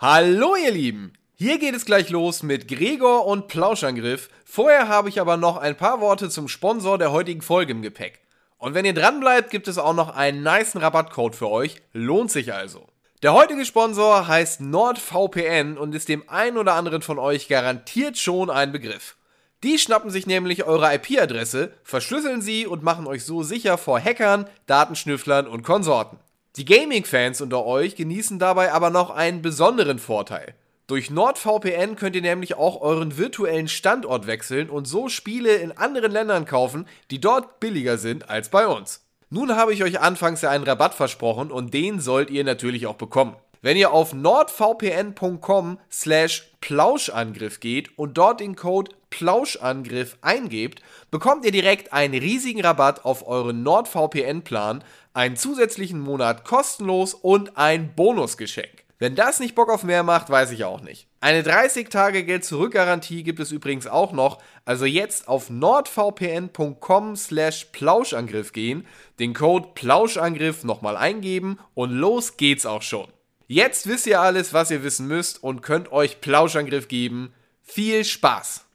Hallo 0.00 0.54
ihr 0.54 0.70
Lieben! 0.70 1.12
Hier 1.34 1.58
geht 1.58 1.74
es 1.74 1.84
gleich 1.84 2.08
los 2.10 2.44
mit 2.44 2.68
Gregor 2.68 3.26
und 3.26 3.48
Plauschangriff. 3.48 4.30
Vorher 4.44 4.86
habe 4.86 5.08
ich 5.08 5.20
aber 5.20 5.36
noch 5.36 5.56
ein 5.56 5.76
paar 5.76 6.00
Worte 6.00 6.30
zum 6.30 6.46
Sponsor 6.46 6.98
der 6.98 7.10
heutigen 7.10 7.42
Folge 7.42 7.72
im 7.72 7.82
Gepäck. 7.82 8.20
Und 8.58 8.74
wenn 8.74 8.84
ihr 8.84 8.94
dran 8.94 9.18
bleibt, 9.18 9.50
gibt 9.50 9.66
es 9.66 9.76
auch 9.76 9.94
noch 9.94 10.14
einen 10.14 10.44
niceen 10.44 10.80
Rabattcode 10.80 11.34
für 11.34 11.50
euch. 11.50 11.82
Lohnt 11.92 12.30
sich 12.30 12.54
also. 12.54 12.86
Der 13.24 13.32
heutige 13.32 13.64
Sponsor 13.64 14.28
heißt 14.28 14.60
NordVPN 14.60 15.76
und 15.76 15.92
ist 15.96 16.08
dem 16.08 16.28
einen 16.28 16.58
oder 16.58 16.74
anderen 16.74 17.02
von 17.02 17.18
euch 17.18 17.48
garantiert 17.48 18.18
schon 18.18 18.50
ein 18.50 18.70
Begriff. 18.70 19.16
Die 19.64 19.80
schnappen 19.80 20.10
sich 20.10 20.28
nämlich 20.28 20.62
eure 20.62 20.94
IP-Adresse, 20.94 21.72
verschlüsseln 21.82 22.40
sie 22.40 22.68
und 22.68 22.84
machen 22.84 23.08
euch 23.08 23.24
so 23.24 23.42
sicher 23.42 23.76
vor 23.76 23.98
Hackern, 23.98 24.46
Datenschnüfflern 24.66 25.48
und 25.48 25.64
Konsorten. 25.64 26.20
Die 26.58 26.64
Gaming-Fans 26.64 27.40
unter 27.40 27.64
euch 27.64 27.94
genießen 27.94 28.40
dabei 28.40 28.72
aber 28.72 28.90
noch 28.90 29.10
einen 29.10 29.42
besonderen 29.42 30.00
Vorteil. 30.00 30.54
Durch 30.88 31.08
NordVPN 31.08 31.94
könnt 31.94 32.16
ihr 32.16 32.22
nämlich 32.22 32.56
auch 32.56 32.80
euren 32.80 33.16
virtuellen 33.16 33.68
Standort 33.68 34.26
wechseln 34.26 34.68
und 34.68 34.88
so 34.88 35.08
Spiele 35.08 35.54
in 35.54 35.70
anderen 35.70 36.10
Ländern 36.10 36.46
kaufen, 36.46 36.88
die 37.12 37.20
dort 37.20 37.60
billiger 37.60 37.96
sind 37.96 38.28
als 38.28 38.48
bei 38.48 38.66
uns. 38.66 39.04
Nun 39.30 39.54
habe 39.54 39.72
ich 39.72 39.84
euch 39.84 40.00
anfangs 40.00 40.40
ja 40.40 40.50
einen 40.50 40.64
Rabatt 40.64 40.94
versprochen 40.94 41.52
und 41.52 41.74
den 41.74 42.00
sollt 42.00 42.28
ihr 42.28 42.42
natürlich 42.42 42.88
auch 42.88 42.96
bekommen. 42.96 43.36
Wenn 43.68 43.76
ihr 43.76 43.92
auf 43.92 44.14
nordvpn.com 44.14 45.78
slash 45.92 46.52
Plauschangriff 46.62 47.60
geht 47.60 47.98
und 47.98 48.16
dort 48.16 48.40
den 48.40 48.56
Code 48.56 48.92
Plauschangriff 49.10 50.16
eingebt, 50.22 50.80
bekommt 51.10 51.44
ihr 51.44 51.52
direkt 51.52 51.92
einen 51.92 52.14
riesigen 52.14 52.62
Rabatt 52.62 53.04
auf 53.04 53.28
euren 53.28 53.62
NordVPN-Plan, 53.62 54.82
einen 55.12 55.36
zusätzlichen 55.36 56.00
Monat 56.00 56.46
kostenlos 56.46 57.12
und 57.12 57.58
ein 57.58 57.94
Bonusgeschenk. 57.94 58.70
Wenn 58.98 59.14
das 59.14 59.38
nicht 59.38 59.54
Bock 59.54 59.68
auf 59.68 59.82
mehr 59.82 60.02
macht, 60.02 60.30
weiß 60.30 60.50
ich 60.52 60.64
auch 60.64 60.80
nicht. 60.80 61.06
Eine 61.20 61.42
30-Tage-Geld-Zurück-Garantie 61.42 63.22
gibt 63.22 63.38
es 63.38 63.52
übrigens 63.52 63.86
auch 63.86 64.12
noch, 64.12 64.38
also 64.64 64.86
jetzt 64.86 65.28
auf 65.28 65.50
nordvpn.com 65.50 67.16
slash 67.16 67.66
Plauschangriff 67.72 68.54
gehen, 68.54 68.86
den 69.18 69.34
Code 69.34 69.68
Plauschangriff 69.74 70.64
nochmal 70.64 70.96
eingeben 70.96 71.58
und 71.74 71.90
los 71.90 72.38
geht's 72.38 72.64
auch 72.64 72.80
schon. 72.80 73.08
Jetzt 73.50 73.88
wisst 73.88 74.06
ihr 74.06 74.20
alles, 74.20 74.52
was 74.52 74.70
ihr 74.70 74.82
wissen 74.82 75.08
müsst 75.08 75.42
und 75.42 75.62
könnt 75.62 75.90
euch 75.90 76.20
Plauschangriff 76.20 76.86
geben. 76.86 77.32
Viel 77.62 78.04
Spaß! 78.04 78.67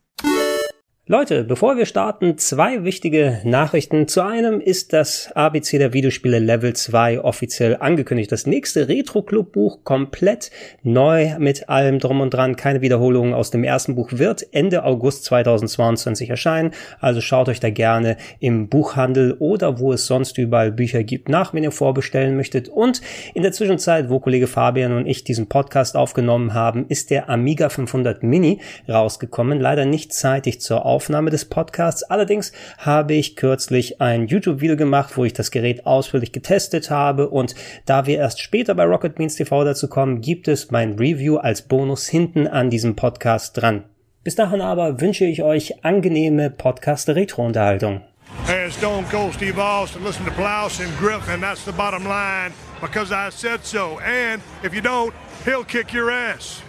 Leute, 1.06 1.44
bevor 1.44 1.76
wir 1.76 1.86
starten, 1.86 2.38
zwei 2.38 2.86
wichtige 2.86 3.42
Nachrichten. 3.44 4.08
Zu 4.08 4.22
einem 4.22 4.62
ist 4.62 4.94
das 4.94 5.30
ABC 5.36 5.78
der 5.78 5.92
Videospiele 5.92 6.40
Level 6.40 6.72
2 6.72 7.20
offiziell 7.20 7.76
angekündigt. 7.76 8.32
Das 8.32 8.48
nächste 8.48 8.88
Retro 8.88 9.22
Club 9.22 9.52
Buch 9.52 9.80
komplett 9.84 10.50
neu 10.82 11.38
mit 11.40 11.68
allem 11.68 12.00
drum 12.00 12.22
und 12.22 12.34
dran. 12.34 12.56
Keine 12.56 12.80
Wiederholungen 12.80 13.34
aus 13.34 13.52
dem 13.52 13.66
ersten 13.66 13.96
Buch 13.96 14.14
wird 14.14 14.48
Ende 14.54 14.86
August 14.86 15.26
2022 15.26 16.30
erscheinen. 16.30 16.72
Also 17.02 17.20
schaut 17.20 17.50
euch 17.50 17.60
da 17.60 17.70
gerne 17.70 18.16
im 18.40 18.70
Buchhandel 18.70 19.36
oder 19.40 19.80
wo 19.80 19.92
es 19.92 20.06
sonst 20.06 20.38
überall 20.38 20.72
Bücher 20.72 21.04
gibt 21.04 21.28
nach, 21.28 21.54
wenn 21.54 21.66
ihr 21.66 21.72
vorbestellen 21.72 22.38
möchtet. 22.38 22.70
Und 22.70 23.02
in 23.34 23.44
der 23.44 23.52
Zwischenzeit, 23.52 24.10
wo 24.10 24.22
Kollege 24.22 24.48
Fabian 24.48 24.94
und 24.94 25.06
ich 25.06 25.26
diesen 25.26 25.50
Podcast 25.50 25.98
aufgenommen 25.98 26.54
haben, 26.54 26.86
ist 26.88 27.10
der 27.10 27.30
Amiga 27.30 27.68
500 27.68 28.24
Mini 28.24 28.62
rausgekommen. 28.88 29.60
Leider 29.60 29.84
nicht 29.84 30.14
zeitig 30.14 30.62
zur 30.62 30.93
Aufnahme 30.94 31.32
des 31.32 31.46
Podcasts. 31.46 32.04
Allerdings 32.04 32.52
habe 32.78 33.16
ich 33.16 33.36
kürzlich 33.36 34.00
ein 34.00 34.28
YouTube-Video 34.28 34.78
gemacht, 34.78 35.18
wo 35.18 35.26
ich 35.26 35.34
das 35.34 35.50
Gerät 35.50 35.88
ausführlich 35.88 36.32
getestet 36.32 36.92
habe 36.92 37.30
und 37.30 37.56
da 37.88 38.06
wir 38.06 38.20
erst 38.20 38.40
später 38.40 38.76
bei 38.76 38.84
Rocket 38.84 39.16
Beans 39.16 39.34
TV 39.34 39.64
dazu 39.64 39.88
kommen, 39.88 40.22
gibt 40.22 40.48
es 40.48 40.70
mein 40.70 40.94
Review 41.00 41.38
als 41.38 41.64
Bonus 41.64 42.08
hinten 42.08 42.46
an 42.46 42.70
diesem 42.70 42.96
Podcast 42.96 43.60
dran. 43.60 43.86
Bis 44.24 44.36
dahin 44.36 44.62
aber 44.62 45.02
wünsche 45.02 45.26
ich 45.26 45.42
euch 45.42 45.84
angenehme 45.84 46.52
Podcast-Retro-Unterhaltung. 46.52 48.02
Hey, 48.46 48.70
Stone 48.70 49.08
Cold 49.10 49.34
Steve 49.34 49.60
Austin, 49.60 50.04
listen 50.04 50.26
to 50.26 50.32
Blouse 50.34 50.80
and 50.80 50.96
Griff, 51.00 51.28
and 51.28 51.42
that's 51.42 51.66
the 51.66 51.72
bottom 51.72 52.04
line, 52.04 52.54
because 52.82 53.12
I 53.12 53.32
said 53.32 53.66
so. 53.66 54.00
And 54.00 54.44
if 54.64 54.76
you 54.76 54.82
don't, 54.82 55.12
he'll 55.44 55.66
kick 55.66 55.92
your 55.92 56.12
ass. 56.12 56.62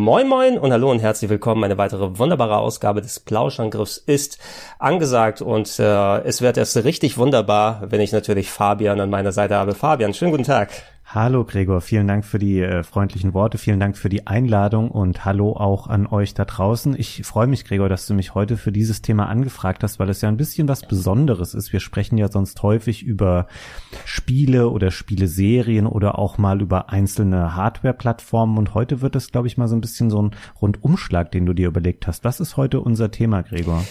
Moin 0.00 0.28
Moin 0.28 0.58
und 0.58 0.72
hallo 0.72 0.90
und 0.90 1.00
herzlich 1.00 1.28
willkommen. 1.28 1.62
Eine 1.62 1.76
weitere 1.76 2.16
wunderbare 2.18 2.56
Ausgabe 2.56 3.02
des 3.02 3.20
Plauschangriffs 3.20 3.98
ist 3.98 4.38
angesagt 4.78 5.42
und 5.42 5.78
äh, 5.78 6.20
es 6.22 6.40
wird 6.40 6.56
erst 6.56 6.74
richtig 6.84 7.18
wunderbar, 7.18 7.82
wenn 7.84 8.00
ich 8.00 8.10
natürlich 8.10 8.50
Fabian 8.50 8.98
an 8.98 9.10
meiner 9.10 9.32
Seite 9.32 9.56
habe. 9.56 9.74
Fabian, 9.74 10.14
schönen 10.14 10.30
guten 10.30 10.44
Tag. 10.44 10.70
Hallo 11.12 11.44
Gregor, 11.44 11.80
vielen 11.80 12.06
Dank 12.06 12.24
für 12.24 12.38
die 12.38 12.60
äh, 12.60 12.84
freundlichen 12.84 13.34
Worte, 13.34 13.58
vielen 13.58 13.80
Dank 13.80 13.96
für 13.96 14.08
die 14.08 14.28
Einladung 14.28 14.92
und 14.92 15.24
hallo 15.24 15.56
auch 15.56 15.88
an 15.88 16.06
euch 16.06 16.34
da 16.34 16.44
draußen. 16.44 16.94
Ich 16.96 17.22
freue 17.24 17.48
mich, 17.48 17.64
Gregor, 17.64 17.88
dass 17.88 18.06
du 18.06 18.14
mich 18.14 18.36
heute 18.36 18.56
für 18.56 18.70
dieses 18.70 19.02
Thema 19.02 19.26
angefragt 19.26 19.82
hast, 19.82 19.98
weil 19.98 20.08
es 20.08 20.20
ja 20.20 20.28
ein 20.28 20.36
bisschen 20.36 20.68
was 20.68 20.82
Besonderes 20.82 21.52
ist. 21.52 21.72
Wir 21.72 21.80
sprechen 21.80 22.16
ja 22.16 22.30
sonst 22.30 22.62
häufig 22.62 23.02
über 23.02 23.48
Spiele 24.04 24.70
oder 24.70 24.92
Spieleserien 24.92 25.88
oder 25.88 26.16
auch 26.16 26.38
mal 26.38 26.60
über 26.60 26.90
einzelne 26.90 27.56
Hardware-Plattformen 27.56 28.56
und 28.56 28.74
heute 28.74 29.00
wird 29.00 29.16
es, 29.16 29.32
glaube 29.32 29.48
ich, 29.48 29.58
mal 29.58 29.66
so 29.66 29.74
ein 29.74 29.80
bisschen 29.80 30.10
so 30.10 30.22
ein 30.22 30.30
Rundumschlag, 30.62 31.32
den 31.32 31.44
du 31.44 31.54
dir 31.54 31.66
überlegt 31.66 32.06
hast. 32.06 32.22
Was 32.22 32.38
ist 32.38 32.56
heute 32.56 32.78
unser 32.78 33.10
Thema, 33.10 33.42
Gregor? 33.42 33.82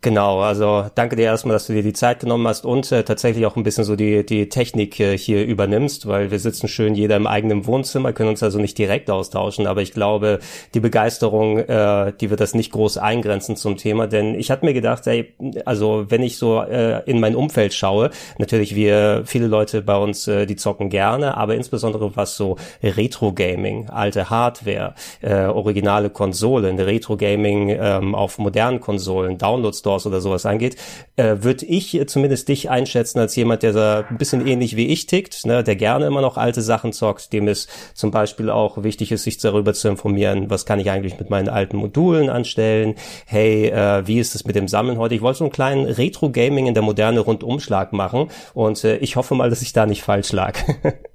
Genau, 0.00 0.38
also 0.42 0.86
danke 0.94 1.16
dir 1.16 1.24
erstmal, 1.24 1.54
dass 1.54 1.66
du 1.66 1.72
dir 1.72 1.82
die 1.82 1.92
Zeit 1.92 2.20
genommen 2.20 2.46
hast 2.46 2.64
und 2.64 2.92
äh, 2.92 3.02
tatsächlich 3.02 3.44
auch 3.46 3.56
ein 3.56 3.64
bisschen 3.64 3.82
so 3.82 3.96
die, 3.96 4.24
die 4.24 4.48
Technik 4.48 5.00
äh, 5.00 5.18
hier 5.18 5.44
übernimmst, 5.44 6.06
weil 6.06 6.30
wir 6.30 6.38
sitzen 6.38 6.68
schön 6.68 6.94
jeder 6.94 7.16
im 7.16 7.26
eigenen 7.26 7.66
Wohnzimmer, 7.66 8.12
können 8.12 8.28
uns 8.28 8.44
also 8.44 8.60
nicht 8.60 8.78
direkt 8.78 9.10
austauschen, 9.10 9.66
aber 9.66 9.82
ich 9.82 9.92
glaube, 9.92 10.38
die 10.72 10.78
Begeisterung, 10.78 11.58
äh, 11.58 12.12
die 12.12 12.30
wird 12.30 12.38
das 12.38 12.54
nicht 12.54 12.70
groß 12.70 12.96
eingrenzen 12.98 13.56
zum 13.56 13.76
Thema, 13.76 14.06
denn 14.06 14.36
ich 14.36 14.52
hatte 14.52 14.64
mir 14.64 14.72
gedacht, 14.72 15.04
ey, 15.08 15.34
also 15.64 16.06
wenn 16.08 16.22
ich 16.22 16.38
so 16.38 16.62
äh, 16.62 17.02
in 17.10 17.18
mein 17.18 17.34
Umfeld 17.34 17.74
schaue, 17.74 18.10
natürlich 18.38 18.76
wir, 18.76 19.22
viele 19.24 19.48
Leute 19.48 19.82
bei 19.82 19.96
uns, 19.96 20.28
äh, 20.28 20.46
die 20.46 20.54
zocken 20.54 20.90
gerne, 20.90 21.36
aber 21.36 21.56
insbesondere 21.56 22.14
was 22.14 22.36
so 22.36 22.56
Retro-Gaming, 22.84 23.88
alte 23.90 24.30
Hardware, 24.30 24.94
äh, 25.22 25.46
originale 25.46 26.08
Konsolen, 26.08 26.78
Retro-Gaming 26.78 27.70
ähm, 27.70 28.14
auf 28.14 28.38
modernen 28.38 28.78
Konsolen, 28.78 29.38
Downloads 29.38 29.87
Stores 29.88 30.06
oder 30.06 30.20
sowas 30.20 30.44
angeht, 30.44 30.76
äh, 31.16 31.36
würde 31.40 31.64
ich 31.64 31.98
zumindest 32.06 32.48
dich 32.48 32.68
einschätzen 32.68 33.18
als 33.20 33.34
jemand, 33.36 33.62
der 33.62 33.72
da 33.72 34.04
ein 34.08 34.18
bisschen 34.18 34.46
ähnlich 34.46 34.76
wie 34.76 34.88
ich 34.88 35.06
tickt, 35.06 35.46
ne, 35.46 35.64
der 35.64 35.76
gerne 35.76 36.06
immer 36.06 36.20
noch 36.20 36.36
alte 36.36 36.60
Sachen 36.60 36.92
zockt, 36.92 37.32
dem 37.32 37.48
es 37.48 37.68
zum 37.94 38.10
Beispiel 38.10 38.50
auch 38.50 38.82
wichtig 38.82 39.12
ist, 39.12 39.24
sich 39.24 39.38
darüber 39.38 39.72
zu 39.72 39.88
informieren, 39.88 40.50
was 40.50 40.66
kann 40.66 40.78
ich 40.78 40.90
eigentlich 40.90 41.18
mit 41.18 41.30
meinen 41.30 41.48
alten 41.48 41.78
Modulen 41.78 42.28
anstellen, 42.28 42.96
hey, 43.26 43.68
äh, 43.68 44.06
wie 44.06 44.18
ist 44.18 44.34
es 44.34 44.44
mit 44.44 44.56
dem 44.56 44.68
Sammeln 44.68 44.98
heute? 44.98 45.14
Ich 45.14 45.22
wollte 45.22 45.38
so 45.38 45.44
einen 45.44 45.52
kleinen 45.52 45.86
Retro-Gaming 45.86 46.66
in 46.66 46.74
der 46.74 46.82
Moderne 46.82 47.20
Rundumschlag 47.20 47.92
machen 47.94 48.28
und 48.52 48.84
äh, 48.84 48.98
ich 48.98 49.16
hoffe 49.16 49.34
mal, 49.34 49.48
dass 49.48 49.62
ich 49.62 49.72
da 49.72 49.86
nicht 49.86 50.02
falsch 50.02 50.32
lag. 50.32 50.58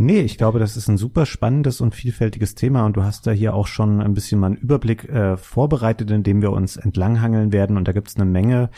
Nee, 0.00 0.20
ich 0.20 0.38
glaube, 0.38 0.60
das 0.60 0.76
ist 0.76 0.86
ein 0.86 0.96
super 0.96 1.26
spannendes 1.26 1.80
und 1.80 1.92
vielfältiges 1.92 2.54
Thema 2.54 2.86
und 2.86 2.96
du 2.96 3.02
hast 3.02 3.26
da 3.26 3.32
hier 3.32 3.52
auch 3.52 3.66
schon 3.66 4.00
ein 4.00 4.14
bisschen 4.14 4.38
mal 4.38 4.46
einen 4.46 4.54
Überblick 4.54 5.08
äh, 5.08 5.36
vorbereitet, 5.36 6.12
indem 6.12 6.40
wir 6.40 6.52
uns 6.52 6.76
entlanghangeln 6.76 7.50
werden 7.50 7.76
und 7.76 7.88
da 7.88 7.90
gibt 7.90 8.06
es 8.06 8.14
eine 8.14 8.24
Menge 8.24 8.70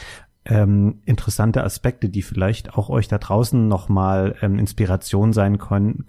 ähm, 0.47 1.03
interessante 1.05 1.63
Aspekte, 1.63 2.09
die 2.09 2.23
vielleicht 2.23 2.73
auch 2.73 2.89
euch 2.89 3.07
da 3.07 3.19
draußen 3.19 3.69
nochmal 3.69 4.35
ähm, 4.41 4.59
Inspiration 4.59 5.35
sein 5.35 5.59
können, 5.59 6.07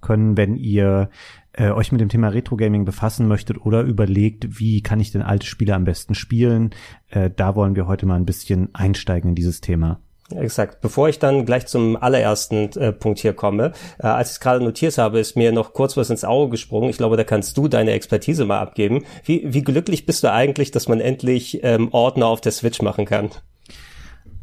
können, 0.00 0.36
wenn 0.36 0.54
ihr 0.54 1.10
äh, 1.54 1.72
euch 1.72 1.90
mit 1.90 2.00
dem 2.00 2.08
Thema 2.08 2.28
Retro 2.28 2.54
Gaming 2.54 2.84
befassen 2.84 3.26
möchtet 3.26 3.66
oder 3.66 3.82
überlegt, 3.82 4.60
wie 4.60 4.80
kann 4.80 5.00
ich 5.00 5.10
denn 5.10 5.22
alte 5.22 5.46
Spiele 5.46 5.74
am 5.74 5.82
besten 5.82 6.14
spielen. 6.14 6.70
Äh, 7.08 7.30
da 7.34 7.56
wollen 7.56 7.74
wir 7.74 7.88
heute 7.88 8.06
mal 8.06 8.14
ein 8.14 8.26
bisschen 8.26 8.72
einsteigen 8.76 9.30
in 9.30 9.34
dieses 9.34 9.60
Thema. 9.60 9.98
Exakt. 10.30 10.80
Bevor 10.80 11.08
ich 11.08 11.18
dann 11.18 11.44
gleich 11.44 11.66
zum 11.66 11.96
allerersten 11.96 12.70
äh, 12.78 12.92
Punkt 12.92 13.18
hier 13.18 13.34
komme, 13.34 13.72
äh, 13.98 14.06
als 14.06 14.30
ich 14.30 14.34
es 14.34 14.40
gerade 14.40 14.64
notiert 14.64 14.96
habe, 14.98 15.18
ist 15.18 15.36
mir 15.36 15.52
noch 15.52 15.72
kurz 15.72 15.96
was 15.96 16.10
ins 16.10 16.24
Auge 16.24 16.52
gesprungen. 16.52 16.90
Ich 16.90 16.96
glaube, 16.96 17.16
da 17.16 17.24
kannst 17.24 17.56
du 17.56 17.68
deine 17.68 17.92
Expertise 17.92 18.44
mal 18.44 18.60
abgeben. 18.60 19.04
Wie, 19.24 19.42
wie 19.52 19.62
glücklich 19.62 20.06
bist 20.06 20.24
du 20.24 20.32
eigentlich, 20.32 20.70
dass 20.70 20.88
man 20.88 21.00
endlich 21.00 21.62
ähm, 21.62 21.88
Ordner 21.92 22.26
auf 22.26 22.40
der 22.40 22.52
Switch 22.52 22.80
machen 22.82 23.04
kann? 23.04 23.30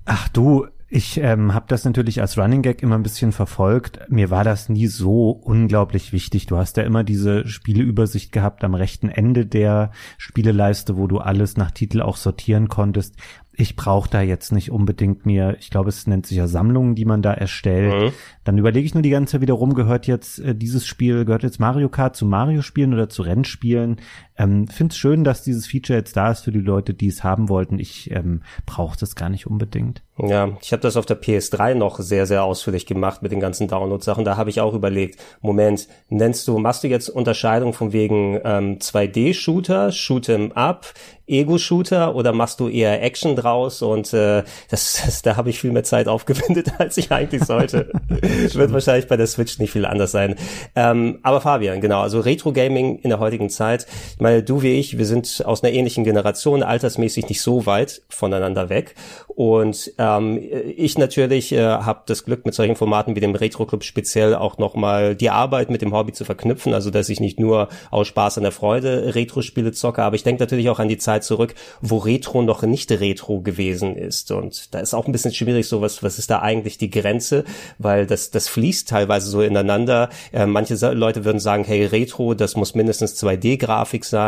Ach 0.06 0.28
du, 0.30 0.68
ich 0.92 1.20
ähm, 1.22 1.54
habe 1.54 1.66
das 1.68 1.86
natürlich 1.86 2.20
als 2.20 2.36
Running 2.36 2.64
Gag 2.64 2.82
immer 2.82 2.96
ein 2.96 3.04
bisschen 3.04 3.32
verfolgt. 3.32 4.00
Mir 4.10 4.32
war 4.32 4.44
das 4.44 4.70
nie 4.70 4.88
so 4.88 5.30
unglaublich 5.30 6.14
wichtig. 6.14 6.48
Du 6.48 6.58
hast 6.58 6.78
ja 6.78 6.84
immer 6.84 7.04
diese 7.04 7.48
Spieleübersicht 7.48 8.32
gehabt 8.32 8.64
am 8.64 8.74
rechten 8.74 9.10
Ende 9.10 9.46
der 9.46 9.92
Spieleleiste, 10.18 10.98
wo 10.98 11.06
du 11.06 11.20
alles 11.20 11.58
nach 11.58 11.70
Titel 11.70 12.02
auch 12.02 12.18
sortieren 12.18 12.70
konntest 12.70 13.16
ich 13.60 13.76
brauche 13.76 14.10
da 14.10 14.22
jetzt 14.22 14.54
nicht 14.54 14.72
unbedingt 14.72 15.26
mir, 15.26 15.58
ich 15.60 15.70
glaube, 15.70 15.90
es 15.90 16.08
nennt 16.08 16.26
sich 16.26 16.38
ja 16.38 16.48
Sammlungen, 16.48 16.96
die 16.96 17.04
man 17.04 17.22
da 17.22 17.34
erstellt. 17.34 17.94
Mhm. 17.94 18.14
Dann 18.46 18.58
überlege 18.58 18.86
ich 18.86 18.94
nur 18.94 19.04
die 19.04 19.10
ganze 19.10 19.34
Zeit 19.34 19.42
wieder 19.42 19.56
rum, 19.56 19.74
gehört 19.74 20.08
jetzt 20.08 20.40
äh, 20.40 20.56
dieses 20.56 20.86
Spiel, 20.86 21.26
gehört 21.26 21.44
jetzt 21.44 21.60
Mario 21.60 21.90
Kart 21.90 22.16
zu 22.16 22.26
Mario 22.26 22.62
spielen 22.62 22.94
oder 22.94 23.10
zu 23.10 23.22
Rennspielen? 23.22 23.98
Ähm, 24.40 24.68
Finde 24.68 24.94
es 24.94 24.98
schön, 24.98 25.26
dass 25.26 25.44
dieses 25.44 25.68
Feature 25.68 26.00
jetzt 26.00 26.16
da 26.16 26.32
ist 26.32 26.46
für 26.46 26.54
die 26.54 26.60
Leute, 26.60 26.94
die 26.94 27.08
es 27.08 27.24
haben 27.26 27.50
wollten. 27.50 27.78
Ich 27.78 28.10
ähm, 28.12 28.42
brauche 28.66 28.98
das 28.98 29.16
gar 29.16 29.30
nicht 29.30 29.46
unbedingt. 29.46 30.02
Ja, 30.18 30.58
ich 30.62 30.72
habe 30.74 30.82
das 30.82 30.98
auf 30.98 31.06
der 31.06 31.22
PS3 31.22 31.76
noch 31.76 32.00
sehr, 32.00 32.26
sehr 32.26 32.44
ausführlich 32.44 32.86
gemacht 32.86 33.22
mit 33.22 33.32
den 33.32 33.40
ganzen 33.40 33.68
Download-Sachen. 33.68 34.26
Da 34.26 34.36
habe 34.36 34.50
ich 34.50 34.60
auch 34.60 34.74
überlegt, 34.74 35.20
Moment, 35.42 35.88
nennst 36.10 36.48
du, 36.48 36.58
machst 36.58 36.84
du 36.84 36.88
jetzt 36.88 37.10
Unterscheidung 37.10 37.74
von 37.74 37.94
wegen 37.94 38.40
ähm, 38.44 38.80
2D-Shooter, 38.80 39.90
Shoot'em 39.90 40.52
Up, 40.54 40.94
Ego-Shooter 41.30 42.16
oder 42.16 42.34
machst 42.34 42.60
du 42.60 42.68
eher 42.68 43.02
Action 43.02 43.36
draus? 43.36 43.82
Und 43.82 44.14
äh, 44.14 44.44
das, 44.70 45.02
das 45.06 45.22
da 45.22 45.38
habe 45.38 45.52
ich 45.52 45.60
viel 45.60 45.72
mehr 45.72 45.84
Zeit 45.84 46.08
aufgewendet, 46.10 46.74
als 46.80 46.98
ich 46.98 47.12
eigentlich 47.12 47.44
sollte. 47.44 47.92
Wird 48.10 48.74
wahrscheinlich 48.74 49.08
bei 49.08 49.16
der 49.16 49.28
Switch 49.28 49.58
nicht 49.60 49.72
viel 49.72 49.86
anders 49.86 50.12
sein. 50.12 50.36
Ähm, 50.76 51.20
aber 51.24 51.40
Fabian, 51.40 51.80
genau, 51.80 52.02
also 52.02 52.20
Retro-Gaming 52.20 53.00
in 53.00 53.10
der 53.10 53.20
heutigen 53.20 53.50
Zeit, 53.50 53.88
ich 54.12 54.20
meine, 54.30 54.44
du 54.44 54.62
wie 54.62 54.80
ich, 54.80 54.98
wir 54.98 55.06
sind 55.06 55.44
aus 55.46 55.64
einer 55.64 55.74
ähnlichen 55.74 56.04
Generation, 56.04 56.64
altersmäßig 56.64 57.30
nicht 57.30 57.42
so 57.42 57.66
weit 57.66 58.02
voneinander 58.10 58.70
weg. 58.70 58.96
Und 59.28 59.94
ähm, 59.98 60.40
ich 60.76 60.98
natürlich 60.98 61.52
äh, 61.52 61.62
habe 61.62 62.02
das 62.06 62.26
Glück, 62.26 62.46
mit 62.46 62.54
solchen 62.54 62.76
Formaten 62.76 63.16
wie 63.16 63.22
dem 63.22 63.36
Retro 63.36 63.66
Club 63.66 63.84
speziell 63.84 64.36
auch 64.36 64.58
nochmal 64.58 65.16
die 65.16 65.30
Arbeit 65.30 65.70
mit 65.70 65.82
dem 65.82 65.94
Hobby 65.94 66.12
zu 66.12 66.26
verknüpfen. 66.26 66.74
Also 66.74 66.90
dass 66.90 67.10
ich 67.10 67.20
nicht 67.20 67.40
nur 67.40 67.70
aus 67.90 68.08
Spaß 68.08 68.38
an 68.38 68.44
der 68.44 68.52
Freude 68.52 69.16
Retro-Spiele 69.16 69.72
zocke, 69.72 70.04
aber 70.04 70.16
ich 70.16 70.24
denke 70.24 70.44
natürlich 70.44 70.70
auch 70.70 70.80
an 70.80 70.90
die 70.90 70.98
Zeit 70.98 71.24
zurück, 71.24 71.56
wo 71.82 71.98
Retro 71.98 72.42
noch 72.42 72.62
nicht 72.64 72.92
Retro 72.92 73.42
gewesen 73.42 73.96
ist. 73.96 74.32
Und 74.32 74.74
da 74.74 74.80
ist 74.80 74.94
auch 74.94 75.06
ein 75.06 75.12
bisschen 75.12 75.34
schwierig, 75.34 75.68
so 75.68 75.82
was, 75.82 76.04
was 76.04 76.20
ist 76.20 76.30
da 76.30 76.40
eigentlich 76.40 76.78
die 76.78 76.90
Grenze, 76.90 77.46
weil 77.78 78.06
das, 78.06 78.30
das 78.32 78.48
fließt 78.48 78.90
teilweise 78.90 79.30
so 79.30 79.42
ineinander. 79.42 80.10
Äh, 80.34 80.46
manche 80.46 80.76
Leute 80.94 81.26
würden 81.26 81.40
sagen, 81.40 81.64
hey, 81.64 81.86
Retro, 81.86 82.34
das 82.34 82.56
muss 82.56 82.76
mindestens 82.76 83.22
2D-Grafik 83.24 84.06
sein. 84.06 84.19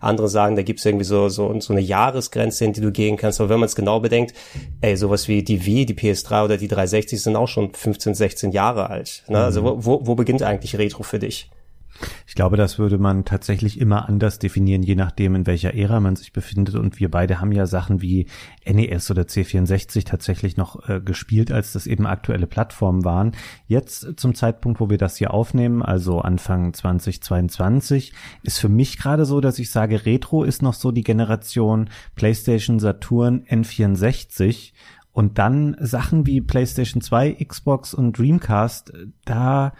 Andere 0.00 0.28
sagen, 0.28 0.56
da 0.56 0.62
gibt's 0.62 0.84
irgendwie 0.84 1.04
so, 1.04 1.28
so, 1.28 1.58
so 1.60 1.72
eine 1.72 1.82
Jahresgrenze, 1.82 2.64
in 2.64 2.72
die 2.72 2.80
du 2.80 2.92
gehen 2.92 3.16
kannst. 3.16 3.40
Aber 3.40 3.50
wenn 3.50 3.60
man 3.60 3.66
es 3.66 3.76
genau 3.76 4.00
bedenkt, 4.00 4.34
ey, 4.80 4.96
sowas 4.96 5.28
wie 5.28 5.42
die 5.42 5.64
Wii, 5.64 5.86
die 5.86 5.94
PS3 5.94 6.44
oder 6.44 6.56
die 6.56 6.68
360 6.68 7.22
sind 7.22 7.36
auch 7.36 7.48
schon 7.48 7.72
15, 7.74 8.14
16 8.14 8.52
Jahre 8.52 8.90
alt. 8.90 9.24
Ne? 9.28 9.38
Also 9.38 9.62
wo, 9.62 9.84
wo, 9.84 10.06
wo 10.06 10.14
beginnt 10.14 10.42
eigentlich 10.42 10.76
Retro 10.78 11.02
für 11.02 11.18
dich? 11.18 11.50
Ich 12.26 12.34
glaube, 12.34 12.56
das 12.56 12.78
würde 12.78 12.98
man 12.98 13.24
tatsächlich 13.24 13.80
immer 13.80 14.08
anders 14.08 14.38
definieren, 14.38 14.82
je 14.82 14.94
nachdem, 14.94 15.34
in 15.34 15.46
welcher 15.46 15.74
Ära 15.74 16.00
man 16.00 16.16
sich 16.16 16.32
befindet. 16.32 16.74
Und 16.74 17.00
wir 17.00 17.10
beide 17.10 17.40
haben 17.40 17.52
ja 17.52 17.66
Sachen 17.66 18.02
wie 18.02 18.26
NES 18.66 19.10
oder 19.10 19.22
C64 19.22 20.04
tatsächlich 20.04 20.56
noch 20.56 20.88
äh, 20.88 21.00
gespielt, 21.00 21.52
als 21.52 21.72
das 21.72 21.86
eben 21.86 22.06
aktuelle 22.06 22.46
Plattformen 22.46 23.04
waren. 23.04 23.32
Jetzt 23.66 24.14
zum 24.16 24.34
Zeitpunkt, 24.34 24.80
wo 24.80 24.90
wir 24.90 24.98
das 24.98 25.16
hier 25.16 25.32
aufnehmen, 25.34 25.82
also 25.82 26.20
Anfang 26.20 26.72
2022, 26.72 28.12
ist 28.42 28.58
für 28.58 28.68
mich 28.68 28.98
gerade 28.98 29.24
so, 29.24 29.40
dass 29.40 29.58
ich 29.58 29.70
sage, 29.70 30.06
Retro 30.06 30.44
ist 30.44 30.62
noch 30.62 30.74
so 30.74 30.92
die 30.92 31.04
Generation 31.04 31.90
PlayStation 32.14 32.78
Saturn 32.78 33.44
N64 33.48 34.72
und 35.12 35.38
dann 35.38 35.76
Sachen 35.78 36.26
wie 36.26 36.40
PlayStation 36.40 37.02
2, 37.02 37.34
Xbox 37.44 37.92
und 37.92 38.18
Dreamcast, 38.18 38.92
da 39.24 39.74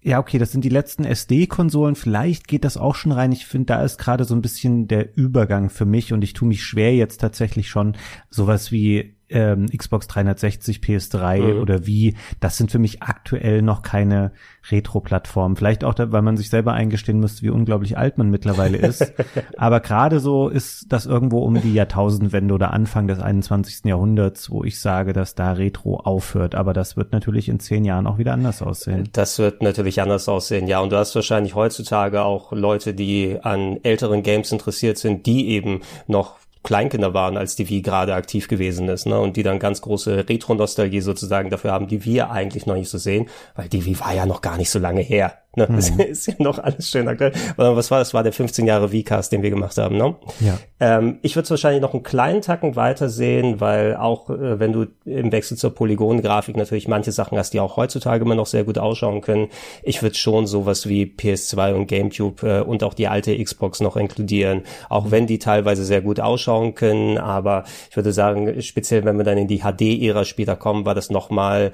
ja, 0.00 0.20
okay, 0.20 0.38
das 0.38 0.52
sind 0.52 0.64
die 0.64 0.68
letzten 0.68 1.04
SD-Konsolen. 1.04 1.96
Vielleicht 1.96 2.46
geht 2.46 2.64
das 2.64 2.76
auch 2.76 2.94
schon 2.94 3.12
rein. 3.12 3.32
Ich 3.32 3.46
finde, 3.46 3.66
da 3.66 3.82
ist 3.82 3.98
gerade 3.98 4.24
so 4.24 4.34
ein 4.34 4.42
bisschen 4.42 4.86
der 4.86 5.16
Übergang 5.16 5.68
für 5.68 5.86
mich 5.86 6.12
und 6.12 6.22
ich 6.22 6.32
tue 6.32 6.46
mich 6.46 6.62
schwer 6.62 6.94
jetzt 6.94 7.20
tatsächlich 7.20 7.68
schon 7.68 7.96
sowas 8.30 8.70
wie 8.70 9.15
ähm, 9.28 9.66
Xbox 9.66 10.06
360, 10.08 10.78
PS3 10.78 11.54
mhm. 11.54 11.60
oder 11.60 11.86
wie, 11.86 12.16
das 12.40 12.56
sind 12.56 12.70
für 12.70 12.78
mich 12.78 13.02
aktuell 13.02 13.62
noch 13.62 13.82
keine 13.82 14.32
Retro-Plattformen. 14.70 15.56
Vielleicht 15.56 15.84
auch, 15.84 15.94
da, 15.94 16.12
weil 16.12 16.22
man 16.22 16.36
sich 16.36 16.50
selber 16.50 16.72
eingestehen 16.72 17.20
müsste, 17.20 17.42
wie 17.42 17.50
unglaublich 17.50 17.98
alt 17.98 18.18
man 18.18 18.30
mittlerweile 18.30 18.78
ist. 18.78 19.12
Aber 19.56 19.80
gerade 19.80 20.20
so 20.20 20.48
ist 20.48 20.86
das 20.92 21.06
irgendwo 21.06 21.40
um 21.40 21.60
die 21.60 21.74
Jahrtausendwende 21.74 22.54
oder 22.54 22.72
Anfang 22.72 23.06
des 23.06 23.20
21. 23.20 23.84
Jahrhunderts, 23.84 24.50
wo 24.50 24.64
ich 24.64 24.80
sage, 24.80 25.12
dass 25.12 25.34
da 25.34 25.52
Retro 25.52 25.96
aufhört. 25.96 26.54
Aber 26.54 26.72
das 26.72 26.96
wird 26.96 27.12
natürlich 27.12 27.48
in 27.48 27.60
zehn 27.60 27.84
Jahren 27.84 28.06
auch 28.06 28.18
wieder 28.18 28.32
anders 28.32 28.62
aussehen. 28.62 29.08
Das 29.12 29.38
wird 29.38 29.62
natürlich 29.62 30.00
anders 30.00 30.28
aussehen, 30.28 30.66
ja. 30.66 30.80
Und 30.80 30.90
du 30.90 30.96
hast 30.96 31.14
wahrscheinlich 31.14 31.54
heutzutage 31.54 32.22
auch 32.22 32.52
Leute, 32.52 32.94
die 32.94 33.38
an 33.42 33.78
älteren 33.82 34.22
Games 34.22 34.52
interessiert 34.52 34.98
sind, 34.98 35.26
die 35.26 35.48
eben 35.48 35.80
noch 36.06 36.36
Kleinkinder 36.66 37.14
waren, 37.14 37.36
als 37.36 37.54
die 37.54 37.68
Wii 37.68 37.80
gerade 37.80 38.14
aktiv 38.14 38.48
gewesen 38.48 38.88
ist, 38.88 39.06
ne? 39.06 39.18
Und 39.20 39.36
die 39.36 39.44
dann 39.44 39.60
ganz 39.60 39.80
große 39.80 40.28
Retro-Nostalgie 40.28 41.00
sozusagen 41.00 41.48
dafür 41.48 41.70
haben, 41.70 41.86
die 41.86 42.04
wir 42.04 42.30
eigentlich 42.30 42.66
noch 42.66 42.74
nicht 42.74 42.90
so 42.90 42.98
sehen, 42.98 43.28
weil 43.54 43.68
die 43.68 43.84
Wii 43.84 44.00
war 44.00 44.12
ja 44.12 44.26
noch 44.26 44.42
gar 44.42 44.56
nicht 44.56 44.70
so 44.70 44.80
lange 44.80 45.00
her. 45.00 45.38
Ne? 45.56 45.66
Das 45.70 45.90
mhm. 45.90 46.00
ist 46.10 46.26
ja 46.26 46.34
noch 46.38 46.58
alles 46.58 46.90
schön 46.90 47.08
aktuell. 47.08 47.32
Was 47.56 47.90
war 47.90 47.98
das? 47.98 48.14
War 48.14 48.22
der 48.22 48.32
15 48.32 48.66
Jahre 48.66 48.90
V-Cast, 48.90 49.32
den 49.32 49.42
wir 49.42 49.50
gemacht 49.50 49.76
haben, 49.78 49.96
ne? 49.96 50.14
Ja. 50.40 50.58
Ähm, 50.78 51.18
ich 51.22 51.34
würde 51.34 51.44
es 51.44 51.50
wahrscheinlich 51.50 51.80
noch 51.80 51.94
einen 51.94 52.02
kleinen 52.02 52.42
Tacken 52.42 52.76
weiter 52.76 53.08
sehen, 53.08 53.60
weil 53.60 53.96
auch 53.96 54.28
äh, 54.28 54.60
wenn 54.60 54.72
du 54.72 54.86
im 55.06 55.32
Wechsel 55.32 55.56
zur 55.56 55.74
Polygon-Grafik 55.74 56.56
natürlich 56.56 56.88
manche 56.88 57.12
Sachen 57.12 57.38
hast, 57.38 57.54
die 57.54 57.60
auch 57.60 57.76
heutzutage 57.76 58.24
immer 58.24 58.34
noch 58.34 58.46
sehr 58.46 58.64
gut 58.64 58.76
ausschauen 58.78 59.22
können. 59.22 59.48
Ich 59.82 60.02
würde 60.02 60.16
schon 60.16 60.46
sowas 60.46 60.88
wie 60.88 61.04
PS2 61.04 61.72
und 61.72 61.86
GameCube 61.86 62.46
äh, 62.46 62.60
und 62.60 62.84
auch 62.84 62.94
die 62.94 63.08
alte 63.08 63.42
Xbox 63.42 63.80
noch 63.80 63.96
inkludieren, 63.96 64.62
auch 64.90 65.10
wenn 65.10 65.26
die 65.26 65.38
teilweise 65.38 65.84
sehr 65.84 66.02
gut 66.02 66.20
ausschauen 66.20 66.74
können. 66.74 67.16
Aber 67.16 67.64
ich 67.90 67.96
würde 67.96 68.12
sagen, 68.12 68.60
speziell 68.60 69.04
wenn 69.06 69.16
wir 69.16 69.24
dann 69.24 69.38
in 69.38 69.48
die 69.48 69.60
HD-Ära 69.60 70.24
später 70.24 70.56
kommen, 70.56 70.84
war 70.84 70.94
das 70.94 71.10
nochmal 71.10 71.72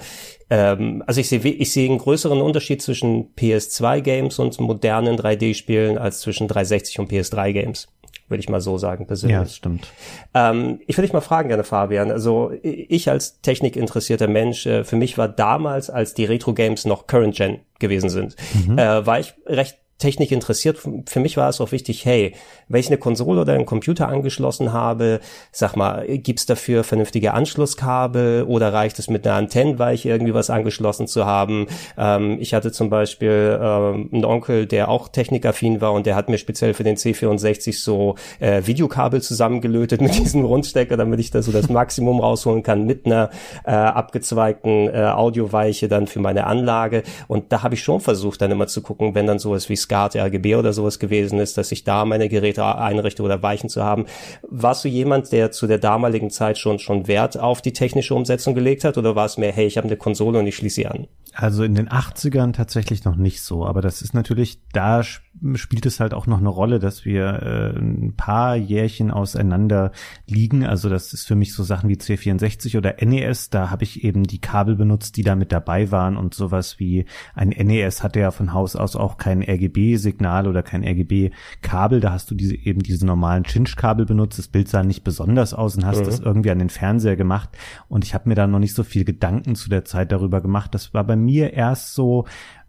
ähm, 0.53 1.03
also 1.07 1.19
ich 1.19 1.31
sehe 1.31 1.41
ich 1.41 1.73
sehe 1.73 1.89
einen 1.89 1.97
größeren 1.97 2.43
Unterschied 2.43 2.83
zwischen 2.83 3.33
PS2-Games 3.73 4.39
und 4.39 4.61
modernen 4.61 5.17
3D-Spielen 5.17 5.99
als 5.99 6.21
zwischen 6.21 6.49
360 6.49 6.99
und 6.99 7.11
PS3-Games 7.11 7.89
würde 8.29 8.41
ich 8.41 8.49
mal 8.49 8.63
so 8.63 8.79
sagen 8.79 9.07
persönlich. 9.07 9.35
Ja, 9.35 9.43
das 9.43 9.57
stimmt. 9.57 9.87
Ähm, 10.33 10.81
ich 10.87 10.97
würde 10.97 11.07
dich 11.07 11.13
mal 11.13 11.21
fragen 11.21 11.49
gerne, 11.49 11.65
Fabian. 11.65 12.11
Also 12.11 12.51
ich 12.63 13.11
als 13.11 13.43
technikinteressierter 13.43 14.27
Mensch, 14.27 14.65
äh, 14.65 14.85
für 14.85 14.97
mich 14.97 15.19
war 15.19 15.29
damals, 15.29 15.91
als 15.91 16.15
die 16.15 16.25
Retro-Games 16.25 16.87
noch 16.87 17.07
Current 17.07 17.37
Gen 17.37 17.61
gewesen 17.79 18.09
sind, 18.09 18.37
mhm. 18.67 18.79
äh, 18.79 19.05
war 19.07 19.21
ich 19.21 19.35
recht 19.47 19.82
Technik 20.03 20.33
interessiert. 20.33 20.81
Für 21.07 21.21
mich 21.21 21.37
war 21.37 21.49
es 21.49 21.61
auch 21.61 21.71
wichtig, 21.71 22.05
hey, 22.05 22.35
wenn 22.67 22.81
ich 22.81 22.89
eine 22.89 22.99
Konsole 22.99 23.43
oder 23.43 23.53
einen 23.53 23.67
Computer 23.67 24.09
angeschlossen 24.09 24.73
habe, 24.73 25.21
sag 25.53 25.77
mal, 25.77 26.05
gibt's 26.19 26.45
dafür 26.45 26.83
vernünftige 26.83 27.35
Anschlusskabel 27.35 28.43
oder 28.43 28.73
reicht 28.73 28.99
es 28.99 29.09
mit 29.09 29.25
einer 29.25 29.37
Antennenweiche 29.37 30.09
irgendwie 30.09 30.35
was 30.35 30.51
angeschlossen 30.51 31.07
zu 31.07 31.25
haben? 31.25 31.69
Ähm, 31.97 32.39
ich 32.41 32.53
hatte 32.53 32.73
zum 32.73 32.91
Beispiel 32.91 33.61
ähm, 33.63 34.11
einen 34.13 34.25
Onkel, 34.25 34.67
der 34.67 34.89
auch 34.89 35.07
technikaffin 35.07 35.81
war 35.81 35.93
und 35.93 36.05
der 36.05 36.17
hat 36.17 36.29
mir 36.29 36.39
speziell 36.39 36.75
für 36.75 36.83
den 36.83 36.97
C64 36.97 37.81
so 37.81 38.17
äh, 38.41 38.63
Videokabel 38.67 39.23
zusammengelötet 39.23 40.01
mit 40.01 40.19
diesem 40.19 40.45
Rundstecker, 40.45 40.97
damit 40.97 41.21
ich 41.21 41.31
da 41.31 41.43
so 41.43 41.53
das 41.53 41.69
Maximum 41.69 42.19
rausholen 42.19 42.65
kann 42.65 42.87
mit 42.87 43.07
einer 43.07 43.31
äh, 43.65 43.71
abgezweigten 43.71 44.89
äh, 44.89 45.13
Audioweiche 45.15 45.87
dann 45.87 46.09
für 46.09 46.19
meine 46.19 46.47
Anlage. 46.47 47.05
Und 47.29 47.53
da 47.53 47.63
habe 47.63 47.75
ich 47.75 47.83
schon 47.85 48.01
versucht, 48.01 48.43
dann 48.43 48.51
immer 48.51 48.67
zu 48.67 48.83
gucken, 48.83 49.15
wenn 49.15 49.29
dann 49.29 49.39
sowas 49.39 49.69
wie 49.69 49.77
SCART, 49.93 50.17
RGB 50.17 50.57
oder 50.57 50.73
sowas 50.73 50.99
gewesen 50.99 51.39
ist, 51.39 51.59
dass 51.59 51.71
ich 51.71 51.85
da 51.85 52.05
meine 52.05 52.29
Geräte 52.29 52.65
einrichte 52.65 53.23
oder 53.23 53.43
Weichen 53.43 53.69
zu 53.69 53.85
haben. 53.85 54.07
Warst 54.43 54.85
du 54.85 54.89
jemand, 54.89 55.33
der 55.33 55.51
zu 55.51 55.67
der 55.67 55.79
damaligen 55.79 56.31
Zeit 56.31 56.57
schon, 56.57 56.79
schon 56.79 57.09
Wert 57.09 57.39
auf 57.39 57.61
die 57.61 57.75
technische 57.75 58.15
Umsetzung 58.15 58.55
gelegt 58.55 58.85
hat 58.85 58.97
oder 58.97 59.15
war 59.15 59.27
es 59.27 59.37
mehr, 59.37 59.53
hey, 59.53 59.67
ich 59.67 59.77
habe 59.77 59.87
eine 59.87 59.97
Konsole 59.97 60.39
und 60.39 60.47
ich 60.47 60.57
schließe 60.57 60.77
sie 60.77 60.87
an? 60.87 61.09
Also 61.35 61.65
in 61.65 61.75
den 61.75 61.89
80ern 61.89 62.53
tatsächlich 62.53 63.05
noch 63.05 63.17
nicht 63.17 63.41
so, 63.41 63.67
aber 63.67 63.81
das 63.81 64.03
ist 64.03 64.13
natürlich, 64.13 64.61
da 64.73 65.03
spielt 65.03 65.87
es 65.87 65.99
halt 65.99 66.13
auch 66.13 66.27
noch 66.27 66.39
eine 66.39 66.51
Rolle, 66.51 66.79
dass 66.79 67.07
wir 67.07 67.25
äh, 67.43 67.79
ein 67.79 68.15
paar 68.17 68.55
Jährchen 68.55 69.11
auseinander 69.11 69.93
liegen. 70.27 70.67
Also 70.67 70.91
das 70.91 71.15
ist 71.15 71.27
für 71.27 71.35
mich 71.35 71.55
so 71.55 71.63
Sachen 71.63 71.89
wie 71.89 71.95
C64 71.95 72.77
oder 72.77 72.97
NES, 73.01 73.49
da 73.49 73.71
habe 73.71 73.85
ich 73.85 74.05
eben 74.05 74.25
die 74.25 74.41
Kabel 74.41 74.77
benutzt, 74.77 75.17
die 75.17 75.23
da 75.23 75.35
mit 75.35 75.53
dabei 75.53 75.91
waren 75.91 76.19
und 76.19 76.35
sowas 76.35 76.79
wie 76.79 77.07
ein 77.35 77.49
NES 77.49 78.03
hatte 78.03 78.21
ja 78.21 78.31
von 78.31 78.53
Haus 78.53 78.77
aus 78.77 78.95
auch 78.95 79.17
kein 79.17 79.43
RGB-Signal 79.43 80.47
oder 80.47 80.63
kein 80.63 80.85
RGB-Kabel, 80.85 82.01
da 82.01 82.13
hast 82.13 82.31
du 82.31 82.35
diese 82.35 82.57
eben 82.57 82.83
diese 82.83 83.07
normalen 83.07 83.45
Cinch-Kabel 83.45 84.05
benutzt, 84.05 84.39
das 84.39 84.49
Bild 84.49 84.69
sah 84.69 84.83
nicht 84.83 85.03
besonders 85.03 85.55
aus 85.55 85.77
und 85.77 85.87
hast 85.87 86.01
mhm. 86.01 86.05
das 86.05 86.21
irgendwie 86.21 86.51
an 86.51 86.59
den 86.59 86.71
Fernseher 86.71 87.17
gemacht 87.17 87.49
und 87.89 88.05
ich 88.05 88.13
habe 88.13 88.29
mir 88.29 88.35
da 88.35 88.47
noch 88.47 88.59
nicht 88.59 88.75
so 88.75 88.85
viel 88.85 89.05
Gedanken 89.05 89.55
zu 89.55 89.71
der 89.71 89.87
Zeit 89.87 90.13
darüber 90.13 90.43
gemacht. 90.43 90.75
Das 90.75 90.93
war 90.93 91.05
bei 91.05 91.17
mir 91.25 91.53
erst 91.53 91.95
so, 91.95 92.27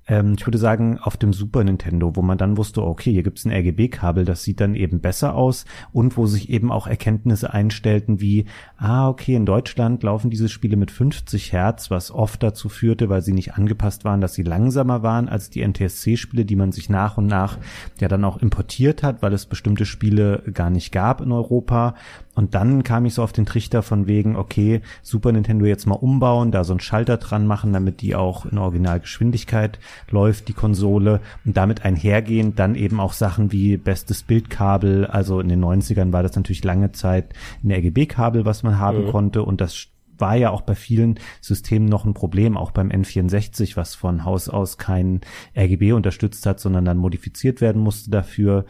ähm, 0.07 0.35
ich 0.37 0.45
würde 0.45 0.57
sagen, 0.57 0.99
auf 0.99 1.17
dem 1.17 1.33
Super 1.33 1.63
Nintendo, 1.63 2.15
wo 2.15 2.21
man 2.21 2.37
dann 2.37 2.57
wusste, 2.57 2.83
okay, 2.83 3.11
hier 3.11 3.23
gibt's 3.23 3.45
ein 3.45 3.51
RGB-Kabel, 3.51 4.25
das 4.25 4.43
sieht 4.43 4.59
dann 4.59 4.75
eben 4.75 4.99
besser 4.99 5.35
aus 5.35 5.65
und 5.91 6.17
wo 6.17 6.25
sich 6.25 6.49
eben 6.49 6.71
auch 6.71 6.87
Erkenntnisse 6.87 7.53
einstellten 7.53 8.19
wie, 8.19 8.45
ah, 8.77 9.07
okay, 9.07 9.35
in 9.35 9.45
Deutschland 9.45 10.03
laufen 10.03 10.29
diese 10.29 10.49
Spiele 10.49 10.75
mit 10.75 10.91
50 10.91 11.53
Hertz, 11.53 11.89
was 11.89 12.11
oft 12.11 12.43
dazu 12.43 12.69
führte, 12.69 13.09
weil 13.09 13.21
sie 13.21 13.33
nicht 13.33 13.53
angepasst 13.53 14.03
waren, 14.03 14.21
dass 14.21 14.33
sie 14.33 14.43
langsamer 14.43 15.03
waren 15.03 15.29
als 15.29 15.49
die 15.49 15.65
NTSC-Spiele, 15.65 16.45
die 16.45 16.55
man 16.55 16.71
sich 16.71 16.89
nach 16.89 17.17
und 17.17 17.27
nach 17.27 17.57
ja 17.99 18.07
dann 18.07 18.25
auch 18.25 18.37
importiert 18.37 19.03
hat, 19.03 19.21
weil 19.21 19.33
es 19.33 19.45
bestimmte 19.45 19.85
Spiele 19.85 20.43
gar 20.53 20.69
nicht 20.69 20.91
gab 20.91 21.21
in 21.21 21.31
Europa. 21.31 21.95
Und 22.35 22.55
dann 22.55 22.83
kam 22.83 23.05
ich 23.05 23.13
so 23.13 23.23
auf 23.23 23.31
den 23.31 23.45
Trichter 23.45 23.83
von 23.83 24.07
wegen, 24.07 24.35
okay, 24.35 24.81
Super 25.03 25.31
Nintendo 25.31 25.65
jetzt 25.65 25.85
mal 25.85 25.95
umbauen, 25.95 26.51
da 26.51 26.63
so 26.63 26.73
einen 26.73 26.79
Schalter 26.79 27.17
dran 27.17 27.45
machen, 27.45 27.73
damit 27.73 28.01
die 28.01 28.15
auch 28.15 28.45
in 28.45 28.57
Originalgeschwindigkeit 28.57 29.79
läuft, 30.09 30.47
die 30.47 30.53
Konsole. 30.53 31.21
Und 31.45 31.57
damit 31.57 31.85
einhergehend 31.85 32.59
dann 32.59 32.75
eben 32.75 32.99
auch 32.99 33.13
Sachen 33.13 33.51
wie 33.51 33.77
bestes 33.77 34.23
Bildkabel. 34.23 35.05
Also 35.05 35.39
in 35.39 35.49
den 35.49 35.63
90ern 35.63 36.13
war 36.13 36.23
das 36.23 36.35
natürlich 36.35 36.63
lange 36.63 36.91
Zeit 36.91 37.33
ein 37.63 37.71
RGB-Kabel, 37.71 38.45
was 38.45 38.63
man 38.63 38.79
haben 38.79 39.05
mhm. 39.05 39.11
konnte. 39.11 39.43
Und 39.43 39.61
das 39.61 39.87
war 40.17 40.35
ja 40.35 40.51
auch 40.51 40.61
bei 40.61 40.75
vielen 40.75 41.19
Systemen 41.41 41.87
noch 41.87 42.05
ein 42.05 42.13
Problem, 42.13 42.57
auch 42.57 42.71
beim 42.71 42.89
N64, 42.89 43.75
was 43.75 43.95
von 43.95 44.25
Haus 44.25 44.49
aus 44.49 44.77
kein 44.77 45.21
RGB 45.55 45.93
unterstützt 45.93 46.45
hat, 46.45 46.59
sondern 46.59 46.85
dann 46.85 46.97
modifiziert 46.97 47.61
werden 47.61 47.81
musste 47.81 48.11
dafür. 48.11 48.65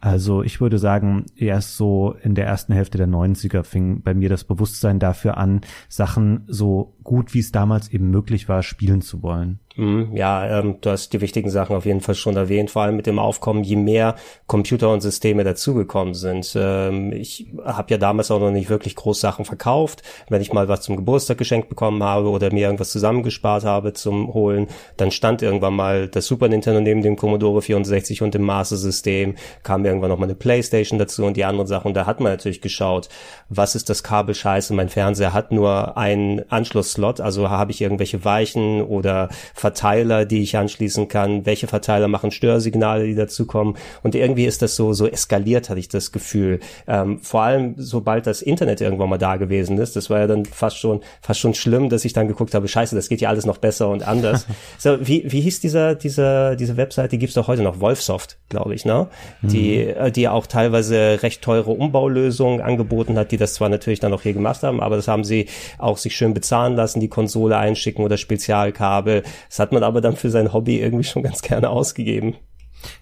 Also 0.00 0.42
ich 0.42 0.60
würde 0.60 0.78
sagen, 0.78 1.26
erst 1.36 1.76
so 1.76 2.14
in 2.22 2.34
der 2.34 2.46
ersten 2.46 2.72
Hälfte 2.72 2.98
der 2.98 3.08
90er 3.08 3.62
fing 3.62 4.02
bei 4.02 4.14
mir 4.14 4.28
das 4.28 4.44
Bewusstsein 4.44 4.98
dafür 4.98 5.36
an, 5.36 5.62
Sachen 5.88 6.44
so 6.46 6.95
gut 7.06 7.32
wie 7.32 7.38
es 7.38 7.52
damals 7.52 7.88
eben 7.88 8.10
möglich 8.10 8.48
war, 8.48 8.62
spielen 8.62 9.00
zu 9.00 9.22
wollen. 9.22 9.60
Mhm, 9.76 10.16
ja, 10.16 10.58
ähm, 10.58 10.78
du 10.80 10.90
hast 10.90 11.12
die 11.12 11.20
wichtigen 11.20 11.50
Sachen 11.50 11.76
auf 11.76 11.84
jeden 11.84 12.00
Fall 12.00 12.14
schon 12.14 12.34
erwähnt, 12.34 12.70
vor 12.70 12.82
allem 12.82 12.96
mit 12.96 13.06
dem 13.06 13.18
Aufkommen, 13.18 13.62
je 13.62 13.76
mehr 13.76 14.16
Computer 14.46 14.90
und 14.90 15.02
Systeme 15.02 15.44
dazugekommen 15.44 16.14
sind. 16.14 16.56
Ähm, 16.58 17.12
ich 17.12 17.48
habe 17.62 17.90
ja 17.90 17.98
damals 17.98 18.30
auch 18.30 18.40
noch 18.40 18.50
nicht 18.50 18.70
wirklich 18.70 18.96
groß 18.96 19.20
Sachen 19.20 19.44
verkauft. 19.44 20.02
Wenn 20.30 20.40
ich 20.40 20.52
mal 20.52 20.68
was 20.68 20.80
zum 20.80 20.96
Geburtstag 20.96 21.36
geschenkt 21.36 21.68
bekommen 21.68 22.02
habe 22.02 22.30
oder 22.30 22.50
mir 22.52 22.64
irgendwas 22.64 22.90
zusammengespart 22.90 23.64
habe 23.64 23.92
zum 23.92 24.32
Holen, 24.32 24.68
dann 24.96 25.10
stand 25.10 25.42
irgendwann 25.42 25.74
mal 25.74 26.08
das 26.08 26.26
Super 26.26 26.48
Nintendo 26.48 26.80
neben 26.80 27.02
dem 27.02 27.16
Commodore 27.16 27.60
64 27.60 28.22
und 28.22 28.32
dem 28.32 28.42
Master 28.42 28.78
System, 28.78 29.34
kam 29.62 29.84
irgendwann 29.84 30.08
noch 30.08 30.18
mal 30.18 30.24
eine 30.24 30.34
Playstation 30.34 30.98
dazu 30.98 31.26
und 31.26 31.36
die 31.36 31.44
anderen 31.44 31.66
Sachen. 31.66 31.88
Und 31.88 31.94
da 31.94 32.06
hat 32.06 32.20
man 32.20 32.32
natürlich 32.32 32.62
geschaut, 32.62 33.10
was 33.50 33.74
ist 33.74 33.90
das 33.90 34.02
Kabel 34.02 34.34
scheiße? 34.34 34.72
Mein 34.72 34.88
Fernseher 34.88 35.34
hat 35.34 35.52
nur 35.52 35.98
einen 35.98 36.50
Anschlussslot, 36.96 37.20
also 37.20 37.50
habe 37.50 37.70
ich 37.70 37.80
irgendwelche 37.80 38.24
Weichen 38.24 38.82
oder 38.82 39.28
Verteiler, 39.54 40.24
die 40.24 40.42
ich 40.42 40.56
anschließen 40.56 41.08
kann, 41.08 41.46
welche 41.46 41.66
Verteiler 41.66 42.08
machen 42.08 42.30
Störsignale, 42.30 43.06
die 43.06 43.14
dazukommen. 43.14 43.76
Und 44.02 44.14
irgendwie 44.14 44.46
ist 44.46 44.62
das 44.62 44.76
so, 44.76 44.92
so 44.92 45.06
eskaliert, 45.06 45.70
hatte 45.70 45.80
ich 45.80 45.88
das 45.88 46.12
Gefühl. 46.12 46.60
Ähm, 46.86 47.20
vor 47.20 47.42
allem, 47.42 47.74
sobald 47.76 48.26
das 48.26 48.42
Internet 48.42 48.80
irgendwann 48.80 49.08
mal 49.08 49.18
da 49.18 49.36
gewesen 49.36 49.78
ist, 49.78 49.96
das 49.96 50.10
war 50.10 50.20
ja 50.20 50.26
dann 50.26 50.44
fast 50.44 50.78
schon, 50.78 51.00
fast 51.20 51.40
schon 51.40 51.54
schlimm, 51.54 51.88
dass 51.88 52.04
ich 52.04 52.12
dann 52.12 52.28
geguckt 52.28 52.54
habe, 52.54 52.68
scheiße, 52.68 52.96
das 52.96 53.08
geht 53.08 53.20
ja 53.20 53.28
alles 53.28 53.46
noch 53.46 53.58
besser 53.58 53.88
und 53.88 54.06
anders. 54.06 54.46
so, 54.78 54.98
wie, 55.06 55.24
wie 55.30 55.40
hieß 55.40 55.60
dieser, 55.60 55.94
dieser, 55.94 56.56
diese 56.56 56.76
Website, 56.76 57.12
die 57.12 57.18
gibt's 57.18 57.34
doch 57.34 57.48
heute 57.48 57.62
noch, 57.62 57.80
Wolfsoft, 57.80 58.38
glaube 58.48 58.74
ich, 58.74 58.84
ne? 58.84 59.08
Mhm. 59.42 59.48
Die, 59.48 59.78
äh, 59.78 60.10
die 60.10 60.28
auch 60.28 60.46
teilweise 60.46 61.22
recht 61.22 61.42
teure 61.42 61.70
Umbaulösungen 61.70 62.60
angeboten 62.60 63.18
hat, 63.18 63.32
die 63.32 63.36
das 63.36 63.54
zwar 63.54 63.68
natürlich 63.68 64.00
dann 64.00 64.12
auch 64.12 64.22
hier 64.22 64.32
gemacht 64.32 64.62
haben, 64.62 64.80
aber 64.80 64.96
das 64.96 65.08
haben 65.08 65.24
sie 65.24 65.46
auch 65.78 65.98
sich 65.98 66.16
schön 66.16 66.34
bezahlen 66.34 66.74
lassen, 66.74 66.85
die 66.94 67.08
Konsole 67.08 67.56
einschicken 67.56 68.04
oder 68.04 68.16
Spezialkabel. 68.16 69.22
Das 69.48 69.58
hat 69.58 69.72
man 69.72 69.82
aber 69.82 70.00
dann 70.00 70.16
für 70.16 70.30
sein 70.30 70.52
Hobby 70.52 70.80
irgendwie 70.80 71.04
schon 71.04 71.22
ganz 71.22 71.42
gerne 71.42 71.70
ausgegeben. 71.70 72.36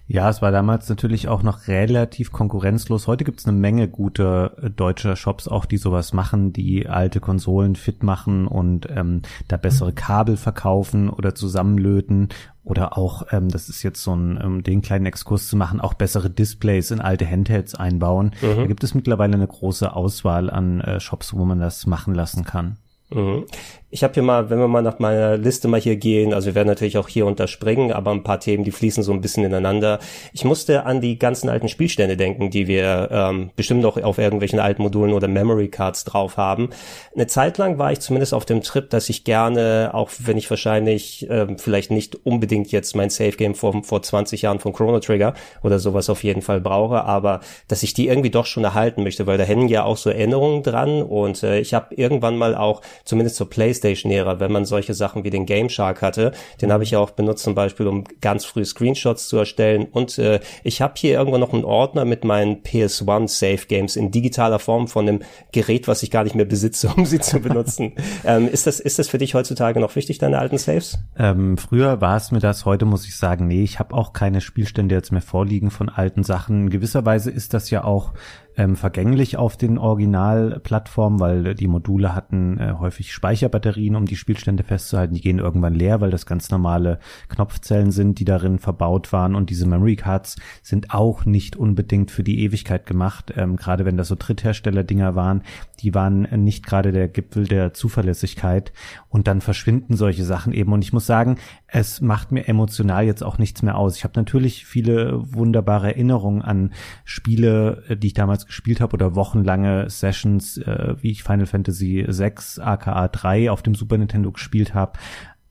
Ja, 0.07 0.29
es 0.29 0.41
war 0.41 0.51
damals 0.51 0.87
natürlich 0.89 1.27
auch 1.27 1.43
noch 1.43 1.67
relativ 1.67 2.31
konkurrenzlos. 2.31 3.07
Heute 3.07 3.23
gibt's 3.23 3.45
eine 3.45 3.57
Menge 3.57 3.87
gute 3.87 4.55
äh, 4.61 4.69
deutsche 4.69 5.15
Shops 5.15 5.47
auch, 5.47 5.65
die 5.65 5.77
sowas 5.77 6.13
machen, 6.13 6.53
die 6.53 6.87
alte 6.87 7.19
Konsolen 7.19 7.75
fit 7.75 8.03
machen 8.03 8.47
und 8.47 8.87
ähm, 8.89 9.21
da 9.47 9.57
bessere 9.57 9.93
Kabel 9.93 10.37
verkaufen 10.37 11.09
oder 11.09 11.35
zusammenlöten 11.35 12.29
oder 12.63 12.97
auch, 12.97 13.27
ähm, 13.31 13.49
das 13.49 13.69
ist 13.69 13.83
jetzt 13.83 14.01
so 14.01 14.15
ein, 14.15 14.37
um 14.37 14.63
den 14.63 14.81
kleinen 14.81 15.05
Exkurs 15.05 15.47
zu 15.47 15.55
machen, 15.55 15.79
auch 15.79 15.93
bessere 15.93 16.29
Displays 16.29 16.91
in 16.91 16.99
alte 16.99 17.29
Handhelds 17.29 17.75
einbauen. 17.75 18.31
Mhm. 18.41 18.55
Da 18.55 18.65
gibt 18.65 18.83
es 18.83 18.95
mittlerweile 18.95 19.35
eine 19.35 19.47
große 19.47 19.95
Auswahl 19.95 20.49
an 20.49 20.81
äh, 20.81 20.99
Shops, 20.99 21.33
wo 21.33 21.45
man 21.45 21.59
das 21.59 21.85
machen 21.85 22.15
lassen 22.15 22.43
kann. 22.43 22.77
Mhm. 23.11 23.45
Ich 23.91 24.03
habe 24.03 24.15
hier 24.15 24.23
mal, 24.23 24.49
wenn 24.49 24.57
wir 24.57 24.67
mal 24.67 24.81
nach 24.81 24.97
meiner 24.97 25.37
Liste 25.37 25.67
mal 25.67 25.79
hier 25.79 25.95
gehen, 25.95 26.33
also 26.33 26.47
wir 26.47 26.55
werden 26.55 26.67
natürlich 26.67 26.97
auch 26.97 27.07
hier 27.07 27.27
unterspringen, 27.27 27.93
aber 27.93 28.11
ein 28.11 28.23
paar 28.23 28.39
Themen, 28.39 28.63
die 28.63 28.71
fließen 28.71 29.03
so 29.03 29.13
ein 29.13 29.21
bisschen 29.21 29.43
ineinander. 29.43 29.99
Ich 30.33 30.43
musste 30.43 30.85
an 30.85 31.01
die 31.01 31.19
ganzen 31.19 31.49
alten 31.49 31.69
Spielstände 31.69 32.17
denken, 32.17 32.49
die 32.49 32.67
wir 32.67 33.09
ähm, 33.11 33.51
bestimmt 33.55 33.81
noch 33.81 34.01
auf 34.01 34.17
irgendwelchen 34.17 34.59
alten 34.59 34.81
Modulen 34.81 35.13
oder 35.13 35.27
Memory 35.27 35.67
Cards 35.67 36.03
drauf 36.03 36.35
haben. 36.35 36.71
Eine 37.13 37.27
Zeit 37.27 37.59
lang 37.59 37.77
war 37.77 37.91
ich 37.91 37.99
zumindest 37.99 38.33
auf 38.33 38.43
dem 38.43 38.63
Trip, 38.63 38.89
dass 38.89 39.07
ich 39.07 39.23
gerne, 39.23 39.91
auch 39.93 40.09
wenn 40.17 40.37
ich 40.37 40.49
wahrscheinlich 40.49 41.27
ähm, 41.29 41.59
vielleicht 41.59 41.91
nicht 41.91 42.15
unbedingt 42.25 42.71
jetzt 42.71 42.95
mein 42.95 43.11
Safe 43.11 43.37
Game 43.37 43.53
vor, 43.53 43.83
vor 43.83 44.01
20 44.01 44.41
Jahren 44.41 44.59
von 44.59 44.73
Chrono 44.73 44.99
Trigger 44.99 45.35
oder 45.61 45.77
sowas 45.77 46.09
auf 46.09 46.23
jeden 46.23 46.41
Fall 46.41 46.59
brauche, 46.59 47.03
aber 47.03 47.39
dass 47.67 47.83
ich 47.83 47.93
die 47.93 48.07
irgendwie 48.07 48.31
doch 48.31 48.47
schon 48.47 48.63
erhalten 48.63 49.03
möchte, 49.03 49.27
weil 49.27 49.37
da 49.37 49.43
hängen 49.43 49.67
ja 49.67 49.83
auch 49.83 49.97
so 49.97 50.09
Erinnerungen 50.09 50.63
dran 50.63 51.03
und 51.03 51.43
äh, 51.43 51.59
ich 51.59 51.75
habe 51.75 51.93
irgendwann 51.93 52.35
mal 52.35 52.55
auch 52.55 52.81
zumindest 53.05 53.35
zur 53.35 53.49
PlayStation-Ära, 53.75 54.39
wenn 54.39 54.51
man 54.51 54.65
solche 54.65 54.93
Sachen 54.93 55.23
wie 55.23 55.29
den 55.29 55.45
Game 55.45 55.69
Shark 55.69 56.01
hatte. 56.01 56.31
Den 56.61 56.71
habe 56.71 56.83
ich 56.83 56.91
ja 56.91 56.99
auch 56.99 57.11
benutzt 57.11 57.43
zum 57.43 57.55
Beispiel, 57.55 57.87
um 57.87 58.03
ganz 58.21 58.45
früh 58.45 58.65
Screenshots 58.65 59.27
zu 59.27 59.37
erstellen. 59.37 59.87
Und 59.91 60.17
äh, 60.17 60.39
ich 60.63 60.81
habe 60.81 60.93
hier 60.97 61.13
irgendwo 61.13 61.37
noch 61.37 61.53
einen 61.53 61.65
Ordner 61.65 62.05
mit 62.05 62.23
meinen 62.23 62.63
PS1 62.63 63.27
Save 63.27 63.67
Games 63.67 63.95
in 63.95 64.11
digitaler 64.11 64.59
Form 64.59 64.87
von 64.87 65.07
einem 65.07 65.21
Gerät, 65.51 65.87
was 65.87 66.03
ich 66.03 66.11
gar 66.11 66.23
nicht 66.23 66.35
mehr 66.35 66.45
besitze, 66.45 66.91
um 66.95 67.05
sie 67.05 67.19
zu 67.19 67.39
benutzen. 67.39 67.93
ähm, 68.23 68.47
ist 68.47 68.67
das 68.67 68.79
ist 68.79 68.99
das 68.99 69.07
für 69.07 69.17
dich 69.17 69.33
heutzutage 69.33 69.79
noch 69.79 69.95
wichtig, 69.95 70.17
deine 70.17 70.39
alten 70.39 70.57
Saves? 70.57 70.97
Ähm, 71.17 71.57
früher 71.57 72.01
war 72.01 72.17
es 72.17 72.31
mir 72.31 72.39
das, 72.39 72.65
heute 72.65 72.85
muss 72.85 73.05
ich 73.05 73.17
sagen, 73.17 73.47
nee, 73.47 73.63
ich 73.63 73.79
habe 73.79 73.93
auch 73.95 74.13
keine 74.13 74.41
Spielstände 74.41 74.95
jetzt 74.95 75.11
mehr 75.11 75.21
vorliegen 75.21 75.71
von 75.71 75.89
alten 75.89 76.23
Sachen. 76.23 76.65
In 76.65 76.69
gewisser 76.69 77.05
Weise 77.05 77.31
ist 77.31 77.53
das 77.53 77.69
ja 77.69 77.83
auch 77.83 78.13
ähm, 78.57 78.75
vergänglich 78.75 79.37
auf 79.37 79.57
den 79.57 79.77
Originalplattformen, 79.77 81.19
weil 81.19 81.55
die 81.55 81.67
Module 81.67 82.15
hatten 82.15 82.57
äh, 82.59 82.73
häufig 82.79 83.13
Speicherbatterien, 83.13 83.95
um 83.95 84.05
die 84.05 84.15
Spielstände 84.15 84.63
festzuhalten. 84.63 85.13
Die 85.13 85.21
gehen 85.21 85.39
irgendwann 85.39 85.73
leer, 85.73 86.01
weil 86.01 86.11
das 86.11 86.25
ganz 86.25 86.49
normale 86.49 86.99
Knopfzellen 87.29 87.91
sind, 87.91 88.19
die 88.19 88.25
darin 88.25 88.59
verbaut 88.59 89.11
waren. 89.11 89.35
Und 89.35 89.49
diese 89.49 89.67
Memory 89.67 89.95
Cards 89.95 90.37
sind 90.61 90.93
auch 90.93 91.25
nicht 91.25 91.55
unbedingt 91.55 92.11
für 92.11 92.23
die 92.23 92.43
Ewigkeit 92.43 92.85
gemacht. 92.85 93.33
Ähm, 93.35 93.55
gerade 93.57 93.85
wenn 93.85 93.97
das 93.97 94.07
so 94.07 94.15
Dritthersteller-Dinger 94.17 95.15
waren, 95.15 95.43
die 95.81 95.93
waren 95.93 96.21
nicht 96.43 96.65
gerade 96.65 96.91
der 96.91 97.07
Gipfel 97.07 97.47
der 97.47 97.73
Zuverlässigkeit. 97.73 98.71
Und 99.09 99.27
dann 99.27 99.41
verschwinden 99.41 99.95
solche 99.95 100.23
Sachen 100.23 100.53
eben. 100.53 100.71
Und 100.73 100.81
ich 100.81 100.93
muss 100.93 101.05
sagen, 101.05 101.37
es 101.67 102.01
macht 102.01 102.31
mir 102.31 102.47
emotional 102.47 103.05
jetzt 103.05 103.23
auch 103.23 103.37
nichts 103.37 103.61
mehr 103.61 103.77
aus. 103.77 103.97
Ich 103.97 104.03
habe 104.03 104.13
natürlich 104.15 104.65
viele 104.65 105.33
wunderbare 105.33 105.87
Erinnerungen 105.87 106.41
an 106.41 106.73
Spiele, 107.03 107.83
äh, 107.89 107.97
die 107.97 108.07
ich 108.07 108.13
damals 108.13 108.44
gespielt 108.45 108.81
habe 108.81 108.93
oder 108.93 109.15
wochenlange 109.15 109.89
Sessions, 109.89 110.57
äh, 110.57 110.95
wie 111.01 111.11
ich 111.11 111.23
Final 111.23 111.45
Fantasy 111.45 112.05
6, 112.07 112.59
aka 112.59 113.07
3 113.07 113.51
auf 113.51 113.61
dem 113.61 113.75
Super 113.75 113.97
Nintendo 113.97 114.31
gespielt 114.31 114.73
habe. 114.73 114.93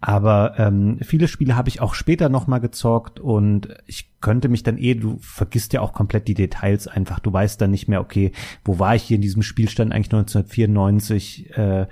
Aber 0.06 0.58
ähm, 0.58 0.98
viele 1.00 1.28
Spiele 1.28 1.56
habe 1.56 1.70
ich 1.70 1.80
auch 1.80 1.94
später 1.94 2.28
nochmal 2.28 2.60
gezockt 2.60 3.20
und 3.20 3.68
ich 3.86 4.10
könnte 4.20 4.50
mich 4.50 4.62
dann 4.62 4.76
eh, 4.76 4.94
du 4.94 5.16
vergisst 5.20 5.72
ja 5.72 5.80
auch 5.80 5.94
komplett 5.94 6.28
die 6.28 6.34
Details 6.34 6.86
einfach. 6.88 7.20
Du 7.20 7.32
weißt 7.32 7.58
dann 7.58 7.70
nicht 7.70 7.88
mehr, 7.88 8.02
okay, 8.02 8.32
wo 8.66 8.78
war 8.78 8.94
ich 8.94 9.04
hier 9.04 9.14
in 9.14 9.22
diesem 9.22 9.42
Spielstand 9.42 9.92
eigentlich 9.92 10.12
1994? 10.12 11.56
Äh, 11.56 11.86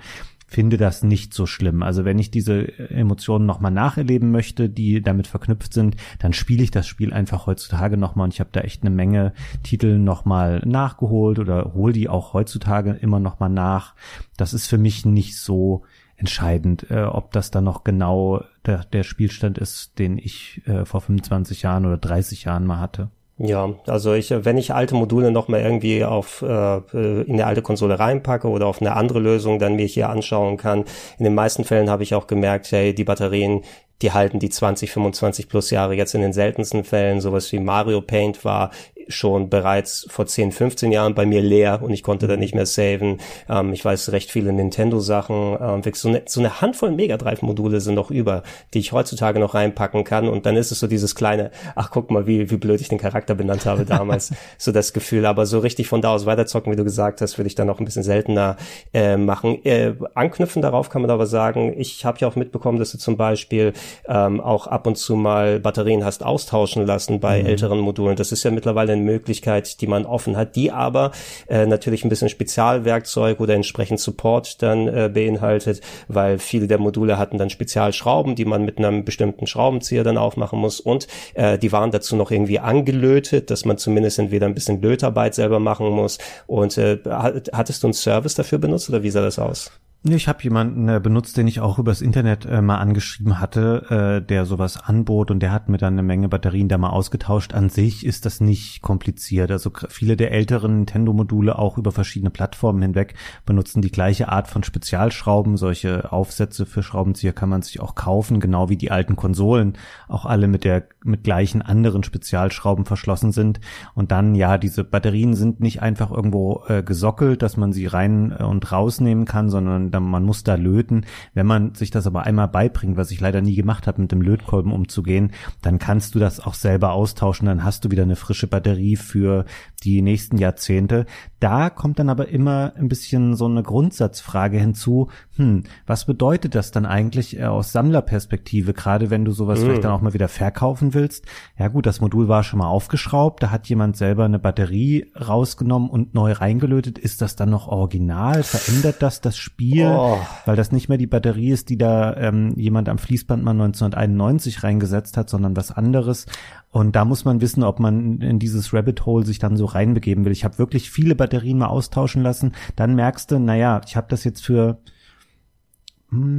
finde 0.53 0.77
das 0.77 1.01
nicht 1.01 1.33
so 1.33 1.47
schlimm. 1.47 1.81
Also 1.81 2.05
wenn 2.05 2.19
ich 2.19 2.29
diese 2.29 2.77
Emotionen 2.89 3.47
nochmal 3.47 3.71
nacherleben 3.71 4.29
möchte, 4.29 4.69
die 4.69 5.01
damit 5.01 5.25
verknüpft 5.25 5.73
sind, 5.73 5.95
dann 6.19 6.31
spiele 6.31 6.61
ich 6.61 6.69
das 6.69 6.85
Spiel 6.85 7.11
einfach 7.11 7.47
heutzutage 7.47 7.97
nochmal 7.97 8.25
und 8.25 8.33
ich 8.35 8.39
habe 8.39 8.51
da 8.53 8.61
echt 8.61 8.83
eine 8.83 8.91
Menge 8.91 9.33
Titel 9.63 9.97
nochmal 9.97 10.61
nachgeholt 10.63 11.39
oder 11.39 11.73
hol 11.73 11.91
die 11.91 12.07
auch 12.07 12.33
heutzutage 12.33 12.91
immer 12.91 13.19
nochmal 13.19 13.49
nach. 13.49 13.95
Das 14.37 14.53
ist 14.53 14.67
für 14.67 14.77
mich 14.77 15.05
nicht 15.05 15.39
so 15.39 15.83
entscheidend, 16.17 16.89
äh, 16.91 17.01
ob 17.01 17.31
das 17.31 17.49
dann 17.49 17.63
noch 17.63 17.83
genau 17.83 18.43
der, 18.67 18.83
der 18.85 19.01
Spielstand 19.01 19.57
ist, 19.57 19.97
den 19.97 20.19
ich 20.19 20.61
äh, 20.67 20.85
vor 20.85 21.01
25 21.01 21.63
Jahren 21.63 21.87
oder 21.87 21.97
30 21.97 22.43
Jahren 22.43 22.67
mal 22.67 22.79
hatte. 22.79 23.09
Ja, 23.45 23.73
also 23.87 24.13
ich, 24.13 24.29
wenn 24.31 24.57
ich 24.57 24.73
alte 24.73 24.95
Module 24.95 25.29
noch 25.29 25.49
mal 25.49 25.59
irgendwie 25.59 26.05
auf 26.05 26.41
äh, 26.41 26.77
in 26.93 27.33
eine 27.33 27.45
alte 27.45 27.61
Konsole 27.61 27.99
reinpacke 27.99 28.47
oder 28.47 28.67
auf 28.67 28.79
eine 28.79 28.95
andere 28.95 29.19
Lösung 29.19 29.59
dann 29.59 29.75
mir 29.75 29.85
hier 29.85 30.07
anschauen 30.07 30.55
kann, 30.55 30.85
in 31.17 31.25
den 31.25 31.35
meisten 31.35 31.65
Fällen 31.65 31.89
habe 31.89 32.03
ich 32.03 32.15
auch 32.15 32.27
gemerkt, 32.27 32.71
hey, 32.71 32.95
die 32.95 33.03
Batterien, 33.03 33.63
die 34.01 34.13
halten 34.13 34.39
die 34.39 34.49
20, 34.49 34.91
25 34.93 35.49
plus 35.49 35.71
Jahre 35.71 35.93
jetzt 35.93 36.15
in 36.15 36.21
den 36.21 36.31
seltensten 36.31 36.85
Fällen. 36.85 37.19
Sowas 37.19 37.51
wie 37.51 37.59
Mario 37.59 37.99
Paint 37.99 38.45
war 38.45 38.71
schon 39.07 39.49
bereits 39.49 40.05
vor 40.09 40.25
10, 40.25 40.51
15 40.51 40.91
Jahren 40.91 41.15
bei 41.15 41.25
mir 41.25 41.41
leer 41.41 41.81
und 41.81 41.91
ich 41.91 42.03
konnte 42.03 42.27
da 42.27 42.37
nicht 42.37 42.55
mehr 42.55 42.65
saven. 42.65 43.19
Ähm, 43.49 43.73
ich 43.73 43.83
weiß 43.83 44.11
recht 44.11 44.31
viele 44.31 44.53
Nintendo-Sachen. 44.53 45.57
Ähm, 45.59 45.81
so, 45.93 46.09
eine, 46.09 46.23
so 46.25 46.39
eine 46.39 46.61
Handvoll 46.61 46.91
Mega 46.91 47.17
Drive-Module 47.17 47.81
sind 47.81 47.95
noch 47.95 48.11
über, 48.11 48.43
die 48.73 48.79
ich 48.79 48.91
heutzutage 48.91 49.39
noch 49.39 49.53
reinpacken 49.53 50.03
kann. 50.03 50.27
Und 50.27 50.45
dann 50.45 50.55
ist 50.55 50.71
es 50.71 50.79
so 50.79 50.87
dieses 50.87 51.15
kleine, 51.15 51.51
ach 51.75 51.91
guck 51.91 52.11
mal, 52.11 52.27
wie, 52.27 52.49
wie 52.49 52.57
blöd 52.57 52.81
ich 52.81 52.89
den 52.89 52.97
Charakter 52.97 53.35
benannt 53.35 53.65
habe 53.65 53.85
damals. 53.85 54.31
so 54.57 54.71
das 54.71 54.93
Gefühl. 54.93 55.25
Aber 55.25 55.45
so 55.45 55.59
richtig 55.59 55.87
von 55.87 56.01
da 56.01 56.13
aus 56.13 56.25
weiterzocken, 56.25 56.71
wie 56.71 56.77
du 56.77 56.83
gesagt 56.83 57.21
hast, 57.21 57.37
würde 57.37 57.47
ich 57.47 57.55
dann 57.55 57.67
noch 57.67 57.79
ein 57.79 57.85
bisschen 57.85 58.03
seltener 58.03 58.57
äh, 58.93 59.17
machen. 59.17 59.63
Äh, 59.65 59.93
anknüpfen 60.13 60.61
darauf 60.61 60.89
kann 60.89 61.01
man 61.01 61.11
aber 61.11 61.25
sagen, 61.25 61.73
ich 61.77 62.05
habe 62.05 62.19
ja 62.19 62.27
auch 62.27 62.35
mitbekommen, 62.35 62.79
dass 62.79 62.91
du 62.91 62.97
zum 62.97 63.17
Beispiel 63.17 63.73
ähm, 64.07 64.39
auch 64.41 64.67
ab 64.67 64.87
und 64.87 64.97
zu 64.97 65.15
mal 65.15 65.59
Batterien 65.59 66.05
hast 66.05 66.23
austauschen 66.23 66.85
lassen 66.85 67.19
bei 67.19 67.41
mhm. 67.41 67.47
älteren 67.47 67.79
Modulen. 67.79 68.15
Das 68.15 68.31
ist 68.31 68.43
ja 68.43 68.51
mittlerweile 68.51 68.92
eine 68.93 69.03
Möglichkeit, 69.03 69.81
die 69.81 69.87
man 69.87 70.05
offen 70.05 70.37
hat, 70.37 70.55
die 70.55 70.71
aber 70.71 71.11
äh, 71.47 71.65
natürlich 71.65 72.03
ein 72.03 72.09
bisschen 72.09 72.29
Spezialwerkzeug 72.29 73.39
oder 73.39 73.55
entsprechend 73.55 73.99
Support 73.99 74.61
dann 74.61 74.87
äh, 74.87 75.09
beinhaltet, 75.13 75.81
weil 76.07 76.39
viele 76.39 76.67
der 76.67 76.79
Module 76.79 77.17
hatten 77.17 77.37
dann 77.37 77.49
Spezialschrauben, 77.49 78.35
die 78.35 78.45
man 78.45 78.65
mit 78.65 78.77
einem 78.77 79.05
bestimmten 79.05 79.47
Schraubenzieher 79.47 80.03
dann 80.03 80.17
aufmachen 80.17 80.59
muss 80.59 80.79
und 80.79 81.07
äh, 81.33 81.57
die 81.57 81.71
waren 81.71 81.91
dazu 81.91 82.15
noch 82.15 82.31
irgendwie 82.31 82.59
angelötet, 82.59 83.49
dass 83.49 83.65
man 83.65 83.77
zumindest 83.77 84.19
entweder 84.19 84.45
ein 84.45 84.53
bisschen 84.53 84.81
Lötarbeit 84.81 85.35
selber 85.35 85.59
machen 85.59 85.89
muss. 85.89 86.17
Und 86.47 86.77
äh, 86.77 86.99
hattest 87.05 87.83
du 87.83 87.87
einen 87.87 87.93
Service 87.93 88.35
dafür 88.35 88.57
benutzt 88.59 88.89
oder 88.89 89.03
wie 89.03 89.09
sah 89.09 89.21
das 89.21 89.39
aus? 89.39 89.71
Ich 90.05 90.27
habe 90.27 90.43
jemanden 90.43 90.89
äh, 90.89 90.99
benutzt, 91.01 91.37
den 91.37 91.47
ich 91.47 91.61
auch 91.61 91.79
übers 91.79 92.01
Internet 92.01 92.45
äh, 92.45 92.61
mal 92.61 92.79
angeschrieben 92.79 93.39
hatte, 93.39 94.19
äh, 94.21 94.25
der 94.25 94.45
sowas 94.45 94.77
anbot 94.77 95.31
und 95.31 95.39
der 95.39 95.53
hat 95.53 95.69
mir 95.69 95.77
dann 95.77 95.93
eine 95.93 96.03
Menge 96.03 96.27
Batterien 96.27 96.67
da 96.67 96.77
mal 96.77 96.89
ausgetauscht. 96.89 97.53
An 97.53 97.69
sich 97.69 98.05
ist 98.05 98.25
das 98.25 98.41
nicht 98.41 98.81
kompliziert. 98.81 99.49
Also 99.49 99.71
viele 99.87 100.17
der 100.17 100.33
älteren 100.33 100.75
Nintendo-Module 100.79 101.57
auch 101.57 101.77
über 101.77 101.93
verschiedene 101.93 102.31
Plattformen 102.31 102.81
hinweg 102.81 103.13
benutzen 103.45 103.81
die 103.81 103.93
gleiche 103.93 104.27
Art 104.27 104.49
von 104.49 104.63
Spezialschrauben. 104.63 105.55
Solche 105.55 106.11
Aufsätze 106.11 106.65
für 106.65 106.83
Schraubenzieher 106.83 107.31
kann 107.31 107.47
man 107.47 107.61
sich 107.61 107.79
auch 107.79 107.95
kaufen, 107.95 108.41
genau 108.41 108.67
wie 108.67 108.77
die 108.77 108.91
alten 108.91 109.15
Konsolen 109.15 109.77
auch 110.09 110.25
alle 110.25 110.49
mit 110.49 110.65
der 110.65 110.83
mit 111.05 111.23
gleichen 111.23 111.61
anderen 111.61 112.03
Spezialschrauben 112.03 112.83
verschlossen 112.83 113.31
sind. 113.31 113.61
Und 113.93 114.11
dann 114.11 114.35
ja, 114.35 114.57
diese 114.57 114.83
Batterien 114.83 115.33
sind 115.33 115.61
nicht 115.61 115.81
einfach 115.81 116.11
irgendwo 116.11 116.63
äh, 116.67 116.83
gesockelt, 116.83 117.41
dass 117.41 117.55
man 117.55 117.71
sie 117.71 117.87
rein 117.87 118.35
äh, 118.37 118.43
und 118.43 118.69
rausnehmen 118.69 119.23
kann, 119.23 119.49
sondern 119.49 119.92
man 119.99 120.23
muss 120.23 120.43
da 120.43 120.55
löten. 120.55 121.05
Wenn 121.33 121.45
man 121.45 121.75
sich 121.75 121.91
das 121.91 122.07
aber 122.07 122.23
einmal 122.23 122.47
beibringt, 122.47 122.97
was 122.97 123.11
ich 123.11 123.19
leider 123.19 123.41
nie 123.41 123.55
gemacht 123.55 123.87
habe, 123.87 124.01
mit 124.01 124.11
dem 124.11 124.21
Lötkolben 124.21 124.71
umzugehen, 124.71 125.31
dann 125.61 125.79
kannst 125.79 126.15
du 126.15 126.19
das 126.19 126.39
auch 126.39 126.53
selber 126.53 126.93
austauschen. 126.93 127.47
Dann 127.47 127.63
hast 127.63 127.85
du 127.85 127.91
wieder 127.91 128.03
eine 128.03 128.15
frische 128.15 128.47
Batterie 128.47 128.95
für 128.95 129.45
die 129.83 130.01
nächsten 130.01 130.37
Jahrzehnte. 130.37 131.05
Da 131.39 131.69
kommt 131.69 131.99
dann 131.99 132.09
aber 132.09 132.29
immer 132.29 132.73
ein 132.77 132.87
bisschen 132.87 133.35
so 133.35 133.45
eine 133.45 133.63
Grundsatzfrage 133.63 134.57
hinzu. 134.57 135.09
Hm, 135.35 135.63
was 135.85 136.05
bedeutet 136.05 136.55
das 136.55 136.71
dann 136.71 136.85
eigentlich 136.85 137.37
äh, 137.37 137.43
aus 137.45 137.71
Sammlerperspektive, 137.71 138.73
gerade 138.73 139.09
wenn 139.09 139.25
du 139.25 139.31
sowas 139.31 139.59
mhm. 139.59 139.65
vielleicht 139.65 139.83
dann 139.83 139.91
auch 139.91 140.01
mal 140.01 140.13
wieder 140.13 140.29
verkaufen 140.29 140.93
willst? 140.93 141.25
Ja 141.57 141.67
gut, 141.67 141.85
das 141.85 142.01
Modul 142.01 142.27
war 142.27 142.43
schon 142.43 142.59
mal 142.59 142.67
aufgeschraubt, 142.67 143.43
da 143.43 143.51
hat 143.51 143.67
jemand 143.67 143.97
selber 143.97 144.25
eine 144.25 144.39
Batterie 144.39 145.11
rausgenommen 145.19 145.89
und 145.89 146.13
neu 146.13 146.31
reingelötet. 146.31 146.97
Ist 146.97 147.21
das 147.21 147.35
dann 147.35 147.49
noch 147.49 147.67
original? 147.67 148.43
Verändert 148.43 149.01
das 149.01 149.21
das 149.21 149.37
Spiel? 149.37 149.82
Oh. 149.87 150.19
Weil 150.45 150.55
das 150.55 150.71
nicht 150.71 150.89
mehr 150.89 150.97
die 150.97 151.07
Batterie 151.07 151.51
ist, 151.51 151.69
die 151.69 151.77
da 151.77 152.15
ähm, 152.17 152.53
jemand 152.55 152.89
am 152.89 152.97
Fließband 152.97 153.43
mal 153.43 153.51
1991 153.51 154.63
reingesetzt 154.63 155.17
hat, 155.17 155.29
sondern 155.29 155.55
was 155.55 155.71
anderes. 155.71 156.25
Und 156.69 156.95
da 156.95 157.05
muss 157.05 157.25
man 157.25 157.41
wissen, 157.41 157.63
ob 157.63 157.79
man 157.79 158.19
in 158.19 158.39
dieses 158.39 158.73
Rabbit 158.73 159.05
Hole 159.05 159.25
sich 159.25 159.39
dann 159.39 159.57
so 159.57 159.65
reinbegeben 159.65 160.25
will. 160.25 160.31
Ich 160.31 160.43
habe 160.43 160.57
wirklich 160.57 160.89
viele 160.89 161.15
Batterien 161.15 161.57
mal 161.57 161.67
austauschen 161.67 162.23
lassen. 162.23 162.53
Dann 162.75 162.95
merkst 162.95 163.31
du, 163.31 163.39
naja, 163.39 163.81
ich 163.85 163.95
habe 163.95 164.07
das 164.09 164.23
jetzt 164.23 164.45
für 164.45 164.79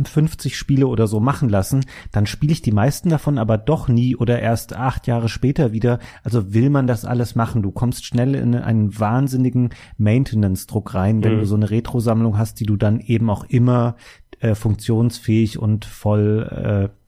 50 0.04 0.52
hm, 0.52 0.56
Spiele 0.56 0.86
oder 0.86 1.06
so 1.06 1.20
machen 1.20 1.48
lassen, 1.48 1.84
dann 2.12 2.26
spiele 2.26 2.52
ich 2.52 2.62
die 2.62 2.72
meisten 2.72 3.08
davon 3.08 3.38
aber 3.38 3.58
doch 3.58 3.88
nie 3.88 4.16
oder 4.16 4.40
erst 4.40 4.74
acht 4.74 5.06
Jahre 5.06 5.28
später 5.28 5.72
wieder. 5.72 5.98
Also 6.22 6.54
will 6.54 6.70
man 6.70 6.86
das 6.86 7.04
alles 7.04 7.34
machen. 7.34 7.62
Du 7.62 7.70
kommst 7.70 8.04
schnell 8.04 8.34
in 8.34 8.54
einen 8.54 8.98
wahnsinnigen 8.98 9.70
Maintenance-Druck 9.98 10.94
rein, 10.94 11.22
wenn 11.22 11.36
mhm. 11.36 11.40
du 11.40 11.46
so 11.46 11.56
eine 11.56 11.70
Retro-Sammlung 11.70 12.38
hast, 12.38 12.60
die 12.60 12.66
du 12.66 12.76
dann 12.76 13.00
eben 13.00 13.30
auch 13.30 13.44
immer 13.44 13.96
äh, 14.40 14.54
funktionsfähig 14.54 15.58
und 15.58 15.84
voll 15.84 16.90
äh, 16.90 17.04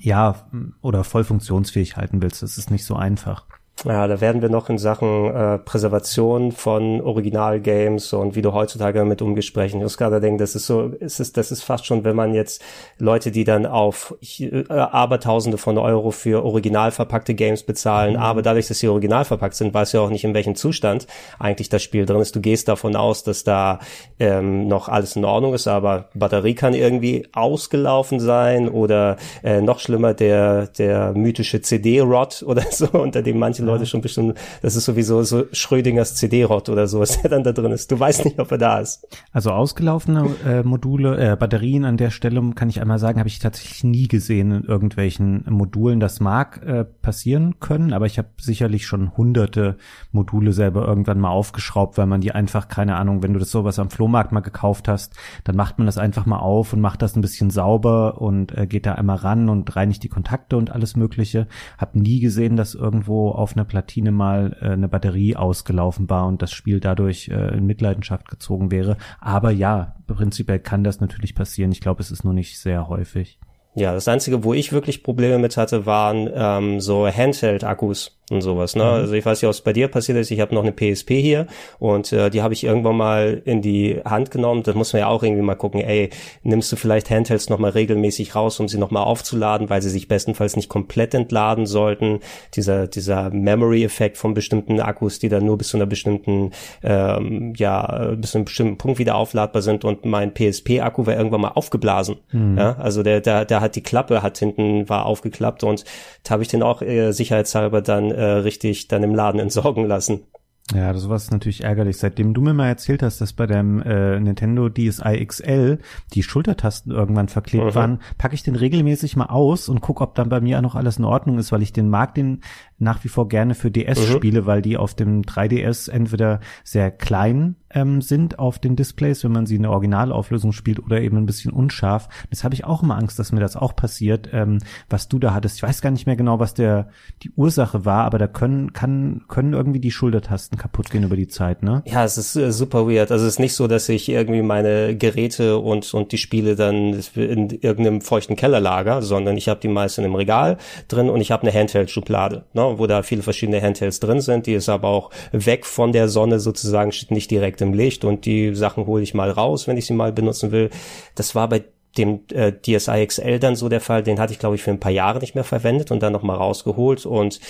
ja, 0.00 0.46
oder 0.80 1.04
voll 1.04 1.24
funktionsfähig 1.24 1.96
halten 1.96 2.20
willst. 2.20 2.42
Das 2.42 2.58
ist 2.58 2.70
nicht 2.70 2.84
so 2.84 2.96
einfach. 2.96 3.46
Ja, 3.82 4.06
da 4.06 4.20
werden 4.20 4.40
wir 4.40 4.48
noch 4.48 4.70
in 4.70 4.78
Sachen 4.78 5.34
äh, 5.34 5.58
Präservation 5.58 6.52
von 6.52 7.02
Originalgames 7.02 8.12
und 8.14 8.34
wie 8.34 8.40
du 8.40 8.52
heutzutage 8.54 9.00
damit 9.00 9.20
umgehst 9.20 9.48
sprechen. 9.48 9.78
Ich 9.78 9.82
muss 9.82 9.98
gerade 9.98 10.20
denken, 10.20 10.38
das 10.38 10.54
ist 10.54 10.66
so, 10.66 10.92
es 11.00 11.20
ist, 11.20 11.36
das 11.36 11.50
ist 11.50 11.64
fast 11.64 11.84
schon, 11.84 12.04
wenn 12.04 12.16
man 12.16 12.34
jetzt 12.34 12.62
Leute, 12.98 13.30
die 13.30 13.44
dann 13.44 13.66
auf 13.66 14.14
äh, 14.38 14.64
Abertausende 14.68 15.58
von 15.58 15.76
Euro 15.76 16.12
für 16.12 16.44
original 16.44 16.92
verpackte 16.92 17.34
Games 17.34 17.64
bezahlen, 17.64 18.14
mhm. 18.14 18.20
aber 18.20 18.42
dadurch, 18.42 18.68
dass 18.68 18.78
sie 18.78 18.88
original 18.88 19.24
verpackt 19.24 19.56
sind, 19.56 19.74
weißt 19.74 19.92
du 19.92 19.98
ja 19.98 20.04
auch 20.04 20.10
nicht, 20.10 20.24
in 20.24 20.34
welchem 20.34 20.54
Zustand 20.54 21.06
eigentlich 21.38 21.68
das 21.68 21.82
Spiel 21.82 22.06
drin 22.06 22.20
ist. 22.20 22.34
Du 22.36 22.40
gehst 22.40 22.68
davon 22.68 22.96
aus, 22.96 23.24
dass 23.24 23.44
da 23.44 23.80
ähm, 24.18 24.66
noch 24.66 24.88
alles 24.88 25.16
in 25.16 25.24
Ordnung 25.26 25.52
ist, 25.52 25.66
aber 25.66 26.08
Batterie 26.14 26.54
kann 26.54 26.74
irgendwie 26.74 27.26
ausgelaufen 27.32 28.20
sein 28.20 28.68
oder 28.68 29.16
äh, 29.42 29.60
noch 29.60 29.80
schlimmer, 29.80 30.14
der, 30.14 30.68
der 30.68 31.12
mythische 31.12 31.60
CD-Rot 31.60 32.42
oder 32.46 32.62
so, 32.70 32.86
unter 32.92 33.20
dem 33.20 33.38
manche 33.38 33.63
Leute 33.64 33.84
ja. 33.84 33.86
schon 33.86 34.00
bestimmt, 34.00 34.38
das 34.62 34.76
ist 34.76 34.84
sowieso 34.84 35.22
so 35.22 35.44
Schrödingers 35.52 36.14
CD-Rot 36.16 36.68
oder 36.68 36.86
so, 36.86 37.00
was 37.00 37.20
der 37.20 37.30
dann 37.30 37.42
da 37.42 37.52
drin 37.52 37.72
ist. 37.72 37.90
Du 37.90 37.98
weißt 37.98 38.24
nicht, 38.24 38.38
ob 38.38 38.50
er 38.50 38.58
da 38.58 38.78
ist. 38.78 39.06
Also 39.32 39.50
ausgelaufene 39.50 40.28
äh, 40.46 40.62
Module, 40.62 41.32
äh, 41.32 41.36
Batterien 41.36 41.84
an 41.84 41.96
der 41.96 42.10
Stelle, 42.10 42.42
kann 42.54 42.68
ich 42.68 42.80
einmal 42.80 42.98
sagen, 42.98 43.18
habe 43.18 43.28
ich 43.28 43.38
tatsächlich 43.38 43.84
nie 43.84 44.08
gesehen 44.08 44.50
in 44.50 44.64
irgendwelchen 44.64 45.44
Modulen. 45.48 46.00
Das 46.00 46.20
mag 46.20 46.62
äh, 46.64 46.84
passieren 46.84 47.60
können, 47.60 47.92
aber 47.92 48.06
ich 48.06 48.18
habe 48.18 48.28
sicherlich 48.40 48.86
schon 48.86 49.16
hunderte 49.16 49.76
Module 50.12 50.52
selber 50.52 50.86
irgendwann 50.86 51.20
mal 51.20 51.30
aufgeschraubt, 51.30 51.98
weil 51.98 52.06
man 52.06 52.20
die 52.20 52.32
einfach, 52.32 52.68
keine 52.68 52.96
Ahnung, 52.96 53.22
wenn 53.22 53.32
du 53.32 53.38
das 53.38 53.50
sowas 53.50 53.78
am 53.78 53.90
Flohmarkt 53.90 54.32
mal 54.32 54.40
gekauft 54.40 54.88
hast, 54.88 55.14
dann 55.44 55.56
macht 55.56 55.78
man 55.78 55.86
das 55.86 55.98
einfach 55.98 56.26
mal 56.26 56.38
auf 56.38 56.72
und 56.72 56.80
macht 56.80 57.02
das 57.02 57.16
ein 57.16 57.20
bisschen 57.20 57.50
sauber 57.50 58.20
und 58.20 58.56
äh, 58.56 58.66
geht 58.66 58.86
da 58.86 58.94
einmal 58.94 59.16
ran 59.16 59.48
und 59.48 59.74
reinigt 59.76 60.02
die 60.02 60.08
Kontakte 60.08 60.56
und 60.56 60.70
alles 60.70 60.96
mögliche. 60.96 61.46
Hab 61.78 61.94
nie 61.94 62.20
gesehen, 62.20 62.56
dass 62.56 62.74
irgendwo 62.74 63.30
auf 63.30 63.53
einer 63.54 63.64
Platine 63.64 64.12
mal 64.12 64.56
äh, 64.60 64.70
eine 64.70 64.88
Batterie 64.88 65.36
ausgelaufen 65.36 66.08
war 66.10 66.26
und 66.26 66.42
das 66.42 66.52
Spiel 66.52 66.80
dadurch 66.80 67.28
äh, 67.28 67.56
in 67.56 67.66
Mitleidenschaft 67.66 68.28
gezogen 68.28 68.70
wäre. 68.70 68.96
Aber 69.20 69.50
ja, 69.50 69.96
prinzipiell 70.06 70.58
kann 70.58 70.84
das 70.84 71.00
natürlich 71.00 71.34
passieren. 71.34 71.72
Ich 71.72 71.80
glaube, 71.80 72.02
es 72.02 72.10
ist 72.10 72.24
nur 72.24 72.34
nicht 72.34 72.58
sehr 72.58 72.88
häufig. 72.88 73.38
Ja, 73.76 73.92
das 73.92 74.06
Einzige, 74.06 74.44
wo 74.44 74.54
ich 74.54 74.72
wirklich 74.72 75.02
Probleme 75.02 75.38
mit 75.38 75.56
hatte, 75.56 75.84
waren 75.84 76.30
ähm, 76.32 76.80
so 76.80 77.08
Handheld-Akkus 77.08 78.20
und 78.30 78.40
sowas. 78.40 78.74
Ne? 78.74 78.82
Mhm. 78.82 78.88
Also 78.88 79.12
ich 79.14 79.26
weiß 79.26 79.42
nicht, 79.42 79.48
was 79.48 79.60
bei 79.60 79.72
dir 79.72 79.88
passiert 79.88 80.16
ist. 80.16 80.30
Ich 80.30 80.40
habe 80.40 80.54
noch 80.54 80.62
eine 80.62 80.72
PSP 80.72 81.20
hier 81.20 81.46
und 81.78 82.12
äh, 82.12 82.30
die 82.30 82.42
habe 82.42 82.54
ich 82.54 82.64
irgendwann 82.64 82.96
mal 82.96 83.42
in 83.44 83.60
die 83.60 84.00
Hand 84.04 84.30
genommen. 84.30 84.62
Das 84.62 84.74
muss 84.74 84.92
man 84.92 85.00
ja 85.00 85.08
auch 85.08 85.22
irgendwie 85.22 85.42
mal 85.42 85.56
gucken. 85.56 85.80
Ey, 85.80 86.10
nimmst 86.42 86.72
du 86.72 86.76
vielleicht 86.76 87.10
Handhelds 87.10 87.50
noch 87.50 87.58
mal 87.58 87.70
regelmäßig 87.70 88.34
raus, 88.34 88.60
um 88.60 88.68
sie 88.68 88.78
noch 88.78 88.90
mal 88.90 89.02
aufzuladen, 89.02 89.68
weil 89.68 89.82
sie 89.82 89.90
sich 89.90 90.08
bestenfalls 90.08 90.56
nicht 90.56 90.70
komplett 90.70 91.12
entladen 91.12 91.66
sollten. 91.66 92.20
Dieser 92.54 92.86
dieser 92.86 93.28
Memory-Effekt 93.30 94.16
von 94.16 94.32
bestimmten 94.32 94.80
Akkus, 94.80 95.18
die 95.18 95.28
dann 95.28 95.44
nur 95.44 95.58
bis 95.58 95.68
zu 95.68 95.76
einer 95.76 95.86
bestimmten 95.86 96.52
ähm, 96.82 97.52
ja 97.56 98.14
bis 98.16 98.30
zu 98.30 98.38
einem 98.38 98.46
bestimmten 98.46 98.78
Punkt 98.78 98.98
wieder 98.98 99.16
aufladbar 99.16 99.60
sind. 99.60 99.84
Und 99.84 100.06
mein 100.06 100.32
PSP-Akku 100.32 101.06
war 101.06 101.14
irgendwann 101.14 101.42
mal 101.42 101.52
aufgeblasen. 101.52 102.16
Mhm. 102.32 102.56
Ja? 102.56 102.76
Also 102.78 103.02
der 103.02 103.20
der 103.20 103.44
der 103.44 103.60
hat 103.60 103.76
die 103.76 103.82
Klappe 103.82 104.22
hat 104.22 104.38
hinten 104.38 104.88
war 104.88 105.04
aufgeklappt 105.04 105.62
und 105.62 105.84
da 106.22 106.30
habe 106.30 106.42
ich 106.42 106.48
den 106.48 106.62
auch 106.62 106.80
äh, 106.80 107.12
sicherheitshalber 107.12 107.82
dann 107.82 108.13
äh, 108.14 108.22
richtig 108.22 108.88
dann 108.88 109.02
im 109.02 109.14
Laden 109.14 109.40
entsorgen 109.40 109.86
lassen. 109.86 110.26
Ja, 110.72 110.94
sowas 110.94 111.24
ist 111.24 111.30
natürlich 111.30 111.62
ärgerlich. 111.62 111.98
Seitdem 111.98 112.32
du 112.32 112.40
mir 112.40 112.54
mal 112.54 112.68
erzählt 112.68 113.02
hast, 113.02 113.20
dass 113.20 113.34
bei 113.34 113.46
dem 113.46 113.82
äh, 113.82 114.18
Nintendo 114.18 114.70
DSi 114.70 115.24
XL 115.26 115.78
die 116.14 116.22
Schultertasten 116.22 116.90
irgendwann 116.90 117.28
verklebt 117.28 117.66
mhm. 117.66 117.74
waren, 117.74 117.98
packe 118.16 118.34
ich 118.34 118.44
den 118.44 118.56
regelmäßig 118.56 119.14
mal 119.16 119.26
aus 119.26 119.68
und 119.68 119.82
guck, 119.82 120.00
ob 120.00 120.14
dann 120.14 120.30
bei 120.30 120.40
mir 120.40 120.62
noch 120.62 120.74
alles 120.74 120.96
in 120.96 121.04
Ordnung 121.04 121.38
ist, 121.38 121.52
weil 121.52 121.60
ich 121.60 121.74
den 121.74 121.90
mag 121.90 122.14
den 122.14 122.40
nach 122.84 123.02
wie 123.02 123.08
vor 123.08 123.28
gerne 123.28 123.54
für 123.54 123.70
DS 123.70 124.08
mhm. 124.08 124.12
spiele, 124.14 124.46
weil 124.46 124.62
die 124.62 124.76
auf 124.76 124.94
dem 124.94 125.22
3DS 125.22 125.90
entweder 125.90 126.40
sehr 126.62 126.90
klein 126.90 127.56
ähm, 127.74 128.00
sind 128.00 128.38
auf 128.38 128.58
den 128.58 128.76
Displays, 128.76 129.24
wenn 129.24 129.32
man 129.32 129.46
sie 129.46 129.56
in 129.56 129.62
der 129.62 129.72
Originalauflösung 129.72 130.52
spielt 130.52 130.78
oder 130.78 131.00
eben 131.00 131.16
ein 131.16 131.26
bisschen 131.26 131.52
unscharf. 131.52 132.08
Das 132.30 132.44
habe 132.44 132.54
ich 132.54 132.64
auch 132.64 132.82
immer 132.82 132.96
Angst, 132.96 133.18
dass 133.18 133.32
mir 133.32 133.40
das 133.40 133.56
auch 133.56 133.74
passiert, 133.74 134.28
ähm, 134.32 134.58
was 134.88 135.08
du 135.08 135.18
da 135.18 135.34
hattest. 135.34 135.56
Ich 135.56 135.62
weiß 135.62 135.82
gar 135.82 135.90
nicht 135.90 136.06
mehr 136.06 136.16
genau, 136.16 136.38
was 136.38 136.54
der 136.54 136.88
die 137.22 137.30
Ursache 137.34 137.84
war, 137.84 138.04
aber 138.04 138.18
da 138.18 138.28
können 138.28 138.72
kann 138.72 139.22
können 139.28 139.52
irgendwie 139.52 139.80
die 139.80 139.90
Schultertasten 139.90 140.56
kaputt 140.56 140.90
gehen 140.90 141.02
über 141.02 141.16
die 141.16 141.28
Zeit, 141.28 141.62
ne? 141.62 141.82
Ja, 141.86 142.04
es 142.04 142.16
ist 142.16 142.36
äh, 142.36 142.52
super 142.52 142.86
weird. 142.86 143.10
Also 143.10 143.26
es 143.26 143.34
ist 143.34 143.38
nicht 143.40 143.54
so, 143.54 143.66
dass 143.66 143.88
ich 143.88 144.08
irgendwie 144.08 144.42
meine 144.42 144.96
Geräte 144.96 145.58
und 145.58 145.92
und 145.94 146.12
die 146.12 146.18
Spiele 146.18 146.54
dann 146.54 147.00
in 147.14 147.50
irgendeinem 147.50 148.00
feuchten 148.00 148.36
Keller 148.36 148.60
lager, 148.60 149.02
sondern 149.02 149.36
ich 149.36 149.48
habe 149.48 149.60
die 149.60 149.68
meisten 149.68 150.04
im 150.04 150.14
Regal 150.14 150.58
drin 150.88 151.10
und 151.10 151.20
ich 151.20 151.32
habe 151.32 151.42
eine 151.42 151.58
Handheld-Schublade, 151.58 152.44
ne, 152.52 152.73
wo 152.78 152.86
da 152.86 153.02
viele 153.02 153.22
verschiedene 153.22 153.60
Handhelds 153.60 154.00
drin 154.00 154.20
sind. 154.20 154.46
Die 154.46 154.54
ist 154.54 154.68
aber 154.68 154.88
auch 154.88 155.10
weg 155.32 155.66
von 155.66 155.92
der 155.92 156.08
Sonne 156.08 156.40
sozusagen, 156.40 156.92
steht 156.92 157.10
nicht 157.10 157.30
direkt 157.30 157.60
im 157.60 157.72
Licht 157.72 158.04
und 158.04 158.24
die 158.24 158.54
Sachen 158.54 158.86
hole 158.86 159.02
ich 159.02 159.14
mal 159.14 159.30
raus, 159.30 159.66
wenn 159.66 159.76
ich 159.76 159.86
sie 159.86 159.94
mal 159.94 160.12
benutzen 160.12 160.52
will. 160.52 160.70
Das 161.14 161.34
war 161.34 161.48
bei 161.48 161.64
dem 161.96 162.20
äh, 162.32 162.52
DSi 162.52 163.06
XL 163.06 163.38
dann 163.38 163.56
so 163.56 163.68
der 163.68 163.80
Fall, 163.80 164.02
den 164.02 164.18
hatte 164.18 164.32
ich 164.32 164.38
glaube 164.38 164.56
ich 164.56 164.62
für 164.62 164.70
ein 164.70 164.80
paar 164.80 164.92
Jahre 164.92 165.20
nicht 165.20 165.34
mehr 165.34 165.44
verwendet 165.44 165.90
und 165.90 166.02
dann 166.02 166.12
nochmal 166.12 166.36
rausgeholt 166.36 167.06
und 167.06 167.40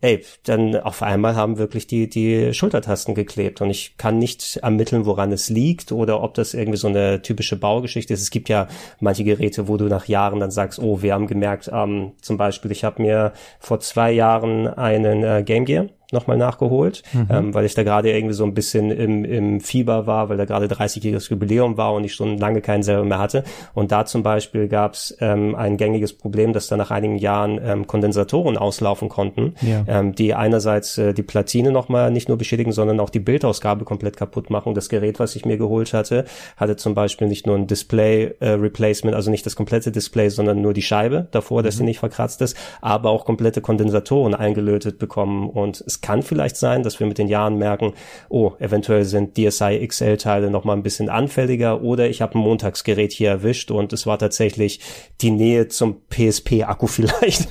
ey, 0.00 0.24
dann 0.44 0.76
auf 0.76 1.02
einmal 1.02 1.34
haben 1.34 1.58
wirklich 1.58 1.86
die, 1.86 2.08
die 2.08 2.54
Schultertasten 2.54 3.14
geklebt 3.14 3.60
und 3.60 3.70
ich 3.70 3.96
kann 3.96 4.18
nicht 4.18 4.56
ermitteln, 4.58 5.06
woran 5.06 5.32
es 5.32 5.48
liegt 5.48 5.92
oder 5.92 6.22
ob 6.22 6.34
das 6.34 6.54
irgendwie 6.54 6.78
so 6.78 6.88
eine 6.88 7.22
typische 7.22 7.56
Baugeschichte 7.56 8.14
ist. 8.14 8.22
Es 8.22 8.30
gibt 8.30 8.48
ja 8.48 8.68
manche 9.00 9.24
Geräte, 9.24 9.68
wo 9.68 9.76
du 9.76 9.86
nach 9.86 10.06
Jahren 10.06 10.40
dann 10.40 10.50
sagst, 10.50 10.78
oh, 10.78 11.02
wir 11.02 11.14
haben 11.14 11.26
gemerkt, 11.26 11.70
ähm, 11.72 12.12
zum 12.20 12.36
Beispiel, 12.36 12.70
ich 12.70 12.84
habe 12.84 13.02
mir 13.02 13.32
vor 13.58 13.80
zwei 13.80 14.12
Jahren 14.12 14.68
einen 14.68 15.22
äh, 15.24 15.42
Game 15.44 15.64
Gear 15.64 15.86
nochmal 16.10 16.38
nachgeholt, 16.38 17.02
mhm. 17.12 17.28
ähm, 17.30 17.54
weil 17.54 17.66
ich 17.66 17.74
da 17.74 17.82
gerade 17.82 18.10
irgendwie 18.10 18.34
so 18.34 18.44
ein 18.44 18.54
bisschen 18.54 18.90
im, 18.90 19.24
im 19.26 19.60
Fieber 19.60 20.06
war, 20.06 20.30
weil 20.30 20.38
da 20.38 20.46
gerade 20.46 20.66
30-jähriges 20.66 21.30
Jubiläum 21.30 21.76
war 21.76 21.92
und 21.92 22.04
ich 22.04 22.14
schon 22.14 22.38
lange 22.38 22.62
keinen 22.62 22.82
selber 22.82 23.04
mehr 23.04 23.18
hatte. 23.18 23.44
Und 23.74 23.92
da 23.92 24.06
zum 24.06 24.22
Beispiel 24.22 24.68
gab 24.68 24.94
es 24.94 25.14
ähm, 25.20 25.54
ein 25.54 25.76
gängiges 25.76 26.14
Problem, 26.14 26.54
dass 26.54 26.66
da 26.68 26.78
nach 26.78 26.90
einigen 26.90 27.18
Jahren 27.18 27.60
ähm, 27.62 27.86
Kondensatoren 27.86 28.56
auslaufen 28.56 29.10
konnten, 29.10 29.54
ja. 29.60 29.84
ähm, 29.86 30.14
die 30.14 30.32
einerseits 30.32 30.96
äh, 30.96 31.12
die 31.12 31.22
Platine 31.22 31.72
nochmal 31.72 32.10
nicht 32.10 32.28
nur 32.28 32.38
beschädigen, 32.38 32.72
sondern 32.72 33.00
auch 33.00 33.10
die 33.10 33.20
Bildausgabe 33.20 33.84
komplett 33.84 34.16
kaputt 34.16 34.48
machen. 34.48 34.74
Das 34.74 34.88
Gerät, 34.88 35.20
was 35.20 35.36
ich 35.36 35.44
mir 35.44 35.58
geholt 35.58 35.92
hatte, 35.92 36.24
hatte 36.56 36.76
zum 36.76 36.94
Beispiel 36.94 37.28
nicht 37.28 37.46
nur 37.46 37.56
ein 37.56 37.66
Display-Replacement, 37.66 39.12
äh, 39.12 39.16
also 39.16 39.30
nicht 39.30 39.44
das 39.44 39.56
komplette 39.56 39.92
Display, 39.92 40.30
sondern 40.30 40.62
nur 40.62 40.72
die 40.72 40.82
Scheibe 40.82 41.28
davor, 41.32 41.60
mhm. 41.60 41.66
dass 41.66 41.76
sie 41.76 41.84
nicht 41.84 41.98
verkratzt 41.98 42.40
ist, 42.40 42.56
aber 42.80 43.10
auch 43.10 43.26
komplette 43.26 43.60
Kondensatoren 43.60 44.34
eingelötet 44.34 44.98
bekommen 44.98 45.50
und 45.50 45.82
es 45.86 45.97
kann 46.00 46.22
vielleicht 46.22 46.56
sein, 46.56 46.82
dass 46.82 47.00
wir 47.00 47.06
mit 47.06 47.18
den 47.18 47.28
Jahren 47.28 47.56
merken, 47.56 47.94
oh, 48.28 48.52
eventuell 48.58 49.04
sind 49.04 49.36
DSi 49.36 49.86
XL-Teile 49.86 50.50
noch 50.50 50.64
mal 50.64 50.74
ein 50.74 50.82
bisschen 50.82 51.08
anfälliger 51.08 51.82
oder 51.82 52.08
ich 52.08 52.22
habe 52.22 52.38
ein 52.38 52.42
Montagsgerät 52.42 53.12
hier 53.12 53.30
erwischt 53.30 53.70
und 53.70 53.92
es 53.92 54.06
war 54.06 54.18
tatsächlich 54.18 54.80
die 55.20 55.30
Nähe 55.30 55.68
zum 55.68 56.02
PSP-Akku 56.08 56.86
vielleicht, 56.88 57.48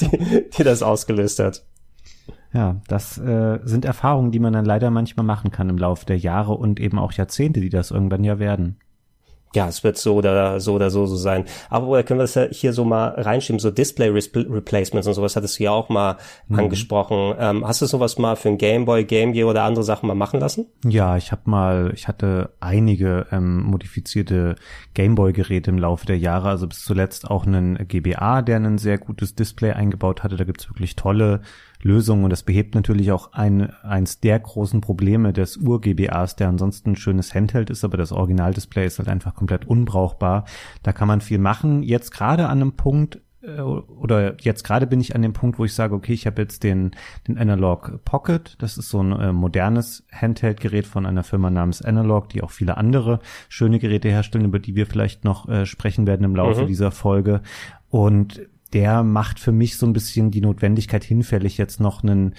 die, 0.00 0.48
die 0.56 0.62
das 0.64 0.82
ausgelöst 0.82 1.38
hat. 1.38 1.64
Ja, 2.54 2.80
das 2.88 3.18
äh, 3.18 3.58
sind 3.64 3.84
Erfahrungen, 3.84 4.32
die 4.32 4.38
man 4.38 4.54
dann 4.54 4.64
leider 4.64 4.90
manchmal 4.90 5.26
machen 5.26 5.50
kann 5.50 5.68
im 5.68 5.76
Laufe 5.76 6.06
der 6.06 6.16
Jahre 6.16 6.54
und 6.54 6.80
eben 6.80 6.98
auch 6.98 7.12
Jahrzehnte, 7.12 7.60
die 7.60 7.68
das 7.68 7.90
irgendwann 7.90 8.24
ja 8.24 8.38
werden 8.38 8.78
ja, 9.54 9.68
es 9.68 9.82
wird 9.84 9.96
so 9.96 10.16
oder 10.16 10.60
so 10.60 10.74
oder 10.74 10.90
so 10.90 11.06
so 11.06 11.16
sein. 11.16 11.44
Aber 11.70 11.96
da 11.96 12.02
können 12.02 12.20
wir 12.20 12.24
das 12.24 12.34
ja 12.34 12.46
hier 12.50 12.72
so 12.72 12.84
mal 12.84 13.08
reinschieben, 13.08 13.58
so 13.58 13.70
Display 13.70 14.08
Replacements 14.08 15.06
und 15.06 15.14
sowas 15.14 15.36
hattest 15.36 15.58
du 15.58 15.64
ja 15.64 15.70
auch 15.70 15.88
mal 15.88 16.16
mhm. 16.48 16.58
angesprochen. 16.58 17.34
Ähm, 17.38 17.66
hast 17.66 17.82
du 17.82 17.86
sowas 17.86 18.18
mal 18.18 18.36
für 18.36 18.48
ein 18.48 18.58
Gameboy, 18.58 19.04
Game 19.04 19.32
Gear 19.32 19.48
oder 19.48 19.62
andere 19.64 19.84
Sachen 19.84 20.06
mal 20.06 20.14
machen 20.14 20.40
lassen? 20.40 20.66
Ja, 20.84 21.16
ich 21.16 21.32
habe 21.32 21.42
mal, 21.46 21.92
ich 21.94 22.08
hatte 22.08 22.50
einige 22.60 23.26
ähm, 23.32 23.62
modifizierte 23.62 24.56
Gameboy-Geräte 24.94 25.70
im 25.70 25.78
Laufe 25.78 26.06
der 26.06 26.18
Jahre, 26.18 26.48
also 26.48 26.66
bis 26.66 26.84
zuletzt 26.84 27.30
auch 27.30 27.46
einen 27.46 27.88
GBA, 27.88 28.42
der 28.42 28.56
ein 28.56 28.78
sehr 28.78 28.98
gutes 28.98 29.34
Display 29.34 29.72
eingebaut 29.72 30.22
hatte. 30.22 30.36
Da 30.36 30.44
gibt's 30.44 30.68
wirklich 30.68 30.96
tolle 30.96 31.40
Lösung 31.82 32.24
und 32.24 32.30
das 32.30 32.42
behebt 32.42 32.74
natürlich 32.74 33.12
auch 33.12 33.32
ein, 33.32 33.70
eins 33.82 34.20
der 34.20 34.38
großen 34.38 34.80
Probleme 34.80 35.32
des 35.32 35.56
Ur-GBAs, 35.56 36.36
der 36.36 36.48
ansonsten 36.48 36.90
ein 36.90 36.96
schönes 36.96 37.34
Handheld 37.34 37.70
ist, 37.70 37.84
aber 37.84 37.96
das 37.96 38.12
Originaldisplay 38.12 38.86
ist 38.86 38.98
halt 38.98 39.08
einfach 39.08 39.34
komplett 39.34 39.66
unbrauchbar. 39.66 40.44
Da 40.82 40.92
kann 40.92 41.08
man 41.08 41.20
viel 41.20 41.38
machen. 41.38 41.82
Jetzt 41.82 42.10
gerade 42.10 42.48
an 42.48 42.60
einem 42.60 42.72
Punkt, 42.72 43.20
äh, 43.42 43.60
oder 43.60 44.36
jetzt 44.40 44.64
gerade 44.64 44.86
bin 44.86 45.00
ich 45.00 45.14
an 45.14 45.22
dem 45.22 45.32
Punkt, 45.32 45.58
wo 45.58 45.64
ich 45.64 45.74
sage, 45.74 45.94
okay, 45.94 46.12
ich 46.12 46.26
habe 46.26 46.42
jetzt 46.42 46.64
den, 46.64 46.92
den 47.26 47.38
Analog 47.38 48.04
Pocket. 48.04 48.56
Das 48.58 48.76
ist 48.76 48.88
so 48.88 49.02
ein 49.02 49.12
äh, 49.12 49.32
modernes 49.32 50.04
Handheld-Gerät 50.12 50.86
von 50.86 51.06
einer 51.06 51.24
Firma 51.24 51.50
namens 51.50 51.82
Analog, 51.82 52.28
die 52.28 52.42
auch 52.42 52.50
viele 52.50 52.76
andere 52.76 53.20
schöne 53.48 53.78
Geräte 53.78 54.08
herstellen, 54.08 54.44
über 54.44 54.58
die 54.58 54.74
wir 54.74 54.86
vielleicht 54.86 55.24
noch 55.24 55.48
äh, 55.48 55.66
sprechen 55.66 56.06
werden 56.06 56.24
im 56.24 56.36
Laufe 56.36 56.62
mhm. 56.62 56.66
dieser 56.66 56.90
Folge. 56.90 57.42
Und 57.90 58.40
der 58.72 59.02
macht 59.02 59.38
für 59.38 59.52
mich 59.52 59.76
so 59.76 59.86
ein 59.86 59.92
bisschen 59.92 60.30
die 60.30 60.40
Notwendigkeit 60.40 61.04
hinfällig, 61.04 61.58
jetzt 61.58 61.80
noch 61.80 62.02
einen 62.02 62.34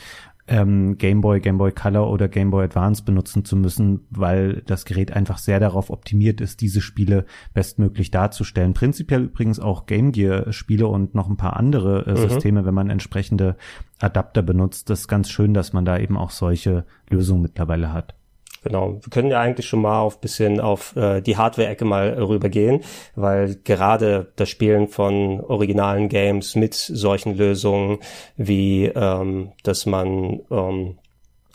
ähm, 0.50 0.98
Game 0.98 1.22
Boy, 1.22 1.40
Game 1.40 1.58
Boy 1.60 1.72
Color 1.72 2.10
oder 2.10 2.28
Game 2.28 2.50
Boy 2.50 2.66
Advance 2.66 3.04
benutzen 3.04 3.46
zu 3.46 3.56
müssen, 3.56 4.08
weil 4.10 4.64
das 4.66 4.86
Gerät 4.86 5.14
einfach 5.14 5.38
sehr 5.38 5.60
darauf 5.60 5.92
optimiert 5.92 6.42
ist, 6.42 6.62
diese 6.62 6.82
Spiele 6.82 7.26
bestmöglich 7.54 8.10
darzustellen. 8.10 8.74
Prinzipiell 8.74 9.26
übrigens 9.26 9.60
auch 9.60 9.86
Game 9.86 10.12
Gear 10.12 10.52
Spiele 10.52 10.88
und 10.88 11.14
noch 11.14 11.30
ein 11.30 11.38
paar 11.38 11.58
andere 11.58 12.06
äh, 12.08 12.12
mhm. 12.12 12.30
Systeme, 12.30 12.66
wenn 12.66 12.74
man 12.74 12.90
entsprechende 12.90 13.56
Adapter 14.00 14.42
benutzt. 14.42 14.90
Das 14.90 15.02
ist 15.02 15.08
ganz 15.08 15.30
schön, 15.30 15.54
dass 15.54 15.72
man 15.72 15.86
da 15.86 16.00
eben 16.00 16.18
auch 16.18 16.32
solche 16.32 16.86
Lösungen 17.10 17.44
mittlerweile 17.44 17.94
hat. 17.94 18.16
Genau, 18.64 19.00
wir 19.02 19.10
können 19.10 19.32
ja 19.32 19.40
eigentlich 19.40 19.68
schon 19.68 19.82
mal 19.82 20.00
auf 20.00 20.20
bisschen 20.20 20.60
auf 20.60 20.96
äh, 20.96 21.22
die 21.22 21.38
Hardware-Ecke 21.38 21.86
mal 21.86 22.10
rübergehen, 22.10 22.82
weil 23.16 23.56
gerade 23.64 24.34
das 24.36 24.50
Spielen 24.50 24.90
von 24.90 25.40
originalen 25.40 26.10
Games 26.10 26.56
mit 26.56 26.74
solchen 26.74 27.38
Lösungen 27.38 28.00
wie, 28.36 28.86
ähm, 28.86 29.54
dass 29.64 29.86
man 29.86 30.42
ähm, 30.52 30.98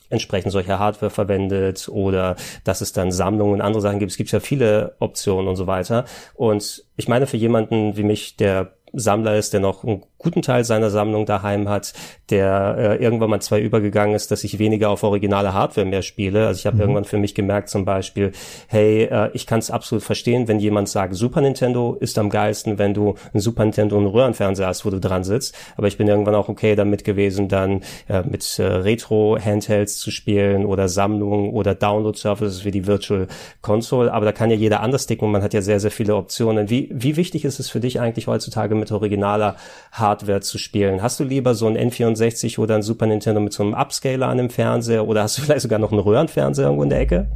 entsprechend 0.08 0.52
solche 0.52 0.78
Hardware 0.78 1.10
verwendet 1.10 1.88
oder 1.88 2.36
dass 2.64 2.80
es 2.80 2.92
dann 2.92 3.12
Sammlungen 3.12 3.54
und 3.54 3.60
andere 3.60 3.82
Sachen 3.82 3.98
gibt. 3.98 4.12
Es 4.12 4.16
gibt 4.16 4.32
ja 4.32 4.40
viele 4.40 4.96
Optionen 4.98 5.48
und 5.48 5.56
so 5.56 5.66
weiter. 5.66 6.06
Und 6.34 6.84
ich 6.96 7.08
meine, 7.08 7.26
für 7.26 7.36
jemanden 7.36 7.96
wie 7.96 8.02
mich, 8.02 8.36
der 8.36 8.74
Sammler 8.94 9.36
ist, 9.36 9.52
der 9.52 9.60
noch 9.60 9.84
einen 9.84 10.02
guten 10.18 10.42
Teil 10.42 10.64
seiner 10.64 10.90
Sammlung 10.90 11.26
daheim 11.26 11.68
hat, 11.68 11.92
der 12.30 12.76
äh, 12.78 13.02
irgendwann 13.02 13.30
mal 13.30 13.40
zwei 13.40 13.60
übergegangen 13.60 14.14
ist, 14.14 14.30
dass 14.30 14.42
ich 14.42 14.58
weniger 14.58 14.90
auf 14.90 15.02
originale 15.02 15.52
Hardware 15.52 15.86
mehr 15.86 16.02
spiele. 16.02 16.46
Also 16.46 16.58
ich 16.58 16.66
habe 16.66 16.76
mhm. 16.76 16.82
irgendwann 16.82 17.04
für 17.04 17.18
mich 17.18 17.34
gemerkt 17.34 17.68
zum 17.68 17.84
Beispiel, 17.84 18.32
hey, 18.68 19.04
äh, 19.04 19.30
ich 19.34 19.46
kann 19.46 19.58
es 19.58 19.70
absolut 19.70 20.02
verstehen, 20.02 20.48
wenn 20.48 20.58
jemand 20.58 20.88
sagt, 20.88 21.14
Super 21.14 21.42
Nintendo 21.42 21.96
ist 22.00 22.18
am 22.18 22.30
geilsten, 22.30 22.78
wenn 22.78 22.94
du 22.94 23.14
ein 23.34 23.40
Super 23.40 23.64
Nintendo 23.64 23.96
und 23.96 24.04
einen 24.04 24.12
Röhrenfernseher 24.12 24.66
hast, 24.66 24.86
wo 24.86 24.90
du 24.90 24.98
dran 24.98 25.24
sitzt. 25.24 25.54
Aber 25.76 25.88
ich 25.88 25.98
bin 25.98 26.08
irgendwann 26.08 26.34
auch 26.34 26.48
okay 26.48 26.74
damit 26.74 27.04
gewesen, 27.04 27.48
dann 27.48 27.82
äh, 28.08 28.22
mit 28.22 28.58
äh, 28.58 28.64
Retro-Handhelds 28.64 29.98
zu 29.98 30.10
spielen 30.10 30.64
oder 30.64 30.88
Sammlungen 30.88 31.50
oder 31.50 31.74
Download-Services 31.74 32.64
wie 32.64 32.70
die 32.70 32.86
Virtual 32.86 33.28
Console. 33.60 34.12
Aber 34.12 34.24
da 34.24 34.32
kann 34.32 34.50
ja 34.50 34.56
jeder 34.56 34.80
anders 34.80 35.06
ticken 35.06 35.26
und 35.26 35.32
man 35.32 35.42
hat 35.42 35.52
ja 35.52 35.60
sehr, 35.60 35.80
sehr 35.80 35.90
viele 35.90 36.16
Optionen. 36.16 36.70
Wie, 36.70 36.88
wie 36.92 37.16
wichtig 37.16 37.44
ist 37.44 37.60
es 37.60 37.68
für 37.68 37.80
dich 37.80 38.00
eigentlich 38.00 38.26
heutzutage 38.26 38.74
mit 38.74 38.83
originaler 38.92 39.56
Hardware 39.92 40.40
zu 40.40 40.58
spielen? 40.58 41.02
Hast 41.02 41.20
du 41.20 41.24
lieber 41.24 41.54
so 41.54 41.66
ein 41.66 41.76
N64 41.76 42.58
oder 42.58 42.76
ein 42.76 42.82
Super 42.82 43.06
Nintendo 43.06 43.40
mit 43.40 43.52
so 43.52 43.62
einem 43.62 43.74
Upscaler 43.74 44.28
an 44.28 44.38
dem 44.38 44.50
Fernseher 44.50 45.06
oder 45.06 45.22
hast 45.22 45.38
du 45.38 45.42
vielleicht 45.44 45.62
sogar 45.62 45.78
noch 45.78 45.92
einen 45.92 46.00
Röhrenfernseher 46.00 46.66
irgendwo 46.66 46.82
in 46.82 46.90
der 46.90 47.00
Ecke? 47.00 47.28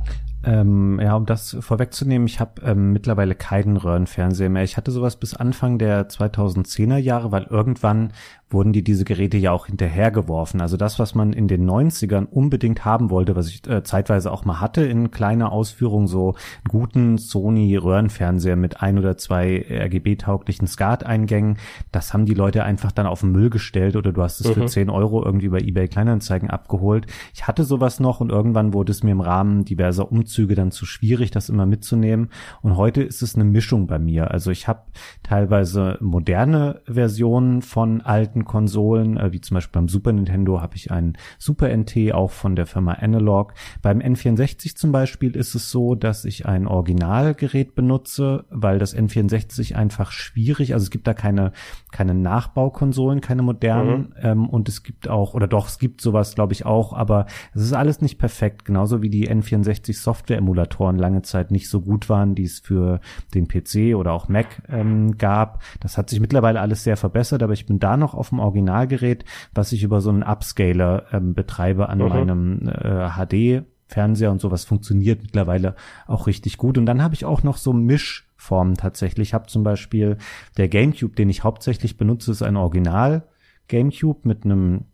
Ähm, 0.44 1.00
ja, 1.02 1.16
um 1.16 1.26
das 1.26 1.56
vorwegzunehmen, 1.60 2.28
ich 2.28 2.38
habe 2.38 2.62
ähm, 2.64 2.92
mittlerweile 2.92 3.34
keinen 3.34 3.76
Röhrenfernseher 3.76 4.48
mehr. 4.48 4.62
Ich 4.62 4.76
hatte 4.76 4.92
sowas 4.92 5.16
bis 5.16 5.34
Anfang 5.34 5.78
der 5.78 6.08
2010er 6.08 6.96
Jahre, 6.96 7.32
weil 7.32 7.44
irgendwann 7.44 8.12
wurden 8.50 8.72
die 8.72 8.82
diese 8.82 9.04
Geräte 9.04 9.36
ja 9.36 9.52
auch 9.52 9.66
hinterhergeworfen. 9.66 10.60
Also 10.60 10.76
das, 10.76 10.98
was 10.98 11.14
man 11.14 11.32
in 11.32 11.48
den 11.48 11.68
90ern 11.68 12.26
unbedingt 12.26 12.84
haben 12.84 13.10
wollte, 13.10 13.36
was 13.36 13.48
ich 13.48 13.66
äh, 13.68 13.82
zeitweise 13.82 14.32
auch 14.32 14.44
mal 14.44 14.60
hatte 14.60 14.84
in 14.84 15.10
kleiner 15.10 15.52
Ausführung, 15.52 16.06
so 16.06 16.30
einen 16.30 16.68
guten 16.68 17.18
Sony 17.18 17.76
Röhrenfernseher 17.76 18.56
mit 18.56 18.82
ein 18.82 18.98
oder 18.98 19.16
zwei 19.16 19.64
RGB-tauglichen 19.68 20.66
SCART-Eingängen, 20.66 21.58
das 21.92 22.14
haben 22.14 22.24
die 22.24 22.34
Leute 22.34 22.64
einfach 22.64 22.92
dann 22.92 23.06
auf 23.06 23.20
den 23.20 23.32
Müll 23.32 23.50
gestellt 23.50 23.96
oder 23.96 24.12
du 24.12 24.22
hast 24.22 24.40
es 24.40 24.48
mhm. 24.48 24.54
für 24.54 24.66
10 24.66 24.90
Euro 24.90 25.24
irgendwie 25.24 25.46
über 25.46 25.60
eBay 25.60 25.88
Kleinanzeigen 25.88 26.48
abgeholt. 26.48 27.06
Ich 27.34 27.46
hatte 27.46 27.64
sowas 27.64 28.00
noch 28.00 28.20
und 28.20 28.30
irgendwann 28.30 28.72
wurde 28.72 28.92
es 28.92 29.02
mir 29.02 29.12
im 29.12 29.20
Rahmen 29.20 29.64
diverser 29.64 30.10
Umzüge 30.10 30.54
dann 30.54 30.70
zu 30.70 30.86
schwierig, 30.86 31.30
das 31.30 31.50
immer 31.50 31.66
mitzunehmen. 31.66 32.30
Und 32.62 32.76
heute 32.76 33.02
ist 33.02 33.22
es 33.22 33.34
eine 33.34 33.44
Mischung 33.44 33.86
bei 33.86 33.98
mir. 33.98 34.30
Also 34.30 34.50
ich 34.50 34.68
habe 34.68 34.82
teilweise 35.22 35.98
moderne 36.00 36.80
Versionen 36.86 37.60
von 37.62 38.00
alten 38.00 38.37
alten 38.38 38.44
Konsolen, 38.44 39.16
äh, 39.16 39.32
wie 39.32 39.40
zum 39.40 39.56
Beispiel 39.56 39.80
beim 39.80 39.88
Super 39.88 40.12
Nintendo 40.12 40.60
habe 40.60 40.76
ich 40.76 40.90
einen 40.90 41.16
Super 41.38 41.68
NT, 41.68 42.12
auch 42.12 42.30
von 42.30 42.56
der 42.56 42.66
Firma 42.66 42.92
Analog. 42.92 43.54
Beim 43.82 43.98
N64 44.00 44.76
zum 44.76 44.92
Beispiel 44.92 45.36
ist 45.36 45.54
es 45.54 45.70
so, 45.70 45.94
dass 45.94 46.24
ich 46.24 46.46
ein 46.46 46.66
Originalgerät 46.66 47.74
benutze, 47.74 48.44
weil 48.50 48.78
das 48.78 48.96
N64 48.96 49.74
einfach 49.74 50.12
schwierig, 50.12 50.74
also 50.74 50.84
es 50.84 50.90
gibt 50.90 51.06
da 51.06 51.14
keine, 51.14 51.52
keine 51.90 52.14
Nachbaukonsolen, 52.14 53.20
keine 53.20 53.42
modernen 53.42 54.00
mhm. 54.00 54.14
ähm, 54.22 54.48
und 54.48 54.68
es 54.68 54.82
gibt 54.82 55.08
auch, 55.08 55.34
oder 55.34 55.46
doch, 55.46 55.68
es 55.68 55.78
gibt 55.78 56.00
sowas, 56.00 56.34
glaube 56.34 56.52
ich, 56.52 56.66
auch, 56.66 56.92
aber 56.92 57.26
es 57.54 57.62
ist 57.62 57.72
alles 57.72 58.00
nicht 58.00 58.18
perfekt, 58.18 58.64
genauso 58.64 59.02
wie 59.02 59.10
die 59.10 59.28
N64 59.28 59.94
Software-Emulatoren 59.94 60.96
lange 60.96 61.22
Zeit 61.22 61.50
nicht 61.50 61.68
so 61.68 61.80
gut 61.80 62.08
waren, 62.08 62.34
die 62.34 62.44
es 62.44 62.60
für 62.60 63.00
den 63.34 63.48
PC 63.48 63.96
oder 63.96 64.12
auch 64.12 64.28
Mac 64.28 64.62
ähm, 64.68 65.16
gab. 65.18 65.62
Das 65.80 65.98
hat 65.98 66.10
sich 66.10 66.20
mittlerweile 66.20 66.60
alles 66.60 66.84
sehr 66.84 66.96
verbessert, 66.96 67.42
aber 67.42 67.52
ich 67.52 67.66
bin 67.66 67.78
da 67.78 67.96
noch 67.96 68.14
auf 68.14 68.27
dem 68.30 68.40
Originalgerät, 68.40 69.24
was 69.54 69.72
ich 69.72 69.82
über 69.82 70.00
so 70.00 70.10
einen 70.10 70.22
Upscaler 70.22 71.06
ähm, 71.12 71.34
betreibe 71.34 71.88
an 71.88 71.98
mhm. 71.98 72.08
meinem 72.08 72.68
äh, 72.68 73.08
HD 73.10 73.64
Fernseher 73.88 74.30
und 74.30 74.40
sowas 74.40 74.64
funktioniert 74.64 75.22
mittlerweile 75.22 75.74
auch 76.06 76.26
richtig 76.26 76.58
gut. 76.58 76.76
Und 76.78 76.86
dann 76.86 77.02
habe 77.02 77.14
ich 77.14 77.24
auch 77.24 77.42
noch 77.42 77.56
so 77.56 77.72
Mischformen 77.72 78.74
tatsächlich. 78.74 79.28
Ich 79.28 79.34
habe 79.34 79.46
zum 79.46 79.62
Beispiel 79.62 80.18
der 80.58 80.68
GameCube, 80.68 81.16
den 81.16 81.30
ich 81.30 81.42
hauptsächlich 81.42 81.96
benutze, 81.96 82.30
ist 82.30 82.42
ein 82.42 82.56
Original 82.56 83.26
GameCube 83.66 84.28
mit 84.28 84.44
einem 84.44 84.84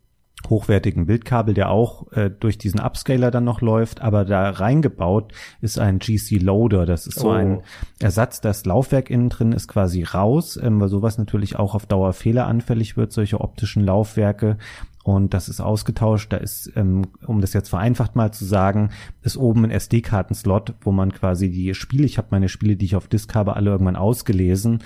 hochwertigen 0.49 1.05
Bildkabel, 1.05 1.53
der 1.53 1.69
auch 1.69 2.11
äh, 2.11 2.29
durch 2.29 2.57
diesen 2.57 2.79
Upscaler 2.79 3.31
dann 3.31 3.43
noch 3.43 3.61
läuft, 3.61 4.01
aber 4.01 4.25
da 4.25 4.49
reingebaut 4.49 5.33
ist 5.61 5.79
ein 5.79 5.99
GC 5.99 6.41
Loader. 6.41 6.85
Das 6.85 7.07
ist 7.07 7.19
so 7.19 7.29
oh. 7.29 7.31
ein 7.31 7.61
Ersatz. 7.99 8.41
Das 8.41 8.65
Laufwerk 8.65 9.09
innen 9.09 9.29
drin 9.29 9.51
ist 9.51 9.67
quasi 9.67 10.03
raus, 10.03 10.59
ähm, 10.61 10.79
weil 10.79 10.89
sowas 10.89 11.17
natürlich 11.17 11.57
auch 11.57 11.75
auf 11.75 11.85
Dauer 11.85 12.13
fehleranfällig 12.13 12.97
wird, 12.97 13.11
solche 13.11 13.41
optischen 13.41 13.83
Laufwerke. 13.83 14.57
Und 15.03 15.35
das 15.35 15.49
ist 15.49 15.61
ausgetauscht. 15.61 16.33
Da 16.33 16.37
ist, 16.37 16.71
ähm, 16.75 17.03
um 17.27 17.39
das 17.39 17.53
jetzt 17.53 17.69
vereinfacht 17.69 18.15
mal 18.15 18.31
zu 18.31 18.43
sagen, 18.43 18.89
ist 19.21 19.37
oben 19.37 19.65
ein 19.65 19.71
SD-Kartenslot, 19.71 20.73
wo 20.81 20.91
man 20.91 21.13
quasi 21.13 21.51
die 21.51 21.75
Spiele, 21.75 22.05
ich 22.05 22.17
habe 22.17 22.29
meine 22.31 22.49
Spiele, 22.49 22.75
die 22.75 22.85
ich 22.85 22.95
auf 22.95 23.07
Disk 23.07 23.35
habe, 23.35 23.55
alle 23.55 23.69
irgendwann 23.69 23.95
ausgelesen. 23.95 24.79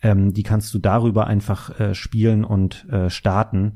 Ähm, 0.00 0.32
die 0.32 0.44
kannst 0.44 0.72
du 0.74 0.78
darüber 0.78 1.26
einfach 1.26 1.80
äh, 1.80 1.94
spielen 1.94 2.44
und 2.44 2.88
äh, 2.88 3.10
starten 3.10 3.72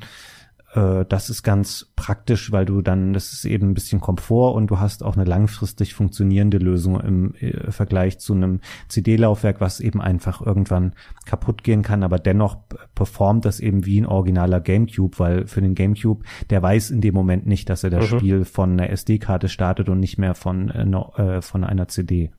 äh, 0.79 1.05
das 1.09 1.31
ist 1.31 1.43
ganz 1.43 1.93
praktisch, 1.97 2.53
weil 2.53 2.65
du 2.65 2.83
dann, 2.83 3.13
das 3.13 3.33
ist 3.33 3.45
eben 3.45 3.71
ein 3.71 3.75
bisschen 3.75 4.01
Komfort 4.01 4.55
und 4.55 4.69
du 4.69 4.79
hast 4.79 5.03
auch 5.03 5.17
eine 5.17 5.25
langfristig 5.25 5.95
funktionierende 5.95 6.59
Lösung 6.59 7.01
im 7.01 7.35
äh, 7.35 7.71
Vergleich 7.71 8.19
zu 8.19 8.35
einem 8.35 8.61
CD-Laufwerk, 8.89 9.61
was 9.61 9.81
eben 9.81 10.01
einfach 10.01 10.41
irgendwann 10.41 10.95
kaputt 11.25 11.65
gehen 11.65 11.83
kann, 11.83 12.03
aber 12.03 12.19
dennoch 12.19 12.59
performt 12.95 13.45
das 13.45 13.61
eben 13.61 13.85
wie 13.87 14.01
ein 14.01 14.07
originaler 14.07 14.61
GameCube, 14.61 15.19
weil 15.19 15.47
für 15.47 15.61
den 15.61 15.75
GameCube, 15.75 16.25
der 16.51 16.63
weiß 16.63 16.91
in 16.91 17.01
dem 17.01 17.15
Moment 17.15 17.47
nicht, 17.47 17.69
dass 17.69 17.85
er 17.85 17.91
das 17.91 18.11
mhm. 18.11 18.19
Spiel 18.19 18.45
von 18.45 18.73
einer 18.73 18.91
SD-Karte 18.91 19.49
startet 19.49 19.89
und 19.89 20.01
nicht 20.01 20.19
mehr 20.19 20.35
von, 20.35 20.71
äh, 20.71 21.43
von 21.43 21.65
einer 21.65 21.89
CD. 21.89 22.31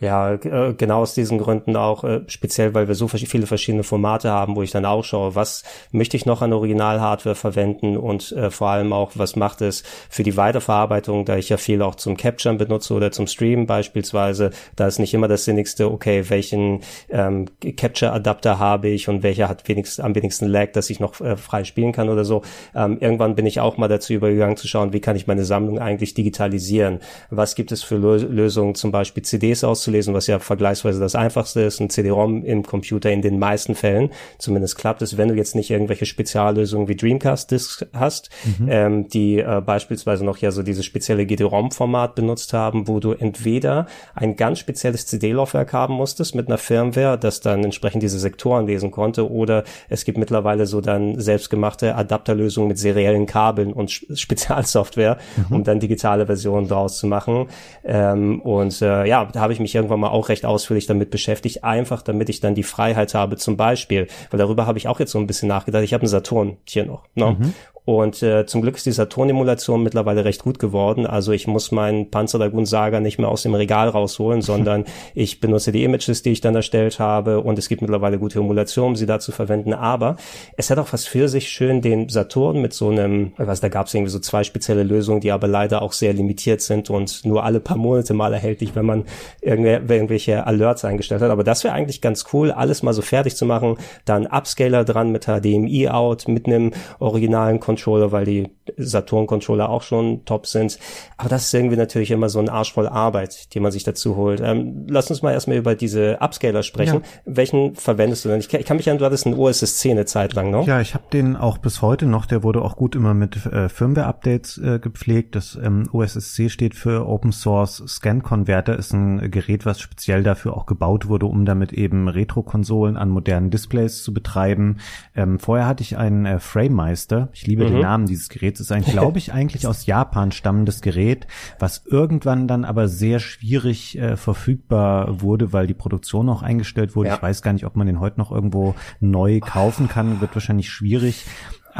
Ja, 0.00 0.32
äh, 0.32 0.72
genau 0.72 1.02
aus 1.02 1.14
diesen 1.14 1.38
Gründen 1.38 1.76
auch, 1.76 2.04
äh, 2.04 2.22
speziell 2.26 2.72
weil 2.72 2.88
wir 2.88 2.94
so 2.94 3.06
viele 3.08 3.46
verschiedene 3.46 3.82
Formate 3.82 4.30
haben, 4.30 4.56
wo 4.56 4.62
ich 4.62 4.70
dann 4.70 4.86
auch 4.86 5.04
schaue, 5.04 5.34
was 5.34 5.62
möchte 5.92 6.16
ich 6.16 6.24
noch 6.24 6.40
an 6.40 6.54
Original-Hardware 6.54 7.34
verwenden 7.34 7.98
und 7.98 8.32
äh, 8.32 8.50
vor 8.50 8.68
allem 8.68 8.94
auch, 8.94 9.12
was 9.14 9.36
macht 9.36 9.60
es 9.60 9.82
für 10.08 10.22
die 10.22 10.38
Weiterverarbeitung, 10.38 11.26
da 11.26 11.36
ich 11.36 11.50
ja 11.50 11.58
viel 11.58 11.82
auch 11.82 11.96
zum 11.96 12.16
Capturen 12.16 12.56
benutze 12.56 12.94
oder 12.94 13.12
zum 13.12 13.26
Streamen 13.26 13.66
beispielsweise, 13.66 14.50
da 14.74 14.86
ist 14.86 14.98
nicht 14.98 15.12
immer 15.12 15.28
das 15.28 15.44
Sinnigste, 15.44 15.90
okay, 15.90 16.24
welchen 16.28 16.80
ähm, 17.10 17.46
Capture-Adapter 17.60 18.58
habe 18.58 18.88
ich 18.88 19.08
und 19.08 19.22
welcher 19.22 19.50
hat 19.50 19.68
wenigstens, 19.68 20.02
am 20.02 20.14
wenigsten 20.14 20.46
Lag, 20.46 20.72
dass 20.72 20.88
ich 20.88 20.98
noch 20.98 21.20
äh, 21.20 21.36
frei 21.36 21.64
spielen 21.64 21.92
kann 21.92 22.08
oder 22.08 22.24
so. 22.24 22.40
Ähm, 22.74 22.98
irgendwann 23.00 23.34
bin 23.34 23.44
ich 23.44 23.60
auch 23.60 23.76
mal 23.76 23.88
dazu 23.88 24.14
übergegangen 24.14 24.56
zu 24.56 24.66
schauen, 24.66 24.94
wie 24.94 25.00
kann 25.00 25.16
ich 25.16 25.26
meine 25.26 25.44
Sammlung 25.44 25.78
eigentlich 25.78 26.14
digitalisieren? 26.14 27.00
Was 27.28 27.54
gibt 27.54 27.70
es 27.70 27.82
für 27.82 27.96
Lösungen, 27.96 28.74
zum 28.74 28.92
Beispiel 28.92 29.22
CDs 29.22 29.62
auszulesen, 29.70 30.14
was 30.14 30.26
ja 30.26 30.38
vergleichsweise 30.38 31.00
das 31.00 31.14
einfachste 31.14 31.62
ist. 31.62 31.80
Ein 31.80 31.90
CD-ROM 31.90 32.44
im 32.44 32.62
Computer 32.62 33.10
in 33.10 33.22
den 33.22 33.38
meisten 33.38 33.74
Fällen. 33.74 34.10
Zumindest 34.38 34.76
klappt 34.76 35.02
es, 35.02 35.16
wenn 35.16 35.28
du 35.28 35.34
jetzt 35.34 35.54
nicht 35.54 35.70
irgendwelche 35.70 36.06
Speziallösungen 36.06 36.88
wie 36.88 36.96
Dreamcast 36.96 37.50
Discs 37.50 37.86
hast, 37.92 38.30
mhm. 38.58 38.68
ähm, 38.68 39.08
die 39.08 39.38
äh, 39.38 39.62
beispielsweise 39.64 40.24
noch 40.24 40.38
ja 40.38 40.50
so 40.50 40.62
dieses 40.62 40.84
spezielle 40.84 41.26
GD-ROM-Format 41.26 42.14
benutzt 42.14 42.52
haben, 42.52 42.88
wo 42.88 43.00
du 43.00 43.12
entweder 43.12 43.86
ein 44.14 44.36
ganz 44.36 44.58
spezielles 44.58 45.06
CD-Laufwerk 45.06 45.72
haben 45.72 45.94
musstest 45.94 46.34
mit 46.34 46.48
einer 46.48 46.58
Firmware, 46.58 47.18
das 47.18 47.40
dann 47.40 47.64
entsprechend 47.64 48.02
diese 48.02 48.18
Sektoren 48.18 48.66
lesen 48.66 48.90
konnte, 48.90 49.30
oder 49.30 49.64
es 49.88 50.04
gibt 50.04 50.18
mittlerweile 50.18 50.66
so 50.66 50.80
dann 50.80 51.20
selbstgemachte 51.20 51.94
Adapterlösungen 51.94 52.68
mit 52.68 52.78
seriellen 52.78 53.26
Kabeln 53.26 53.72
und 53.72 53.90
Spezialsoftware, 54.14 55.18
mhm. 55.36 55.56
um 55.56 55.64
dann 55.64 55.80
digitale 55.80 56.26
Versionen 56.26 56.68
draus 56.68 56.98
zu 56.98 57.06
machen. 57.06 57.48
Ähm, 57.84 58.40
und 58.40 58.80
äh, 58.82 59.06
ja, 59.06 59.24
da 59.26 59.40
habe 59.40 59.52
ich 59.52 59.59
mich 59.60 59.74
irgendwann 59.74 60.00
mal 60.00 60.08
auch 60.08 60.28
recht 60.28 60.44
ausführlich 60.44 60.86
damit 60.86 61.10
beschäftigt, 61.10 61.64
einfach 61.64 62.02
damit 62.02 62.28
ich 62.28 62.40
dann 62.40 62.54
die 62.54 62.62
Freiheit 62.62 63.14
habe, 63.14 63.36
zum 63.36 63.56
Beispiel, 63.56 64.08
weil 64.30 64.38
darüber 64.38 64.66
habe 64.66 64.78
ich 64.78 64.88
auch 64.88 65.00
jetzt 65.00 65.12
so 65.12 65.18
ein 65.18 65.26
bisschen 65.26 65.48
nachgedacht. 65.48 65.84
Ich 65.84 65.94
habe 65.94 66.02
einen 66.02 66.08
Saturn 66.08 66.56
hier 66.64 66.84
noch. 66.84 67.04
Ne? 67.14 67.36
Mhm. 67.38 67.54
Und 67.90 68.22
äh, 68.22 68.46
zum 68.46 68.62
Glück 68.62 68.76
ist 68.76 68.86
die 68.86 68.92
Saturn-Emulation 68.92 69.82
mittlerweile 69.82 70.24
recht 70.24 70.44
gut 70.44 70.60
geworden. 70.60 71.06
Also 71.06 71.32
ich 71.32 71.48
muss 71.48 71.72
meinen 71.72 72.08
Panzer 72.08 72.38
Dragoon 72.38 72.64
Saga 72.64 73.00
nicht 73.00 73.18
mehr 73.18 73.28
aus 73.28 73.42
dem 73.42 73.52
Regal 73.52 73.88
rausholen, 73.88 74.42
sondern 74.42 74.84
ich 75.16 75.40
benutze 75.40 75.72
die 75.72 75.82
Images, 75.82 76.22
die 76.22 76.30
ich 76.30 76.40
dann 76.40 76.54
erstellt 76.54 77.00
habe. 77.00 77.40
Und 77.40 77.58
es 77.58 77.68
gibt 77.68 77.82
mittlerweile 77.82 78.20
gute 78.20 78.38
Emulationen, 78.38 78.90
um 78.90 78.96
sie 78.96 79.06
da 79.06 79.18
zu 79.18 79.32
verwenden. 79.32 79.74
Aber 79.74 80.14
es 80.56 80.70
hat 80.70 80.78
auch 80.78 80.92
was 80.92 81.04
für 81.04 81.28
sich 81.28 81.48
schön, 81.48 81.82
den 81.82 82.08
Saturn 82.08 82.62
mit 82.62 82.74
so 82.74 82.90
einem, 82.90 83.32
ich 83.36 83.44
weiß, 83.48 83.58
da 83.58 83.68
gab 83.68 83.88
es 83.88 83.94
irgendwie 83.94 84.12
so 84.12 84.20
zwei 84.20 84.44
spezielle 84.44 84.84
Lösungen, 84.84 85.20
die 85.20 85.32
aber 85.32 85.48
leider 85.48 85.82
auch 85.82 85.92
sehr 85.92 86.12
limitiert 86.12 86.60
sind 86.60 86.90
und 86.90 87.24
nur 87.24 87.42
alle 87.42 87.58
paar 87.58 87.76
Monate 87.76 88.14
mal 88.14 88.32
erhältlich, 88.32 88.76
wenn 88.76 88.86
man 88.86 89.04
irgendwelche 89.40 90.46
Alerts 90.46 90.84
eingestellt 90.84 91.22
hat. 91.22 91.30
Aber 91.30 91.42
das 91.42 91.64
wäre 91.64 91.74
eigentlich 91.74 92.00
ganz 92.00 92.26
cool, 92.32 92.52
alles 92.52 92.84
mal 92.84 92.92
so 92.92 93.02
fertig 93.02 93.34
zu 93.34 93.46
machen. 93.46 93.78
Dann 94.04 94.28
Upscaler 94.28 94.84
dran 94.84 95.10
mit 95.10 95.24
HDMI-Out, 95.24 96.28
mit 96.28 96.46
einem 96.46 96.70
originalen 97.00 97.58
Controller, 97.58 97.79
weil 97.86 98.24
die 98.24 98.48
Saturn-Controller 98.76 99.68
auch 99.68 99.82
schon 99.82 100.24
top 100.24 100.46
sind. 100.46 100.78
Aber 101.16 101.28
das 101.28 101.44
ist 101.44 101.54
irgendwie 101.54 101.76
natürlich 101.76 102.10
immer 102.10 102.28
so 102.28 102.38
ein 102.38 102.48
Arsch 102.48 102.72
voll 102.72 102.88
Arbeit, 102.88 103.54
die 103.54 103.60
man 103.60 103.72
sich 103.72 103.84
dazu 103.84 104.16
holt. 104.16 104.40
Ähm, 104.42 104.86
lass 104.88 105.10
uns 105.10 105.22
mal 105.22 105.32
erstmal 105.32 105.56
über 105.56 105.74
diese 105.74 106.18
Upscaler 106.20 106.62
sprechen. 106.62 107.02
Ja. 107.02 107.08
Welchen 107.24 107.74
verwendest 107.74 108.24
du 108.24 108.28
denn? 108.28 108.40
Ich, 108.40 108.52
ich 108.52 108.66
kann 108.66 108.76
mich 108.76 108.86
erinnern, 108.86 109.00
du 109.00 109.06
hattest 109.06 109.26
einen 109.26 109.36
OSS-10 109.36 109.90
eine 109.92 110.04
Zeit 110.06 110.34
lang 110.34 110.50
noch. 110.50 110.66
Ja, 110.66 110.80
ich 110.80 110.94
habe 110.94 111.04
den 111.12 111.36
auch 111.36 111.58
bis 111.58 111.82
heute 111.82 112.06
noch. 112.06 112.26
Der 112.26 112.42
wurde 112.42 112.62
auch 112.62 112.76
gut 112.76 112.94
immer 112.94 113.14
mit 113.14 113.46
äh, 113.46 113.68
Firmware-Updates 113.68 114.58
äh, 114.58 114.78
gepflegt. 114.78 115.34
Das 115.34 115.58
ähm, 115.62 115.88
OSSC 115.92 116.48
steht 116.48 116.74
für 116.74 117.06
Open 117.08 117.32
Source 117.32 117.82
Scan 117.86 118.22
Converter, 118.22 118.78
ist 118.78 118.92
ein 118.92 119.30
Gerät, 119.30 119.66
was 119.66 119.80
speziell 119.80 120.22
dafür 120.22 120.56
auch 120.56 120.66
gebaut 120.66 121.08
wurde, 121.08 121.26
um 121.26 121.44
damit 121.44 121.72
eben 121.72 122.08
Retro-Konsolen 122.08 122.96
an 122.96 123.08
modernen 123.08 123.50
Displays 123.50 124.02
zu 124.02 124.12
betreiben. 124.12 124.78
Ähm, 125.14 125.38
vorher 125.38 125.66
hatte 125.66 125.82
ich 125.82 125.96
einen 125.96 126.26
äh, 126.26 126.38
FrameMeister. 126.38 127.28
Ich 127.32 127.46
liebe 127.46 127.64
mhm. 127.64 127.69
Den 127.70 127.80
Namen 127.80 128.06
dieses 128.06 128.28
Geräts. 128.28 128.60
Ist 128.60 128.72
ein, 128.72 128.82
glaube 128.84 129.18
ich, 129.18 129.32
eigentlich 129.32 129.66
aus 129.66 129.86
Japan 129.86 130.32
stammendes 130.32 130.80
Gerät, 130.80 131.26
was 131.58 131.84
irgendwann 131.86 132.48
dann 132.48 132.64
aber 132.64 132.88
sehr 132.88 133.20
schwierig 133.20 133.98
äh, 133.98 134.16
verfügbar 134.16 135.20
wurde, 135.20 135.52
weil 135.52 135.66
die 135.66 135.74
Produktion 135.74 136.28
auch 136.28 136.42
eingestellt 136.42 136.96
wurde. 136.96 137.10
Ja. 137.10 137.16
Ich 137.16 137.22
weiß 137.22 137.42
gar 137.42 137.52
nicht, 137.52 137.66
ob 137.66 137.76
man 137.76 137.86
den 137.86 138.00
heute 138.00 138.18
noch 138.18 138.30
irgendwo 138.32 138.74
neu 139.00 139.40
kaufen 139.40 139.88
kann. 139.88 140.20
Wird 140.20 140.34
wahrscheinlich 140.34 140.70
schwierig. 140.70 141.26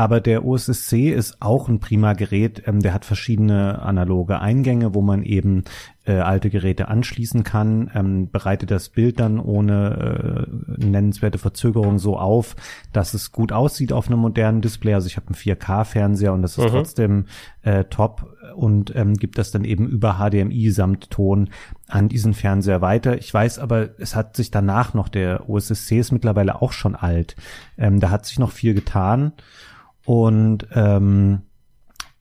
Aber 0.01 0.23
der 0.23 0.47
OSSC 0.47 1.11
ist 1.11 1.43
auch 1.43 1.69
ein 1.69 1.79
prima 1.79 2.15
Gerät. 2.15 2.63
Ähm, 2.65 2.81
der 2.81 2.95
hat 2.95 3.05
verschiedene 3.05 3.83
analoge 3.83 4.41
Eingänge, 4.41 4.95
wo 4.95 5.03
man 5.03 5.23
eben 5.23 5.65
äh, 6.07 6.13
alte 6.13 6.49
Geräte 6.49 6.89
anschließen 6.89 7.45
kann, 7.45 7.91
ähm, 7.95 8.31
bereitet 8.31 8.71
das 8.71 8.89
Bild 8.89 9.21
dann 9.21 9.39
ohne 9.39 10.47
äh, 10.49 10.83
nennenswerte 10.83 11.37
Verzögerung 11.37 11.99
so 11.99 12.17
auf, 12.19 12.57
dass 12.95 13.13
es 13.13 13.31
gut 13.31 13.53
aussieht 13.53 13.93
auf 13.93 14.07
einem 14.07 14.21
modernen 14.21 14.63
Display. 14.63 14.95
Also 14.95 15.07
ich 15.07 15.19
habe 15.19 15.27
einen 15.27 15.35
4K-Fernseher 15.35 16.33
und 16.33 16.41
das 16.41 16.57
ist 16.57 16.65
mhm. 16.65 16.69
trotzdem 16.69 17.25
äh, 17.61 17.85
top 17.85 18.39
und 18.57 18.97
ähm, 18.97 19.19
gibt 19.19 19.37
das 19.37 19.51
dann 19.51 19.65
eben 19.65 19.87
über 19.87 20.15
HDMI 20.15 20.71
samt 20.71 21.11
Ton 21.11 21.51
an 21.89 22.09
diesen 22.09 22.33
Fernseher 22.33 22.81
weiter. 22.81 23.19
Ich 23.19 23.35
weiß 23.35 23.59
aber, 23.59 23.91
es 23.99 24.17
hat 24.17 24.35
sich 24.35 24.51
danach 24.51 24.95
noch, 24.95 25.11
der 25.11 25.51
OSSC 25.51 25.99
ist 25.99 26.11
mittlerweile 26.11 26.63
auch 26.63 26.73
schon 26.73 26.97
alt. 26.97 27.37
Ähm, 27.77 28.01
da 28.01 28.09
hat 28.09 28.25
sich 28.25 28.39
noch 28.39 28.53
viel 28.53 28.73
getan. 28.73 29.33
Und 30.05 30.67
ähm, 30.75 31.43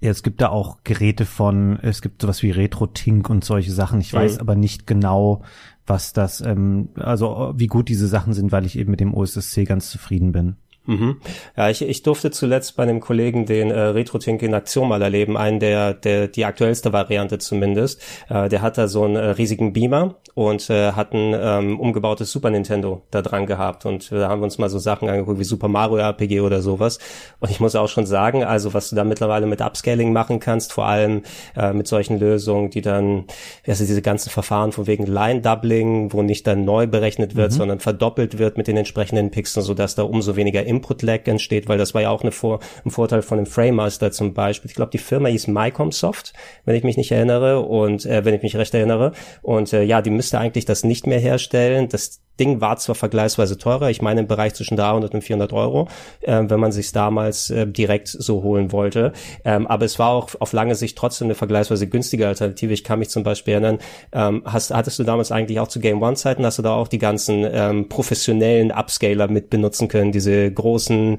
ja, 0.01 0.11
es 0.11 0.23
gibt 0.23 0.41
da 0.41 0.49
auch 0.49 0.77
Geräte 0.83 1.25
von, 1.25 1.77
es 1.81 2.01
gibt 2.01 2.21
sowas 2.21 2.41
wie 2.41 2.51
Retro-Tink 2.51 3.29
und 3.29 3.43
solche 3.43 3.71
Sachen. 3.71 3.99
Ich 3.99 4.13
weiß 4.13 4.35
mhm. 4.35 4.41
aber 4.41 4.55
nicht 4.55 4.87
genau, 4.87 5.41
was 5.85 6.13
das, 6.13 6.41
ähm, 6.41 6.89
also 6.95 7.53
wie 7.57 7.67
gut 7.67 7.89
diese 7.89 8.07
Sachen 8.07 8.33
sind, 8.33 8.51
weil 8.51 8.65
ich 8.65 8.77
eben 8.77 8.91
mit 8.91 8.99
dem 8.99 9.13
OSSC 9.13 9.65
ganz 9.65 9.89
zufrieden 9.89 10.31
bin. 10.31 10.55
Mhm. 10.89 11.17
Ja, 11.55 11.69
ich, 11.69 11.83
ich 11.83 12.01
durfte 12.01 12.31
zuletzt 12.31 12.75
bei 12.75 12.81
einem 12.81 12.99
Kollegen 12.99 13.45
den 13.45 13.69
äh, 13.69 13.79
Retro-Tink 13.79 14.41
in 14.41 14.55
Aktion 14.55 14.89
mal 14.89 14.99
erleben, 15.03 15.37
einen 15.37 15.59
der, 15.59 15.93
der 15.93 16.27
die 16.27 16.45
aktuellste 16.45 16.91
Variante 16.91 17.37
zumindest. 17.37 18.01
Äh, 18.27 18.49
der 18.49 18.63
hat 18.63 18.79
da 18.79 18.87
so 18.87 19.03
einen 19.03 19.15
äh, 19.15 19.25
riesigen 19.29 19.71
Beamer 19.71 20.15
und 20.33 20.67
äh, 20.71 20.93
hat 20.93 21.13
ein 21.13 21.35
ähm, 21.39 21.79
umgebautes 21.79 22.31
Super 22.31 22.49
Nintendo 22.49 23.03
da 23.11 23.21
dran 23.21 23.45
gehabt 23.45 23.85
und 23.85 24.11
da 24.11 24.29
haben 24.29 24.41
wir 24.41 24.45
uns 24.45 24.57
mal 24.57 24.69
so 24.69 24.79
Sachen 24.79 25.09
angeguckt 25.09 25.37
wie 25.37 25.43
Super 25.43 25.67
Mario 25.67 25.97
RPG 25.97 26.41
oder 26.41 26.63
sowas. 26.63 26.97
Und 27.39 27.51
ich 27.51 27.59
muss 27.59 27.75
auch 27.75 27.87
schon 27.87 28.07
sagen, 28.07 28.43
also 28.43 28.73
was 28.73 28.89
du 28.89 28.95
da 28.95 29.03
mittlerweile 29.03 29.45
mit 29.45 29.61
Upscaling 29.61 30.11
machen 30.11 30.39
kannst, 30.39 30.73
vor 30.73 30.87
allem 30.87 31.21
äh, 31.55 31.71
mit 31.71 31.87
solchen 31.87 32.17
Lösungen, 32.17 32.71
die 32.71 32.81
dann, 32.81 33.25
also 33.67 33.85
diese 33.85 34.01
ganzen 34.01 34.31
Verfahren 34.31 34.71
von 34.71 34.87
wegen 34.87 35.05
Line-Doubling, 35.05 36.13
wo 36.13 36.23
nicht 36.23 36.47
dann 36.47 36.65
neu 36.65 36.87
berechnet 36.87 37.35
wird, 37.35 37.51
mhm. 37.51 37.55
sondern 37.55 37.79
verdoppelt 37.79 38.39
wird 38.39 38.57
mit 38.57 38.67
den 38.67 38.77
entsprechenden 38.77 39.29
Pixeln, 39.29 39.63
sodass 39.63 39.93
da 39.93 40.01
umso 40.01 40.35
weniger 40.35 40.65
Input-Lag 40.79 41.27
entsteht, 41.27 41.67
weil 41.67 41.77
das 41.77 41.93
war 41.93 42.01
ja 42.01 42.09
auch 42.09 42.21
eine 42.21 42.31
Vor 42.31 42.59
ein 42.85 42.91
Vorteil 42.91 43.21
von 43.21 43.37
dem 43.37 43.45
Framemaster 43.45 44.11
zum 44.11 44.33
Beispiel. 44.33 44.69
Ich 44.69 44.75
glaube, 44.75 44.91
die 44.91 44.97
Firma 44.97 45.29
hieß 45.29 45.47
Mycomsoft, 45.47 46.33
wenn 46.65 46.75
ich 46.75 46.83
mich 46.83 46.97
nicht 46.97 47.11
erinnere 47.11 47.61
und 47.61 48.05
äh, 48.05 48.25
wenn 48.25 48.33
ich 48.33 48.41
mich 48.41 48.55
recht 48.55 48.73
erinnere. 48.73 49.13
Und 49.41 49.73
äh, 49.73 49.83
ja, 49.83 50.01
die 50.01 50.09
müsste 50.09 50.39
eigentlich 50.39 50.65
das 50.65 50.83
nicht 50.83 51.07
mehr 51.07 51.19
herstellen. 51.19 51.89
Das 51.89 52.21
Ding 52.39 52.61
war 52.61 52.77
zwar 52.77 52.95
vergleichsweise 52.95 53.57
teurer, 53.57 53.89
ich 53.89 54.01
meine 54.01 54.21
im 54.21 54.27
Bereich 54.27 54.53
zwischen 54.53 54.77
300 54.77 55.13
und 55.13 55.21
400 55.21 55.53
Euro, 55.53 55.87
äh, 56.21 56.41
wenn 56.45 56.59
man 56.59 56.71
sich 56.71 56.91
damals 56.91 57.49
äh, 57.49 57.67
direkt 57.67 58.07
so 58.07 58.43
holen 58.43 58.71
wollte. 58.71 59.13
Ähm, 59.43 59.67
aber 59.67 59.85
es 59.85 59.99
war 59.99 60.09
auch 60.09 60.29
auf 60.39 60.53
lange 60.53 60.75
Sicht 60.75 60.97
trotzdem 60.97 61.27
eine 61.27 61.35
vergleichsweise 61.35 61.87
günstige 61.87 62.27
Alternative. 62.27 62.73
Ich 62.73 62.83
kann 62.83 62.99
mich 62.99 63.09
zum 63.09 63.23
Beispiel 63.23 63.53
erinnern, 63.53 63.79
ähm, 64.11 64.43
hast, 64.45 64.73
hattest 64.73 64.99
du 64.99 65.03
damals 65.03 65.31
eigentlich 65.31 65.59
auch 65.59 65.67
zu 65.67 65.79
Game 65.79 66.01
One 66.01 66.15
Zeiten, 66.15 66.45
hast 66.45 66.57
du 66.57 66.61
da 66.61 66.73
auch 66.73 66.87
die 66.87 66.97
ganzen 66.97 67.45
ähm, 67.51 67.89
professionellen 67.89 68.71
Upscaler 68.71 69.27
mit 69.27 69.49
benutzen 69.49 69.87
können, 69.87 70.11
diese 70.11 70.51
großen 70.51 71.17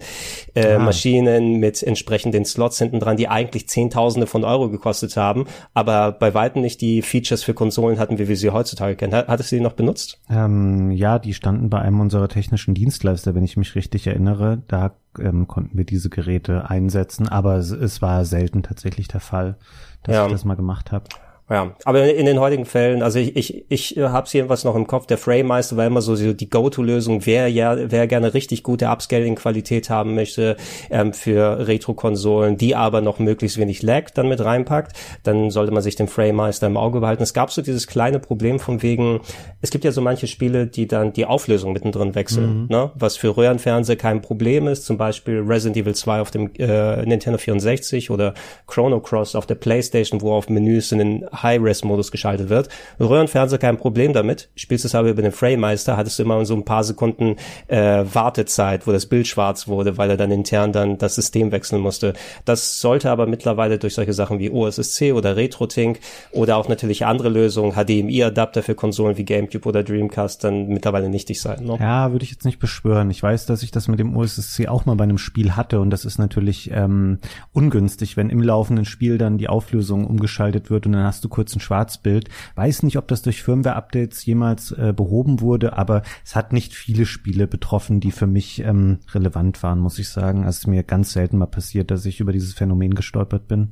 äh, 0.54 0.74
ah. 0.74 0.78
Maschinen 0.78 1.56
mit 1.61 1.83
entsprechenden 1.83 2.44
Slots 2.44 2.78
hinten 2.78 3.00
dran, 3.00 3.16
die 3.16 3.28
eigentlich 3.28 3.68
Zehntausende 3.68 4.26
von 4.26 4.44
Euro 4.44 4.70
gekostet 4.70 5.16
haben, 5.16 5.46
aber 5.74 6.12
bei 6.12 6.35
weitem 6.35 6.62
nicht 6.62 6.80
die 6.80 7.02
Features 7.02 7.42
für 7.42 7.54
Konsolen 7.54 7.98
hatten, 7.98 8.18
wie 8.18 8.28
wir 8.28 8.37
sie 8.37 8.50
heutzutage 8.50 8.96
kennen. 8.96 9.12
Hattest 9.12 9.52
du 9.52 9.56
die 9.56 9.62
noch 9.62 9.72
benutzt? 9.72 10.18
Ähm, 10.30 10.90
ja, 11.11 11.18
die 11.18 11.35
standen 11.35 11.70
bei 11.70 11.81
einem 11.81 12.01
unserer 12.01 12.29
technischen 12.29 12.75
Dienstleister, 12.75 13.35
wenn 13.35 13.42
ich 13.42 13.57
mich 13.57 13.75
richtig 13.75 14.07
erinnere. 14.07 14.62
Da 14.68 14.92
ähm, 15.18 15.49
konnten 15.49 15.77
wir 15.77 15.85
diese 15.85 16.09
Geräte 16.09 16.70
einsetzen, 16.70 17.29
aber 17.29 17.57
es, 17.57 17.70
es 17.70 18.01
war 18.01 18.25
selten 18.25 18.62
tatsächlich 18.62 19.09
der 19.09 19.18
Fall, 19.18 19.57
dass 20.05 20.14
ja. 20.14 20.27
ich 20.27 20.33
das 20.33 20.44
mal 20.44 20.55
gemacht 20.55 20.92
habe. 20.92 21.07
Ja, 21.50 21.74
aber 21.84 22.14
in 22.14 22.26
den 22.26 22.38
heutigen 22.38 22.64
Fällen, 22.64 23.02
also 23.02 23.18
ich, 23.18 23.34
ich, 23.34 23.64
ich 23.68 23.96
äh, 23.96 24.02
habe 24.02 24.28
jedenfalls 24.30 24.62
noch 24.62 24.76
im 24.76 24.86
Kopf, 24.86 25.06
der 25.06 25.18
Framemeister 25.18 25.76
war 25.76 25.84
immer 25.84 26.00
so 26.00 26.14
die 26.32 26.48
Go-To-Lösung, 26.48 27.26
wer 27.26 27.48
ja, 27.48 27.76
wer 27.90 28.06
gerne 28.06 28.34
richtig 28.34 28.62
gute 28.62 28.86
Upscaling-Qualität 28.86 29.90
haben 29.90 30.14
möchte 30.14 30.56
ähm, 30.90 31.12
für 31.12 31.66
Retro-Konsolen, 31.66 32.56
die 32.56 32.76
aber 32.76 33.00
noch 33.00 33.18
möglichst 33.18 33.58
wenig 33.58 33.82
Lag 33.82 34.10
dann 34.10 34.28
mit 34.28 34.44
reinpackt, 34.44 34.92
dann 35.24 35.50
sollte 35.50 35.72
man 35.72 35.82
sich 35.82 35.96
den 35.96 36.06
Framemeister 36.06 36.68
im 36.68 36.76
Auge 36.76 37.00
behalten. 37.00 37.24
Es 37.24 37.34
gab 37.34 37.50
so 37.50 37.62
dieses 37.62 37.88
kleine 37.88 38.20
Problem 38.20 38.60
von 38.60 38.80
wegen, 38.82 39.20
es 39.60 39.72
gibt 39.72 39.84
ja 39.84 39.90
so 39.90 40.02
manche 40.02 40.28
Spiele, 40.28 40.68
die 40.68 40.86
dann 40.86 41.12
die 41.12 41.26
Auflösung 41.26 41.72
mittendrin 41.72 42.14
wechseln, 42.14 42.62
mhm. 42.62 42.66
ne? 42.68 42.92
was 42.94 43.16
für 43.16 43.36
Röhrenfernseher 43.36 43.96
kein 43.96 44.22
Problem 44.22 44.68
ist, 44.68 44.84
zum 44.84 44.98
Beispiel 44.98 45.40
Resident 45.40 45.78
Evil 45.78 45.96
2 45.96 46.20
auf 46.20 46.30
dem 46.30 46.52
äh, 46.58 47.04
Nintendo 47.04 47.38
64 47.38 48.10
oder 48.12 48.34
Chrono 48.68 49.00
Cross 49.00 49.34
auf 49.34 49.46
der 49.46 49.56
Playstation, 49.56 50.20
wo 50.20 50.32
auf 50.32 50.48
Menüs 50.48 50.92
in 50.92 50.98
den 50.98 51.26
High-Res-Modus 51.42 52.11
geschaltet 52.11 52.48
wird. 52.48 52.68
Röhrenfernseher 52.98 53.59
kein 53.59 53.76
Problem 53.76 54.12
damit. 54.12 54.50
Spielst 54.55 54.85
es 54.85 54.94
aber 54.94 55.11
über 55.11 55.22
den 55.22 55.33
Framemeister, 55.33 55.96
hattest 55.96 56.18
du 56.18 56.22
immer 56.22 56.44
so 56.44 56.55
ein 56.55 56.64
paar 56.64 56.85
Sekunden 56.85 57.37
äh, 57.68 58.05
Wartezeit, 58.12 58.87
wo 58.87 58.92
das 58.92 59.07
Bild 59.07 59.26
schwarz 59.26 59.68
wurde, 59.68 59.98
weil 59.98 60.11
er 60.11 60.16
dann 60.16 60.31
intern 60.31 60.72
dann 60.72 60.98
das 60.98 61.14
System 61.14 61.53
wechseln 61.53 61.81
musste. 61.81 62.12
Das 62.44 62.81
sollte 62.81 63.11
aber 63.11 63.26
mittlerweile 63.26 63.79
durch 63.79 63.94
solche 63.94 64.12
Sachen 64.12 64.38
wie 64.38 64.50
OSSC 64.50 65.12
oder 65.12 65.37
RetroTink 65.37 66.00
oder 66.33 66.57
auch 66.57 66.68
natürlich 66.68 67.07
andere 67.07 67.29
Lösungen, 67.29 67.72
HDMI-Adapter 67.72 68.62
für 68.62 68.74
Konsolen 68.74 69.16
wie 69.16 69.24
GameCube 69.24 69.68
oder 69.68 69.83
Dreamcast 69.83 70.44
dann 70.44 70.68
mittlerweile 70.68 71.09
nichtig 71.09 71.40
sein. 71.40 71.64
Ne? 71.64 71.76
Ja, 71.81 72.12
würde 72.12 72.24
ich 72.24 72.31
jetzt 72.31 72.44
nicht 72.44 72.59
beschwören. 72.59 73.11
Ich 73.11 73.22
weiß, 73.22 73.46
dass 73.46 73.62
ich 73.62 73.70
das 73.70 73.88
mit 73.88 73.98
dem 73.98 74.16
OSSC 74.16 74.68
auch 74.68 74.87
mal 74.87 74.96
bei 74.96 75.05
einem 75.05 75.18
Spiel 75.18 75.57
hatte 75.57 75.81
und 75.81 75.90
das 75.90 76.05
ist 76.05 76.18
natürlich 76.18 76.70
ähm, 76.72 77.18
ungünstig, 77.53 78.16
wenn 78.16 78.31
im 78.31 78.42
laufenden 78.42 78.85
Spiel 78.85 79.18
dann 79.18 79.38
die 79.38 79.48
Auflösung 79.48 80.07
umgeschaltet 80.07 80.70
wird 80.70 80.87
und 80.87 80.92
dann 80.92 81.05
hast 81.05 81.24
du 81.24 81.29
kurz 81.31 81.55
ein 81.57 81.61
Schwarzbild. 81.61 82.29
Weiß 82.55 82.83
nicht, 82.83 82.99
ob 82.99 83.09
das 83.09 83.23
durch 83.23 83.43
Firmware-Updates 83.43 84.25
jemals 84.27 84.73
äh, 84.73 84.93
behoben 84.95 85.40
wurde, 85.40 85.79
aber 85.79 86.03
es 86.25 86.37
hat 86.37 86.53
nicht 86.53 86.75
viele 86.75 87.07
Spiele 87.07 87.47
betroffen, 87.47 88.01
die 88.01 88.11
für 88.11 88.27
mich 88.27 88.61
ähm, 88.61 88.99
relevant 89.12 89.62
waren, 89.62 89.79
muss 89.79 89.99
ich 89.99 90.09
sagen. 90.09 90.40
Also 90.40 90.51
es 90.51 90.59
ist 90.59 90.66
mir 90.66 90.83
ganz 90.83 91.12
selten 91.12 91.38
mal 91.38 91.47
passiert, 91.47 91.90
dass 91.90 92.05
ich 92.05 92.21
über 92.21 92.33
dieses 92.33 92.55
Phänomen 92.55 92.95
gestolpert 92.95 93.49
bin. 93.49 93.71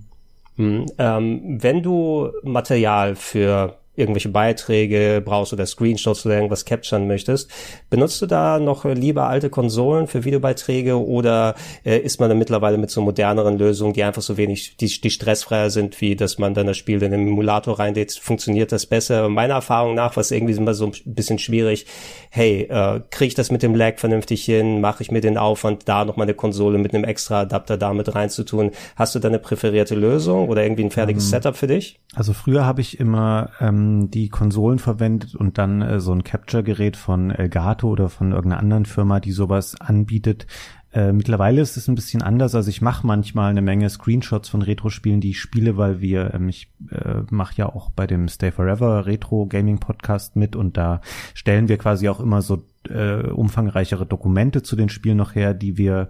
Hm, 0.57 0.87
ähm, 0.99 1.59
wenn 1.63 1.83
du 1.83 2.31
Material 2.43 3.15
für 3.15 3.79
irgendwelche 3.99 4.29
Beiträge 4.29 5.23
brauchst 5.25 5.53
oder 5.53 5.67
Screenshots 5.67 6.25
oder 6.25 6.37
irgendwas 6.37 6.65
capturen 6.65 7.07
möchtest, 7.07 7.51
benutzt 7.91 8.23
du 8.23 8.27
da 8.27 8.59
noch 8.59 8.85
lieber 8.85 9.29
alte 9.29 9.51
Konsolen 9.51 10.07
für 10.07 10.25
Videobeiträge 10.25 11.05
oder 11.05 11.55
äh, 11.85 11.99
ist 11.99 12.21
man 12.21 12.29
dann 12.29 12.39
mittlerweile 12.39 12.79
mit 12.79 12.91
so 12.91 13.01
moderneren 13.01 13.59
Lösungen, 13.59 13.93
die 13.93 14.03
einfach 14.03 14.23
so 14.23 14.37
wenig, 14.37 14.77
die, 14.77 14.87
die 14.87 15.11
stressfreier 15.11 15.71
sind, 15.71 16.01
wie 16.01 16.17
dass 16.17 16.39
man 16.39 16.55
dann 16.55 16.67
das 16.67 16.77
Spiel 16.77 17.03
in 17.03 17.11
den 17.11 17.29
Emulator 17.29 17.79
reinlädt, 17.79 18.13
funktioniert 18.13 18.73
das 18.73 18.87
besser? 18.87 19.29
Meiner 19.29 19.55
Erfahrung 19.55 19.95
nach 19.95 20.17
war 20.17 20.21
es 20.21 20.31
irgendwie 20.31 20.55
immer 20.55 20.75
so 20.75 20.87
ein 20.87 20.93
bisschen 21.05 21.39
schwierig, 21.39 21.87
hey, 22.31 22.63
äh, 22.71 23.01
kriege 23.11 23.29
ich 23.29 23.35
das 23.35 23.51
mit 23.51 23.63
dem 23.63 23.75
Lag 23.75 23.99
vernünftig 23.99 24.45
hin, 24.45 24.81
mache 24.81 25.03
ich 25.03 25.11
mir 25.11 25.21
den 25.21 25.39
Aufwand, 25.39 25.89
da 25.89 26.05
noch 26.05 26.17
mal 26.17 26.25
eine 26.25 26.35
Konsole 26.35 26.79
mit 26.79 26.95
einem 26.95 27.05
extra 27.05 27.41
Adapter 27.41 27.77
damit 27.77 28.15
reinzutun? 28.15 28.71
Hast 28.97 29.15
du 29.15 29.19
da 29.19 29.29
eine 29.29 29.39
präferierte 29.39 29.95
Lösung 29.95 30.49
oder 30.49 30.63
irgendwie 30.63 30.85
ein 30.85 30.91
fertiges 30.91 31.25
ähm, 31.25 31.31
Setup 31.31 31.57
für 31.57 31.67
dich? 31.67 31.99
Also 32.19 32.33
früher 32.33 32.67
habe 32.67 32.81
ich 32.81 32.99
immer 32.99 33.51
ähm, 33.61 34.11
die 34.11 34.29
Konsolen 34.29 34.81
verwendet 34.81 35.37
und 35.37 35.57
dann 35.57 35.83
äh, 35.83 36.01
so 36.01 36.11
ein 36.11 36.25
Capture-Gerät 36.25 36.97
von 36.97 37.31
Elgato 37.31 37.89
oder 37.89 38.09
von 38.09 38.33
irgendeiner 38.33 38.61
anderen 38.61 38.87
Firma, 38.87 39.21
die 39.21 39.31
sowas 39.31 39.81
anbietet. 39.81 40.49
Äh, 40.93 41.13
mittlerweile 41.13 41.61
ist 41.61 41.77
es 41.77 41.87
ein 41.87 41.95
bisschen 41.95 42.23
anders. 42.23 42.57
Also 42.57 42.71
ich 42.71 42.83
mache 42.83 43.07
manchmal 43.07 43.51
eine 43.51 43.63
Menge 43.63 43.89
Screenshots 43.89 44.49
von 44.49 44.63
Retro-Spielen, 44.63 45.21
die 45.21 45.31
ich 45.31 45.41
spiele, 45.41 45.77
weil 45.77 46.01
wir, 46.01 46.35
ähm, 46.35 46.49
ich 46.49 46.73
äh, 46.91 47.23
mache 47.31 47.55
ja 47.55 47.67
auch 47.67 47.91
bei 47.91 48.09
dem 48.09 48.27
Stay 48.27 48.51
Forever 48.51 49.07
Retro 49.07 49.47
Gaming 49.47 49.79
Podcast 49.79 50.35
mit 50.35 50.57
und 50.57 50.77
da 50.77 51.03
stellen 51.35 51.69
wir 51.69 51.79
quasi 51.79 52.09
auch 52.09 52.19
immer 52.19 52.43
so 52.43 52.65
äh, 52.89 53.29
umfangreichere 53.29 54.07
Dokumente 54.07 54.65
zu 54.65 54.75
den 54.75 54.89
Spielen 54.89 55.19
noch 55.19 55.37
her, 55.37 55.55
die 55.55 55.77
wir 55.79 56.09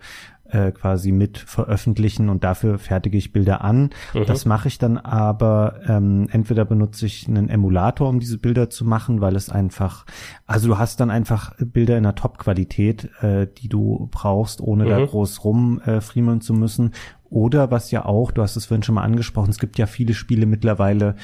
äh, 0.50 0.72
quasi 0.72 1.12
mit 1.12 1.38
veröffentlichen 1.38 2.28
und 2.28 2.44
dafür 2.44 2.78
fertige 2.78 3.18
ich 3.18 3.32
Bilder 3.32 3.62
an. 3.62 3.90
Mhm. 4.14 4.26
Das 4.26 4.46
mache 4.46 4.68
ich 4.68 4.78
dann 4.78 4.98
aber 4.98 5.80
ähm, 5.86 6.28
entweder 6.30 6.64
benutze 6.64 7.06
ich 7.06 7.28
einen 7.28 7.48
Emulator, 7.48 8.08
um 8.08 8.20
diese 8.20 8.38
Bilder 8.38 8.70
zu 8.70 8.84
machen, 8.84 9.20
weil 9.20 9.36
es 9.36 9.50
einfach, 9.50 10.06
also 10.46 10.68
du 10.68 10.78
hast 10.78 11.00
dann 11.00 11.10
einfach 11.10 11.54
Bilder 11.58 11.98
in 11.98 12.04
einer 12.04 12.14
Top-Qualität, 12.14 13.10
äh, 13.22 13.46
die 13.46 13.68
du 13.68 14.08
brauchst, 14.10 14.60
ohne 14.60 14.84
mhm. 14.84 14.88
da 14.88 15.04
groß 15.04 15.44
rumfriemeln 15.44 16.38
äh, 16.38 16.42
zu 16.42 16.54
müssen. 16.54 16.92
Oder 17.30 17.70
was 17.70 17.90
ja 17.90 18.04
auch, 18.06 18.30
du 18.30 18.42
hast 18.42 18.56
es 18.56 18.66
vorhin 18.66 18.82
schon 18.82 18.94
mal 18.94 19.02
angesprochen, 19.02 19.50
es 19.50 19.58
gibt 19.58 19.78
ja 19.78 19.86
viele 19.86 20.14
Spiele 20.14 20.46
mittlerweile, 20.46 21.14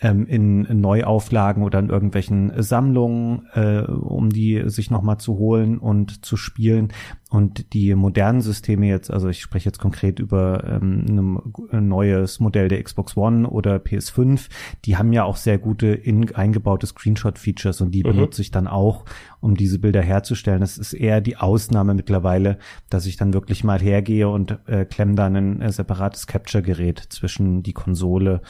ähm, 0.00 0.26
in, 0.26 0.80
Neuauflagen 0.80 1.62
oder 1.62 1.78
in 1.78 1.90
irgendwelchen 1.90 2.52
Sammlungen, 2.62 3.46
äh, 3.52 3.80
um 3.82 4.30
die 4.30 4.62
sich 4.66 4.90
nochmal 4.90 5.18
zu 5.18 5.36
holen 5.38 5.78
und 5.78 6.24
zu 6.24 6.36
spielen. 6.36 6.92
Und 7.28 7.74
die 7.74 7.94
modernen 7.94 8.40
Systeme 8.40 8.88
jetzt, 8.88 9.10
also 9.12 9.28
ich 9.28 9.40
spreche 9.40 9.66
jetzt 9.66 9.78
konkret 9.78 10.18
über 10.18 10.64
ähm, 10.64 11.40
ein 11.70 11.86
neues 11.86 12.40
Modell 12.40 12.68
der 12.68 12.82
Xbox 12.82 13.16
One 13.16 13.48
oder 13.48 13.76
PS5, 13.76 14.48
die 14.84 14.96
haben 14.96 15.12
ja 15.12 15.22
auch 15.24 15.36
sehr 15.36 15.58
gute 15.58 15.88
in, 15.88 16.34
eingebaute 16.34 16.88
Screenshot-Features 16.88 17.82
und 17.82 17.92
die 17.92 18.02
mhm. 18.02 18.08
benutze 18.08 18.42
ich 18.42 18.50
dann 18.50 18.66
auch, 18.66 19.04
um 19.40 19.56
diese 19.56 19.78
Bilder 19.78 20.02
herzustellen. 20.02 20.62
Es 20.62 20.76
ist 20.76 20.92
eher 20.92 21.20
die 21.20 21.36
Ausnahme 21.36 21.94
mittlerweile, 21.94 22.58
dass 22.88 23.06
ich 23.06 23.16
dann 23.16 23.32
wirklich 23.32 23.64
mal 23.64 23.80
hergehe 23.80 24.28
und 24.28 24.58
äh, 24.66 24.84
klemme 24.84 25.14
dann 25.14 25.36
ein 25.36 25.60
äh, 25.60 25.70
separates 25.70 26.26
Capture-Gerät 26.26 26.98
zwischen 27.10 27.62
die 27.62 27.72
Konsole 27.72 28.42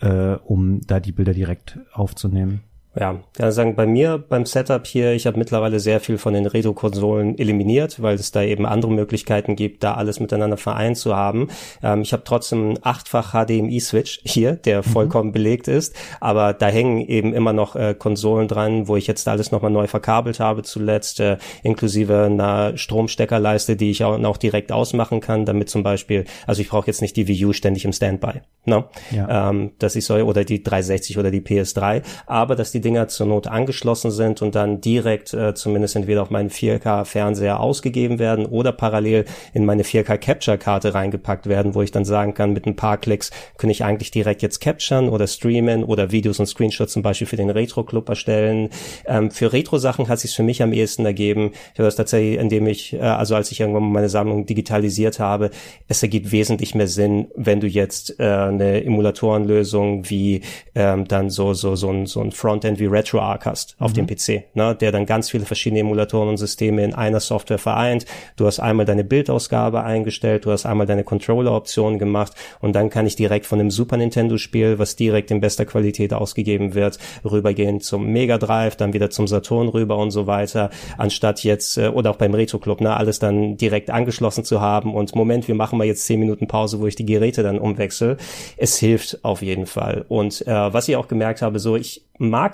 äh, 0.00 0.34
um 0.44 0.80
da 0.82 1.00
die 1.00 1.12
Bilder 1.12 1.34
direkt 1.34 1.78
aufzunehmen. 1.92 2.62
Ja, 2.98 3.20
kann 3.34 3.52
sagen, 3.52 3.76
bei 3.76 3.86
mir 3.86 4.16
beim 4.16 4.46
Setup 4.46 4.86
hier, 4.86 5.12
ich 5.12 5.26
habe 5.26 5.38
mittlerweile 5.38 5.80
sehr 5.80 6.00
viel 6.00 6.16
von 6.16 6.32
den 6.32 6.46
Retro-Konsolen 6.46 7.38
eliminiert, 7.38 8.00
weil 8.00 8.14
es 8.14 8.30
da 8.30 8.42
eben 8.42 8.64
andere 8.64 8.90
Möglichkeiten 8.90 9.54
gibt, 9.54 9.84
da 9.84 9.94
alles 9.94 10.18
miteinander 10.18 10.56
vereint 10.56 10.96
zu 10.96 11.14
haben. 11.14 11.48
Ähm, 11.82 12.00
ich 12.00 12.14
habe 12.14 12.24
trotzdem 12.24 12.62
einen 12.62 12.78
achtfach 12.80 13.34
HDMI-Switch 13.34 14.20
hier, 14.24 14.52
der 14.52 14.78
mhm. 14.78 14.84
vollkommen 14.84 15.28
mhm. 15.28 15.32
belegt 15.34 15.68
ist, 15.68 15.94
aber 16.20 16.54
da 16.54 16.68
hängen 16.68 17.00
eben 17.06 17.34
immer 17.34 17.52
noch 17.52 17.76
äh, 17.76 17.94
Konsolen 17.94 18.48
dran, 18.48 18.88
wo 18.88 18.96
ich 18.96 19.06
jetzt 19.06 19.28
alles 19.28 19.52
nochmal 19.52 19.70
neu 19.70 19.88
verkabelt 19.88 20.40
habe 20.40 20.62
zuletzt, 20.62 21.20
äh, 21.20 21.36
inklusive 21.62 22.24
einer 22.24 22.78
Stromsteckerleiste, 22.78 23.76
die 23.76 23.90
ich 23.90 24.04
auch 24.04 24.16
noch 24.16 24.38
direkt 24.38 24.72
ausmachen 24.72 25.20
kann, 25.20 25.44
damit 25.44 25.68
zum 25.68 25.82
Beispiel, 25.82 26.24
also 26.46 26.62
ich 26.62 26.70
brauche 26.70 26.86
jetzt 26.86 27.02
nicht 27.02 27.16
die 27.16 27.28
Wii 27.28 27.44
U 27.44 27.52
ständig 27.52 27.84
im 27.84 27.92
Standby, 27.92 28.40
ne? 28.64 28.86
Ja. 29.10 29.50
Ähm, 29.50 29.72
dass 29.78 29.96
ich 29.96 30.06
soll, 30.06 30.22
oder 30.22 30.44
die 30.44 30.62
360 30.62 31.18
oder 31.18 31.30
die 31.30 31.42
PS3, 31.42 32.02
aber 32.24 32.56
dass 32.56 32.72
die 32.72 32.85
Dinger 32.86 33.08
zur 33.08 33.26
Not 33.26 33.48
angeschlossen 33.48 34.12
sind 34.12 34.42
und 34.42 34.54
dann 34.54 34.80
direkt 34.80 35.34
äh, 35.34 35.54
zumindest 35.54 35.96
entweder 35.96 36.22
auf 36.22 36.30
meinen 36.30 36.50
4K-Fernseher 36.50 37.58
ausgegeben 37.58 38.20
werden 38.20 38.46
oder 38.46 38.70
parallel 38.70 39.24
in 39.52 39.64
meine 39.64 39.82
4K-Capture-Karte 39.82 40.94
reingepackt 40.94 41.48
werden, 41.48 41.74
wo 41.74 41.82
ich 41.82 41.90
dann 41.90 42.04
sagen 42.04 42.34
kann, 42.34 42.52
mit 42.52 42.64
ein 42.64 42.76
paar 42.76 42.96
Klicks 42.96 43.32
kann 43.58 43.70
ich 43.70 43.82
eigentlich 43.82 44.12
direkt 44.12 44.40
jetzt 44.42 44.60
capturen 44.60 45.08
oder 45.08 45.26
streamen 45.26 45.82
oder 45.82 46.12
Videos 46.12 46.38
und 46.38 46.46
Screenshots 46.46 46.92
zum 46.92 47.02
Beispiel 47.02 47.26
für 47.26 47.34
den 47.34 47.50
Retro-Club 47.50 48.08
erstellen. 48.08 48.70
Ähm, 49.04 49.32
für 49.32 49.52
Retro-Sachen 49.52 50.06
hat 50.06 50.20
sich 50.20 50.36
für 50.36 50.44
mich 50.44 50.62
am 50.62 50.72
ehesten 50.72 51.04
ergeben. 51.04 51.50
Ich 51.72 51.80
habe 51.80 51.86
das 51.86 51.96
tatsächlich, 51.96 52.38
indem 52.38 52.68
ich, 52.68 52.92
äh, 52.92 53.00
also 53.00 53.34
als 53.34 53.50
ich 53.50 53.58
irgendwann 53.58 53.90
meine 53.90 54.08
Sammlung 54.08 54.46
digitalisiert 54.46 55.18
habe, 55.18 55.50
es 55.88 56.04
ergibt 56.04 56.30
wesentlich 56.30 56.76
mehr 56.76 56.86
Sinn, 56.86 57.26
wenn 57.34 57.58
du 57.58 57.66
jetzt 57.66 58.20
äh, 58.20 58.22
eine 58.22 58.84
Emulatorenlösung 58.84 60.08
wie 60.08 60.42
ähm, 60.76 61.08
dann 61.08 61.30
so 61.30 61.52
so 61.52 61.74
so 61.74 61.90
ein 61.90 62.06
so 62.06 62.20
ein 62.20 62.30
Frontend 62.30 62.75
wie 62.78 62.86
RetroArch 62.86 63.44
hast 63.44 63.76
auf 63.78 63.92
mhm. 63.92 64.06
dem 64.06 64.06
PC, 64.06 64.54
ne, 64.54 64.74
der 64.74 64.92
dann 64.92 65.06
ganz 65.06 65.30
viele 65.30 65.44
verschiedene 65.44 65.80
Emulatoren 65.80 66.28
und 66.28 66.36
Systeme 66.36 66.84
in 66.84 66.94
einer 66.94 67.20
Software 67.20 67.58
vereint. 67.58 68.06
Du 68.36 68.46
hast 68.46 68.60
einmal 68.60 68.86
deine 68.86 69.04
Bildausgabe 69.04 69.82
eingestellt, 69.82 70.44
du 70.44 70.50
hast 70.50 70.66
einmal 70.66 70.86
deine 70.86 71.04
Controller-Optionen 71.04 71.98
gemacht 71.98 72.32
und 72.60 72.74
dann 72.74 72.90
kann 72.90 73.06
ich 73.06 73.16
direkt 73.16 73.46
von 73.46 73.58
dem 73.58 73.70
Super 73.70 73.96
Nintendo-Spiel, 73.96 74.78
was 74.78 74.96
direkt 74.96 75.30
in 75.30 75.40
bester 75.40 75.64
Qualität 75.64 76.12
ausgegeben 76.12 76.74
wird, 76.74 76.98
rübergehen 77.24 77.80
zum 77.80 78.06
Mega 78.06 78.38
Drive, 78.38 78.76
dann 78.76 78.92
wieder 78.92 79.10
zum 79.10 79.26
Saturn 79.26 79.68
rüber 79.68 79.96
und 79.98 80.10
so 80.10 80.26
weiter, 80.26 80.70
anstatt 80.98 81.42
jetzt 81.44 81.78
äh, 81.78 81.88
oder 81.88 82.10
auch 82.10 82.16
beim 82.16 82.34
Retro 82.34 82.58
Club, 82.58 82.80
ne, 82.80 82.96
alles 82.96 83.18
dann 83.18 83.56
direkt 83.56 83.90
angeschlossen 83.90 84.44
zu 84.44 84.60
haben 84.60 84.94
und 84.94 85.14
Moment, 85.14 85.48
wir 85.48 85.54
machen 85.54 85.78
mal 85.78 85.86
jetzt 85.86 86.04
zehn 86.06 86.20
Minuten 86.20 86.46
Pause, 86.46 86.80
wo 86.80 86.86
ich 86.86 86.96
die 86.96 87.06
Geräte 87.06 87.42
dann 87.42 87.58
umwechsel. 87.58 88.16
Es 88.56 88.76
hilft 88.78 89.24
auf 89.24 89.42
jeden 89.42 89.66
Fall 89.66 90.04
und 90.08 90.46
äh, 90.46 90.72
was 90.72 90.88
ich 90.88 90.96
auch 90.96 91.08
gemerkt 91.08 91.42
habe, 91.42 91.58
so 91.58 91.76
ich 91.76 92.04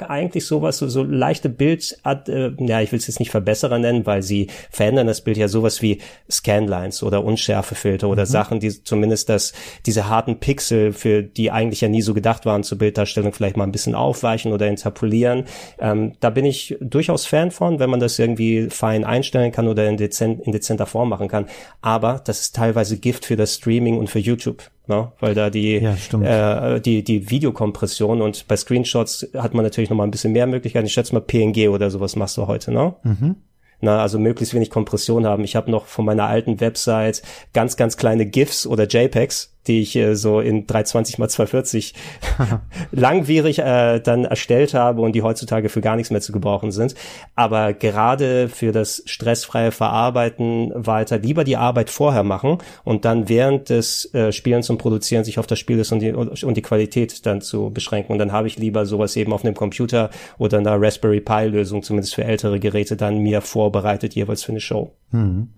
mag 0.02 0.10
eigentlich 0.10 0.46
sowas, 0.46 0.78
so, 0.78 0.88
so 0.88 1.02
leichte 1.02 1.48
Bild, 1.48 1.98
äh, 2.04 2.50
ja, 2.58 2.80
ich 2.80 2.92
will 2.92 2.98
es 2.98 3.06
jetzt 3.06 3.18
nicht 3.18 3.30
Verbesserer 3.30 3.78
nennen, 3.78 4.06
weil 4.06 4.22
sie 4.22 4.48
verändern 4.70 5.06
das 5.06 5.20
Bild 5.22 5.36
ja 5.36 5.48
sowas 5.48 5.82
wie 5.82 5.98
Scanlines 6.30 7.02
oder 7.02 7.24
Unschärfefilter 7.24 8.08
oder 8.08 8.22
mhm. 8.22 8.26
Sachen, 8.26 8.60
die 8.60 8.82
zumindest 8.82 9.28
das, 9.28 9.52
diese 9.86 10.08
harten 10.08 10.38
Pixel, 10.38 10.92
für 10.92 11.22
die 11.22 11.50
eigentlich 11.50 11.80
ja 11.80 11.88
nie 11.88 12.02
so 12.02 12.14
gedacht 12.14 12.46
waren 12.46 12.62
zur 12.62 12.78
Bilddarstellung, 12.78 13.32
vielleicht 13.32 13.56
mal 13.56 13.64
ein 13.64 13.72
bisschen 13.72 13.94
aufweichen 13.94 14.52
oder 14.52 14.68
interpolieren. 14.68 15.44
Ähm, 15.78 16.12
da 16.20 16.30
bin 16.30 16.44
ich 16.44 16.76
durchaus 16.80 17.26
Fan 17.26 17.50
von, 17.50 17.78
wenn 17.78 17.90
man 17.90 18.00
das 18.00 18.18
irgendwie 18.18 18.68
fein 18.70 19.04
einstellen 19.04 19.52
kann 19.52 19.68
oder 19.68 19.88
in, 19.88 19.96
dezent, 19.96 20.42
in 20.46 20.52
dezenter 20.52 20.86
Form 20.86 21.08
machen 21.08 21.28
kann. 21.28 21.46
Aber 21.80 22.20
das 22.24 22.40
ist 22.40 22.56
teilweise 22.56 22.98
Gift 22.98 23.24
für 23.24 23.36
das 23.36 23.54
Streaming 23.54 23.98
und 23.98 24.10
für 24.10 24.18
YouTube 24.18 24.70
ne? 24.86 25.12
weil 25.20 25.34
da 25.34 25.50
die, 25.50 25.78
ja, 25.78 26.74
äh, 26.74 26.80
die, 26.80 27.04
die 27.04 27.30
Videokompression 27.30 28.22
und 28.22 28.46
bei 28.48 28.56
Screenshots 28.56 29.28
hat 29.36 29.54
man 29.54 29.64
natürlich 29.64 29.90
noch 29.90 29.96
mal 29.96 30.04
ein 30.04 30.10
bisschen 30.10 30.32
mehr 30.32 30.46
Möglichkeiten. 30.46 30.86
Ich 30.86 30.92
schätze 30.92 31.14
mal 31.14 31.20
PNG 31.20 31.68
oder 31.68 31.90
sowas 31.90 32.16
machst 32.16 32.36
du 32.36 32.46
heute, 32.46 32.72
ne? 32.72 32.94
Mhm. 33.02 33.36
Na, 33.84 34.00
also 34.00 34.20
möglichst 34.20 34.54
wenig 34.54 34.70
Kompression 34.70 35.26
haben. 35.26 35.42
Ich 35.42 35.56
habe 35.56 35.70
noch 35.70 35.86
von 35.86 36.04
meiner 36.04 36.28
alten 36.28 36.60
Website 36.60 37.22
ganz, 37.52 37.76
ganz 37.76 37.96
kleine 37.96 38.26
GIFs 38.26 38.64
oder 38.64 38.86
JPEGs 38.86 39.51
die 39.66 39.80
ich 39.80 39.96
äh, 39.96 40.14
so 40.14 40.40
in 40.40 40.66
320 40.66 41.18
mal 41.18 41.28
240 41.28 41.94
langwierig 42.90 43.58
äh, 43.60 44.00
dann 44.00 44.24
erstellt 44.24 44.74
habe 44.74 45.02
und 45.02 45.12
die 45.12 45.22
heutzutage 45.22 45.68
für 45.68 45.80
gar 45.80 45.96
nichts 45.96 46.10
mehr 46.10 46.20
zu 46.20 46.32
gebrauchen 46.32 46.72
sind. 46.72 46.94
Aber 47.34 47.72
gerade 47.72 48.48
für 48.48 48.72
das 48.72 49.02
stressfreie 49.06 49.70
Verarbeiten 49.70 50.72
weiter 50.74 51.18
lieber 51.18 51.44
die 51.44 51.56
Arbeit 51.56 51.90
vorher 51.90 52.24
machen 52.24 52.58
und 52.84 53.04
dann 53.04 53.28
während 53.28 53.70
des 53.70 54.12
äh, 54.14 54.32
Spielens 54.32 54.70
und 54.70 54.78
Produzieren 54.78 55.24
sich 55.24 55.38
auf 55.38 55.46
das 55.46 55.58
Spiel 55.58 55.78
ist 55.78 55.92
und 55.92 56.00
die, 56.00 56.12
und 56.12 56.56
die 56.56 56.62
Qualität 56.62 57.24
dann 57.26 57.40
zu 57.40 57.70
beschränken. 57.70 58.12
Und 58.12 58.18
dann 58.18 58.32
habe 58.32 58.48
ich 58.48 58.58
lieber 58.58 58.86
sowas 58.86 59.16
eben 59.16 59.32
auf 59.32 59.44
einem 59.44 59.54
Computer 59.54 60.10
oder 60.38 60.58
einer 60.58 60.80
Raspberry 60.80 61.20
Pi 61.20 61.46
Lösung, 61.46 61.82
zumindest 61.82 62.14
für 62.14 62.24
ältere 62.24 62.58
Geräte, 62.58 62.96
dann 62.96 63.18
mir 63.18 63.40
vorbereitet 63.40 64.14
jeweils 64.14 64.42
für 64.42 64.52
eine 64.52 64.60
Show. 64.60 64.92
Mhm. 65.10 65.48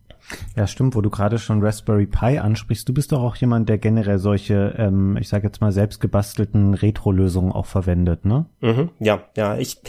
Ja, 0.56 0.66
stimmt, 0.66 0.94
wo 0.94 1.00
du 1.00 1.10
gerade 1.10 1.38
schon 1.38 1.62
Raspberry 1.62 2.06
Pi 2.06 2.38
ansprichst. 2.38 2.88
Du 2.88 2.94
bist 2.94 3.12
doch 3.12 3.22
auch 3.22 3.36
jemand, 3.36 3.68
der 3.68 3.78
generell 3.78 4.18
solche, 4.18 4.74
ähm, 4.78 5.16
ich 5.16 5.28
sage 5.28 5.46
jetzt 5.46 5.60
mal, 5.60 5.72
selbst 5.72 6.00
gebastelten 6.00 6.74
Retro-Lösungen 6.74 7.52
auch 7.52 7.66
verwendet, 7.66 8.24
ne? 8.24 8.46
Mhm, 8.60 8.90
ja, 9.00 9.22
ja. 9.36 9.56
Ich, 9.56 9.80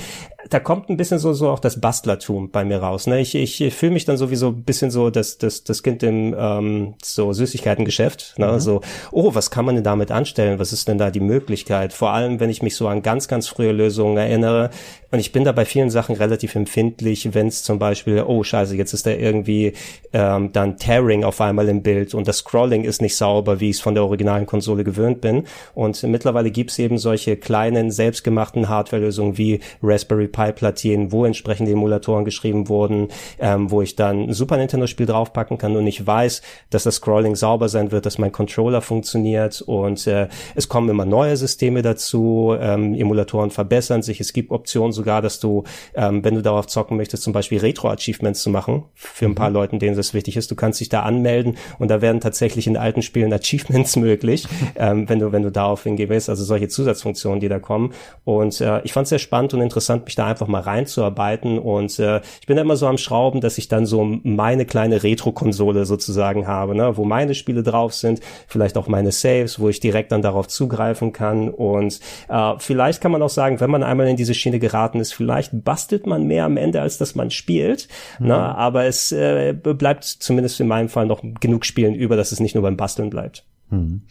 da 0.49 0.59
kommt 0.59 0.89
ein 0.89 0.97
bisschen 0.97 1.17
so, 1.17 1.33
so 1.33 1.49
auch 1.49 1.59
das 1.59 1.81
Bastlertum 1.81 2.51
bei 2.51 2.63
mir 2.63 2.77
raus. 2.77 3.07
Ne? 3.07 3.19
Ich, 3.19 3.35
ich 3.35 3.73
fühle 3.73 3.93
mich 3.93 4.05
dann 4.05 4.17
sowieso 4.17 4.49
ein 4.49 4.63
bisschen 4.63 4.91
so 4.91 5.09
das, 5.09 5.37
das, 5.37 5.63
das 5.63 5.81
Kind 5.81 6.03
im 6.03 6.35
ähm, 6.37 6.93
so 7.03 7.33
Süßigkeitengeschäft. 7.33 8.35
Ne? 8.37 8.51
Mhm. 8.51 8.59
So, 8.59 8.81
oh, 9.11 9.33
was 9.33 9.49
kann 9.49 9.65
man 9.65 9.75
denn 9.75 9.83
damit 9.83 10.11
anstellen? 10.11 10.59
Was 10.59 10.71
ist 10.71 10.87
denn 10.87 10.97
da 10.97 11.09
die 11.09 11.19
Möglichkeit? 11.19 11.93
Vor 11.93 12.11
allem, 12.11 12.39
wenn 12.39 12.49
ich 12.49 12.61
mich 12.61 12.75
so 12.75 12.87
an 12.87 13.01
ganz, 13.01 13.27
ganz 13.27 13.47
frühe 13.47 13.71
Lösungen 13.71 14.17
erinnere. 14.17 14.69
Und 15.11 15.19
ich 15.19 15.31
bin 15.31 15.45
da 15.45 15.51
bei 15.51 15.65
vielen 15.65 15.89
Sachen 15.89 16.15
relativ 16.15 16.55
empfindlich, 16.55 17.33
wenn 17.33 17.47
es 17.47 17.63
zum 17.63 17.79
Beispiel, 17.79 18.23
oh 18.27 18.43
scheiße, 18.43 18.75
jetzt 18.75 18.93
ist 18.93 19.05
da 19.05 19.11
irgendwie 19.11 19.73
ähm, 20.13 20.51
dann 20.51 20.77
Tearing 20.77 21.23
auf 21.23 21.39
einmal 21.41 21.69
im 21.69 21.83
Bild 21.83 22.13
und 22.13 22.27
das 22.27 22.39
Scrolling 22.39 22.83
ist 22.83 23.01
nicht 23.01 23.15
sauber, 23.15 23.59
wie 23.59 23.69
ich 23.69 23.77
es 23.77 23.81
von 23.81 23.93
der 23.93 24.03
originalen 24.03 24.45
Konsole 24.45 24.83
gewöhnt 24.83 25.21
bin. 25.21 25.45
Und 25.73 26.03
mittlerweile 26.03 26.51
gibt's 26.51 26.77
eben 26.79 26.97
solche 26.97 27.37
kleinen, 27.37 27.91
selbstgemachten 27.91 28.67
Hardwarelösungen 28.67 29.37
wie 29.37 29.61
Raspberry 29.81 30.27
Pi-Platinen, 30.36 31.11
wo 31.11 31.25
entsprechende 31.25 31.71
Emulatoren 31.71 32.25
geschrieben 32.25 32.67
wurden, 32.67 33.07
ähm, 33.39 33.71
wo 33.71 33.81
ich 33.81 33.95
dann 33.95 34.29
ein 34.29 34.33
Super 34.33 34.57
Nintendo-Spiel 34.57 35.05
draufpacken 35.05 35.57
kann 35.57 35.75
und 35.77 35.88
ich 35.88 36.05
weiß, 36.05 36.41
dass 36.69 36.83
das 36.83 36.95
Scrolling 36.95 37.36
sauber 37.36 37.69
sein 37.69 37.91
wird, 37.91 38.05
dass 38.05 38.17
mein 38.17 38.33
Controller 38.33 38.81
funktioniert 38.81 39.61
und 39.61 40.05
äh, 40.07 40.27
es 40.55 40.67
kommen 40.67 40.89
immer 40.89 41.05
neue 41.05 41.38
Systeme 41.38 41.81
dazu, 41.81 42.55
ähm, 42.59 42.93
Emulatoren 42.93 43.49
verbessern 43.49 44.01
sich, 44.01 44.19
es 44.19 44.33
gibt 44.33 44.51
Optionen 44.51 44.91
sogar, 44.91 45.21
dass 45.21 45.39
du, 45.39 45.63
ähm, 45.95 46.23
wenn 46.23 46.36
du 46.36 46.41
darauf 46.41 46.67
zocken 46.67 46.97
möchtest, 46.97 47.23
zum 47.23 47.31
Beispiel 47.31 47.59
Retro-Achievements 47.59 48.41
zu 48.41 48.49
machen, 48.49 48.83
für 48.93 49.25
ein 49.25 49.36
paar 49.36 49.49
mhm. 49.49 49.55
Leuten, 49.55 49.79
denen 49.79 49.95
das 49.95 50.13
wichtig 50.13 50.36
ist, 50.36 50.51
du 50.51 50.55
kannst 50.55 50.81
dich 50.81 50.89
da 50.89 51.03
anmelden 51.03 51.55
und 51.79 51.89
da 51.89 52.01
werden 52.01 52.19
tatsächlich 52.19 52.67
in 52.67 52.75
alten 52.75 53.01
Spielen 53.01 53.31
Achievements 53.31 53.95
möglich, 53.95 54.47
ähm, 54.75 55.07
wenn 55.07 55.19
du, 55.19 55.31
wenn 55.31 55.43
du 55.43 55.51
darauf 55.51 55.83
hingehst, 55.83 56.29
also 56.29 56.43
solche 56.43 56.67
Zusatzfunktionen, 56.67 57.39
die 57.39 57.47
da 57.47 57.59
kommen. 57.59 57.93
Und 58.25 58.59
äh, 58.59 58.81
ich 58.83 58.91
fand 58.91 59.05
es 59.05 59.09
sehr 59.09 59.19
spannend 59.19 59.53
und 59.53 59.61
interessant, 59.61 60.05
mich 60.05 60.15
da 60.15 60.24
einfach 60.26 60.47
mal 60.47 60.61
reinzuarbeiten. 60.61 61.59
Und 61.59 61.99
äh, 61.99 62.21
ich 62.41 62.47
bin 62.47 62.55
da 62.55 62.61
immer 62.61 62.76
so 62.76 62.88
am 62.88 62.97
Schrauben, 62.97 63.41
dass 63.41 63.57
ich 63.57 63.67
dann 63.67 63.86
so 63.86 64.03
meine 64.23 64.65
kleine 64.65 65.03
Retro-Konsole 65.03 65.86
sozusagen 65.86 66.47
habe, 66.47 66.76
ne, 66.76 66.97
wo 66.97 67.05
meine 67.05 67.36
Spiele 67.36 67.63
drauf 67.63 67.93
sind, 67.93 68.19
vielleicht 68.47 68.78
auch 68.78 68.88
meine 68.88 69.11
Saves, 69.11 69.59
wo 69.59 69.69
ich 69.69 69.80
direkt 69.80 70.11
dann 70.11 70.21
darauf 70.21 70.47
zugreifen 70.47 71.13
kann. 71.13 71.49
Und 71.49 71.99
äh, 72.30 72.53
vielleicht 72.59 73.01
kann 73.01 73.11
man 73.11 73.21
auch 73.21 73.30
sagen, 73.30 73.59
wenn 73.59 73.71
man 73.71 73.84
einmal 73.84 74.07
in 74.07 74.17
diese 74.17 74.34
Schiene 74.34 74.59
geraten 74.59 74.99
ist, 74.99 75.13
vielleicht 75.13 75.63
bastelt 75.63 76.07
man 76.07 76.28
mehr 76.28 76.45
am 76.45 76.57
Ende, 76.57 76.82
als 76.82 76.97
dass 76.97 77.15
man 77.15 77.32
spielt. 77.32 77.88
Mhm. 78.19 78.28
Ne, 78.28 78.36
aber 78.36 78.86
es 78.86 79.11
äh, 79.11 79.53
bleibt 79.53 80.03
zumindest 80.03 80.59
in 80.59 80.67
meinem 80.67 80.89
Fall 80.89 81.05
noch 81.05 81.21
genug 81.39 81.65
Spielen 81.65 81.95
über, 81.95 82.15
dass 82.15 82.32
es 82.32 82.39
nicht 82.39 82.55
nur 82.55 82.63
beim 82.63 82.78
Basteln 82.78 83.09
bleibt. 83.09 83.45
Mhm. 83.69 84.01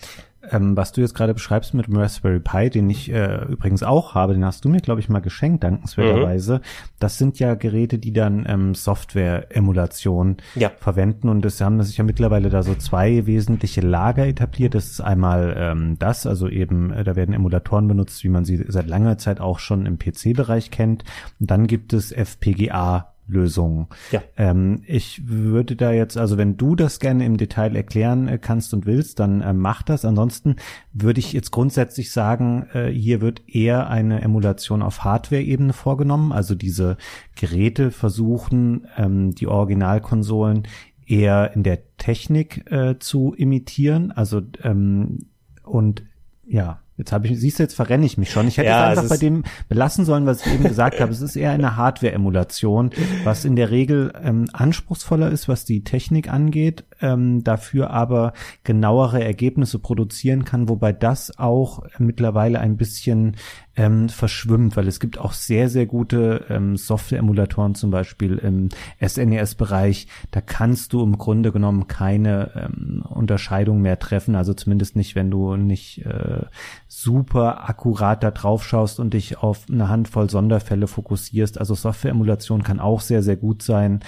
Ähm, 0.50 0.76
was 0.76 0.92
du 0.92 1.00
jetzt 1.00 1.14
gerade 1.14 1.34
beschreibst 1.34 1.74
mit 1.74 1.86
dem 1.86 1.96
Raspberry 1.96 2.40
Pi, 2.40 2.70
den 2.70 2.90
ich 2.90 3.10
äh, 3.10 3.44
übrigens 3.44 3.82
auch 3.82 4.14
habe, 4.14 4.34
den 4.34 4.44
hast 4.44 4.64
du 4.64 4.68
mir, 4.68 4.80
glaube 4.80 5.00
ich, 5.00 5.08
mal 5.08 5.20
geschenkt, 5.20 5.64
dankenswerterweise. 5.64 6.56
Mhm. 6.56 6.60
Das 6.98 7.18
sind 7.18 7.38
ja 7.38 7.54
Geräte, 7.54 7.98
die 7.98 8.12
dann 8.12 8.44
ähm, 8.48 8.74
Software-Emulation 8.74 10.36
ja. 10.54 10.70
verwenden 10.78 11.28
und 11.28 11.44
es 11.44 11.60
haben 11.60 11.82
sich 11.82 11.96
ja 11.96 12.04
mittlerweile 12.04 12.50
da 12.50 12.62
so 12.62 12.74
zwei 12.74 13.26
wesentliche 13.26 13.80
Lager 13.80 14.26
etabliert. 14.26 14.74
Das 14.74 14.86
ist 14.86 15.00
einmal 15.00 15.54
ähm, 15.56 15.96
das, 15.98 16.26
also 16.26 16.48
eben, 16.48 16.92
äh, 16.92 17.04
da 17.04 17.16
werden 17.16 17.34
Emulatoren 17.34 17.88
benutzt, 17.88 18.24
wie 18.24 18.28
man 18.28 18.44
sie 18.44 18.64
seit 18.68 18.86
langer 18.86 19.18
Zeit 19.18 19.40
auch 19.40 19.58
schon 19.58 19.86
im 19.86 19.98
PC-Bereich 19.98 20.70
kennt. 20.70 21.04
Und 21.40 21.50
dann 21.50 21.66
gibt 21.66 21.92
es 21.92 22.12
FPGA 22.12 23.13
Lösungen. 23.26 23.86
Ja. 24.10 24.22
Ähm, 24.36 24.82
ich 24.86 25.28
würde 25.28 25.76
da 25.76 25.92
jetzt, 25.92 26.16
also 26.18 26.36
wenn 26.36 26.56
du 26.56 26.76
das 26.76 27.00
gerne 27.00 27.24
im 27.24 27.36
Detail 27.36 27.74
erklären 27.74 28.28
äh, 28.28 28.38
kannst 28.38 28.74
und 28.74 28.86
willst, 28.86 29.18
dann 29.18 29.40
äh, 29.40 29.52
mach 29.52 29.82
das. 29.82 30.04
Ansonsten 30.04 30.56
würde 30.92 31.20
ich 31.20 31.32
jetzt 31.32 31.50
grundsätzlich 31.50 32.12
sagen, 32.12 32.66
äh, 32.72 32.88
hier 32.88 33.20
wird 33.20 33.42
eher 33.48 33.88
eine 33.88 34.20
Emulation 34.20 34.82
auf 34.82 35.04
Hardware-Ebene 35.04 35.72
vorgenommen. 35.72 36.32
Also 36.32 36.54
diese 36.54 36.96
Geräte 37.34 37.90
versuchen, 37.90 38.86
ähm, 38.96 39.34
die 39.34 39.46
Originalkonsolen 39.46 40.68
eher 41.06 41.52
in 41.54 41.62
der 41.62 41.96
Technik 41.96 42.70
äh, 42.70 42.98
zu 42.98 43.34
imitieren. 43.34 44.12
Also 44.12 44.42
ähm, 44.62 45.26
und 45.62 46.04
ja, 46.46 46.80
Jetzt 46.96 47.10
habe 47.12 47.26
ich, 47.26 47.40
siehst 47.40 47.58
du, 47.58 47.64
jetzt 47.64 47.74
verrenne 47.74 48.06
ich 48.06 48.18
mich 48.18 48.30
schon. 48.30 48.46
Ich 48.46 48.56
hätte 48.56 48.68
ja, 48.68 48.92
es 48.92 48.98
einfach 48.98 49.10
bei 49.10 49.16
dem 49.16 49.42
belassen 49.68 50.04
sollen, 50.04 50.26
was 50.26 50.46
ich 50.46 50.54
eben 50.54 50.64
gesagt 50.64 51.00
habe. 51.00 51.10
Es 51.10 51.20
ist 51.20 51.34
eher 51.34 51.50
eine 51.50 51.76
Hardware-Emulation, 51.76 52.90
was 53.24 53.44
in 53.44 53.56
der 53.56 53.70
Regel 53.70 54.12
ähm, 54.22 54.46
anspruchsvoller 54.52 55.30
ist, 55.30 55.48
was 55.48 55.64
die 55.64 55.82
Technik 55.82 56.32
angeht. 56.32 56.84
ähm, 57.00 57.44
dafür 57.44 57.90
aber 57.90 58.32
genauere 58.64 59.22
Ergebnisse 59.22 59.78
produzieren 59.78 60.44
kann, 60.44 60.68
wobei 60.68 60.92
das 60.92 61.38
auch 61.38 61.84
mittlerweile 61.98 62.60
ein 62.60 62.76
bisschen 62.76 63.36
ähm, 63.76 64.08
verschwimmt, 64.08 64.76
weil 64.76 64.86
es 64.86 65.00
gibt 65.00 65.18
auch 65.18 65.32
sehr, 65.32 65.68
sehr 65.68 65.86
gute 65.86 66.44
ähm, 66.48 66.76
Software-Emulatoren, 66.76 67.74
zum 67.74 67.90
Beispiel 67.90 68.38
im 68.38 68.68
SNES-Bereich. 69.04 70.06
Da 70.30 70.40
kannst 70.40 70.92
du 70.92 71.02
im 71.02 71.18
Grunde 71.18 71.50
genommen 71.52 71.88
keine 71.88 72.50
ähm, 72.54 73.04
Unterscheidung 73.08 73.82
mehr 73.82 73.98
treffen, 73.98 74.36
also 74.36 74.54
zumindest 74.54 74.96
nicht, 74.96 75.14
wenn 75.14 75.30
du 75.30 75.56
nicht 75.56 76.04
äh, 76.06 76.42
super 76.86 77.68
akkurat 77.68 78.22
da 78.22 78.30
drauf 78.30 78.64
schaust 78.64 79.00
und 79.00 79.14
dich 79.14 79.38
auf 79.38 79.66
eine 79.70 79.88
Handvoll 79.88 80.30
Sonderfälle 80.30 80.86
fokussierst. 80.86 81.58
Also 81.58 81.74
Software-Emulation 81.74 82.62
kann 82.62 82.80
auch 82.80 83.00
sehr, 83.00 83.22
sehr 83.22 83.36
gut 83.36 83.62
sein, 83.62 84.00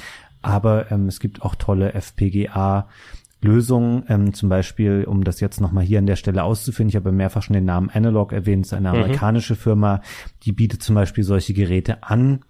aber 0.42 0.92
ähm, 0.92 1.08
es 1.08 1.18
gibt 1.18 1.42
auch 1.42 1.56
tolle 1.56 1.92
FPGA 1.94 2.88
Lösungen, 3.42 4.04
ähm, 4.08 4.32
zum 4.32 4.48
Beispiel, 4.48 5.04
um 5.04 5.24
das 5.24 5.40
jetzt 5.40 5.60
nochmal 5.60 5.84
hier 5.84 5.98
an 5.98 6.06
der 6.06 6.16
Stelle 6.16 6.42
auszuführen, 6.42 6.88
ich 6.88 6.96
habe 6.96 7.12
mehrfach 7.12 7.42
schon 7.42 7.54
den 7.54 7.64
Namen 7.64 7.90
Analog 7.90 8.32
erwähnt, 8.32 8.66
es 8.66 8.72
ist 8.72 8.78
eine 8.78 8.88
mhm. 8.88 8.96
amerikanische 8.96 9.56
Firma, 9.56 10.00
die 10.42 10.52
bietet 10.52 10.82
zum 10.82 10.94
Beispiel 10.94 11.24
solche 11.24 11.54
Geräte 11.54 12.02
an, 12.02 12.40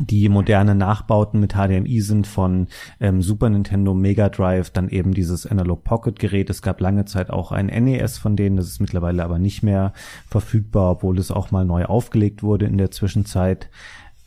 die 0.00 0.28
moderne 0.28 0.74
Nachbauten 0.74 1.40
mit 1.40 1.54
HDMI 1.54 2.00
sind 2.00 2.26
von 2.26 2.68
ähm, 3.00 3.22
Super 3.22 3.48
Nintendo 3.48 3.94
Mega 3.94 4.28
Drive, 4.28 4.70
dann 4.70 4.88
eben 4.88 5.14
dieses 5.14 5.46
Analog 5.46 5.84
Pocket 5.84 6.18
Gerät. 6.18 6.50
Es 6.50 6.60
gab 6.60 6.80
lange 6.80 7.06
Zeit 7.06 7.30
auch 7.30 7.52
ein 7.52 7.66
NES 7.66 8.18
von 8.18 8.36
denen, 8.36 8.56
das 8.56 8.66
ist 8.66 8.80
mittlerweile 8.80 9.24
aber 9.24 9.38
nicht 9.38 9.62
mehr 9.62 9.92
verfügbar, 10.28 10.92
obwohl 10.92 11.18
es 11.18 11.30
auch 11.30 11.50
mal 11.50 11.64
neu 11.64 11.86
aufgelegt 11.86 12.42
wurde 12.42 12.66
in 12.66 12.78
der 12.78 12.90
Zwischenzeit. 12.90 13.70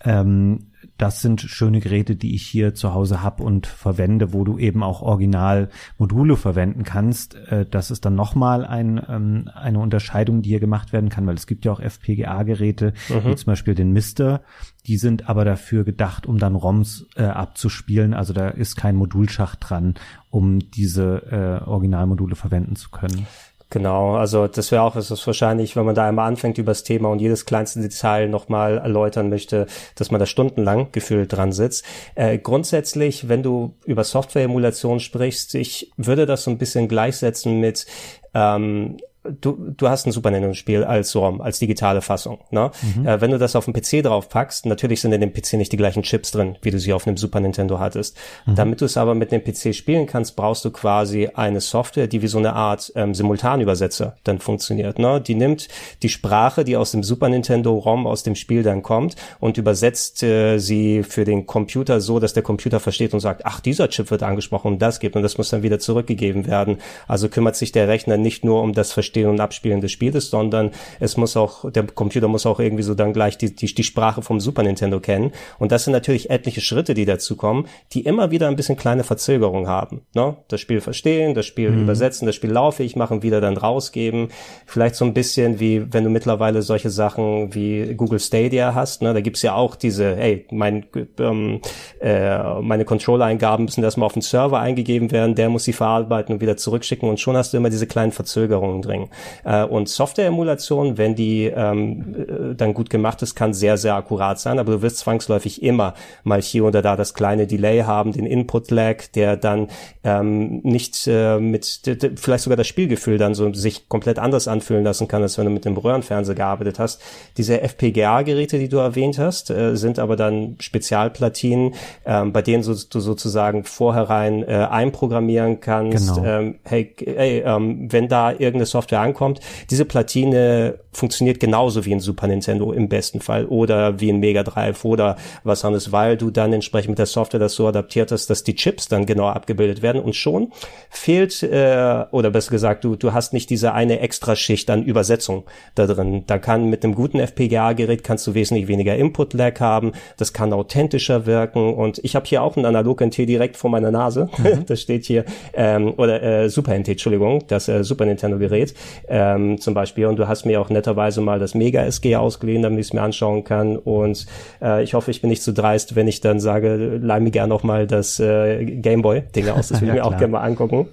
Ähm, 0.03 0.68
das 0.97 1.21
sind 1.21 1.41
schöne 1.41 1.79
Geräte, 1.79 2.15
die 2.15 2.35
ich 2.35 2.45
hier 2.45 2.73
zu 2.73 2.93
Hause 2.93 3.23
hab 3.23 3.41
und 3.41 3.67
verwende, 3.67 4.33
wo 4.33 4.43
du 4.43 4.57
eben 4.57 4.83
auch 4.83 5.01
original 5.01 5.69
Module 5.97 6.37
verwenden 6.37 6.83
kannst. 6.83 7.35
Äh, 7.35 7.65
das 7.69 7.91
ist 7.91 8.05
dann 8.05 8.15
nochmal 8.15 8.65
ein, 8.65 9.01
ähm, 9.07 9.49
eine 9.53 9.79
Unterscheidung, 9.79 10.41
die 10.41 10.49
hier 10.49 10.59
gemacht 10.59 10.93
werden 10.93 11.09
kann, 11.09 11.27
weil 11.27 11.35
es 11.35 11.47
gibt 11.47 11.65
ja 11.65 11.71
auch 11.71 11.79
FPGA-Geräte, 11.79 12.93
mhm. 13.09 13.29
wie 13.29 13.35
zum 13.35 13.45
Beispiel 13.47 13.75
den 13.75 13.91
Mister. 13.91 14.41
Die 14.85 14.97
sind 14.97 15.29
aber 15.29 15.45
dafür 15.45 15.83
gedacht, 15.83 16.25
um 16.25 16.37
dann 16.37 16.55
ROMs 16.55 17.07
äh, 17.15 17.23
abzuspielen. 17.23 18.13
Also 18.13 18.33
da 18.33 18.49
ist 18.49 18.75
kein 18.75 18.95
Modulschacht 18.95 19.59
dran, 19.61 19.95
um 20.29 20.59
diese 20.59 21.61
äh, 21.63 21.67
Originalmodule 21.67 22.35
verwenden 22.35 22.75
zu 22.75 22.89
können. 22.89 23.27
Genau, 23.71 24.15
also 24.15 24.47
das 24.47 24.71
wäre 24.71 24.81
auch 24.81 24.95
es 24.95 25.11
ist 25.11 25.27
wahrscheinlich, 25.27 25.75
wenn 25.75 25.85
man 25.85 25.93
da 25.93 26.07
einmal 26.07 26.27
anfängt 26.27 26.57
über 26.57 26.71
das 26.71 26.83
Thema 26.83 27.09
und 27.09 27.19
jedes 27.19 27.45
kleinste 27.45 27.79
Detail 27.79 28.27
nochmal 28.27 28.79
erläutern 28.79 29.29
möchte, 29.29 29.67
dass 29.93 30.09
man 30.09 30.19
da 30.19 30.25
stundenlang 30.25 30.91
gefühlt 30.91 31.31
dran 31.31 31.51
sitzt. 31.51 31.85
Äh, 32.15 32.39
grundsätzlich, 32.39 33.29
wenn 33.29 33.43
du 33.43 33.75
über 33.85 34.03
Software-Emulation 34.03 34.99
sprichst, 34.99 35.53
ich 35.53 35.91
würde 35.97 36.25
das 36.25 36.45
so 36.45 36.51
ein 36.51 36.57
bisschen 36.57 36.87
gleichsetzen 36.87 37.59
mit 37.59 37.85
ähm, 38.33 38.97
du, 39.23 39.73
du 39.75 39.89
hast 39.89 40.05
ein 40.05 40.11
Super 40.11 40.31
Nintendo-Spiel 40.31 40.83
als 40.83 41.15
ROM, 41.15 41.41
als 41.41 41.59
digitale 41.59 42.01
Fassung. 42.01 42.39
Ne? 42.51 42.71
Mhm. 42.95 43.07
Äh, 43.07 43.21
wenn 43.21 43.31
du 43.31 43.37
das 43.37 43.55
auf 43.55 43.65
dem 43.65 43.73
PC 43.73 44.03
drauf 44.03 44.29
packst, 44.29 44.65
natürlich 44.65 45.01
sind 45.01 45.11
in 45.11 45.21
dem 45.21 45.33
PC 45.33 45.53
nicht 45.53 45.71
die 45.71 45.77
gleichen 45.77 46.03
Chips 46.03 46.31
drin, 46.31 46.57
wie 46.61 46.71
du 46.71 46.79
sie 46.79 46.93
auf 46.93 47.05
einem 47.05 47.17
Super 47.17 47.39
Nintendo 47.39 47.79
hattest. 47.79 48.17
Mhm. 48.45 48.55
Damit 48.55 48.81
du 48.81 48.85
es 48.85 48.97
aber 48.97 49.15
mit 49.15 49.31
dem 49.31 49.43
PC 49.43 49.75
spielen 49.75 50.07
kannst, 50.07 50.35
brauchst 50.35 50.63
du 50.63 50.71
quasi 50.71 51.29
eine 51.33 51.59
Software, 51.61 52.07
die 52.07 52.21
wie 52.21 52.27
so 52.27 52.37
eine 52.37 52.53
Art 52.53 52.91
ähm, 52.95 53.13
Simultanübersetzer 53.13 54.15
dann 54.23 54.39
funktioniert. 54.39 54.99
Ne? 54.99 55.21
Die 55.21 55.35
nimmt 55.35 55.67
die 56.01 56.09
Sprache, 56.09 56.63
die 56.63 56.77
aus 56.77 56.91
dem 56.91 57.03
Super 57.03 57.29
Nintendo 57.29 57.77
ROM 57.77 58.07
aus 58.07 58.23
dem 58.23 58.35
Spiel 58.35 58.63
dann 58.63 58.83
kommt 58.83 59.15
und 59.39 59.57
übersetzt 59.57 60.23
äh, 60.23 60.59
sie 60.59 61.03
für 61.03 61.25
den 61.25 61.45
Computer 61.45 61.99
so, 61.99 62.19
dass 62.19 62.33
der 62.33 62.43
Computer 62.43 62.79
versteht 62.79 63.13
und 63.13 63.19
sagt, 63.19 63.45
ach, 63.45 63.59
dieser 63.59 63.89
Chip 63.89 64.11
wird 64.11 64.23
angesprochen 64.23 64.73
und 64.73 64.81
das 64.81 64.99
gibt 64.99 65.15
und 65.15 65.23
das 65.23 65.37
muss 65.37 65.49
dann 65.49 65.63
wieder 65.63 65.79
zurückgegeben 65.79 66.47
werden. 66.47 66.77
Also 67.07 67.27
kümmert 67.27 67.57
sich 67.57 67.71
der 67.71 67.87
Rechner 67.87 68.17
nicht 68.17 68.45
nur 68.45 68.61
um 68.61 68.73
das 68.73 68.93
Verstehen 69.09 69.29
und 69.29 69.39
Abspielen 69.39 69.81
des 69.81 69.91
Spieles, 69.91 70.29
sondern 70.29 70.69
es 70.99 71.17
muss 71.17 71.35
auch, 71.35 71.69
der 71.71 71.83
Computer 71.87 72.27
muss 72.27 72.45
auch 72.45 72.59
irgendwie 72.59 72.83
so 72.83 72.93
dann 72.93 73.11
gleich 73.11 73.39
die, 73.39 73.55
die, 73.55 73.73
die 73.73 73.83
Sprache 73.83 74.21
vom 74.21 74.39
Super 74.39 74.61
Nintendo 74.61 74.99
kennen. 74.99 75.31
Und 75.57 75.71
das 75.71 75.85
sind 75.85 75.93
natürlich 75.93 76.29
etliche 76.29 76.61
Schritte, 76.61 76.93
die 76.93 77.05
dazu 77.05 77.35
kommen, 77.35 77.65
die 77.93 78.01
immer 78.01 78.29
wieder 78.29 78.47
ein 78.47 78.55
bisschen 78.55 78.77
kleine 78.77 79.03
Verzögerungen 79.03 79.67
haben. 79.67 80.01
Ne? 80.13 80.37
Das 80.47 80.61
Spiel 80.61 80.79
verstehen, 80.79 81.33
das 81.33 81.47
Spiel 81.47 81.71
mhm. 81.71 81.83
übersetzen, 81.83 82.27
das 82.27 82.35
Spiel 82.35 82.51
laufig 82.51 82.95
machen, 82.95 83.23
wieder 83.23 83.41
dann 83.41 83.57
rausgeben. 83.57 84.27
Vielleicht 84.67 84.93
so 84.93 85.05
ein 85.05 85.15
bisschen 85.15 85.59
wie, 85.59 85.91
wenn 85.91 86.03
du 86.03 86.11
mittlerweile 86.11 86.61
solche 86.61 86.91
Sachen 86.91 87.55
wie 87.55 87.95
Google 87.95 88.19
Stadia 88.19 88.75
hast, 88.75 89.01
ne? 89.01 89.15
da 89.15 89.21
gibt's 89.21 89.41
ja 89.41 89.55
auch 89.55 89.75
diese, 89.75 90.15
hey, 90.15 90.45
mein, 90.51 90.85
ähm, 91.17 91.61
äh, 91.99 92.61
meine 92.61 92.85
Controller-Eingaben 92.85 93.65
müssen 93.65 93.83
erstmal 93.83 94.05
auf 94.05 94.13
den 94.13 94.21
Server 94.21 94.59
eingegeben 94.59 95.09
werden, 95.09 95.33
der 95.33 95.49
muss 95.49 95.63
sie 95.63 95.73
verarbeiten 95.73 96.35
und 96.35 96.41
wieder 96.41 96.57
zurückschicken 96.57 97.09
und 97.09 97.19
schon 97.19 97.35
hast 97.35 97.53
du 97.53 97.57
immer 97.57 97.71
diese 97.71 97.87
kleinen 97.87 98.11
Verzögerungen 98.11 98.81
drin. 98.81 98.98
Äh, 99.43 99.63
und 99.63 99.87
Software-Emulation, 99.87 100.97
wenn 100.97 101.15
die 101.15 101.45
ähm, 101.45 102.15
äh, 102.17 102.55
dann 102.55 102.73
gut 102.73 102.89
gemacht 102.89 103.21
ist, 103.21 103.35
kann 103.35 103.53
sehr, 103.53 103.77
sehr 103.77 103.95
akkurat 103.95 104.39
sein, 104.39 104.59
aber 104.59 104.73
du 104.73 104.81
wirst 104.81 104.97
zwangsläufig 104.99 105.63
immer 105.63 105.93
mal 106.23 106.41
hier 106.41 106.65
oder 106.65 106.81
da 106.81 106.95
das 106.95 107.13
kleine 107.13 107.47
Delay 107.47 107.81
haben, 107.81 108.11
den 108.11 108.25
Input-Lag, 108.25 109.07
der 109.15 109.37
dann 109.37 109.67
ähm, 110.03 110.59
nicht 110.63 111.07
äh, 111.07 111.39
mit, 111.39 111.81
vielleicht 112.15 112.43
sogar 112.43 112.57
das 112.57 112.67
Spielgefühl 112.67 113.17
dann 113.17 113.35
so 113.35 113.53
sich 113.53 113.87
komplett 113.89 114.19
anders 114.19 114.47
anfühlen 114.47 114.83
lassen 114.83 115.07
kann, 115.07 115.21
als 115.21 115.37
wenn 115.37 115.45
du 115.45 115.51
mit 115.51 115.65
dem 115.65 115.77
Röhrenfernseher 115.77 116.35
gearbeitet 116.35 116.79
hast. 116.79 117.01
Diese 117.37 117.61
FPGA-Geräte, 117.61 118.59
die 118.59 118.69
du 118.69 118.77
erwähnt 118.77 119.19
hast, 119.19 119.49
äh, 119.49 119.75
sind 119.75 119.99
aber 119.99 120.15
dann 120.15 120.55
Spezialplatinen, 120.59 121.75
äh, 122.03 122.25
bei 122.25 122.41
denen 122.41 122.63
so, 122.63 122.73
du 122.73 122.99
sozusagen 122.99 123.63
vorherein 123.63 124.43
äh, 124.43 124.67
einprogrammieren 124.69 125.59
kannst, 125.59 126.15
genau. 126.15 126.27
ähm, 126.27 126.55
hey, 126.63 126.95
hey 127.05 127.43
ähm, 127.45 127.91
wenn 127.91 128.07
da 128.07 128.31
irgendeine 128.31 128.65
Software 128.65 128.88
ankommt. 128.97 129.39
Diese 129.69 129.85
Platine 129.85 130.79
funktioniert 130.91 131.39
genauso 131.39 131.85
wie 131.85 131.93
ein 131.93 131.99
Super 131.99 132.27
Nintendo 132.27 132.71
im 132.71 132.89
besten 132.89 133.21
Fall 133.21 133.45
oder 133.45 133.99
wie 133.99 134.11
ein 134.11 134.19
Mega 134.19 134.43
Drive 134.43 134.83
oder 134.85 135.17
was 135.43 135.63
anderes, 135.63 135.91
weil 135.91 136.17
du 136.17 136.31
dann 136.31 136.51
entsprechend 136.51 136.89
mit 136.89 136.99
der 136.99 137.05
Software 137.05 137.39
das 137.39 137.53
so 137.53 137.67
adaptiert 137.67 138.11
hast, 138.11 138.29
dass 138.29 138.43
die 138.43 138.55
Chips 138.55 138.87
dann 138.87 139.05
genau 139.05 139.27
abgebildet 139.27 139.81
werden 139.81 140.01
und 140.01 140.15
schon 140.15 140.51
fehlt 140.89 141.43
äh, 141.43 142.05
oder 142.11 142.31
besser 142.31 142.51
gesagt, 142.51 142.83
du 142.83 142.95
du 142.95 143.13
hast 143.13 143.33
nicht 143.33 143.49
diese 143.49 143.73
eine 143.73 143.99
Extraschicht 143.99 144.69
an 144.69 144.83
Übersetzung 144.83 145.43
da 145.75 145.85
drin. 145.85 146.23
Da 146.25 146.39
kann 146.39 146.69
mit 146.69 146.83
einem 146.83 146.95
guten 146.95 147.19
FPGA-Gerät 147.19 148.03
kannst 148.03 148.25
du 148.27 148.33
wesentlich 148.33 148.67
weniger 148.67 148.95
Input-Lag 148.95 149.59
haben, 149.59 149.91
das 150.17 150.33
kann 150.33 150.53
authentischer 150.53 151.25
wirken 151.25 151.73
und 151.73 151.99
ich 152.03 152.15
habe 152.15 152.25
hier 152.25 152.41
auch 152.41 152.57
ein 152.57 152.65
Analog-NT 152.65 153.17
direkt 153.17 153.57
vor 153.57 153.69
meiner 153.69 153.91
Nase. 153.91 154.29
Mhm. 154.37 154.65
das 154.65 154.81
steht 154.81 155.05
hier 155.05 155.25
ähm, 155.53 155.93
oder 155.97 156.23
äh, 156.23 156.49
Super 156.49 156.77
NT, 156.77 156.89
Entschuldigung, 156.89 157.43
das 157.47 157.67
äh, 157.67 157.83
Super 157.83 158.05
Nintendo-Gerät 158.05 158.73
ähm, 159.07 159.59
zum 159.59 159.73
Beispiel. 159.73 160.05
Und 160.05 160.17
du 160.17 160.27
hast 160.27 160.45
mir 160.45 160.61
auch 160.61 160.69
netterweise 160.69 161.21
mal 161.21 161.39
das 161.39 161.55
Mega 161.55 161.83
SG 161.83 162.15
ausgeliehen, 162.15 162.61
damit 162.61 162.79
ich 162.79 162.87
es 162.87 162.93
mir 162.93 163.01
anschauen 163.01 163.43
kann. 163.43 163.77
Und 163.77 164.25
äh, 164.61 164.83
ich 164.83 164.93
hoffe, 164.93 165.11
ich 165.11 165.21
bin 165.21 165.29
nicht 165.29 165.43
zu 165.43 165.53
dreist, 165.53 165.95
wenn 165.95 166.07
ich 166.07 166.21
dann 166.21 166.39
sage, 166.39 166.99
leih 167.01 167.19
mir 167.19 167.31
gerne 167.31 167.49
noch 167.49 167.63
mal 167.63 167.87
das 167.87 168.19
äh, 168.19 168.65
Gameboy-Ding 168.65 169.49
aus. 169.49 169.69
Das 169.69 169.81
will 169.81 169.89
ich 169.89 169.95
ja, 169.95 170.01
mir 170.01 170.05
auch 170.05 170.17
gerne 170.17 170.33
mal 170.33 170.41
angucken 170.41 170.87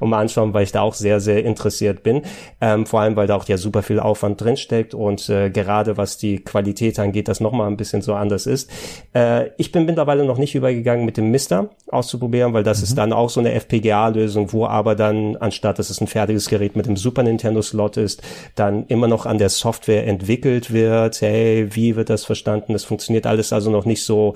und 0.00 0.10
mal 0.10 0.20
anschauen, 0.20 0.54
weil 0.54 0.64
ich 0.64 0.72
da 0.72 0.82
auch 0.82 0.94
sehr, 0.94 1.20
sehr 1.20 1.44
interessiert 1.44 2.02
bin. 2.02 2.22
Ähm, 2.60 2.86
vor 2.86 3.00
allem, 3.00 3.16
weil 3.16 3.26
da 3.26 3.36
auch 3.36 3.46
ja 3.48 3.56
super 3.56 3.82
viel 3.82 4.00
Aufwand 4.00 4.40
drinsteckt 4.40 4.94
und 4.94 5.28
äh, 5.28 5.50
gerade 5.50 5.96
was 5.96 6.18
die 6.18 6.38
Qualität 6.38 6.98
angeht, 6.98 7.28
das 7.28 7.40
noch 7.40 7.52
mal 7.52 7.66
ein 7.66 7.76
bisschen 7.76 8.02
so 8.02 8.14
anders 8.14 8.46
ist. 8.46 8.70
Äh, 9.14 9.50
ich 9.56 9.72
bin 9.72 9.86
mittlerweile 9.86 10.24
noch 10.24 10.38
nicht 10.38 10.54
übergegangen, 10.54 11.04
mit 11.04 11.16
dem 11.16 11.30
Mister 11.30 11.70
auszuprobieren, 11.88 12.52
weil 12.52 12.62
das 12.62 12.78
mhm. 12.78 12.84
ist 12.84 12.98
dann 12.98 13.12
auch 13.12 13.30
so 13.30 13.40
eine 13.40 13.52
FPGA-Lösung, 13.52 14.52
wo 14.52 14.66
aber 14.66 14.94
dann, 14.94 15.36
anstatt 15.36 15.78
dass 15.78 15.90
es 15.90 16.00
ein 16.00 16.06
fertiges 16.06 16.48
Gerät 16.48 16.76
mit 16.76 16.86
dem 16.86 16.96
Super 16.96 17.21
Nintendo 17.22 17.62
Slot 17.62 17.96
ist, 17.96 18.22
dann 18.54 18.86
immer 18.86 19.08
noch 19.08 19.26
an 19.26 19.38
der 19.38 19.48
Software 19.48 20.06
entwickelt 20.06 20.72
wird. 20.72 21.20
Hey, 21.20 21.74
wie 21.74 21.96
wird 21.96 22.10
das 22.10 22.24
verstanden? 22.24 22.72
Das 22.72 22.84
funktioniert 22.84 23.26
alles 23.26 23.52
also 23.52 23.70
noch 23.70 23.84
nicht 23.84 24.04
so 24.04 24.34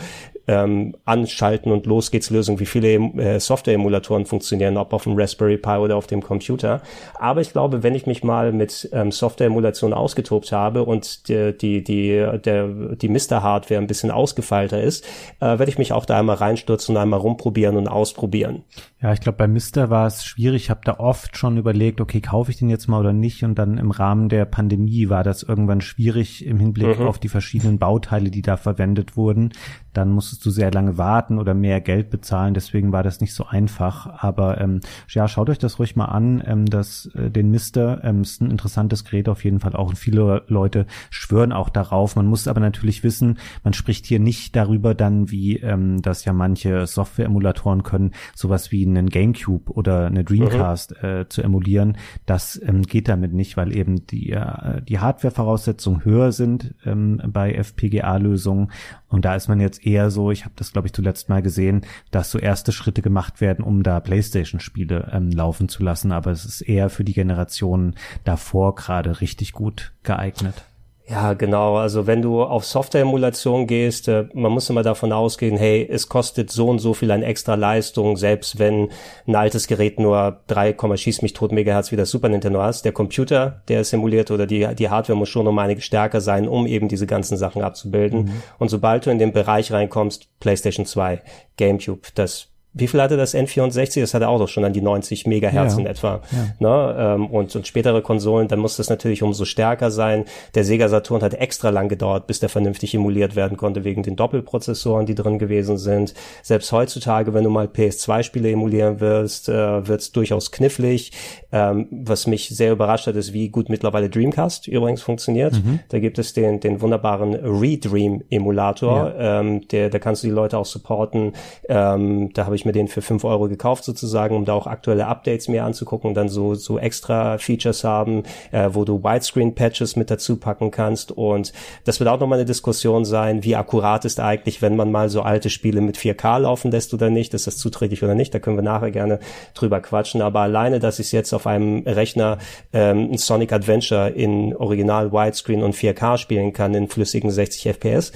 ähm, 0.48 0.96
anschalten 1.04 1.72
und 1.72 1.86
los 1.86 2.10
geht's 2.10 2.30
Lösung, 2.30 2.60
wie 2.60 2.66
viele 2.66 2.94
äh, 2.94 3.40
Software-Emulatoren 3.40 4.26
funktionieren, 4.26 4.76
ob 4.76 4.92
auf 4.92 5.04
dem 5.04 5.18
Raspberry 5.18 5.56
Pi 5.56 5.76
oder 5.76 5.96
auf 5.96 6.06
dem 6.06 6.22
Computer. 6.22 6.82
Aber 7.18 7.40
ich 7.40 7.52
glaube, 7.52 7.82
wenn 7.82 7.94
ich 7.94 8.06
mich 8.06 8.22
mal 8.22 8.52
mit 8.52 8.88
ähm, 8.92 9.10
Software-Emulation 9.10 9.92
ausgetobt 9.92 10.52
habe 10.52 10.84
und 10.84 11.28
die, 11.28 11.56
die, 11.56 11.82
die, 11.82 12.26
der, 12.44 12.68
die 12.68 13.08
Mister-Hardware 13.08 13.80
ein 13.80 13.86
bisschen 13.86 14.10
ausgefeilter 14.10 14.80
ist, 14.80 15.04
äh, 15.40 15.58
werde 15.58 15.68
ich 15.68 15.78
mich 15.78 15.92
auch 15.92 16.04
da 16.04 16.18
einmal 16.18 16.36
reinstürzen 16.36 16.94
und 16.94 17.02
einmal 17.02 17.20
rumprobieren 17.20 17.76
und 17.76 17.88
ausprobieren. 17.88 18.64
Ja, 19.02 19.12
ich 19.12 19.20
glaube, 19.20 19.38
bei 19.38 19.46
Mister 19.46 19.90
war 19.90 20.06
es 20.06 20.24
schwierig. 20.24 20.64
Ich 20.64 20.70
habe 20.70 20.80
da 20.84 20.98
oft 20.98 21.36
schon 21.36 21.58
überlegt, 21.58 22.00
okay, 22.00 22.20
kaufe 22.20 22.50
ich 22.50 22.58
den 22.58 22.70
jetzt 22.70 22.88
mal 22.88 23.00
oder 23.00 23.12
nicht? 23.12 23.44
Und 23.44 23.56
dann 23.56 23.78
im 23.78 23.90
Rahmen 23.90 24.28
der 24.28 24.44
Pandemie 24.46 25.08
war 25.08 25.22
das 25.22 25.42
irgendwann 25.42 25.80
schwierig 25.80 26.44
im 26.46 26.58
Hinblick 26.58 26.98
mhm. 26.98 27.06
auf 27.06 27.18
die 27.18 27.28
verschiedenen 27.28 27.78
Bauteile, 27.78 28.30
die 28.30 28.42
da 28.42 28.56
verwendet 28.56 29.16
wurden. 29.16 29.52
Dann 29.92 30.10
musste 30.10 30.35
musstest 30.36 30.46
du 30.46 30.50
sehr 30.50 30.70
lange 30.70 30.98
warten 30.98 31.38
oder 31.38 31.54
mehr 31.54 31.80
Geld 31.80 32.10
bezahlen. 32.10 32.52
Deswegen 32.52 32.92
war 32.92 33.02
das 33.02 33.20
nicht 33.20 33.32
so 33.32 33.46
einfach. 33.46 34.22
Aber 34.22 34.60
ähm, 34.60 34.80
ja, 35.08 35.28
schaut 35.28 35.48
euch 35.48 35.58
das 35.58 35.78
ruhig 35.78 35.96
mal 35.96 36.06
an. 36.06 36.42
Ähm, 36.46 36.66
das, 36.66 37.06
äh, 37.14 37.30
den 37.30 37.50
Mister 37.50 38.04
ähm, 38.04 38.22
ist 38.22 38.42
ein 38.42 38.50
interessantes 38.50 39.04
Gerät 39.04 39.28
auf 39.28 39.44
jeden 39.44 39.60
Fall 39.60 39.74
auch. 39.74 39.88
Und 39.88 39.96
viele 39.96 40.42
Leute 40.48 40.86
schwören 41.10 41.52
auch 41.52 41.70
darauf. 41.70 42.16
Man 42.16 42.26
muss 42.26 42.48
aber 42.48 42.60
natürlich 42.60 43.02
wissen, 43.02 43.38
man 43.64 43.72
spricht 43.72 44.04
hier 44.04 44.20
nicht 44.20 44.54
darüber 44.56 44.94
dann, 44.94 45.30
wie 45.30 45.56
ähm, 45.58 46.02
das 46.02 46.24
ja 46.24 46.32
manche 46.32 46.86
Software-Emulatoren 46.86 47.82
können, 47.82 48.12
sowas 48.34 48.72
wie 48.72 48.86
einen 48.86 49.08
GameCube 49.08 49.72
oder 49.72 50.06
eine 50.06 50.24
Dreamcast 50.24 51.02
mhm. 51.02 51.08
äh, 51.08 51.28
zu 51.28 51.42
emulieren. 51.42 51.96
Das 52.26 52.60
ähm, 52.62 52.82
geht 52.82 53.08
damit 53.08 53.32
nicht, 53.32 53.56
weil 53.56 53.74
eben 53.74 54.06
die, 54.06 54.32
äh, 54.32 54.82
die 54.82 54.98
Hardware-Voraussetzungen 54.98 56.04
höher 56.04 56.32
sind 56.32 56.74
ähm, 56.84 57.22
bei 57.26 57.54
FPGA-Lösungen. 57.54 58.70
Und 59.08 59.24
da 59.24 59.36
ist 59.36 59.48
man 59.48 59.60
jetzt 59.60 59.86
eher 59.86 60.10
so, 60.10 60.30
ich 60.30 60.44
habe 60.44 60.54
das 60.56 60.72
glaube 60.72 60.88
ich 60.88 60.92
zuletzt 60.92 61.28
mal 61.28 61.42
gesehen, 61.42 61.82
dass 62.10 62.30
so 62.30 62.38
erste 62.38 62.72
Schritte 62.72 63.02
gemacht 63.02 63.40
werden, 63.40 63.64
um 63.64 63.82
da 63.82 64.00
PlayStation-Spiele 64.00 65.10
ähm, 65.12 65.30
laufen 65.30 65.68
zu 65.68 65.82
lassen. 65.82 66.12
Aber 66.12 66.30
es 66.30 66.44
ist 66.44 66.60
eher 66.60 66.90
für 66.90 67.04
die 67.04 67.12
Generationen 67.14 67.94
davor 68.24 68.74
gerade 68.74 69.20
richtig 69.20 69.52
gut 69.52 69.92
geeignet. 70.02 70.64
Ja, 71.08 71.34
genau. 71.34 71.76
Also 71.76 72.08
wenn 72.08 72.20
du 72.20 72.42
auf 72.42 72.64
Software-Emulation 72.64 73.68
gehst, 73.68 74.08
äh, 74.08 74.26
man 74.34 74.50
muss 74.50 74.68
immer 74.70 74.82
davon 74.82 75.12
ausgehen, 75.12 75.56
hey, 75.56 75.86
es 75.88 76.08
kostet 76.08 76.50
so 76.50 76.68
und 76.68 76.80
so 76.80 76.94
viel 76.94 77.12
an 77.12 77.22
extra 77.22 77.54
Leistung, 77.54 78.16
selbst 78.16 78.58
wenn 78.58 78.90
ein 79.26 79.36
altes 79.36 79.68
Gerät 79.68 80.00
nur 80.00 80.40
3, 80.48 80.74
schieß 80.96 81.22
mich 81.22 81.32
tot 81.32 81.52
Megahertz 81.52 81.92
wie 81.92 81.96
das 81.96 82.10
Super 82.10 82.28
Nintendo 82.28 82.60
hast. 82.60 82.84
Der 82.84 82.90
Computer, 82.90 83.62
der 83.68 83.82
ist 83.82 83.90
simuliert 83.90 84.32
oder 84.32 84.48
die, 84.48 84.66
die 84.74 84.90
Hardware 84.90 85.16
muss 85.16 85.28
schon 85.28 85.46
um 85.46 85.58
einige 85.60 85.80
stärker 85.80 86.20
sein, 86.20 86.48
um 86.48 86.66
eben 86.66 86.88
diese 86.88 87.06
ganzen 87.06 87.36
Sachen 87.36 87.62
abzubilden. 87.62 88.24
Mhm. 88.24 88.42
Und 88.58 88.70
sobald 88.70 89.06
du 89.06 89.10
in 89.10 89.20
den 89.20 89.32
Bereich 89.32 89.70
reinkommst, 89.70 90.28
PlayStation 90.40 90.86
2, 90.86 91.22
GameCube, 91.56 92.08
das 92.16 92.48
wie 92.78 92.86
viel 92.86 93.00
hatte 93.00 93.16
das 93.16 93.34
N64? 93.34 94.00
Das 94.00 94.12
hatte 94.12 94.28
auch 94.28 94.38
doch 94.38 94.48
schon 94.48 94.64
an 94.64 94.72
die 94.72 94.82
90 94.82 95.26
Megahertz 95.26 95.74
ja. 95.74 95.80
in 95.80 95.86
etwa. 95.86 96.20
Ja. 96.30 96.46
Ne? 96.58 96.96
Ähm, 96.98 97.26
und, 97.28 97.56
und 97.56 97.66
spätere 97.66 98.02
Konsolen, 98.02 98.48
dann 98.48 98.58
muss 98.58 98.76
das 98.76 98.90
natürlich 98.90 99.22
umso 99.22 99.44
stärker 99.44 99.90
sein. 99.90 100.24
Der 100.54 100.64
Sega 100.64 100.88
Saturn 100.88 101.22
hat 101.22 101.34
extra 101.34 101.70
lang 101.70 101.88
gedauert, 101.88 102.26
bis 102.26 102.40
der 102.40 102.48
vernünftig 102.48 102.94
emuliert 102.94 103.34
werden 103.34 103.56
konnte, 103.56 103.84
wegen 103.84 104.02
den 104.02 104.16
Doppelprozessoren, 104.16 105.06
die 105.06 105.14
drin 105.14 105.38
gewesen 105.38 105.78
sind. 105.78 106.12
Selbst 106.42 106.70
heutzutage, 106.72 107.32
wenn 107.32 107.44
du 107.44 107.50
mal 107.50 107.66
PS2-Spiele 107.66 108.50
emulieren 108.50 109.00
willst, 109.00 109.48
äh, 109.48 109.88
wird 109.88 110.02
es 110.02 110.12
durchaus 110.12 110.52
knifflig. 110.52 111.12
Ähm, 111.52 111.88
was 111.90 112.26
mich 112.26 112.50
sehr 112.50 112.72
überrascht 112.72 113.06
hat, 113.06 113.16
ist, 113.16 113.32
wie 113.32 113.48
gut 113.48 113.70
mittlerweile 113.70 114.10
Dreamcast 114.10 114.68
übrigens 114.68 115.00
funktioniert. 115.00 115.54
Mhm. 115.54 115.80
Da 115.88 115.98
gibt 115.98 116.18
es 116.18 116.34
den, 116.34 116.60
den 116.60 116.82
wunderbaren 116.82 117.34
Redream-Emulator. 117.34 119.14
Ja. 119.18 119.40
Ähm, 119.40 119.66
der, 119.68 119.88
da 119.88 119.98
kannst 119.98 120.22
du 120.22 120.26
die 120.26 120.34
Leute 120.34 120.58
auch 120.58 120.66
supporten. 120.66 121.32
Ähm, 121.68 122.32
da 122.34 122.44
habe 122.44 122.54
ich 122.54 122.65
mir 122.66 122.72
den 122.72 122.88
für 122.88 123.02
fünf 123.02 123.24
Euro 123.24 123.48
gekauft 123.48 123.84
sozusagen, 123.84 124.36
um 124.36 124.44
da 124.44 124.52
auch 124.52 124.66
aktuelle 124.66 125.06
Updates 125.06 125.48
mir 125.48 125.64
anzugucken 125.64 126.08
und 126.08 126.14
dann 126.14 126.28
so, 126.28 126.54
so 126.54 126.78
extra 126.78 127.38
Features 127.38 127.84
haben, 127.84 128.24
äh, 128.52 128.70
wo 128.72 128.84
du 128.84 129.02
Widescreen-Patches 129.02 129.96
mit 129.96 130.10
dazu 130.10 130.36
packen 130.36 130.70
kannst. 130.70 131.12
Und 131.12 131.52
das 131.84 132.00
wird 132.00 132.10
auch 132.10 132.20
nochmal 132.20 132.38
eine 132.38 132.46
Diskussion 132.46 133.04
sein, 133.04 133.44
wie 133.44 133.56
akkurat 133.56 134.04
ist 134.04 134.20
eigentlich, 134.20 134.60
wenn 134.60 134.76
man 134.76 134.92
mal 134.92 135.08
so 135.08 135.22
alte 135.22 135.48
Spiele 135.48 135.80
mit 135.80 135.96
4K 135.96 136.40
laufen 136.40 136.70
lässt 136.70 136.92
oder 136.92 137.08
nicht, 137.08 137.32
ist 137.32 137.46
das 137.46 137.56
zuträglich 137.56 138.02
oder 138.02 138.14
nicht, 138.14 138.34
da 138.34 138.38
können 138.38 138.56
wir 138.56 138.62
nachher 138.62 138.90
gerne 138.90 139.20
drüber 139.54 139.80
quatschen. 139.80 140.20
Aber 140.20 140.40
alleine, 140.40 140.78
dass 140.78 140.98
ich 140.98 141.12
jetzt 141.12 141.32
auf 141.32 141.46
einem 141.46 141.84
Rechner 141.86 142.38
ähm, 142.72 143.16
Sonic 143.16 143.52
Adventure 143.52 144.10
in 144.10 144.54
Original 144.56 145.12
Widescreen 145.12 145.62
und 145.62 145.74
4K 145.74 146.18
spielen 146.18 146.52
kann 146.52 146.74
in 146.74 146.88
flüssigen 146.88 147.30
60 147.30 147.68
FPS, 147.68 148.12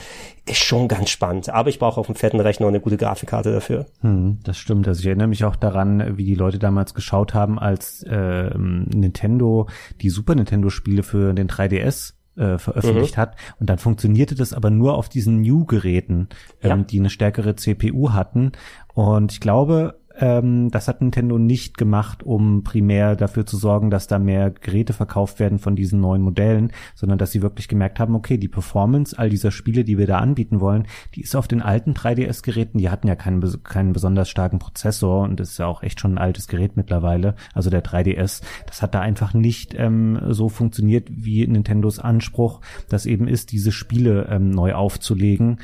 ist 0.47 0.59
schon 0.59 0.88
ganz 0.88 1.11
spannend. 1.11 1.49
Aber 1.51 1.68
ich 1.68 1.78
brauche 1.78 2.01
auf 2.01 2.07
dem 2.07 2.14
fetten 2.14 2.41
Rechner 2.41 2.66
eine 2.66 2.80
gute 2.80 2.97
Grafikkarte 2.97 3.53
dafür. 3.53 3.86
Hm, 4.01 4.38
das 4.43 4.59
stimmt. 4.59 4.88
Also 4.88 5.01
ich 5.01 5.07
erinnere 5.07 5.28
mich 5.28 5.45
auch 5.45 5.57
daran, 5.57 6.16
wie 6.16 6.24
die 6.24 6.34
Leute 6.34 6.59
damals 6.59 6.95
geschaut 6.95 7.34
haben, 7.34 7.59
als 7.59 8.03
äh, 8.05 8.51
Nintendo 8.57 9.68
die 10.01 10.11
Super 10.11 10.34
Nintendo-Spiele 10.34 11.03
für 11.03 11.34
den 11.34 11.49
3DS 11.49 12.14
äh, 12.36 12.59
veröffentlicht 12.59 13.16
mhm. 13.16 13.20
hat. 13.20 13.36
Und 13.59 13.68
dann 13.68 13.78
funktionierte 13.78 14.34
das 14.34 14.53
aber 14.53 14.70
nur 14.70 14.95
auf 14.95 15.09
diesen 15.09 15.43
New-Geräten, 15.43 16.28
ähm, 16.62 16.70
ja. 16.70 16.76
die 16.76 16.99
eine 16.99 17.11
stärkere 17.11 17.57
CPU 17.57 18.12
hatten. 18.12 18.53
Und 18.95 19.32
ich 19.32 19.41
glaube, 19.41 20.00
ähm, 20.21 20.71
das 20.71 20.87
hat 20.87 21.01
Nintendo 21.01 21.39
nicht 21.39 21.79
gemacht, 21.79 22.23
um 22.23 22.62
primär 22.62 23.16
dafür 23.16 23.47
zu 23.47 23.57
sorgen, 23.57 23.91
dass 23.91 24.07
da 24.07 24.18
mehr 24.18 24.51
Geräte 24.51 24.93
verkauft 24.93 25.41
werden 25.41 25.59
von 25.59 25.75
diesen 25.75 26.01
neuen 26.01 26.23
Modellen, 26.23 26.73
sondern 26.95 27.18
dass 27.18 27.33
sie 27.33 27.43
wirklich 27.43 27.68
gemerkt 27.68 27.99
haben, 27.99 28.14
okay, 28.14 28.37
die 28.37 28.49
Performance 28.49 29.18
all 29.18 29.31
dieser 29.31 29.51
Spiele, 29.51 29.83
die 29.83 29.97
wir 29.99 30.07
da 30.07 30.18
anbieten 30.18 30.61
wollen, 30.61 30.87
die 31.14 31.23
ist 31.23 31.35
auf 31.35 31.49
den 31.49 31.62
alten 31.62 31.95
3DS-Geräten, 31.95 32.79
die 32.79 32.91
hatten 32.91 33.09
ja 33.09 33.16
keinen, 33.16 33.62
keinen 33.62 33.93
besonders 33.93 34.29
starken 34.29 34.59
Prozessor 34.59 35.23
und 35.23 35.41
das 35.41 35.53
ist 35.53 35.59
ja 35.59 35.66
auch 35.66 35.83
echt 35.83 36.01
schon 36.01 36.14
ein 36.14 36.18
altes 36.18 36.49
Gerät 36.49 36.77
mittlerweile, 36.77 37.35
also 37.55 37.71
der 37.71 37.83
3DS, 37.83 38.43
das 38.66 38.83
hat 38.83 38.95
da 38.95 39.01
einfach 39.01 39.33
nicht 39.33 39.75
ähm, 39.75 40.21
so 40.29 40.51
funktioniert, 40.51 41.09
wie 41.11 41.47
Nintendos 41.47 41.99
Anspruch, 41.99 42.61
das 42.89 43.07
eben 43.07 43.27
ist, 43.27 43.53
diese 43.53 43.73
Spiele 43.73 44.29
ähm, 44.31 44.51
neu 44.51 44.75
aufzulegen. 44.75 45.61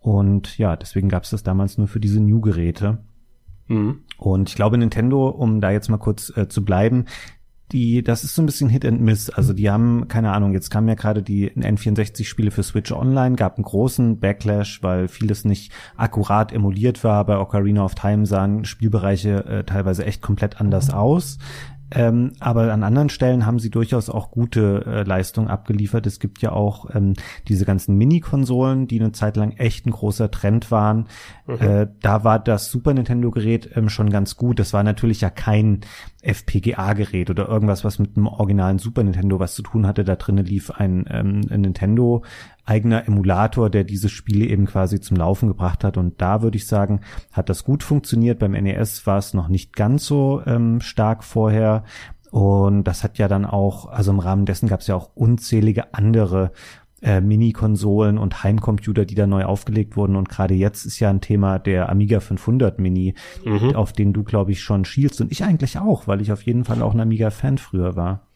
Und 0.00 0.56
ja, 0.58 0.76
deswegen 0.76 1.08
gab 1.08 1.24
es 1.24 1.30
das 1.30 1.42
damals 1.42 1.76
nur 1.76 1.88
für 1.88 2.00
diese 2.00 2.20
New-Geräte. 2.20 2.98
Mhm. 3.68 4.00
Und 4.18 4.48
ich 4.48 4.56
glaube, 4.56 4.78
Nintendo, 4.78 5.28
um 5.28 5.60
da 5.60 5.70
jetzt 5.70 5.88
mal 5.88 5.98
kurz 5.98 6.32
äh, 6.36 6.48
zu 6.48 6.64
bleiben, 6.64 7.04
die, 7.72 8.02
das 8.02 8.24
ist 8.24 8.34
so 8.34 8.42
ein 8.42 8.46
bisschen 8.46 8.70
Hit 8.70 8.86
and 8.86 9.00
Miss. 9.00 9.28
Also 9.30 9.52
die 9.52 9.70
haben, 9.70 10.08
keine 10.08 10.32
Ahnung, 10.32 10.52
jetzt 10.52 10.70
kamen 10.70 10.88
ja 10.88 10.94
gerade 10.94 11.22
die 11.22 11.50
N64-Spiele 11.50 12.50
für 12.50 12.62
Switch 12.62 12.92
Online, 12.92 13.36
gab 13.36 13.56
einen 13.56 13.64
großen 13.64 14.18
Backlash, 14.18 14.82
weil 14.82 15.08
vieles 15.08 15.44
nicht 15.44 15.72
akkurat 15.96 16.52
emuliert 16.52 17.04
war. 17.04 17.24
Bei 17.26 17.38
Ocarina 17.38 17.84
of 17.84 17.94
Time 17.94 18.24
sahen 18.24 18.64
Spielbereiche 18.64 19.44
äh, 19.44 19.64
teilweise 19.64 20.06
echt 20.06 20.22
komplett 20.22 20.60
anders 20.60 20.90
aus. 20.90 21.38
Ähm, 21.90 22.32
aber 22.40 22.72
an 22.72 22.82
anderen 22.82 23.08
Stellen 23.08 23.46
haben 23.46 23.58
sie 23.58 23.70
durchaus 23.70 24.10
auch 24.10 24.30
gute 24.30 24.84
äh, 24.86 25.02
Leistungen 25.04 25.48
abgeliefert. 25.48 26.06
Es 26.06 26.20
gibt 26.20 26.42
ja 26.42 26.52
auch 26.52 26.94
ähm, 26.94 27.14
diese 27.48 27.64
ganzen 27.64 27.96
Mini-Konsolen, 27.96 28.86
die 28.88 29.00
eine 29.00 29.12
Zeit 29.12 29.36
lang 29.36 29.52
echt 29.52 29.86
ein 29.86 29.92
großer 29.92 30.30
Trend 30.30 30.70
waren. 30.70 31.06
Mhm. 31.46 31.60
Äh, 31.60 31.86
da 32.02 32.24
war 32.24 32.38
das 32.38 32.70
Super 32.70 32.92
Nintendo-Gerät 32.92 33.70
ähm, 33.74 33.88
schon 33.88 34.10
ganz 34.10 34.36
gut. 34.36 34.58
Das 34.58 34.72
war 34.72 34.82
natürlich 34.82 35.20
ja 35.20 35.30
kein 35.30 35.80
FPGA-Gerät 36.22 37.30
oder 37.30 37.48
irgendwas, 37.48 37.84
was 37.84 37.98
mit 37.98 38.16
einem 38.16 38.26
originalen 38.26 38.78
Super 38.78 39.02
Nintendo 39.02 39.38
was 39.38 39.54
zu 39.54 39.62
tun 39.62 39.86
hatte. 39.86 40.04
Da 40.04 40.16
drinnen 40.16 40.44
lief 40.44 40.70
ein, 40.70 41.04
ähm, 41.08 41.42
ein 41.50 41.60
Nintendo 41.60 42.24
eigener 42.64 43.06
Emulator, 43.06 43.70
der 43.70 43.84
diese 43.84 44.08
Spiele 44.08 44.46
eben 44.46 44.66
quasi 44.66 45.00
zum 45.00 45.16
Laufen 45.16 45.48
gebracht 45.48 45.84
hat. 45.84 45.96
Und 45.96 46.20
da 46.20 46.42
würde 46.42 46.56
ich 46.56 46.66
sagen, 46.66 47.00
hat 47.32 47.48
das 47.48 47.64
gut 47.64 47.82
funktioniert. 47.82 48.40
Beim 48.40 48.52
NES 48.52 49.06
war 49.06 49.18
es 49.18 49.32
noch 49.32 49.48
nicht 49.48 49.74
ganz 49.76 50.06
so 50.06 50.42
ähm, 50.44 50.80
stark 50.80 51.22
vorher. 51.22 51.84
Und 52.30 52.84
das 52.84 53.04
hat 53.04 53.18
ja 53.18 53.28
dann 53.28 53.46
auch, 53.46 53.86
also 53.86 54.10
im 54.10 54.18
Rahmen 54.18 54.44
dessen 54.44 54.68
gab 54.68 54.80
es 54.80 54.86
ja 54.86 54.96
auch 54.96 55.10
unzählige 55.14 55.94
andere 55.94 56.52
äh, 57.02 57.20
Mini-Konsolen 57.20 58.18
und 58.18 58.42
Heimcomputer, 58.42 59.04
die 59.04 59.14
da 59.14 59.26
neu 59.26 59.44
aufgelegt 59.44 59.96
wurden. 59.96 60.16
Und 60.16 60.28
gerade 60.28 60.54
jetzt 60.54 60.84
ist 60.84 61.00
ja 61.00 61.10
ein 61.10 61.20
Thema 61.20 61.58
der 61.58 61.88
Amiga 61.88 62.20
500 62.20 62.78
Mini, 62.78 63.14
mhm. 63.44 63.74
auf 63.74 63.92
den 63.92 64.12
du, 64.12 64.24
glaube 64.24 64.52
ich, 64.52 64.62
schon 64.62 64.84
schielst. 64.84 65.20
Und 65.20 65.32
ich 65.32 65.44
eigentlich 65.44 65.78
auch, 65.78 66.06
weil 66.06 66.20
ich 66.20 66.32
auf 66.32 66.42
jeden 66.42 66.64
Fall 66.64 66.82
auch 66.82 66.94
ein 66.94 67.00
Amiga-Fan 67.00 67.58
früher 67.58 67.96
war. 67.96 68.27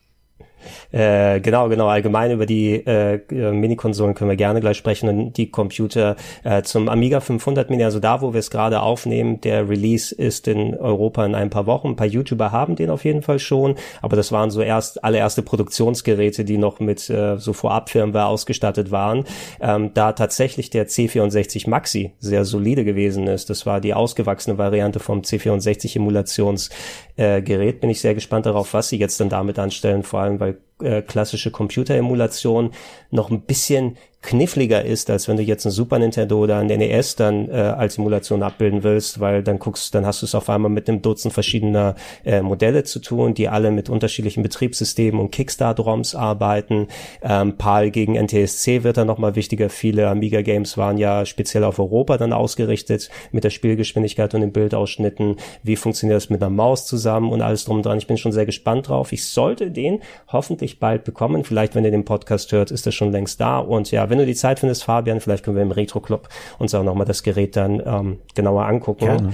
Äh, 0.90 1.40
genau, 1.40 1.68
genau. 1.68 1.88
Allgemein 1.88 2.30
über 2.30 2.46
die 2.46 2.74
äh, 2.74 3.20
Mini-Konsolen 3.30 4.14
können 4.14 4.30
wir 4.30 4.36
gerne 4.36 4.60
gleich 4.60 4.76
sprechen 4.76 5.08
und 5.08 5.36
die 5.36 5.50
Computer 5.50 6.16
äh, 6.44 6.62
zum 6.62 6.88
Amiga 6.88 7.20
500 7.20 7.70
Mini, 7.70 7.84
also 7.84 8.00
da, 8.00 8.20
wo 8.20 8.32
wir 8.32 8.40
es 8.40 8.50
gerade 8.50 8.82
aufnehmen, 8.82 9.40
der 9.40 9.68
Release 9.68 10.14
ist 10.14 10.48
in 10.48 10.76
Europa 10.76 11.24
in 11.24 11.34
ein 11.34 11.50
paar 11.50 11.66
Wochen. 11.66 11.88
Ein 11.88 11.96
paar 11.96 12.06
YouTuber 12.06 12.52
haben 12.52 12.76
den 12.76 12.90
auf 12.90 13.04
jeden 13.04 13.22
Fall 13.22 13.38
schon, 13.38 13.76
aber 14.00 14.16
das 14.16 14.32
waren 14.32 14.50
so 14.50 14.62
erst 14.62 15.04
allererste 15.04 15.42
Produktionsgeräte, 15.42 16.44
die 16.44 16.58
noch 16.58 16.80
mit 16.80 17.08
äh, 17.10 17.36
so 17.38 17.52
Vorabfirmware 17.52 18.26
ausgestattet 18.26 18.90
waren. 18.90 19.24
Ähm, 19.60 19.90
da 19.94 20.12
tatsächlich 20.12 20.70
der 20.70 20.88
C64 20.88 21.68
Maxi 21.68 22.12
sehr 22.18 22.44
solide 22.44 22.84
gewesen 22.84 23.26
ist. 23.26 23.50
Das 23.50 23.66
war 23.66 23.80
die 23.80 23.94
ausgewachsene 23.94 24.58
Variante 24.58 25.00
vom 25.00 25.20
C64 25.20 25.96
Emulationsgerät. 25.96 27.76
Äh, 27.76 27.78
Bin 27.80 27.90
ich 27.90 28.00
sehr 28.00 28.14
gespannt 28.14 28.46
darauf, 28.46 28.74
was 28.74 28.88
sie 28.88 28.98
jetzt 28.98 29.20
dann 29.20 29.28
damit 29.28 29.58
anstellen, 29.58 30.02
vor 30.02 30.20
allem 30.20 30.40
weil 30.40 30.51
äh, 30.82 31.02
klassische 31.02 31.50
Computeremulation 31.50 32.72
noch 33.10 33.30
ein 33.30 33.42
bisschen 33.42 33.96
kniffliger 34.22 34.84
ist, 34.84 35.10
als 35.10 35.26
wenn 35.26 35.36
du 35.36 35.42
jetzt 35.42 35.64
ein 35.66 35.72
Super 35.72 35.98
Nintendo 35.98 36.38
oder 36.38 36.58
ein 36.58 36.68
NES 36.68 37.16
dann 37.16 37.48
äh, 37.48 37.54
als 37.54 37.94
Simulation 37.94 38.42
abbilden 38.42 38.84
willst, 38.84 39.18
weil 39.18 39.42
dann 39.42 39.58
guckst, 39.58 39.94
dann 39.94 40.06
hast 40.06 40.22
du 40.22 40.26
es 40.26 40.34
auf 40.36 40.48
einmal 40.48 40.70
mit 40.70 40.88
einem 40.88 41.02
Dutzend 41.02 41.34
verschiedener 41.34 41.96
äh, 42.24 42.40
Modelle 42.40 42.84
zu 42.84 43.00
tun, 43.00 43.34
die 43.34 43.48
alle 43.48 43.72
mit 43.72 43.90
unterschiedlichen 43.90 44.44
Betriebssystemen 44.44 45.20
und 45.20 45.32
Kickstart-ROMs 45.32 46.14
arbeiten. 46.14 46.86
Ähm, 47.20 47.58
PAL 47.58 47.90
gegen 47.90 48.14
NTSC 48.14 48.84
wird 48.84 48.96
dann 48.96 49.08
nochmal 49.08 49.34
wichtiger. 49.34 49.68
Viele 49.68 50.08
Amiga-Games 50.08 50.78
waren 50.78 50.98
ja 50.98 51.26
speziell 51.26 51.64
auf 51.64 51.80
Europa 51.80 52.16
dann 52.16 52.32
ausgerichtet 52.32 53.10
mit 53.32 53.42
der 53.42 53.50
Spielgeschwindigkeit 53.50 54.34
und 54.34 54.40
den 54.40 54.52
Bildausschnitten. 54.52 55.36
Wie 55.64 55.76
funktioniert 55.76 56.16
das 56.16 56.30
mit 56.30 56.40
einer 56.40 56.50
Maus 56.50 56.86
zusammen 56.86 57.32
und 57.32 57.42
alles 57.42 57.64
drum 57.64 57.78
und 57.78 57.86
dran? 57.86 57.98
Ich 57.98 58.06
bin 58.06 58.16
schon 58.16 58.32
sehr 58.32 58.46
gespannt 58.46 58.88
drauf. 58.88 59.12
Ich 59.12 59.26
sollte 59.26 59.72
den 59.72 60.00
hoffentlich 60.28 60.78
bald 60.78 61.02
bekommen. 61.02 61.42
Vielleicht, 61.42 61.74
wenn 61.74 61.84
ihr 61.84 61.90
den 61.90 62.04
Podcast 62.04 62.52
hört, 62.52 62.70
ist 62.70 62.86
das 62.86 62.94
schon 62.94 63.10
längst 63.10 63.40
da. 63.40 63.58
Und 63.58 63.90
ja, 63.90 64.11
wenn 64.12 64.18
du 64.18 64.26
die 64.26 64.34
Zeit 64.34 64.60
findest, 64.60 64.84
Fabian, 64.84 65.20
vielleicht 65.20 65.42
können 65.42 65.56
wir 65.56 65.62
im 65.62 65.70
Retro 65.70 66.00
Club 66.00 66.28
uns 66.58 66.74
auch 66.74 66.84
nochmal 66.84 67.06
das 67.06 67.22
Gerät 67.22 67.56
dann 67.56 67.82
ähm, 67.84 68.18
genauer 68.34 68.66
angucken. 68.66 69.06
Gerne. 69.06 69.32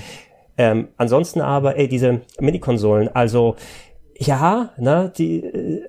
Ähm, 0.56 0.88
ansonsten 0.96 1.40
aber, 1.40 1.76
ey, 1.76 1.88
diese 1.88 2.20
Mini-Konsolen, 2.38 3.08
also 3.08 3.56
ja, 4.16 4.70
ne, 4.76 5.12
die 5.18 5.42
äh, 5.42 5.82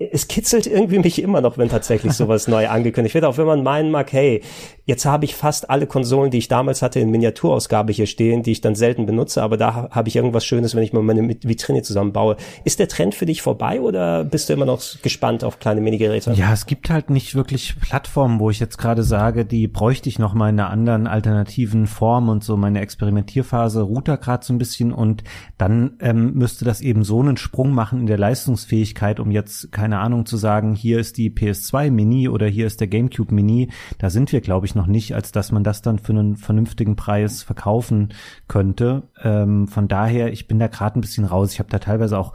es 0.00 0.28
kitzelt 0.28 0.66
irgendwie 0.66 0.98
mich 0.98 1.22
immer 1.22 1.42
noch, 1.42 1.58
wenn 1.58 1.68
tatsächlich 1.68 2.14
sowas 2.14 2.48
neu 2.48 2.68
angekündigt 2.68 3.14
wird. 3.14 3.26
Auch 3.26 3.36
wenn 3.36 3.46
man 3.46 3.62
meinen 3.62 3.90
mag, 3.90 4.10
hey, 4.12 4.42
jetzt 4.86 5.04
habe 5.04 5.26
ich 5.26 5.34
fast 5.34 5.68
alle 5.68 5.86
Konsolen, 5.86 6.30
die 6.30 6.38
ich 6.38 6.48
damals 6.48 6.80
hatte, 6.80 7.00
in 7.00 7.10
Miniaturausgabe 7.10 7.92
hier 7.92 8.06
stehen, 8.06 8.42
die 8.42 8.52
ich 8.52 8.60
dann 8.60 8.74
selten 8.74 9.04
benutze, 9.06 9.42
aber 9.42 9.56
da 9.56 9.88
habe 9.90 10.08
ich 10.08 10.16
irgendwas 10.16 10.44
Schönes, 10.44 10.74
wenn 10.74 10.82
ich 10.82 10.92
mal 10.92 11.02
meine 11.02 11.28
Vitrine 11.28 11.82
zusammenbaue. 11.82 12.36
Ist 12.64 12.78
der 12.78 12.88
Trend 12.88 13.14
für 13.14 13.26
dich 13.26 13.42
vorbei 13.42 13.80
oder 13.80 14.24
bist 14.24 14.48
du 14.48 14.54
immer 14.54 14.64
noch 14.64 14.80
gespannt 15.02 15.44
auf 15.44 15.58
kleine 15.58 15.80
Minigeräte? 15.80 16.32
Ja, 16.32 16.52
es 16.52 16.66
gibt 16.66 16.88
halt 16.88 17.10
nicht 17.10 17.34
wirklich 17.34 17.78
Plattformen, 17.80 18.40
wo 18.40 18.50
ich 18.50 18.58
jetzt 18.58 18.78
gerade 18.78 19.02
sage, 19.02 19.44
die 19.44 19.68
bräuchte 19.68 20.08
ich 20.08 20.18
noch 20.18 20.32
mal 20.32 20.48
in 20.48 20.58
einer 20.58 20.70
anderen 20.70 21.06
alternativen 21.06 21.86
Form 21.86 22.28
und 22.28 22.42
so. 22.42 22.56
Meine 22.56 22.80
Experimentierphase 22.80 23.82
ruht 23.82 24.08
da 24.08 24.16
gerade 24.16 24.44
so 24.44 24.52
ein 24.52 24.58
bisschen 24.58 24.92
und 24.92 25.22
dann 25.58 25.98
ähm, 26.00 26.32
müsste 26.34 26.64
das 26.64 26.80
eben 26.80 27.04
so 27.04 27.20
einen 27.20 27.36
Sprung 27.36 27.72
machen 27.72 28.00
in 28.00 28.06
der 28.06 28.18
Leistungsfähigkeit, 28.18 29.20
um 29.20 29.30
jetzt 29.30 29.70
keine 29.70 29.89
keine 29.90 30.02
Ahnung, 30.02 30.24
zu 30.24 30.36
sagen, 30.36 30.76
hier 30.76 31.00
ist 31.00 31.16
die 31.16 31.30
PS2 31.30 31.90
Mini 31.90 32.28
oder 32.28 32.46
hier 32.46 32.68
ist 32.68 32.80
der 32.80 32.86
GameCube 32.86 33.34
Mini, 33.34 33.70
da 33.98 34.08
sind 34.08 34.30
wir, 34.30 34.40
glaube 34.40 34.64
ich, 34.64 34.76
noch 34.76 34.86
nicht, 34.86 35.16
als 35.16 35.32
dass 35.32 35.50
man 35.50 35.64
das 35.64 35.82
dann 35.82 35.98
für 35.98 36.12
einen 36.12 36.36
vernünftigen 36.36 36.94
Preis 36.94 37.42
verkaufen 37.42 38.10
könnte. 38.46 39.08
Ähm, 39.20 39.66
von 39.66 39.88
daher, 39.88 40.32
ich 40.32 40.46
bin 40.46 40.60
da 40.60 40.68
gerade 40.68 40.96
ein 40.96 41.00
bisschen 41.00 41.24
raus. 41.24 41.52
Ich 41.52 41.58
habe 41.58 41.70
da 41.70 41.80
teilweise 41.80 42.20
auch 42.20 42.34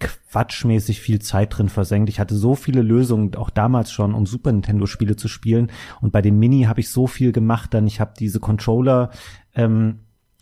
quatschmäßig 0.00 1.00
viel 1.00 1.20
Zeit 1.20 1.56
drin 1.56 1.68
versenkt. 1.68 2.08
Ich 2.08 2.18
hatte 2.18 2.34
so 2.34 2.56
viele 2.56 2.82
Lösungen, 2.82 3.36
auch 3.36 3.50
damals 3.50 3.92
schon, 3.92 4.12
um 4.12 4.26
Super 4.26 4.50
Nintendo 4.50 4.86
Spiele 4.86 5.14
zu 5.14 5.28
spielen. 5.28 5.70
Und 6.00 6.10
bei 6.10 6.20
dem 6.20 6.36
Mini 6.40 6.64
habe 6.64 6.80
ich 6.80 6.90
so 6.90 7.06
viel 7.06 7.30
gemacht. 7.30 7.74
Dann 7.74 7.86
ich 7.86 8.00
habe 8.00 8.14
diese 8.18 8.40
Controller 8.40 9.10
ähm, 9.54 10.00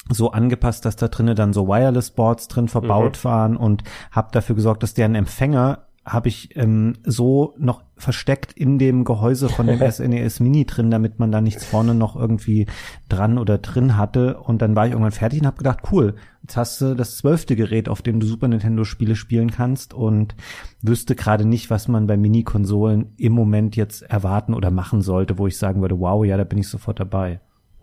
so 0.09 0.31
angepasst, 0.31 0.87
dass 0.87 0.97
da 0.97 1.09
drinnen 1.09 1.37
dann 1.37 1.53
so 1.53 1.69
Wireless 1.69 2.13
Boards 2.13 2.49
drin 2.49 2.69
verbaut 2.69 3.19
mhm. 3.19 3.29
waren 3.29 3.57
und 3.59 3.83
habe 4.11 4.29
dafür 4.33 4.57
gesorgt, 4.57 4.83
dass 4.83 4.95
deren 4.95 5.15
Empfänger 5.15 5.86
habe 6.07 6.29
ich 6.29 6.57
ähm, 6.57 6.95
so 7.05 7.55
noch 7.59 7.83
versteckt 7.97 8.53
in 8.53 8.79
dem 8.79 9.05
Gehäuse 9.05 9.49
von 9.49 9.67
dem 9.67 9.81
SNES 9.91 10.39
e 10.41 10.43
Mini 10.43 10.65
drin, 10.65 10.91
damit 10.91 11.19
man 11.19 11.33
da 11.33 11.41
nichts 11.41 11.65
vorne 11.65 11.95
noch 11.95 12.15
irgendwie 12.15 12.67
dran 13.09 13.39
oder 13.39 13.59
drin 13.59 13.97
hatte. 13.97 14.39
Und 14.39 14.63
dann 14.63 14.77
war 14.77 14.87
ich 14.87 14.93
irgendwann 14.93 15.11
fertig 15.11 15.41
und 15.41 15.47
habe 15.47 15.57
gedacht, 15.57 15.81
cool, 15.91 16.15
jetzt 16.43 16.57
hast 16.57 16.81
du 16.81 16.95
das 16.95 17.17
zwölfte 17.17 17.57
Gerät, 17.57 17.89
auf 17.89 18.03
dem 18.03 18.21
du 18.21 18.27
Super 18.27 18.47
Nintendo 18.47 18.85
Spiele 18.85 19.17
spielen 19.17 19.51
kannst 19.51 19.95
und 19.95 20.37
wüsste 20.81 21.17
gerade 21.17 21.45
nicht, 21.45 21.71
was 21.71 21.89
man 21.89 22.07
bei 22.07 22.17
Mini-Konsolen 22.17 23.13
im 23.17 23.33
Moment 23.33 23.75
jetzt 23.75 24.03
erwarten 24.03 24.55
oder 24.55 24.71
machen 24.71 25.03
sollte, 25.03 25.39
wo 25.39 25.49
ich 25.49 25.59
sagen 25.59 25.81
würde, 25.81 25.99
wow, 25.99 26.25
ja, 26.25 26.37
da 26.37 26.45
bin 26.45 26.59
ich 26.59 26.69
sofort 26.69 27.01
dabei. 27.01 27.41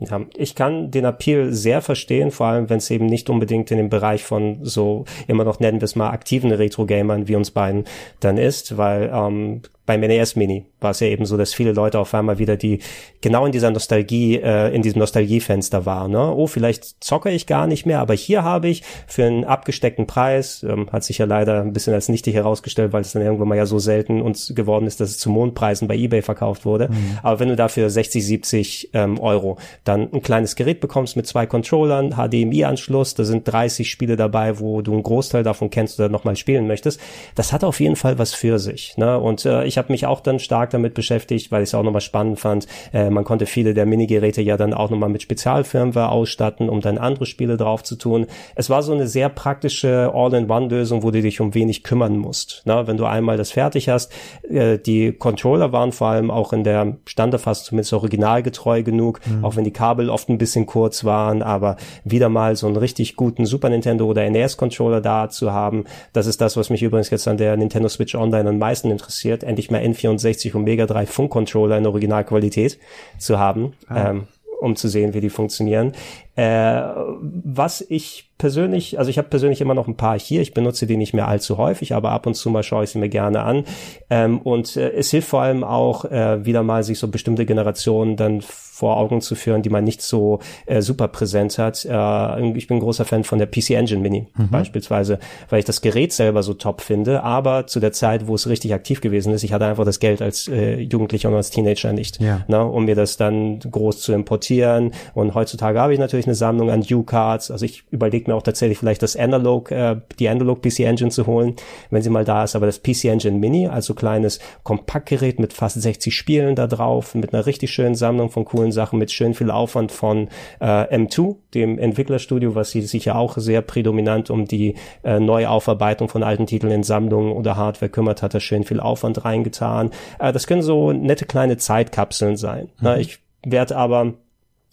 Ja, 0.09 0.21
ich 0.35 0.55
kann 0.55 0.91
den 0.91 1.05
Appeal 1.05 1.53
sehr 1.53 1.81
verstehen, 1.81 2.31
vor 2.31 2.47
allem 2.47 2.69
wenn 2.69 2.77
es 2.77 2.89
eben 2.89 3.05
nicht 3.05 3.29
unbedingt 3.29 3.71
in 3.71 3.77
dem 3.77 3.89
Bereich 3.89 4.23
von 4.23 4.59
so 4.61 5.05
immer 5.27 5.43
noch 5.43 5.59
nennen 5.59 5.81
wir 5.81 5.85
es 5.85 5.95
mal 5.95 6.09
aktiven 6.09 6.51
Retro-Gamern 6.51 7.27
wie 7.27 7.35
uns 7.35 7.51
beiden 7.51 7.85
dann 8.19 8.37
ist, 8.37 8.77
weil 8.77 9.11
ähm, 9.13 9.61
beim 9.85 9.99
NES 9.99 10.35
Mini 10.35 10.65
war 10.79 10.91
es 10.91 10.99
ja 10.99 11.07
eben 11.07 11.25
so, 11.25 11.35
dass 11.37 11.53
viele 11.53 11.73
Leute 11.73 11.99
auf 11.99 12.13
einmal 12.13 12.39
wieder 12.39 12.55
die 12.55 12.79
genau 13.21 13.45
in 13.45 13.51
dieser 13.51 13.71
Nostalgie, 13.71 14.37
äh, 14.37 14.73
in 14.73 14.81
diesem 14.81 14.99
Nostalgiefenster 14.99 15.85
waren. 15.85 16.11
Ne? 16.11 16.33
Oh, 16.33 16.47
vielleicht 16.47 17.03
zocke 17.03 17.31
ich 17.31 17.47
gar 17.47 17.67
nicht 17.67 17.85
mehr, 17.85 17.99
aber 17.99 18.13
hier 18.13 18.43
habe 18.43 18.67
ich 18.69 18.83
für 19.07 19.25
einen 19.25 19.43
abgesteckten 19.43 20.07
Preis, 20.07 20.63
ähm, 20.63 20.89
hat 20.91 21.03
sich 21.03 21.17
ja 21.17 21.25
leider 21.25 21.61
ein 21.61 21.73
bisschen 21.73 21.93
als 21.93 22.07
nichtig 22.09 22.35
herausgestellt, 22.35 22.93
weil 22.93 23.01
es 23.01 23.11
dann 23.11 23.21
irgendwann 23.21 23.47
mal 23.47 23.57
ja 23.57 23.65
so 23.65 23.79
selten 23.79 24.21
uns 24.21 24.53
geworden 24.55 24.87
ist, 24.87 24.99
dass 24.99 25.09
es 25.09 25.19
zu 25.19 25.29
Mondpreisen 25.29 25.87
bei 25.87 25.95
eBay 25.95 26.21
verkauft 26.21 26.65
wurde. 26.65 26.89
Mhm. 26.89 27.19
Aber 27.21 27.39
wenn 27.39 27.49
du 27.49 27.55
dafür 27.55 27.89
60, 27.89 28.25
70 28.25 28.89
ähm, 28.93 29.19
Euro 29.19 29.57
dann 29.83 30.13
ein 30.13 30.21
kleines 30.21 30.55
Gerät 30.55 30.79
bekommst 30.79 31.15
mit 31.17 31.27
zwei 31.27 31.45
Controllern, 31.45 32.11
HDMI-Anschluss, 32.11 33.15
da 33.15 33.23
sind 33.23 33.51
30 33.51 33.89
Spiele 33.89 34.15
dabei, 34.15 34.59
wo 34.59 34.81
du 34.81 34.93
einen 34.93 35.03
Großteil 35.03 35.43
davon 35.43 35.69
kennst 35.69 35.99
oder 35.99 36.09
nochmal 36.09 36.35
spielen 36.35 36.67
möchtest, 36.67 36.99
das 37.35 37.51
hat 37.51 37.63
auf 37.63 37.79
jeden 37.79 37.95
Fall 37.95 38.17
was 38.17 38.33
für 38.33 38.59
sich. 38.59 38.97
Ne? 38.97 39.19
Und 39.19 39.45
äh, 39.45 39.72
ich 39.73 39.77
habe 39.79 39.91
mich 39.91 40.05
auch 40.05 40.19
dann 40.19 40.37
stark 40.37 40.69
damit 40.69 40.93
beschäftigt, 40.93 41.51
weil 41.51 41.63
ich 41.63 41.69
es 41.69 41.75
auch 41.75 41.81
nochmal 41.81 42.01
spannend 42.01 42.39
fand. 42.39 42.67
Äh, 42.93 43.09
man 43.09 43.23
konnte 43.23 43.47
viele 43.47 43.73
der 43.73 43.87
Minigeräte 43.87 44.41
ja 44.41 44.55
dann 44.55 44.73
auch 44.73 44.91
nochmal 44.91 45.09
mit 45.09 45.23
Spezialfirmware 45.23 46.09
ausstatten, 46.09 46.69
um 46.69 46.79
dann 46.79 46.99
andere 46.99 47.25
Spiele 47.25 47.57
drauf 47.57 47.83
zu 47.83 47.95
tun. 47.95 48.27
Es 48.55 48.69
war 48.69 48.83
so 48.83 48.93
eine 48.93 49.07
sehr 49.07 49.29
praktische 49.29 50.11
All-in-One-Lösung, 50.13 51.01
wo 51.01 51.09
du 51.09 51.23
dich 51.23 51.41
um 51.41 51.55
wenig 51.55 51.83
kümmern 51.83 52.17
musst. 52.17 52.61
Na, 52.65 52.85
wenn 52.85 52.97
du 52.97 53.05
einmal 53.05 53.37
das 53.37 53.51
fertig 53.51 53.89
hast, 53.89 54.11
äh, 54.47 54.77
die 54.77 55.11
Controller 55.11 55.71
waren 55.71 55.91
vor 55.91 56.09
allem 56.09 56.29
auch 56.29 56.53
in 56.53 56.63
der 56.63 56.97
Standardfassung 57.05 57.65
zumindest 57.65 57.93
originalgetreu 57.93 58.83
genug, 58.83 59.21
mhm. 59.25 59.43
auch 59.43 59.55
wenn 59.55 59.63
die 59.63 59.73
Kabel 59.73 60.11
oft 60.11 60.29
ein 60.29 60.37
bisschen 60.37 60.67
kurz 60.67 61.03
waren, 61.03 61.41
aber 61.41 61.77
wieder 62.03 62.29
mal 62.29 62.55
so 62.55 62.67
einen 62.67 62.77
richtig 62.77 63.15
guten 63.15 63.47
Super 63.47 63.69
Nintendo 63.69 64.05
oder 64.05 64.29
NES 64.29 64.57
Controller 64.57 65.01
da 65.01 65.29
zu 65.29 65.51
haben, 65.51 65.85
das 66.13 66.27
ist 66.27 66.41
das, 66.41 66.57
was 66.57 66.69
mich 66.69 66.83
übrigens 66.83 67.09
jetzt 67.09 67.27
an 67.27 67.37
der 67.37 67.57
Nintendo 67.57 67.89
Switch 67.89 68.13
Online 68.13 68.49
am 68.49 68.59
meisten 68.59 68.91
interessiert, 68.91 69.43
endlich 69.43 69.62
mal 69.71 69.81
N64 69.81 70.53
und 70.53 70.63
Mega 70.63 70.85
3 70.85 71.05
Funkcontroller 71.05 71.77
in 71.77 71.85
Originalqualität 71.85 72.79
zu 73.17 73.39
haben, 73.39 73.73
ah. 73.87 74.09
ähm, 74.09 74.27
um 74.59 74.75
zu 74.75 74.87
sehen, 74.87 75.13
wie 75.13 75.21
die 75.21 75.29
funktionieren. 75.29 75.93
Äh, 76.35 76.81
was 77.21 77.81
ich 77.81 78.31
persönlich, 78.37 78.97
also 78.99 79.09
ich 79.09 79.17
habe 79.17 79.29
persönlich 79.29 79.61
immer 79.61 79.73
noch 79.73 79.87
ein 79.87 79.95
paar 79.95 80.19
hier, 80.19 80.41
ich 80.41 80.53
benutze 80.53 80.87
die 80.87 80.97
nicht 80.97 81.13
mehr 81.13 81.27
allzu 81.27 81.57
häufig, 81.57 81.93
aber 81.93 82.11
ab 82.11 82.25
und 82.25 82.33
zu 82.33 82.49
mal 82.49 82.63
schaue 82.63 82.83
ich 82.83 82.89
sie 82.89 82.99
mir 82.99 83.09
gerne 83.09 83.43
an. 83.43 83.63
Ähm, 84.09 84.39
und 84.39 84.75
äh, 84.75 84.91
es 84.91 85.11
hilft 85.11 85.29
vor 85.29 85.41
allem 85.41 85.63
auch 85.63 86.05
äh, 86.05 86.43
wieder 86.45 86.63
mal, 86.63 86.83
sich 86.83 86.99
so 86.99 87.07
bestimmte 87.07 87.45
Generationen 87.45 88.17
dann 88.17 88.41
vor 88.41 88.97
Augen 88.97 89.21
zu 89.21 89.35
führen, 89.35 89.61
die 89.61 89.69
man 89.69 89.83
nicht 89.83 90.01
so 90.01 90.39
äh, 90.65 90.81
super 90.81 91.07
präsent 91.07 91.59
hat. 91.59 91.85
Äh, 91.85 92.57
ich 92.57 92.67
bin 92.67 92.79
großer 92.79 93.05
Fan 93.05 93.23
von 93.23 93.37
der 93.37 93.45
PC 93.45 93.69
Engine 93.71 94.01
Mini 94.01 94.27
mhm. 94.35 94.49
beispielsweise, 94.49 95.19
weil 95.49 95.59
ich 95.59 95.65
das 95.65 95.81
Gerät 95.81 96.11
selber 96.11 96.41
so 96.41 96.55
top 96.55 96.81
finde, 96.81 97.21
aber 97.23 97.67
zu 97.67 97.79
der 97.79 97.93
Zeit, 97.93 98.27
wo 98.27 98.33
es 98.33 98.49
richtig 98.49 98.73
aktiv 98.73 98.99
gewesen 98.99 99.31
ist, 99.31 99.43
ich 99.43 99.53
hatte 99.53 99.67
einfach 99.67 99.85
das 99.85 99.99
Geld 99.99 100.23
als 100.23 100.47
äh, 100.47 100.79
Jugendlicher 100.79 101.29
und 101.29 101.35
als 101.35 101.51
Teenager 101.51 101.93
nicht, 101.93 102.19
ja. 102.19 102.43
ne, 102.47 102.65
um 102.65 102.85
mir 102.85 102.95
das 102.95 103.15
dann 103.15 103.59
groß 103.59 104.01
zu 104.01 104.11
importieren. 104.11 104.91
Und 105.13 105.35
heutzutage 105.35 105.79
habe 105.79 105.93
ich 105.93 105.99
natürlich 105.99 106.22
eine 106.25 106.35
Sammlung 106.35 106.69
an 106.69 106.83
U-Cards. 106.89 107.51
Also 107.51 107.65
ich 107.65 107.83
überlege 107.91 108.29
mir 108.29 108.35
auch 108.35 108.43
tatsächlich 108.43 108.77
vielleicht 108.77 109.03
das 109.03 109.15
Analog, 109.15 109.71
äh, 109.71 109.97
die 110.19 110.29
Analog 110.29 110.61
PC 110.61 110.81
Engine 110.81 111.11
zu 111.11 111.27
holen, 111.27 111.55
wenn 111.89 112.01
sie 112.01 112.09
mal 112.09 112.25
da 112.25 112.43
ist, 112.43 112.55
aber 112.55 112.65
das 112.65 112.81
PC 112.81 113.05
Engine 113.05 113.37
Mini, 113.37 113.67
also 113.67 113.93
kleines 113.93 114.39
Kompaktgerät 114.63 115.39
mit 115.39 115.53
fast 115.53 115.81
60 115.81 116.15
Spielen 116.15 116.55
da 116.55 116.67
drauf, 116.67 117.15
mit 117.15 117.33
einer 117.33 117.45
richtig 117.45 117.71
schönen 117.71 117.95
Sammlung 117.95 118.29
von 118.29 118.45
coolen 118.45 118.71
Sachen 118.71 118.99
mit 118.99 119.11
schön 119.11 119.33
viel 119.33 119.51
Aufwand 119.51 119.91
von 119.91 120.29
äh, 120.59 120.65
M2, 120.65 121.35
dem 121.53 121.77
Entwicklerstudio, 121.77 122.55
was 122.55 122.71
sich 122.71 123.05
ja 123.05 123.15
auch 123.15 123.37
sehr 123.37 123.61
prädominant 123.61 124.29
um 124.29 124.45
die 124.45 124.75
äh, 125.03 125.19
Neuaufarbeitung 125.19 126.09
von 126.09 126.23
alten 126.23 126.47
Titeln 126.47 126.71
in 126.71 126.83
Sammlungen 126.83 127.33
oder 127.33 127.55
Hardware 127.55 127.89
kümmert, 127.89 128.21
hat 128.21 128.33
da 128.33 128.39
schön 128.39 128.63
viel 128.63 128.79
Aufwand 128.79 129.25
reingetan. 129.25 129.91
Äh, 130.19 130.31
das 130.31 130.47
können 130.47 130.61
so 130.61 130.91
nette 130.91 131.25
kleine 131.25 131.57
Zeitkapseln 131.57 132.37
sein. 132.37 132.65
Mhm. 132.65 132.69
Na, 132.81 132.97
ich 132.97 133.19
werde 133.45 133.77
aber 133.77 134.13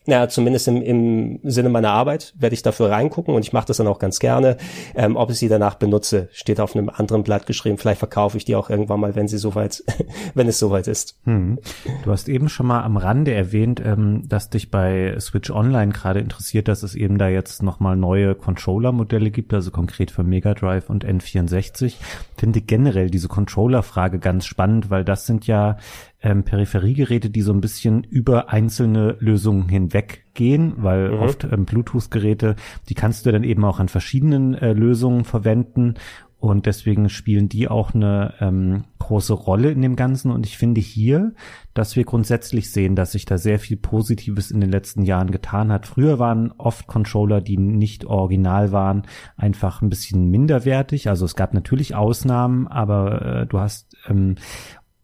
naja, 0.07 0.29
zumindest 0.29 0.67
im, 0.67 0.81
im 0.83 1.41
Sinne 1.43 1.69
meiner 1.69 1.91
Arbeit 1.91 2.33
werde 2.39 2.55
ich 2.55 2.63
dafür 2.63 2.91
reingucken 2.91 3.35
und 3.35 3.45
ich 3.45 3.53
mache 3.53 3.67
das 3.67 3.77
dann 3.77 3.87
auch 3.87 3.99
ganz 3.99 4.19
gerne. 4.19 4.57
Ähm, 4.95 5.17
ob 5.17 5.31
ich 5.31 5.39
sie 5.39 5.49
danach 5.49 5.75
benutze, 5.75 6.29
steht 6.33 6.61
auf 6.61 6.75
einem 6.75 6.89
anderen 6.89 7.23
Blatt 7.23 7.47
geschrieben. 7.47 7.77
Vielleicht 7.77 7.99
verkaufe 7.99 8.37
ich 8.37 8.45
die 8.45 8.57
auch 8.57 8.71
irgendwann 8.71 9.01
mal, 9.01 9.15
wenn 9.15 9.29
sie 9.29 9.39
soweit, 9.39 9.85
wenn 10.35 10.49
es 10.49 10.59
soweit 10.59 10.89
ist. 10.89 11.19
Hm. 11.25 11.59
Du 12.03 12.11
hast 12.11 12.29
eben 12.29 12.49
schon 12.49 12.67
mal 12.67 12.83
am 12.83 12.97
Rande 12.97 13.33
erwähnt, 13.35 13.83
ähm, 13.85 14.23
dass 14.27 14.49
dich 14.49 14.71
bei 14.71 15.17
Switch 15.21 15.51
Online 15.51 15.93
gerade 15.93 16.21
interessiert, 16.21 16.69
dass 16.69 16.83
es 16.83 16.95
eben 16.95 17.19
da 17.19 17.29
jetzt 17.29 17.63
nochmal 17.63 17.97
neue 17.97 18.35
Controller-Modelle 18.35 19.31
gibt, 19.31 19.53
also 19.53 19.71
konkret 19.71 20.11
für 20.11 20.25
Mega 20.25 20.55
Drive 20.55 20.89
und 20.89 21.05
N64. 21.05 21.95
Finde 22.37 22.63
generell 22.63 23.11
diese 23.11 23.29
Controller-Frage 23.29 24.19
ganz 24.19 24.47
spannend, 24.47 24.89
weil 24.89 25.05
das 25.05 25.27
sind 25.27 25.47
ja 25.47 25.77
ähm, 26.23 26.45
Peripheriegeräte, 26.45 27.31
die 27.31 27.43
so 27.43 27.53
ein 27.53 27.61
bisschen 27.61 28.05
über 28.05 28.51
einzelne 28.51 29.17
Lösungen 29.21 29.69
hinweggehen, 29.69 30.75
weil 30.79 31.11
mhm. 31.11 31.19
oft 31.19 31.45
ähm, 31.45 31.65
Bluetooth-Geräte, 31.65 32.57
die 32.89 32.95
kannst 32.95 33.27
du 33.27 33.33
dann 33.33 33.45
eben 33.45 33.65
auch 33.65 33.81
an 33.81 33.89
verschiedenen 33.89 34.55
äh, 34.55 34.73
Lösungen 34.73 35.25
verwenden 35.25 35.95
und 36.41 36.65
deswegen 36.65 37.11
spielen 37.11 37.51
die 37.51 37.69
auch 37.69 37.93
eine 37.93 38.33
ähm, 38.41 38.85
große 38.99 39.35
Rolle 39.35 39.71
in 39.73 39.83
dem 39.83 39.95
Ganzen. 39.95 40.31
Und 40.31 40.47
ich 40.47 40.57
finde 40.57 40.81
hier, 40.81 41.35
dass 41.75 41.97
wir 41.97 42.05
grundsätzlich 42.05 42.73
sehen, 42.73 42.97
dass 42.97 43.13
sich 43.13 43.27
da 43.27 43.37
sehr 43.37 43.59
viel 43.59 43.77
Positives 43.77 44.51
in 44.51 44.63
den 44.63 44.71
letzten 44.71 45.03
Jahren 45.03 45.33
getan 45.33 45.71
hat. 45.71 45.85
Früher 45.87 46.19
waren 46.19 46.51
oft 46.57 46.87
Controller, 46.87 47.43
die 47.43 47.59
nicht 47.59 48.07
original 48.07 48.73
waren, 48.73 49.03
einfach 49.37 49.83
ein 49.83 49.91
bisschen 49.91 50.31
minderwertig. 50.31 51.11
Also 51.11 51.27
es 51.27 51.37
gab 51.37 51.53
natürlich 51.53 51.95
Ausnahmen, 51.95 52.67
aber 52.69 53.43
äh, 53.43 53.47
du 53.47 53.61
hast 53.61 53.95
ähm, 54.09 54.37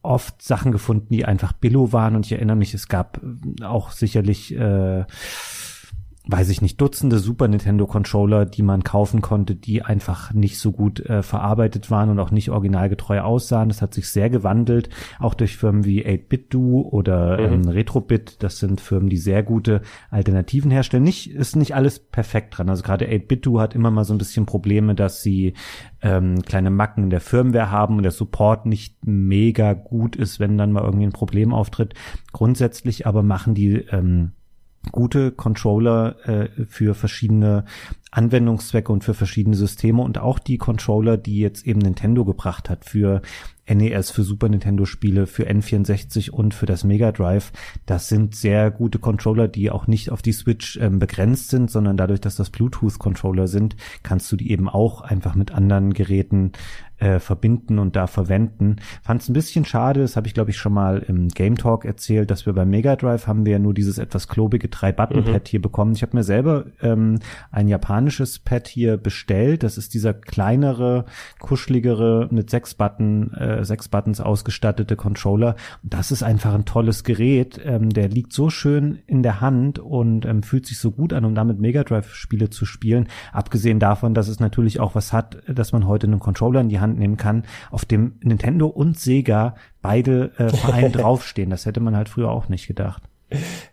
oft 0.07 0.43
Sachen 0.43 0.73
gefunden, 0.73 1.09
die 1.11 1.25
einfach 1.25 1.53
Billo 1.53 1.93
waren. 1.93 2.17
Und 2.17 2.27
ich 2.27 2.33
erinnere 2.33 2.57
mich, 2.57 2.75
es 2.75 2.89
gab 2.89 3.21
äh, 3.23 3.65
auch 3.65 3.91
sicherlich 3.91 4.55
äh, 4.55 5.05
weiß 6.29 6.49
ich 6.49 6.61
nicht, 6.61 6.81
Dutzende 6.81 7.19
Super 7.19 7.47
Nintendo 7.47 7.87
Controller, 7.87 8.47
die 8.47 8.63
man 8.63 8.83
kaufen 8.83 9.23
konnte, 9.23 9.55
die 9.55 9.83
einfach 9.83 10.33
nicht 10.33 10.59
so 10.59 10.73
gut 10.73 11.01
äh, 11.01 11.23
verarbeitet 11.23 11.91
waren 11.91 12.11
und 12.11 12.19
auch 12.19 12.33
nicht 12.33 12.51
originalgetreu 12.51 13.21
aussahen. 13.21 13.69
Das 13.69 13.81
hat 13.81 13.95
sich 13.95 14.09
sehr 14.09 14.29
gewandelt, 14.29 14.89
auch 15.21 15.35
durch 15.35 15.57
Firmen 15.57 15.85
wie 15.85 16.05
8-Bit-Do 16.05 16.89
oder 16.91 17.39
mhm. 17.39 17.53
ähm, 17.53 17.69
Retrobit. 17.69 18.43
Das 18.43 18.59
sind 18.59 18.81
Firmen, 18.81 19.09
die 19.09 19.19
sehr 19.19 19.45
gute 19.45 19.83
Alternativen 20.11 20.71
herstellen. 20.73 21.05
Nicht, 21.05 21.31
ist 21.31 21.55
nicht 21.55 21.77
alles 21.77 22.01
perfekt 22.01 22.59
dran. 22.59 22.69
Also 22.69 22.83
gerade 22.83 23.07
8-Bit-Do 23.07 23.61
hat 23.61 23.77
immer 23.77 23.93
mal 23.93 24.05
so 24.05 24.13
ein 24.13 24.19
bisschen 24.19 24.47
Probleme, 24.47 24.97
dass 24.97 25.23
sie 25.23 25.55
ähm, 26.03 26.43
kleine 26.43 26.71
Macken 26.71 27.05
in 27.05 27.11
der 27.11 27.21
Firmware 27.21 27.71
haben 27.71 27.99
und 27.99 28.03
der 28.03 28.13
Support 28.13 28.67
nicht 28.67 29.07
mega 29.07 29.75
gut 29.75 30.17
ist, 30.17 30.41
wenn 30.41 30.59
dann 30.59 30.73
mal 30.73 30.83
irgendwie 30.83 31.07
ein 31.07 31.13
Problem 31.13 31.55
auftritt. 31.55 31.95
Grundsätzlich 32.33 33.07
aber 33.07 33.23
machen 33.23 33.55
die 33.55 33.75
ähm, 33.91 34.33
gute 34.93 35.33
Controller 35.33 36.17
äh, 36.29 36.65
für 36.67 36.95
verschiedene 36.95 37.65
Anwendungszwecke 38.11 38.93
und 38.93 39.05
für 39.05 39.15
verschiedene 39.15 39.57
Systeme 39.57 40.03
und 40.03 40.19
auch 40.19 40.39
die 40.39 40.59
Controller, 40.59 41.17
die 41.17 41.39
jetzt 41.39 41.67
eben 41.67 41.81
Nintendo 41.81 42.25
gebracht 42.25 42.71
hat 42.71 42.85
für 42.85 43.21
NES, 43.69 44.11
für 44.11 44.23
Super 44.23 44.49
Nintendo 44.49 44.85
Spiele, 44.85 45.27
für 45.27 45.49
N64 45.49 46.31
und 46.31 46.55
für 46.55 46.67
das 46.67 46.85
Mega 46.85 47.13
Drive. 47.13 47.53
Das 47.85 48.09
sind 48.09 48.35
sehr 48.35 48.71
gute 48.71 48.99
Controller, 48.99 49.49
die 49.49 49.71
auch 49.71 49.87
nicht 49.87 50.11
auf 50.11 50.23
die 50.23 50.33
Switch 50.33 50.79
ähm, 50.81 50.99
begrenzt 50.99 51.51
sind, 51.51 51.71
sondern 51.71 51.97
dadurch, 51.97 52.21
dass 52.21 52.37
das 52.37 52.51
Bluetooth 52.51 52.99
Controller 52.99 53.49
sind, 53.49 53.77
kannst 54.03 54.31
du 54.31 54.37
die 54.37 54.51
eben 54.51 54.69
auch 54.69 55.01
einfach 55.01 55.35
mit 55.35 55.53
anderen 55.53 55.93
Geräten 55.93 56.53
äh, 56.99 57.19
verbinden 57.19 57.79
und 57.79 57.97
da 57.97 58.07
verwenden. 58.07 58.77
Fand 59.03 59.23
es 59.23 59.29
ein 59.29 59.35
bisschen 59.35 59.65
schade, 59.65 60.01
das 60.01 60.17
habe 60.17 60.27
ich 60.27 60.35
glaube 60.35 60.51
ich 60.51 60.57
schon 60.57 60.73
mal 60.73 60.99
im 60.99 61.29
Game 61.29 61.57
Talk 61.57 61.85
erzählt, 61.85 62.31
dass 62.31 62.47
wir 62.47 62.53
beim 62.53 62.71
Mega 62.71 62.97
Drive 62.97 63.27
haben 63.27 63.45
wir 63.45 63.53
ja 63.53 63.59
nur 63.59 63.75
dieses 63.75 63.99
etwas 63.99 64.29
klobige 64.29 64.69
Drei-Button-Pad 64.69 65.43
mhm. 65.43 65.49
hier 65.49 65.63
bekommen. 65.63 65.93
Ich 65.93 66.03
habe 66.03 66.17
mir 66.17 66.25
selber 66.25 66.67
ähm, 66.83 67.19
ein 67.51 67.69
japanisches 67.69 68.39
Pad 68.39 68.69
hier 68.69 68.97
bestellt. 68.97 69.63
Das 69.63 69.79
ist 69.79 69.95
dieser 69.95 70.15
kleinere, 70.15 71.05
kuscheligere, 71.39 72.29
mit 72.31 72.51
sechs 72.51 72.75
Button, 72.75 73.33
äh, 73.35 73.65
sechs 73.65 73.89
Buttons 73.89 74.21
ausgestattete 74.21 74.97
Controller. 74.97 75.57
Das 75.83 76.11
ist 76.11 76.23
einfach 76.23 76.55
ein 76.55 76.65
tolles 76.65 77.05
Gerät. 77.05 77.61
Ähm, 77.65 77.91
der 77.91 78.09
liegt 78.09 78.33
so 78.33 78.51
schön 78.51 78.99
in 79.07 79.23
der 79.23 79.41
Hand 79.41 79.79
und 79.79 80.25
ähm, 80.27 80.43
fühlt 80.43 80.67
sich 80.67 80.79
so 80.79 80.91
gut 80.91 81.13
an, 81.13 81.25
um 81.25 81.35
damit 81.35 81.59
Mega 81.59 81.85
Drive-Spiele 81.85 82.51
zu 82.51 82.65
spielen. 82.65 83.09
Abgesehen 83.33 83.81
davon, 83.81 84.15
dass 84.15 84.29
es 84.29 84.41
natürlich 84.41 84.81
auch 84.81 84.95
was 84.95 85.13
hat, 85.13 85.43
dass 85.47 85.73
man 85.73 85.87
heute 85.87 86.07
einen 86.07 86.21
Controller 86.21 86.61
in 86.61 86.69
die 86.69 86.81
Hand 86.81 86.86
Hand 86.87 86.99
nehmen 86.99 87.17
kann, 87.17 87.45
auf 87.71 87.85
dem 87.85 88.15
Nintendo 88.23 88.67
und 88.69 88.99
Sega 88.99 89.57
beide 89.83 90.33
äh, 90.39 90.49
Vereine 90.51 90.91
draufstehen. 90.93 91.51
Das 91.51 91.67
hätte 91.67 91.81
man 91.81 91.97
halt 91.97 92.09
früher 92.09 92.31
auch 92.31 92.49
nicht 92.49 92.67
gedacht. 92.67 93.03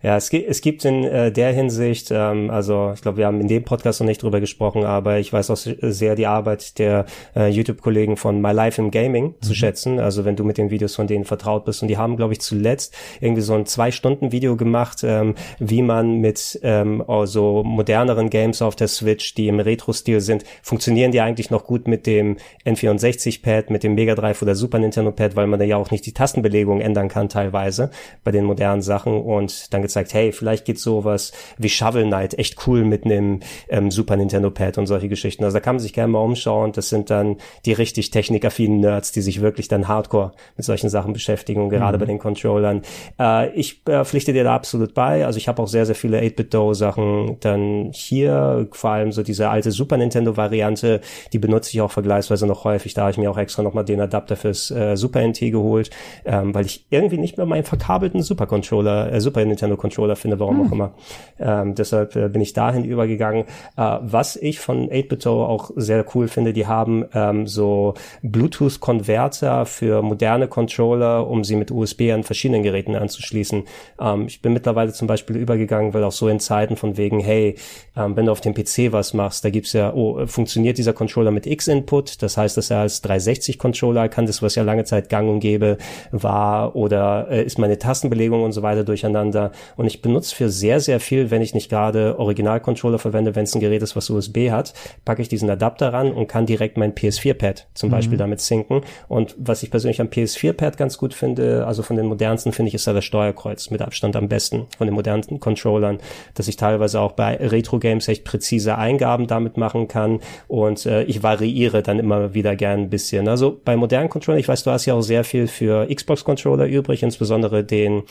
Ja, 0.02 0.16
es 0.16 0.30
gibt, 0.30 0.48
es 0.48 0.60
gibt 0.60 0.84
in 0.84 1.04
äh, 1.04 1.30
der 1.30 1.52
Hinsicht, 1.52 2.10
ähm, 2.10 2.50
also 2.50 2.90
ich 2.94 3.02
glaube, 3.02 3.18
wir 3.18 3.26
haben 3.26 3.40
in 3.40 3.46
dem 3.46 3.62
Podcast 3.64 4.00
noch 4.00 4.06
nicht 4.06 4.22
drüber 4.22 4.40
gesprochen, 4.40 4.84
aber 4.84 5.18
ich 5.18 5.32
weiß 5.32 5.50
auch 5.50 5.56
sehr 5.56 6.16
die 6.16 6.26
Arbeit 6.26 6.78
der 6.78 7.06
äh, 7.36 7.48
YouTube-Kollegen 7.48 8.16
von 8.16 8.40
My 8.42 8.52
Life 8.52 8.82
in 8.82 8.90
Gaming 8.90 9.26
mhm. 9.26 9.42
zu 9.42 9.54
schätzen. 9.54 10.00
Also 10.00 10.24
wenn 10.24 10.34
du 10.34 10.44
mit 10.44 10.58
den 10.58 10.70
Videos 10.70 10.96
von 10.96 11.06
denen 11.06 11.24
vertraut 11.24 11.64
bist. 11.64 11.82
Und 11.82 11.88
die 11.88 11.96
haben, 11.96 12.16
glaube 12.16 12.32
ich, 12.32 12.40
zuletzt 12.40 12.96
irgendwie 13.20 13.42
so 13.42 13.54
ein 13.54 13.64
Zwei-Stunden-Video 13.64 14.56
gemacht, 14.56 15.02
ähm, 15.04 15.36
wie 15.58 15.82
man 15.82 16.20
mit 16.20 16.58
ähm, 16.62 17.02
also 17.06 17.62
moderneren 17.62 18.30
Games 18.30 18.60
auf 18.60 18.74
der 18.74 18.88
Switch, 18.88 19.34
die 19.34 19.48
im 19.48 19.60
Retro-Stil 19.60 20.20
sind, 20.20 20.44
funktionieren 20.62 21.12
die 21.12 21.20
eigentlich 21.20 21.50
noch 21.50 21.64
gut 21.64 21.86
mit 21.86 22.06
dem 22.06 22.38
N64-Pad, 22.66 23.70
mit 23.70 23.84
dem 23.84 23.94
Mega 23.94 24.14
Drive 24.16 24.42
oder 24.42 24.54
Super 24.54 24.80
Nintendo-Pad, 24.80 25.36
weil 25.36 25.46
man 25.46 25.60
da 25.60 25.64
ja 25.64 25.76
auch 25.76 25.92
nicht 25.92 26.06
die 26.06 26.12
Tastenbelegung 26.12 26.80
ändern 26.80 27.08
kann 27.08 27.28
teilweise 27.28 27.90
bei 28.24 28.32
den 28.32 28.44
modernen 28.44 28.82
Sachen. 28.82 29.22
Und 29.22 29.43
und 29.44 29.72
dann 29.72 29.82
gezeigt, 29.82 30.14
hey, 30.14 30.32
vielleicht 30.32 30.64
geht 30.64 30.78
sowas 30.78 31.32
wie 31.58 31.68
Shovel 31.68 32.04
Knight 32.04 32.38
echt 32.38 32.66
cool 32.66 32.84
mit 32.84 33.04
einem 33.04 33.40
ähm, 33.68 33.90
Super 33.90 34.16
Nintendo 34.16 34.50
Pad 34.50 34.78
und 34.78 34.86
solche 34.86 35.08
Geschichten. 35.08 35.44
Also 35.44 35.56
da 35.56 35.60
kann 35.60 35.76
man 35.76 35.80
sich 35.80 35.92
gerne 35.92 36.12
mal 36.12 36.20
umschauen. 36.20 36.72
Das 36.72 36.88
sind 36.88 37.10
dann 37.10 37.36
die 37.64 37.72
richtig 37.72 38.10
technikaffinen 38.10 38.80
Nerds, 38.80 39.12
die 39.12 39.20
sich 39.20 39.40
wirklich 39.40 39.68
dann 39.68 39.88
hardcore 39.88 40.32
mit 40.56 40.64
solchen 40.64 40.88
Sachen 40.88 41.12
beschäftigen 41.12 41.62
und 41.62 41.68
gerade 41.68 41.98
mhm. 41.98 42.00
bei 42.00 42.06
den 42.06 42.18
Controllern. 42.18 42.82
Äh, 43.18 43.50
ich 43.50 43.82
äh, 43.86 44.04
pflichte 44.04 44.32
dir 44.32 44.44
da 44.44 44.54
absolut 44.54 44.94
bei. 44.94 45.26
Also 45.26 45.36
ich 45.36 45.48
habe 45.48 45.62
auch 45.62 45.68
sehr, 45.68 45.86
sehr 45.86 45.94
viele 45.94 46.20
8-Bit-Do-Sachen. 46.20 47.38
Dann 47.40 47.90
hier 47.92 48.68
vor 48.72 48.90
allem 48.90 49.12
so 49.12 49.22
diese 49.22 49.50
alte 49.50 49.70
Super 49.70 49.96
Nintendo-Variante, 49.96 51.00
die 51.32 51.38
benutze 51.38 51.70
ich 51.72 51.80
auch 51.80 51.90
vergleichsweise 51.90 52.46
noch 52.46 52.64
häufig. 52.64 52.94
Da 52.94 53.02
habe 53.02 53.10
ich 53.10 53.18
mir 53.18 53.30
auch 53.30 53.38
extra 53.38 53.62
nochmal 53.62 53.84
den 53.84 54.00
Adapter 54.00 54.36
fürs 54.36 54.70
äh, 54.70 54.96
Super 54.96 55.26
NT 55.26 55.40
geholt, 55.40 55.90
ähm, 56.24 56.54
weil 56.54 56.66
ich 56.66 56.86
irgendwie 56.90 57.18
nicht 57.18 57.36
mehr 57.36 57.46
meinen 57.46 57.64
verkabelten 57.64 58.22
Super 58.22 58.46
Controller, 58.46 59.12
äh, 59.12 59.20
Super 59.34 59.44
Nintendo 59.44 59.76
Controller 59.76 60.16
finde, 60.16 60.38
warum 60.38 60.60
hm. 60.60 60.66
auch 60.66 60.72
immer. 60.72 60.94
Ähm, 61.40 61.74
deshalb 61.74 62.14
äh, 62.14 62.28
bin 62.28 62.40
ich 62.40 62.52
dahin 62.52 62.84
übergegangen. 62.84 63.44
Äh, 63.76 63.98
was 64.00 64.36
ich 64.36 64.60
von 64.60 64.88
8 64.92 65.26
auch 65.26 65.70
sehr 65.74 66.04
cool 66.14 66.28
finde, 66.28 66.52
die 66.52 66.66
haben 66.66 67.04
ähm, 67.14 67.46
so 67.46 67.94
Bluetooth-Konverter 68.22 69.66
für 69.66 70.02
moderne 70.02 70.46
Controller, 70.46 71.26
um 71.26 71.42
sie 71.42 71.56
mit 71.56 71.72
USB 71.72 72.12
an 72.12 72.22
verschiedenen 72.22 72.62
Geräten 72.62 72.94
anzuschließen. 72.94 73.64
Ähm, 74.00 74.26
ich 74.28 74.40
bin 74.40 74.52
mittlerweile 74.52 74.92
zum 74.92 75.08
Beispiel 75.08 75.36
übergegangen, 75.36 75.92
weil 75.94 76.04
auch 76.04 76.12
so 76.12 76.28
in 76.28 76.38
Zeiten 76.38 76.76
von 76.76 76.96
wegen, 76.96 77.18
hey, 77.18 77.56
ähm, 77.96 78.16
wenn 78.16 78.26
du 78.26 78.32
auf 78.32 78.40
dem 78.40 78.54
PC 78.54 78.92
was 78.92 79.14
machst, 79.14 79.44
da 79.44 79.50
gibt's 79.50 79.72
ja, 79.72 79.92
oh, 79.92 80.26
funktioniert 80.26 80.78
dieser 80.78 80.92
Controller 80.92 81.32
mit 81.32 81.46
X-Input, 81.46 82.22
das 82.22 82.36
heißt, 82.36 82.56
dass 82.56 82.70
er 82.70 82.78
als 82.78 83.02
360-Controller 83.02 84.02
erkannt 84.02 84.28
ist, 84.28 84.42
was 84.42 84.54
ja 84.54 84.62
lange 84.62 84.84
Zeit 84.84 85.08
gang 85.08 85.28
und 85.28 85.40
gäbe 85.40 85.78
war, 86.12 86.76
oder 86.76 87.26
äh, 87.30 87.42
ist 87.44 87.58
meine 87.58 87.78
Tastenbelegung 87.78 88.42
und 88.44 88.52
so 88.52 88.62
weiter 88.62 88.84
durcheinander 88.84 89.23
miteinander. 89.24 89.52
Und 89.76 89.86
ich 89.86 90.02
benutze 90.02 90.34
für 90.34 90.48
sehr, 90.48 90.80
sehr 90.80 91.00
viel, 91.00 91.30
wenn 91.30 91.42
ich 91.42 91.54
nicht 91.54 91.68
gerade 91.68 92.18
Original-Controller 92.18 92.98
verwende, 92.98 93.34
wenn 93.34 93.44
es 93.44 93.54
ein 93.54 93.60
Gerät 93.60 93.82
ist, 93.82 93.96
was 93.96 94.10
USB 94.10 94.50
hat, 94.50 94.74
packe 95.04 95.22
ich 95.22 95.28
diesen 95.28 95.48
Adapter 95.50 95.92
ran 95.92 96.12
und 96.12 96.26
kann 96.26 96.46
direkt 96.46 96.76
mein 96.76 96.94
PS4-Pad 96.94 97.66
zum 97.74 97.88
mhm. 97.88 97.92
Beispiel 97.92 98.18
damit 98.18 98.40
sinken. 98.40 98.82
Und 99.08 99.34
was 99.38 99.62
ich 99.62 99.70
persönlich 99.70 100.00
am 100.00 100.08
PS4-Pad 100.08 100.76
ganz 100.76 100.98
gut 100.98 101.14
finde, 101.14 101.66
also 101.66 101.82
von 101.82 101.96
den 101.96 102.06
modernsten 102.06 102.52
finde 102.52 102.68
ich, 102.68 102.74
ist 102.74 102.86
da 102.86 102.92
das 102.92 103.04
Steuerkreuz 103.04 103.70
mit 103.70 103.82
Abstand 103.82 104.16
am 104.16 104.28
besten 104.28 104.66
von 104.76 104.86
den 104.86 104.94
modernsten 104.94 105.40
Controllern, 105.40 105.98
dass 106.34 106.48
ich 106.48 106.56
teilweise 106.56 107.00
auch 107.00 107.12
bei 107.12 107.36
Retro-Games 107.36 108.08
echt 108.08 108.24
präzise 108.24 108.76
Eingaben 108.76 109.26
damit 109.26 109.56
machen 109.56 109.88
kann 109.88 110.20
und 110.48 110.86
äh, 110.86 111.04
ich 111.04 111.22
variiere 111.22 111.82
dann 111.82 111.98
immer 111.98 112.34
wieder 112.34 112.56
gern 112.56 112.80
ein 112.80 112.90
bisschen. 112.90 113.28
Also 113.28 113.60
bei 113.64 113.76
modernen 113.76 114.08
Controllern, 114.08 114.40
ich 114.40 114.48
weiß, 114.48 114.64
du 114.64 114.70
hast 114.70 114.86
ja 114.86 114.94
auch 114.94 115.02
sehr 115.02 115.24
viel 115.24 115.46
für 115.46 115.86
Xbox-Controller 115.92 116.66
übrig, 116.66 117.02
insbesondere 117.02 117.64
den 117.64 118.02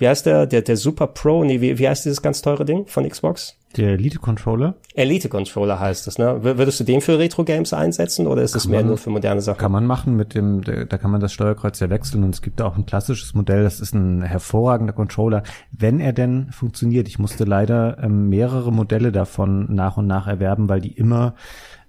wie 0.00 0.08
heißt 0.08 0.26
der, 0.26 0.46
der, 0.46 0.62
der 0.62 0.76
Super 0.76 1.06
Pro, 1.06 1.44
nee, 1.44 1.60
wie, 1.60 1.78
wie 1.78 1.88
heißt 1.88 2.06
dieses 2.06 2.22
ganz 2.22 2.40
teure 2.40 2.64
Ding 2.64 2.86
von 2.86 3.06
Xbox? 3.06 3.56
Der 3.76 3.90
Elite 3.90 4.18
Controller? 4.18 4.74
Elite 4.94 5.28
Controller 5.28 5.78
heißt 5.78 6.08
es, 6.08 6.18
ne? 6.18 6.42
Würdest 6.42 6.80
du 6.80 6.84
den 6.84 7.00
für 7.00 7.18
Retro 7.18 7.44
Games 7.44 7.72
einsetzen 7.72 8.26
oder 8.26 8.42
ist 8.42 8.56
es 8.56 8.66
mehr 8.66 8.82
nur 8.82 8.98
für 8.98 9.10
moderne 9.10 9.42
Sachen? 9.42 9.58
Kann 9.58 9.70
man 9.70 9.86
machen 9.86 10.16
mit 10.16 10.34
dem, 10.34 10.62
da 10.62 10.98
kann 10.98 11.10
man 11.10 11.20
das 11.20 11.32
Steuerkreuz 11.32 11.78
ja 11.78 11.88
wechseln 11.90 12.24
und 12.24 12.34
es 12.34 12.42
gibt 12.42 12.60
auch 12.62 12.76
ein 12.76 12.86
klassisches 12.86 13.34
Modell, 13.34 13.62
das 13.62 13.78
ist 13.78 13.94
ein 13.94 14.22
hervorragender 14.22 14.92
Controller, 14.92 15.44
wenn 15.70 16.00
er 16.00 16.12
denn 16.12 16.50
funktioniert. 16.50 17.06
Ich 17.06 17.18
musste 17.18 17.44
leider 17.44 17.98
ähm, 18.02 18.28
mehrere 18.28 18.72
Modelle 18.72 19.12
davon 19.12 19.72
nach 19.72 19.98
und 19.98 20.06
nach 20.06 20.26
erwerben, 20.26 20.68
weil 20.68 20.80
die 20.80 20.92
immer 20.92 21.34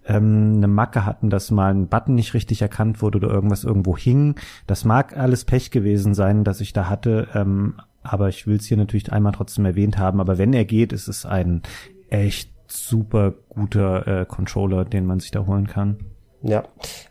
ähm, 0.06 0.56
eine 0.58 0.68
Macke 0.68 1.06
hatten, 1.06 1.30
dass 1.30 1.50
mal 1.50 1.74
ein 1.74 1.88
Button 1.88 2.16
nicht 2.16 2.34
richtig 2.34 2.62
erkannt 2.62 3.02
wurde 3.02 3.18
oder 3.18 3.30
irgendwas 3.30 3.64
irgendwo 3.64 3.98
hing. 3.98 4.36
Das 4.68 4.86
mag 4.86 5.18
alles 5.18 5.46
Pech 5.46 5.72
gewesen 5.72 6.14
sein, 6.14 6.44
dass 6.44 6.62
ich 6.62 6.74
da 6.74 6.90
hatte, 6.90 7.28
ähm, 7.34 7.76
aber 8.04 8.30
ich 8.30 8.48
will 8.48 8.58
es 8.58 8.66
hier 8.66 8.78
natürlich 8.78 9.12
einmal 9.12 9.34
trotzdem 9.34 9.66
erwähnt 9.66 9.98
haben. 9.98 10.20
Aber 10.20 10.38
wenn 10.38 10.54
er 10.54 10.66
geht, 10.66 10.94
ist 10.94 11.08
es 11.08 11.26
ein 11.26 11.62
echt 12.10 12.52
super 12.68 13.34
guter 13.50 14.08
äh, 14.08 14.26
Controller, 14.26 14.86
den 14.86 15.06
man 15.06 15.20
sich 15.20 15.32
da 15.32 15.46
holen 15.46 15.68
kann. 15.68 15.98
Ja, 16.44 16.64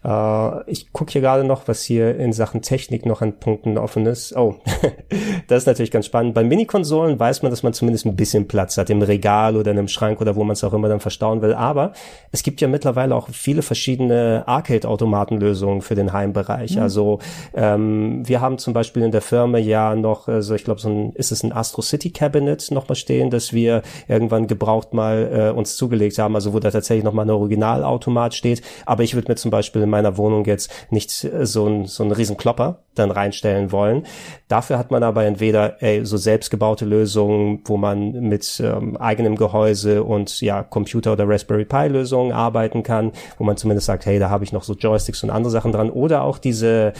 äh, 0.05 0.70
ich 0.70 0.93
gucke 0.93 1.12
hier 1.12 1.20
gerade 1.20 1.45
noch, 1.45 1.68
was 1.68 1.83
hier 1.83 2.16
in 2.16 2.33
Sachen 2.33 2.62
Technik 2.62 3.07
noch 3.07 3.22
an 3.22 3.39
Punkten 3.39 3.78
offen 3.78 4.07
ist. 4.07 4.37
Oh, 4.37 4.57
das 5.49 5.62
ist 5.62 5.66
natürlich 5.66 5.93
ganz 5.93 6.07
spannend. 6.07 6.35
Bei 6.35 6.43
Mini-Konsolen 6.43 7.18
weiß 7.18 7.43
man, 7.43 7.51
dass 7.51 7.62
man 7.62 7.72
zumindest 7.72 8.07
ein 8.07 8.16
bisschen 8.16 8.49
Platz 8.49 8.76
hat 8.76 8.91
im 8.91 9.03
Regal 9.03 9.57
oder 9.57 9.70
in 9.70 9.78
einem 9.78 9.89
Schrank 9.89 10.20
oder 10.20 10.35
wo 10.35 10.43
man 10.43 10.55
es 10.55 10.64
auch 10.64 10.72
immer 10.72 10.89
dann 10.89 10.99
verstauen 10.99 11.43
will. 11.43 11.55
Aber 11.55 11.93
es 12.33 12.43
gibt 12.43 12.61
ja 12.61 12.66
mittlerweile 12.66 13.14
auch 13.14 13.28
viele 13.28 13.62
verschiedene 13.62 14.43
Arcade-Automatenlösungen 14.47 15.81
für 15.83 15.95
den 15.95 16.12
Heimbereich. 16.12 16.74
Mhm. 16.74 16.83
Also 16.83 17.18
ähm, 17.55 18.26
wir 18.26 18.41
haben 18.41 18.59
zum 18.59 18.72
Beispiel 18.72 19.05
in 19.05 19.12
der 19.12 19.22
Firma 19.22 19.59
ja 19.59 19.95
noch, 19.95 20.26
also 20.26 20.57
ich 20.57 20.64
glaube, 20.64 20.81
so 20.81 20.89
ein, 20.89 21.12
ist 21.12 21.31
es 21.31 21.45
ein 21.45 21.53
Astro 21.53 21.83
City 21.83 22.11
Cabinet 22.11 22.72
noch 22.72 22.89
mal 22.89 22.97
stehen, 22.97 23.31
dass 23.31 23.53
wir 23.53 23.83
irgendwann 24.09 24.49
gebraucht 24.49 24.93
mal 24.93 25.53
äh, 25.53 25.57
uns 25.57 25.76
zugelegt 25.76 26.18
haben, 26.18 26.35
also 26.35 26.53
wo 26.53 26.59
da 26.59 26.72
tatsächlich 26.72 27.05
noch 27.05 27.12
mal 27.12 27.22
ein 27.22 27.31
Originalautomat 27.31 28.35
steht. 28.35 28.62
Aber 28.87 29.05
ich 29.05 29.20
würde 29.21 29.33
mir 29.33 29.37
zum 29.37 29.51
Beispiel 29.51 29.83
in 29.83 29.91
meiner 29.91 30.16
Wohnung 30.16 30.45
jetzt 30.47 30.73
nicht 30.91 31.25
äh, 31.25 31.45
so 31.47 31.66
ein, 31.66 31.87
so 31.87 32.05
riesen 32.05 32.37
Klopper 32.37 32.79
dann 32.95 33.11
reinstellen 33.11 33.71
wollen. 33.71 34.07
Dafür 34.49 34.79
hat 34.79 34.91
man 34.91 35.03
aber 35.03 35.25
entweder 35.25 35.81
ey, 35.83 36.05
so 36.05 36.16
selbstgebaute 36.16 36.85
Lösungen, 36.85 37.61
wo 37.64 37.77
man 37.77 38.12
mit 38.12 38.61
ähm, 38.64 38.97
eigenem 38.97 39.37
Gehäuse 39.37 40.03
und 40.03 40.41
ja 40.41 40.62
Computer 40.62 41.12
oder 41.12 41.29
Raspberry 41.29 41.64
Pi 41.64 41.87
Lösungen 41.87 42.33
arbeiten 42.33 42.83
kann, 42.83 43.12
wo 43.39 43.45
man 43.45 43.57
zumindest 43.57 43.87
sagt, 43.87 44.07
hey, 44.07 44.18
da 44.18 44.29
habe 44.29 44.45
ich 44.45 44.53
noch 44.53 44.64
so 44.64 44.75
Joysticks 44.75 45.23
und 45.23 45.31
andere 45.31 45.51
Sachen 45.51 45.73
dran. 45.73 45.91
Oder 45.91 46.23
auch 46.23 46.39
diese 46.39 46.93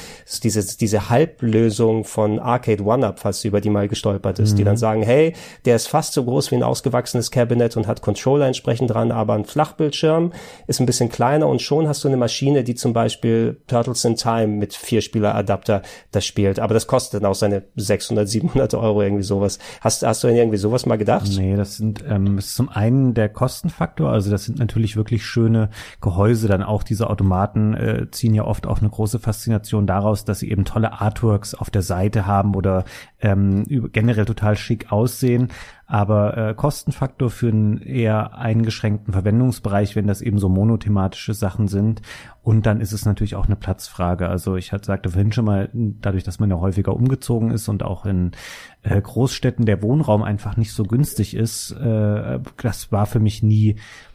diese 0.43 0.77
diese 0.77 1.11
Halblösung 1.11 2.05
von 2.05 2.39
Arcade 2.39 2.85
One 2.85 3.07
Up, 3.07 3.19
falls 3.19 3.45
über 3.45 3.61
die 3.61 3.71
mal 3.71 3.89
gestolpert 3.89 4.39
ist, 4.39 4.53
mhm. 4.53 4.57
die 4.57 4.65
dann 4.65 4.77
sagen, 4.77 5.03
hey, 5.03 5.35
der 5.65 5.77
ist 5.77 5.89
fast 5.89 6.13
so 6.13 6.25
groß 6.25 6.51
wie 6.51 6.57
ein 6.57 6.63
ausgewachsenes 6.63 7.31
Cabinet 7.31 7.77
und 7.77 7.87
hat 7.87 8.01
Controller 8.01 8.47
entsprechend 8.47 8.93
dran, 8.93 9.11
aber 9.11 9.35
ein 9.35 9.45
Flachbildschirm 9.45 10.33
ist 10.69 10.81
ein 10.81 10.87
bisschen 10.87 11.09
kleiner 11.09 11.49
und 11.49 11.63
schon 11.63 11.89
hast 11.89 12.05
du 12.05 12.09
eine 12.11 12.17
Maschine, 12.19 12.65
die 12.65 12.75
zum 12.75 12.93
Beispiel 12.93 13.61
Turtles 13.67 14.05
in 14.05 14.17
Time 14.17 14.49
mit 14.49 14.75
Vierspieler-Adapter 14.75 15.83
das 16.11 16.27
spielt. 16.27 16.61
Aber 16.61 16.75
das 16.75 16.87
kostet 16.87 17.23
dann 17.23 17.31
auch 17.31 17.35
seine 17.35 17.63
600, 17.77 18.29
700 18.29 18.75
Euro 18.75 19.03
irgendwie 19.03 19.23
sowas. 19.23 19.59
Hast, 19.81 20.05
hast 20.05 20.23
du 20.23 20.29
denn 20.29 20.37
irgendwie 20.37 20.59
sowas 20.59 20.87
mal 20.87 20.97
gedacht? 20.97 21.29
Nee, 21.37 21.57
das 21.57 21.77
sind 21.77 22.05
ähm, 22.09 22.39
ist 22.39 22.55
zum 22.55 22.69
einen 22.69 23.15
der 23.15 23.29
Kostenfaktor. 23.29 24.11
Also 24.11 24.31
das 24.31 24.45
sind 24.45 24.59
natürlich 24.59 24.97
wirklich 24.97 25.25
schöne 25.25 25.71
Gehäuse. 26.01 26.49
Dann 26.49 26.63
auch 26.63 26.83
diese 26.83 27.09
Automaten 27.09 27.75
äh, 27.75 28.11
ziehen 28.11 28.35
ja 28.35 28.45
oft 28.45 28.67
auch 28.67 28.81
eine 28.81 28.91
große 28.91 29.19
Faszination 29.19 29.87
daraus, 29.87 30.25
dass 30.25 30.41
sie 30.41 30.51
eben 30.51 30.65
tolle 30.65 31.01
Artworks 31.01 31.55
auf 31.55 31.71
der 31.71 31.83
Seite 31.83 32.27
haben 32.27 32.55
oder 32.55 32.85
ähm, 33.21 33.65
generell 33.93 34.25
total 34.25 34.57
schick 34.57 34.93
aussehen. 34.93 35.49
Aber 35.93 36.37
äh, 36.37 36.55
Kostenfaktor 36.55 37.31
für 37.31 37.49
einen 37.49 37.83
eher 37.83 38.39
eingeschränkten 38.39 39.13
Verwendungsbereich, 39.13 39.97
wenn 39.97 40.07
das 40.07 40.23
eben 40.23 40.39
so 40.39 40.49
monothematische 40.49 41.35
Sachen 41.35 41.67
sind. 41.67 42.01
Und 42.45 42.65
dann 42.65 42.81
ist 42.81 42.93
es 42.93 43.05
natürlich 43.05 43.35
auch 43.35 43.47
eine 43.47 43.57
Platzfrage. 43.57 44.29
Also 44.29 44.55
ich 44.55 44.71
hatte, 44.71 44.87
sagte 44.87 45.11
vorhin 45.11 45.33
schon 45.33 45.47
mal, 45.47 45.69
dadurch, 45.73 46.23
dass 46.23 46.39
man 46.39 46.49
ja 46.49 46.61
häufiger 46.61 46.95
umgezogen 46.95 47.51
ist 47.51 47.69
und 47.69 47.83
auch 47.83 48.07
in 48.07 48.31
äh, 48.83 49.01
Großstädten 49.01 49.67
der 49.67 49.83
Wohnraum 49.83 50.23
einfach 50.23 50.57
nicht 50.57 50.73
so 50.73 50.85
günstig 50.85 51.35
ist, 51.35 51.73
äh, 51.73 52.39
das 52.63 52.93
war 52.93 53.07
für 53.07 53.19
mich 53.19 53.43
nie 53.43 53.75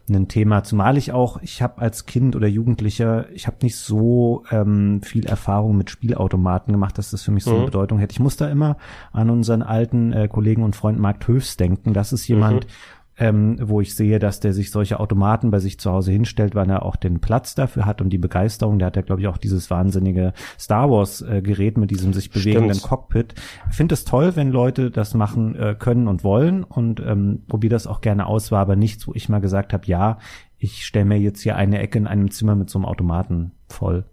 ein 0.09 0.27
Thema, 0.27 0.63
zumal 0.63 0.97
ich 0.97 1.11
auch, 1.11 1.41
ich 1.41 1.61
habe 1.61 1.81
als 1.81 2.05
Kind 2.05 2.35
oder 2.35 2.47
Jugendlicher, 2.47 3.29
ich 3.31 3.47
habe 3.47 3.57
nicht 3.63 3.75
so 3.75 4.43
ähm, 4.51 5.01
viel 5.01 5.25
Erfahrung 5.25 5.77
mit 5.77 5.89
Spielautomaten 5.89 6.71
gemacht, 6.71 6.97
dass 6.97 7.11
das 7.11 7.23
für 7.23 7.31
mich 7.31 7.43
so 7.43 7.51
eine 7.51 7.61
mhm. 7.61 7.65
Bedeutung 7.65 7.99
hätte. 7.99 8.13
Ich 8.13 8.19
muss 8.19 8.37
da 8.37 8.49
immer 8.49 8.77
an 9.11 9.29
unseren 9.29 9.63
alten 9.63 10.13
äh, 10.13 10.27
Kollegen 10.27 10.63
und 10.63 10.75
Freund 10.75 10.99
Mark 10.99 11.27
Höfs 11.27 11.57
denken. 11.57 11.93
Das 11.93 12.13
ist 12.13 12.27
jemand, 12.27 12.65
mhm 12.65 12.69
ähm, 13.17 13.57
wo 13.61 13.81
ich 13.81 13.95
sehe, 13.95 14.19
dass 14.19 14.39
der 14.39 14.53
sich 14.53 14.71
solche 14.71 14.99
Automaten 14.99 15.51
bei 15.51 15.59
sich 15.59 15.79
zu 15.79 15.91
Hause 15.91 16.11
hinstellt, 16.11 16.55
weil 16.55 16.69
er 16.69 16.83
auch 16.83 16.95
den 16.95 17.21
Platz 17.21 17.55
dafür 17.55 17.85
hat 17.85 18.01
und 18.01 18.09
die 18.09 18.17
Begeisterung. 18.17 18.79
Der 18.79 18.87
hat 18.87 18.95
ja, 18.95 19.01
glaube 19.01 19.21
ich, 19.21 19.27
auch 19.27 19.37
dieses 19.37 19.69
wahnsinnige 19.69 20.33
Star 20.59 20.89
Wars-Gerät 20.89 21.77
äh, 21.77 21.79
mit 21.79 21.91
diesem 21.91 22.13
sich 22.13 22.31
bewegenden 22.31 22.75
Stimmt. 22.75 22.89
Cockpit. 22.89 23.35
Ich 23.69 23.75
finde 23.75 23.93
es 23.93 24.03
toll, 24.03 24.35
wenn 24.35 24.51
Leute 24.51 24.91
das 24.91 25.13
machen 25.13 25.55
äh, 25.55 25.75
können 25.77 26.07
und 26.07 26.23
wollen 26.23 26.63
und 26.63 26.99
ähm, 26.99 27.43
probiere 27.47 27.71
das 27.71 27.87
auch 27.87 28.01
gerne 28.01 28.25
aus, 28.25 28.51
war 28.51 28.61
aber 28.61 28.75
nichts, 28.75 29.07
wo 29.07 29.13
ich 29.13 29.29
mal 29.29 29.39
gesagt 29.39 29.71
habe, 29.71 29.85
ja, 29.87 30.17
ich 30.57 30.85
stelle 30.85 31.05
mir 31.05 31.17
jetzt 31.17 31.41
hier 31.41 31.55
eine 31.55 31.79
Ecke 31.79 31.97
in 31.97 32.07
einem 32.07 32.31
Zimmer 32.31 32.55
mit 32.55 32.69
so 32.69 32.79
einem 32.79 32.85
Automaten 32.85 33.51
voll. 33.69 34.05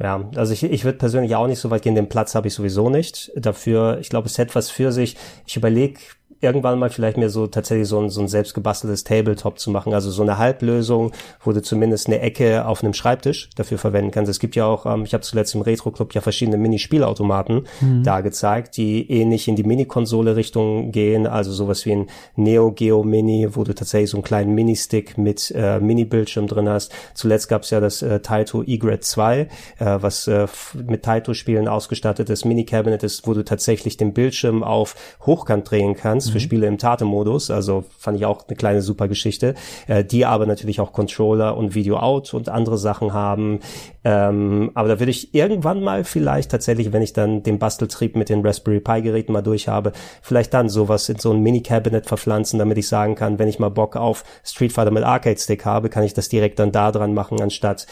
Ja, 0.00 0.28
also 0.34 0.52
ich, 0.52 0.64
ich 0.64 0.84
würde 0.84 0.98
persönlich 0.98 1.36
auch 1.36 1.46
nicht 1.46 1.60
so 1.60 1.70
weit 1.70 1.82
gehen, 1.82 1.94
den 1.94 2.08
Platz 2.08 2.34
habe 2.34 2.48
ich 2.48 2.54
sowieso 2.54 2.90
nicht. 2.90 3.30
Dafür, 3.36 3.98
ich 4.00 4.08
glaube, 4.08 4.26
es 4.26 4.38
hat 4.38 4.54
was 4.54 4.70
für 4.70 4.90
sich. 4.90 5.16
Ich 5.46 5.56
überlege 5.56 6.00
irgendwann 6.42 6.78
mal 6.78 6.90
vielleicht 6.90 7.16
mir 7.16 7.30
so 7.30 7.46
tatsächlich 7.46 7.86
so 7.86 8.00
ein, 8.00 8.10
so 8.10 8.20
ein 8.20 8.26
selbstgebasteltes 8.26 9.04
Tabletop 9.04 9.60
zu 9.60 9.70
machen, 9.70 9.94
also 9.94 10.10
so 10.10 10.22
eine 10.22 10.38
Halblösung, 10.38 11.12
wo 11.40 11.52
du 11.52 11.62
zumindest 11.62 12.08
eine 12.08 12.20
Ecke 12.20 12.66
auf 12.66 12.82
einem 12.82 12.94
Schreibtisch 12.94 13.48
dafür 13.54 13.78
verwenden 13.78 14.10
kannst. 14.10 14.28
Es 14.28 14.40
gibt 14.40 14.56
ja 14.56 14.66
auch, 14.66 14.84
ähm, 14.84 15.04
ich 15.04 15.14
habe 15.14 15.22
zuletzt 15.22 15.54
im 15.54 15.62
Retro 15.62 15.92
Club 15.92 16.12
ja 16.14 16.20
verschiedene 16.20 16.56
Minispielautomaten 16.56 17.66
mhm. 17.80 18.02
da 18.02 18.20
gezeigt, 18.20 18.76
die 18.76 19.08
ähnlich 19.08 19.46
in 19.46 19.54
die 19.54 19.62
Mini-Konsole-Richtung 19.62 20.90
gehen, 20.90 21.28
also 21.28 21.52
sowas 21.52 21.86
wie 21.86 21.92
ein 21.92 22.06
Neo 22.34 22.72
Geo 22.72 23.04
Mini, 23.04 23.48
wo 23.52 23.62
du 23.62 23.72
tatsächlich 23.72 24.10
so 24.10 24.16
einen 24.16 24.24
kleinen 24.24 24.52
Mini-Stick 24.52 25.16
mit 25.16 25.52
äh, 25.54 25.78
Mini-Bildschirm 25.78 26.48
drin 26.48 26.68
hast. 26.68 26.92
Zuletzt 27.14 27.48
gab 27.48 27.62
es 27.62 27.70
ja 27.70 27.78
das 27.78 28.02
äh, 28.02 28.18
Taito 28.18 28.64
E-Grid 28.64 29.04
2, 29.04 29.38
äh, 29.38 29.48
was 29.78 30.26
äh, 30.26 30.48
mit 30.74 31.04
Taito-Spielen 31.04 31.68
ausgestattetes 31.68 32.44
Mini-Cabinet 32.44 33.04
ist, 33.04 33.28
wo 33.28 33.34
du 33.34 33.44
tatsächlich 33.44 33.96
den 33.96 34.12
Bildschirm 34.12 34.64
auf 34.64 34.96
Hochkant 35.24 35.70
drehen 35.70 35.94
kannst 35.94 36.31
für 36.32 36.38
mhm. 36.38 36.42
Spiele 36.42 36.66
im 36.66 36.78
Tate-Modus. 36.78 37.50
Also 37.50 37.84
fand 37.98 38.18
ich 38.18 38.26
auch 38.26 38.46
eine 38.48 38.56
kleine 38.56 38.82
super 38.82 39.08
Geschichte. 39.08 39.54
Äh, 39.86 40.04
die 40.04 40.26
aber 40.26 40.46
natürlich 40.46 40.80
auch 40.80 40.92
Controller 40.92 41.56
und 41.56 41.74
Video 41.74 41.98
Out 41.98 42.34
und 42.34 42.48
andere 42.48 42.78
Sachen 42.78 43.12
haben. 43.12 43.60
Ähm, 44.04 44.70
aber 44.74 44.88
da 44.88 44.98
würde 45.00 45.10
ich 45.10 45.34
irgendwann 45.34 45.82
mal 45.82 46.04
vielleicht 46.04 46.50
tatsächlich, 46.50 46.92
wenn 46.92 47.02
ich 47.02 47.12
dann 47.12 47.42
den 47.42 47.58
Basteltrieb 47.58 48.16
mit 48.16 48.28
den 48.28 48.44
Raspberry 48.44 48.80
Pi 48.80 49.02
Geräten 49.02 49.32
mal 49.32 49.42
durch 49.42 49.68
habe, 49.68 49.92
vielleicht 50.22 50.52
dann 50.54 50.68
sowas 50.68 51.08
in 51.08 51.18
so 51.18 51.32
ein 51.32 51.40
Mini-Cabinet 51.40 52.06
verpflanzen, 52.06 52.58
damit 52.58 52.78
ich 52.78 52.88
sagen 52.88 53.14
kann, 53.14 53.38
wenn 53.38 53.48
ich 53.48 53.58
mal 53.58 53.70
Bock 53.70 53.96
auf 53.96 54.24
Street 54.44 54.72
Fighter 54.72 54.90
mit 54.90 55.04
Arcade 55.04 55.38
Stick 55.38 55.64
habe, 55.64 55.88
kann 55.88 56.02
ich 56.02 56.14
das 56.14 56.28
direkt 56.28 56.58
dann 56.58 56.72
da 56.72 56.90
dran 56.90 57.14
machen, 57.14 57.40
anstatt 57.40 57.86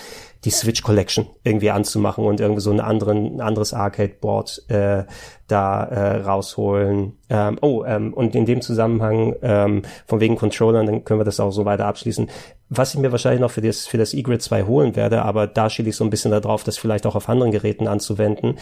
die 0.44 0.50
Switch 0.50 0.82
Collection 0.82 1.26
irgendwie 1.44 1.70
anzumachen 1.70 2.24
und 2.24 2.40
irgendwie 2.40 2.62
so 2.62 2.70
einen 2.70 2.80
anderen, 2.80 3.36
ein 3.36 3.40
anderes 3.40 3.74
Arcade-Board 3.74 4.64
äh, 4.68 5.04
da 5.46 5.84
äh, 5.84 6.16
rausholen. 6.22 7.18
Ähm, 7.28 7.58
oh, 7.60 7.84
ähm, 7.84 8.14
und 8.14 8.34
in 8.34 8.46
dem 8.46 8.62
Zusammenhang 8.62 9.34
ähm, 9.42 9.82
von 10.06 10.20
wegen 10.20 10.36
Controllern, 10.36 10.86
dann 10.86 11.04
können 11.04 11.20
wir 11.20 11.24
das 11.24 11.40
auch 11.40 11.50
so 11.50 11.64
weiter 11.64 11.86
abschließen. 11.86 12.30
Was 12.72 12.94
ich 12.94 13.00
mir 13.00 13.10
wahrscheinlich 13.10 13.40
noch 13.40 13.50
für 13.50 13.60
das, 13.60 13.88
für 13.88 13.98
das 13.98 14.14
E-Grid 14.14 14.40
2 14.40 14.62
holen 14.62 14.94
werde, 14.94 15.22
aber 15.22 15.48
da 15.48 15.68
schiele 15.68 15.88
ich 15.88 15.96
so 15.96 16.04
ein 16.04 16.10
bisschen 16.10 16.30
darauf, 16.30 16.62
das 16.62 16.78
vielleicht 16.78 17.04
auch 17.04 17.16
auf 17.16 17.28
anderen 17.28 17.50
Geräten 17.50 17.88
anzuwenden. 17.88 18.58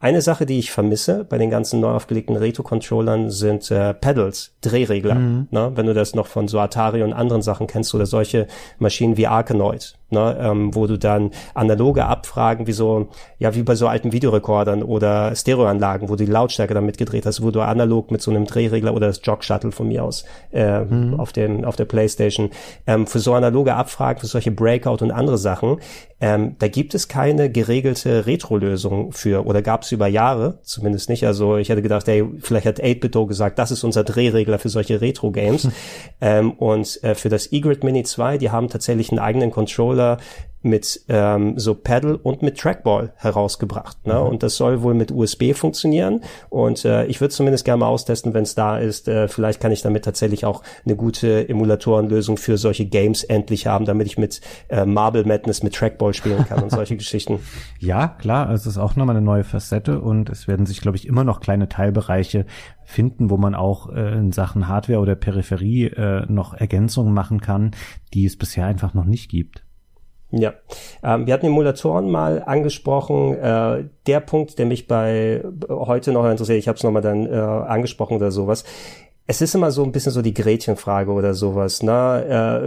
Eine 0.00 0.20
Sache, 0.20 0.46
die 0.46 0.58
ich 0.58 0.72
vermisse 0.72 1.24
bei 1.24 1.38
den 1.38 1.48
ganzen 1.48 1.78
neu 1.78 1.92
aufgelegten 1.92 2.34
Retro-Controllern 2.34 3.30
sind 3.30 3.70
äh, 3.70 3.94
Pedals, 3.94 4.52
Drehregler. 4.62 5.14
Mhm. 5.14 5.46
Ne? 5.52 5.70
Wenn 5.76 5.86
du 5.86 5.94
das 5.94 6.16
noch 6.16 6.26
von 6.26 6.48
so 6.48 6.58
Atari 6.58 7.04
und 7.04 7.12
anderen 7.12 7.40
Sachen 7.40 7.68
kennst 7.68 7.94
oder 7.94 8.04
solche 8.04 8.48
Maschinen 8.80 9.16
wie 9.16 9.28
Arkanoid, 9.28 9.96
ne? 10.12 10.36
ähm, 10.40 10.74
wo 10.74 10.86
du 10.86 10.98
dann 10.98 11.30
analoge 11.54 12.04
Abfragen 12.04 12.66
wie 12.66 12.72
so, 12.72 13.08
ja, 13.38 13.54
wie 13.54 13.62
bei 13.62 13.74
so 13.74 13.88
alten 13.88 14.12
Videorekordern 14.12 14.82
oder 14.82 15.34
Stereoanlagen, 15.34 16.08
wo 16.08 16.16
du 16.16 16.24
die 16.24 16.30
Lautstärke 16.30 16.74
damit 16.74 16.98
gedreht 16.98 17.26
hast, 17.26 17.42
wo 17.42 17.50
du 17.50 17.60
analog 17.60 18.10
mit 18.10 18.22
so 18.22 18.30
einem 18.30 18.44
Drehregler 18.44 18.94
oder 18.94 19.08
das 19.08 19.20
Jog-Shuttle 19.22 19.72
von 19.72 19.88
mir 19.88 20.04
aus 20.04 20.24
äh, 20.52 20.80
mhm. 20.80 21.18
auf 21.18 21.32
dem 21.32 21.64
auf 21.64 21.76
der 21.76 21.84
Playstation 21.84 22.50
ähm, 22.86 23.06
für 23.06 23.18
so 23.18 23.34
analoge 23.34 23.74
Abfragen, 23.74 24.20
für 24.20 24.26
solche 24.26 24.50
Breakout 24.50 24.98
und 25.02 25.10
andere 25.10 25.38
Sachen, 25.38 25.78
ähm, 26.22 26.54
da 26.60 26.68
gibt 26.68 26.94
es 26.94 27.08
keine 27.08 27.50
geregelte 27.50 28.26
Retro-Lösung 28.26 29.10
für 29.10 29.44
oder 29.44 29.60
gab 29.60 29.82
es 29.82 29.90
über 29.90 30.06
Jahre, 30.06 30.60
zumindest 30.62 31.08
nicht. 31.08 31.26
Also 31.26 31.56
ich 31.56 31.68
hätte 31.68 31.82
gedacht, 31.82 32.06
ey, 32.06 32.24
vielleicht 32.38 32.64
hat 32.64 32.80
8-Bit 32.80 33.26
gesagt, 33.26 33.58
das 33.58 33.72
ist 33.72 33.82
unser 33.82 34.04
Drehregler 34.04 34.60
für 34.60 34.68
solche 34.68 35.00
Retro-Games. 35.00 35.68
ähm, 36.20 36.52
und 36.52 37.02
äh, 37.02 37.16
für 37.16 37.28
das 37.28 37.50
eGrid 37.50 37.82
Mini 37.82 38.04
2, 38.04 38.38
die 38.38 38.50
haben 38.50 38.68
tatsächlich 38.68 39.10
einen 39.10 39.18
eigenen 39.18 39.50
Controller 39.50 40.01
mit 40.62 41.04
ähm, 41.08 41.58
so 41.58 41.74
Pedal 41.74 42.14
und 42.14 42.42
mit 42.42 42.58
Trackball 42.58 43.12
herausgebracht. 43.16 44.06
Ne? 44.06 44.14
Mhm. 44.14 44.20
Und 44.20 44.42
das 44.42 44.56
soll 44.56 44.82
wohl 44.82 44.94
mit 44.94 45.10
USB 45.10 45.54
funktionieren. 45.54 46.22
Und 46.48 46.84
äh, 46.84 47.04
ich 47.06 47.20
würde 47.20 47.34
zumindest 47.34 47.64
gerne 47.64 47.80
mal 47.80 47.88
austesten, 47.88 48.32
wenn 48.34 48.44
es 48.44 48.54
da 48.54 48.78
ist. 48.78 49.08
Äh, 49.08 49.28
vielleicht 49.28 49.60
kann 49.60 49.72
ich 49.72 49.82
damit 49.82 50.04
tatsächlich 50.04 50.44
auch 50.44 50.62
eine 50.84 50.96
gute 50.96 51.48
Emulatorenlösung 51.48 52.36
für 52.36 52.56
solche 52.58 52.86
Games 52.86 53.24
endlich 53.24 53.66
haben, 53.66 53.84
damit 53.84 54.06
ich 54.06 54.18
mit 54.18 54.40
äh, 54.68 54.84
Marble 54.84 55.24
Madness 55.24 55.62
mit 55.62 55.74
Trackball 55.74 56.14
spielen 56.14 56.44
kann 56.46 56.62
und 56.62 56.70
solche 56.70 56.96
Geschichten. 57.02 57.40
Ja, 57.78 58.08
klar, 58.08 58.50
es 58.50 58.66
ist 58.66 58.78
auch 58.78 58.96
nochmal 58.96 59.16
eine 59.16 59.24
neue 59.24 59.44
Facette 59.44 60.00
und 60.00 60.30
es 60.30 60.46
werden 60.46 60.66
sich, 60.66 60.80
glaube 60.80 60.96
ich, 60.96 61.08
immer 61.08 61.24
noch 61.24 61.40
kleine 61.40 61.68
Teilbereiche 61.68 62.46
finden, 62.84 63.30
wo 63.30 63.36
man 63.36 63.54
auch 63.54 63.90
äh, 63.90 64.12
in 64.12 64.32
Sachen 64.32 64.68
Hardware 64.68 65.00
oder 65.00 65.16
Peripherie 65.16 65.86
äh, 65.86 66.26
noch 66.28 66.54
Ergänzungen 66.54 67.12
machen 67.12 67.40
kann, 67.40 67.72
die 68.14 68.26
es 68.26 68.36
bisher 68.36 68.66
einfach 68.66 68.94
noch 68.94 69.04
nicht 69.04 69.30
gibt. 69.30 69.64
Ja, 70.34 70.54
ähm, 71.04 71.26
wir 71.26 71.34
hatten 71.34 71.44
Emulatoren 71.44 72.10
mal 72.10 72.42
angesprochen. 72.44 73.36
Äh, 73.36 73.84
der 74.06 74.20
Punkt, 74.20 74.58
der 74.58 74.64
mich 74.64 74.88
bei 74.88 75.44
heute 75.68 76.10
noch 76.12 76.28
interessiert, 76.28 76.58
ich 76.58 76.68
habe 76.68 76.78
es 76.78 76.82
nochmal 76.82 77.02
dann 77.02 77.26
äh, 77.26 77.36
angesprochen 77.36 78.16
oder 78.16 78.30
sowas, 78.30 78.64
es 79.28 79.40
ist 79.40 79.54
immer 79.54 79.70
so 79.70 79.84
ein 79.84 79.92
bisschen 79.92 80.10
so 80.10 80.20
die 80.20 80.34
Gretchenfrage 80.34 81.12
oder 81.12 81.32
sowas. 81.32 81.82
Ne? 81.84 81.92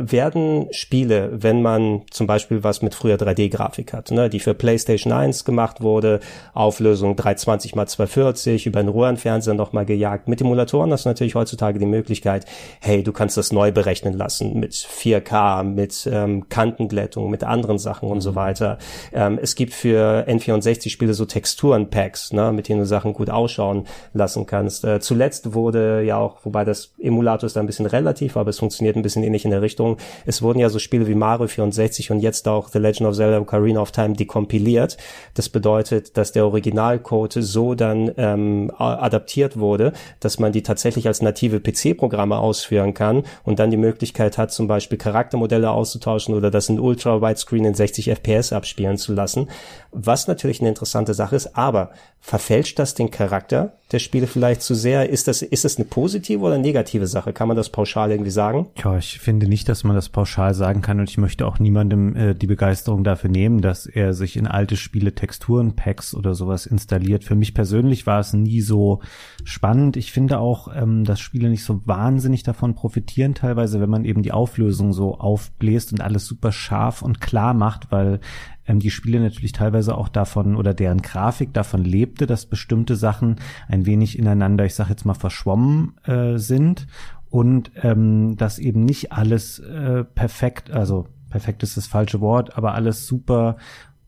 Äh, 0.05 0.11
werden 0.11 0.67
Spiele, 0.71 1.31
wenn 1.33 1.61
man 1.61 2.03
zum 2.11 2.27
Beispiel 2.27 2.63
was 2.63 2.81
mit 2.81 2.95
früher 2.95 3.17
3D-Grafik 3.17 3.91
hat, 3.91 4.11
ne? 4.11 4.29
die 4.29 4.39
für 4.39 4.53
PlayStation 4.53 5.11
1 5.11 5.43
gemacht 5.43 5.81
wurde, 5.81 6.21
Auflösung 6.53 7.17
320 7.17 7.75
x 7.75 7.91
240, 7.91 8.67
über 8.67 8.79
einen 8.79 8.87
Röhrenfernseher 8.87 9.53
nochmal 9.53 9.85
gejagt. 9.85 10.29
Mit 10.29 10.39
Emulatoren 10.39 10.93
hast 10.93 11.03
du 11.03 11.09
natürlich 11.09 11.35
heutzutage 11.35 11.77
die 11.77 11.85
Möglichkeit, 11.85 12.45
hey, 12.79 13.03
du 13.03 13.11
kannst 13.11 13.35
das 13.35 13.51
neu 13.51 13.73
berechnen 13.73 14.13
lassen 14.13 14.57
mit 14.57 14.73
4K, 14.75 15.63
mit 15.63 16.09
ähm, 16.09 16.47
Kantenglättung, 16.47 17.29
mit 17.29 17.43
anderen 17.43 17.79
Sachen 17.79 18.09
und 18.09 18.21
so 18.21 18.31
mhm. 18.31 18.35
weiter. 18.35 18.77
Ähm, 19.11 19.37
es 19.41 19.55
gibt 19.55 19.73
für 19.73 20.25
N64-Spiele 20.29 21.13
so 21.13 21.25
Texturen-Packs, 21.25 22.31
ne? 22.31 22.53
mit 22.53 22.69
denen 22.69 22.79
du 22.79 22.85
Sachen 22.85 23.11
gut 23.11 23.29
ausschauen 23.29 23.87
lassen 24.13 24.45
kannst. 24.45 24.85
Äh, 24.85 25.01
zuletzt 25.01 25.53
wurde 25.53 26.01
ja 26.01 26.17
auch 26.17 26.44
wobei 26.45 26.63
das 26.63 26.93
Emulator 26.99 27.47
ist 27.47 27.55
da 27.55 27.59
ein 27.59 27.65
bisschen 27.65 27.85
relativ, 27.85 28.37
aber 28.37 28.49
es 28.49 28.59
funktioniert 28.59 28.95
ein 28.95 29.01
bisschen 29.01 29.23
ähnlich 29.23 29.43
in 29.43 29.51
der 29.51 29.61
Richtung. 29.61 29.97
Es 30.25 30.41
wurden 30.41 30.59
ja 30.59 30.69
so 30.69 30.79
Spiele 30.79 31.07
wie 31.07 31.15
Mario 31.15 31.47
64 31.47 32.11
und 32.11 32.19
jetzt 32.19 32.47
auch 32.47 32.69
The 32.69 32.79
Legend 32.79 33.09
of 33.09 33.15
Zelda 33.15 33.39
Ocarina 33.39 33.81
of 33.81 33.91
Time 33.91 34.13
dekompiliert. 34.13 34.97
Das 35.33 35.49
bedeutet, 35.49 36.17
dass 36.17 36.31
der 36.31 36.45
Originalcode 36.45 37.33
so 37.39 37.75
dann 37.75 38.11
ähm, 38.17 38.71
adaptiert 38.77 39.59
wurde, 39.59 39.93
dass 40.19 40.39
man 40.39 40.51
die 40.51 40.63
tatsächlich 40.63 41.07
als 41.07 41.21
native 41.21 41.59
PC-Programme 41.59 42.37
ausführen 42.37 42.93
kann 42.93 43.23
und 43.43 43.59
dann 43.59 43.71
die 43.71 43.77
Möglichkeit 43.77 44.37
hat, 44.37 44.51
zum 44.51 44.67
Beispiel 44.67 44.97
Charaktermodelle 44.97 45.71
auszutauschen 45.71 46.35
oder 46.35 46.51
das 46.51 46.69
in 46.69 46.79
Ultra-Widescreen 46.79 47.65
in 47.65 47.73
60 47.73 48.11
FPS 48.11 48.53
abspielen 48.53 48.97
zu 48.97 49.13
lassen. 49.13 49.49
Was 49.91 50.27
natürlich 50.27 50.59
eine 50.59 50.69
interessante 50.69 51.13
Sache 51.13 51.35
ist, 51.35 51.57
aber 51.57 51.91
verfälscht 52.19 52.79
das 52.79 52.95
den 52.95 53.11
Charakter 53.11 53.73
der 53.91 53.99
Spiele 53.99 54.27
vielleicht 54.27 54.61
zu 54.61 54.73
sehr? 54.73 55.09
Ist 55.09 55.27
das, 55.27 55.41
ist 55.41 55.63
das 55.63 55.77
eine 55.77 55.85
positive 55.85 56.34
oder 56.41 56.57
negative 56.57 57.07
Sache? 57.07 57.33
Kann 57.33 57.47
man 57.47 57.57
das 57.57 57.69
pauschal 57.69 58.11
irgendwie 58.11 58.31
sagen? 58.31 58.67
Ja, 58.83 58.97
ich 58.97 59.19
finde 59.19 59.47
nicht, 59.47 59.69
dass 59.69 59.83
man 59.83 59.95
das 59.95 60.09
pauschal 60.09 60.53
sagen 60.53 60.81
kann 60.81 60.99
und 60.99 61.09
ich 61.09 61.17
möchte 61.17 61.45
auch 61.45 61.59
niemandem 61.59 62.15
äh, 62.15 62.33
die 62.35 62.47
Begeisterung 62.47 63.03
dafür 63.03 63.29
nehmen, 63.29 63.61
dass 63.61 63.85
er 63.85 64.13
sich 64.13 64.37
in 64.37 64.47
alte 64.47 64.77
Spiele 64.77 65.15
Texturen, 65.15 65.75
Packs 65.75 66.13
oder 66.13 66.33
sowas 66.33 66.65
installiert. 66.65 67.23
Für 67.23 67.35
mich 67.35 67.53
persönlich 67.53 68.05
war 68.07 68.19
es 68.19 68.33
nie 68.33 68.61
so 68.61 69.01
spannend. 69.43 69.97
Ich 69.97 70.11
finde 70.11 70.39
auch, 70.39 70.69
ähm, 70.75 71.03
dass 71.03 71.19
Spiele 71.19 71.49
nicht 71.49 71.63
so 71.63 71.81
wahnsinnig 71.85 72.43
davon 72.43 72.75
profitieren 72.75 73.33
teilweise, 73.33 73.79
wenn 73.79 73.89
man 73.89 74.05
eben 74.05 74.23
die 74.23 74.31
Auflösung 74.31 74.93
so 74.93 75.15
aufbläst 75.15 75.91
und 75.91 76.01
alles 76.01 76.25
super 76.25 76.51
scharf 76.51 77.01
und 77.01 77.21
klar 77.21 77.53
macht, 77.53 77.91
weil 77.91 78.19
ähm, 78.67 78.79
die 78.79 78.91
Spiele 78.91 79.19
natürlich 79.19 79.51
teilweise 79.51 79.97
auch 79.97 80.09
davon 80.09 80.55
oder 80.55 80.73
deren 80.73 81.01
Grafik 81.01 81.53
davon 81.53 81.83
lebte, 81.83 82.27
dass 82.27 82.45
bestimmte 82.45 82.95
Sachen 82.95 83.37
ein 83.67 83.85
wenig 83.85 84.17
ineinander, 84.17 84.65
ich 84.65 84.75
sag 84.75 84.89
jetzt 84.89 85.05
mal, 85.05 85.13
verschwommen 85.13 85.95
äh, 86.05 86.37
sind. 86.37 86.87
Und 87.29 87.71
ähm, 87.81 88.37
dass 88.37 88.59
eben 88.59 88.85
nicht 88.85 89.11
alles 89.11 89.59
äh, 89.59 90.03
perfekt, 90.03 90.71
also 90.71 91.07
perfekt 91.29 91.63
ist 91.63 91.75
das 91.75 91.87
falsche 91.87 92.21
Wort, 92.21 92.57
aber 92.57 92.75
alles 92.75 93.07
super 93.07 93.57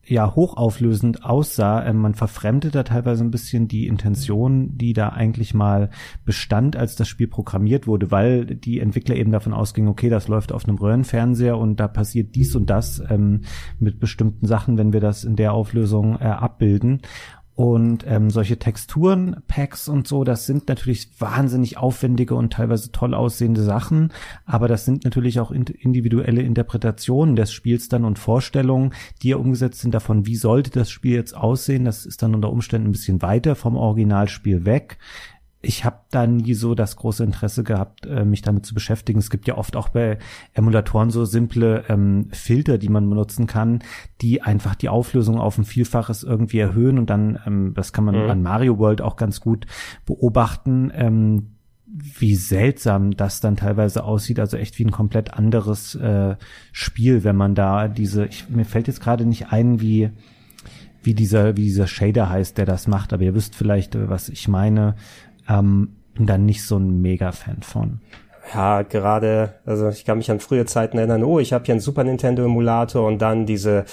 ja 0.10 0.36
hochauflösend 0.36 1.24
aussah. 1.24 1.86
Ähm, 1.86 1.97
man 1.97 2.14
verfremdet 2.14 2.76
da 2.76 2.84
teilweise 2.84 3.24
ein 3.24 3.32
bisschen 3.32 3.68
die 3.68 3.88
Intention, 3.88 4.78
die 4.78 4.93
da 4.93 5.10
eigentlich 5.10 5.53
mal 5.53 5.89
bestand, 6.26 6.76
als 6.76 6.95
das 6.95 7.08
Spiel 7.08 7.28
programmiert 7.28 7.88
wurde, 7.88 8.12
weil 8.12 8.45
die 8.45 8.80
Entwickler 8.80 9.16
eben 9.16 9.32
davon 9.32 9.53
ausgingen, 9.53 9.89
okay, 9.89 10.10
das 10.10 10.28
läuft 10.28 10.51
auf 10.51 10.68
einem 10.68 10.78
Röhrenfernseher 10.78 11.58
und 11.58 11.80
da 11.80 11.88
passiert 11.88 12.36
dies 12.36 12.55
und 12.55 12.70
das 12.70 13.01
ähm, 13.10 13.41
mit 13.80 13.99
bestimmten 13.99 14.45
Sachen, 14.45 14.78
wenn 14.78 14.93
wir 14.93 15.01
das 15.01 15.24
in 15.24 15.36
der 15.36 15.53
Auflösung 15.53 16.18
äh, 16.20 16.26
abbilden. 16.26 17.01
Und 17.58 18.05
ähm, 18.08 18.30
solche 18.30 18.60
Texturen, 18.60 19.38
Packs 19.47 19.89
und 19.89 20.08
so, 20.08 20.24
das 20.24 20.45
sind 20.45 20.68
natürlich 20.68 21.10
wahnsinnig 21.18 21.76
aufwendige 21.78 22.36
und 22.36 22.53
teilweise 22.53 22.91
toll 22.91 23.16
aussehende 23.16 23.64
Sachen, 23.64 24.14
aber 24.45 24.68
das 24.68 24.86
sind 24.86 25.05
natürlich 25.05 25.39
auch 25.39 25.49
individuelle 25.49 26.43
Interpretationen 26.43 27.36
des 27.36 27.51
Spiels 27.51 27.89
dann 27.89 28.05
und 28.05 28.20
Vorstellungen, 28.20 28.93
die 29.24 29.30
ja 29.30 29.38
umgesetzt 29.38 29.80
sind 29.80 29.95
davon, 29.95 30.28
wie 30.28 30.36
sollte 30.36 30.70
das 30.70 30.91
Spiel 30.91 31.16
jetzt 31.16 31.36
aussehen. 31.36 31.84
Das 31.84 32.05
ist 32.05 32.22
dann 32.22 32.36
unter 32.36 32.51
Umständen 32.51 32.89
ein 32.89 32.91
bisschen 32.91 33.24
weiter 33.24 33.55
vom 33.55 33.76
Originalspiel 33.76 34.64
weg 34.66 34.99
ich 35.68 35.84
habe 35.84 35.97
da 36.11 36.26
nie 36.26 36.53
so 36.53 36.76
das 36.76 36.95
große 36.95 37.26
Interesse 37.26 37.63
gehabt, 37.63 38.05
äh, 38.05 38.24
mich 38.24 38.41
damit 38.41 38.65
zu 38.65 38.74
beschäftigen. 38.74 39.20
Es 39.20 39.30
gibt 39.30 39.47
ja 39.47 39.57
oft 39.57 39.76
auch 39.76 39.89
bei 39.89 40.18
Emulatoren 40.53 41.09
so 41.09 41.26
simple 41.26 41.84
ähm, 41.89 42.30
Filter, 42.32 42.78
die 42.78 42.88
man 42.88 43.09
benutzen 43.09 43.47
kann, 43.47 43.84
die 44.22 44.41
einfach 44.41 44.76
die 44.76 44.88
Auflösung 44.88 45.38
auf 45.38 45.57
ein 45.57 45.65
Vielfaches 45.65 46.24
irgendwie 46.24 46.59
erhöhen 46.59 46.97
und 46.97 47.09
dann, 47.09 47.38
ähm, 47.45 47.74
das 47.76 47.91
kann 47.91 48.05
man 48.05 48.15
mhm. 48.15 48.30
an 48.30 48.41
Mario 48.41 48.80
World 48.80 49.01
auch 49.01 49.18
ganz 49.18 49.41
gut 49.41 49.65
beobachten, 50.05 50.89
ähm, 50.95 51.57
wie 51.86 52.36
seltsam 52.36 53.11
das 53.11 53.41
dann 53.41 53.57
teilweise 53.57 54.05
aussieht, 54.05 54.39
also 54.39 54.55
echt 54.55 54.80
wie 54.80 54.86
ein 54.86 54.91
komplett 54.91 55.34
anderes 55.34 55.95
äh, 55.95 56.38
Spiel, 56.72 57.26
wenn 57.26 57.36
man 57.36 57.55
da 57.55 57.89
diese, 57.89 58.26
ich, 58.26 58.49
mir 58.49 58.65
fällt 58.65 58.88
jetzt 58.88 59.01
gerade 59.01 59.26
nicht 59.26 59.51
ein, 59.51 59.82
wie 59.82 60.11
wie 61.07 61.13
dieser, 61.13 61.55
wie 61.55 61.63
dieser 61.63 61.88
Shader 61.88 62.30
heißt, 62.30 62.57
der 62.57 62.65
das 62.65 62.86
macht, 62.86 63.13
aber 63.13 63.24
ihr 63.24 63.34
wisst 63.34 63.55
vielleicht, 63.55 63.95
was 64.09 64.28
ich 64.28 64.49
meine 64.49 64.95
ähm, 65.48 65.95
bin 66.14 66.26
da 66.26 66.38
nicht 66.38 66.66
so 66.66 66.78
ein 66.78 67.02
Mega-Fan 67.02 67.62
von. 67.62 68.02
Ja, 68.54 68.82
gerade, 68.84 69.56
also 69.66 69.89
ich 69.89 70.06
kann 70.06 70.18
mich 70.18 70.32
an 70.32 70.39
frühe 70.39 70.66
Zeiten 70.66 70.98
erinnern, 70.98 71.24
oh, 71.24 71.39
ich 71.39 71.54
habe 71.54 71.66
hier 71.66 71.74
einen 71.74 71.82
Super 71.82 72.04
Nintendo 72.04 72.45
Emulator 72.45 73.06
und 73.06 73.22
dann 73.22 73.45
diese 73.45 73.86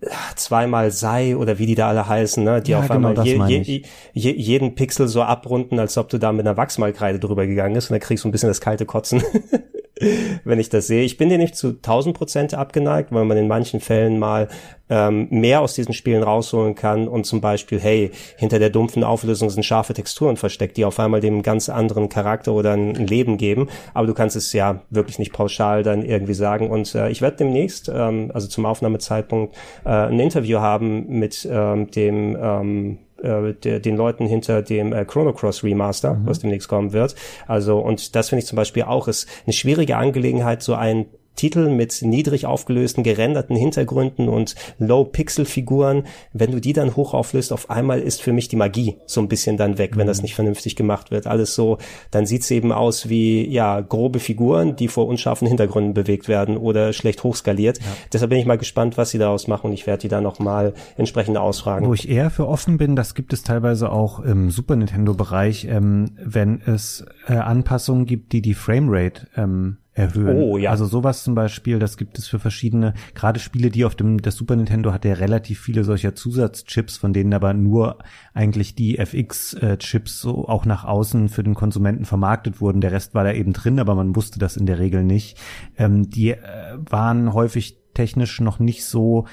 äh, 0.00 0.06
zweimal 0.36 0.90
sei 0.92 1.36
oder 1.36 1.58
wie 1.58 1.66
die 1.66 1.74
da 1.74 1.88
alle 1.88 2.06
heißen, 2.06 2.44
ne, 2.44 2.62
die 2.62 2.72
ja, 2.72 2.78
auf 2.78 2.88
genau, 2.88 3.08
einmal 3.08 3.26
je, 3.26 3.58
je, 3.62 3.82
je, 4.12 4.32
jeden 4.32 4.74
Pixel 4.74 5.08
so 5.08 5.22
abrunden, 5.22 5.80
als 5.80 5.98
ob 5.98 6.08
du 6.08 6.18
da 6.18 6.32
mit 6.32 6.46
einer 6.46 6.56
Wachsmalkreide 6.56 7.18
drüber 7.18 7.46
gegangen 7.46 7.74
bist 7.74 7.90
und 7.90 7.94
dann 7.94 8.00
kriegst 8.00 8.24
du 8.24 8.28
ein 8.28 8.32
bisschen 8.32 8.48
das 8.48 8.60
kalte 8.60 8.86
Kotzen. 8.86 9.22
wenn 10.44 10.60
ich 10.60 10.68
das 10.68 10.86
sehe. 10.86 11.04
Ich 11.04 11.16
bin 11.16 11.28
dir 11.28 11.38
nicht 11.38 11.56
zu 11.56 11.68
1000 11.68 12.16
Prozent 12.16 12.54
abgeneigt, 12.54 13.12
weil 13.12 13.24
man 13.24 13.36
in 13.36 13.48
manchen 13.48 13.80
Fällen 13.80 14.18
mal 14.18 14.48
ähm, 14.88 15.26
mehr 15.30 15.62
aus 15.62 15.74
diesen 15.74 15.94
Spielen 15.94 16.22
rausholen 16.22 16.74
kann 16.74 17.08
und 17.08 17.24
zum 17.24 17.40
Beispiel, 17.40 17.80
hey, 17.80 18.10
hinter 18.36 18.58
der 18.58 18.70
dumpfen 18.70 19.04
Auflösung 19.04 19.50
sind 19.50 19.64
scharfe 19.64 19.94
Texturen 19.94 20.36
versteckt, 20.36 20.76
die 20.76 20.84
auf 20.84 21.00
einmal 21.00 21.20
dem 21.20 21.42
ganz 21.42 21.68
anderen 21.68 22.08
Charakter 22.08 22.52
oder 22.52 22.74
ein 22.74 22.94
Leben 22.94 23.38
geben. 23.38 23.68
Aber 23.94 24.06
du 24.06 24.14
kannst 24.14 24.36
es 24.36 24.52
ja 24.52 24.82
wirklich 24.90 25.18
nicht 25.18 25.32
pauschal 25.32 25.82
dann 25.82 26.04
irgendwie 26.04 26.34
sagen. 26.34 26.70
Und 26.70 26.94
äh, 26.94 27.08
ich 27.08 27.22
werde 27.22 27.38
demnächst, 27.38 27.90
ähm, 27.92 28.30
also 28.34 28.48
zum 28.48 28.66
Aufnahmezeitpunkt, 28.66 29.56
äh, 29.84 29.88
ein 29.88 30.20
Interview 30.20 30.58
haben 30.58 31.18
mit 31.18 31.48
ähm, 31.50 31.90
dem 31.90 32.36
ähm, 32.40 32.98
äh, 33.22 33.54
der, 33.54 33.80
den 33.80 33.96
Leuten 33.96 34.26
hinter 34.26 34.62
dem 34.62 34.92
äh, 34.92 35.04
Chrono 35.04 35.32
Cross 35.32 35.64
Remaster, 35.64 36.14
mhm. 36.14 36.26
was 36.26 36.40
demnächst 36.40 36.68
kommen 36.68 36.92
wird. 36.92 37.14
Also, 37.46 37.78
und 37.78 38.14
das 38.14 38.28
finde 38.28 38.40
ich 38.40 38.46
zum 38.46 38.56
Beispiel 38.56 38.84
auch, 38.84 39.08
ist 39.08 39.28
eine 39.44 39.52
schwierige 39.52 39.96
Angelegenheit, 39.96 40.62
so 40.62 40.74
ein 40.74 41.06
Titel 41.36 41.68
mit 41.68 42.02
niedrig 42.02 42.46
aufgelösten, 42.46 43.04
gerenderten 43.04 43.56
Hintergründen 43.56 44.28
und 44.28 44.54
Low-Pixel-Figuren, 44.78 46.04
wenn 46.32 46.50
du 46.50 46.60
die 46.60 46.72
dann 46.72 46.96
hoch 46.96 47.14
auflöst, 47.14 47.52
auf 47.52 47.70
einmal 47.70 48.00
ist 48.00 48.22
für 48.22 48.32
mich 48.32 48.48
die 48.48 48.56
Magie 48.56 48.96
so 49.06 49.20
ein 49.20 49.28
bisschen 49.28 49.56
dann 49.56 49.78
weg, 49.78 49.96
wenn 49.96 50.06
das 50.06 50.18
mhm. 50.18 50.22
nicht 50.22 50.34
vernünftig 50.34 50.76
gemacht 50.76 51.10
wird. 51.10 51.26
Alles 51.26 51.54
so, 51.54 51.78
dann 52.10 52.26
sieht's 52.26 52.50
eben 52.50 52.72
aus 52.72 53.08
wie, 53.08 53.46
ja, 53.48 53.80
grobe 53.80 54.18
Figuren, 54.18 54.76
die 54.76 54.88
vor 54.88 55.06
unscharfen 55.06 55.46
Hintergründen 55.46 55.94
bewegt 55.94 56.28
werden 56.28 56.56
oder 56.56 56.92
schlecht 56.92 57.22
hochskaliert. 57.22 57.78
Ja. 57.78 57.84
Deshalb 58.12 58.30
bin 58.30 58.38
ich 58.38 58.46
mal 58.46 58.58
gespannt, 58.58 58.96
was 58.96 59.10
sie 59.10 59.18
daraus 59.18 59.46
machen 59.46 59.68
und 59.68 59.72
ich 59.72 59.86
werde 59.86 60.02
die 60.02 60.08
dann 60.08 60.22
nochmal 60.22 60.74
entsprechend 60.96 61.36
ausfragen. 61.36 61.86
Wo 61.86 61.94
ich 61.94 62.08
eher 62.08 62.30
für 62.30 62.48
offen 62.48 62.78
bin, 62.78 62.96
das 62.96 63.14
gibt 63.14 63.32
es 63.32 63.42
teilweise 63.42 63.92
auch 63.92 64.20
im 64.20 64.50
Super 64.50 64.76
Nintendo-Bereich, 64.76 65.66
ähm, 65.66 66.12
wenn 66.16 66.60
es 66.62 67.04
äh, 67.28 67.34
Anpassungen 67.34 68.06
gibt, 68.06 68.32
die 68.32 68.42
die 68.42 68.54
Framerate 68.54 69.28
ähm, 69.36 69.78
erhöhen. 69.96 70.36
Oh, 70.36 70.58
ja. 70.58 70.70
Also 70.70 70.84
sowas 70.84 71.24
zum 71.24 71.34
Beispiel, 71.34 71.78
das 71.78 71.96
gibt 71.96 72.18
es 72.18 72.28
für 72.28 72.38
verschiedene, 72.38 72.94
gerade 73.14 73.40
Spiele, 73.40 73.70
die 73.70 73.84
auf 73.84 73.94
dem, 73.94 74.20
das 74.20 74.36
Super 74.36 74.54
Nintendo 74.54 74.92
hat 74.92 75.04
ja 75.04 75.14
relativ 75.14 75.60
viele 75.60 75.84
solcher 75.84 76.14
Zusatzchips, 76.14 76.98
von 76.98 77.12
denen 77.12 77.32
aber 77.32 77.54
nur 77.54 77.98
eigentlich 78.34 78.74
die 78.74 78.98
FX-Chips 78.98 80.20
so 80.20 80.46
auch 80.46 80.66
nach 80.66 80.84
außen 80.84 81.28
für 81.28 81.42
den 81.42 81.54
Konsumenten 81.54 82.04
vermarktet 82.04 82.60
wurden. 82.60 82.80
Der 82.80 82.92
Rest 82.92 83.14
war 83.14 83.24
da 83.24 83.32
eben 83.32 83.54
drin, 83.54 83.80
aber 83.80 83.94
man 83.94 84.14
wusste 84.14 84.38
das 84.38 84.56
in 84.56 84.66
der 84.66 84.78
Regel 84.78 85.02
nicht. 85.02 85.38
Ähm, 85.78 86.10
die 86.10 86.30
äh, 86.30 86.38
waren 86.90 87.32
häufig 87.32 87.78
technisch 87.94 88.40
noch 88.40 88.58
nicht 88.58 88.84
so 88.84 89.26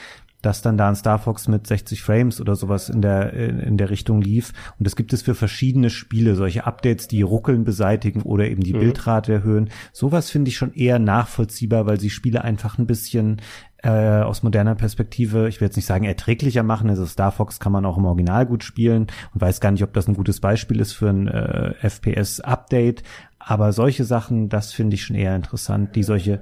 dass 0.43 0.61
dann 0.61 0.77
da 0.77 0.89
ein 0.89 0.95
Star 0.95 1.17
Fox 1.17 1.47
mit 1.47 1.65
60 1.65 2.03
Frames 2.03 2.39
oder 2.39 2.55
sowas 2.55 2.89
in 2.89 3.01
der, 3.01 3.33
in 3.33 3.77
der 3.77 3.89
Richtung 3.89 4.21
lief. 4.21 4.53
Und 4.77 4.85
das 4.85 4.95
gibt 4.95 5.13
es 5.13 5.23
für 5.23 5.33
verschiedene 5.33 5.89
Spiele, 5.89 6.35
solche 6.35 6.67
Updates, 6.67 7.07
die 7.07 7.23
Ruckeln 7.23 7.63
beseitigen 7.63 8.21
oder 8.21 8.47
eben 8.47 8.61
die 8.61 8.73
mhm. 8.73 8.79
Bildrate 8.79 9.33
erhöhen. 9.33 9.69
Sowas 9.93 10.29
finde 10.29 10.49
ich 10.49 10.57
schon 10.57 10.73
eher 10.73 10.99
nachvollziehbar, 10.99 11.85
weil 11.85 11.99
sie 11.99 12.09
Spiele 12.09 12.43
einfach 12.43 12.77
ein 12.77 12.85
bisschen 12.85 13.41
äh, 13.83 13.89
aus 14.21 14.43
moderner 14.43 14.75
Perspektive, 14.75 15.47
ich 15.47 15.59
will 15.59 15.67
jetzt 15.67 15.75
nicht 15.75 15.85
sagen 15.85 16.05
erträglicher 16.05 16.63
machen. 16.63 16.89
Also 16.89 17.05
Star 17.05 17.31
Fox 17.31 17.59
kann 17.59 17.71
man 17.71 17.85
auch 17.85 17.97
im 17.97 18.05
Original 18.05 18.45
gut 18.45 18.63
spielen 18.63 19.07
und 19.33 19.41
weiß 19.41 19.61
gar 19.61 19.71
nicht, 19.71 19.83
ob 19.83 19.93
das 19.93 20.07
ein 20.07 20.15
gutes 20.15 20.41
Beispiel 20.41 20.79
ist 20.81 20.93
für 20.93 21.09
ein 21.09 21.27
äh, 21.27 21.73
FPS-Update. 21.81 23.03
Aber 23.39 23.73
solche 23.73 24.05
Sachen, 24.05 24.49
das 24.49 24.73
finde 24.73 24.95
ich 24.95 25.03
schon 25.03 25.17
eher 25.17 25.35
interessant, 25.35 25.95
die 25.95 26.03
solche 26.03 26.39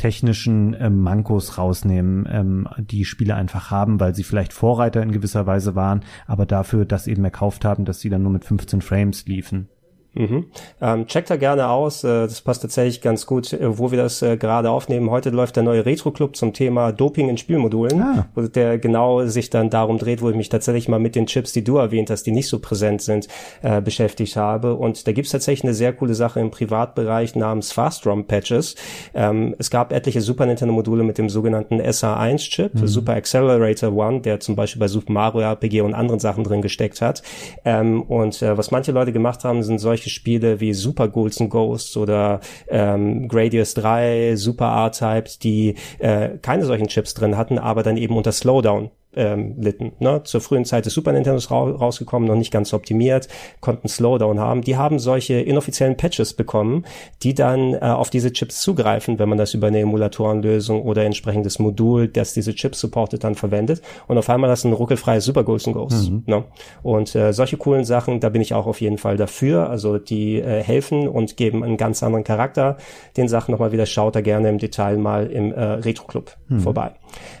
technischen 0.00 0.74
ähm, 0.80 1.02
Mankos 1.02 1.58
rausnehmen, 1.58 2.26
ähm, 2.32 2.68
die 2.78 3.04
Spiele 3.04 3.34
einfach 3.34 3.70
haben, 3.70 4.00
weil 4.00 4.14
sie 4.14 4.24
vielleicht 4.24 4.54
Vorreiter 4.54 5.02
in 5.02 5.12
gewisser 5.12 5.46
Weise 5.46 5.74
waren, 5.74 6.00
aber 6.26 6.46
dafür 6.46 6.86
das 6.86 7.06
eben 7.06 7.22
erkauft 7.22 7.66
haben, 7.66 7.84
dass 7.84 8.00
sie 8.00 8.08
dann 8.08 8.22
nur 8.22 8.32
mit 8.32 8.46
15 8.46 8.80
Frames 8.80 9.26
liefen. 9.26 9.68
Mhm. 10.14 10.46
Ähm, 10.80 11.06
checkt 11.06 11.30
da 11.30 11.36
gerne 11.36 11.68
aus, 11.68 12.02
äh, 12.02 12.22
das 12.22 12.40
passt 12.40 12.62
tatsächlich 12.62 13.00
ganz 13.00 13.26
gut, 13.26 13.52
äh, 13.52 13.78
wo 13.78 13.92
wir 13.92 13.98
das 13.98 14.22
äh, 14.22 14.36
gerade 14.36 14.70
aufnehmen. 14.70 15.08
Heute 15.10 15.30
läuft 15.30 15.54
der 15.54 15.62
neue 15.62 15.86
Retro-Club 15.86 16.34
zum 16.34 16.52
Thema 16.52 16.90
Doping 16.90 17.28
in 17.28 17.38
Spielmodulen, 17.38 18.02
ah. 18.02 18.26
wo 18.34 18.42
der 18.42 18.78
genau 18.78 19.24
sich 19.26 19.50
dann 19.50 19.70
darum 19.70 19.98
dreht, 19.98 20.20
wo 20.20 20.28
ich 20.28 20.36
mich 20.36 20.48
tatsächlich 20.48 20.88
mal 20.88 20.98
mit 20.98 21.14
den 21.14 21.26
Chips, 21.26 21.52
die 21.52 21.62
du 21.62 21.76
erwähnt 21.76 22.10
hast, 22.10 22.24
die 22.24 22.32
nicht 22.32 22.48
so 22.48 22.58
präsent 22.58 23.02
sind, 23.02 23.28
äh, 23.62 23.80
beschäftigt 23.80 24.34
habe. 24.34 24.74
Und 24.74 25.06
da 25.06 25.12
gibt's 25.12 25.30
tatsächlich 25.30 25.64
eine 25.64 25.74
sehr 25.74 25.92
coole 25.92 26.14
Sache 26.14 26.40
im 26.40 26.50
Privatbereich 26.50 27.36
namens 27.36 27.70
Fast 27.70 28.04
ROM 28.04 28.24
Patches. 28.24 28.74
Ähm, 29.14 29.54
es 29.58 29.70
gab 29.70 29.92
etliche 29.92 30.22
Super 30.22 30.46
Nintendo-Module 30.46 31.04
mit 31.04 31.18
dem 31.18 31.28
sogenannten 31.28 31.80
SA1-Chip, 31.80 32.74
mhm. 32.74 32.86
Super 32.88 33.14
Accelerator 33.14 33.92
One, 33.92 34.22
der 34.22 34.40
zum 34.40 34.56
Beispiel 34.56 34.80
bei 34.80 34.88
Super 34.88 35.12
Mario 35.12 35.42
RPG 35.42 35.82
und 35.82 35.94
anderen 35.94 36.18
Sachen 36.18 36.42
drin 36.42 36.62
gesteckt 36.62 37.00
hat. 37.00 37.22
Ähm, 37.64 38.02
und 38.02 38.42
äh, 38.42 38.58
was 38.58 38.72
manche 38.72 38.90
Leute 38.90 39.12
gemacht 39.12 39.44
haben, 39.44 39.62
sind 39.62 39.78
solche 39.78 39.99
solche 40.00 40.10
Spiele 40.10 40.60
wie 40.60 40.72
Super 40.72 41.08
Ghouls 41.08 41.40
and 41.40 41.50
Ghosts 41.50 41.96
oder 41.96 42.40
ähm, 42.68 43.28
Gradius 43.28 43.74
3, 43.74 44.36
Super 44.36 44.66
R-Type, 44.66 45.38
die 45.42 45.74
äh, 45.98 46.38
keine 46.40 46.64
solchen 46.64 46.88
Chips 46.88 47.12
drin 47.14 47.36
hatten, 47.36 47.58
aber 47.58 47.82
dann 47.82 47.98
eben 47.98 48.16
unter 48.16 48.32
Slowdown 48.32 48.90
ähm, 49.14 49.54
litten. 49.60 49.92
Ne? 49.98 50.22
Zur 50.24 50.40
frühen 50.40 50.64
Zeit 50.64 50.86
des 50.86 50.94
Super 50.94 51.12
Nintendos 51.12 51.50
ra 51.50 51.70
rausgekommen, 51.70 52.28
noch 52.28 52.36
nicht 52.36 52.52
ganz 52.52 52.72
optimiert, 52.72 53.28
konnten 53.60 53.88
Slowdown 53.88 54.40
haben. 54.40 54.62
Die 54.62 54.76
haben 54.76 54.98
solche 54.98 55.34
inoffiziellen 55.34 55.96
Patches 55.96 56.34
bekommen, 56.34 56.84
die 57.22 57.34
dann 57.34 57.74
äh, 57.74 57.78
auf 57.78 58.10
diese 58.10 58.32
Chips 58.32 58.60
zugreifen, 58.60 59.18
wenn 59.18 59.28
man 59.28 59.38
das 59.38 59.54
über 59.54 59.68
eine 59.68 59.80
Emulatorenlösung 59.80 60.82
oder 60.82 61.04
entsprechendes 61.04 61.58
Modul, 61.58 62.08
das 62.08 62.34
diese 62.34 62.54
Chips 62.54 62.80
supportet, 62.80 63.24
dann 63.24 63.34
verwendet. 63.34 63.82
Und 64.06 64.18
auf 64.18 64.28
einmal 64.30 64.50
hast 64.50 64.64
du 64.64 64.68
ein 64.68 64.74
ruckelfreies 64.74 65.24
Super 65.24 65.44
Ghost 65.44 65.60
Ghost. 65.72 66.10
Mhm. 66.10 66.22
Ne? 66.26 66.44
Und 66.82 67.14
äh, 67.14 67.32
solche 67.32 67.56
coolen 67.56 67.84
Sachen, 67.84 68.20
da 68.20 68.28
bin 68.28 68.42
ich 68.42 68.54
auch 68.54 68.66
auf 68.66 68.80
jeden 68.80 68.98
Fall 68.98 69.16
dafür. 69.16 69.68
Also 69.68 69.98
die 69.98 70.36
äh, 70.36 70.62
helfen 70.62 71.08
und 71.08 71.36
geben 71.36 71.62
einen 71.62 71.76
ganz 71.76 72.02
anderen 72.02 72.24
Charakter 72.24 72.76
den 73.16 73.28
Sachen 73.28 73.52
nochmal 73.52 73.72
wieder. 73.72 73.86
Schaut 73.86 74.16
da 74.16 74.20
gerne 74.20 74.48
im 74.48 74.58
Detail 74.58 74.96
mal 74.96 75.26
im 75.26 75.52
äh, 75.52 75.62
Retro 75.62 76.06
Club 76.06 76.36
mhm. 76.48 76.60
vorbei. 76.60 76.92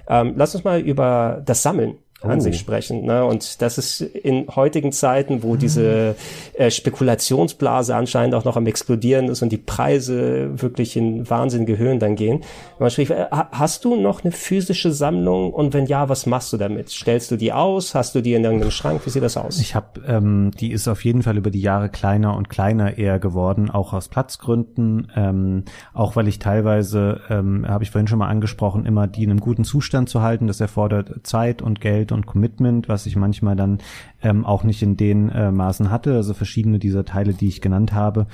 Ähm, 0.08 0.34
lass 0.36 0.54
uns 0.54 0.64
mal 0.64 0.80
über 0.80 1.42
das 1.44 1.62
Sammeln 1.62 1.98
an 2.22 2.38
oh. 2.38 2.40
sich 2.40 2.58
sprechen. 2.58 3.04
Ne? 3.04 3.24
Und 3.24 3.62
das 3.62 3.78
ist 3.78 4.00
in 4.00 4.46
heutigen 4.54 4.92
Zeiten, 4.92 5.42
wo 5.42 5.56
diese 5.56 6.16
äh, 6.54 6.70
Spekulationsblase 6.70 7.94
anscheinend 7.94 8.34
auch 8.34 8.44
noch 8.44 8.56
am 8.56 8.66
explodieren 8.66 9.28
ist 9.28 9.42
und 9.42 9.50
die 9.50 9.58
Preise 9.58 10.60
wirklich 10.60 10.96
in 10.96 11.28
wahnsinnige 11.28 11.78
Höhen 11.78 11.98
dann 11.98 12.16
gehen. 12.16 12.42
Spricht, 12.88 13.10
äh, 13.10 13.26
hast 13.30 13.84
du 13.84 13.96
noch 13.96 14.22
eine 14.22 14.32
physische 14.32 14.92
Sammlung 14.92 15.52
und 15.52 15.72
wenn 15.72 15.86
ja, 15.86 16.08
was 16.08 16.26
machst 16.26 16.52
du 16.52 16.56
damit? 16.58 16.90
Stellst 16.90 17.30
du 17.30 17.36
die 17.36 17.52
aus? 17.52 17.94
Hast 17.94 18.14
du 18.14 18.20
die 18.20 18.34
in 18.34 18.44
irgendeinem 18.44 18.70
Schrank? 18.70 19.00
Wie 19.04 19.10
sieht 19.10 19.22
das 19.22 19.36
aus? 19.36 19.58
Ich 19.58 19.74
habe, 19.74 20.00
ähm, 20.06 20.50
die 20.60 20.72
ist 20.72 20.88
auf 20.88 21.04
jeden 21.04 21.22
Fall 21.22 21.38
über 21.38 21.50
die 21.50 21.60
Jahre 21.60 21.88
kleiner 21.88 22.36
und 22.36 22.50
kleiner 22.50 22.98
eher 22.98 23.18
geworden, 23.18 23.70
auch 23.70 23.94
aus 23.94 24.08
Platzgründen, 24.08 25.10
ähm, 25.16 25.64
auch 25.94 26.16
weil 26.16 26.28
ich 26.28 26.38
teilweise, 26.38 27.20
ähm, 27.30 27.66
habe 27.66 27.84
ich 27.84 27.90
vorhin 27.90 28.08
schon 28.08 28.18
mal 28.18 28.28
angesprochen, 28.28 28.84
immer 28.84 29.06
die 29.06 29.24
in 29.24 29.30
einem 29.30 29.40
guten 29.40 29.64
Zustand 29.64 30.08
zu 30.08 30.20
halten. 30.20 30.46
Das 30.46 30.60
erfordert 30.60 31.26
Zeit 31.26 31.62
und 31.62 31.80
Geld 31.80 32.09
und 32.12 32.26
Commitment, 32.26 32.88
was 32.88 33.06
ich 33.06 33.16
manchmal 33.16 33.56
dann 33.56 33.78
ähm, 34.22 34.44
auch 34.44 34.64
nicht 34.64 34.82
in 34.82 34.96
den 34.96 35.28
äh, 35.30 35.50
Maßen 35.50 35.90
hatte, 35.90 36.14
also 36.14 36.34
verschiedene 36.34 36.78
dieser 36.78 37.04
Teile, 37.04 37.34
die 37.34 37.48
ich 37.48 37.60
genannt 37.60 37.92
habe. 37.92 38.26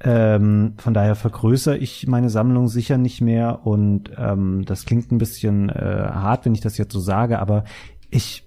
Ähm, 0.00 0.74
von 0.76 0.92
daher 0.92 1.14
vergrößere 1.14 1.78
ich 1.78 2.06
meine 2.06 2.28
Sammlung 2.28 2.68
sicher 2.68 2.98
nicht 2.98 3.20
mehr 3.20 3.66
und 3.66 4.10
ähm, 4.18 4.64
das 4.66 4.84
klingt 4.84 5.10
ein 5.12 5.18
bisschen 5.18 5.70
äh, 5.70 5.74
hart, 6.12 6.44
wenn 6.44 6.54
ich 6.54 6.60
das 6.60 6.76
jetzt 6.76 6.92
so 6.92 7.00
sage, 7.00 7.38
aber 7.38 7.64
ich 8.10 8.44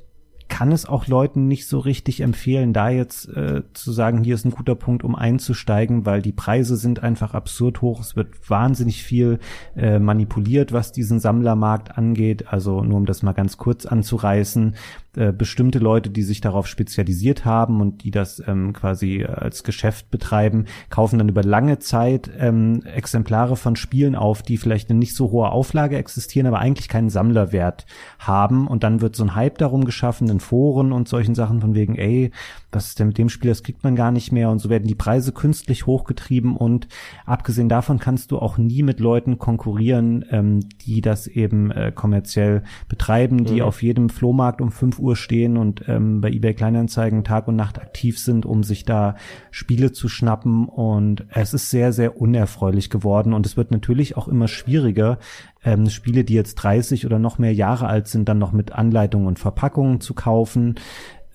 kann 0.47 0.71
es 0.71 0.85
auch 0.85 1.07
Leuten 1.07 1.47
nicht 1.47 1.67
so 1.67 1.79
richtig 1.79 2.21
empfehlen, 2.21 2.73
da 2.73 2.89
jetzt 2.89 3.27
äh, 3.29 3.63
zu 3.73 3.91
sagen, 3.91 4.23
hier 4.23 4.35
ist 4.35 4.45
ein 4.45 4.51
guter 4.51 4.75
Punkt, 4.75 5.03
um 5.03 5.15
einzusteigen, 5.15 6.05
weil 6.05 6.21
die 6.21 6.31
Preise 6.31 6.77
sind 6.77 7.03
einfach 7.03 7.33
absurd 7.33 7.81
hoch. 7.81 8.01
Es 8.01 8.15
wird 8.15 8.49
wahnsinnig 8.49 9.03
viel 9.03 9.39
äh, 9.75 9.99
manipuliert, 9.99 10.71
was 10.71 10.91
diesen 10.91 11.19
Sammlermarkt 11.19 11.97
angeht. 11.97 12.47
Also 12.47 12.83
nur 12.83 12.97
um 12.97 13.05
das 13.05 13.23
mal 13.23 13.33
ganz 13.33 13.57
kurz 13.57 13.85
anzureißen 13.85 14.75
äh, 15.17 15.31
bestimmte 15.31 15.79
Leute, 15.79 16.09
die 16.09 16.23
sich 16.23 16.41
darauf 16.41 16.67
spezialisiert 16.67 17.45
haben 17.45 17.81
und 17.81 18.03
die 18.03 18.11
das 18.11 18.41
ähm, 18.47 18.73
quasi 18.73 19.25
als 19.25 19.63
Geschäft 19.63 20.11
betreiben, 20.11 20.65
kaufen 20.89 21.17
dann 21.17 21.29
über 21.29 21.43
lange 21.43 21.79
Zeit 21.79 22.29
ähm, 22.37 22.83
Exemplare 22.85 23.55
von 23.55 23.75
Spielen 23.75 24.15
auf, 24.15 24.43
die 24.43 24.57
vielleicht 24.57 24.89
in 24.89 24.99
nicht 24.99 25.15
so 25.15 25.31
hoher 25.31 25.51
Auflage 25.51 25.97
existieren, 25.97 26.47
aber 26.47 26.59
eigentlich 26.59 26.87
keinen 26.87 27.09
Sammlerwert 27.09 27.85
haben. 28.19 28.67
Und 28.67 28.83
dann 28.83 29.01
wird 29.01 29.15
so 29.15 29.23
ein 29.23 29.35
Hype 29.35 29.57
darum 29.57 29.85
geschaffen 29.85 30.29
in 30.29 30.39
Foren 30.39 30.91
und 30.91 31.07
solchen 31.07 31.35
Sachen 31.35 31.61
von 31.61 31.75
wegen, 31.75 31.95
ey, 31.95 32.31
was 32.71 32.87
ist 32.87 32.99
denn 32.99 33.07
mit 33.07 33.17
dem 33.17 33.29
Spiel, 33.29 33.49
das 33.49 33.63
kriegt 33.63 33.83
man 33.83 33.95
gar 33.95 34.11
nicht 34.11 34.31
mehr. 34.31 34.49
Und 34.49 34.59
so 34.59 34.69
werden 34.69 34.87
die 34.87 34.95
Preise 34.95 35.31
künstlich 35.31 35.85
hochgetrieben 35.85 36.55
und 36.55 36.87
abgesehen 37.25 37.69
davon 37.69 37.99
kannst 37.99 38.31
du 38.31 38.39
auch 38.39 38.57
nie 38.57 38.83
mit 38.83 38.99
Leuten 38.99 39.37
konkurrieren, 39.37 40.25
ähm, 40.31 40.59
die 40.85 41.01
das 41.01 41.27
eben 41.27 41.71
äh, 41.71 41.91
kommerziell 41.93 42.63
betreiben, 42.89 43.45
die 43.45 43.55
mhm. 43.55 43.61
auf 43.61 43.81
jedem 43.81 44.09
Flohmarkt 44.09 44.61
um 44.61 44.71
5 44.71 44.99
Uhr 45.07 45.15
stehen 45.15 45.57
und 45.57 45.83
ähm, 45.87 46.21
bei 46.21 46.29
eBay 46.29 46.53
Kleinanzeigen 46.53 47.23
Tag 47.23 47.47
und 47.47 47.55
Nacht 47.55 47.79
aktiv 47.79 48.19
sind, 48.19 48.45
um 48.45 48.63
sich 48.63 48.85
da 48.85 49.15
Spiele 49.49 49.91
zu 49.91 50.09
schnappen. 50.09 50.67
Und 50.67 51.25
es 51.29 51.53
ist 51.53 51.69
sehr, 51.69 51.93
sehr 51.93 52.21
unerfreulich 52.21 52.89
geworden 52.89 53.33
und 53.33 53.45
es 53.45 53.57
wird 53.57 53.71
natürlich 53.71 54.17
auch 54.17 54.27
immer 54.27 54.47
schwieriger, 54.47 55.17
ähm, 55.63 55.89
Spiele, 55.89 56.23
die 56.23 56.33
jetzt 56.33 56.55
30 56.55 57.05
oder 57.05 57.19
noch 57.19 57.39
mehr 57.39 57.53
Jahre 57.53 57.87
alt 57.87 58.07
sind, 58.07 58.29
dann 58.29 58.37
noch 58.37 58.51
mit 58.51 58.73
Anleitungen 58.73 59.27
und 59.27 59.39
Verpackungen 59.39 60.01
zu 60.01 60.13
kaufen 60.13 60.75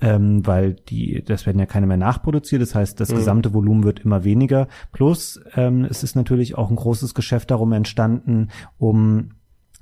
ähm, 0.02 0.44
weil 0.44 0.74
die, 0.74 1.22
das 1.24 1.46
werden 1.46 1.60
ja 1.60 1.66
keine 1.66 1.86
mehr 1.86 1.96
nachproduziert. 1.96 2.60
Das 2.60 2.74
heißt, 2.74 2.98
das 2.98 3.10
mhm. 3.10 3.16
gesamte 3.16 3.54
Volumen 3.54 3.84
wird 3.84 4.00
immer 4.00 4.24
weniger. 4.24 4.66
Plus 4.90 5.40
ähm, 5.54 5.86
es 5.88 6.02
ist 6.02 6.16
natürlich 6.16 6.58
auch 6.58 6.70
ein 6.70 6.76
großes 6.76 7.14
Geschäft 7.14 7.52
darum 7.52 7.72
entstanden, 7.72 8.48
um 8.78 9.30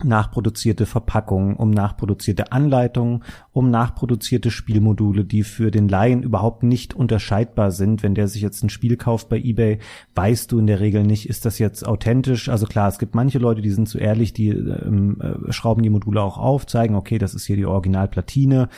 nachproduzierte 0.05 0.87
Verpackungen, 0.87 1.57
um 1.57 1.71
nachproduzierte 1.71 2.53
Anleitungen, 2.53 3.25
um 3.53 3.71
nachproduzierte 3.71 4.51
Spielmodule, 4.51 5.25
die 5.25 5.43
für 5.43 5.71
den 5.71 5.89
Laien 5.89 6.23
überhaupt 6.23 6.63
nicht 6.63 6.95
unterscheidbar 6.95 7.71
sind. 7.71 8.03
Wenn 8.03 8.15
der 8.15 8.29
sich 8.29 8.43
jetzt 8.43 8.63
ein 8.63 8.71
Spiel 8.71 8.97
kauft 8.97 9.29
bei 9.29 9.39
eBay, 9.39 9.79
weißt 10.15 10.53
du 10.53 10.59
in 10.59 10.67
der 10.67 10.81
Regel 10.81 11.05
nicht, 11.05 11.29
ist 11.29 11.45
das 11.45 11.59
jetzt 11.59 11.87
authentisch. 11.87 12.49
Also 12.49 12.67
klar, 12.67 12.89
es 12.89 12.99
gibt 12.99 13.15
manche 13.15 13.39
Leute, 13.39 13.63
die 13.63 13.71
sind 13.71 13.89
zu 13.89 13.99
ehrlich, 13.99 14.33
die 14.33 14.49
ähm, 14.49 15.21
äh, 15.21 15.53
schrauben 15.53 15.83
die 15.83 15.91
Module 15.91 16.23
auch 16.23 16.39
auf, 16.39 16.67
zeigen, 16.67 16.95
okay, 16.95 17.19
das 17.19 17.35
ist 17.35 17.47
hier 17.47 17.57
die 17.57 17.67
Originalplatine, 17.67 18.69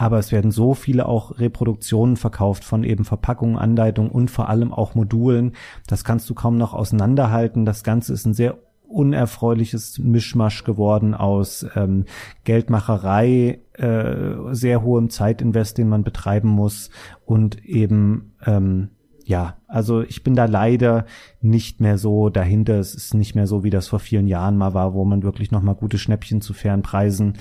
aber 0.00 0.18
es 0.18 0.32
werden 0.32 0.50
so 0.50 0.72
viele 0.72 1.06
auch 1.06 1.38
Reproduktionen 1.38 2.16
verkauft 2.16 2.64
von 2.64 2.84
eben 2.84 3.04
Verpackungen, 3.04 3.58
Anleitungen 3.58 4.10
und 4.10 4.30
vor 4.30 4.48
allem 4.48 4.72
auch 4.72 4.94
Modulen. 4.94 5.52
Das 5.86 6.04
kannst 6.04 6.30
du 6.30 6.34
kaum 6.34 6.56
noch 6.56 6.72
auseinanderhalten. 6.72 7.66
Das 7.66 7.84
Ganze 7.84 8.14
ist 8.14 8.24
ein 8.24 8.32
sehr 8.32 8.56
unerfreuliches 8.90 9.98
Mischmasch 9.98 10.64
geworden 10.64 11.14
aus 11.14 11.66
ähm, 11.74 12.04
Geldmacherei, 12.44 13.60
äh, 13.74 14.34
sehr 14.52 14.82
hohem 14.82 15.10
Zeitinvest, 15.10 15.78
den 15.78 15.88
man 15.88 16.04
betreiben 16.04 16.48
muss 16.48 16.90
und 17.24 17.64
eben 17.64 18.32
ähm, 18.44 18.90
ja, 19.24 19.58
also 19.68 20.02
ich 20.02 20.24
bin 20.24 20.34
da 20.34 20.46
leider 20.46 21.04
nicht 21.40 21.80
mehr 21.80 21.98
so 21.98 22.30
dahinter. 22.30 22.80
Es 22.80 22.96
ist 22.96 23.14
nicht 23.14 23.36
mehr 23.36 23.46
so, 23.46 23.62
wie 23.62 23.70
das 23.70 23.86
vor 23.86 24.00
vielen 24.00 24.26
Jahren 24.26 24.56
mal 24.56 24.74
war, 24.74 24.92
wo 24.92 25.04
man 25.04 25.22
wirklich 25.22 25.52
noch 25.52 25.62
mal 25.62 25.74
gute 25.74 25.98
Schnäppchen 25.98 26.40
zu 26.40 26.52
fairen 26.52 26.82
Preisen 26.82 27.34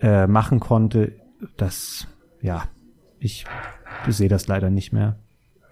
äh, 0.00 0.26
machen 0.26 0.58
konnte 0.58 1.12
das, 1.56 2.06
ja, 2.42 2.64
ich 3.18 3.44
sehe 4.08 4.28
das 4.28 4.46
leider 4.46 4.70
nicht 4.70 4.92
mehr. 4.92 5.18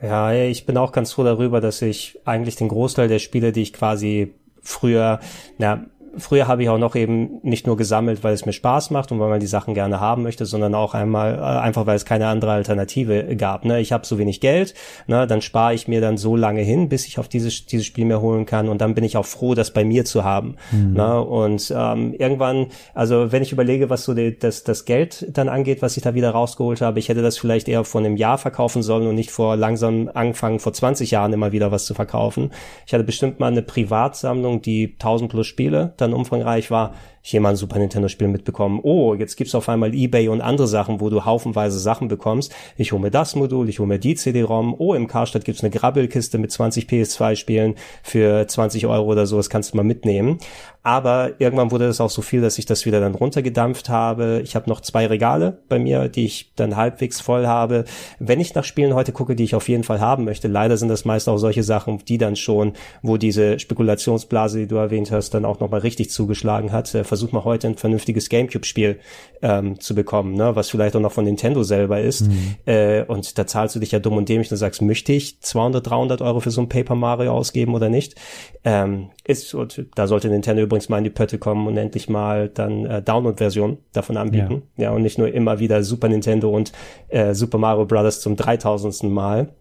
Ja, 0.02 0.32
ich 0.32 0.66
bin 0.66 0.77
auch 0.77 0.93
ganz 0.93 1.12
froh 1.12 1.24
darüber, 1.24 1.61
dass 1.61 1.81
ich 1.81 2.19
eigentlich 2.24 2.56
den 2.56 2.69
Großteil 2.69 3.09
der 3.09 3.19
Spiele, 3.19 3.52
die 3.52 3.62
ich 3.62 3.73
quasi 3.73 4.35
früher, 4.64 5.20
na, 5.58 5.86
früher 6.18 6.46
habe 6.48 6.62
ich 6.62 6.68
auch 6.68 6.78
noch 6.78 6.94
eben 6.96 7.40
nicht 7.42 7.66
nur 7.66 7.76
gesammelt, 7.76 8.24
weil 8.24 8.34
es 8.34 8.46
mir 8.46 8.52
Spaß 8.52 8.90
macht 8.90 9.12
und 9.12 9.20
weil 9.20 9.28
man 9.28 9.40
die 9.40 9.46
Sachen 9.46 9.74
gerne 9.74 10.00
haben 10.00 10.22
möchte, 10.22 10.46
sondern 10.46 10.74
auch 10.74 10.94
einmal 10.94 11.34
äh, 11.34 11.40
einfach, 11.40 11.86
weil 11.86 11.96
es 11.96 12.04
keine 12.04 12.26
andere 12.26 12.52
Alternative 12.52 13.36
gab. 13.36 13.64
Ne? 13.64 13.80
Ich 13.80 13.92
habe 13.92 14.06
so 14.06 14.18
wenig 14.18 14.40
Geld, 14.40 14.74
ne? 15.06 15.26
dann 15.26 15.42
spare 15.42 15.74
ich 15.74 15.88
mir 15.88 16.00
dann 16.00 16.16
so 16.16 16.36
lange 16.36 16.62
hin, 16.62 16.88
bis 16.88 17.06
ich 17.06 17.18
auf 17.18 17.28
dieses, 17.28 17.66
dieses 17.66 17.86
Spiel 17.86 18.04
mehr 18.04 18.20
holen 18.20 18.46
kann 18.46 18.68
und 18.68 18.80
dann 18.80 18.94
bin 18.94 19.04
ich 19.04 19.16
auch 19.16 19.26
froh, 19.26 19.54
das 19.54 19.72
bei 19.72 19.84
mir 19.84 20.04
zu 20.04 20.24
haben. 20.24 20.56
Mhm. 20.72 20.94
Ne? 20.94 21.20
Und 21.20 21.72
ähm, 21.76 22.14
irgendwann, 22.14 22.66
also 22.94 23.32
wenn 23.32 23.42
ich 23.42 23.52
überlege, 23.52 23.90
was 23.90 24.04
so 24.04 24.14
die, 24.14 24.38
das, 24.38 24.64
das 24.64 24.84
Geld 24.84 25.26
dann 25.32 25.48
angeht, 25.48 25.82
was 25.82 25.96
ich 25.96 26.02
da 26.02 26.14
wieder 26.14 26.30
rausgeholt 26.30 26.80
habe, 26.80 26.98
ich 26.98 27.08
hätte 27.08 27.22
das 27.22 27.38
vielleicht 27.38 27.68
eher 27.68 27.84
vor 27.84 28.00
einem 28.00 28.16
Jahr 28.16 28.38
verkaufen 28.38 28.82
sollen 28.82 29.06
und 29.06 29.14
nicht 29.14 29.30
vor 29.30 29.56
langsam 29.56 30.10
anfangen, 30.12 30.58
vor 30.58 30.72
20 30.72 31.10
Jahren 31.10 31.32
immer 31.32 31.52
wieder 31.52 31.72
was 31.72 31.84
zu 31.84 31.94
verkaufen. 31.94 32.50
Ich 32.86 32.94
hatte 32.94 33.04
bestimmt 33.04 33.40
mal 33.40 33.48
eine 33.48 33.62
Privatsammlung, 33.62 34.62
die 34.62 34.94
1000 34.94 35.30
plus 35.30 35.46
Spiele 35.46 35.94
dann 36.05 36.14
umfangreich 36.14 36.70
war, 36.70 36.94
mal 37.40 37.51
ein 37.51 37.56
Super 37.56 37.78
Nintendo 37.78 38.09
Spiel 38.09 38.28
mitbekommen. 38.28 38.80
Oh, 38.82 39.14
jetzt 39.14 39.36
gibt's 39.36 39.55
auf 39.55 39.68
einmal 39.68 39.94
eBay 39.94 40.28
und 40.28 40.42
andere 40.42 40.66
Sachen, 40.66 41.01
wo 41.01 41.09
du 41.09 41.24
haufenweise 41.24 41.78
Sachen 41.78 42.09
bekommst. 42.09 42.55
Ich 42.76 42.92
hole 42.92 43.01
mir 43.01 43.10
das 43.10 43.34
Modul, 43.34 43.68
ich 43.68 43.78
hole 43.78 43.88
mir 43.88 43.98
die 43.98 44.14
CD-ROM. 44.14 44.74
Oh, 44.78 44.92
im 44.92 45.06
Karstadt 45.06 45.44
gibt's 45.44 45.62
eine 45.62 45.70
Grabbelkiste 45.70 46.36
mit 46.36 46.52
20 46.52 46.86
PS2 46.86 47.36
Spielen 47.36 47.74
für 48.02 48.46
20 48.46 48.86
Euro 48.86 49.10
oder 49.10 49.26
so. 49.26 49.38
Das 49.38 49.48
kannst 49.48 49.72
du 49.72 49.78
mal 49.78 49.82
mitnehmen. 49.82 50.38
Aber 50.86 51.32
irgendwann 51.38 51.70
wurde 51.70 51.86
das 51.86 52.02
auch 52.02 52.10
so 52.10 52.20
viel, 52.20 52.42
dass 52.42 52.59
ich 52.59 52.66
das 52.66 52.84
wieder 52.84 53.01
dann 53.01 53.14
runtergedampft 53.14 53.88
habe. 53.88 54.42
Ich 54.44 54.55
habe 54.55 54.68
noch 54.68 54.82
zwei 54.82 55.06
Regale 55.06 55.56
bei 55.70 55.78
mir, 55.78 56.09
die 56.09 56.26
ich 56.26 56.52
dann 56.56 56.76
halbwegs 56.76 57.22
voll 57.22 57.46
habe. 57.46 57.86
Wenn 58.18 58.38
ich 58.38 58.55
nach 58.55 58.64
Spielen 58.64 58.92
heute 58.92 59.12
gucke, 59.12 59.34
die 59.34 59.44
ich 59.44 59.55
auf 59.55 59.70
jeden 59.70 59.82
Fall 59.82 60.01
haben 60.01 60.24
möchte, 60.24 60.46
leider 60.46 60.76
sind 60.76 60.90
das 60.90 61.06
meist 61.06 61.26
auch 61.30 61.38
solche 61.38 61.62
Sachen, 61.62 62.05
die 62.05 62.18
dann 62.18 62.36
schon, 62.36 62.74
wo 63.01 63.16
diese 63.16 63.59
Spekulationsblase, 63.59 64.59
die 64.59 64.66
du 64.66 64.76
erwähnt 64.76 65.10
hast, 65.10 65.32
dann 65.32 65.46
auch 65.46 65.59
nochmal 65.59 65.80
richtig 65.80 66.10
zugeschlagen 66.10 66.70
hat. 66.70 66.94
Versuch 67.14 67.32
mal 67.32 67.44
heute 67.44 67.68
ein 67.68 67.76
vernünftiges 67.76 68.28
Gamecube-Spiel 68.28 68.98
ähm, 69.42 69.78
zu 69.80 69.94
bekommen, 69.94 70.34
ne? 70.34 70.56
was 70.56 70.70
vielleicht 70.70 70.96
auch 70.96 71.00
noch 71.00 71.12
von 71.12 71.24
Nintendo 71.24 71.62
selber 71.62 72.00
ist. 72.00 72.28
Mhm. 72.28 72.56
Äh, 72.66 73.02
und 73.04 73.38
da 73.38 73.46
zahlst 73.46 73.76
du 73.76 73.80
dich 73.80 73.92
ja 73.92 73.98
dumm 73.98 74.16
und 74.16 74.28
dämlich 74.28 74.50
und 74.50 74.56
sagst, 74.56 74.82
möchte 74.82 75.12
ich 75.12 75.40
200, 75.40 75.88
300 75.88 76.22
Euro 76.22 76.40
für 76.40 76.50
so 76.50 76.60
ein 76.60 76.68
Paper 76.68 76.94
Mario 76.94 77.32
ausgeben 77.32 77.74
oder 77.74 77.88
nicht? 77.88 78.16
Ähm, 78.64 79.10
ist, 79.24 79.54
und 79.54 79.86
da 79.94 80.06
sollte 80.06 80.28
Nintendo 80.28 80.62
übrigens 80.62 80.88
mal 80.88 80.98
in 80.98 81.04
die 81.04 81.10
Pötte 81.10 81.38
kommen 81.38 81.66
und 81.66 81.76
endlich 81.76 82.08
mal 82.08 82.48
dann 82.48 82.84
äh, 82.84 83.02
Download-Version 83.02 83.78
davon 83.92 84.16
anbieten. 84.16 84.62
Ja. 84.76 84.84
ja, 84.84 84.90
und 84.90 85.02
nicht 85.02 85.18
nur 85.18 85.32
immer 85.32 85.60
wieder 85.60 85.82
Super 85.82 86.08
Nintendo 86.08 86.50
und 86.50 86.72
äh, 87.08 87.34
Super 87.34 87.58
Mario 87.58 87.86
Brothers 87.86 88.20
zum 88.20 88.36
3000. 88.36 89.04
Mal. 89.04 89.54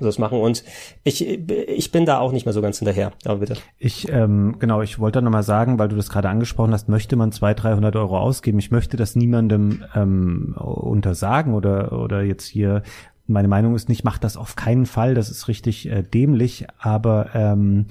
Das 0.00 0.18
machen. 0.18 0.40
Und 0.40 0.64
ich, 1.02 1.26
ich 1.26 1.92
bin 1.92 2.06
da 2.06 2.18
auch 2.18 2.32
nicht 2.32 2.46
mehr 2.46 2.52
so 2.52 2.62
ganz 2.62 2.78
hinterher. 2.78 3.12
Aber 3.24 3.38
bitte. 3.38 3.56
Ich, 3.78 4.08
ähm, 4.10 4.56
genau, 4.58 4.82
ich 4.82 4.98
wollte 4.98 5.22
nochmal 5.22 5.42
sagen, 5.42 5.78
weil 5.78 5.88
du 5.88 5.96
das 5.96 6.10
gerade 6.10 6.28
angesprochen 6.28 6.72
hast, 6.72 6.88
möchte 6.88 7.16
man 7.16 7.32
200, 7.32 7.64
300 7.64 7.96
Euro 7.96 8.18
ausgeben. 8.18 8.58
Ich 8.58 8.70
möchte 8.70 8.96
das 8.96 9.16
niemandem 9.16 9.84
ähm, 9.94 10.54
untersagen 10.56 11.54
oder, 11.54 11.92
oder 11.92 12.22
jetzt 12.22 12.46
hier 12.46 12.82
meine 13.26 13.48
Meinung 13.48 13.74
ist 13.74 13.88
nicht, 13.88 14.04
macht 14.04 14.22
das 14.24 14.36
auf 14.36 14.54
keinen 14.54 14.86
Fall, 14.86 15.14
das 15.14 15.30
ist 15.30 15.48
richtig 15.48 15.88
äh, 15.88 16.02
dämlich, 16.02 16.66
aber 16.78 17.30
ähm, 17.34 17.86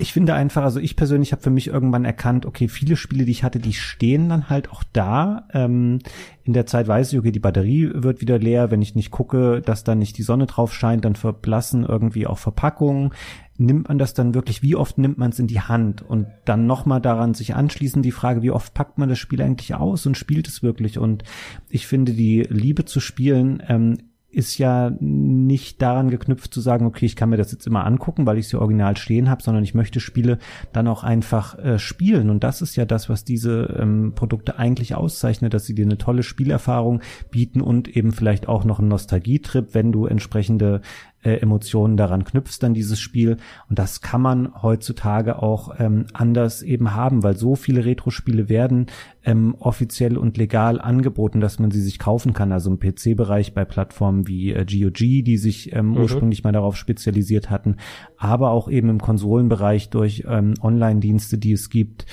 ich 0.00 0.12
finde 0.12 0.34
einfach, 0.34 0.62
also 0.62 0.78
ich 0.78 0.94
persönlich 0.94 1.32
habe 1.32 1.42
für 1.42 1.50
mich 1.50 1.66
irgendwann 1.66 2.04
erkannt, 2.04 2.46
okay, 2.46 2.68
viele 2.68 2.94
Spiele, 2.94 3.24
die 3.24 3.32
ich 3.32 3.42
hatte, 3.42 3.58
die 3.58 3.72
stehen 3.72 4.28
dann 4.28 4.48
halt 4.48 4.70
auch 4.70 4.84
da. 4.92 5.48
Ähm, 5.52 5.98
in 6.44 6.52
der 6.52 6.66
Zeit 6.66 6.86
weiß 6.86 7.12
ich, 7.12 7.18
okay, 7.18 7.32
die 7.32 7.40
Batterie 7.40 7.90
wird 7.92 8.20
wieder 8.20 8.38
leer. 8.38 8.70
Wenn 8.70 8.80
ich 8.80 8.94
nicht 8.94 9.10
gucke, 9.10 9.60
dass 9.60 9.82
da 9.82 9.96
nicht 9.96 10.16
die 10.16 10.22
Sonne 10.22 10.46
drauf 10.46 10.72
scheint, 10.72 11.04
dann 11.04 11.16
verblassen 11.16 11.84
irgendwie 11.84 12.28
auch 12.28 12.38
Verpackungen. 12.38 13.10
Nimmt 13.56 13.88
man 13.88 13.98
das 13.98 14.14
dann 14.14 14.34
wirklich, 14.34 14.62
wie 14.62 14.76
oft 14.76 14.98
nimmt 14.98 15.18
man 15.18 15.30
es 15.30 15.40
in 15.40 15.48
die 15.48 15.60
Hand? 15.60 16.02
Und 16.02 16.28
dann 16.44 16.68
nochmal 16.68 17.00
daran 17.00 17.34
sich 17.34 17.56
anschließen, 17.56 18.00
die 18.00 18.12
Frage, 18.12 18.40
wie 18.42 18.52
oft 18.52 18.74
packt 18.74 18.98
man 18.98 19.08
das 19.08 19.18
Spiel 19.18 19.42
eigentlich 19.42 19.74
aus 19.74 20.06
und 20.06 20.16
spielt 20.16 20.46
es 20.46 20.62
wirklich? 20.62 20.98
Und 20.98 21.24
ich 21.68 21.88
finde, 21.88 22.12
die 22.12 22.42
Liebe 22.48 22.84
zu 22.84 23.00
spielen 23.00 23.60
ähm, 23.66 23.98
ist 24.38 24.56
ja 24.56 24.92
nicht 25.00 25.82
daran 25.82 26.10
geknüpft 26.10 26.54
zu 26.54 26.60
sagen, 26.60 26.86
okay, 26.86 27.06
ich 27.06 27.16
kann 27.16 27.28
mir 27.28 27.36
das 27.36 27.50
jetzt 27.50 27.66
immer 27.66 27.84
angucken, 27.84 28.24
weil 28.24 28.38
ich 28.38 28.46
sie 28.46 28.56
original 28.56 28.96
stehen 28.96 29.28
habe, 29.28 29.42
sondern 29.42 29.64
ich 29.64 29.74
möchte 29.74 29.98
Spiele 29.98 30.38
dann 30.72 30.86
auch 30.86 31.02
einfach 31.02 31.58
äh, 31.58 31.80
spielen. 31.80 32.30
Und 32.30 32.44
das 32.44 32.62
ist 32.62 32.76
ja 32.76 32.84
das, 32.84 33.08
was 33.08 33.24
diese 33.24 33.76
ähm, 33.80 34.12
Produkte 34.14 34.56
eigentlich 34.56 34.94
auszeichnet, 34.94 35.54
dass 35.54 35.66
sie 35.66 35.74
dir 35.74 35.84
eine 35.84 35.98
tolle 35.98 36.22
Spielerfahrung 36.22 37.00
bieten 37.32 37.60
und 37.60 37.88
eben 37.88 38.12
vielleicht 38.12 38.46
auch 38.46 38.64
noch 38.64 38.78
einen 38.78 38.86
Nostalgietrip, 38.86 39.74
wenn 39.74 39.90
du 39.90 40.06
entsprechende 40.06 40.82
äh, 41.28 41.36
Emotionen 41.36 41.96
daran 41.96 42.24
knüpfst, 42.24 42.58
dann 42.60 42.72
dieses 42.72 42.98
Spiel. 42.98 43.36
Und 43.68 43.78
das 43.78 44.00
kann 44.00 44.22
man 44.22 44.62
heutzutage 44.62 45.42
auch 45.42 45.78
ähm, 45.78 46.06
anders 46.14 46.62
eben 46.62 46.94
haben, 46.94 47.22
weil 47.22 47.36
so 47.36 47.54
viele 47.54 47.84
Retro-Spiele 47.84 48.48
werden 48.48 48.86
ähm, 49.24 49.54
offiziell 49.58 50.16
und 50.16 50.38
legal 50.38 50.80
angeboten, 50.80 51.40
dass 51.40 51.58
man 51.58 51.70
sie 51.70 51.82
sich 51.82 51.98
kaufen 51.98 52.32
kann. 52.32 52.50
Also 52.50 52.70
im 52.70 52.78
PC-Bereich 52.78 53.52
bei 53.52 53.66
Plattformen 53.66 54.26
wie 54.26 54.52
äh, 54.52 54.64
GOG, 54.64 54.98
die 54.98 55.36
sich 55.36 55.74
ähm, 55.74 55.90
mhm. 55.90 55.98
ursprünglich 55.98 56.44
mal 56.44 56.52
darauf 56.52 56.76
spezialisiert 56.76 57.50
hatten, 57.50 57.76
aber 58.16 58.50
auch 58.50 58.70
eben 58.70 58.88
im 58.88 59.00
Konsolenbereich 59.00 59.90
durch 59.90 60.24
ähm, 60.26 60.54
Online-Dienste, 60.62 61.36
die 61.36 61.52
es 61.52 61.68
gibt. 61.68 62.06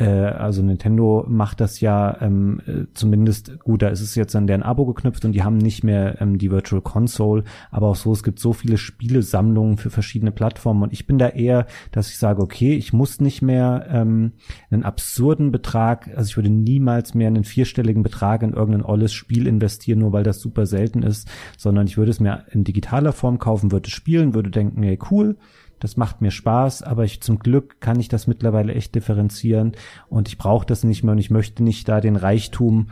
Äh, 0.00 0.04
also 0.04 0.62
Nintendo 0.62 1.24
macht 1.28 1.60
das 1.60 1.80
ja 1.80 2.16
ähm, 2.20 2.60
äh, 2.66 2.86
zumindest 2.94 3.60
gut, 3.60 3.82
da 3.82 3.88
ist 3.88 4.00
es 4.00 4.14
jetzt 4.14 4.34
an 4.34 4.46
deren 4.46 4.62
Abo 4.62 4.86
geknüpft 4.86 5.24
und 5.24 5.32
die 5.32 5.42
haben 5.42 5.58
nicht 5.58 5.84
mehr 5.84 6.20
ähm, 6.20 6.38
die 6.38 6.50
Virtual 6.50 6.80
Console, 6.80 7.44
aber 7.70 7.88
auch 7.88 7.96
so, 7.96 8.12
es 8.12 8.22
gibt 8.22 8.38
so 8.38 8.54
viele 8.54 8.78
Spielesammlungen 8.78 9.76
für 9.76 9.90
verschiedene 9.90 10.32
Plattformen 10.32 10.82
und 10.82 10.92
ich 10.92 11.06
bin 11.06 11.18
da 11.18 11.28
eher, 11.28 11.66
dass 11.92 12.08
ich 12.08 12.18
sage, 12.18 12.40
okay, 12.42 12.74
ich 12.74 12.92
muss 12.92 13.20
nicht 13.20 13.42
mehr 13.42 13.86
ähm, 13.90 14.32
einen 14.70 14.84
absurden 14.84 15.52
Betrag, 15.52 16.08
also 16.16 16.30
ich 16.30 16.36
würde 16.36 16.50
niemals 16.50 17.14
mehr 17.14 17.28
einen 17.28 17.44
vierstelligen 17.44 18.02
Betrag 18.02 18.42
in 18.42 18.54
irgendein 18.54 18.84
olles 18.84 19.12
Spiel 19.12 19.46
investieren, 19.46 19.98
nur 19.98 20.12
weil 20.12 20.24
das 20.24 20.40
super 20.40 20.64
selten 20.64 21.02
ist, 21.02 21.28
sondern 21.58 21.86
ich 21.86 21.98
würde 21.98 22.10
es 22.10 22.20
mir 22.20 22.44
in 22.50 22.64
digitaler 22.64 23.12
Form 23.12 23.38
kaufen, 23.38 23.70
würde 23.70 23.90
spielen, 23.90 24.32
würde 24.32 24.50
denken, 24.50 24.82
hey, 24.82 24.98
cool, 25.10 25.36
das 25.80 25.96
macht 25.96 26.20
mir 26.20 26.30
Spaß, 26.30 26.82
aber 26.82 27.04
ich 27.04 27.20
zum 27.22 27.38
Glück 27.38 27.80
kann 27.80 27.98
ich 27.98 28.08
das 28.08 28.26
mittlerweile 28.26 28.74
echt 28.74 28.94
differenzieren 28.94 29.72
und 30.08 30.28
ich 30.28 30.38
brauche 30.38 30.66
das 30.66 30.84
nicht 30.84 31.02
mehr 31.02 31.12
und 31.12 31.18
ich 31.18 31.30
möchte 31.30 31.64
nicht 31.64 31.88
da 31.88 32.00
den 32.00 32.16
Reichtum 32.16 32.90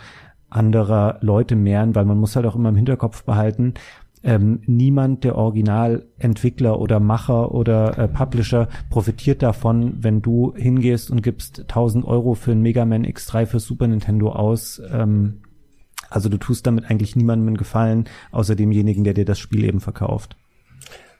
anderer 0.51 1.19
Leute 1.21 1.57
mehren, 1.57 1.95
weil 1.95 2.07
man 2.07 2.19
muss 2.19 2.35
halt 2.35 2.47
auch 2.47 2.57
immer 2.57 2.71
im 2.71 2.77
Hinterkopf 2.77 3.25
behalten, 3.25 3.75
ähm, 4.25 4.61
niemand 4.67 5.25
der 5.25 5.37
Originalentwickler 5.37 6.81
oder 6.81 6.99
Macher 6.99 7.53
oder 7.53 7.99
äh, 7.99 8.09
Publisher 8.09 8.69
profitiert 8.91 9.43
davon, 9.43 10.03
wenn 10.03 10.23
du 10.23 10.55
hingehst 10.57 11.11
und 11.11 11.23
gibst 11.23 11.61
1000 11.61 12.05
Euro 12.05 12.35
für 12.35 12.53
ein 12.53 12.63
Mega 12.63 12.85
Man 12.85 13.07
X3 13.07 13.47
für 13.47 13.61
Super 13.61 13.87
Nintendo 13.87 14.33
aus. 14.33 14.83
Ähm, 14.91 15.43
also 16.11 16.29
du 16.29 16.39
tust 16.39 16.67
damit 16.67 16.91
eigentlich 16.91 17.17
niemandem 17.17 17.49
einen 17.49 17.57
Gefallen, 17.59 18.05
außer 18.33 18.57
demjenigen, 18.57 19.05
der 19.05 19.15
dir 19.15 19.25
das 19.25 19.39
Spiel 19.39 19.65
eben 19.65 19.81
verkauft. 19.81 20.37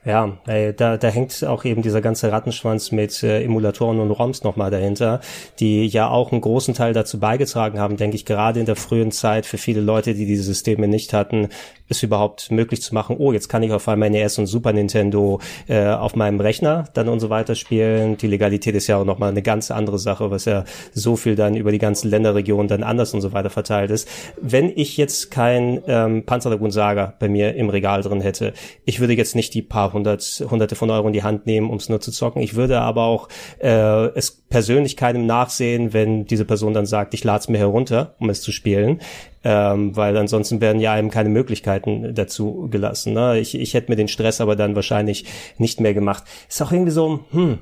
Ja, 0.05 0.37
ey, 0.47 0.73
da, 0.73 0.95
da 0.95 1.09
hängt 1.09 1.43
auch 1.43 1.65
eben 1.65 1.81
dieser 1.81 1.99
ganze 1.99 2.31
Rattenschwanz 2.31 2.93
mit 2.93 3.21
äh, 3.21 3.43
Emulatoren 3.43 3.99
und 3.99 4.11
ROMs 4.11 4.43
nochmal 4.45 4.71
dahinter, 4.71 5.19
die 5.59 5.87
ja 5.87 6.07
auch 6.09 6.31
einen 6.31 6.39
großen 6.39 6.73
Teil 6.73 6.93
dazu 6.93 7.19
beigetragen 7.19 7.79
haben, 7.79 7.97
denke 7.97 8.15
ich, 8.15 8.23
gerade 8.23 8.61
in 8.61 8.65
der 8.65 8.77
frühen 8.77 9.11
Zeit 9.11 9.45
für 9.45 9.57
viele 9.57 9.81
Leute, 9.81 10.13
die 10.13 10.25
diese 10.25 10.43
Systeme 10.43 10.87
nicht 10.87 11.11
hatten, 11.11 11.49
es 11.89 12.01
überhaupt 12.01 12.49
möglich 12.49 12.81
zu 12.81 12.93
machen, 12.93 13.17
oh, 13.19 13.33
jetzt 13.33 13.49
kann 13.49 13.61
ich 13.61 13.73
auf 13.73 13.89
einmal 13.89 14.09
NES 14.09 14.37
und 14.39 14.45
Super 14.45 14.71
Nintendo 14.71 15.41
äh, 15.67 15.87
auf 15.87 16.15
meinem 16.15 16.39
Rechner 16.39 16.85
dann 16.93 17.09
und 17.09 17.19
so 17.19 17.29
weiter 17.29 17.55
spielen. 17.55 18.15
Die 18.15 18.27
Legalität 18.27 18.75
ist 18.75 18.87
ja 18.87 18.97
auch 18.97 19.05
nochmal 19.05 19.31
eine 19.31 19.41
ganz 19.41 19.69
andere 19.69 19.99
Sache, 19.99 20.31
was 20.31 20.45
ja 20.45 20.63
so 20.93 21.17
viel 21.17 21.35
dann 21.35 21.55
über 21.55 21.71
die 21.71 21.77
ganzen 21.77 22.09
Länderregionen 22.09 22.67
dann 22.67 22.83
anders 22.83 23.13
und 23.13 23.21
so 23.21 23.33
weiter 23.33 23.49
verteilt 23.49 23.91
ist. 23.91 24.07
Wenn 24.39 24.71
ich 24.73 24.95
jetzt 24.95 25.31
kein 25.31 25.81
ähm, 25.87 26.25
Panzerdragoon 26.25 26.71
Saga 26.71 27.15
bei 27.19 27.27
mir 27.27 27.55
im 27.55 27.69
Regal 27.69 28.01
drin 28.01 28.21
hätte, 28.21 28.53
ich 28.85 28.99
würde 28.99 29.13
jetzt 29.13 29.35
nicht 29.35 29.53
die 29.53 29.63
paar 29.63 29.88
hundert, 29.93 30.45
hunderte 30.49 30.75
von 30.75 30.89
Euro 30.89 31.07
in 31.07 31.13
die 31.13 31.23
Hand 31.23 31.45
nehmen, 31.45 31.69
um 31.69 31.77
es 31.77 31.89
nur 31.89 32.01
zu 32.01 32.11
zocken. 32.11 32.41
Ich 32.41 32.55
würde 32.55 32.81
aber 32.81 33.03
auch 33.03 33.29
äh, 33.59 34.07
es 34.15 34.31
persönlich 34.31 34.97
keinem 34.97 35.25
nachsehen, 35.25 35.93
wenn 35.93 36.25
diese 36.25 36.45
Person 36.45 36.73
dann 36.73 36.85
sagt, 36.85 37.13
ich 37.13 37.23
lade 37.23 37.39
es 37.39 37.49
mir 37.49 37.57
herunter, 37.57 38.15
um 38.19 38.29
es 38.29 38.41
zu 38.41 38.51
spielen 38.51 38.99
ähm, 39.43 39.95
weil 39.95 40.17
ansonsten 40.17 40.59
werden 40.61 40.81
ja 40.81 40.93
einem 40.93 41.09
keine 41.09 41.29
Möglichkeiten 41.29 42.13
dazu 42.13 42.67
gelassen. 42.69 43.13
Ne? 43.13 43.39
Ich, 43.39 43.55
ich 43.55 43.73
hätte 43.73 43.91
mir 43.91 43.95
den 43.95 44.07
Stress 44.07 44.41
aber 44.41 44.55
dann 44.55 44.75
wahrscheinlich 44.75 45.25
nicht 45.57 45.79
mehr 45.79 45.93
gemacht. 45.93 46.23
Ist 46.49 46.61
auch 46.61 46.71
irgendwie 46.71 46.91
so, 46.91 47.21
hm, 47.31 47.59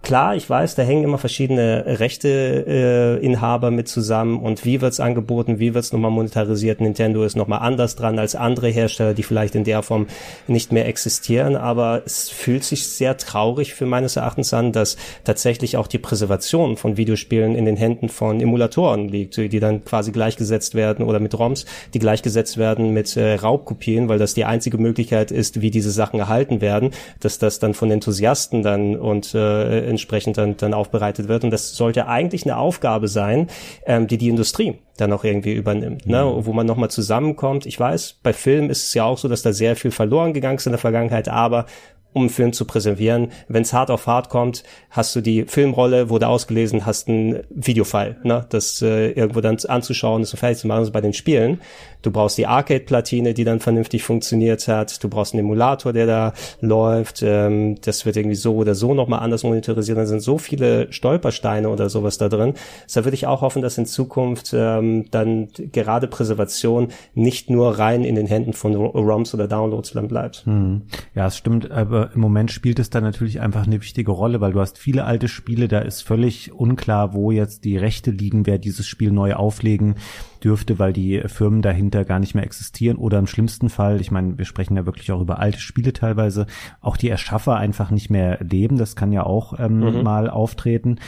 Klar, 0.00 0.36
ich 0.36 0.48
weiß, 0.48 0.76
da 0.76 0.82
hängen 0.82 1.04
immer 1.04 1.18
verschiedene 1.18 1.84
Rechteinhaber 1.98 3.68
äh, 3.68 3.70
mit 3.70 3.88
zusammen 3.88 4.38
und 4.40 4.64
wie 4.64 4.80
wird's 4.80 5.00
angeboten, 5.00 5.58
wie 5.58 5.74
wird's 5.74 5.92
nochmal 5.92 6.12
monetarisiert. 6.12 6.80
Nintendo 6.80 7.24
ist 7.24 7.36
nochmal 7.36 7.58
anders 7.58 7.94
dran 7.96 8.18
als 8.18 8.34
andere 8.34 8.68
Hersteller, 8.68 9.12
die 9.12 9.24
vielleicht 9.24 9.54
in 9.54 9.64
der 9.64 9.82
Form 9.82 10.06
nicht 10.46 10.72
mehr 10.72 10.86
existieren, 10.86 11.56
aber 11.56 12.02
es 12.06 12.30
fühlt 12.30 12.64
sich 12.64 12.86
sehr 12.86 13.18
traurig 13.18 13.74
für 13.74 13.86
meines 13.86 14.16
Erachtens 14.16 14.54
an, 14.54 14.72
dass 14.72 14.96
tatsächlich 15.24 15.76
auch 15.76 15.88
die 15.88 15.98
Präservation 15.98 16.76
von 16.76 16.96
Videospielen 16.96 17.54
in 17.54 17.66
den 17.66 17.76
Händen 17.76 18.08
von 18.08 18.40
Emulatoren 18.40 19.08
liegt, 19.08 19.36
die 19.36 19.60
dann 19.60 19.84
quasi 19.84 20.12
gleichgesetzt 20.12 20.74
werden 20.74 21.04
oder 21.04 21.18
mit 21.20 21.38
ROMs, 21.38 21.66
die 21.92 21.98
gleichgesetzt 21.98 22.56
werden 22.56 22.94
mit 22.94 23.16
äh, 23.16 23.34
Raubkopien, 23.34 24.08
weil 24.08 24.18
das 24.18 24.32
die 24.32 24.44
einzige 24.44 24.78
Möglichkeit 24.78 25.32
ist, 25.32 25.60
wie 25.60 25.70
diese 25.70 25.90
Sachen 25.90 26.20
erhalten 26.20 26.62
werden, 26.62 26.92
dass 27.20 27.38
das 27.38 27.58
dann 27.58 27.74
von 27.74 27.90
Enthusiasten 27.90 28.62
dann 28.62 28.96
und 28.96 29.34
äh, 29.34 29.87
entsprechend 29.88 30.38
dann, 30.38 30.56
dann 30.56 30.74
aufbereitet 30.74 31.28
wird. 31.28 31.44
Und 31.44 31.50
das 31.50 31.74
sollte 31.74 32.06
eigentlich 32.06 32.44
eine 32.44 32.56
Aufgabe 32.56 33.08
sein, 33.08 33.48
ähm, 33.86 34.06
die 34.06 34.18
die 34.18 34.28
Industrie 34.28 34.78
dann 34.96 35.12
auch 35.12 35.24
irgendwie 35.24 35.52
übernimmt, 35.52 36.06
ne? 36.06 36.24
Mhm. 36.24 36.46
wo 36.46 36.52
man 36.52 36.66
nochmal 36.66 36.90
zusammenkommt. 36.90 37.66
Ich 37.66 37.78
weiß, 37.78 38.18
bei 38.22 38.32
Filmen 38.32 38.70
ist 38.70 38.88
es 38.88 38.94
ja 38.94 39.04
auch 39.04 39.18
so, 39.18 39.28
dass 39.28 39.42
da 39.42 39.52
sehr 39.52 39.76
viel 39.76 39.90
verloren 39.90 40.32
gegangen 40.32 40.58
ist 40.58 40.66
in 40.66 40.72
der 40.72 40.78
Vergangenheit, 40.78 41.28
aber 41.28 41.66
um 42.12 42.22
einen 42.22 42.30
Film 42.30 42.52
zu 42.52 42.64
präservieren. 42.64 43.28
Wenn 43.48 43.62
es 43.62 43.72
hart 43.72 43.90
auf 43.90 44.06
hart 44.06 44.28
kommt, 44.28 44.64
hast 44.90 45.14
du 45.14 45.20
die 45.20 45.44
Filmrolle, 45.44 46.10
wurde 46.10 46.28
ausgelesen, 46.28 46.86
hast 46.86 47.08
ein 47.08 47.44
Videofile, 47.50 48.16
ne? 48.22 48.46
das 48.48 48.82
äh, 48.82 49.10
irgendwo 49.10 49.40
dann 49.40 49.58
anzuschauen 49.66 50.22
ist 50.22 50.32
und 50.32 50.38
fertig 50.38 50.58
zu 50.58 50.66
machen. 50.66 50.80
Also 50.80 50.92
bei 50.92 51.00
den 51.00 51.12
Spielen 51.12 51.60
Du 52.02 52.12
brauchst 52.12 52.38
die 52.38 52.46
Arcade-Platine, 52.46 53.34
die 53.34 53.44
dann 53.44 53.58
vernünftig 53.60 54.04
funktioniert 54.04 54.68
hat. 54.68 55.02
Du 55.02 55.08
brauchst 55.08 55.34
einen 55.34 55.40
Emulator, 55.40 55.92
der 55.92 56.06
da 56.06 56.32
läuft. 56.60 57.22
Ähm, 57.22 57.76
das 57.80 58.06
wird 58.06 58.16
irgendwie 58.16 58.36
so 58.36 58.54
oder 58.56 58.74
so 58.74 58.94
nochmal 58.94 59.20
anders 59.20 59.42
monetarisiert. 59.42 59.98
Da 59.98 60.06
sind 60.06 60.20
so 60.20 60.38
viele 60.38 60.92
Stolpersteine 60.92 61.68
oder 61.68 61.88
sowas 61.88 62.16
da 62.18 62.28
drin. 62.28 62.54
Da 62.92 63.04
würde 63.04 63.14
ich 63.14 63.26
auch 63.26 63.40
hoffen, 63.40 63.62
dass 63.62 63.78
in 63.78 63.86
Zukunft 63.86 64.54
ähm, 64.54 65.06
dann 65.10 65.48
gerade 65.72 66.06
Präservation 66.06 66.88
nicht 67.14 67.50
nur 67.50 67.78
rein 67.78 68.04
in 68.04 68.14
den 68.14 68.26
Händen 68.26 68.52
von 68.52 68.74
ROMs 68.76 69.34
oder 69.34 69.48
Downloads 69.48 69.92
dann 69.92 70.08
bleibt. 70.08 70.44
Hm. 70.46 70.82
Ja, 71.14 71.26
es 71.26 71.36
stimmt. 71.36 71.70
Aber 71.70 72.07
im 72.14 72.20
Moment 72.20 72.50
spielt 72.50 72.78
es 72.78 72.90
da 72.90 73.00
natürlich 73.00 73.40
einfach 73.40 73.66
eine 73.66 73.80
wichtige 73.80 74.10
Rolle, 74.10 74.40
weil 74.40 74.52
du 74.52 74.60
hast 74.60 74.78
viele 74.78 75.04
alte 75.04 75.28
Spiele, 75.28 75.68
da 75.68 75.80
ist 75.80 76.02
völlig 76.02 76.52
unklar, 76.52 77.14
wo 77.14 77.30
jetzt 77.30 77.64
die 77.64 77.76
Rechte 77.76 78.10
liegen, 78.10 78.46
wer 78.46 78.58
dieses 78.58 78.86
Spiel 78.86 79.10
neu 79.10 79.34
auflegen 79.34 79.96
dürfte, 80.42 80.78
weil 80.78 80.92
die 80.92 81.22
Firmen 81.26 81.62
dahinter 81.62 82.04
gar 82.04 82.18
nicht 82.18 82.34
mehr 82.34 82.44
existieren 82.44 82.96
oder 82.96 83.18
im 83.18 83.26
schlimmsten 83.26 83.68
Fall, 83.68 84.00
ich 84.00 84.10
meine, 84.10 84.38
wir 84.38 84.44
sprechen 84.44 84.76
ja 84.76 84.86
wirklich 84.86 85.10
auch 85.12 85.20
über 85.20 85.38
alte 85.38 85.60
Spiele 85.60 85.92
teilweise, 85.92 86.46
auch 86.80 86.96
die 86.96 87.08
Erschaffer 87.08 87.56
einfach 87.56 87.90
nicht 87.90 88.10
mehr 88.10 88.38
leben. 88.40 88.78
Das 88.78 88.96
kann 88.96 89.12
ja 89.12 89.24
auch 89.24 89.58
ähm, 89.58 89.80
mhm. 89.80 90.02
mal 90.02 90.30
auftreten. 90.30 90.98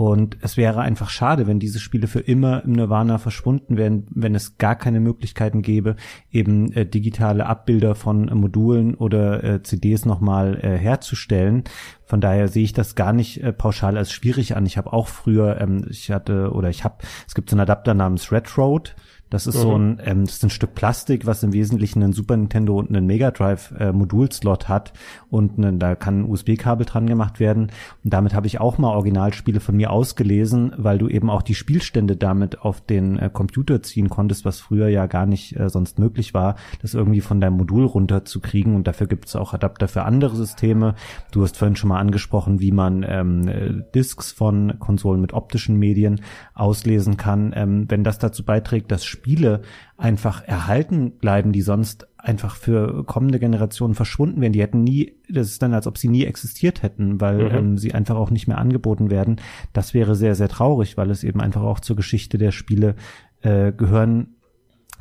Und 0.00 0.38
es 0.40 0.56
wäre 0.56 0.80
einfach 0.80 1.10
schade, 1.10 1.46
wenn 1.46 1.58
diese 1.58 1.78
Spiele 1.78 2.06
für 2.06 2.20
immer 2.20 2.64
im 2.64 2.72
Nirvana 2.72 3.18
verschwunden 3.18 3.76
wären, 3.76 4.06
wenn 4.08 4.34
es 4.34 4.56
gar 4.56 4.74
keine 4.74 4.98
Möglichkeiten 4.98 5.60
gäbe, 5.60 5.94
eben 6.32 6.72
äh, 6.72 6.86
digitale 6.86 7.44
Abbilder 7.44 7.94
von 7.94 8.28
äh, 8.28 8.34
Modulen 8.34 8.94
oder 8.94 9.44
äh, 9.44 9.62
CDs 9.62 10.06
nochmal 10.06 10.58
äh, 10.62 10.78
herzustellen. 10.78 11.64
Von 12.06 12.22
daher 12.22 12.48
sehe 12.48 12.64
ich 12.64 12.72
das 12.72 12.94
gar 12.94 13.12
nicht 13.12 13.42
äh, 13.42 13.52
pauschal 13.52 13.98
als 13.98 14.10
schwierig 14.10 14.56
an. 14.56 14.64
Ich 14.64 14.78
habe 14.78 14.90
auch 14.90 15.06
früher, 15.06 15.60
ähm, 15.60 15.84
ich 15.90 16.10
hatte 16.10 16.50
oder 16.54 16.70
ich 16.70 16.82
habe, 16.82 17.04
es 17.28 17.34
gibt 17.34 17.50
so 17.50 17.54
einen 17.54 17.60
Adapter 17.60 17.92
namens 17.92 18.32
Red 18.32 18.56
Road, 18.56 18.96
Das 19.30 19.46
ist 19.46 19.56
mhm. 19.56 19.60
so 19.60 19.78
ein, 19.78 20.00
ähm, 20.04 20.24
das 20.26 20.36
ist 20.36 20.44
ein 20.44 20.50
Stück 20.50 20.74
Plastik, 20.74 21.24
was 21.24 21.42
im 21.42 21.52
Wesentlichen 21.52 22.02
einen 22.02 22.12
Super 22.12 22.36
Nintendo 22.36 22.76
und 22.78 22.88
einen 22.88 23.06
Mega 23.06 23.30
Drive 23.30 23.72
äh, 23.78 23.92
Modulslot 23.92 24.68
hat 24.68 24.92
und 25.30 25.58
ne, 25.58 25.72
da 25.72 25.94
kann 25.94 26.20
ein 26.20 26.28
USB-Kabel 26.28 26.84
dran 26.84 27.06
gemacht 27.06 27.40
werden. 27.40 27.70
Und 28.04 28.12
damit 28.12 28.34
habe 28.34 28.48
ich 28.48 28.60
auch 28.60 28.78
mal 28.78 28.88
Originalspiele 28.88 29.60
von 29.60 29.76
mir 29.76 29.90
ausgelesen, 29.90 30.72
weil 30.76 30.98
du 30.98 31.08
eben 31.08 31.30
auch 31.30 31.42
die 31.42 31.54
Spielstände 31.54 32.16
damit 32.16 32.60
auf 32.62 32.80
den 32.80 33.18
äh, 33.18 33.30
Computer 33.32 33.82
ziehen 33.82 34.10
konntest, 34.10 34.44
was 34.44 34.60
früher 34.60 34.88
ja 34.88 35.06
gar 35.06 35.26
nicht 35.26 35.58
äh, 35.58 35.68
sonst 35.70 35.98
möglich 35.98 36.34
war, 36.34 36.56
das 36.82 36.94
irgendwie 36.94 37.20
von 37.20 37.40
deinem 37.40 37.56
Modul 37.56 37.84
runterzukriegen. 37.84 38.74
Und 38.74 38.88
dafür 38.88 39.06
gibt 39.06 39.28
es 39.28 39.36
auch 39.36 39.54
Adapter 39.54 39.86
für 39.86 40.02
andere 40.02 40.34
Systeme. 40.34 40.96
Du 41.30 41.42
hast 41.42 41.56
vorhin 41.56 41.76
schon 41.76 41.88
mal 41.88 42.00
angesprochen, 42.00 42.60
wie 42.60 42.72
man 42.72 43.06
ähm, 43.08 43.48
äh, 43.48 43.82
Disks 43.94 44.32
von 44.32 44.78
Konsolen 44.80 45.20
mit 45.20 45.32
optischen 45.32 45.78
Medien 45.78 46.20
auslesen 46.54 47.16
kann. 47.16 47.52
Ähm, 47.54 47.86
wenn 47.88 48.02
das 48.02 48.18
dazu 48.18 48.44
beiträgt, 48.44 48.90
dass 48.90 49.04
Spiele 49.20 49.60
einfach 49.98 50.42
erhalten 50.42 51.12
bleiben, 51.12 51.52
die 51.52 51.60
sonst 51.60 52.08
einfach 52.16 52.56
für 52.56 53.04
kommende 53.04 53.38
Generationen 53.38 53.94
verschwunden 53.94 54.40
wären. 54.40 54.52
Die 54.52 54.62
hätten 54.62 54.82
nie, 54.82 55.12
das 55.28 55.48
ist 55.48 55.62
dann, 55.62 55.74
als 55.74 55.86
ob 55.86 55.98
sie 55.98 56.08
nie 56.08 56.24
existiert 56.24 56.82
hätten, 56.82 57.20
weil 57.20 57.50
mhm. 57.50 57.54
ähm, 57.54 57.78
sie 57.78 57.92
einfach 57.92 58.16
auch 58.16 58.30
nicht 58.30 58.48
mehr 58.48 58.58
angeboten 58.58 59.10
werden. 59.10 59.36
Das 59.72 59.92
wäre 59.92 60.14
sehr, 60.14 60.34
sehr 60.34 60.48
traurig, 60.48 60.96
weil 60.96 61.10
es 61.10 61.22
eben 61.22 61.40
einfach 61.40 61.62
auch 61.62 61.80
zur 61.80 61.96
Geschichte 61.96 62.38
der 62.38 62.50
Spiele 62.50 62.94
äh, 63.42 63.72
gehören 63.72 64.36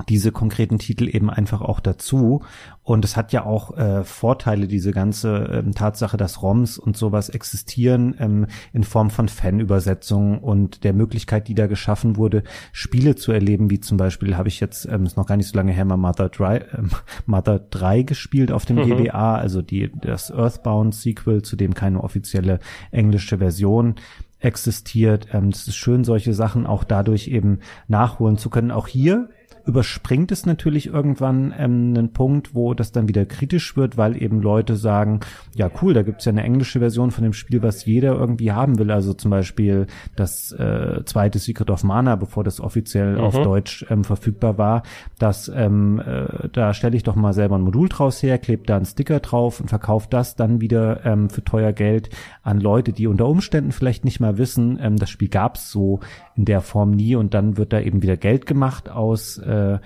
diese 0.08 0.32
konkreten 0.32 0.80
Titel 0.80 1.08
eben 1.08 1.30
einfach 1.30 1.62
auch 1.62 1.80
dazu. 1.80 2.44
Und 2.84 3.06
es 3.06 3.16
hat 3.16 3.34
ja 3.34 3.46
auch 3.46 3.78
äh, 3.78 4.04
Vorteile, 4.04 4.68
diese 4.68 4.92
ganze 4.92 5.62
ähm, 5.64 5.74
Tatsache, 5.74 6.18
dass 6.18 6.42
ROMs 6.42 6.78
und 6.78 6.98
sowas 6.98 7.30
existieren 7.30 8.16
ähm, 8.20 8.48
in 8.74 8.84
Form 8.84 9.10
von 9.10 9.28
Fanübersetzungen 9.28 10.40
und 10.40 10.84
der 10.84 10.94
Möglichkeit, 10.94 11.48
die 11.48 11.56
da 11.56 11.68
geschaffen 11.68 12.18
wurde, 12.18 12.44
Spiele 12.72 13.16
zu 13.16 13.32
erleben, 13.32 13.70
wie 13.70 13.80
zum 13.80 13.98
Beispiel 13.98 14.38
habe 14.38 14.48
ich 14.48 14.60
jetzt, 14.60 14.86
ähm, 14.86 15.06
ist 15.06 15.18
noch 15.18 15.28
gar 15.28 15.38
nicht 15.38 15.50
so 15.50 15.58
lange 15.58 15.72
her, 15.72 15.86
mal 15.86 15.98
Mother 15.98 16.30
3, 16.30 16.58
äh, 16.58 16.64
Mother 17.26 17.60
3 17.60 18.04
gespielt 18.04 18.52
auf 18.52 18.66
dem 18.66 18.78
mhm. 18.78 19.04
GBA, 19.04 19.36
also 19.36 19.62
die, 19.62 19.92
das 20.02 20.32
Earthbound-Sequel, 20.32 21.44
zu 21.44 21.56
dem 21.56 21.74
keine 21.76 22.04
offizielle 22.04 22.60
englische 22.92 23.38
Version 23.38 23.96
existiert. 24.40 25.28
Ähm, 25.34 25.50
es 25.50 25.68
ist 25.68 25.76
schön, 25.76 26.04
solche 26.04 26.34
Sachen 26.34 26.66
auch 26.66 26.84
dadurch 26.84 27.28
eben 27.28 27.60
nachholen 27.88 28.38
zu 28.38 28.50
können. 28.50 28.72
Auch 28.72 28.88
hier 28.88 29.30
überspringt 29.66 30.32
es 30.32 30.46
natürlich 30.46 30.88
irgendwann 30.88 31.54
ähm, 31.58 31.94
einen 31.96 32.14
Punkt, 32.14 32.56
wo 32.56 32.74
das 32.74 32.92
dann 32.92 33.08
wieder 33.08 33.26
kritisch 33.26 33.76
wird, 33.76 33.98
weil 33.98 34.22
eben 34.22 34.42
Leute 34.42 34.76
sagen, 34.76 35.20
ja 35.56 35.70
cool, 35.82 35.94
da 35.94 36.02
gibt's 36.02 36.26
ja 36.26 36.32
eine 36.32 36.44
englische 36.44 36.80
Version 36.80 37.12
von 37.12 37.24
dem 37.24 37.34
Spiel, 37.34 37.62
was 37.62 37.86
jeder 37.86 38.14
irgendwie 38.14 38.52
haben 38.52 38.80
will. 38.80 38.92
Also 38.92 39.14
zum 39.14 39.32
Beispiel 39.32 39.88
das 40.16 40.52
äh, 40.52 41.04
zweite 41.06 41.40
Secret 41.40 41.70
of 41.70 41.84
Mana, 41.84 42.16
bevor 42.16 42.44
das 42.44 42.60
offiziell 42.60 43.16
mhm. 43.16 43.22
auf 43.22 43.34
Deutsch 43.42 43.86
ähm, 43.90 44.04
verfügbar 44.04 44.58
war. 44.58 44.84
Das, 45.18 45.52
ähm, 45.54 46.00
äh, 46.00 46.50
da 46.52 46.74
stelle 46.74 46.96
ich 46.96 47.04
doch 47.04 47.16
mal 47.16 47.34
selber 47.34 47.58
ein 47.58 47.62
Modul 47.62 47.90
draus 47.90 48.22
her, 48.24 48.38
klebe 48.38 48.64
da 48.66 48.78
einen 48.78 48.86
Sticker 48.86 49.20
drauf 49.20 49.60
und 49.60 49.70
verkaufe 49.70 50.08
das 50.10 50.36
dann 50.36 50.62
wieder 50.62 51.06
ähm, 51.06 51.30
für 51.30 51.44
teuer 51.44 51.74
Geld 51.74 52.10
an 52.44 52.60
Leute, 52.60 52.94
die 52.94 53.08
unter 53.08 53.28
Umständen 53.28 53.72
vielleicht 53.72 54.06
nicht 54.06 54.20
mal 54.20 54.38
wissen, 54.38 54.80
ähm, 54.82 54.98
das 54.98 55.10
Spiel 55.10 55.30
gab's 55.30 55.72
so 55.72 56.00
in 56.40 56.46
der 56.46 56.62
Form 56.62 56.92
nie 56.92 57.16
und 57.16 57.34
dann 57.34 57.58
wird 57.58 57.74
da 57.74 57.82
eben 57.82 58.02
wieder 58.02 58.16
Geld 58.16 58.46
gemacht 58.46 58.90
aus 58.90 59.38
äh, 59.40 59.80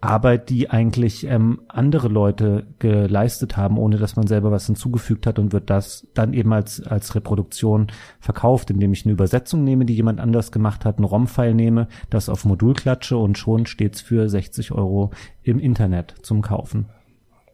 Arbeit, 0.00 0.50
die 0.50 0.70
eigentlich 0.70 1.26
ähm, 1.26 1.62
andere 1.66 2.06
Leute 2.06 2.68
geleistet 2.78 3.56
haben, 3.56 3.76
ohne 3.76 3.96
dass 3.96 4.14
man 4.14 4.28
selber 4.28 4.52
was 4.52 4.66
hinzugefügt 4.66 5.26
hat 5.26 5.40
und 5.40 5.52
wird 5.52 5.68
das 5.68 6.06
dann 6.14 6.32
eben 6.32 6.52
als, 6.52 6.80
als 6.86 7.16
Reproduktion 7.16 7.88
verkauft, 8.20 8.70
indem 8.70 8.92
ich 8.92 9.04
eine 9.04 9.14
Übersetzung 9.14 9.64
nehme, 9.64 9.84
die 9.84 9.96
jemand 9.96 10.20
anders 10.20 10.52
gemacht 10.52 10.84
hat, 10.84 10.98
einen 10.98 11.04
ROM-File 11.04 11.54
nehme, 11.54 11.88
das 12.08 12.28
auf 12.28 12.44
Modul 12.44 12.74
klatsche 12.74 13.16
und 13.16 13.36
schon 13.36 13.66
steht's 13.66 14.00
für 14.00 14.28
60 14.28 14.70
Euro 14.70 15.10
im 15.42 15.58
Internet 15.58 16.14
zum 16.22 16.40
Kaufen. 16.40 16.86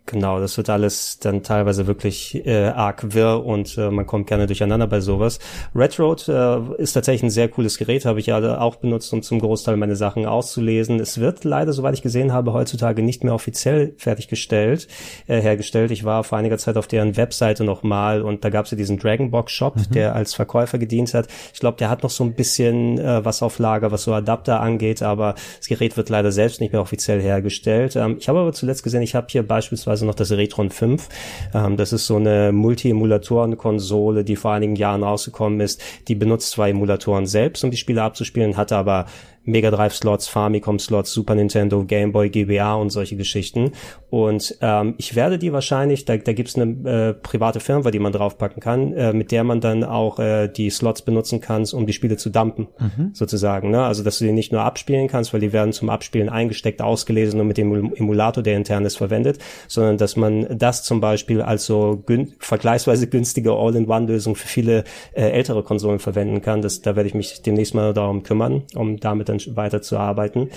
Genau, 0.06 0.38
das 0.38 0.58
wird 0.58 0.68
alles 0.68 1.18
dann 1.18 1.42
teilweise 1.42 1.86
wirklich 1.86 2.44
äh, 2.44 2.66
arg 2.66 3.14
wirr 3.14 3.42
und 3.42 3.78
äh, 3.78 3.90
man 3.90 4.06
kommt 4.06 4.26
gerne 4.26 4.46
durcheinander 4.46 4.86
bei 4.86 5.00
sowas. 5.00 5.38
Redroad 5.74 6.28
äh, 6.28 6.58
ist 6.76 6.92
tatsächlich 6.92 7.22
ein 7.22 7.30
sehr 7.30 7.48
cooles 7.48 7.78
Gerät, 7.78 8.04
habe 8.04 8.20
ich 8.20 8.26
ja 8.26 8.60
auch 8.60 8.76
benutzt, 8.76 9.10
um 9.14 9.22
zum 9.22 9.38
Großteil 9.38 9.78
meine 9.78 9.96
Sachen 9.96 10.26
auszulesen. 10.26 11.00
Es 11.00 11.20
wird 11.20 11.44
leider, 11.44 11.72
soweit 11.72 11.94
ich 11.94 12.02
gesehen 12.02 12.34
habe, 12.34 12.52
heutzutage 12.52 13.02
nicht 13.02 13.24
mehr 13.24 13.32
offiziell 13.32 13.94
fertiggestellt, 13.96 14.88
äh, 15.26 15.40
hergestellt. 15.40 15.90
Ich 15.90 16.04
war 16.04 16.22
vor 16.22 16.36
einiger 16.36 16.58
Zeit 16.58 16.76
auf 16.76 16.86
deren 16.86 17.16
Webseite 17.16 17.64
nochmal 17.64 18.20
und 18.20 18.44
da 18.44 18.50
gab 18.50 18.66
es 18.66 18.72
ja 18.72 18.76
diesen 18.76 18.98
Dragonbox 18.98 19.52
Shop, 19.52 19.76
mhm. 19.76 19.90
der 19.94 20.14
als 20.14 20.34
Verkäufer 20.34 20.76
gedient 20.76 21.14
hat. 21.14 21.28
Ich 21.54 21.60
glaube, 21.60 21.78
der 21.78 21.88
hat 21.88 22.02
noch 22.02 22.10
so 22.10 22.24
ein 22.24 22.34
bisschen 22.34 22.98
äh, 22.98 23.24
was 23.24 23.42
auf 23.42 23.58
Lager, 23.58 23.90
was 23.90 24.02
so 24.02 24.12
Adapter 24.12 24.60
angeht, 24.60 25.02
aber 25.02 25.34
das 25.56 25.66
Gerät 25.66 25.96
wird 25.96 26.10
leider 26.10 26.30
selbst 26.30 26.60
nicht 26.60 26.72
mehr 26.72 26.82
offiziell 26.82 27.22
hergestellt. 27.22 27.96
Ähm, 27.96 28.16
ich 28.20 28.28
habe 28.28 28.40
aber 28.40 28.52
zuletzt 28.52 28.82
gesehen, 28.82 29.00
ich 29.00 29.14
habe 29.14 29.28
hier 29.30 29.46
beispielsweise 29.46 29.93
beispielsweise 29.94 30.06
noch 30.06 30.14
das 30.14 30.32
Retron 30.32 30.70
5. 30.70 31.08
Ähm, 31.54 31.76
das 31.76 31.92
ist 31.92 32.06
so 32.06 32.16
eine 32.16 32.52
Multi-Emulatoren-Konsole, 32.52 34.24
die 34.24 34.36
vor 34.36 34.52
einigen 34.52 34.76
Jahren 34.76 35.02
rausgekommen 35.02 35.60
ist. 35.60 35.80
Die 36.08 36.14
benutzt 36.14 36.50
zwei 36.50 36.70
Emulatoren 36.70 37.26
selbst, 37.26 37.64
um 37.64 37.70
die 37.70 37.76
Spiele 37.76 38.02
abzuspielen, 38.02 38.56
hatte 38.56 38.76
aber 38.76 39.06
Mega 39.44 39.70
Drive 39.70 39.94
Slots, 39.94 40.28
Famicom 40.28 40.78
Slots, 40.78 41.12
Super 41.12 41.34
Nintendo, 41.34 41.84
Game 41.84 42.12
Boy, 42.12 42.30
GBA 42.30 42.74
und 42.74 42.90
solche 42.90 43.16
Geschichten. 43.16 43.72
Und 44.10 44.56
ähm, 44.60 44.94
ich 44.98 45.16
werde 45.16 45.38
die 45.38 45.52
wahrscheinlich, 45.52 46.04
da, 46.04 46.16
da 46.16 46.32
gibt 46.32 46.48
es 46.48 46.56
eine 46.56 46.88
äh, 46.88 47.14
private 47.14 47.60
Firma, 47.60 47.90
die 47.90 47.98
man 47.98 48.12
draufpacken 48.12 48.60
kann, 48.60 48.92
äh, 48.92 49.12
mit 49.12 49.32
der 49.32 49.44
man 49.44 49.60
dann 49.60 49.82
auch 49.82 50.18
äh, 50.18 50.48
die 50.48 50.70
Slots 50.70 51.02
benutzen 51.02 51.40
kann, 51.40 51.64
um 51.72 51.86
die 51.86 51.92
Spiele 51.92 52.16
zu 52.16 52.30
dumpen, 52.30 52.68
mhm. 52.78 53.10
sozusagen. 53.12 53.70
Ne? 53.70 53.82
Also 53.82 54.02
dass 54.02 54.18
du 54.18 54.24
die 54.24 54.32
nicht 54.32 54.52
nur 54.52 54.62
abspielen 54.62 55.08
kannst, 55.08 55.32
weil 55.32 55.40
die 55.40 55.52
werden 55.52 55.72
zum 55.72 55.90
Abspielen 55.90 56.28
eingesteckt, 56.28 56.80
ausgelesen 56.80 57.40
und 57.40 57.48
mit 57.48 57.58
dem 57.58 57.92
Emulator, 57.94 58.42
der 58.42 58.56
intern 58.56 58.84
ist, 58.84 58.96
verwendet, 58.96 59.38
sondern 59.68 59.98
dass 59.98 60.16
man 60.16 60.46
das 60.58 60.84
zum 60.84 61.00
Beispiel 61.00 61.42
als 61.42 61.66
so 61.66 62.02
gün 62.06 62.34
vergleichsweise 62.38 63.08
günstige 63.08 63.52
All-in-One-Lösung 63.52 64.36
für 64.36 64.48
viele 64.48 64.84
äh, 65.12 65.22
ältere 65.30 65.62
Konsolen 65.62 65.98
verwenden 65.98 66.40
kann. 66.40 66.62
Das, 66.62 66.82
da 66.82 66.96
werde 66.96 67.08
ich 67.08 67.14
mich 67.14 67.42
demnächst 67.42 67.74
mal 67.74 67.92
darum 67.92 68.22
kümmern, 68.22 68.62
um 68.74 68.98
damit 68.98 69.28
dann 69.38 69.56
weiterzuarbeiten. 69.56 70.50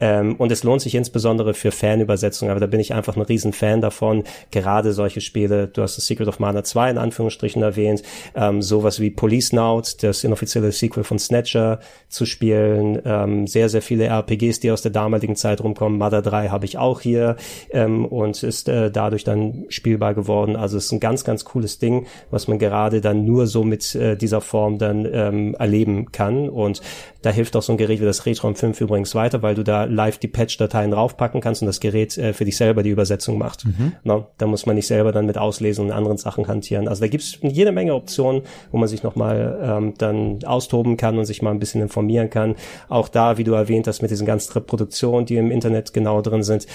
Ähm, 0.00 0.36
und 0.36 0.52
es 0.52 0.62
lohnt 0.62 0.80
sich 0.80 0.94
insbesondere 0.94 1.54
für 1.54 1.72
Fanübersetzungen, 1.72 2.50
aber 2.50 2.60
da 2.60 2.66
bin 2.66 2.80
ich 2.80 2.94
einfach 2.94 3.16
ein 3.16 3.22
riesen 3.22 3.52
Fan 3.52 3.80
davon. 3.80 4.24
Gerade 4.50 4.92
solche 4.92 5.20
Spiele, 5.20 5.68
du 5.68 5.82
hast 5.82 5.96
das 5.96 6.06
Secret 6.06 6.28
of 6.28 6.38
Mana 6.38 6.62
2 6.62 6.90
in 6.90 6.98
Anführungsstrichen 6.98 7.62
erwähnt, 7.62 8.02
ähm, 8.34 8.62
sowas 8.62 9.00
wie 9.00 9.10
Police 9.10 9.52
Note, 9.52 9.92
das 10.00 10.24
inoffizielle 10.24 10.72
Sequel 10.72 11.04
von 11.04 11.18
Snatcher 11.18 11.80
zu 12.08 12.26
spielen, 12.26 13.00
ähm, 13.04 13.46
sehr, 13.46 13.68
sehr 13.68 13.82
viele 13.82 14.06
RPGs, 14.06 14.60
die 14.60 14.70
aus 14.70 14.82
der 14.82 14.92
damaligen 14.92 15.36
Zeit 15.36 15.62
rumkommen. 15.62 15.98
Mother 15.98 16.22
3 16.22 16.48
habe 16.48 16.64
ich 16.64 16.78
auch 16.78 17.00
hier 17.00 17.36
ähm, 17.70 18.04
und 18.04 18.42
ist 18.42 18.68
äh, 18.68 18.90
dadurch 18.90 19.24
dann 19.24 19.64
spielbar 19.68 20.14
geworden. 20.14 20.56
Also 20.56 20.76
es 20.76 20.86
ist 20.86 20.92
ein 20.92 21.00
ganz, 21.00 21.24
ganz 21.24 21.44
cooles 21.44 21.78
Ding, 21.78 22.06
was 22.30 22.46
man 22.46 22.58
gerade 22.58 23.00
dann 23.00 23.24
nur 23.24 23.46
so 23.46 23.64
mit 23.64 23.94
äh, 23.94 24.16
dieser 24.16 24.40
Form 24.40 24.78
dann 24.78 25.08
ähm, 25.10 25.54
erleben 25.58 26.12
kann. 26.12 26.48
Und 26.48 26.82
da 27.22 27.30
hilft 27.30 27.56
auch 27.56 27.62
so 27.62 27.72
ein 27.72 27.78
Gerät 27.78 28.00
wie 28.00 28.04
das 28.04 28.17
Retron 28.26 28.54
5 28.54 28.80
übrigens 28.80 29.14
weiter, 29.14 29.42
weil 29.42 29.54
du 29.54 29.64
da 29.64 29.84
live 29.84 30.18
die 30.18 30.28
Patch-Dateien 30.28 30.90
draufpacken 30.90 31.40
kannst 31.40 31.62
und 31.62 31.66
das 31.66 31.80
Gerät 31.80 32.16
äh, 32.18 32.32
für 32.32 32.44
dich 32.44 32.56
selber 32.56 32.82
die 32.82 32.90
Übersetzung 32.90 33.38
macht. 33.38 33.64
Mhm. 33.64 33.92
No, 34.04 34.26
da 34.38 34.46
muss 34.46 34.66
man 34.66 34.76
nicht 34.76 34.86
selber 34.86 35.12
dann 35.12 35.26
mit 35.26 35.38
auslesen 35.38 35.86
und 35.86 35.92
anderen 35.92 36.16
Sachen 36.16 36.48
hantieren. 36.48 36.88
Also 36.88 37.00
da 37.00 37.08
gibt's 37.08 37.38
jede 37.42 37.72
Menge 37.72 37.94
Optionen, 37.94 38.42
wo 38.70 38.78
man 38.78 38.88
sich 38.88 39.02
nochmal 39.02 39.58
ähm, 39.62 39.94
dann 39.98 40.44
austoben 40.44 40.96
kann 40.96 41.18
und 41.18 41.24
sich 41.24 41.42
mal 41.42 41.50
ein 41.50 41.58
bisschen 41.58 41.82
informieren 41.82 42.30
kann. 42.30 42.54
Auch 42.88 43.08
da, 43.08 43.38
wie 43.38 43.44
du 43.44 43.52
erwähnt 43.52 43.86
hast, 43.86 44.02
mit 44.02 44.10
diesen 44.10 44.26
ganzen 44.26 44.52
Reproduktionen, 44.52 45.26
die 45.26 45.36
im 45.36 45.50
Internet 45.50 45.92
genau 45.92 46.20
drin 46.22 46.42
sind, 46.42 46.66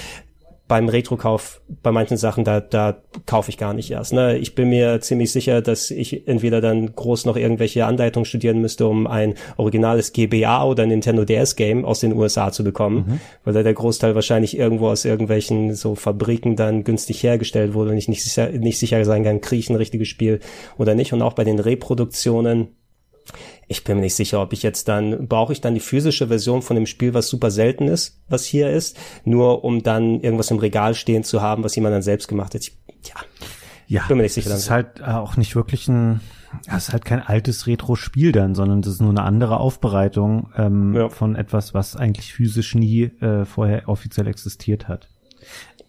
beim 0.68 0.88
Retro-Kauf, 0.88 1.62
bei 1.82 1.92
manchen 1.92 2.16
Sachen, 2.16 2.46
da, 2.46 2.62
da 2.62 2.98
kaufe 3.26 3.50
ich 3.50 3.58
gar 3.58 3.74
nicht 3.74 3.92
erst. 3.92 4.14
Ne? 4.14 4.38
Ich 4.38 4.56
bin 4.56 4.70
mir 4.70 5.02
ziemlich 5.02 5.32
sicher, 5.32 5.62
dass 5.62 5.92
ich 5.92 6.26
entweder 6.28 6.62
dann 6.62 6.96
groß 6.96 7.26
noch 7.26 7.36
irgendwelche 7.36 7.86
Anleitungen 7.86 8.26
studieren 8.26 8.62
müsste, 8.62 8.88
um 8.88 9.06
ein 9.06 9.36
originales 9.58 10.14
GBA 10.14 10.66
oder 10.66 10.86
Nintendo 10.86 11.26
DS-Game 11.26 11.84
aus 11.84 12.00
den 12.00 12.14
USA 12.14 12.52
zu 12.52 12.64
bekommen, 12.64 13.06
mhm. 13.08 13.20
weil 13.44 13.54
da 13.54 13.64
der 13.64 13.74
Großteil 13.74 14.16
wahrscheinlich 14.16 14.58
irgendwo 14.58 14.88
aus 14.88 15.04
irgendwelchen 15.04 15.76
so 15.76 15.96
Fabriken 15.96 16.56
dann 16.56 16.86
günstig 16.86 17.22
hergestellt 17.24 17.74
wurde 17.74 17.92
und 17.92 17.98
ich 17.98 18.08
nicht 18.08 18.24
sicher, 18.24 18.50
nicht 18.50 18.80
sicher 18.80 19.04
sein 19.04 19.26
kann, 19.26 19.42
kriege 19.42 19.60
ich 19.60 19.70
ein 19.70 19.76
richtiges 19.76 20.08
Spiel 20.08 20.40
oder 20.78 20.96
nicht. 20.96 21.12
Und 21.12 21.22
auch 21.22 21.34
bei 21.34 21.44
den 21.44 21.60
Reproduktionen, 21.60 22.70
ich 23.68 23.84
bin 23.84 23.96
mir 23.98 24.04
nicht 24.04 24.16
sicher, 24.16 24.42
ob 24.42 24.54
ich 24.54 24.64
jetzt 24.64 24.88
dann, 24.88 25.28
brauche 25.28 25.54
ich 25.54 25.62
dann 25.62 25.74
die 25.74 25.80
physische 25.80 26.28
Version 26.28 26.62
von 26.62 26.76
dem 26.76 26.86
Spiel, 26.86 27.14
was 27.14 27.28
super 27.28 27.52
selten 27.52 27.88
ist, 27.88 28.22
was 28.30 28.46
hier 28.46 28.70
ist, 28.70 28.98
nur 29.24 29.64
um 29.64 29.84
dann 29.84 30.22
irgendwas 30.22 30.52
im 30.52 30.60
Regal 30.60 30.96
stehen 30.96 31.24
zu 31.24 31.42
haben, 31.42 31.64
was 31.64 31.76
jemand 31.76 31.96
dann 31.96 32.02
selbst 32.02 32.28
gemacht 32.28 32.54
hat. 32.54 32.62
Ich, 32.62 32.78
ja, 33.06 33.16
ja, 33.88 34.06
bin 34.08 34.18
mir 34.18 34.24
nicht 34.24 34.34
sicher. 34.34 34.50
Das 34.50 34.60
ist 34.60 34.70
halt 34.70 35.00
äh, 35.00 35.04
auch 35.04 35.38
nicht 35.38 35.56
wirklich 35.56 35.88
ein, 35.88 36.22
das 36.66 36.88
ist 36.88 36.94
halt 36.94 37.06
kein 37.06 37.22
altes 37.22 37.68
Retro-Spiel 37.68 38.32
dann, 38.32 38.56
sondern 38.56 38.82
das 38.82 38.94
ist 38.94 39.02
nur 39.02 39.10
eine 39.10 39.24
andere 39.24 39.60
Aufbereitung 39.60 40.52
ähm, 40.58 40.94
ja. 40.94 41.10
von 41.10 41.36
etwas, 41.36 41.74
was 41.74 41.96
eigentlich 41.96 42.34
physisch 42.34 42.76
nie 42.76 43.04
äh, 43.22 43.46
vorher 43.46 43.88
offiziell 43.90 44.28
existiert 44.28 44.88
hat. 44.88 45.10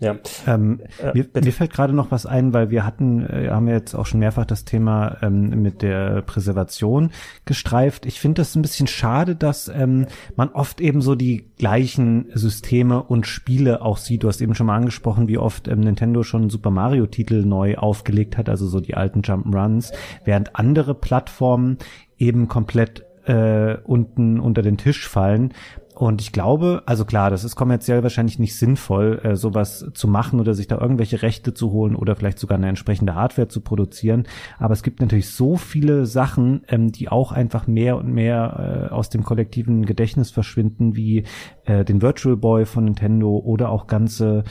Ja. 0.01 0.17
Ähm, 0.47 0.81
äh, 1.01 1.13
mir, 1.15 1.27
mir, 1.33 1.53
fällt 1.53 1.73
gerade 1.73 1.93
noch 1.93 2.11
was 2.11 2.27
ein, 2.27 2.53
weil 2.53 2.71
wir 2.71 2.85
hatten, 2.85 3.25
äh, 3.27 3.49
haben 3.51 3.69
ja 3.69 3.75
jetzt 3.75 3.95
auch 3.95 4.07
schon 4.07 4.21
mehrfach 4.21 4.45
das 4.45 4.65
Thema 4.65 5.19
ähm, 5.23 5.63
mit 5.63 5.83
der 5.83 6.23
Präservation 6.23 7.11
gestreift. 7.45 8.05
Ich 8.05 8.21
finde 8.21 8.43
das 8.43 8.55
ein 8.57 8.63
bisschen 8.63 8.87
schade, 8.87 9.37
dass 9.37 9.69
ähm, 9.69 10.07
man 10.37 10.49
oft 10.51 10.81
eben 10.81 11.01
so 11.01 11.15
die 11.15 11.51
gleichen 11.59 12.27
Systeme 12.35 13.03
und 13.03 13.27
Spiele 13.27 13.83
auch 13.83 13.97
sieht. 13.97 14.25
Du 14.25 14.29
hast 14.29 14.41
eben 14.41 14.55
schon 14.55 14.67
mal 14.67 14.77
angesprochen, 14.77 15.29
wie 15.29 15.39
oft 15.39 15.69
ähm, 15.69 15.81
Nintendo 15.81 16.23
schon 16.23 16.51
Super 16.51 16.71
Mario 16.71 17.07
Titel 17.07 17.45
neu 17.45 17.77
aufgelegt 17.77 18.37
hat, 18.37 18.49
also 18.49 18.67
so 18.67 18.81
die 18.81 18.95
alten 18.95 19.21
Jump'n'Runs, 19.21 19.93
während 20.25 20.57
andere 20.57 20.95
Plattformen 20.95 21.79
eben 22.19 22.49
komplett 22.49 23.05
äh, 23.27 23.77
unten 23.85 24.41
unter 24.41 24.63
den 24.63 24.77
Tisch 24.77 25.09
fallen. 25.09 25.53
Und 26.05 26.21
ich 26.21 26.33
glaube, 26.33 26.83
also 26.85 27.07
klar, 27.07 27.31
das 27.31 27.45
ist 27.45 27.57
kommerziell 27.57 28.03
wahrscheinlich 28.03 28.39
nicht 28.39 28.59
sinnvoll, 28.59 29.23
äh, 29.25 29.37
sowas 29.37 29.91
zu 29.95 30.07
machen 30.07 30.39
oder 30.39 30.53
sich 30.53 30.67
da 30.67 30.79
irgendwelche 30.79 31.23
Rechte 31.23 31.55
zu 31.55 31.73
holen 31.73 31.97
oder 31.97 32.15
vielleicht 32.15 32.39
sogar 32.39 32.59
eine 32.59 32.69
entsprechende 32.69 33.15
Hardware 33.15 33.49
zu 33.49 33.63
produzieren. 33.63 34.25
Aber 34.59 34.75
es 34.75 34.83
gibt 34.83 35.01
natürlich 35.01 35.31
so 35.31 35.57
viele 35.57 36.05
Sachen, 36.05 36.61
ähm, 36.69 36.93
die 36.93 37.09
auch 37.09 37.33
einfach 37.33 37.67
mehr 37.67 37.97
und 37.97 38.13
mehr 38.13 38.89
äh, 38.91 38.93
aus 38.93 39.09
dem 39.09 39.25
kollektiven 39.25 39.87
Gedächtnis 39.87 40.31
verschwinden, 40.31 40.95
wie 40.95 41.25
äh, 41.65 41.87
den 41.87 42.03
Virtual 42.03 42.37
Boy 42.37 42.67
von 42.67 42.85
Nintendo 42.85 43.39
oder 43.39 43.71
auch 43.71 43.87
ganze 43.87 44.45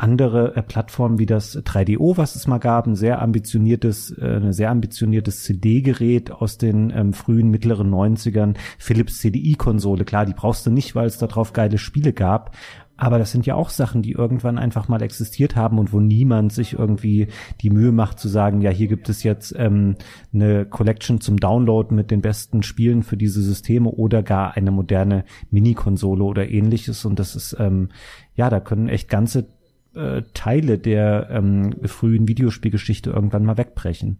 andere 0.00 0.56
äh, 0.56 0.62
Plattformen 0.62 1.18
wie 1.18 1.26
das 1.26 1.56
3DO, 1.56 2.16
was 2.16 2.34
es 2.34 2.46
mal 2.46 2.58
gab, 2.58 2.86
ein 2.86 2.96
sehr 2.96 3.20
ambitioniertes, 3.22 4.16
äh, 4.18 4.36
ein 4.36 4.52
sehr 4.52 4.70
ambitioniertes 4.70 5.44
CD-Gerät 5.44 6.30
aus 6.30 6.58
den 6.58 6.90
ähm, 6.90 7.12
frühen 7.12 7.50
mittleren 7.50 7.90
90ern, 7.90 8.56
Philips 8.78 9.18
CDI-Konsole. 9.18 10.04
Klar, 10.04 10.26
die 10.26 10.34
brauchst 10.34 10.66
du 10.66 10.70
nicht, 10.70 10.94
weil 10.94 11.06
es 11.06 11.18
darauf 11.18 11.52
geile 11.52 11.78
Spiele 11.78 12.12
gab. 12.12 12.56
Aber 13.00 13.18
das 13.18 13.32
sind 13.32 13.46
ja 13.46 13.54
auch 13.54 13.70
Sachen, 13.70 14.02
die 14.02 14.12
irgendwann 14.12 14.58
einfach 14.58 14.88
mal 14.88 15.00
existiert 15.00 15.56
haben 15.56 15.78
und 15.78 15.90
wo 15.94 16.00
niemand 16.00 16.52
sich 16.52 16.74
irgendwie 16.74 17.28
die 17.62 17.70
Mühe 17.70 17.92
macht 17.92 18.18
zu 18.18 18.28
sagen, 18.28 18.60
ja, 18.60 18.68
hier 18.68 18.88
gibt 18.88 19.08
es 19.08 19.22
jetzt 19.22 19.54
ähm, 19.56 19.96
eine 20.34 20.66
Collection 20.66 21.18
zum 21.18 21.38
Download 21.38 21.94
mit 21.94 22.10
den 22.10 22.20
besten 22.20 22.62
Spielen 22.62 23.02
für 23.02 23.16
diese 23.16 23.40
Systeme 23.40 23.88
oder 23.88 24.22
gar 24.22 24.54
eine 24.54 24.70
moderne 24.70 25.24
Mini-Konsole 25.50 26.22
oder 26.22 26.50
ähnliches. 26.50 27.06
Und 27.06 27.18
das 27.18 27.36
ist, 27.36 27.56
ähm, 27.58 27.88
ja, 28.34 28.50
da 28.50 28.60
können 28.60 28.90
echt 28.90 29.08
ganze 29.08 29.48
äh, 29.94 30.22
Teile 30.34 30.78
der 30.78 31.28
ähm, 31.30 31.74
frühen 31.84 32.28
Videospielgeschichte 32.28 33.10
irgendwann 33.10 33.44
mal 33.44 33.58
wegbrechen. 33.58 34.18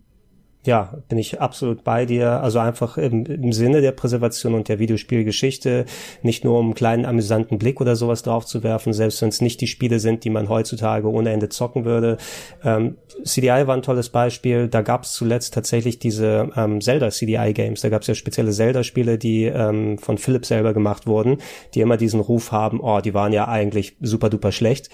Ja, 0.67 0.99
bin 1.09 1.17
ich 1.17 1.41
absolut 1.41 1.85
bei 1.85 2.05
dir. 2.05 2.43
Also 2.43 2.59
einfach 2.59 2.99
im, 2.99 3.25
im 3.25 3.51
Sinne 3.51 3.81
der 3.81 3.93
Präservation 3.93 4.55
und 4.55 4.69
der 4.69 4.79
Videospielgeschichte, 4.79 5.87
nicht 6.23 6.45
nur 6.45 6.59
um 6.59 6.67
einen 6.67 6.75
kleinen 6.75 7.07
amüsanten 7.07 7.59
Blick 7.59 7.81
oder 7.81 7.97
sowas 7.97 8.23
drauf 8.23 8.45
zu 8.45 8.63
werfen, 8.63 8.93
selbst 8.93 9.23
wenn 9.23 9.31
es 9.31 9.41
nicht 9.41 9.63
die 9.63 9.67
Spiele 9.67 10.01
sind, 10.01 10.25
die 10.25 10.29
man 10.29 10.51
heutzutage 10.51 11.11
ohne 11.11 11.31
Ende 11.31 11.49
zocken 11.49 11.87
würde. 11.87 12.19
Ähm, 12.63 12.99
CDI 13.25 13.67
war 13.67 13.75
ein 13.75 13.81
tolles 13.81 14.11
Beispiel. 14.11 14.69
Da 14.69 14.83
gab 14.83 15.05
es 15.05 15.15
zuletzt 15.15 15.55
tatsächlich 15.55 15.99
diese 15.99 16.51
ähm, 16.55 16.83
Zelda 16.83 17.09
CDI 17.09 17.55
Games. 17.55 17.81
Da 17.81 17.89
gab 17.89 18.03
es 18.03 18.09
ja 18.09 18.15
spezielle 18.15 18.51
Zelda-Spiele, 18.51 19.17
die 19.17 19.45
ähm, 19.45 19.97
von 19.97 20.19
Philips 20.19 20.49
selber 20.49 20.75
gemacht 20.75 21.07
wurden, 21.07 21.39
die 21.75 21.81
immer 21.81 21.97
diesen 21.97 22.21
Ruf 22.21 22.53
haben, 22.53 22.81
oh, 22.81 23.01
die 23.01 23.15
waren 23.15 23.33
ja 23.33 23.49
eigentlich 23.49 23.97
super 24.03 24.29
duper 24.29 24.53
schlecht. 24.53 24.91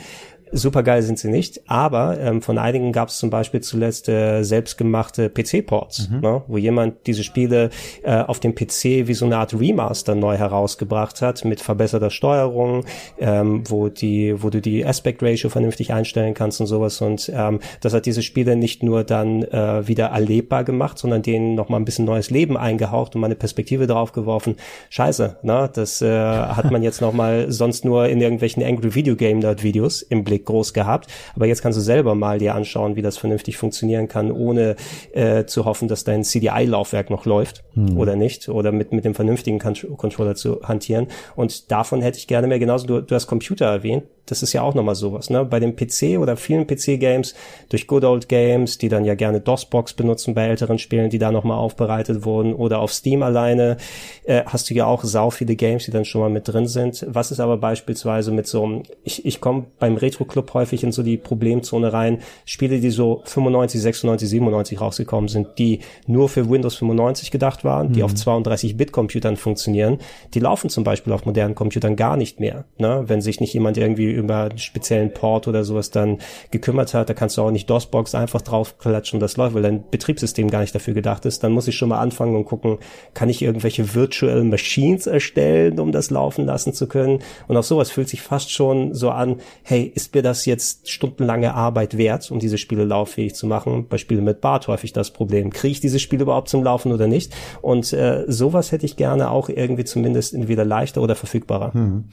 Super 0.52 0.84
geil 0.84 1.02
sind 1.02 1.18
sie 1.18 1.28
nicht, 1.28 1.60
aber 1.66 2.20
ähm, 2.20 2.40
von 2.40 2.56
einigen 2.56 2.92
gab 2.92 3.08
es 3.08 3.18
zum 3.18 3.30
Beispiel 3.30 3.62
zuletzt 3.62 4.08
äh, 4.08 4.44
selbstgemachte 4.44 5.28
PC-Ports, 5.28 6.08
mhm. 6.08 6.20
ne, 6.20 6.42
wo 6.46 6.56
jemand 6.56 7.06
diese 7.08 7.24
Spiele 7.24 7.70
äh, 8.04 8.20
auf 8.20 8.38
dem 8.38 8.54
PC 8.54 9.08
wie 9.08 9.14
so 9.14 9.26
eine 9.26 9.38
Art 9.38 9.58
Remaster 9.58 10.14
neu 10.14 10.36
herausgebracht 10.36 11.20
hat 11.20 11.44
mit 11.44 11.60
verbesserter 11.60 12.10
Steuerung, 12.10 12.84
ähm, 13.18 13.64
wo 13.68 13.88
die, 13.88 14.40
wo 14.40 14.48
du 14.48 14.60
die 14.60 14.86
Aspect 14.86 15.20
Ratio 15.20 15.50
vernünftig 15.50 15.92
einstellen 15.92 16.34
kannst 16.34 16.60
und 16.60 16.68
sowas. 16.68 17.00
Und 17.00 17.30
ähm, 17.34 17.58
das 17.80 17.92
hat 17.92 18.06
diese 18.06 18.22
Spiele 18.22 18.54
nicht 18.54 18.84
nur 18.84 19.02
dann 19.02 19.42
äh, 19.42 19.88
wieder 19.88 20.06
erlebbar 20.06 20.62
gemacht, 20.62 20.96
sondern 20.98 21.22
denen 21.22 21.56
noch 21.56 21.68
mal 21.68 21.78
ein 21.78 21.84
bisschen 21.84 22.04
neues 22.04 22.30
Leben 22.30 22.56
eingehaucht 22.56 23.16
und 23.16 23.20
mal 23.20 23.26
eine 23.26 23.34
Perspektive 23.34 23.88
drauf 23.88 24.12
geworfen. 24.12 24.54
Scheiße, 24.90 25.38
ne? 25.42 25.68
Das 25.72 26.00
äh, 26.02 26.08
hat 26.08 26.70
man 26.70 26.84
jetzt 26.84 27.00
noch 27.00 27.12
mal 27.12 27.50
sonst 27.50 27.84
nur 27.84 28.06
in 28.06 28.20
irgendwelchen 28.20 28.62
Angry 28.62 28.94
Video 28.94 29.16
Game 29.16 29.40
Nerd 29.40 29.64
Videos 29.64 30.02
im 30.02 30.22
Blick 30.22 30.35
Überblick 30.36 30.46
groß 30.46 30.72
gehabt. 30.72 31.10
Aber 31.34 31.46
jetzt 31.46 31.62
kannst 31.62 31.78
du 31.78 31.82
selber 31.82 32.14
mal 32.14 32.38
dir 32.38 32.54
anschauen, 32.54 32.96
wie 32.96 33.02
das 33.02 33.16
vernünftig 33.16 33.56
funktionieren 33.56 34.08
kann, 34.08 34.30
ohne 34.30 34.76
äh, 35.12 35.44
zu 35.44 35.64
hoffen, 35.64 35.88
dass 35.88 36.04
dein 36.04 36.24
CDI-Laufwerk 36.24 37.10
noch 37.10 37.26
läuft 37.26 37.64
hm. 37.74 37.98
oder 37.98 38.16
nicht 38.16 38.48
oder 38.48 38.72
mit, 38.72 38.92
mit 38.92 39.04
dem 39.04 39.14
vernünftigen 39.14 39.58
Controller 39.58 40.34
zu 40.34 40.60
hantieren. 40.62 41.08
Und 41.34 41.70
davon 41.70 42.02
hätte 42.02 42.18
ich 42.18 42.26
gerne 42.26 42.46
mehr. 42.46 42.58
Genauso, 42.58 42.86
du, 42.86 43.00
du 43.00 43.14
hast 43.14 43.26
Computer 43.26 43.66
erwähnt 43.66 44.04
das 44.26 44.42
ist 44.42 44.52
ja 44.52 44.62
auch 44.62 44.74
nochmal 44.74 44.96
sowas, 44.96 45.30
ne? 45.30 45.44
Bei 45.44 45.60
dem 45.60 45.76
PC 45.76 46.18
oder 46.18 46.36
vielen 46.36 46.66
PC-Games 46.66 47.34
durch 47.68 47.86
Good 47.86 48.04
Old 48.04 48.28
Games, 48.28 48.78
die 48.78 48.88
dann 48.88 49.04
ja 49.04 49.14
gerne 49.14 49.40
DOS-Box 49.40 49.94
benutzen 49.94 50.34
bei 50.34 50.46
älteren 50.46 50.78
Spielen, 50.78 51.10
die 51.10 51.18
da 51.18 51.30
nochmal 51.30 51.58
aufbereitet 51.58 52.24
wurden 52.24 52.52
oder 52.52 52.80
auf 52.80 52.92
Steam 52.92 53.22
alleine, 53.22 53.76
äh, 54.24 54.42
hast 54.46 54.68
du 54.68 54.74
ja 54.74 54.86
auch 54.86 55.04
sau 55.04 55.30
viele 55.30 55.54
Games, 55.54 55.84
die 55.84 55.92
dann 55.92 56.04
schon 56.04 56.20
mal 56.20 56.30
mit 56.30 56.48
drin 56.48 56.66
sind. 56.66 57.06
Was 57.08 57.30
ist 57.30 57.40
aber 57.40 57.56
beispielsweise 57.56 58.32
mit 58.32 58.46
so, 58.46 58.82
ich, 59.04 59.24
ich 59.24 59.40
komme 59.40 59.66
beim 59.78 59.96
Retro-Club 59.96 60.52
häufig 60.54 60.82
in 60.82 60.92
so 60.92 61.02
die 61.02 61.16
Problemzone 61.16 61.92
rein, 61.92 62.20
Spiele, 62.44 62.80
die 62.80 62.90
so 62.90 63.22
95, 63.24 63.80
96, 63.80 64.28
97 64.28 64.80
rausgekommen 64.80 65.28
sind, 65.28 65.58
die 65.58 65.80
nur 66.06 66.28
für 66.28 66.50
Windows 66.50 66.74
95 66.76 67.30
gedacht 67.30 67.64
waren, 67.64 67.88
mhm. 67.88 67.92
die 67.92 68.02
auf 68.02 68.12
32-Bit-Computern 68.12 69.36
funktionieren, 69.36 69.98
die 70.34 70.40
laufen 70.40 70.68
zum 70.68 70.82
Beispiel 70.82 71.12
auf 71.12 71.24
modernen 71.26 71.54
Computern 71.54 71.94
gar 71.94 72.16
nicht 72.16 72.40
mehr, 72.40 72.64
ne? 72.78 73.04
Wenn 73.06 73.20
sich 73.20 73.40
nicht 73.40 73.54
jemand 73.54 73.76
irgendwie 73.76 74.15
über 74.16 74.44
einen 74.44 74.58
speziellen 74.58 75.12
Port 75.12 75.46
oder 75.46 75.64
sowas 75.64 75.90
dann 75.90 76.18
gekümmert 76.50 76.94
hat. 76.94 77.08
Da 77.08 77.14
kannst 77.14 77.36
du 77.36 77.42
auch 77.42 77.50
nicht 77.50 77.70
DOS-Box 77.70 78.14
einfach 78.14 78.42
draufklatschen 78.42 79.18
und 79.18 79.20
das 79.20 79.36
läuft, 79.36 79.54
weil 79.54 79.62
dein 79.62 79.88
Betriebssystem 79.90 80.50
gar 80.50 80.60
nicht 80.60 80.74
dafür 80.74 80.94
gedacht 80.94 81.24
ist. 81.26 81.44
Dann 81.44 81.52
muss 81.52 81.68
ich 81.68 81.76
schon 81.76 81.88
mal 81.88 82.00
anfangen 82.00 82.34
und 82.34 82.44
gucken, 82.46 82.78
kann 83.14 83.28
ich 83.28 83.42
irgendwelche 83.42 83.94
Virtual 83.94 84.42
Machines 84.44 85.06
erstellen, 85.06 85.78
um 85.78 85.92
das 85.92 86.10
laufen 86.10 86.46
lassen 86.46 86.72
zu 86.72 86.86
können? 86.88 87.20
Und 87.48 87.56
auch 87.56 87.62
sowas 87.62 87.90
fühlt 87.90 88.08
sich 88.08 88.22
fast 88.22 88.50
schon 88.50 88.94
so 88.94 89.10
an, 89.10 89.36
hey, 89.62 89.90
ist 89.94 90.14
mir 90.14 90.22
das 90.22 90.46
jetzt 90.46 90.90
stundenlange 90.90 91.54
Arbeit 91.54 91.96
wert, 91.98 92.30
um 92.30 92.38
diese 92.38 92.58
Spiele 92.58 92.84
lauffähig 92.84 93.34
zu 93.34 93.46
machen? 93.46 93.86
Bei 93.88 93.98
Spielen 93.98 94.24
mit 94.24 94.40
Bart 94.40 94.68
häufig 94.68 94.92
das 94.92 95.10
Problem. 95.10 95.50
Kriege 95.50 95.72
ich 95.72 95.80
diese 95.80 95.98
Spiele 95.98 96.22
überhaupt 96.22 96.48
zum 96.48 96.64
Laufen 96.64 96.92
oder 96.92 97.06
nicht? 97.06 97.34
Und 97.62 97.92
äh, 97.92 98.24
sowas 98.26 98.72
hätte 98.72 98.86
ich 98.86 98.96
gerne 98.96 99.30
auch 99.30 99.48
irgendwie 99.48 99.84
zumindest 99.84 100.34
entweder 100.34 100.64
leichter 100.64 101.02
oder 101.02 101.14
verfügbarer. 101.14 101.74
Hm. 101.74 102.04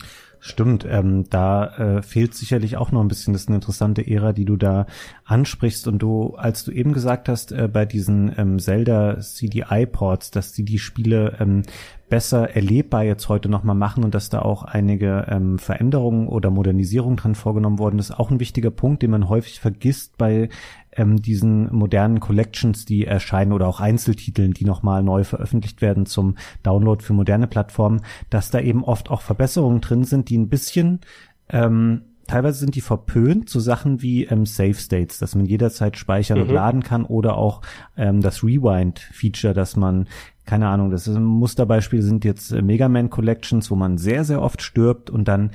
Stimmt, 0.46 0.86
ähm, 0.90 1.24
da 1.30 1.68
äh, 1.78 2.02
fehlt 2.02 2.34
sicherlich 2.34 2.76
auch 2.76 2.92
noch 2.92 3.00
ein 3.00 3.08
bisschen. 3.08 3.32
Das 3.32 3.44
ist 3.44 3.48
eine 3.48 3.56
interessante 3.56 4.06
Ära, 4.06 4.34
die 4.34 4.44
du 4.44 4.58
da 4.58 4.88
ansprichst. 5.24 5.88
Und 5.88 6.00
du, 6.00 6.36
als 6.36 6.66
du 6.66 6.72
eben 6.72 6.92
gesagt 6.92 7.30
hast, 7.30 7.54
äh, 7.54 7.70
bei 7.72 7.86
diesen 7.86 8.30
ähm, 8.38 8.60
Zelda 8.60 9.22
CDI-Ports, 9.22 10.32
dass 10.32 10.52
die 10.52 10.66
die 10.66 10.80
Spiele 10.80 11.38
ähm, 11.40 11.64
besser 12.10 12.58
erlebbar 12.58 13.06
jetzt 13.06 13.30
heute 13.30 13.48
nochmal 13.48 13.78
machen 13.78 14.04
und 14.04 14.14
dass 14.14 14.28
da 14.28 14.42
auch 14.42 14.64
einige 14.64 15.28
ähm, 15.30 15.60
Veränderungen 15.60 16.28
oder 16.28 16.52
Modernisierungen 16.52 17.16
dran 17.16 17.36
vorgenommen 17.36 17.80
worden 17.80 17.98
ist, 17.98 18.12
auch 18.12 18.30
ein 18.30 18.42
wichtiger 18.42 18.70
Punkt, 18.70 19.02
den 19.02 19.12
man 19.12 19.30
häufig 19.30 19.62
vergisst 19.62 20.18
bei 20.18 20.50
ähm, 20.96 21.22
diesen 21.22 21.74
modernen 21.74 22.20
Collections, 22.20 22.86
die 22.86 23.06
erscheinen 23.06 23.54
oder 23.54 23.68
auch 23.68 23.80
Einzeltiteln, 23.80 24.54
die 24.54 24.66
nochmal 24.66 25.04
neu 25.04 25.24
veröffentlicht 25.24 25.82
werden 25.82 26.06
zum 26.06 26.36
Download 26.64 27.04
für 27.04 27.14
moderne 27.14 27.48
Plattformen, 27.48 28.02
dass 28.30 28.52
da 28.52 28.60
eben 28.60 28.84
oft 28.84 29.10
auch 29.10 29.22
Verbesserungen 29.22 29.82
drin 29.82 30.04
sind, 30.04 30.30
die 30.30 30.38
ein 30.38 30.50
bisschen 30.50 31.02
ähm, 31.50 32.02
teilweise 32.28 32.60
sind 32.60 32.76
die 32.76 32.82
verpönt 32.82 33.50
zu 33.50 33.60
Sachen 33.60 34.02
wie 34.02 34.26
ähm, 34.26 34.46
Save 34.46 34.76
States, 34.76 35.20
dass 35.20 35.36
man 35.36 35.46
jederzeit 35.46 35.98
speichern 35.98 36.40
mhm. 36.40 36.44
und 36.46 36.54
laden 36.54 36.84
kann 36.84 37.06
oder 37.06 37.38
auch 37.38 37.62
ähm, 37.98 38.22
das 38.22 38.44
Rewind-Feature, 38.44 39.54
dass 39.54 39.76
man 39.76 40.08
keine 40.46 40.68
Ahnung, 40.68 40.92
das 40.92 41.08
ist 41.08 41.16
ein 41.16 41.24
Musterbeispiel 41.24 42.02
sind 42.02 42.26
jetzt 42.26 42.52
äh, 42.52 42.62
Mega 42.62 42.90
Man 42.90 43.10
Collections, 43.10 43.72
wo 43.72 43.76
man 43.76 43.98
sehr, 43.98 44.24
sehr 44.24 44.42
oft 44.42 44.62
stirbt 44.62 45.10
und 45.10 45.28
dann 45.28 45.52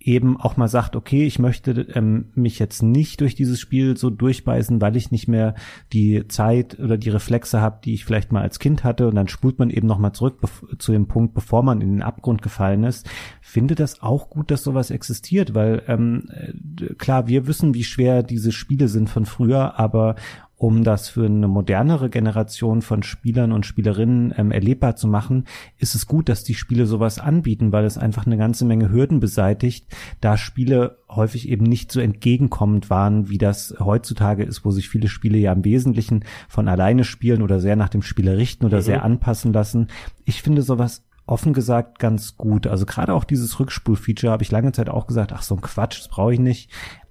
eben 0.00 0.40
auch 0.40 0.56
mal 0.56 0.68
sagt, 0.68 0.96
okay, 0.96 1.26
ich 1.26 1.38
möchte 1.38 1.72
ähm, 1.94 2.30
mich 2.34 2.58
jetzt 2.58 2.82
nicht 2.82 3.20
durch 3.20 3.34
dieses 3.34 3.60
Spiel 3.60 3.96
so 3.98 4.08
durchbeißen, 4.08 4.80
weil 4.80 4.96
ich 4.96 5.10
nicht 5.10 5.28
mehr 5.28 5.54
die 5.92 6.26
Zeit 6.26 6.78
oder 6.80 6.96
die 6.96 7.10
Reflexe 7.10 7.60
habe, 7.60 7.80
die 7.84 7.92
ich 7.92 8.06
vielleicht 8.06 8.32
mal 8.32 8.42
als 8.42 8.58
Kind 8.58 8.82
hatte 8.82 9.06
und 9.08 9.14
dann 9.14 9.28
spult 9.28 9.58
man 9.58 9.68
eben 9.68 9.86
nochmal 9.86 10.12
zurück 10.12 10.38
zu 10.78 10.92
dem 10.92 11.06
Punkt, 11.06 11.34
bevor 11.34 11.62
man 11.62 11.82
in 11.82 11.90
den 11.90 12.02
Abgrund 12.02 12.40
gefallen 12.40 12.84
ist. 12.84 13.08
Finde 13.42 13.74
das 13.74 14.00
auch 14.00 14.30
gut, 14.30 14.50
dass 14.50 14.62
sowas 14.62 14.90
existiert, 14.90 15.54
weil 15.54 15.82
ähm, 15.86 16.28
äh, 16.30 16.94
klar, 16.94 17.28
wir 17.28 17.46
wissen, 17.46 17.74
wie 17.74 17.84
schwer 17.84 18.22
diese 18.22 18.52
Spiele 18.52 18.88
sind 18.88 19.10
von 19.10 19.26
früher, 19.26 19.78
aber 19.78 20.16
um 20.60 20.84
das 20.84 21.08
für 21.08 21.24
eine 21.24 21.48
modernere 21.48 22.10
Generation 22.10 22.82
von 22.82 23.02
Spielern 23.02 23.52
und 23.52 23.64
Spielerinnen 23.64 24.34
ähm, 24.36 24.50
erlebbar 24.50 24.94
zu 24.94 25.08
machen, 25.08 25.46
ist 25.78 25.94
es 25.94 26.06
gut, 26.06 26.28
dass 26.28 26.44
die 26.44 26.52
Spiele 26.52 26.84
sowas 26.84 27.18
anbieten, 27.18 27.72
weil 27.72 27.86
es 27.86 27.96
einfach 27.96 28.26
eine 28.26 28.36
ganze 28.36 28.66
Menge 28.66 28.90
Hürden 28.90 29.20
beseitigt, 29.20 29.86
da 30.20 30.36
Spiele 30.36 30.98
häufig 31.08 31.48
eben 31.48 31.64
nicht 31.64 31.90
so 31.90 31.98
entgegenkommend 31.98 32.90
waren, 32.90 33.30
wie 33.30 33.38
das 33.38 33.74
heutzutage 33.80 34.44
ist, 34.44 34.62
wo 34.62 34.70
sich 34.70 34.90
viele 34.90 35.08
Spiele 35.08 35.38
ja 35.38 35.54
im 35.54 35.64
Wesentlichen 35.64 36.26
von 36.46 36.68
alleine 36.68 37.04
spielen 37.04 37.40
oder 37.40 37.58
sehr 37.58 37.74
nach 37.74 37.88
dem 37.88 38.02
Spieler 38.02 38.36
richten 38.36 38.66
oder 38.66 38.78
mhm. 38.78 38.82
sehr 38.82 39.02
anpassen 39.02 39.54
lassen. 39.54 39.88
Ich 40.26 40.42
finde 40.42 40.60
sowas 40.60 41.06
offen 41.24 41.54
gesagt 41.54 41.98
ganz 41.98 42.36
gut. 42.36 42.66
Also 42.66 42.84
gerade 42.84 43.14
auch 43.14 43.24
dieses 43.24 43.58
Rückspulfeature 43.60 44.30
habe 44.30 44.42
ich 44.42 44.50
lange 44.50 44.72
Zeit 44.72 44.90
auch 44.90 45.06
gesagt, 45.06 45.32
ach 45.32 45.42
so 45.42 45.54
ein 45.54 45.62
Quatsch, 45.62 46.00
das 46.00 46.08
brauche 46.08 46.34
ich 46.34 46.40
nicht 46.40 46.70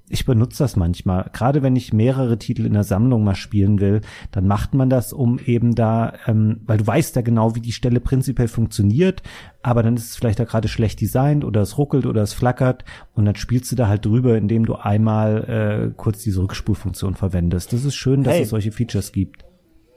ich 0.10 0.26
benutze 0.26 0.64
das 0.64 0.76
manchmal. 0.76 1.30
Gerade 1.34 1.62
wenn 1.62 1.76
ich 1.76 1.94
mehrere 1.94 2.38
Titel 2.38 2.66
in 2.66 2.74
der 2.74 2.84
Sammlung 2.84 3.24
mal 3.24 3.36
spielen 3.36 3.80
will, 3.80 4.02
dann 4.32 4.48
macht 4.48 4.74
man 4.74 4.90
das, 4.90 5.14
um 5.14 5.40
eben 5.40 5.76
da, 5.76 6.14
ähm, 6.28 6.62
weil 6.66 6.80
du 6.80 6.88
weißt 6.88 7.16
ja 7.16 7.22
genau, 7.22 7.56
wie 7.56 7.62
die 7.62 7.72
Stelle 7.72 8.00
prinzipiell 8.00 8.48
funktioniert, 8.48 9.22
aber 9.62 9.84
dann 9.84 9.96
ist 9.96 10.10
es 10.10 10.16
vielleicht 10.16 10.40
da 10.40 10.46
gerade 10.46 10.68
schlecht 10.68 11.02
designt 11.02 11.46
oder 11.46 11.62
es 11.62 11.78
ruckelt 11.78 12.06
oder 12.06 12.22
es 12.22 12.34
flackert 12.34 12.84
und 13.14 13.26
dann 13.26 13.36
spielst 13.36 13.72
du 13.72 13.76
da 13.76 13.88
halt 13.88 14.06
drüber, 14.06 14.38
indem 14.38 14.66
du 14.66 14.76
einmal 14.76 15.90
äh, 15.90 15.94
kurz 15.96 16.24
diese 16.24 16.42
Rückspulfunktion 16.42 17.16
verwendest. 17.16 17.72
Das 17.74 17.86
ist 17.86 17.96
schön, 17.96 18.24
dass 18.24 18.36
hey. 18.36 18.44
es 18.44 18.50
solche 18.50 18.72
Features 18.72 19.12
gibt. 19.12 19.49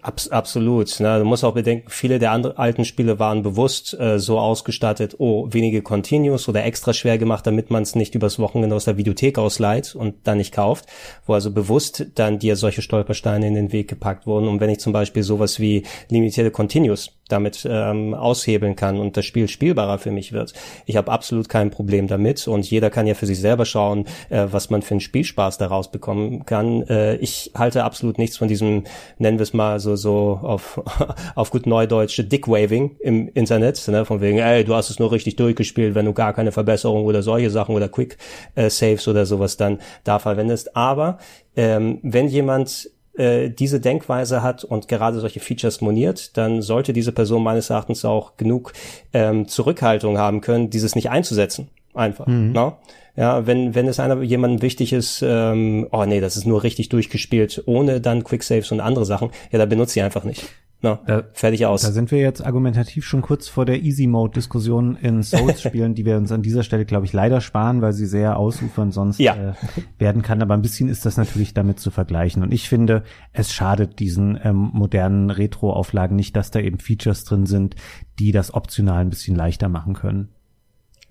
Abs 0.02 0.28
absolut. 0.28 0.98
Ne? 0.98 1.20
Du 1.20 1.24
musst 1.24 1.44
auch 1.44 1.54
bedenken, 1.54 1.88
viele 1.88 2.18
der 2.18 2.32
anderen 2.32 2.56
alten 2.56 2.84
Spiele 2.84 3.20
waren 3.20 3.44
bewusst 3.44 3.94
äh, 3.98 4.18
so 4.18 4.38
ausgestattet, 4.40 5.14
oh, 5.18 5.46
wenige 5.50 5.80
Continues 5.80 6.48
oder 6.48 6.64
extra 6.64 6.92
schwer 6.92 7.18
gemacht, 7.18 7.46
damit 7.46 7.70
man 7.70 7.84
es 7.84 7.94
nicht 7.94 8.16
übers 8.16 8.40
Wochenende 8.40 8.74
aus 8.74 8.84
der 8.84 8.96
Videothek 8.96 9.38
ausleiht 9.38 9.94
und 9.94 10.14
dann 10.24 10.38
nicht 10.38 10.52
kauft, 10.52 10.86
wo 11.24 11.34
also 11.34 11.52
bewusst 11.52 12.06
dann 12.16 12.40
dir 12.40 12.56
solche 12.56 12.82
Stolpersteine 12.82 13.46
in 13.46 13.54
den 13.54 13.72
Weg 13.72 13.86
gepackt 13.86 14.26
wurden. 14.26 14.48
Und 14.48 14.58
wenn 14.60 14.70
ich 14.70 14.80
zum 14.80 14.92
Beispiel 14.92 15.22
sowas 15.22 15.60
wie 15.60 15.84
limitierte 16.10 16.50
Continues 16.50 17.12
damit 17.28 17.66
ähm, 17.68 18.14
aushebeln 18.14 18.76
kann 18.76 18.98
und 18.98 19.16
das 19.16 19.24
Spiel 19.24 19.48
spielbarer 19.48 19.98
für 19.98 20.10
mich 20.10 20.32
wird. 20.32 20.52
Ich 20.86 20.96
habe 20.96 21.10
absolut 21.10 21.48
kein 21.48 21.70
Problem 21.70 22.06
damit 22.06 22.46
und 22.46 22.70
jeder 22.70 22.90
kann 22.90 23.06
ja 23.06 23.14
für 23.14 23.26
sich 23.26 23.40
selber 23.40 23.64
schauen, 23.64 24.06
äh, 24.28 24.46
was 24.50 24.70
man 24.70 24.82
für 24.82 24.92
einen 24.92 25.00
Spielspaß 25.00 25.58
daraus 25.58 25.90
bekommen 25.90 26.44
kann. 26.44 26.82
Äh, 26.82 27.16
ich 27.16 27.52
halte 27.56 27.84
absolut 27.84 28.18
nichts 28.18 28.36
von 28.36 28.48
diesem, 28.48 28.84
nennen 29.18 29.38
wir 29.38 29.44
es 29.44 29.54
mal 29.54 29.80
so 29.80 29.96
so 29.96 30.40
auf 30.42 30.80
auf 31.34 31.50
gut 31.50 31.66
Neudeutsche 31.66 32.24
Dickwaving 32.24 32.96
im 33.00 33.28
Internet, 33.28 33.86
ne, 33.88 34.04
von 34.04 34.20
wegen, 34.20 34.38
ey, 34.38 34.64
du 34.64 34.74
hast 34.74 34.90
es 34.90 34.98
nur 34.98 35.12
richtig 35.12 35.36
durchgespielt, 35.36 35.94
wenn 35.94 36.06
du 36.06 36.12
gar 36.12 36.34
keine 36.34 36.52
Verbesserung 36.52 37.04
oder 37.04 37.22
solche 37.22 37.50
Sachen 37.50 37.74
oder 37.74 37.88
Quick 37.88 38.18
äh, 38.54 38.68
Saves 38.68 39.08
oder 39.08 39.26
sowas 39.26 39.56
dann 39.56 39.80
da 40.04 40.18
verwendest. 40.18 40.76
Aber 40.76 41.18
ähm, 41.56 41.98
wenn 42.02 42.28
jemand 42.28 42.90
äh, 43.14 43.50
diese 43.50 43.80
Denkweise 43.80 44.42
hat 44.42 44.64
und 44.64 44.88
gerade 44.88 45.20
solche 45.20 45.40
Features 45.40 45.80
moniert, 45.80 46.36
dann 46.36 46.62
sollte 46.62 46.92
diese 46.92 47.12
Person 47.12 47.42
meines 47.42 47.70
Erachtens 47.70 48.04
auch 48.04 48.36
genug 48.36 48.72
ähm, 49.12 49.48
Zurückhaltung 49.48 50.18
haben 50.18 50.40
können, 50.40 50.70
dieses 50.70 50.94
nicht 50.94 51.10
einzusetzen. 51.10 51.68
Einfach. 51.94 52.26
Mhm. 52.26 52.52
Ne? 52.52 52.72
Ja, 53.16 53.46
wenn, 53.46 53.74
wenn 53.74 53.88
es 53.88 54.00
einer 54.00 54.22
jemandem 54.22 54.62
wichtig 54.62 54.94
ist, 54.94 55.22
ähm, 55.26 55.86
oh 55.92 56.04
nee, 56.06 56.20
das 56.20 56.36
ist 56.36 56.46
nur 56.46 56.62
richtig 56.62 56.88
durchgespielt, 56.88 57.62
ohne 57.66 58.00
dann 58.00 58.24
Quicksaves 58.24 58.72
und 58.72 58.80
andere 58.80 59.04
Sachen, 59.04 59.30
ja, 59.50 59.58
da 59.58 59.66
benutzt 59.66 59.92
sie 59.92 60.00
einfach 60.00 60.24
nicht. 60.24 60.46
No, 60.84 60.98
da, 61.06 61.22
fertig 61.32 61.64
aus. 61.64 61.82
Da 61.82 61.92
sind 61.92 62.10
wir 62.10 62.18
jetzt 62.18 62.44
argumentativ 62.44 63.04
schon 63.04 63.22
kurz 63.22 63.46
vor 63.46 63.64
der 63.64 63.82
Easy-Mode-Diskussion 63.82 64.96
in 64.96 65.22
Souls-Spielen, 65.22 65.94
die 65.94 66.04
wir 66.04 66.16
uns 66.16 66.32
an 66.32 66.42
dieser 66.42 66.64
Stelle, 66.64 66.84
glaube 66.84 67.06
ich, 67.06 67.12
leider 67.12 67.40
sparen, 67.40 67.82
weil 67.82 67.92
sie 67.92 68.06
sehr 68.06 68.36
ausufern 68.36 68.90
sonst 68.90 69.20
ja. 69.20 69.34
äh, 69.36 69.52
werden 69.98 70.22
kann. 70.22 70.42
Aber 70.42 70.54
ein 70.54 70.62
bisschen 70.62 70.88
ist 70.88 71.06
das 71.06 71.16
natürlich 71.16 71.54
damit 71.54 71.78
zu 71.78 71.92
vergleichen. 71.92 72.42
Und 72.42 72.52
ich 72.52 72.68
finde, 72.68 73.04
es 73.32 73.52
schadet 73.52 74.00
diesen 74.00 74.38
ähm, 74.42 74.70
modernen 74.72 75.30
Retro-Auflagen 75.30 76.16
nicht, 76.16 76.34
dass 76.34 76.50
da 76.50 76.58
eben 76.58 76.80
Features 76.80 77.22
drin 77.22 77.46
sind, 77.46 77.76
die 78.18 78.32
das 78.32 78.52
optional 78.52 79.02
ein 79.02 79.10
bisschen 79.10 79.36
leichter 79.36 79.68
machen 79.68 79.94
können. 79.94 80.30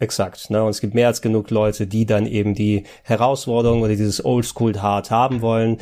Exakt. 0.02 0.49
Ne? 0.49 0.64
Und 0.64 0.72
es 0.72 0.81
gibt 0.81 0.95
mehr 0.95 1.07
als 1.07 1.22
genug 1.22 1.52
Leute, 1.52 1.85
die 1.85 2.07
dann 2.07 2.26
eben 2.26 2.56
die 2.56 2.85
Herausforderung 3.03 3.81
oder 3.81 3.95
dieses 3.95 4.26
Oldschool 4.26 4.81
Hard 4.81 5.11
haben 5.11 5.41
wollen. 5.41 5.77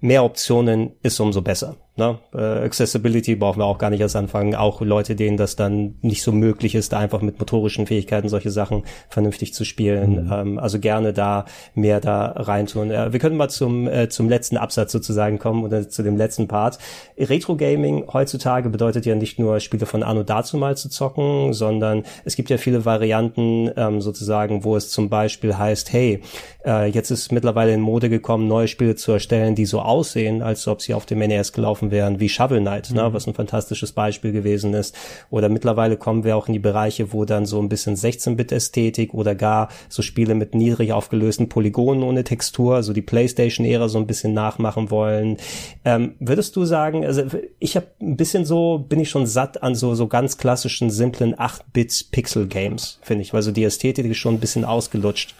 Mehr 0.00 0.24
Optionen 0.24 0.92
ist 1.02 1.20
umso 1.20 1.40
besser. 1.40 1.76
Ne? 2.00 2.18
Äh, 2.32 2.64
Accessibility 2.64 3.36
brauchen 3.36 3.58
wir 3.58 3.66
auch 3.66 3.76
gar 3.76 3.90
nicht 3.90 4.00
erst 4.00 4.16
anfangen. 4.16 4.54
Auch 4.54 4.80
Leute, 4.80 5.14
denen 5.14 5.36
das 5.36 5.54
dann 5.54 5.96
nicht 6.00 6.22
so 6.22 6.32
möglich 6.32 6.74
ist, 6.74 6.94
einfach 6.94 7.20
mit 7.20 7.38
motorischen 7.38 7.86
Fähigkeiten 7.86 8.30
solche 8.30 8.50
Sachen 8.50 8.84
vernünftig 9.10 9.52
zu 9.52 9.66
spielen. 9.66 10.24
Mhm. 10.24 10.32
Ähm, 10.32 10.58
also 10.58 10.78
gerne 10.78 11.12
da 11.12 11.44
mehr 11.74 12.00
da 12.00 12.32
reintun. 12.36 12.90
Äh, 12.90 13.12
wir 13.12 13.20
können 13.20 13.36
mal 13.36 13.50
zum, 13.50 13.86
äh, 13.86 14.08
zum 14.08 14.30
letzten 14.30 14.56
Absatz 14.56 14.92
sozusagen 14.92 15.38
kommen 15.38 15.62
oder 15.62 15.90
zu 15.90 16.02
dem 16.02 16.16
letzten 16.16 16.48
Part. 16.48 16.78
Retro 17.18 17.56
Gaming 17.56 18.06
heutzutage 18.10 18.70
bedeutet 18.70 19.04
ja 19.04 19.14
nicht 19.14 19.38
nur 19.38 19.60
Spiele 19.60 19.84
von 19.84 20.02
Anno 20.02 20.22
dazu 20.22 20.56
mal 20.56 20.78
zu 20.78 20.88
zocken, 20.88 21.52
sondern 21.52 22.04
es 22.24 22.34
gibt 22.34 22.48
ja 22.48 22.56
viele 22.56 22.86
Varianten 22.86 23.70
ähm, 23.76 24.00
sozusagen, 24.00 24.64
wo 24.64 24.74
es 24.74 24.88
zum 24.88 25.10
Beispiel 25.10 25.58
heißt, 25.58 25.92
hey, 25.92 26.22
äh, 26.64 26.86
jetzt 26.86 27.10
ist 27.10 27.30
mittlerweile 27.30 27.74
in 27.74 27.82
Mode 27.82 28.08
gekommen, 28.08 28.48
neue 28.48 28.68
Spiele 28.68 28.96
zu 28.96 29.12
erstellen, 29.12 29.54
die 29.54 29.66
so 29.66 29.80
aussehen, 29.80 30.40
als 30.40 30.66
ob 30.66 30.80
sie 30.80 30.94
auf 30.94 31.04
dem 31.04 31.18
NES 31.18 31.52
gelaufen 31.52 31.89
wären, 31.90 32.20
wie 32.20 32.28
Shovel 32.28 32.60
Knight, 32.60 32.90
ne, 32.90 33.02
mhm. 33.02 33.08
ne, 33.08 33.14
was 33.14 33.26
ein 33.26 33.34
fantastisches 33.34 33.92
Beispiel 33.92 34.32
gewesen 34.32 34.74
ist. 34.74 34.96
Oder 35.30 35.48
mittlerweile 35.48 35.96
kommen 35.96 36.24
wir 36.24 36.36
auch 36.36 36.48
in 36.48 36.52
die 36.52 36.58
Bereiche, 36.58 37.12
wo 37.12 37.24
dann 37.24 37.46
so 37.46 37.60
ein 37.60 37.68
bisschen 37.68 37.96
16-Bit-Ästhetik 37.96 39.14
oder 39.14 39.34
gar 39.34 39.68
so 39.88 40.02
Spiele 40.02 40.34
mit 40.34 40.54
niedrig 40.54 40.92
aufgelösten 40.92 41.48
Polygonen 41.48 42.02
ohne 42.02 42.24
Textur, 42.24 42.82
so 42.82 42.92
die 42.92 43.02
PlayStation-Ära 43.02 43.88
so 43.88 43.98
ein 43.98 44.06
bisschen 44.06 44.34
nachmachen 44.34 44.90
wollen. 44.90 45.36
Ähm, 45.84 46.14
würdest 46.20 46.56
du 46.56 46.64
sagen, 46.64 47.04
also 47.04 47.22
ich 47.58 47.76
habe 47.76 47.86
ein 48.00 48.16
bisschen 48.16 48.44
so, 48.44 48.78
bin 48.78 49.00
ich 49.00 49.10
schon 49.10 49.26
satt 49.26 49.62
an 49.62 49.74
so, 49.74 49.94
so 49.94 50.06
ganz 50.06 50.38
klassischen, 50.38 50.90
simplen 50.90 51.34
8-Bit-Pixel-Games, 51.34 52.98
finde 53.02 53.22
ich, 53.22 53.32
weil 53.32 53.42
so 53.42 53.52
die 53.52 53.64
Ästhetik 53.64 54.06
ist 54.06 54.18
schon 54.18 54.34
ein 54.34 54.40
bisschen 54.40 54.64
ausgelutscht. 54.64 55.34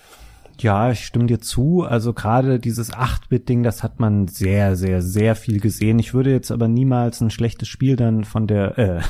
Ja, 0.63 0.91
ich 0.91 1.07
stimme 1.07 1.27
dir 1.27 1.41
zu. 1.41 1.85
Also 1.85 2.13
gerade 2.13 2.59
dieses 2.59 2.93
8-Bit-Ding, 2.93 3.63
das 3.63 3.83
hat 3.83 3.99
man 3.99 4.29
sehr, 4.29 4.77
sehr, 4.77 5.01
sehr 5.01 5.35
viel 5.35 5.59
gesehen. 5.59 5.99
Ich 5.99 6.13
würde 6.13 6.31
jetzt 6.31 6.51
aber 6.51 6.69
niemals 6.69 7.23
ein 7.23 7.31
schlechtes 7.31 7.69
Spiel 7.69 7.97
dann 7.97 8.25
von 8.25 8.47
der, 8.47 8.79
äh, 8.79 9.01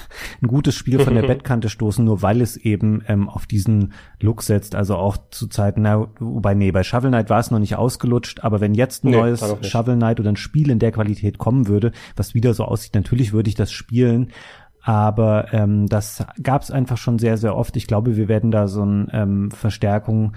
ein 0.41 0.47
gutes 0.47 0.77
Spiel 0.77 1.01
von 1.01 1.15
der 1.15 1.23
Bettkante 1.27 1.69
stoßen, 1.69 2.05
nur 2.05 2.23
weil 2.23 2.41
es 2.41 2.57
eben 2.57 3.03
ähm, 3.09 3.29
auf 3.29 3.47
diesen 3.47 3.95
Look 4.21 4.43
setzt. 4.43 4.77
Also 4.77 4.95
auch 4.95 5.17
zu 5.31 5.49
Zeiten, 5.49 5.83
na, 5.83 6.07
wobei, 6.21 6.55
nee, 6.55 6.71
bei 6.71 6.85
Shovel 6.85 7.11
Knight 7.11 7.31
war 7.31 7.41
es 7.41 7.51
noch 7.51 7.59
nicht 7.59 7.75
ausgelutscht, 7.75 8.45
aber 8.45 8.61
wenn 8.61 8.75
jetzt 8.75 9.05
ein 9.05 9.11
nee, 9.11 9.17
neues 9.17 9.45
Shovel 9.63 9.97
Knight 9.97 10.21
oder 10.21 10.31
ein 10.31 10.37
Spiel 10.37 10.71
in 10.71 10.79
der 10.79 10.93
Qualität 10.93 11.39
kommen 11.39 11.67
würde, 11.67 11.91
was 12.15 12.35
wieder 12.35 12.55
so 12.55 12.65
aussieht, 12.65 12.95
natürlich 12.95 13.33
würde 13.33 13.49
ich 13.49 13.57
das 13.57 13.73
spielen. 13.73 14.31
Aber 14.83 15.53
ähm, 15.53 15.89
das 15.89 16.25
gab 16.43 16.63
es 16.63 16.71
einfach 16.71 16.97
schon 16.97 17.19
sehr, 17.19 17.37
sehr 17.37 17.55
oft. 17.55 17.77
Ich 17.77 17.87
glaube, 17.87 18.17
wir 18.17 18.29
werden 18.29 18.51
da 18.51 18.67
so 18.67 18.83
eine 18.83 19.09
ähm, 19.13 19.51
Verstärkung 19.51 20.33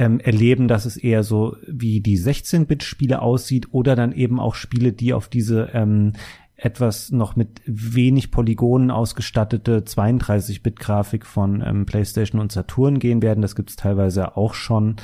ähm, 0.00 0.18
erleben, 0.18 0.66
dass 0.66 0.86
es 0.86 0.96
eher 0.96 1.22
so 1.22 1.56
wie 1.66 2.00
die 2.00 2.18
16-Bit-Spiele 2.18 3.20
aussieht 3.20 3.68
oder 3.72 3.94
dann 3.94 4.12
eben 4.12 4.40
auch 4.40 4.54
Spiele, 4.54 4.94
die 4.94 5.12
auf 5.12 5.28
diese 5.28 5.68
ähm, 5.74 6.14
etwas 6.56 7.12
noch 7.12 7.36
mit 7.36 7.60
wenig 7.66 8.30
Polygonen 8.30 8.90
ausgestattete 8.90 9.80
32-Bit-Grafik 9.80 11.26
von 11.26 11.62
ähm, 11.64 11.84
PlayStation 11.84 12.40
und 12.40 12.50
Saturn 12.50 12.98
gehen 12.98 13.20
werden. 13.20 13.42
Das 13.42 13.54
gibt 13.54 13.68
es 13.68 13.76
teilweise 13.76 14.38
auch 14.38 14.54
schon. 14.54 14.96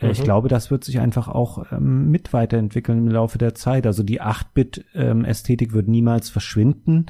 Äh, 0.00 0.06
mhm. 0.06 0.12
Ich 0.12 0.24
glaube, 0.24 0.48
das 0.48 0.72
wird 0.72 0.82
sich 0.82 0.98
einfach 0.98 1.28
auch 1.28 1.70
ähm, 1.70 2.10
mit 2.10 2.32
weiterentwickeln 2.32 2.98
im 2.98 3.08
Laufe 3.08 3.38
der 3.38 3.54
Zeit. 3.54 3.86
Also 3.86 4.02
die 4.02 4.20
8-Bit-Ästhetik 4.20 5.68
ähm, 5.68 5.74
wird 5.74 5.86
niemals 5.86 6.28
verschwinden 6.28 7.06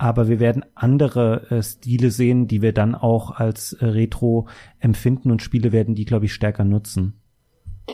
aber 0.00 0.28
wir 0.28 0.40
werden 0.40 0.64
andere 0.74 1.50
äh, 1.50 1.62
Stile 1.62 2.10
sehen, 2.10 2.48
die 2.48 2.62
wir 2.62 2.72
dann 2.72 2.94
auch 2.94 3.32
als 3.32 3.74
äh, 3.74 3.84
Retro 3.84 4.48
empfinden 4.78 5.30
und 5.30 5.42
Spiele 5.42 5.72
werden 5.72 5.94
die, 5.94 6.06
glaube 6.06 6.24
ich, 6.24 6.32
stärker 6.32 6.64
nutzen. 6.64 7.20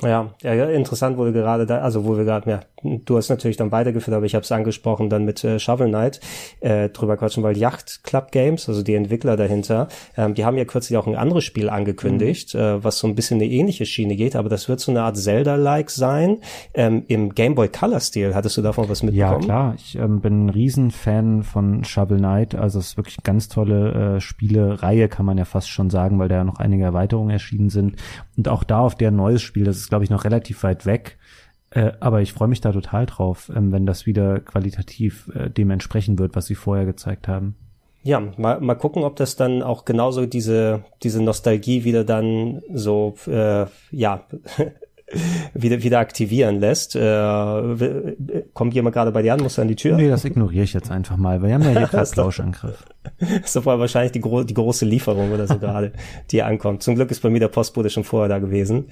Ja, 0.02 0.34
ja, 0.42 0.66
interessant 0.70 1.16
wurde 1.16 1.32
gerade 1.32 1.66
da, 1.66 1.78
also 1.78 2.04
wo 2.04 2.16
wir 2.16 2.24
gerade, 2.24 2.50
ja, 2.50 2.60
du 2.82 3.16
hast 3.16 3.28
natürlich 3.28 3.56
dann 3.56 3.72
weitergeführt, 3.72 4.16
aber 4.16 4.26
ich 4.26 4.34
habe 4.34 4.42
es 4.42 4.52
angesprochen 4.52 5.10
dann 5.10 5.24
mit 5.24 5.42
äh, 5.44 5.58
Shovel 5.58 5.88
Knight 5.88 6.20
äh, 6.60 6.88
drüber 6.88 7.16
quatschen, 7.16 7.42
weil 7.42 7.56
Yacht 7.56 8.00
Club 8.04 8.32
Games, 8.32 8.68
also 8.68 8.82
die 8.82 8.94
Entwickler 8.94 9.36
dahinter, 9.36 9.88
ähm, 10.16 10.34
die 10.34 10.44
haben 10.44 10.56
ja 10.56 10.64
kürzlich 10.64 10.96
auch 10.96 11.06
ein 11.06 11.16
anderes 11.16 11.44
Spiel 11.44 11.68
angekündigt, 11.68 12.54
mhm. 12.54 12.60
äh, 12.60 12.84
was 12.84 12.98
so 12.98 13.06
ein 13.06 13.14
bisschen 13.14 13.40
eine 13.40 13.50
ähnliche 13.50 13.86
Schiene 13.86 14.16
geht, 14.16 14.36
aber 14.36 14.48
das 14.48 14.68
wird 14.68 14.80
so 14.80 14.92
eine 14.92 15.02
Art 15.02 15.16
Zelda-like 15.16 15.90
sein, 15.90 16.38
ähm, 16.74 17.04
im 17.08 17.34
Game 17.34 17.54
Boy 17.54 17.68
Color 17.68 18.00
Stil. 18.00 18.34
Hattest 18.34 18.56
du 18.56 18.62
davon 18.62 18.88
was 18.88 19.02
mitbekommen? 19.02 19.40
Ja, 19.42 19.46
klar. 19.46 19.74
Ich 19.76 19.96
ähm, 19.96 20.20
bin 20.20 20.46
ein 20.46 20.50
Riesenfan 20.50 21.42
von 21.42 21.84
Shovel 21.84 22.18
Knight, 22.18 22.54
also 22.54 22.78
es 22.78 22.88
ist 22.88 22.96
wirklich 22.96 23.18
ganz 23.22 23.48
tolle 23.48 24.16
äh, 24.16 24.20
Spielereihe, 24.20 25.08
kann 25.08 25.26
man 25.26 25.38
ja 25.38 25.44
fast 25.44 25.68
schon 25.68 25.90
sagen, 25.90 26.18
weil 26.18 26.28
da 26.28 26.36
ja 26.36 26.44
noch 26.44 26.58
einige 26.58 26.84
Erweiterungen 26.84 27.30
erschienen 27.30 27.70
sind 27.70 27.96
und 28.36 28.48
auch 28.48 28.64
da 28.64 28.80
auf 28.80 28.94
der 28.94 29.10
neues 29.10 29.42
Spiel, 29.42 29.64
das 29.64 29.78
ist 29.78 29.85
glaube 29.88 30.04
ich 30.04 30.10
noch 30.10 30.24
relativ 30.24 30.62
weit 30.62 30.86
weg, 30.86 31.18
äh, 31.70 31.92
aber 32.00 32.22
ich 32.22 32.32
freue 32.32 32.48
mich 32.48 32.60
da 32.60 32.72
total 32.72 33.06
drauf, 33.06 33.50
ähm, 33.54 33.72
wenn 33.72 33.86
das 33.86 34.06
wieder 34.06 34.40
qualitativ 34.40 35.30
äh, 35.34 35.50
dem 35.50 35.70
entsprechen 35.70 36.18
wird, 36.18 36.36
was 36.36 36.46
sie 36.46 36.54
vorher 36.54 36.86
gezeigt 36.86 37.28
haben. 37.28 37.56
Ja, 38.02 38.22
mal, 38.36 38.60
mal 38.60 38.76
gucken, 38.76 39.02
ob 39.02 39.16
das 39.16 39.34
dann 39.34 39.64
auch 39.64 39.84
genauso 39.84 40.26
diese, 40.26 40.84
diese 41.02 41.20
Nostalgie 41.22 41.82
wieder 41.82 42.04
dann 42.04 42.62
so, 42.72 43.16
äh, 43.26 43.66
ja, 43.90 44.24
wieder, 45.54 45.82
wieder 45.82 45.98
aktivieren 45.98 46.60
lässt. 46.60 46.94
Äh, 46.94 48.46
kommt 48.52 48.74
jemand 48.74 48.94
gerade 48.94 49.10
bei 49.10 49.22
dir 49.22 49.34
an, 49.34 49.40
muss 49.40 49.58
an 49.58 49.66
die 49.66 49.74
Tür? 49.74 49.96
Nee, 49.96 50.08
das 50.08 50.24
ignoriere 50.24 50.62
ich 50.62 50.72
jetzt 50.72 50.90
einfach 50.90 51.16
mal. 51.16 51.42
Wir 51.42 51.54
haben 51.54 51.62
ja 51.62 51.70
hier 51.70 51.86
gerade 51.90 52.06
Flauschangriff. 52.06 52.84
Das 53.46 53.54
ist 53.54 53.62
vorher 53.62 53.80
wahrscheinlich 53.80 54.12
die, 54.12 54.20
gro 54.20 54.42
die 54.42 54.54
große 54.54 54.84
Lieferung 54.84 55.32
oder 55.32 55.46
so 55.46 55.58
gerade, 55.58 55.92
die 56.30 56.42
ankommt. 56.42 56.82
Zum 56.82 56.94
Glück 56.94 57.10
ist 57.10 57.20
bei 57.20 57.30
mir 57.30 57.40
der 57.40 57.48
Postbote 57.48 57.90
schon 57.90 58.04
vorher 58.04 58.28
da 58.28 58.38
gewesen. 58.38 58.86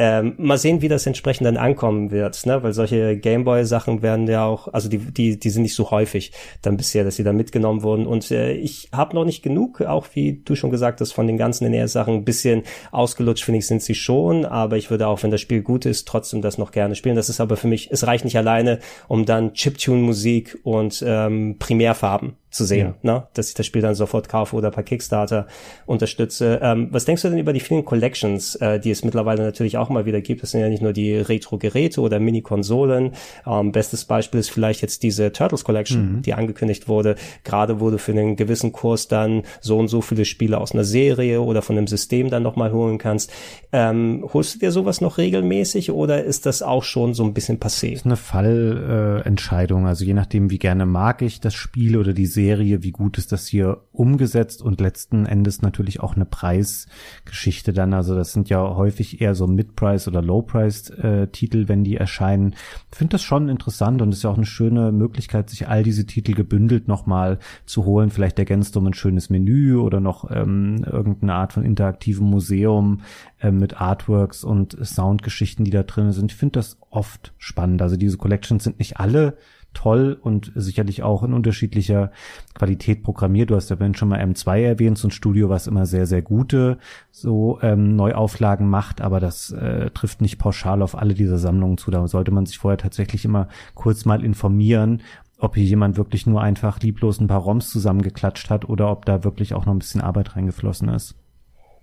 Ähm, 0.00 0.34
mal 0.38 0.58
sehen, 0.58 0.80
wie 0.80 0.88
das 0.88 1.06
entsprechend 1.06 1.46
dann 1.46 1.56
ankommen 1.56 2.12
wird, 2.12 2.46
ne? 2.46 2.62
weil 2.62 2.72
solche 2.72 3.16
Gameboy-Sachen 3.16 4.00
werden 4.00 4.28
ja 4.28 4.44
auch, 4.44 4.68
also 4.72 4.88
die, 4.88 4.98
die, 4.98 5.40
die 5.40 5.50
sind 5.50 5.62
nicht 5.62 5.74
so 5.74 5.90
häufig 5.90 6.30
dann 6.62 6.76
bisher, 6.76 7.02
dass 7.02 7.16
sie 7.16 7.24
da 7.24 7.32
mitgenommen 7.32 7.82
wurden. 7.82 8.06
Und 8.06 8.30
äh, 8.30 8.52
ich 8.52 8.90
habe 8.92 9.16
noch 9.16 9.24
nicht 9.24 9.42
genug, 9.42 9.80
auch 9.80 10.06
wie 10.14 10.40
du 10.44 10.54
schon 10.54 10.70
gesagt 10.70 11.00
hast, 11.00 11.12
von 11.12 11.26
den 11.26 11.36
ganzen 11.36 11.68
NES-Sachen 11.68 12.14
ein 12.14 12.24
bisschen 12.24 12.62
ausgelutscht, 12.92 13.44
finde 13.44 13.58
ich, 13.58 13.66
sind 13.66 13.82
sie 13.82 13.96
schon. 13.96 14.44
Aber 14.44 14.76
ich 14.76 14.90
würde 14.90 15.08
auch, 15.08 15.22
wenn 15.24 15.32
das 15.32 15.40
Spiel 15.40 15.62
gut 15.62 15.84
ist, 15.84 16.06
trotzdem 16.06 16.42
das 16.42 16.58
noch 16.58 16.70
gerne 16.70 16.94
spielen. 16.94 17.16
Das 17.16 17.28
ist 17.28 17.40
aber 17.40 17.56
für 17.56 17.66
mich, 17.66 17.90
es 17.90 18.06
reicht 18.06 18.24
nicht 18.24 18.38
alleine, 18.38 18.78
um 19.08 19.24
dann 19.24 19.52
Chiptune-Musik 19.54 20.60
und 20.62 21.02
ähm, 21.04 21.56
Primärfarben 21.58 22.36
zu 22.50 22.64
sehen, 22.64 22.94
ja. 23.02 23.12
ne? 23.14 23.26
dass 23.34 23.48
ich 23.48 23.54
das 23.54 23.66
Spiel 23.66 23.82
dann 23.82 23.94
sofort 23.94 24.28
kaufe 24.28 24.56
oder 24.56 24.70
per 24.70 24.82
Kickstarter 24.82 25.46
unterstütze. 25.86 26.60
Ähm, 26.62 26.88
was 26.90 27.04
denkst 27.04 27.22
du 27.22 27.28
denn 27.28 27.38
über 27.38 27.52
die 27.52 27.60
vielen 27.60 27.84
Collections, 27.84 28.54
äh, 28.56 28.80
die 28.80 28.90
es 28.90 29.04
mittlerweile 29.04 29.42
natürlich 29.42 29.76
auch 29.76 29.90
mal 29.90 30.06
wieder 30.06 30.20
gibt? 30.20 30.42
Das 30.42 30.52
sind 30.52 30.60
ja 30.60 30.68
nicht 30.68 30.82
nur 30.82 30.92
die 30.92 31.16
Retro-Geräte 31.16 32.00
oder 32.00 32.20
Mini-Konsolen. 32.20 33.12
Ähm, 33.46 33.72
bestes 33.72 34.06
Beispiel 34.06 34.40
ist 34.40 34.50
vielleicht 34.50 34.80
jetzt 34.80 35.02
diese 35.02 35.30
Turtles 35.32 35.64
Collection, 35.64 36.16
mhm. 36.16 36.22
die 36.22 36.34
angekündigt 36.34 36.88
wurde. 36.88 37.16
Gerade 37.44 37.80
wurde 37.80 37.98
für 37.98 38.12
einen 38.12 38.36
gewissen 38.36 38.72
Kurs 38.72 39.08
dann 39.08 39.42
so 39.60 39.78
und 39.78 39.88
so 39.88 40.00
viele 40.00 40.24
Spiele 40.24 40.58
aus 40.58 40.72
einer 40.72 40.84
Serie 40.84 41.42
oder 41.42 41.60
von 41.60 41.76
einem 41.76 41.86
System 41.86 42.30
dann 42.30 42.42
nochmal 42.42 42.72
holen 42.72 42.98
kannst. 42.98 43.30
Ähm, 43.72 44.26
holst 44.32 44.54
du 44.54 44.58
dir 44.60 44.72
sowas 44.72 45.00
noch 45.02 45.18
regelmäßig 45.18 45.90
oder 45.90 46.24
ist 46.24 46.46
das 46.46 46.62
auch 46.62 46.82
schon 46.82 47.12
so 47.12 47.24
ein 47.24 47.34
bisschen 47.34 47.58
passé? 47.58 47.90
Das 47.90 48.00
ist 48.00 48.06
eine 48.06 48.16
Fallentscheidung. 48.16 49.84
Äh, 49.84 49.88
also 49.88 50.04
je 50.04 50.14
nachdem, 50.14 50.50
wie 50.50 50.58
gerne 50.58 50.86
mag 50.86 51.20
ich 51.20 51.40
das 51.40 51.54
Spiel 51.54 51.96
oder 51.96 52.14
die 52.14 52.26
Serie, 52.38 52.84
wie 52.84 52.92
gut 52.92 53.18
ist 53.18 53.32
das 53.32 53.48
hier 53.48 53.82
umgesetzt 53.90 54.62
und 54.62 54.80
letzten 54.80 55.26
Endes 55.26 55.60
natürlich 55.60 55.98
auch 55.98 56.14
eine 56.14 56.24
Preisgeschichte 56.24 57.72
dann. 57.72 57.92
Also 57.92 58.14
das 58.14 58.32
sind 58.32 58.48
ja 58.48 58.76
häufig 58.76 59.20
eher 59.20 59.34
so 59.34 59.48
Mid-Price 59.48 60.06
oder 60.06 60.22
Low-Price-Titel, 60.22 61.62
äh, 61.62 61.68
wenn 61.68 61.82
die 61.82 61.96
erscheinen. 61.96 62.54
Ich 62.92 62.96
finde 62.96 63.14
das 63.14 63.24
schon 63.24 63.48
interessant 63.48 64.02
und 64.02 64.12
ist 64.12 64.22
ja 64.22 64.30
auch 64.30 64.36
eine 64.36 64.46
schöne 64.46 64.92
Möglichkeit, 64.92 65.50
sich 65.50 65.66
all 65.66 65.82
diese 65.82 66.06
Titel 66.06 66.34
gebündelt 66.34 66.86
nochmal 66.86 67.40
zu 67.66 67.84
holen. 67.84 68.10
Vielleicht 68.10 68.38
ergänzt 68.38 68.76
um 68.76 68.86
ein 68.86 68.94
schönes 68.94 69.30
Menü 69.30 69.74
oder 69.74 69.98
noch 69.98 70.30
ähm, 70.30 70.84
irgendeine 70.84 71.34
Art 71.34 71.52
von 71.52 71.64
interaktivem 71.64 72.24
Museum 72.24 73.00
äh, 73.40 73.50
mit 73.50 73.80
Artworks 73.80 74.44
und 74.44 74.76
Soundgeschichten, 74.80 75.64
die 75.64 75.72
da 75.72 75.82
drin 75.82 76.12
sind. 76.12 76.30
Ich 76.30 76.38
finde 76.38 76.60
das 76.60 76.78
oft 76.90 77.34
spannend. 77.36 77.82
Also 77.82 77.96
diese 77.96 78.16
Collections 78.16 78.62
sind 78.62 78.78
nicht 78.78 78.98
alle 78.98 79.36
toll 79.78 80.18
und 80.20 80.50
sicherlich 80.56 81.04
auch 81.04 81.22
in 81.22 81.32
unterschiedlicher 81.32 82.10
Qualität 82.54 83.04
programmiert. 83.04 83.50
Du 83.50 83.54
hast 83.54 83.70
ja 83.70 83.76
vorhin 83.76 83.94
schon 83.94 84.08
mal 84.08 84.18
M2 84.18 84.58
erwähnt, 84.62 84.98
so 84.98 85.06
ein 85.06 85.12
Studio, 85.12 85.48
was 85.48 85.68
immer 85.68 85.86
sehr, 85.86 86.06
sehr 86.06 86.20
gute 86.20 86.78
so 87.12 87.60
ähm, 87.62 87.94
Neuauflagen 87.94 88.68
macht, 88.68 89.00
aber 89.00 89.20
das 89.20 89.52
äh, 89.52 89.90
trifft 89.90 90.20
nicht 90.20 90.38
pauschal 90.38 90.82
auf 90.82 90.98
alle 90.98 91.14
dieser 91.14 91.38
Sammlungen 91.38 91.78
zu. 91.78 91.92
Da 91.92 92.04
sollte 92.08 92.32
man 92.32 92.44
sich 92.44 92.58
vorher 92.58 92.78
tatsächlich 92.78 93.24
immer 93.24 93.46
kurz 93.74 94.04
mal 94.04 94.24
informieren, 94.24 95.02
ob 95.38 95.54
hier 95.54 95.64
jemand 95.64 95.96
wirklich 95.96 96.26
nur 96.26 96.42
einfach 96.42 96.80
lieblos 96.80 97.20
ein 97.20 97.28
paar 97.28 97.42
ROMs 97.42 97.70
zusammengeklatscht 97.70 98.50
hat 98.50 98.68
oder 98.68 98.90
ob 98.90 99.04
da 99.04 99.22
wirklich 99.22 99.54
auch 99.54 99.64
noch 99.64 99.72
ein 99.72 99.78
bisschen 99.78 100.00
Arbeit 100.00 100.34
reingeflossen 100.34 100.88
ist. 100.88 101.14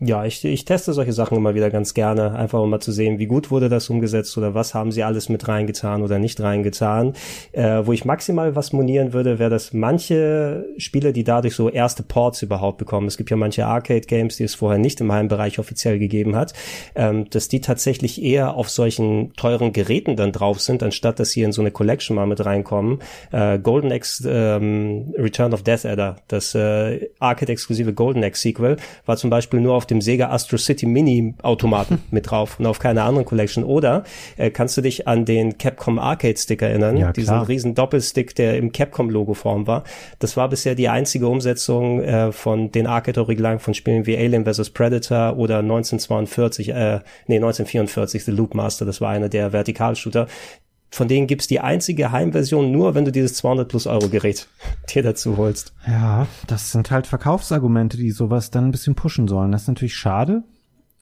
Ja, 0.01 0.25
ich, 0.25 0.43
ich 0.43 0.65
teste 0.65 0.91
solche 0.91 1.13
Sachen 1.13 1.37
immer 1.37 1.55
wieder 1.55 1.69
ganz 1.69 1.93
gerne, 1.93 2.35
einfach 2.35 2.59
um 2.59 2.69
mal 2.69 2.81
zu 2.81 2.91
sehen, 2.91 3.17
wie 3.17 3.27
gut 3.27 3.49
wurde 3.49 3.69
das 3.69 3.89
umgesetzt 3.89 4.37
oder 4.37 4.53
was 4.53 4.73
haben 4.73 4.91
sie 4.91 5.03
alles 5.03 5.29
mit 5.29 5.47
reingetan 5.47 6.01
oder 6.03 6.19
nicht 6.19 6.41
reingetan. 6.41 7.13
Äh, 7.53 7.85
wo 7.85 7.93
ich 7.93 8.03
maximal 8.03 8.57
was 8.57 8.73
monieren 8.73 9.13
würde, 9.13 9.39
wäre, 9.39 9.49
dass 9.49 9.71
manche 9.71 10.65
Spiele, 10.77 11.13
die 11.13 11.23
dadurch 11.23 11.55
so 11.55 11.69
erste 11.69 12.03
Ports 12.03 12.41
überhaupt 12.41 12.77
bekommen, 12.77 13.07
es 13.07 13.15
gibt 13.15 13.29
ja 13.29 13.37
manche 13.37 13.65
Arcade-Games, 13.65 14.35
die 14.35 14.43
es 14.43 14.55
vorher 14.55 14.79
nicht 14.79 14.99
im 14.99 15.13
Heimbereich 15.13 15.59
offiziell 15.59 15.97
gegeben 15.97 16.35
hat, 16.35 16.53
ähm, 16.95 17.29
dass 17.29 17.47
die 17.47 17.61
tatsächlich 17.61 18.21
eher 18.21 18.55
auf 18.55 18.69
solchen 18.69 19.33
teuren 19.37 19.71
Geräten 19.71 20.17
dann 20.17 20.33
drauf 20.33 20.59
sind, 20.59 20.83
anstatt 20.83 21.21
dass 21.21 21.31
sie 21.31 21.43
in 21.43 21.53
so 21.53 21.61
eine 21.61 21.71
Collection 21.71 22.17
mal 22.17 22.27
mit 22.27 22.43
reinkommen. 22.43 22.99
Äh, 23.31 23.59
Golden 23.59 23.91
X 23.91 24.21
ähm, 24.27 25.13
Return 25.17 25.53
of 25.53 25.63
Death 25.63 25.85
Adder, 25.85 26.17
das 26.27 26.53
äh, 26.53 27.09
Arcade-exklusive 27.19 27.93
Golden 27.93 28.23
X 28.23 28.41
Sequel, 28.41 28.75
war 29.05 29.15
zum 29.15 29.29
Beispiel 29.29 29.61
nur 29.61 29.73
auf 29.75 29.84
auf 29.85 29.87
dem 29.87 30.01
Sega 30.01 30.29
Astro 30.29 30.57
City 30.57 30.87
Mini 30.87 31.35
Automaten 31.43 32.01
mit 32.11 32.31
drauf 32.31 32.59
und 32.59 32.65
auf 32.65 32.79
keiner 32.79 33.03
anderen 33.03 33.25
Collection. 33.25 33.63
Oder 33.63 34.03
äh, 34.35 34.49
kannst 34.49 34.75
du 34.77 34.81
dich 34.81 35.07
an 35.07 35.25
den 35.25 35.59
Capcom 35.59 35.99
Arcade 35.99 36.37
Stick 36.37 36.63
erinnern? 36.63 36.97
Ja, 36.97 37.11
Diesen 37.13 37.41
riesen 37.41 37.75
Doppelstick, 37.75 38.33
der 38.33 38.57
im 38.57 38.71
Capcom 38.71 39.11
Logo 39.11 39.35
Form 39.35 39.67
war. 39.67 39.83
Das 40.17 40.35
war 40.37 40.49
bisher 40.49 40.73
die 40.73 40.89
einzige 40.89 41.27
Umsetzung 41.27 42.01
äh, 42.01 42.31
von 42.31 42.71
den 42.71 42.87
Arcade 42.87 43.21
Originalen 43.21 43.59
von 43.59 43.75
Spielen 43.75 44.07
wie 44.07 44.17
Alien 44.17 44.43
vs 44.45 44.71
Predator 44.71 45.37
oder 45.37 45.59
1942, 45.59 46.69
äh, 46.69 47.01
nee, 47.27 47.35
1944 47.35 48.25
The 48.25 48.31
Loop 48.31 48.55
Master, 48.55 48.85
das 48.85 49.01
war 49.01 49.11
einer 49.11 49.29
der 49.29 49.53
Vertikalshooter, 49.53 50.27
von 50.91 51.07
denen 51.07 51.27
gibt's 51.27 51.47
die 51.47 51.59
einzige 51.59 52.11
Heimversion 52.11 52.71
nur, 52.71 52.95
wenn 52.95 53.05
du 53.05 53.11
dieses 53.11 53.35
200 53.35 53.67
plus 53.67 53.87
Euro 53.87 54.07
Gerät 54.09 54.47
dir 54.93 55.03
dazu 55.03 55.37
holst. 55.37 55.73
Ja, 55.87 56.27
das 56.47 56.71
sind 56.71 56.91
halt 56.91 57.07
Verkaufsargumente, 57.07 57.97
die 57.97 58.11
sowas 58.11 58.51
dann 58.51 58.65
ein 58.65 58.71
bisschen 58.71 58.95
pushen 58.95 59.27
sollen. 59.27 59.51
Das 59.51 59.63
ist 59.63 59.67
natürlich 59.67 59.95
schade, 59.95 60.43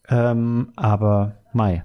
ähm, 0.09 0.71
aber 0.75 1.37
Mai. 1.53 1.83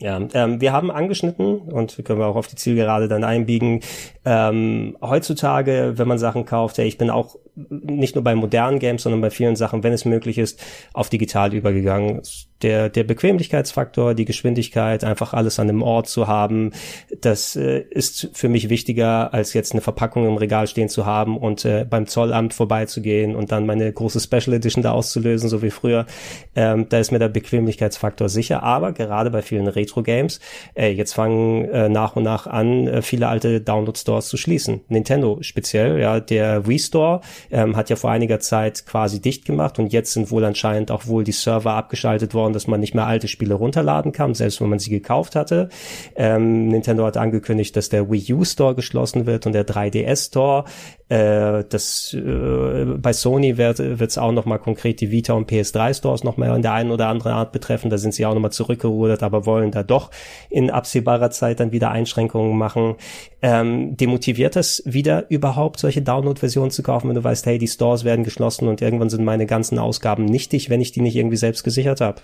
Ja, 0.00 0.18
ähm, 0.32 0.62
wir 0.62 0.72
haben 0.72 0.90
angeschnitten 0.90 1.58
und 1.58 2.02
können 2.04 2.18
wir 2.18 2.26
auch 2.26 2.36
auf 2.36 2.46
die 2.46 2.56
Zielgerade 2.56 3.06
dann 3.06 3.22
einbiegen. 3.22 3.80
Ähm, 4.24 4.96
heutzutage, 5.02 5.92
wenn 5.96 6.08
man 6.08 6.18
Sachen 6.18 6.46
kauft, 6.46 6.78
ja, 6.78 6.84
ich 6.84 6.96
bin 6.96 7.10
auch 7.10 7.36
nicht 7.68 8.14
nur 8.14 8.24
bei 8.24 8.34
modernen 8.34 8.78
Games, 8.78 9.02
sondern 9.02 9.20
bei 9.20 9.28
vielen 9.28 9.56
Sachen, 9.56 9.82
wenn 9.82 9.92
es 9.92 10.06
möglich 10.06 10.38
ist, 10.38 10.58
auf 10.94 11.10
digital 11.10 11.52
übergegangen 11.52 12.22
der, 12.62 12.88
der 12.88 13.04
Bequemlichkeitsfaktor, 13.04 14.14
die 14.14 14.24
Geschwindigkeit, 14.24 15.04
einfach 15.04 15.32
alles 15.32 15.58
an 15.58 15.68
einem 15.68 15.82
Ort 15.82 16.08
zu 16.08 16.28
haben, 16.28 16.72
das 17.20 17.56
äh, 17.56 17.80
ist 17.90 18.30
für 18.34 18.48
mich 18.48 18.68
wichtiger, 18.68 19.32
als 19.32 19.54
jetzt 19.54 19.72
eine 19.72 19.80
Verpackung 19.80 20.26
im 20.26 20.36
Regal 20.36 20.66
stehen 20.66 20.88
zu 20.88 21.06
haben 21.06 21.36
und 21.38 21.64
äh, 21.64 21.86
beim 21.88 22.06
Zollamt 22.06 22.54
vorbeizugehen 22.54 23.34
und 23.34 23.52
dann 23.52 23.66
meine 23.66 23.90
große 23.90 24.20
Special 24.20 24.54
Edition 24.54 24.82
da 24.82 24.92
auszulösen, 24.92 25.48
so 25.48 25.62
wie 25.62 25.70
früher. 25.70 26.06
Ähm, 26.54 26.86
da 26.88 26.98
ist 26.98 27.12
mir 27.12 27.18
der 27.18 27.28
Bequemlichkeitsfaktor 27.28 28.28
sicher, 28.28 28.62
aber 28.62 28.92
gerade 28.92 29.30
bei 29.30 29.42
vielen 29.42 29.68
Retro-Games, 29.90 30.40
äh, 30.74 30.90
jetzt 30.90 31.14
fangen 31.14 31.68
äh, 31.68 31.88
nach 31.88 32.16
und 32.16 32.22
nach 32.22 32.46
an, 32.46 32.86
äh, 32.86 33.02
viele 33.02 33.28
alte 33.28 33.60
Download-Stores 33.60 34.28
zu 34.28 34.36
schließen. 34.36 34.80
Nintendo 34.88 35.38
speziell, 35.42 36.00
ja, 36.00 36.20
der 36.20 36.66
Wii 36.66 36.78
Store 36.78 37.20
ähm, 37.50 37.76
hat 37.76 37.90
ja 37.90 37.96
vor 37.96 38.10
einiger 38.10 38.40
Zeit 38.40 38.86
quasi 38.86 39.20
dicht 39.20 39.44
gemacht 39.44 39.78
und 39.78 39.92
jetzt 39.92 40.12
sind 40.12 40.30
wohl 40.30 40.44
anscheinend 40.44 40.90
auch 40.90 41.06
wohl 41.06 41.24
die 41.24 41.32
Server 41.32 41.72
abgeschaltet 41.72 42.34
worden, 42.34 42.52
dass 42.52 42.66
man 42.66 42.80
nicht 42.80 42.94
mehr 42.94 43.06
alte 43.06 43.28
Spiele 43.28 43.54
runterladen 43.54 44.12
kann, 44.12 44.34
selbst 44.34 44.60
wenn 44.60 44.68
man 44.68 44.78
sie 44.78 44.90
gekauft 44.90 45.36
hatte. 45.36 45.68
Ähm, 46.16 46.68
Nintendo 46.68 47.04
hat 47.04 47.16
angekündigt, 47.16 47.76
dass 47.76 47.88
der 47.88 48.10
Wii 48.10 48.34
U 48.34 48.44
Store 48.44 48.74
geschlossen 48.74 49.26
wird 49.26 49.46
und 49.46 49.52
der 49.52 49.66
3DS 49.66 50.28
Store. 50.28 50.64
Äh, 51.08 51.64
das 51.68 52.14
äh, 52.14 52.84
bei 52.84 53.12
Sony 53.12 53.58
wird 53.58 53.80
es 53.80 54.16
auch 54.16 54.30
noch 54.30 54.44
mal 54.44 54.58
konkret 54.58 55.00
die 55.00 55.10
Vita 55.10 55.32
und 55.32 55.50
PS3 55.50 55.94
Stores 55.94 56.22
noch 56.22 56.36
mal 56.36 56.54
in 56.54 56.62
der 56.62 56.72
einen 56.72 56.92
oder 56.92 57.08
anderen 57.08 57.32
Art 57.32 57.50
betreffen. 57.50 57.90
Da 57.90 57.98
sind 57.98 58.14
sie 58.14 58.24
auch 58.26 58.34
noch 58.34 58.40
mal 58.40 58.52
zurückgerudert, 58.52 59.24
aber 59.24 59.44
wollen 59.44 59.72
da 59.72 59.79
doch 59.84 60.10
in 60.48 60.70
absehbarer 60.70 61.30
Zeit 61.30 61.60
dann 61.60 61.72
wieder 61.72 61.90
Einschränkungen 61.90 62.56
machen. 62.56 62.96
Ähm, 63.42 63.96
demotiviert 63.96 64.56
es 64.56 64.82
wieder 64.84 65.30
überhaupt 65.30 65.80
solche 65.80 66.02
Download-Versionen 66.02 66.70
zu 66.70 66.82
kaufen, 66.82 67.08
wenn 67.08 67.16
du 67.16 67.24
weißt, 67.24 67.46
hey, 67.46 67.58
die 67.58 67.68
Stores 67.68 68.04
werden 68.04 68.24
geschlossen 68.24 68.68
und 68.68 68.82
irgendwann 68.82 69.10
sind 69.10 69.24
meine 69.24 69.46
ganzen 69.46 69.78
Ausgaben 69.78 70.24
nichtig, 70.24 70.70
wenn 70.70 70.80
ich 70.80 70.92
die 70.92 71.00
nicht 71.00 71.16
irgendwie 71.16 71.36
selbst 71.36 71.64
gesichert 71.64 72.00
habe? 72.00 72.20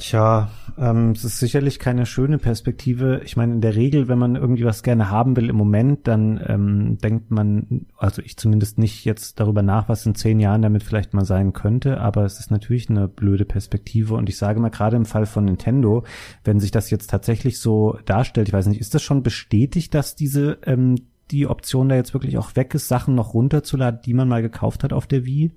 Tja, 0.00 0.50
ähm, 0.78 1.10
es 1.10 1.24
ist 1.24 1.38
sicherlich 1.38 1.78
keine 1.78 2.06
schöne 2.06 2.38
Perspektive. 2.38 3.20
Ich 3.22 3.36
meine, 3.36 3.52
in 3.52 3.60
der 3.60 3.76
Regel, 3.76 4.08
wenn 4.08 4.18
man 4.18 4.34
irgendwie 4.34 4.64
was 4.64 4.82
gerne 4.82 5.10
haben 5.10 5.36
will 5.36 5.50
im 5.50 5.56
Moment, 5.56 6.08
dann 6.08 6.42
ähm, 6.46 6.96
denkt 6.96 7.30
man, 7.30 7.86
also 7.98 8.22
ich 8.22 8.38
zumindest 8.38 8.78
nicht 8.78 9.04
jetzt 9.04 9.38
darüber 9.40 9.60
nach, 9.60 9.90
was 9.90 10.06
in 10.06 10.14
zehn 10.14 10.40
Jahren 10.40 10.62
damit 10.62 10.84
vielleicht 10.84 11.12
mal 11.12 11.26
sein 11.26 11.52
könnte, 11.52 12.00
aber 12.00 12.24
es 12.24 12.40
ist 12.40 12.50
natürlich 12.50 12.88
eine 12.88 13.08
blöde 13.08 13.44
Perspektive 13.44 14.14
und 14.14 14.30
ich 14.30 14.38
sage 14.38 14.58
mal 14.58 14.70
gerade 14.70 14.96
im 14.96 15.04
Fall 15.04 15.26
von 15.26 15.44
Nintendo, 15.44 16.04
wenn 16.44 16.60
sich 16.60 16.70
das 16.70 16.88
jetzt 16.88 17.10
tatsächlich 17.10 17.60
so 17.60 17.98
darstellt, 18.06 18.48
ich 18.48 18.54
weiß 18.54 18.68
nicht, 18.68 18.80
ist 18.80 18.94
das 18.94 19.02
schon 19.02 19.22
bestätigt, 19.22 19.92
dass 19.92 20.16
diese 20.16 20.58
ähm, 20.64 20.96
die 21.30 21.46
Option 21.46 21.90
da 21.90 21.94
jetzt 21.94 22.14
wirklich 22.14 22.38
auch 22.38 22.56
weg 22.56 22.74
ist, 22.74 22.88
Sachen 22.88 23.14
noch 23.14 23.34
runterzuladen, 23.34 24.00
die 24.02 24.14
man 24.14 24.28
mal 24.28 24.40
gekauft 24.40 24.82
hat 24.82 24.94
auf 24.94 25.06
der 25.06 25.26
Wii? 25.26 25.52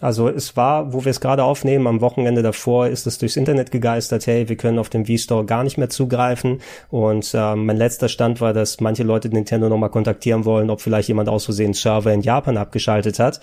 Also 0.00 0.28
es 0.28 0.56
war, 0.56 0.92
wo 0.92 1.04
wir 1.04 1.10
es 1.10 1.20
gerade 1.20 1.42
aufnehmen, 1.42 1.86
am 1.86 2.02
Wochenende 2.02 2.42
davor 2.42 2.88
ist 2.88 3.06
es 3.06 3.16
durchs 3.18 3.36
Internet 3.36 3.70
gegeistert, 3.70 4.26
hey, 4.26 4.48
wir 4.48 4.56
können 4.56 4.78
auf 4.78 4.90
dem 4.90 5.06
V-Store 5.06 5.46
gar 5.46 5.64
nicht 5.64 5.78
mehr 5.78 5.88
zugreifen. 5.88 6.60
Und 6.90 7.32
äh, 7.32 7.54
mein 7.56 7.78
letzter 7.78 8.08
Stand 8.08 8.40
war, 8.40 8.52
dass 8.52 8.80
manche 8.80 9.04
Leute 9.04 9.30
Nintendo 9.30 9.68
nochmal 9.68 9.90
kontaktieren 9.90 10.44
wollen, 10.44 10.68
ob 10.68 10.82
vielleicht 10.82 11.08
jemand 11.08 11.28
aus 11.30 11.46
Versehen 11.46 11.72
Server 11.72 12.12
in 12.12 12.20
Japan 12.20 12.58
abgeschaltet 12.58 13.18
hat 13.18 13.40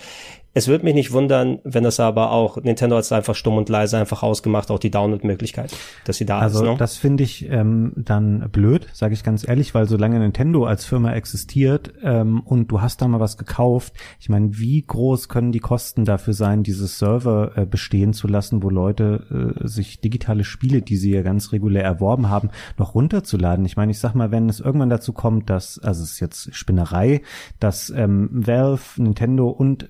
Es 0.56 0.68
würde 0.68 0.84
mich 0.84 0.94
nicht 0.94 1.12
wundern, 1.12 1.58
wenn 1.64 1.82
das 1.82 1.98
aber 1.98 2.30
auch, 2.30 2.62
Nintendo 2.62 2.94
hat 2.94 3.02
es 3.02 3.10
einfach 3.10 3.34
stumm 3.34 3.56
und 3.56 3.68
leise 3.68 3.98
einfach 3.98 4.22
ausgemacht, 4.22 4.70
auch 4.70 4.78
die 4.78 4.90
Download-Möglichkeit, 4.90 5.74
dass 6.04 6.16
sie 6.16 6.26
da 6.26 6.38
also, 6.38 6.62
ist. 6.62 6.68
Also 6.68 6.78
das 6.78 6.96
finde 6.96 7.24
ich 7.24 7.50
ähm, 7.50 7.92
dann 7.96 8.48
blöd, 8.50 8.86
sage 8.92 9.14
ich 9.14 9.24
ganz 9.24 9.46
ehrlich, 9.46 9.74
weil 9.74 9.88
solange 9.88 10.20
Nintendo 10.20 10.64
als 10.64 10.84
Firma 10.84 11.12
existiert 11.12 11.92
ähm, 12.04 12.40
und 12.40 12.70
du 12.70 12.80
hast 12.80 13.02
da 13.02 13.08
mal 13.08 13.18
was 13.18 13.36
gekauft, 13.36 13.94
ich 14.20 14.28
meine, 14.28 14.56
wie 14.56 14.80
groß 14.80 15.28
können 15.28 15.50
die 15.50 15.58
Kosten 15.58 16.04
dafür 16.04 16.34
sein, 16.34 16.62
dieses 16.62 17.00
Server 17.00 17.52
äh, 17.56 17.66
bestehen 17.66 18.12
zu 18.12 18.28
lassen, 18.28 18.62
wo 18.62 18.70
Leute 18.70 19.56
äh, 19.60 19.66
sich 19.66 20.00
digitale 20.00 20.44
Spiele, 20.44 20.82
die 20.82 20.96
sie 20.96 21.12
ja 21.12 21.22
ganz 21.22 21.50
regulär 21.50 21.82
erworben 21.82 22.28
haben, 22.28 22.50
noch 22.78 22.94
runterzuladen? 22.94 23.64
Ich 23.64 23.76
meine, 23.76 23.90
ich 23.90 23.98
sag 23.98 24.14
mal, 24.14 24.30
wenn 24.30 24.48
es 24.48 24.60
irgendwann 24.60 24.90
dazu 24.90 25.12
kommt, 25.12 25.50
dass, 25.50 25.80
also 25.80 26.04
es 26.04 26.12
ist 26.12 26.20
jetzt 26.20 26.54
Spinnerei, 26.54 27.22
dass 27.58 27.90
ähm, 27.90 28.28
Valve, 28.32 29.02
Nintendo 29.02 29.48
und 29.48 29.88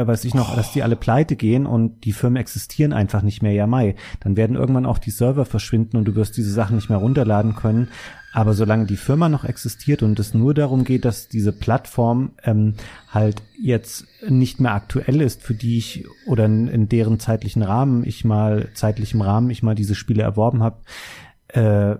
wer 0.00 0.06
weiß 0.06 0.24
ich 0.24 0.32
noch, 0.32 0.52
oh. 0.52 0.56
dass 0.56 0.72
die 0.72 0.82
alle 0.82 0.96
pleite 0.96 1.36
gehen 1.36 1.66
und 1.66 2.04
die 2.04 2.12
Firmen 2.12 2.40
existieren 2.40 2.94
einfach 2.94 3.20
nicht 3.20 3.42
mehr, 3.42 3.52
ja 3.52 3.66
mai. 3.66 3.96
Dann 4.20 4.34
werden 4.34 4.56
irgendwann 4.56 4.86
auch 4.86 4.96
die 4.96 5.10
Server 5.10 5.44
verschwinden 5.44 5.98
und 5.98 6.06
du 6.06 6.14
wirst 6.14 6.38
diese 6.38 6.50
Sachen 6.50 6.76
nicht 6.76 6.88
mehr 6.88 6.98
runterladen 6.98 7.54
können. 7.54 7.88
Aber 8.32 8.54
solange 8.54 8.86
die 8.86 8.96
Firma 8.96 9.28
noch 9.28 9.44
existiert 9.44 10.02
und 10.02 10.18
es 10.18 10.32
nur 10.32 10.54
darum 10.54 10.84
geht, 10.84 11.04
dass 11.04 11.28
diese 11.28 11.52
Plattform 11.52 12.30
ähm, 12.44 12.74
halt 13.10 13.42
jetzt 13.60 14.06
nicht 14.26 14.58
mehr 14.60 14.72
aktuell 14.72 15.20
ist, 15.20 15.42
für 15.42 15.54
die 15.54 15.76
ich 15.76 16.06
oder 16.26 16.46
in, 16.46 16.68
in 16.68 16.88
deren 16.88 17.18
zeitlichen 17.18 17.62
Rahmen 17.62 18.04
ich 18.04 18.24
mal, 18.24 18.68
zeitlichem 18.72 19.20
Rahmen 19.20 19.50
ich 19.50 19.62
mal 19.62 19.74
diese 19.74 19.96
Spiele 19.96 20.22
erworben 20.22 20.62
habe, 20.62 20.78
äh, 21.48 21.96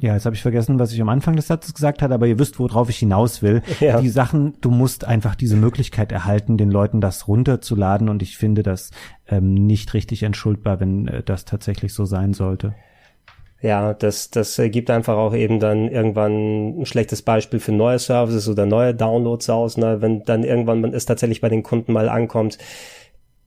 ja, 0.00 0.14
jetzt 0.14 0.26
habe 0.26 0.36
ich 0.36 0.42
vergessen, 0.42 0.78
was 0.78 0.92
ich 0.92 1.00
am 1.00 1.08
Anfang 1.08 1.36
des 1.36 1.46
Satzes 1.46 1.74
gesagt 1.74 2.02
hatte, 2.02 2.14
aber 2.14 2.26
ihr 2.26 2.38
wisst, 2.38 2.58
worauf 2.58 2.88
ich 2.88 2.98
hinaus 2.98 3.42
will. 3.42 3.62
Ja. 3.80 4.00
Die 4.00 4.10
Sachen, 4.10 4.54
du 4.60 4.70
musst 4.70 5.06
einfach 5.06 5.34
diese 5.34 5.56
Möglichkeit 5.56 6.12
erhalten, 6.12 6.58
den 6.58 6.70
Leuten 6.70 7.00
das 7.00 7.28
runterzuladen 7.28 8.10
und 8.10 8.20
ich 8.20 8.36
finde 8.36 8.62
das 8.62 8.90
ähm, 9.26 9.54
nicht 9.54 9.94
richtig 9.94 10.22
entschuldbar, 10.22 10.80
wenn 10.80 11.08
äh, 11.08 11.22
das 11.22 11.46
tatsächlich 11.46 11.94
so 11.94 12.04
sein 12.04 12.34
sollte. 12.34 12.74
Ja, 13.62 13.94
das, 13.94 14.30
das 14.30 14.60
gibt 14.66 14.90
einfach 14.90 15.16
auch 15.16 15.34
eben 15.34 15.60
dann 15.60 15.88
irgendwann 15.88 16.80
ein 16.80 16.86
schlechtes 16.86 17.22
Beispiel 17.22 17.60
für 17.60 17.72
neue 17.72 17.98
Services 17.98 18.48
oder 18.48 18.66
neue 18.66 18.94
Downloads 18.94 19.48
aus, 19.50 19.76
ne? 19.76 20.00
wenn 20.00 20.22
dann 20.24 20.44
irgendwann 20.44 20.80
man 20.80 20.94
es 20.94 21.06
tatsächlich 21.06 21.40
bei 21.40 21.48
den 21.48 21.62
Kunden 21.62 21.92
mal 21.92 22.08
ankommt 22.08 22.58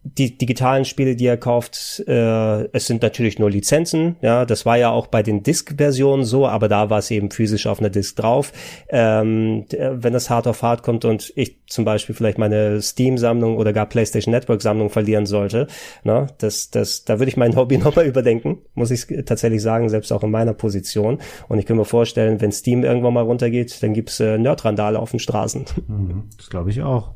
die 0.06 0.38
digitalen 0.38 0.84
Spiele, 0.84 1.16
die 1.16 1.26
er 1.26 1.38
kauft, 1.38 2.04
äh, 2.08 2.68
es 2.74 2.88
sind 2.88 3.02
natürlich 3.02 3.40
nur 3.40 3.50
Lizenzen. 3.50 4.18
Ja, 4.22 4.46
das 4.46 4.66
war 4.66 4.78
ja 4.78 4.92
auch 4.92 5.08
bei 5.08 5.24
den 5.24 5.44
Disk-Versionen 5.44 6.26
so, 6.26 6.46
aber 6.46 6.68
da 6.68 6.90
war 6.90 7.00
es 7.00 7.10
eben 7.10 7.32
physisch 7.32 7.68
auf 7.68 7.80
einer 7.80 7.90
Disk 7.90 8.18
drauf. 8.18 8.52
Ähm, 8.90 9.66
wenn 9.72 10.12
das 10.12 10.30
hart 10.30 10.48
auf 10.48 10.62
hart 10.62 10.84
kommt 10.84 11.06
und 11.06 11.32
ich 11.38 11.58
zum 11.68 11.86
Beispiel 11.86 12.14
vielleicht 12.16 12.38
meine 12.38 12.82
Steam-Sammlung 12.82 13.56
oder 13.56 13.72
gar 13.72 13.86
PlayStation 13.86 14.34
Network-Sammlung 14.34 14.90
verlieren 14.90 15.26
sollte, 15.26 15.68
ne, 16.04 16.28
das, 16.38 16.70
das, 16.70 17.06
da 17.06 17.20
würde 17.20 17.30
ich 17.30 17.38
mein 17.38 17.56
Hobby 17.56 17.78
nochmal 17.80 18.06
überdenken, 18.06 18.58
muss 18.74 18.92
ich 18.92 19.08
tatsächlich 19.26 19.62
sagen, 19.62 19.88
selbst 19.88 20.12
auch 20.12 20.24
in 20.24 20.32
meiner 20.32 20.54
Position. 20.54 21.20
Und 21.48 21.60
ich 21.60 21.66
kann 21.66 21.78
mir 21.78 21.86
vorstellen, 21.86 22.42
wenn 22.42 22.52
Steam 22.52 22.84
irgendwann 22.84 23.14
mal 23.14 23.24
runtergeht, 23.24 23.82
dann 23.82 23.94
gibt's 23.94 24.20
äh, 24.20 24.38
Nerdrandale 24.38 25.00
auf 25.00 25.12
den 25.12 25.20
Straßen. 25.20 25.64
Mhm, 25.88 26.24
das 26.38 26.50
glaube 26.50 26.72
ich 26.72 26.82
auch. 26.82 27.14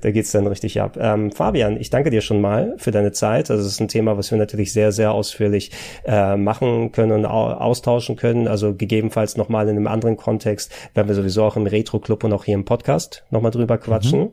Da 0.00 0.10
geht's 0.10 0.32
dann 0.32 0.46
richtig 0.46 0.80
ab. 0.80 0.96
Ähm, 1.00 1.32
Fabian, 1.32 1.80
ich 1.80 1.90
danke 1.90 2.10
dir 2.10 2.20
schon 2.20 2.40
mal 2.40 2.74
für 2.78 2.90
deine 2.90 3.12
Zeit. 3.12 3.50
Also 3.50 3.62
es 3.62 3.72
ist 3.72 3.80
ein 3.80 3.88
Thema, 3.88 4.16
was 4.16 4.30
wir 4.30 4.38
natürlich 4.38 4.72
sehr, 4.72 4.92
sehr 4.92 5.12
ausführlich 5.12 5.70
äh, 6.04 6.36
machen 6.36 6.92
können 6.92 7.12
und 7.12 7.26
au 7.26 7.46
austauschen 7.46 8.16
können. 8.16 8.48
Also 8.48 8.74
gegebenenfalls 8.74 9.36
nochmal 9.36 9.68
in 9.68 9.76
einem 9.76 9.86
anderen 9.86 10.16
Kontext 10.16 10.72
werden 10.94 11.08
wir 11.08 11.14
sowieso 11.14 11.44
auch 11.44 11.56
im 11.56 11.66
Retro-Club 11.66 12.24
und 12.24 12.32
auch 12.32 12.44
hier 12.44 12.54
im 12.54 12.64
Podcast 12.64 13.24
nochmal 13.30 13.50
drüber 13.50 13.78
quatschen. 13.78 14.20
Mhm. 14.20 14.30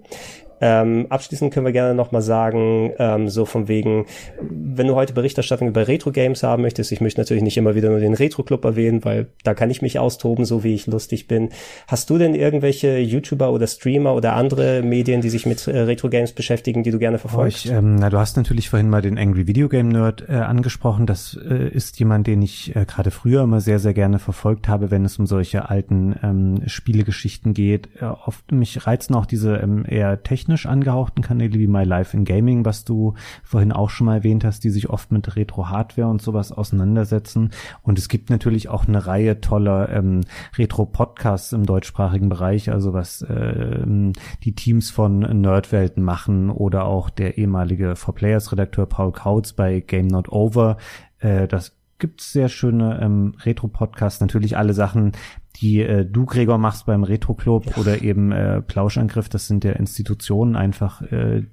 Ähm, 0.66 1.08
abschließend 1.10 1.54
können 1.54 1.66
wir 1.66 1.74
gerne 1.74 1.94
nochmal 1.94 2.22
sagen, 2.22 2.94
ähm, 2.98 3.28
so 3.28 3.44
von 3.44 3.68
wegen, 3.68 4.06
wenn 4.40 4.88
du 4.88 4.96
heute 4.96 5.12
Berichterstattung 5.12 5.68
über 5.68 5.90
Retro-Games 5.90 6.42
haben 6.42 6.62
möchtest, 6.62 6.94
ich 6.94 7.02
möchte 7.02 7.20
natürlich 7.20 7.44
nicht 7.44 7.58
immer 7.58 7.76
wieder 7.76 7.90
nur 7.90 8.00
den 8.00 8.14
Retro-Club 8.14 8.64
erwähnen, 8.64 9.04
weil 9.04 9.28
da 9.44 9.56
kann 9.56 9.70
ich 9.70 9.82
mich 9.82 10.00
austoben, 10.00 10.46
so 10.46 10.64
wie 10.64 10.74
ich 10.74 10.88
lustig 10.88 11.28
bin. 11.28 11.50
Hast 11.88 12.10
du 12.10 12.18
denn 12.18 12.34
irgendwelche 12.34 12.98
YouTuber 12.98 13.52
oder 13.52 13.68
Streamer 13.68 14.16
oder 14.16 14.38
andere 14.38 14.84
Medien, 14.84 15.20
die 15.20 15.30
sich 15.30 15.46
mit 15.46 15.68
äh, 15.68 15.82
Retro-Games 15.82 16.32
beschäftigen, 16.32 16.82
die 16.82 16.92
du 16.92 16.98
gerne 16.98 17.18
verfolgst? 17.18 17.66
Oh, 17.66 17.70
ich, 17.70 17.76
ähm, 17.76 17.98
na, 17.98 18.10
du 18.10 18.18
hast 18.18 18.38
natürlich 18.38 18.70
vorhin 18.70 18.90
mal 18.90 19.02
den 19.02 19.18
Angry 19.18 19.48
Video 19.48 19.68
Game 19.68 19.90
Nerd 19.90 20.30
äh, 20.30 20.36
angesprochen. 20.36 21.08
Das 21.08 21.38
äh, 21.46 21.68
ist 21.68 22.00
jemand, 22.00 22.26
den 22.26 22.42
ich 22.42 22.74
äh, 22.74 22.86
gerade 22.86 23.12
früher 23.12 23.44
immer 23.44 23.60
sehr, 23.60 23.80
sehr 23.80 23.94
gerne 23.94 24.18
verfolgt 24.18 24.70
habe, 24.70 24.92
wenn 24.92 25.04
es 25.04 25.20
um 25.20 25.28
solche 25.28 25.70
alten 25.70 26.16
ähm, 26.24 26.62
Spielegeschichten 26.68 27.54
geht. 27.54 27.90
Äh, 28.00 28.06
oft 28.06 28.50
mich 28.54 28.88
reizen 28.88 29.14
auch 29.14 29.26
diese 29.26 29.58
ähm, 29.58 29.84
eher 29.86 30.24
technischen 30.24 30.53
technisch 30.54 30.66
angehauchten 30.68 31.24
Kanäle 31.24 31.58
wie 31.58 31.66
My 31.66 31.84
Life 31.84 32.16
in 32.16 32.26
Gaming, 32.26 32.64
was 32.64 32.86
du 32.86 33.16
vorhin 33.44 33.72
auch 33.72 33.90
schon 33.90 34.06
mal 34.06 34.18
erwähnt 34.18 34.46
hast, 34.46 34.64
die 34.64 34.70
sich 34.70 34.88
oft 34.88 35.12
mit 35.12 35.36
Retro-Hardware 35.36 36.08
und 36.08 36.22
sowas 36.22 36.52
auseinandersetzen. 36.52 37.50
Und 37.82 37.98
es 37.98 38.08
gibt 38.08 38.30
natürlich 38.30 38.70
auch 38.70 38.88
eine 38.88 39.08
Reihe 39.08 39.42
toller 39.42 39.90
ähm, 39.90 40.22
Retro-Podcasts 40.56 41.54
im 41.54 41.66
deutschsprachigen 41.66 42.30
Bereich, 42.30 42.70
also 42.70 42.94
was 42.94 43.26
ähm, 43.28 44.14
die 44.44 44.54
Teams 44.54 44.92
von 44.92 45.20
Nerdwelten 45.42 46.04
machen 46.04 46.52
oder 46.52 46.86
auch 46.86 47.10
der 47.10 47.40
ehemalige 47.40 47.96
For 47.96 48.14
Players 48.14 48.52
Redakteur 48.52 48.86
Paul 48.86 49.12
Kautz 49.12 49.54
bei 49.54 49.80
Game 49.80 50.06
Not 50.06 50.30
Over. 50.30 50.78
Äh, 51.18 51.48
das 51.48 51.76
gibt 51.98 52.22
sehr 52.22 52.50
schöne 52.50 53.00
ähm, 53.02 53.34
Retro-Podcasts, 53.44 54.20
natürlich 54.20 54.58
alle 54.58 54.74
Sachen, 54.74 55.14
die 55.58 55.82
äh, 55.82 56.06
du, 56.06 56.26
Gregor, 56.26 56.58
machst 56.58 56.86
beim 56.86 57.04
Retro-Club 57.04 57.78
oder 57.78 58.02
eben 58.02 58.32
äh, 58.32 58.62
Plauschangriff, 58.62 59.30
das 59.30 59.48
sind 59.48 59.64
ja 59.64 59.74
Institutionen 59.74 60.56
einfach, 60.56 61.02
äh, 61.04 61.44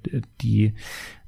die 0.41 0.73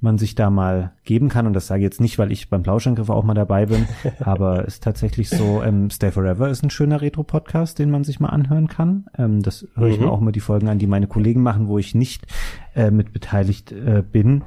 man 0.02 0.18
sich 0.18 0.36
da 0.36 0.50
mal 0.50 0.94
geben 1.06 1.30
kann. 1.30 1.48
Und 1.48 1.54
das 1.54 1.68
sage 1.68 1.82
ich 1.82 1.86
jetzt 1.86 2.02
nicht, 2.02 2.20
weil 2.20 2.32
ich 2.32 2.50
beim 2.50 2.64
Plauschangriff 2.64 3.10
auch 3.10 3.24
mal 3.24 3.36
dabei 3.36 3.68
bin, 3.68 3.86
aber 4.20 4.66
ist 4.66 4.84
tatsächlich 4.84 5.30
so, 5.30 5.62
ähm, 5.64 5.90
Stay 5.90 6.12
Forever 6.12 6.50
ist 6.50 6.64
ein 6.64 6.70
schöner 6.70 7.02
Retro-Podcast, 7.02 7.80
den 7.80 7.92
man 7.92 8.04
sich 8.04 8.20
mal 8.20 8.30
anhören 8.30 8.68
kann. 8.68 9.06
Ähm, 9.18 9.42
das 9.42 9.68
höre 9.76 9.90
ich 9.90 10.00
mhm. 10.00 10.06
mir 10.06 10.12
auch 10.12 10.22
immer 10.22 10.32
die 10.32 10.40
Folgen 10.40 10.68
an, 10.68 10.80
die 10.80 10.88
meine 10.88 11.08
Kollegen 11.08 11.42
machen, 11.42 11.68
wo 11.68 11.78
ich 11.78 11.96
nicht 11.96 12.26
äh, 12.76 12.92
mit 12.92 13.14
beteiligt 13.14 13.72
äh, 13.72 14.04
bin. 14.10 14.44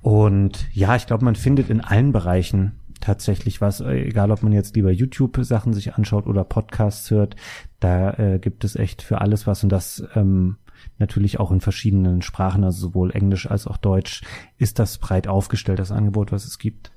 Und 0.00 0.68
ja, 0.72 0.96
ich 0.96 1.06
glaube, 1.06 1.24
man 1.24 1.34
findet 1.34 1.70
in 1.70 1.80
allen 1.80 2.12
Bereichen 2.12 2.72
tatsächlich 3.00 3.60
was, 3.60 3.80
äh, 3.80 4.06
egal 4.06 4.30
ob 4.30 4.42
man 4.42 4.52
jetzt 4.52 4.76
lieber 4.76 4.90
YouTube-Sachen 4.90 5.72
sich 5.72 5.94
anschaut 5.94 6.26
oder 6.26 6.44
Podcasts 6.44 7.10
hört, 7.10 7.36
da 7.80 8.12
äh, 8.14 8.38
gibt 8.38 8.64
es 8.64 8.76
echt 8.76 9.02
für 9.02 9.20
alles 9.20 9.46
was 9.46 9.62
und 9.62 9.70
das 9.70 10.04
ähm, 10.14 10.56
natürlich 10.98 11.40
auch 11.40 11.50
in 11.50 11.60
verschiedenen 11.60 12.22
Sprachen, 12.22 12.64
also 12.64 12.88
sowohl 12.88 13.10
Englisch 13.12 13.50
als 13.50 13.66
auch 13.66 13.76
Deutsch, 13.76 14.22
ist 14.56 14.78
das 14.78 14.98
breit 14.98 15.28
aufgestellt, 15.28 15.78
das 15.78 15.92
Angebot, 15.92 16.32
was 16.32 16.44
es 16.44 16.58
gibt. 16.58 16.92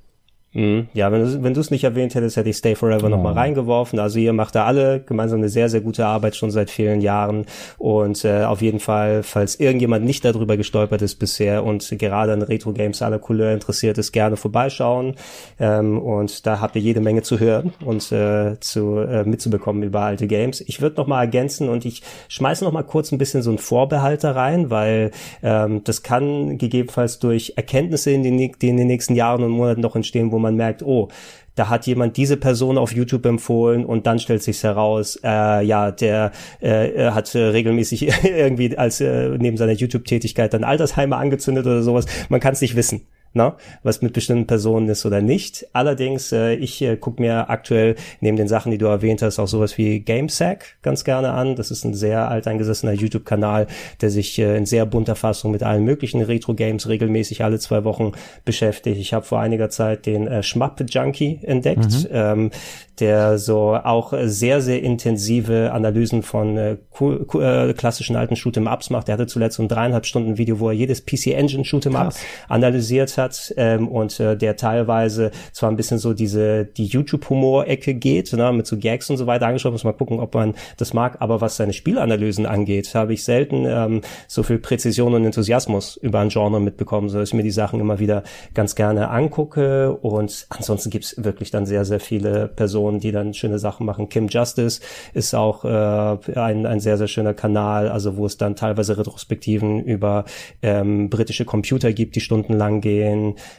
Mhm. 0.54 0.90
Ja, 0.94 1.12
wenn 1.12 1.54
du 1.54 1.60
es 1.60 1.72
nicht 1.72 1.86
erwähnt 1.86 2.14
hättest, 2.14 2.36
hätte 2.36 2.50
ich 2.50 2.58
Stay 2.58 2.76
Forever 2.76 3.06
oh. 3.06 3.10
nochmal 3.10 3.34
reingeworfen. 3.34 4.00
Also 4.00 4.20
ihr 4.20 4.34
macht 4.34 4.56
da 4.56 4.66
alle 4.66 5.00
gemeinsam 5.00 5.40
eine 5.40 5.50
sehr, 5.50 5.70
sehr 5.70 5.80
gute 5.80 6.06
Arbeit 6.06 6.36
schon 6.36 6.52
seit 6.52 6.70
vielen 6.70 7.00
Jahren. 7.00 7.46
Und 7.78 8.26
äh, 8.26 8.44
auf 8.44 8.62
jeden 8.62 8.80
Fall, 8.80 9.24
falls 9.24 9.56
irgendjemand 9.56 10.06
nicht 10.06 10.26
darüber 10.26 10.58
gestolpert 10.58 11.02
ist 11.02 11.16
bisher 11.16 11.64
und 11.64 11.88
gerade 11.98 12.34
an 12.34 12.42
Retro-Games 12.42 13.02
aller 13.02 13.20
Couleur 13.20 13.54
interessiert 13.54 13.98
ist, 13.98 14.12
gerne 14.12 14.36
vorbeischauen. 14.36 15.16
Ähm, 15.60 15.98
und 15.98 16.46
da 16.46 16.60
habt 16.60 16.76
ihr 16.76 16.82
jede 16.82 17.00
Menge 17.00 17.22
zu 17.22 17.40
hören 17.40 17.74
und 17.86 18.12
äh, 18.12 18.60
zu 18.60 18.98
äh, 18.98 19.24
mitzubekommen 19.24 19.84
über 19.84 20.02
alte 20.02 20.28
Games. 20.28 20.60
Ich 20.60 20.82
würde 20.82 20.98
nochmal 20.98 21.24
ergänzen 21.26 21.70
und 21.70 21.86
ich 21.86 22.02
schmeiße 22.28 22.66
nochmal 22.66 22.84
kurz 22.84 23.14
ein 23.14 23.18
bisschen 23.18 23.42
so 23.42 23.52
ein 23.52 23.58
Vorbehalt 23.58 24.26
da 24.26 24.32
rein, 24.32 24.70
weil 24.70 25.12
ähm, 25.44 25.82
das 25.86 26.04
kann 26.04 26.58
gegebenenfalls 26.58 27.20
durch 27.20 27.54
Erkenntnisse 27.56 28.12
in 28.12 28.24
den, 28.24 28.38
die 28.38 28.68
in 28.68 28.76
den 28.76 28.88
nächsten 28.88 29.16
Jahren 29.16 29.44
und 29.44 29.52
Monaten 29.52 29.80
noch 29.80 29.96
entstehen, 29.96 30.32
wo 30.34 30.41
man 30.42 30.56
merkt, 30.56 30.84
oh, 30.84 31.10
da 31.56 31.70
hat 31.70 31.86
jemand 31.86 32.18
diese 32.18 32.38
Person 32.38 32.78
auf 32.78 32.94
YouTube 32.94 33.26
empfohlen 33.26 33.86
und 33.86 34.08
dann 34.08 34.20
stellt 34.20 34.42
sich 34.42 34.64
heraus, 34.64 35.20
äh, 35.24 35.64
ja, 35.64 35.92
der 35.92 36.32
äh, 36.62 37.12
hat 37.12 37.36
äh, 37.36 37.40
regelmäßig 37.40 38.10
irgendwie 38.24 38.78
als 38.78 39.02
äh, 39.02 39.30
neben 39.38 39.58
seiner 39.58 39.74
YouTube-Tätigkeit 39.74 40.54
dann 40.54 40.64
Altersheime 40.64 41.18
angezündet 41.18 41.66
oder 41.66 41.84
sowas. 41.84 42.06
Man 42.30 42.40
kann 42.40 42.54
es 42.54 42.62
nicht 42.62 42.76
wissen 42.76 43.08
ne, 43.34 43.54
was 43.84 44.02
mit 44.02 44.14
bestimmten 44.14 44.48
Personen 44.48 44.90
ist 44.90 45.06
oder 45.06 45.22
nicht. 45.22 45.68
Allerdings, 45.74 46.32
äh, 46.32 46.54
ich 46.56 46.82
äh, 46.82 46.98
gucke 46.98 47.22
mir 47.22 47.50
aktuell 47.50 47.96
neben 48.20 48.38
den 48.38 48.48
Sachen, 48.48 48.72
die 48.72 48.78
du 48.78 48.86
erwähnt 48.88 49.22
hast, 49.22 49.40
auch 49.40 49.48
sowas 49.48 49.78
wie 49.78 50.00
GameSack 50.00 50.78
ganz 50.82 51.04
gerne 51.04 51.32
an. 51.32 51.56
Das 51.56 51.72
ist 51.72 51.84
ein 51.84 51.94
sehr 51.94 52.30
alteingesessener 52.30 52.94
YouTube-Kanal, 52.94 53.68
der 54.02 54.10
sich 54.10 54.38
äh, 54.40 54.58
in 54.58 54.66
sehr 54.66 54.86
bunter 54.86 55.16
Fassung 55.16 55.52
mit 55.52 55.64
allen 55.64 55.84
möglichen 55.84 56.22
Retro-Games 56.22 56.88
regelmäßig 56.88 57.44
alle 57.44 57.60
zwei 57.60 57.84
Wochen 57.84 58.12
beschäftigt. 58.46 59.00
Ich 59.00 59.14
habe 59.14 59.26
vor 59.26 59.40
einiger 59.40 59.70
Zeit 59.70 60.06
den 60.06 60.28
äh, 60.28 60.44
Schmapp-Junkie 60.44 61.40
entdeckt. 61.44 61.86
Mhm. 61.86 62.08
Ähm, 62.12 62.52
der 63.00 63.40
so 63.40 63.74
auch 63.76 64.14
sehr, 64.26 64.62
sehr 64.62 64.84
intensive 64.84 65.72
Analysen 65.74 66.22
von 66.22 66.56
äh, 66.56 66.78
äh, 67.00 67.74
klassischen 67.74 68.16
alten 68.16 68.36
Shoot'em-Ups 68.36 68.92
macht. 68.92 69.08
Der 69.08 69.14
hatte 69.14 69.26
zuletzt 69.26 69.58
so 69.58 69.64
ein 69.64 69.68
dreieinhalb 69.68 70.06
Stunden 70.06 70.38
Video, 70.38 70.60
wo 70.60 70.70
er 70.70 70.76
jedes 70.76 71.04
PC 71.04 71.28
Engine 71.28 71.64
Shoot'em 71.64 71.96
Up 71.96 72.14
analysiert 72.48 73.18
hat 73.18 73.21
ähm, 73.58 73.88
und 73.88 74.20
äh, 74.20 74.36
der 74.38 74.56
teilweise 74.56 75.32
zwar 75.52 75.70
ein 75.70 75.78
bisschen 75.78 75.98
so 75.98 76.14
diese 76.14 76.66
die 76.66 76.86
YouTube-Humor-Ecke 76.86 77.94
geht, 77.94 78.34
ne, 78.34 78.52
mit 78.52 78.68
so 78.68 78.78
Gags 78.78 79.10
und 79.10 79.18
so 79.18 79.28
weiter 79.28 79.48
angeschaut, 79.48 79.72
muss 79.72 79.84
mal 79.84 79.94
gucken, 79.94 80.20
ob 80.20 80.34
man 80.34 80.56
das 80.78 80.94
mag, 80.94 81.18
aber 81.20 81.42
was 81.42 81.58
seine 81.58 81.74
Spielanalysen 81.74 82.46
angeht, 82.46 82.94
habe 82.96 83.14
ich 83.14 83.24
selten 83.24 83.66
ähm, 83.68 84.02
so 84.28 84.44
viel 84.44 84.60
Präzision 84.60 85.14
und 85.14 85.26
Enthusiasmus 85.26 85.98
über 85.98 86.20
ein 86.20 86.30
Genre 86.30 86.60
mitbekommen, 86.60 87.10
so 87.10 87.20
dass 87.20 87.30
ich 87.30 87.36
mir 87.36 87.44
die 87.44 87.52
Sachen 87.52 87.80
immer 87.80 88.00
wieder 88.00 88.24
ganz 88.54 88.76
gerne 88.76 89.10
angucke 89.10 89.94
und 89.94 90.46
ansonsten 90.50 90.90
gibt's 90.90 91.16
wirklich 91.24 91.52
dann 91.52 91.66
sehr, 91.66 91.86
sehr 91.86 92.00
viele 92.00 92.48
Personen, 92.48 93.00
die 93.00 93.12
dann 93.12 93.34
schöne 93.34 93.60
Sachen 93.60 93.86
machen. 93.86 94.10
Kim 94.10 94.28
Justice 94.28 94.82
ist 95.14 95.36
auch 95.36 95.66
äh, 95.66 96.40
ein, 96.40 96.66
ein 96.66 96.80
sehr, 96.80 96.98
sehr 96.98 97.08
schöner 97.08 97.34
Kanal, 97.34 97.90
also 97.90 98.18
wo 98.18 98.26
es 98.26 98.38
dann 98.38 98.56
teilweise 98.56 98.98
Retrospektiven 98.98 99.84
über 99.84 100.26
ähm, 100.62 101.10
britische 101.10 101.46
Computer 101.46 101.94
gibt, 101.94 102.16
die 102.16 102.22
stundenlang 102.22 102.82
gehen. 102.82 103.11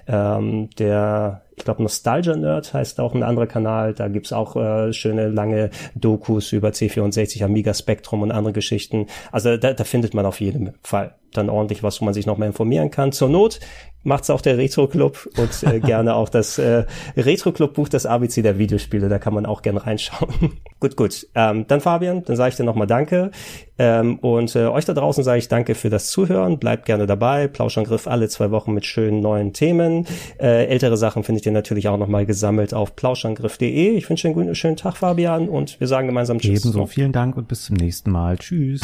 Ähm, 0.07 0.71
der 0.79 1.43
ich 1.57 1.65
glaube 1.65 1.83
Nostalgia 1.83 2.37
Nerd 2.37 2.73
heißt 2.73 3.01
auch 3.01 3.15
ein 3.15 3.23
anderer 3.23 3.47
Kanal, 3.47 3.95
da 3.95 4.09
gibt's 4.09 4.33
auch 4.33 4.57
äh, 4.57 4.93
schöne 4.93 5.29
lange 5.29 5.71
Dokus 5.95 6.53
über 6.53 6.71
C64, 6.71 7.45
Amiga 7.45 7.75
Spectrum 7.75 8.23
und 8.23 8.33
andere 8.33 8.53
Geschichten. 8.53 9.07
Also 9.31 9.57
da, 9.57 9.73
da 9.73 9.85
findet 9.85 10.15
man 10.15 10.27
auf 10.27 10.41
jeden 10.41 10.75
Fall 10.83 11.15
dann 11.33 11.49
ordentlich 11.49 11.83
was, 11.83 12.01
wo 12.01 12.05
man 12.05 12.15
sich 12.15 12.27
noch 12.27 12.39
mal 12.39 12.47
informieren 12.47 12.91
kann. 12.91 13.13
Zur 13.13 13.29
Not 13.29 13.61
macht's 14.05 14.31
auch 14.31 14.41
der 14.41 14.59
Retro 14.59 14.89
Club 14.89 15.29
und 15.39 15.63
äh, 15.63 15.81
gerne 15.85 16.15
auch 16.15 16.29
das 16.29 16.59
äh, 16.59 16.85
Retro 17.17 17.53
Club 17.53 17.75
Buch, 17.75 17.89
das 17.89 18.07
ABC 18.07 18.43
der 18.43 18.59
Videospiele. 18.59 19.09
Da 19.09 19.19
kann 19.19 19.35
man 19.35 19.47
auch 19.47 19.63
gerne 19.63 19.87
reinschauen. 19.87 20.59
gut, 20.81 20.97
gut. 20.97 21.27
Ähm, 21.35 21.67
dann 21.69 21.81
Fabian, 21.81 22.25
dann 22.25 22.37
sage 22.37 22.51
ich 22.51 22.57
dir 22.57 22.65
nochmal 22.65 22.87
Danke. 22.87 23.31
Ähm, 23.79 24.19
und 24.19 24.55
äh, 24.55 24.67
euch 24.67 24.85
da 24.85 24.93
draußen 24.93 25.25
sage 25.25 25.39
ich 25.39 25.49
Danke 25.49 25.75
für 25.75 25.91
das 25.91 26.09
Zuhören. 26.09 26.59
Bleibt 26.59 26.87
gerne 26.87 27.07
dabei. 27.07 27.49
Plauschangriff 27.49 28.07
alle 28.07 28.29
zwei 28.29 28.51
Wochen 28.51 28.73
mit 28.73 28.85
schönen 28.85 29.21
neuen 29.21 29.53
Themen. 29.53 30.07
Äh, 30.39 30.67
ältere 30.67 30.97
Sachen 30.97 31.25
findet 31.25 31.47
ihr 31.47 31.52
natürlich 31.53 31.89
auch 31.89 31.99
nochmal 31.99 32.27
gesammelt 32.27 32.75
auf 32.75 32.97
plauschangriff.de. 32.97 33.91
Ich 33.97 34.09
wünsche 34.09 34.29
einen 34.29 34.35
guten, 34.35 34.55
schönen 34.55 34.77
Tag, 34.77 34.97
Fabian, 34.97 35.49
und 35.49 35.79
wir 35.81 35.87
sagen 35.87 36.07
gemeinsam 36.07 36.39
Tschüss. 36.39 36.65
Ebenso. 36.65 36.87
Vielen 36.87 37.13
Dank 37.13 37.37
und 37.37 37.49
bis 37.49 37.65
zum 37.65 37.77
nächsten 37.77 38.11
Mal. 38.11 38.39
Tschüss. 38.39 38.81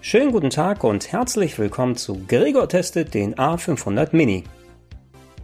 Schönen 0.00 0.32
guten 0.32 0.50
Tag 0.50 0.82
und 0.82 1.12
herzlich 1.12 1.58
willkommen 1.58 1.94
zu 1.94 2.22
Gregor 2.26 2.68
testet 2.68 3.14
den 3.14 3.34
A500 3.34 4.08
Mini. 4.12 4.44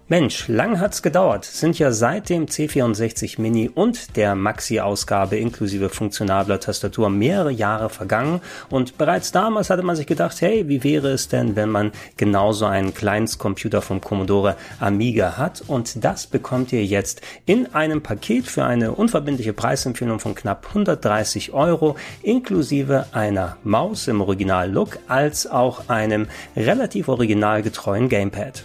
Mensch, 0.08 0.46
lang 0.46 0.78
hat's 0.78 1.02
gedauert. 1.02 1.44
Sind 1.44 1.80
ja 1.80 1.90
seit 1.90 2.28
dem 2.28 2.46
C64 2.46 3.40
Mini 3.40 3.68
und 3.68 4.16
der 4.16 4.36
Maxi-Ausgabe 4.36 5.36
inklusive 5.36 5.88
funktionabler 5.88 6.60
Tastatur 6.60 7.10
mehrere 7.10 7.50
Jahre 7.50 7.90
vergangen 7.90 8.40
und 8.70 8.98
bereits 8.98 9.32
damals 9.32 9.68
hatte 9.68 9.82
man 9.82 9.96
sich 9.96 10.06
gedacht, 10.06 10.40
hey, 10.40 10.68
wie 10.68 10.84
wäre 10.84 11.08
es 11.08 11.26
denn, 11.26 11.56
wenn 11.56 11.70
man 11.70 11.90
genauso 12.16 12.66
einen 12.66 12.94
Kleinstcomputer 12.94 13.82
vom 13.82 14.00
Commodore 14.00 14.54
Amiga 14.78 15.36
hat 15.36 15.64
und 15.66 16.04
das 16.04 16.28
bekommt 16.28 16.72
ihr 16.72 16.84
jetzt 16.84 17.20
in 17.44 17.74
einem 17.74 18.00
Paket 18.00 18.46
für 18.46 18.62
eine 18.62 18.92
unverbindliche 18.92 19.54
Preisempfehlung 19.54 20.20
von 20.20 20.36
knapp 20.36 20.66
130 20.68 21.52
Euro 21.52 21.96
inklusive 22.22 23.06
einer 23.10 23.56
Maus 23.64 24.06
im 24.06 24.20
Original-Look 24.20 25.00
als 25.08 25.48
auch 25.48 25.88
einem 25.88 26.28
relativ 26.54 27.08
originalgetreuen 27.08 28.08
Gamepad. 28.08 28.62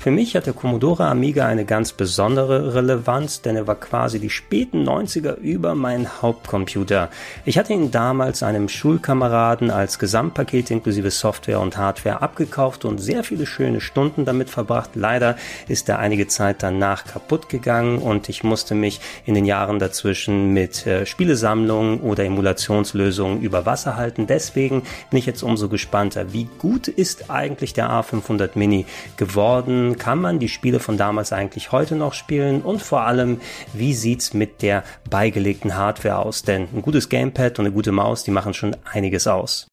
Für 0.00 0.10
mich 0.10 0.34
hat 0.34 0.46
der 0.46 0.54
Commodore 0.54 1.04
Amiga 1.04 1.46
eine 1.46 1.66
ganz 1.66 1.92
besondere 1.92 2.74
Relevanz, 2.74 3.42
denn 3.42 3.54
er 3.54 3.66
war 3.66 3.74
quasi 3.74 4.18
die 4.18 4.30
späten 4.30 4.88
90er 4.88 5.36
über 5.36 5.74
mein 5.74 6.22
Hauptcomputer. 6.22 7.10
Ich 7.44 7.58
hatte 7.58 7.74
ihn 7.74 7.90
damals 7.90 8.42
einem 8.42 8.70
Schulkameraden 8.70 9.70
als 9.70 9.98
Gesamtpaket 9.98 10.70
inklusive 10.70 11.10
Software 11.10 11.60
und 11.60 11.76
Hardware 11.76 12.22
abgekauft 12.22 12.86
und 12.86 12.96
sehr 12.96 13.24
viele 13.24 13.44
schöne 13.44 13.82
Stunden 13.82 14.24
damit 14.24 14.48
verbracht. 14.48 14.92
Leider 14.94 15.36
ist 15.68 15.90
er 15.90 15.98
einige 15.98 16.28
Zeit 16.28 16.62
danach 16.62 17.04
kaputt 17.04 17.50
gegangen 17.50 17.98
und 17.98 18.30
ich 18.30 18.42
musste 18.42 18.74
mich 18.74 19.02
in 19.26 19.34
den 19.34 19.44
Jahren 19.44 19.78
dazwischen 19.78 20.54
mit 20.54 20.86
äh, 20.86 21.04
Spielesammlungen 21.04 22.00
oder 22.00 22.24
Emulationslösungen 22.24 23.42
über 23.42 23.66
Wasser 23.66 23.96
halten. 23.96 24.26
Deswegen 24.26 24.80
bin 25.10 25.18
ich 25.18 25.26
jetzt 25.26 25.42
umso 25.42 25.68
gespannter. 25.68 26.32
Wie 26.32 26.48
gut 26.56 26.88
ist 26.88 27.28
eigentlich 27.28 27.74
der 27.74 27.90
A500 27.90 28.52
Mini 28.54 28.86
geworden? 29.18 29.89
Kann 29.98 30.20
man 30.20 30.38
die 30.38 30.48
Spiele 30.48 30.80
von 30.80 30.96
damals 30.96 31.32
eigentlich 31.32 31.72
heute 31.72 31.96
noch 31.96 32.14
spielen 32.14 32.62
und 32.62 32.82
vor 32.82 33.02
allem, 33.02 33.40
wie 33.72 33.94
sieht's 33.94 34.34
mit 34.34 34.62
der 34.62 34.84
beigelegten 35.08 35.76
Hardware 35.76 36.18
aus? 36.18 36.42
Denn 36.42 36.68
ein 36.74 36.82
gutes 36.82 37.08
Gamepad 37.08 37.58
und 37.58 37.66
eine 37.66 37.74
gute 37.74 37.92
Maus, 37.92 38.24
die 38.24 38.30
machen 38.30 38.54
schon 38.54 38.76
einiges 38.84 39.26
aus. 39.26 39.69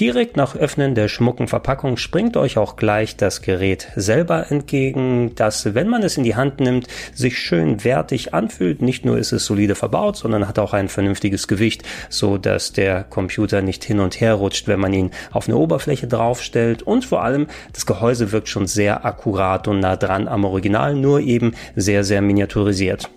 Direkt 0.00 0.38
nach 0.38 0.56
Öffnen 0.56 0.94
der 0.94 1.08
schmucken 1.08 1.46
Verpackung 1.46 1.98
springt 1.98 2.38
euch 2.38 2.56
auch 2.56 2.76
gleich 2.76 3.18
das 3.18 3.42
Gerät 3.42 3.88
selber 3.96 4.50
entgegen, 4.50 5.34
das, 5.34 5.74
wenn 5.74 5.88
man 5.88 6.02
es 6.02 6.16
in 6.16 6.24
die 6.24 6.36
Hand 6.36 6.58
nimmt, 6.58 6.86
sich 7.12 7.38
schön 7.38 7.84
wertig 7.84 8.32
anfühlt. 8.32 8.80
Nicht 8.80 9.04
nur 9.04 9.18
ist 9.18 9.32
es 9.32 9.44
solide 9.44 9.74
verbaut, 9.74 10.16
sondern 10.16 10.48
hat 10.48 10.58
auch 10.58 10.72
ein 10.72 10.88
vernünftiges 10.88 11.48
Gewicht, 11.48 11.82
so 12.08 12.38
dass 12.38 12.72
der 12.72 13.04
Computer 13.04 13.60
nicht 13.60 13.84
hin 13.84 14.00
und 14.00 14.22
her 14.22 14.32
rutscht, 14.32 14.68
wenn 14.68 14.80
man 14.80 14.94
ihn 14.94 15.10
auf 15.32 15.48
eine 15.48 15.58
Oberfläche 15.58 16.06
draufstellt. 16.06 16.82
Und 16.82 17.04
vor 17.04 17.22
allem, 17.22 17.48
das 17.74 17.84
Gehäuse 17.84 18.32
wirkt 18.32 18.48
schon 18.48 18.66
sehr 18.66 19.04
akkurat 19.04 19.68
und 19.68 19.80
nah 19.80 19.96
dran 19.96 20.28
am 20.28 20.46
Original, 20.46 20.94
nur 20.94 21.20
eben 21.20 21.52
sehr, 21.76 22.04
sehr 22.04 22.22
miniaturisiert. 22.22 23.10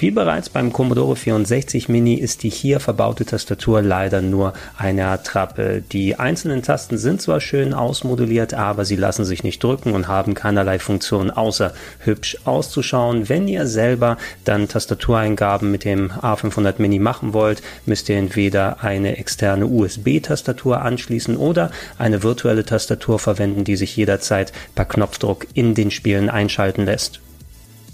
Wie 0.00 0.12
bereits 0.12 0.48
beim 0.48 0.72
Commodore 0.72 1.16
64 1.16 1.88
Mini 1.88 2.14
ist 2.14 2.44
die 2.44 2.50
hier 2.50 2.78
verbaute 2.78 3.24
Tastatur 3.24 3.82
leider 3.82 4.22
nur 4.22 4.52
eine 4.76 5.06
Attrappe. 5.06 5.82
Die 5.90 6.14
einzelnen 6.14 6.62
Tasten 6.62 6.98
sind 6.98 7.20
zwar 7.20 7.40
schön 7.40 7.74
ausmoduliert, 7.74 8.54
aber 8.54 8.84
sie 8.84 8.94
lassen 8.94 9.24
sich 9.24 9.42
nicht 9.42 9.60
drücken 9.60 9.94
und 9.94 10.06
haben 10.06 10.34
keinerlei 10.34 10.78
Funktion 10.78 11.32
außer 11.32 11.72
hübsch 11.98 12.38
auszuschauen. 12.44 13.28
Wenn 13.28 13.48
ihr 13.48 13.66
selber 13.66 14.18
dann 14.44 14.68
Tastatureingaben 14.68 15.68
mit 15.68 15.84
dem 15.84 16.12
A500 16.12 16.74
Mini 16.78 17.00
machen 17.00 17.32
wollt, 17.32 17.60
müsst 17.84 18.08
ihr 18.08 18.18
entweder 18.18 18.84
eine 18.84 19.16
externe 19.16 19.66
USB-Tastatur 19.66 20.80
anschließen 20.80 21.36
oder 21.36 21.72
eine 21.98 22.22
virtuelle 22.22 22.64
Tastatur 22.64 23.18
verwenden, 23.18 23.64
die 23.64 23.74
sich 23.74 23.96
jederzeit 23.96 24.52
per 24.76 24.84
Knopfdruck 24.84 25.48
in 25.54 25.74
den 25.74 25.90
Spielen 25.90 26.30
einschalten 26.30 26.84
lässt. 26.84 27.18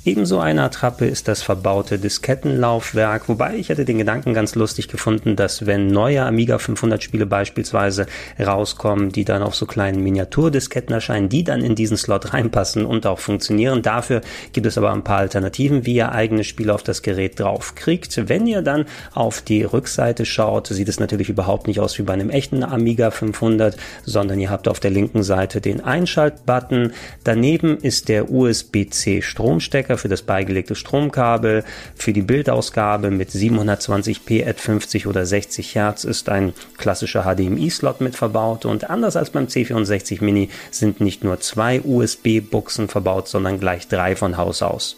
Ebenso 0.06 0.38
eine 0.38 0.62
Attrappe 0.64 1.06
ist 1.06 1.28
das 1.28 1.42
verbaute 1.42 1.98
Diskettenlaufwerk, 1.98 3.26
wobei 3.26 3.56
ich 3.56 3.70
hätte 3.70 3.86
den 3.86 3.96
Gedanken 3.96 4.34
ganz 4.34 4.54
lustig 4.54 4.88
gefunden, 4.88 5.34
dass 5.34 5.64
wenn 5.64 5.86
neue 5.86 6.22
Amiga 6.26 6.58
500 6.58 7.02
Spiele 7.02 7.24
beispielsweise 7.24 8.04
rauskommen, 8.38 9.12
die 9.12 9.24
dann 9.24 9.42
auf 9.42 9.54
so 9.54 9.64
kleinen 9.64 10.02
Miniaturdisketten 10.02 10.92
erscheinen, 10.94 11.30
die 11.30 11.42
dann 11.42 11.62
in 11.62 11.74
diesen 11.74 11.96
Slot 11.96 12.34
reinpassen 12.34 12.84
und 12.84 13.06
auch 13.06 13.18
funktionieren. 13.18 13.80
Dafür 13.80 14.20
gibt 14.52 14.66
es 14.66 14.76
aber 14.76 14.92
ein 14.92 15.04
paar 15.04 15.20
Alternativen, 15.20 15.86
wie 15.86 15.94
ihr 15.94 16.12
eigene 16.12 16.44
Spiele 16.44 16.74
auf 16.74 16.82
das 16.82 17.00
Gerät 17.00 17.40
drauf 17.40 17.74
kriegt. 17.74 18.28
Wenn 18.28 18.46
ihr 18.46 18.60
dann 18.60 18.84
auf 19.14 19.40
die 19.40 19.62
Rückseite 19.62 20.26
schaut, 20.26 20.66
sieht 20.66 20.90
es 20.90 21.00
natürlich 21.00 21.30
überhaupt 21.30 21.66
nicht 21.66 21.80
aus 21.80 21.98
wie 21.98 22.02
bei 22.02 22.12
einem 22.12 22.28
echten 22.28 22.62
Amiga 22.62 23.10
500, 23.10 23.78
sondern 24.04 24.38
ihr 24.38 24.50
habt 24.50 24.68
auf 24.68 24.80
der 24.80 24.90
linken 24.90 25.22
Seite 25.22 25.62
den 25.62 25.80
Einschaltbutton. 25.80 26.92
Daneben 27.24 27.78
ist 27.78 28.10
der 28.10 28.30
USB-C 28.30 29.22
Stromstecker 29.22 29.93
Stecker 29.94 29.98
für 29.98 30.08
das 30.08 30.22
beigelegte 30.22 30.74
Stromkabel. 30.74 31.64
Für 31.96 32.12
die 32.12 32.22
Bildausgabe 32.22 33.10
mit 33.10 33.30
720p 33.30 34.46
at 34.46 34.60
50 34.60 35.06
oder 35.06 35.24
60 35.24 35.74
Hertz 35.74 36.04
ist 36.04 36.28
ein 36.28 36.52
klassischer 36.76 37.22
HDMI-Slot 37.22 38.00
mit 38.00 38.16
verbaut 38.16 38.64
und 38.64 38.90
anders 38.90 39.16
als 39.16 39.30
beim 39.30 39.46
C64 39.46 40.22
Mini 40.22 40.50
sind 40.70 41.00
nicht 41.00 41.24
nur 41.24 41.40
zwei 41.40 41.80
USB-Buchsen 41.80 42.88
verbaut, 42.88 43.28
sondern 43.28 43.60
gleich 43.60 43.88
drei 43.88 44.16
von 44.16 44.36
Haus 44.36 44.62
aus. 44.62 44.96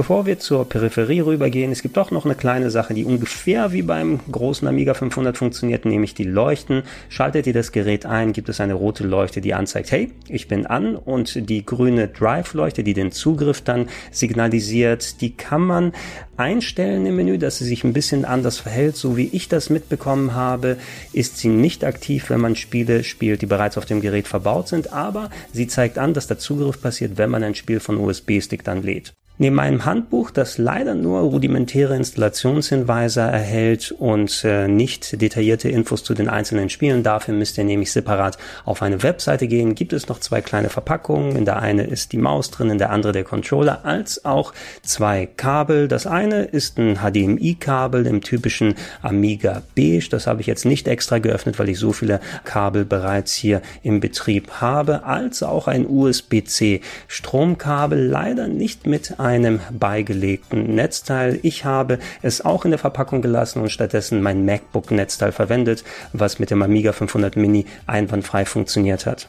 Bevor 0.00 0.24
wir 0.24 0.38
zur 0.38 0.66
Peripherie 0.66 1.20
rübergehen, 1.20 1.72
es 1.72 1.82
gibt 1.82 1.98
doch 1.98 2.10
noch 2.10 2.24
eine 2.24 2.34
kleine 2.34 2.70
Sache, 2.70 2.94
die 2.94 3.04
ungefähr 3.04 3.70
wie 3.72 3.82
beim 3.82 4.18
großen 4.32 4.66
Amiga 4.66 4.94
500 4.94 5.36
funktioniert, 5.36 5.84
nämlich 5.84 6.14
die 6.14 6.24
Leuchten. 6.24 6.84
Schaltet 7.10 7.46
ihr 7.46 7.52
das 7.52 7.70
Gerät 7.70 8.06
ein, 8.06 8.32
gibt 8.32 8.48
es 8.48 8.62
eine 8.62 8.72
rote 8.72 9.04
Leuchte, 9.04 9.42
die 9.42 9.52
anzeigt, 9.52 9.92
hey, 9.92 10.10
ich 10.26 10.48
bin 10.48 10.64
an 10.64 10.96
und 10.96 11.50
die 11.50 11.66
grüne 11.66 12.08
Drive-Leuchte, 12.08 12.82
die 12.82 12.94
den 12.94 13.12
Zugriff 13.12 13.60
dann 13.60 13.90
signalisiert, 14.10 15.20
die 15.20 15.36
kann 15.36 15.60
man 15.60 15.92
einstellen 16.38 17.04
im 17.04 17.16
Menü, 17.16 17.36
dass 17.36 17.58
sie 17.58 17.66
sich 17.66 17.84
ein 17.84 17.92
bisschen 17.92 18.24
anders 18.24 18.56
verhält. 18.56 18.96
So 18.96 19.18
wie 19.18 19.28
ich 19.30 19.48
das 19.48 19.68
mitbekommen 19.68 20.34
habe, 20.34 20.78
ist 21.12 21.36
sie 21.36 21.48
nicht 21.48 21.84
aktiv, 21.84 22.30
wenn 22.30 22.40
man 22.40 22.56
Spiele 22.56 23.04
spielt, 23.04 23.42
die 23.42 23.46
bereits 23.46 23.76
auf 23.76 23.84
dem 23.84 24.00
Gerät 24.00 24.28
verbaut 24.28 24.66
sind, 24.66 24.94
aber 24.94 25.28
sie 25.52 25.66
zeigt 25.66 25.98
an, 25.98 26.14
dass 26.14 26.26
der 26.26 26.38
Zugriff 26.38 26.80
passiert, 26.80 27.18
wenn 27.18 27.28
man 27.28 27.44
ein 27.44 27.54
Spiel 27.54 27.80
von 27.80 27.98
USB-Stick 27.98 28.64
dann 28.64 28.82
lädt. 28.82 29.12
Neben 29.42 29.58
einem 29.58 29.86
Handbuch, 29.86 30.30
das 30.30 30.58
leider 30.58 30.94
nur 30.94 31.20
rudimentäre 31.20 31.96
Installationshinweise 31.96 33.22
erhält 33.22 33.90
und 33.90 34.44
äh, 34.44 34.68
nicht 34.68 35.22
detaillierte 35.22 35.70
Infos 35.70 36.04
zu 36.04 36.12
den 36.12 36.28
einzelnen 36.28 36.68
Spielen, 36.68 37.02
dafür 37.02 37.32
müsst 37.32 37.56
ihr 37.56 37.64
nämlich 37.64 37.90
separat 37.90 38.36
auf 38.66 38.82
eine 38.82 39.02
Webseite 39.02 39.48
gehen, 39.48 39.74
gibt 39.74 39.94
es 39.94 40.08
noch 40.08 40.20
zwei 40.20 40.42
kleine 40.42 40.68
Verpackungen. 40.68 41.36
In 41.36 41.46
der 41.46 41.58
eine 41.58 41.84
ist 41.84 42.12
die 42.12 42.18
Maus 42.18 42.50
drin, 42.50 42.68
in 42.68 42.76
der 42.76 42.90
andere 42.90 43.12
der 43.12 43.24
Controller, 43.24 43.86
als 43.86 44.26
auch 44.26 44.52
zwei 44.82 45.26
Kabel. 45.38 45.88
Das 45.88 46.06
eine 46.06 46.42
ist 46.42 46.76
ein 46.76 46.96
HDMI-Kabel 46.96 48.06
im 48.06 48.20
typischen 48.20 48.74
Amiga 49.00 49.62
Beige. 49.74 50.10
Das 50.10 50.26
habe 50.26 50.42
ich 50.42 50.48
jetzt 50.48 50.66
nicht 50.66 50.86
extra 50.86 51.16
geöffnet, 51.16 51.58
weil 51.58 51.70
ich 51.70 51.78
so 51.78 51.92
viele 51.92 52.20
Kabel 52.44 52.84
bereits 52.84 53.32
hier 53.32 53.62
im 53.82 54.00
Betrieb 54.00 54.50
habe, 54.60 55.04
als 55.04 55.42
auch 55.42 55.66
ein 55.66 55.86
USB-C 55.88 56.82
Stromkabel, 57.08 58.06
leider 58.06 58.46
nicht 58.46 58.86
mit 58.86 59.18
einem 59.30 59.60
beigelegten 59.70 60.74
Netzteil. 60.74 61.38
Ich 61.42 61.64
habe 61.64 62.00
es 62.20 62.44
auch 62.44 62.64
in 62.64 62.72
der 62.72 62.78
Verpackung 62.78 63.22
gelassen 63.22 63.62
und 63.62 63.70
stattdessen 63.70 64.22
mein 64.22 64.44
MacBook-Netzteil 64.44 65.30
verwendet, 65.30 65.84
was 66.12 66.40
mit 66.40 66.50
dem 66.50 66.62
Amiga 66.62 66.92
500 66.92 67.36
Mini 67.36 67.66
einwandfrei 67.86 68.44
funktioniert 68.44 69.06
hat. 69.06 69.28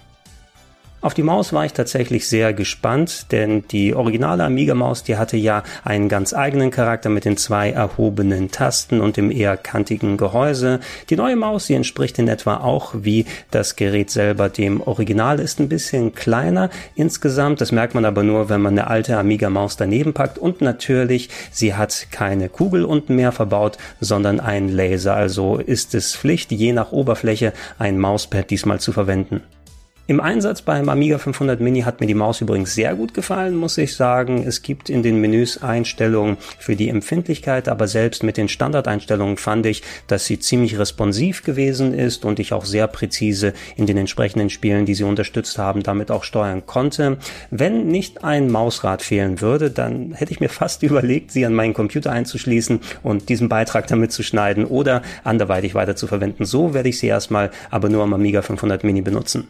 Auf 1.03 1.15
die 1.15 1.23
Maus 1.23 1.52
war 1.52 1.65
ich 1.65 1.73
tatsächlich 1.73 2.28
sehr 2.28 2.53
gespannt, 2.53 3.32
denn 3.32 3.64
die 3.69 3.95
originale 3.95 4.44
Amiga-Maus, 4.44 5.02
die 5.02 5.18
hatte 5.18 5.36
ja 5.36 5.64
einen 5.84 6.10
ganz 6.10 6.32
eigenen 6.32 6.69
Charakter 6.69 7.10
mit 7.10 7.26
den 7.26 7.38
zwei 7.38 7.72
erhobenen 7.72 8.52
Tasten 8.52 9.02
und 9.02 9.18
dem 9.18 9.32
eher 9.32 9.57
kantigen 9.57 10.15
Gehäuse. 10.18 10.80
Die 11.10 11.15
neue 11.15 11.36
Maus, 11.36 11.65
die 11.65 11.73
entspricht 11.73 12.19
in 12.19 12.28
etwa 12.28 12.57
auch 12.57 12.94
wie 13.02 13.26
das 13.49 13.76
Gerät 13.76 14.11
selber 14.11 14.48
dem 14.48 14.80
Original, 14.80 15.40
ist 15.40 15.60
ein 15.60 15.69
bisschen 15.69 16.14
kleiner 16.14 16.69
insgesamt. 16.94 17.61
Das 17.61 17.72
merkt 17.72 17.95
man 17.95 18.06
aber 18.06 18.22
nur, 18.22 18.49
wenn 18.49 18.61
man 18.61 18.78
eine 18.78 18.86
alte 18.86 19.18
Amiga-Maus 19.18 19.78
daneben 19.78 20.14
packt. 20.14 20.38
Und 20.38 20.61
natürlich, 20.61 21.30
sie 21.49 21.73
hat 21.73 22.10
keine 22.11 22.48
Kugel 22.48 22.86
unten 22.86 23.15
mehr 23.15 23.32
verbaut, 23.32 23.80
sondern 24.02 24.40
einen 24.40 24.69
Laser. 24.69 25.15
Also 25.15 25.57
ist 25.57 25.95
es 25.95 26.15
Pflicht, 26.15 26.52
je 26.52 26.73
nach 26.73 26.91
Oberfläche 26.91 27.53
ein 27.80 27.98
Mauspad 27.98 28.52
diesmal 28.52 28.80
zu 28.80 28.91
verwenden. 28.91 29.41
Im 30.11 30.19
Einsatz 30.19 30.61
beim 30.61 30.89
Amiga 30.89 31.19
500 31.19 31.61
Mini 31.61 31.83
hat 31.83 32.01
mir 32.01 32.05
die 32.05 32.13
Maus 32.15 32.41
übrigens 32.41 32.75
sehr 32.75 32.95
gut 32.95 33.13
gefallen, 33.13 33.55
muss 33.55 33.77
ich 33.77 33.95
sagen. 33.95 34.43
Es 34.45 34.61
gibt 34.61 34.89
in 34.89 35.03
den 35.03 35.21
Menüs 35.21 35.63
Einstellungen 35.63 36.35
für 36.59 36.75
die 36.75 36.89
Empfindlichkeit, 36.89 37.69
aber 37.69 37.88
selbst 37.88 38.21
mit 38.21 38.35
den 38.35 38.49
Standardeinstellungen 38.49 39.38
fand 39.38 39.65
ich, 39.67 39.83
dass 40.07 40.25
sie 40.25 40.38
ziemlich 40.38 40.77
responsiv 40.77 41.43
gewesen 41.43 41.93
ist 41.93 42.25
und 42.25 42.39
ich 42.39 42.51
auch 42.51 42.65
sehr 42.65 42.88
präzise 42.88 43.53
in 43.77 43.85
den 43.85 43.95
entsprechenden 43.95 44.49
Spielen, 44.49 44.85
die 44.85 44.95
sie 44.95 45.05
unterstützt 45.05 45.57
haben, 45.57 45.81
damit 45.81 46.11
auch 46.11 46.25
steuern 46.25 46.65
konnte. 46.65 47.17
Wenn 47.49 47.88
nicht 47.88 48.25
ein 48.25 48.51
Mausrad 48.51 49.03
fehlen 49.03 49.39
würde, 49.39 49.71
dann 49.71 50.11
hätte 50.11 50.33
ich 50.33 50.41
mir 50.41 50.49
fast 50.49 50.83
überlegt, 50.83 51.31
sie 51.31 51.45
an 51.45 51.53
meinen 51.53 51.73
Computer 51.73 52.11
einzuschließen 52.11 52.81
und 53.01 53.29
diesen 53.29 53.47
Beitrag 53.47 53.88
damit 53.88 54.11
zu 54.11 54.23
schneiden 54.23 54.65
oder 54.65 55.03
anderweitig 55.23 55.73
weiter 55.73 55.95
zu 55.95 56.05
verwenden. 56.05 56.43
So 56.43 56.73
werde 56.73 56.89
ich 56.89 56.99
sie 56.99 57.07
erstmal 57.07 57.49
aber 57.69 57.88
nur 57.88 58.03
am 58.03 58.13
Amiga 58.13 58.41
500 58.41 58.83
Mini 58.83 59.01
benutzen. 59.01 59.47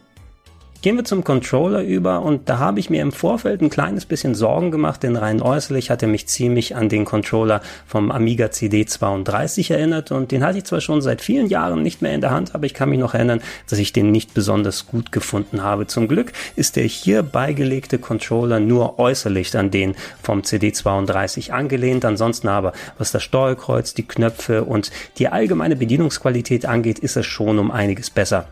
Gehen 0.82 0.96
wir 0.96 1.04
zum 1.04 1.24
Controller 1.24 1.84
über 1.84 2.24
und 2.24 2.50
da 2.50 2.58
habe 2.58 2.80
ich 2.80 2.90
mir 2.90 3.04
im 3.04 3.12
Vorfeld 3.12 3.62
ein 3.62 3.70
kleines 3.70 4.08
bisschen 4.08 4.34
Sorgen 4.34 4.72
gemacht, 4.72 5.04
denn 5.04 5.16
rein 5.16 5.40
äußerlich 5.40 5.92
hat 5.92 6.02
er 6.02 6.08
mich 6.08 6.26
ziemlich 6.26 6.76
an 6.76 6.90
den 6.90 7.06
Controller 7.06 7.62
vom 7.86 8.10
Amiga 8.10 8.48
CD32 8.48 9.72
erinnert 9.72 10.12
und 10.12 10.32
den 10.32 10.44
hatte 10.44 10.58
ich 10.58 10.64
zwar 10.64 10.82
schon 10.82 11.04
seit 11.04 11.22
vielen 11.22 11.46
Jahren 11.50 11.84
nicht 11.84 12.02
mehr 12.02 12.16
in 12.16 12.22
der 12.22 12.32
Hand, 12.32 12.56
aber 12.56 12.66
ich 12.66 12.74
kann 12.74 12.90
mich 12.90 12.98
noch 12.98 13.14
erinnern, 13.14 13.44
dass 13.70 13.78
ich 13.78 13.94
den 13.94 14.10
nicht 14.10 14.34
besonders 14.34 14.88
gut 14.88 15.12
gefunden 15.12 15.62
habe. 15.62 15.86
Zum 15.86 16.08
Glück 16.08 16.34
ist 16.56 16.78
der 16.78 16.86
hier 16.86 17.22
beigelegte 17.22 18.00
Controller 18.00 18.60
nur 18.60 18.98
äußerlich 18.98 19.56
an 19.56 19.70
den 19.70 19.94
vom 20.24 20.42
CD32 20.42 21.52
angelehnt, 21.52 22.06
ansonsten 22.06 22.48
aber 22.48 22.74
was 22.98 23.12
das 23.12 23.22
Steuerkreuz, 23.22 23.94
die 23.94 24.08
Knöpfe 24.08 24.64
und 24.64 24.90
die 25.20 25.28
allgemeine 25.28 25.76
Bedienungsqualität 25.76 26.66
angeht, 26.66 26.98
ist 26.98 27.18
es 27.18 27.28
schon 27.28 27.60
um 27.60 27.70
einiges 27.70 28.10
besser. 28.10 28.48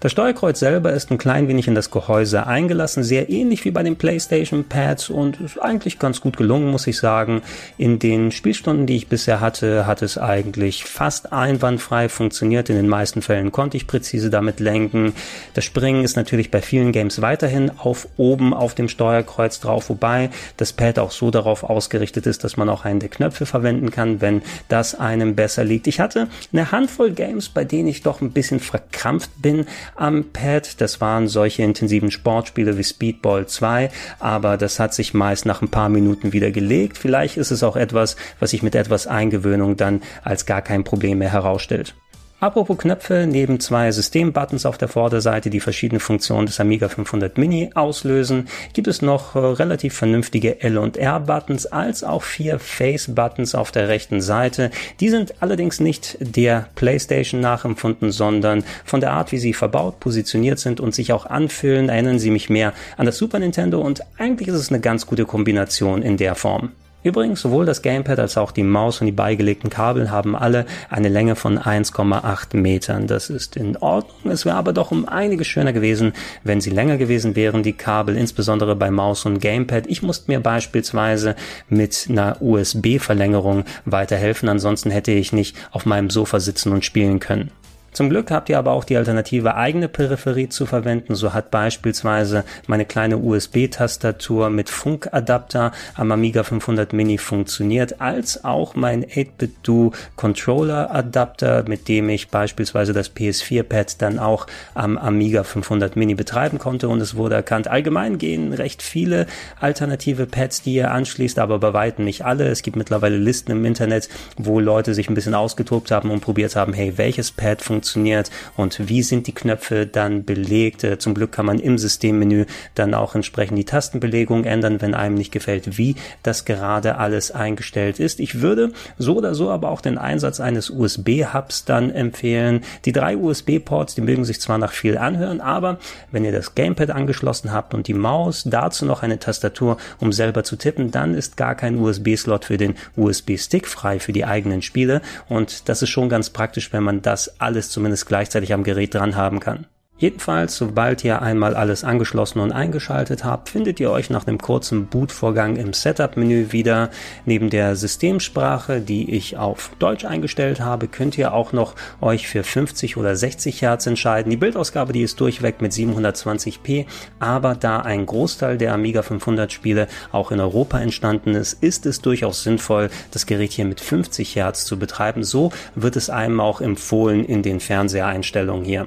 Das 0.00 0.12
Steuerkreuz 0.12 0.58
selber 0.58 0.94
ist 0.94 1.10
ein 1.10 1.18
klein 1.18 1.46
wenig 1.46 1.68
in 1.68 1.74
das 1.74 1.90
Gehäuse 1.90 2.46
eingelassen, 2.46 3.04
sehr 3.04 3.28
ähnlich 3.28 3.66
wie 3.66 3.70
bei 3.70 3.82
den 3.82 3.96
PlayStation 3.96 4.64
Pads 4.64 5.10
und 5.10 5.38
ist 5.42 5.60
eigentlich 5.60 5.98
ganz 5.98 6.22
gut 6.22 6.38
gelungen, 6.38 6.70
muss 6.70 6.86
ich 6.86 6.98
sagen. 6.98 7.42
In 7.76 7.98
den 7.98 8.32
Spielstunden, 8.32 8.86
die 8.86 8.96
ich 8.96 9.08
bisher 9.08 9.40
hatte, 9.40 9.86
hat 9.86 10.00
es 10.00 10.16
eigentlich 10.16 10.84
fast 10.84 11.34
einwandfrei 11.34 12.08
funktioniert. 12.08 12.70
In 12.70 12.76
den 12.76 12.88
meisten 12.88 13.20
Fällen 13.20 13.52
konnte 13.52 13.76
ich 13.76 13.86
präzise 13.86 14.30
damit 14.30 14.58
lenken. 14.58 15.12
Das 15.52 15.66
Springen 15.66 16.02
ist 16.02 16.16
natürlich 16.16 16.50
bei 16.50 16.62
vielen 16.62 16.92
Games 16.92 17.20
weiterhin 17.20 17.70
auf 17.76 18.08
oben 18.16 18.54
auf 18.54 18.74
dem 18.74 18.88
Steuerkreuz 18.88 19.60
drauf, 19.60 19.90
wobei 19.90 20.30
das 20.56 20.72
Pad 20.72 20.98
auch 20.98 21.10
so 21.10 21.30
darauf 21.30 21.62
ausgerichtet 21.62 22.26
ist, 22.26 22.42
dass 22.42 22.56
man 22.56 22.70
auch 22.70 22.86
einen 22.86 23.00
der 23.00 23.10
Knöpfe 23.10 23.44
verwenden 23.44 23.90
kann, 23.90 24.22
wenn 24.22 24.40
das 24.68 24.94
einem 24.94 25.34
besser 25.34 25.62
liegt. 25.62 25.86
Ich 25.88 26.00
hatte 26.00 26.28
eine 26.54 26.72
Handvoll 26.72 27.10
Games, 27.10 27.50
bei 27.50 27.64
denen 27.64 27.88
ich 27.88 28.00
doch 28.02 28.22
ein 28.22 28.32
bisschen 28.32 28.60
verkrampft 28.60 29.30
bin, 29.42 29.66
am 29.96 30.32
Pad. 30.32 30.80
Das 30.80 31.00
waren 31.00 31.28
solche 31.28 31.62
intensiven 31.62 32.10
Sportspiele 32.10 32.76
wie 32.78 32.84
Speedball 32.84 33.46
2, 33.46 33.90
aber 34.18 34.56
das 34.56 34.80
hat 34.80 34.94
sich 34.94 35.14
meist 35.14 35.46
nach 35.46 35.62
ein 35.62 35.70
paar 35.70 35.88
Minuten 35.88 36.32
wieder 36.32 36.50
gelegt. 36.50 36.98
Vielleicht 36.98 37.36
ist 37.36 37.50
es 37.50 37.62
auch 37.62 37.76
etwas, 37.76 38.16
was 38.38 38.50
sich 38.50 38.62
mit 38.62 38.74
etwas 38.74 39.06
Eingewöhnung 39.06 39.76
dann 39.76 40.02
als 40.22 40.46
gar 40.46 40.62
kein 40.62 40.84
Problem 40.84 41.18
mehr 41.18 41.32
herausstellt. 41.32 41.94
Apropos 42.40 42.78
Knöpfe, 42.78 43.26
neben 43.28 43.60
zwei 43.60 43.92
Systembuttons 43.92 44.64
auf 44.64 44.78
der 44.78 44.88
Vorderseite, 44.88 45.50
die 45.50 45.60
verschiedene 45.60 46.00
Funktionen 46.00 46.46
des 46.46 46.58
Amiga 46.58 46.88
500 46.88 47.36
Mini 47.36 47.70
auslösen, 47.74 48.48
gibt 48.72 48.88
es 48.88 49.02
noch 49.02 49.36
äh, 49.36 49.38
relativ 49.40 49.92
vernünftige 49.92 50.62
L- 50.62 50.78
und 50.78 50.96
R-Buttons 50.96 51.66
als 51.66 52.02
auch 52.02 52.22
vier 52.22 52.58
Face-Buttons 52.58 53.54
auf 53.54 53.72
der 53.72 53.88
rechten 53.88 54.22
Seite. 54.22 54.70
Die 55.00 55.10
sind 55.10 55.34
allerdings 55.40 55.80
nicht 55.80 56.16
der 56.18 56.66
PlayStation 56.76 57.42
nachempfunden, 57.42 58.10
sondern 58.10 58.64
von 58.86 59.02
der 59.02 59.12
Art, 59.12 59.32
wie 59.32 59.38
sie 59.38 59.52
verbaut, 59.52 60.00
positioniert 60.00 60.58
sind 60.58 60.80
und 60.80 60.94
sich 60.94 61.12
auch 61.12 61.26
anfühlen, 61.26 61.90
erinnern 61.90 62.18
sie 62.18 62.30
mich 62.30 62.48
mehr 62.48 62.72
an 62.96 63.04
das 63.04 63.18
Super 63.18 63.38
Nintendo 63.38 63.82
und 63.82 64.00
eigentlich 64.16 64.48
ist 64.48 64.54
es 64.54 64.70
eine 64.70 64.80
ganz 64.80 65.04
gute 65.04 65.26
Kombination 65.26 66.00
in 66.00 66.16
der 66.16 66.34
Form. 66.36 66.72
Übrigens, 67.02 67.40
sowohl 67.40 67.64
das 67.64 67.80
Gamepad 67.80 68.18
als 68.18 68.36
auch 68.36 68.52
die 68.52 68.62
Maus 68.62 69.00
und 69.00 69.06
die 69.06 69.12
beigelegten 69.12 69.70
Kabel 69.70 70.10
haben 70.10 70.36
alle 70.36 70.66
eine 70.90 71.08
Länge 71.08 71.34
von 71.34 71.58
1,8 71.58 72.56
Metern. 72.56 73.06
Das 73.06 73.30
ist 73.30 73.56
in 73.56 73.78
Ordnung. 73.78 74.30
Es 74.30 74.44
wäre 74.44 74.56
aber 74.56 74.74
doch 74.74 74.90
um 74.90 75.08
einiges 75.08 75.46
schöner 75.46 75.72
gewesen, 75.72 76.12
wenn 76.44 76.60
sie 76.60 76.70
länger 76.70 76.98
gewesen 76.98 77.36
wären, 77.36 77.62
die 77.62 77.72
Kabel, 77.72 78.16
insbesondere 78.16 78.76
bei 78.76 78.90
Maus 78.90 79.24
und 79.24 79.40
Gamepad. 79.40 79.86
Ich 79.86 80.02
musste 80.02 80.30
mir 80.30 80.40
beispielsweise 80.40 81.36
mit 81.70 82.06
einer 82.10 82.36
USB-Verlängerung 82.42 83.64
weiterhelfen, 83.86 84.50
ansonsten 84.50 84.90
hätte 84.90 85.12
ich 85.12 85.32
nicht 85.32 85.56
auf 85.70 85.86
meinem 85.86 86.10
Sofa 86.10 86.38
sitzen 86.38 86.72
und 86.72 86.84
spielen 86.84 87.18
können. 87.18 87.50
Zum 87.92 88.08
Glück 88.08 88.30
habt 88.30 88.48
ihr 88.48 88.58
aber 88.58 88.70
auch 88.70 88.84
die 88.84 88.96
Alternative 88.96 89.56
eigene 89.56 89.88
Peripherie 89.88 90.48
zu 90.48 90.64
verwenden. 90.64 91.16
So 91.16 91.34
hat 91.34 91.50
beispielsweise 91.50 92.44
meine 92.68 92.84
kleine 92.84 93.18
USB-Tastatur 93.18 94.48
mit 94.48 94.70
Funkadapter 94.70 95.72
am 95.96 96.12
Amiga 96.12 96.44
500 96.44 96.92
Mini 96.92 97.18
funktioniert, 97.18 98.00
als 98.00 98.44
auch 98.44 98.76
mein 98.76 99.04
8-Bit-Do 99.04 99.92
Controller 100.14 100.94
Adapter, 100.94 101.64
mit 101.66 101.88
dem 101.88 102.08
ich 102.10 102.28
beispielsweise 102.28 102.92
das 102.92 103.14
PS4-Pad 103.14 104.00
dann 104.00 104.20
auch 104.20 104.46
am 104.74 104.96
Amiga 104.96 105.42
500 105.42 105.96
Mini 105.96 106.14
betreiben 106.14 106.58
konnte 106.58 106.88
und 106.88 107.00
es 107.00 107.16
wurde 107.16 107.34
erkannt. 107.34 107.66
Allgemein 107.66 108.18
gehen 108.18 108.52
recht 108.52 108.82
viele 108.82 109.26
alternative 109.58 110.26
Pads, 110.26 110.62
die 110.62 110.74
ihr 110.74 110.92
anschließt, 110.92 111.40
aber 111.40 111.58
bei 111.58 111.72
weitem 111.72 112.04
nicht 112.04 112.24
alle. 112.24 112.46
Es 112.46 112.62
gibt 112.62 112.76
mittlerweile 112.76 113.16
Listen 113.16 113.50
im 113.50 113.64
Internet, 113.64 114.08
wo 114.36 114.60
Leute 114.60 114.94
sich 114.94 115.08
ein 115.08 115.14
bisschen 115.14 115.34
ausgetobt 115.34 115.90
haben 115.90 116.10
und 116.12 116.20
probiert 116.20 116.54
haben, 116.54 116.72
hey, 116.72 116.96
welches 116.96 117.32
Pad 117.32 117.62
funktioniert 117.62 117.79
funktioniert 117.80 118.30
und 118.58 118.88
wie 118.90 119.02
sind 119.02 119.26
die 119.26 119.34
Knöpfe 119.34 119.86
dann 119.86 120.24
belegt. 120.26 120.84
Äh, 120.84 120.98
zum 120.98 121.14
Glück 121.14 121.32
kann 121.32 121.46
man 121.46 121.58
im 121.58 121.78
Systemmenü 121.78 122.44
dann 122.74 122.92
auch 122.92 123.14
entsprechend 123.14 123.56
die 123.56 123.64
Tastenbelegung 123.64 124.44
ändern, 124.44 124.82
wenn 124.82 124.94
einem 124.94 125.14
nicht 125.14 125.32
gefällt, 125.32 125.78
wie 125.78 125.96
das 126.22 126.44
gerade 126.44 126.98
alles 126.98 127.30
eingestellt 127.30 127.98
ist. 127.98 128.20
Ich 128.20 128.42
würde 128.42 128.72
so 128.98 129.16
oder 129.16 129.34
so 129.34 129.48
aber 129.48 129.70
auch 129.70 129.80
den 129.80 129.96
Einsatz 129.96 130.40
eines 130.40 130.68
USB-Hubs 130.68 131.64
dann 131.64 131.90
empfehlen. 131.90 132.60
Die 132.84 132.92
drei 132.92 133.16
USB-Ports, 133.16 133.94
die 133.94 134.02
mögen 134.02 134.26
sich 134.26 134.42
zwar 134.42 134.58
nach 134.58 134.72
viel 134.72 134.98
anhören, 134.98 135.40
aber 135.40 135.78
wenn 136.10 136.26
ihr 136.26 136.32
das 136.32 136.54
Gamepad 136.54 136.90
angeschlossen 136.90 137.50
habt 137.50 137.72
und 137.72 137.88
die 137.88 137.94
Maus, 137.94 138.44
dazu 138.44 138.84
noch 138.84 139.02
eine 139.02 139.18
Tastatur, 139.18 139.78
um 140.00 140.12
selber 140.12 140.44
zu 140.44 140.56
tippen, 140.56 140.90
dann 140.90 141.14
ist 141.14 141.38
gar 141.38 141.54
kein 141.54 141.78
USB-Slot 141.78 142.44
für 142.44 142.58
den 142.58 142.74
USB-Stick 142.96 143.66
frei 143.66 144.00
für 144.00 144.12
die 144.12 144.26
eigenen 144.26 144.60
Spiele 144.60 145.00
und 145.30 145.68
das 145.70 145.80
ist 145.80 145.88
schon 145.88 146.10
ganz 146.10 146.28
praktisch, 146.28 146.74
wenn 146.74 146.82
man 146.82 147.00
das 147.00 147.40
alles 147.40 147.69
zumindest 147.70 148.06
gleichzeitig 148.06 148.52
am 148.52 148.64
Gerät 148.64 148.94
dran 148.94 149.16
haben 149.16 149.40
kann. 149.40 149.66
Jedenfalls, 150.00 150.56
sobald 150.56 151.04
ihr 151.04 151.20
einmal 151.20 151.54
alles 151.54 151.84
angeschlossen 151.84 152.40
und 152.40 152.52
eingeschaltet 152.52 153.22
habt, 153.22 153.50
findet 153.50 153.80
ihr 153.80 153.90
euch 153.90 154.08
nach 154.08 154.26
einem 154.26 154.38
kurzen 154.38 154.86
Bootvorgang 154.86 155.56
im 155.56 155.74
Setup-Menü 155.74 156.52
wieder. 156.52 156.88
Neben 157.26 157.50
der 157.50 157.76
Systemsprache, 157.76 158.80
die 158.80 159.14
ich 159.14 159.36
auf 159.36 159.70
Deutsch 159.78 160.06
eingestellt 160.06 160.60
habe, 160.60 160.88
könnt 160.88 161.18
ihr 161.18 161.34
auch 161.34 161.52
noch 161.52 161.74
euch 162.00 162.28
für 162.28 162.42
50 162.42 162.96
oder 162.96 163.14
60 163.14 163.60
Hertz 163.60 163.86
entscheiden. 163.86 164.30
Die 164.30 164.38
Bildausgabe, 164.38 164.94
die 164.94 165.02
ist 165.02 165.20
durchweg 165.20 165.60
mit 165.60 165.72
720p, 165.72 166.86
aber 167.18 167.54
da 167.54 167.80
ein 167.80 168.06
Großteil 168.06 168.56
der 168.56 168.72
Amiga 168.72 169.02
500 169.02 169.52
Spiele 169.52 169.86
auch 170.12 170.32
in 170.32 170.40
Europa 170.40 170.80
entstanden 170.80 171.34
ist, 171.34 171.62
ist 171.62 171.84
es 171.84 172.00
durchaus 172.00 172.42
sinnvoll, 172.42 172.88
das 173.10 173.26
Gerät 173.26 173.52
hier 173.52 173.66
mit 173.66 173.82
50 173.82 174.34
Hertz 174.34 174.64
zu 174.64 174.78
betreiben. 174.78 175.24
So 175.24 175.52
wird 175.74 175.96
es 175.96 176.08
einem 176.08 176.40
auch 176.40 176.62
empfohlen 176.62 177.22
in 177.26 177.42
den 177.42 177.60
Fernsehereinstellungen 177.60 178.64
hier. 178.64 178.86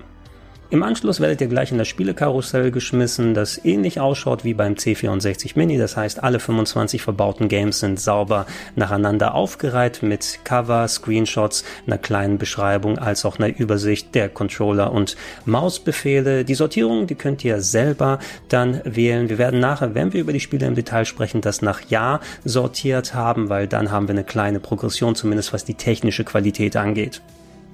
Im 0.74 0.82
Anschluss 0.82 1.20
werdet 1.20 1.40
ihr 1.40 1.46
gleich 1.46 1.72
in 1.72 1.78
das 1.78 1.88
Spielekarussell 1.88 2.72
geschmissen, 2.72 3.36
das 3.36 3.64
ähnlich 3.64 4.00
ausschaut 4.00 4.44
wie 4.44 4.56
beim 4.56 4.74
C64 4.74 5.52
Mini. 5.54 5.78
Das 5.78 5.96
heißt, 5.96 6.24
alle 6.24 6.40
25 6.40 7.00
verbauten 7.00 7.48
Games 7.48 7.80
sind 7.80 8.00
sauber 8.00 8.48
nacheinander 8.76 9.36
aufgereiht 9.36 10.02
mit 10.02 10.40
Cover, 10.46 10.88
Screenshots, 10.88 11.64
einer 11.86 12.00
kleinen 12.00 12.40
Beschreibung 12.40 12.98
als 12.98 13.24
auch 13.24 13.38
einer 13.38 13.56
Übersicht 13.56 14.16
der 14.16 14.30
Controller 14.30 14.92
und 14.92 15.16
Mausbefehle. 15.46 16.44
Die 16.44 16.56
Sortierung, 16.56 17.06
die 17.06 17.14
könnt 17.14 17.46
ihr 17.46 17.62
selber 17.62 18.18
dann 18.50 18.82
wählen. 18.84 19.30
Wir 19.30 19.38
werden 19.38 19.60
nachher, 19.60 19.94
wenn 19.94 20.12
wir 20.12 20.22
über 20.22 20.34
die 20.34 20.40
Spiele 20.40 20.66
im 20.66 20.74
Detail 20.74 21.06
sprechen, 21.06 21.42
das 21.42 21.62
nach 21.62 21.88
Jahr 21.92 22.20
sortiert 22.46 23.14
haben, 23.14 23.50
weil 23.50 23.68
dann 23.68 23.92
haben 23.92 24.08
wir 24.08 24.16
eine 24.16 24.24
kleine 24.24 24.60
Progression, 24.60 25.14
zumindest 25.14 25.54
was 25.54 25.66
die 25.66 25.76
technische 25.76 26.24
Qualität 26.24 26.76
angeht. 26.76 27.22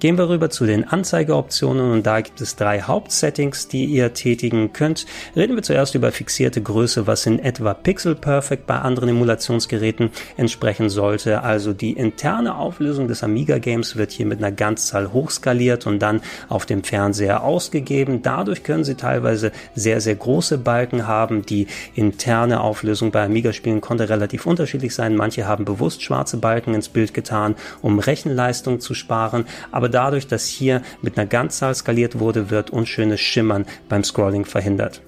Gehen 0.00 0.16
wir 0.16 0.30
rüber 0.30 0.48
zu 0.48 0.64
den 0.64 0.88
Anzeigeoptionen 0.88 1.92
und 1.92 2.06
da 2.06 2.22
gibt 2.22 2.40
es 2.40 2.56
drei 2.56 2.80
Hauptsettings, 2.80 3.68
die 3.68 3.84
ihr 3.84 4.14
tätigen 4.14 4.72
könnt. 4.72 5.04
Reden 5.36 5.56
wir 5.56 5.62
zuerst 5.62 5.94
über 5.94 6.10
fixierte 6.10 6.62
Größe, 6.62 7.06
was 7.06 7.26
in 7.26 7.38
etwa 7.38 7.74
Pixel 7.74 8.14
Perfect 8.14 8.66
bei 8.66 8.78
anderen 8.78 9.10
Emulationsgeräten 9.10 10.08
entsprechen 10.38 10.88
sollte. 10.88 11.42
Also 11.42 11.74
die 11.74 11.92
interne 11.92 12.54
Auflösung 12.54 13.08
des 13.08 13.22
Amiga 13.22 13.58
Games 13.58 13.96
wird 13.96 14.10
hier 14.10 14.24
mit 14.24 14.38
einer 14.38 14.52
Ganzzahl 14.52 15.12
hochskaliert 15.12 15.86
und 15.86 15.98
dann 15.98 16.22
auf 16.48 16.64
dem 16.64 16.82
Fernseher 16.82 17.44
ausgegeben. 17.44 18.22
Dadurch 18.22 18.62
können 18.62 18.84
sie 18.84 18.94
teilweise 18.94 19.52
sehr, 19.74 20.00
sehr 20.00 20.14
große 20.14 20.56
Balken 20.56 21.06
haben. 21.06 21.44
Die 21.44 21.66
interne 21.94 22.62
Auflösung 22.62 23.10
bei 23.10 23.22
Amiga 23.22 23.52
Spielen 23.52 23.82
konnte 23.82 24.08
relativ 24.08 24.46
unterschiedlich 24.46 24.94
sein. 24.94 25.14
Manche 25.14 25.46
haben 25.46 25.66
bewusst 25.66 26.02
schwarze 26.02 26.38
Balken 26.38 26.72
ins 26.72 26.88
Bild 26.88 27.12
getan, 27.12 27.54
um 27.82 27.98
Rechenleistung 27.98 28.80
zu 28.80 28.94
sparen. 28.94 29.44
Aber 29.70 29.89
dadurch, 29.90 30.26
dass 30.26 30.46
hier 30.46 30.82
mit 31.02 31.18
einer 31.18 31.26
Ganzzahl 31.26 31.74
skaliert 31.74 32.18
wurde, 32.18 32.50
wird 32.50 32.70
unschönes 32.70 33.20
Schimmern 33.20 33.66
beim 33.88 34.04
Scrolling 34.04 34.44
verhindert. 34.44 35.02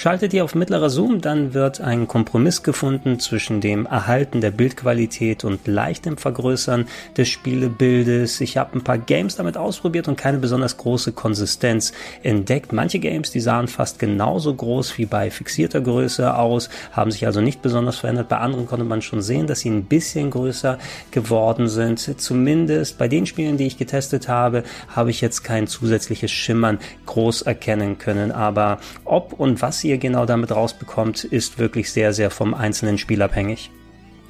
Schaltet 0.00 0.32
ihr 0.32 0.44
auf 0.44 0.54
mittlerer 0.54 0.90
Zoom, 0.90 1.20
dann 1.20 1.54
wird 1.54 1.80
ein 1.80 2.06
Kompromiss 2.06 2.62
gefunden 2.62 3.18
zwischen 3.18 3.60
dem 3.60 3.84
Erhalten 3.84 4.40
der 4.40 4.52
Bildqualität 4.52 5.42
und 5.42 5.66
leichtem 5.66 6.16
Vergrößern 6.16 6.86
des 7.16 7.28
Spielebildes. 7.28 8.40
Ich 8.40 8.56
habe 8.58 8.78
ein 8.78 8.84
paar 8.84 8.98
Games 8.98 9.34
damit 9.34 9.56
ausprobiert 9.56 10.06
und 10.06 10.16
keine 10.16 10.38
besonders 10.38 10.76
große 10.76 11.10
Konsistenz 11.10 11.92
entdeckt. 12.22 12.72
Manche 12.72 13.00
Games, 13.00 13.32
die 13.32 13.40
sahen 13.40 13.66
fast 13.66 13.98
genauso 13.98 14.54
groß 14.54 14.98
wie 14.98 15.06
bei 15.06 15.32
fixierter 15.32 15.80
Größe 15.80 16.32
aus, 16.32 16.70
haben 16.92 17.10
sich 17.10 17.26
also 17.26 17.40
nicht 17.40 17.60
besonders 17.60 17.96
verändert. 17.96 18.28
Bei 18.28 18.38
anderen 18.38 18.66
konnte 18.66 18.84
man 18.84 19.02
schon 19.02 19.20
sehen, 19.20 19.48
dass 19.48 19.58
sie 19.58 19.70
ein 19.70 19.86
bisschen 19.86 20.30
größer 20.30 20.78
geworden 21.10 21.66
sind. 21.66 22.20
Zumindest 22.20 22.98
bei 22.98 23.08
den 23.08 23.26
Spielen, 23.26 23.56
die 23.56 23.66
ich 23.66 23.78
getestet 23.78 24.28
habe, 24.28 24.62
habe 24.94 25.10
ich 25.10 25.20
jetzt 25.20 25.42
kein 25.42 25.66
zusätzliches 25.66 26.30
Schimmern 26.30 26.78
groß 27.06 27.42
erkennen 27.42 27.98
können. 27.98 28.30
Aber 28.30 28.78
ob 29.04 29.32
und 29.32 29.60
was 29.60 29.80
sie 29.80 29.87
ihr 29.88 29.98
genau 29.98 30.26
damit 30.26 30.52
rausbekommt, 30.52 31.24
ist 31.24 31.58
wirklich 31.58 31.90
sehr, 31.92 32.12
sehr 32.12 32.30
vom 32.30 32.54
einzelnen 32.54 32.98
Spiel 32.98 33.22
abhängig. 33.22 33.70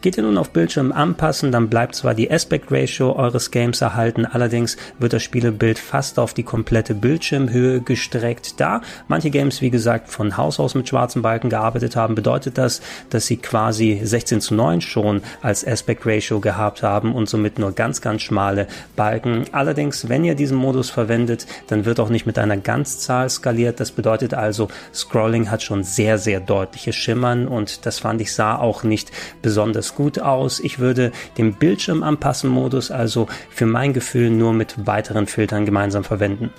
Geht 0.00 0.16
ihr 0.16 0.22
nun 0.22 0.38
auf 0.38 0.50
Bildschirm 0.50 0.92
anpassen, 0.92 1.50
dann 1.50 1.68
bleibt 1.68 1.96
zwar 1.96 2.14
die 2.14 2.30
Aspect 2.30 2.70
Ratio 2.70 3.16
eures 3.16 3.50
Games 3.50 3.80
erhalten, 3.80 4.26
allerdings 4.26 4.76
wird 5.00 5.12
das 5.12 5.24
Spielebild 5.24 5.76
fast 5.76 6.20
auf 6.20 6.34
die 6.34 6.44
komplette 6.44 6.94
Bildschirmhöhe 6.94 7.80
gestreckt. 7.80 8.60
Da 8.60 8.80
manche 9.08 9.30
Games, 9.30 9.60
wie 9.60 9.70
gesagt, 9.70 10.08
von 10.08 10.36
Haus 10.36 10.60
aus 10.60 10.76
mit 10.76 10.88
schwarzen 10.88 11.22
Balken 11.22 11.50
gearbeitet 11.50 11.96
haben, 11.96 12.14
bedeutet 12.14 12.58
das, 12.58 12.80
dass 13.10 13.26
sie 13.26 13.38
quasi 13.38 13.98
16 14.00 14.40
zu 14.40 14.54
9 14.54 14.82
schon 14.82 15.20
als 15.42 15.66
Aspect 15.66 16.06
Ratio 16.06 16.38
gehabt 16.38 16.84
haben 16.84 17.12
und 17.12 17.28
somit 17.28 17.58
nur 17.58 17.72
ganz, 17.72 18.00
ganz 18.00 18.22
schmale 18.22 18.68
Balken. 18.94 19.46
Allerdings, 19.50 20.08
wenn 20.08 20.24
ihr 20.24 20.36
diesen 20.36 20.58
Modus 20.58 20.90
verwendet, 20.90 21.44
dann 21.66 21.86
wird 21.86 21.98
auch 21.98 22.08
nicht 22.08 22.24
mit 22.24 22.38
einer 22.38 22.56
Ganzzahl 22.56 23.28
skaliert. 23.28 23.80
Das 23.80 23.90
bedeutet 23.90 24.32
also, 24.32 24.68
Scrolling 24.94 25.50
hat 25.50 25.64
schon 25.64 25.82
sehr, 25.82 26.18
sehr 26.18 26.38
deutliches 26.38 26.94
Schimmern 26.94 27.48
und 27.48 27.84
das 27.84 27.98
fand 27.98 28.20
ich 28.20 28.32
sah 28.32 28.54
auch 28.54 28.84
nicht 28.84 29.10
besonders 29.42 29.87
das 29.88 29.94
gut 29.94 30.18
aus. 30.18 30.60
Ich 30.60 30.78
würde 30.78 31.12
den 31.38 31.54
Bildschirm 31.54 32.02
anpassen 32.02 32.50
Modus 32.50 32.90
also 32.90 33.26
für 33.50 33.66
mein 33.66 33.92
Gefühl 33.92 34.30
nur 34.30 34.52
mit 34.52 34.86
weiteren 34.86 35.26
Filtern 35.26 35.64
gemeinsam 35.64 36.04
verwenden. 36.04 36.50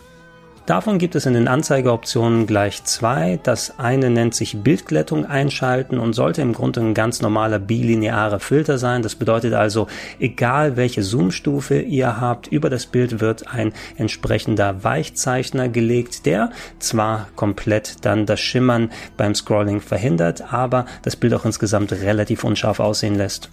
Davon 0.70 1.00
gibt 1.00 1.16
es 1.16 1.26
in 1.26 1.34
den 1.34 1.48
Anzeigeoptionen 1.48 2.46
gleich 2.46 2.84
zwei. 2.84 3.40
Das 3.42 3.80
eine 3.80 4.12
nennt 4.12 4.36
sich 4.36 4.62
Bildglättung 4.62 5.26
einschalten 5.26 5.98
und 5.98 6.14
sollte 6.14 6.44
im 6.44 6.54
Grunde 6.54 6.80
ein 6.82 6.94
ganz 6.94 7.24
normaler 7.24 7.58
bilinearer 7.58 8.40
Filter 8.40 8.78
sein. 8.78 9.02
Das 9.02 9.16
bedeutet 9.16 9.56
also, 9.56 9.88
egal 10.20 10.78
welche 10.78 11.02
Zoomstufe 11.02 11.82
ihr 11.82 12.22
habt, 12.22 12.46
über 12.50 12.70
das 12.70 12.86
Bild 12.86 13.20
wird 13.20 13.52
ein 13.52 13.74
entsprechender 13.98 14.84
Weichzeichner 14.84 15.70
gelegt, 15.70 16.28
der 16.28 16.52
zwar 16.78 17.30
komplett 17.36 18.06
dann 18.06 18.28
das 18.28 18.40
Schimmern 18.40 18.92
beim 19.18 19.34
Scrolling 19.34 19.82
verhindert, 19.82 20.54
aber 20.54 20.86
das 21.02 21.16
Bild 21.16 21.34
auch 21.34 21.46
insgesamt 21.46 21.94
relativ 21.94 22.44
unscharf 22.44 22.80
aussehen 22.80 23.16
lässt. 23.16 23.50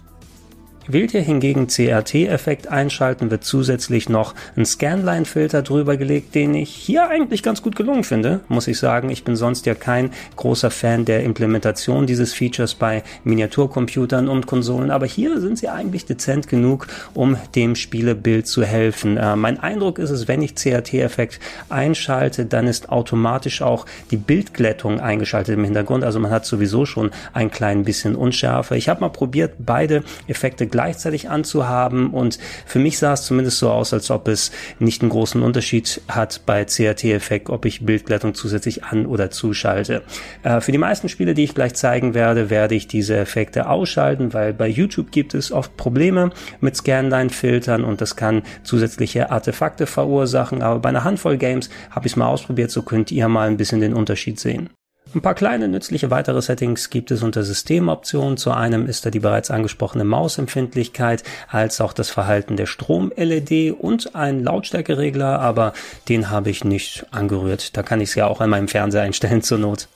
Wählt 0.89 1.13
ihr 1.13 1.21
hingegen 1.21 1.67
CRT-Effekt 1.67 2.69
einschalten, 2.69 3.29
wird 3.29 3.43
zusätzlich 3.43 4.07
noch 4.07 4.33
ein 4.55 4.65
Scanline-Filter 4.65 5.61
drüber 5.61 5.97
gelegt, 5.97 6.33
den 6.33 6.55
ich 6.55 6.69
hier 6.69 7.09
eigentlich 7.09 7.43
ganz 7.43 7.61
gut 7.61 7.75
gelungen 7.75 8.05
finde, 8.05 8.39
muss 8.47 8.69
ich 8.69 8.79
sagen. 8.79 9.09
Ich 9.09 9.25
bin 9.25 9.35
sonst 9.35 9.65
ja 9.65 9.75
kein 9.75 10.11
großer 10.37 10.71
Fan 10.71 11.03
der 11.03 11.23
Implementation 11.23 12.07
dieses 12.07 12.33
Features 12.33 12.73
bei 12.75 13.03
Miniaturcomputern 13.25 14.29
und 14.29 14.47
Konsolen, 14.47 14.89
aber 14.89 15.05
hier 15.05 15.41
sind 15.41 15.59
sie 15.59 15.67
eigentlich 15.67 16.05
dezent 16.05 16.47
genug, 16.47 16.87
um 17.13 17.35
dem 17.53 17.75
Spielebild 17.75 18.47
zu 18.47 18.63
helfen. 18.63 19.17
Äh, 19.17 19.35
mein 19.35 19.59
Eindruck 19.59 19.99
ist 19.99 20.11
es, 20.11 20.29
wenn 20.29 20.41
ich 20.41 20.55
CRT-Effekt 20.55 21.41
einschalte, 21.67 22.45
dann 22.45 22.65
ist 22.65 22.87
automatisch 22.87 23.61
auch 23.61 23.85
die 24.11 24.17
Bildglättung 24.17 25.01
eingeschaltet 25.01 25.55
im 25.55 25.65
Hintergrund. 25.65 26.05
Also 26.05 26.21
man 26.21 26.31
hat 26.31 26.45
sowieso 26.45 26.85
schon 26.85 27.11
ein 27.33 27.51
klein 27.51 27.83
bisschen 27.83 28.15
Unschärfe. 28.15 28.77
Ich 28.77 28.87
habe 28.87 29.01
mal 29.01 29.09
probiert, 29.09 29.55
beide 29.59 30.05
Effekte 30.27 30.76
gleichzeitig 30.77 31.27
anzuhaben. 31.31 32.11
Und 32.11 32.37
für 32.67 32.77
mich 32.77 32.99
sah 32.99 33.13
es 33.13 33.23
zumindest 33.23 33.57
so 33.57 33.71
aus, 33.71 33.93
als 33.93 34.11
ob 34.11 34.27
es 34.27 34.51
nicht 34.77 35.01
einen 35.01 35.09
großen 35.09 35.41
Unterschied 35.41 36.01
hat 36.07 36.41
bei 36.45 36.65
CRT-Effekt, 36.65 37.49
ob 37.49 37.65
ich 37.65 37.83
Bildglättung 37.83 38.35
zusätzlich 38.35 38.83
an- 38.83 39.07
oder 39.07 39.31
zuschalte. 39.31 40.03
Äh, 40.43 40.61
für 40.61 40.71
die 40.71 40.77
meisten 40.77 41.09
Spiele, 41.09 41.33
die 41.33 41.45
ich 41.45 41.55
gleich 41.55 41.73
zeigen 41.73 42.13
werde, 42.13 42.51
werde 42.51 42.75
ich 42.75 42.87
diese 42.87 43.17
Effekte 43.17 43.67
ausschalten, 43.67 44.35
weil 44.35 44.53
bei 44.53 44.67
YouTube 44.67 45.11
gibt 45.11 45.33
es 45.33 45.51
oft 45.51 45.75
Probleme 45.77 46.29
mit 46.61 46.75
Scanline-Filtern 46.75 47.83
und 47.83 47.99
das 47.99 48.15
kann 48.15 48.43
zusätzliche 48.61 49.31
Artefakte 49.31 49.87
verursachen. 49.87 50.61
Aber 50.61 50.79
bei 50.79 50.89
einer 50.89 51.03
Handvoll 51.03 51.37
Games 51.37 51.71
habe 51.89 52.05
ich 52.05 52.13
es 52.13 52.17
mal 52.17 52.27
ausprobiert, 52.27 52.69
so 52.69 52.83
könnt 52.83 53.11
ihr 53.11 53.27
mal 53.29 53.47
ein 53.47 53.57
bisschen 53.57 53.81
den 53.81 53.95
Unterschied 53.95 54.39
sehen. 54.39 54.69
Ein 55.17 55.23
paar 55.23 55.33
kleine 55.33 55.67
nützliche 55.67 56.11
weitere 56.11 56.43
Settings 56.43 56.91
gibt 56.91 57.09
es 57.09 57.23
unter 57.23 57.41
Systemoptionen. 57.41 58.37
Zu 58.37 58.51
einem 58.51 58.85
ist 58.85 59.03
da 59.03 59.09
die 59.09 59.19
bereits 59.19 59.49
angesprochene 59.49 60.03
Mausempfindlichkeit, 60.03 61.23
als 61.49 61.81
auch 61.81 61.93
das 61.93 62.11
Verhalten 62.11 62.55
der 62.55 62.67
Strom-LED 62.67 63.71
und 63.79 64.13
ein 64.13 64.43
Lautstärkeregler, 64.43 65.39
aber 65.39 65.73
den 66.07 66.29
habe 66.29 66.51
ich 66.51 66.63
nicht 66.63 67.07
angerührt. 67.09 67.75
Da 67.75 67.81
kann 67.81 67.99
ich 67.99 68.09
es 68.09 68.15
ja 68.15 68.27
auch 68.27 68.41
an 68.41 68.51
meinem 68.51 68.67
Fernseher 68.67 69.01
einstellen 69.01 69.41
zur 69.41 69.57
Not. 69.57 69.87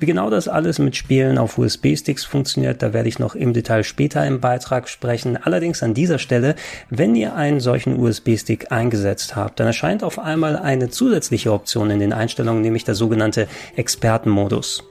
Wie 0.00 0.06
genau 0.06 0.30
das 0.30 0.48
alles 0.48 0.78
mit 0.78 0.96
Spielen 0.96 1.36
auf 1.36 1.58
USB-Sticks 1.58 2.24
funktioniert, 2.24 2.80
da 2.80 2.94
werde 2.94 3.10
ich 3.10 3.18
noch 3.18 3.34
im 3.34 3.52
Detail 3.52 3.84
später 3.84 4.26
im 4.26 4.40
Beitrag 4.40 4.88
sprechen. 4.88 5.36
Allerdings 5.36 5.82
an 5.82 5.92
dieser 5.92 6.18
Stelle, 6.18 6.54
wenn 6.88 7.14
ihr 7.14 7.34
einen 7.34 7.60
solchen 7.60 8.00
USB-Stick 8.00 8.72
eingesetzt 8.72 9.36
habt, 9.36 9.60
dann 9.60 9.66
erscheint 9.66 10.02
auf 10.02 10.18
einmal 10.18 10.56
eine 10.56 10.88
zusätzliche 10.88 11.52
Option 11.52 11.90
in 11.90 11.98
den 11.98 12.14
Einstellungen, 12.14 12.62
nämlich 12.62 12.84
der 12.84 12.94
sogenannte 12.94 13.46
Expertenmodus. 13.76 14.84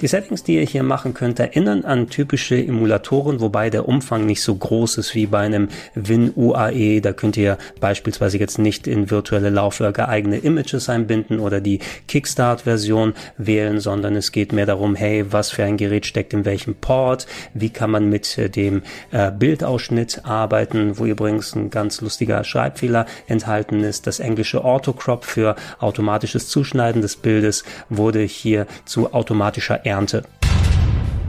Die 0.00 0.06
Settings, 0.06 0.44
die 0.44 0.54
ihr 0.54 0.64
hier 0.64 0.84
machen 0.84 1.12
könnt, 1.12 1.40
erinnern 1.40 1.84
an 1.84 2.08
typische 2.08 2.56
Emulatoren, 2.56 3.40
wobei 3.40 3.68
der 3.68 3.88
Umfang 3.88 4.26
nicht 4.26 4.42
so 4.42 4.54
groß 4.54 4.96
ist 4.98 5.16
wie 5.16 5.26
bei 5.26 5.40
einem 5.40 5.70
WinUAE. 5.96 7.00
Da 7.00 7.12
könnt 7.12 7.36
ihr 7.36 7.58
beispielsweise 7.80 8.38
jetzt 8.38 8.60
nicht 8.60 8.86
in 8.86 9.10
virtuelle 9.10 9.50
Laufwerke 9.50 10.08
eigene 10.08 10.38
Images 10.38 10.88
einbinden 10.88 11.40
oder 11.40 11.60
die 11.60 11.80
Kickstart-Version 12.06 13.14
wählen, 13.38 13.80
sondern 13.80 14.14
es 14.14 14.30
geht 14.30 14.52
mehr 14.52 14.66
darum, 14.66 14.94
hey, 14.94 15.32
was 15.32 15.50
für 15.50 15.64
ein 15.64 15.76
Gerät 15.76 16.06
steckt 16.06 16.32
in 16.32 16.44
welchem 16.44 16.76
Port, 16.76 17.26
wie 17.52 17.70
kann 17.70 17.90
man 17.90 18.08
mit 18.08 18.38
äh, 18.38 18.48
dem 18.48 18.82
äh, 19.10 19.32
Bildausschnitt 19.32 20.24
arbeiten, 20.24 20.96
wo 20.98 21.06
übrigens 21.06 21.56
ein 21.56 21.70
ganz 21.70 22.00
lustiger 22.00 22.44
Schreibfehler 22.44 23.06
enthalten 23.26 23.82
ist. 23.82 24.06
Das 24.06 24.20
englische 24.20 24.64
Autocrop 24.64 25.24
für 25.24 25.56
automatisches 25.80 26.48
Zuschneiden 26.48 27.02
des 27.02 27.16
Bildes 27.16 27.64
wurde 27.88 28.22
hier 28.22 28.68
zu 28.84 29.12
automatischer 29.12 29.87
Ernte. 29.88 30.22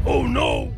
Oh 0.06 0.24
no! 0.24 0.70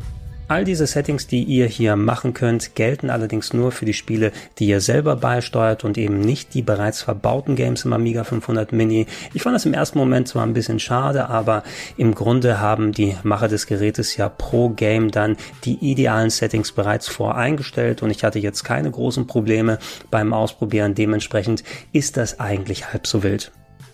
All 0.51 0.65
diese 0.65 0.85
Settings, 0.85 1.27
die 1.27 1.43
ihr 1.43 1.65
hier 1.65 1.95
machen 1.95 2.33
könnt, 2.33 2.75
gelten 2.75 3.09
allerdings 3.09 3.53
nur 3.53 3.71
für 3.71 3.85
die 3.85 3.93
Spiele, 3.93 4.33
die 4.59 4.67
ihr 4.67 4.81
selber 4.81 5.15
beisteuert 5.15 5.85
und 5.85 5.97
eben 5.97 6.19
nicht 6.19 6.53
die 6.53 6.61
bereits 6.61 7.01
verbauten 7.01 7.55
Games 7.55 7.85
im 7.85 7.93
Amiga 7.93 8.25
500 8.25 8.73
Mini. 8.73 9.07
Ich 9.33 9.43
fand 9.43 9.55
das 9.55 9.65
im 9.65 9.73
ersten 9.73 9.97
Moment 9.97 10.27
zwar 10.27 10.45
ein 10.45 10.51
bisschen 10.51 10.79
schade, 10.79 11.29
aber 11.29 11.63
im 11.95 12.13
Grunde 12.13 12.59
haben 12.59 12.91
die 12.91 13.15
Macher 13.23 13.47
des 13.47 13.65
Gerätes 13.65 14.17
ja 14.17 14.27
pro 14.27 14.67
Game 14.67 15.09
dann 15.09 15.37
die 15.63 15.75
idealen 15.75 16.29
Settings 16.29 16.73
bereits 16.73 17.07
voreingestellt 17.07 18.03
und 18.03 18.11
ich 18.11 18.25
hatte 18.25 18.39
jetzt 18.39 18.63
keine 18.65 18.91
großen 18.91 19.27
Probleme 19.27 19.79
beim 20.09 20.33
Ausprobieren. 20.33 20.95
Dementsprechend 20.95 21.63
ist 21.93 22.17
das 22.17 22.41
eigentlich 22.41 22.91
halb 22.91 23.07
so 23.07 23.23
wild. 23.23 23.53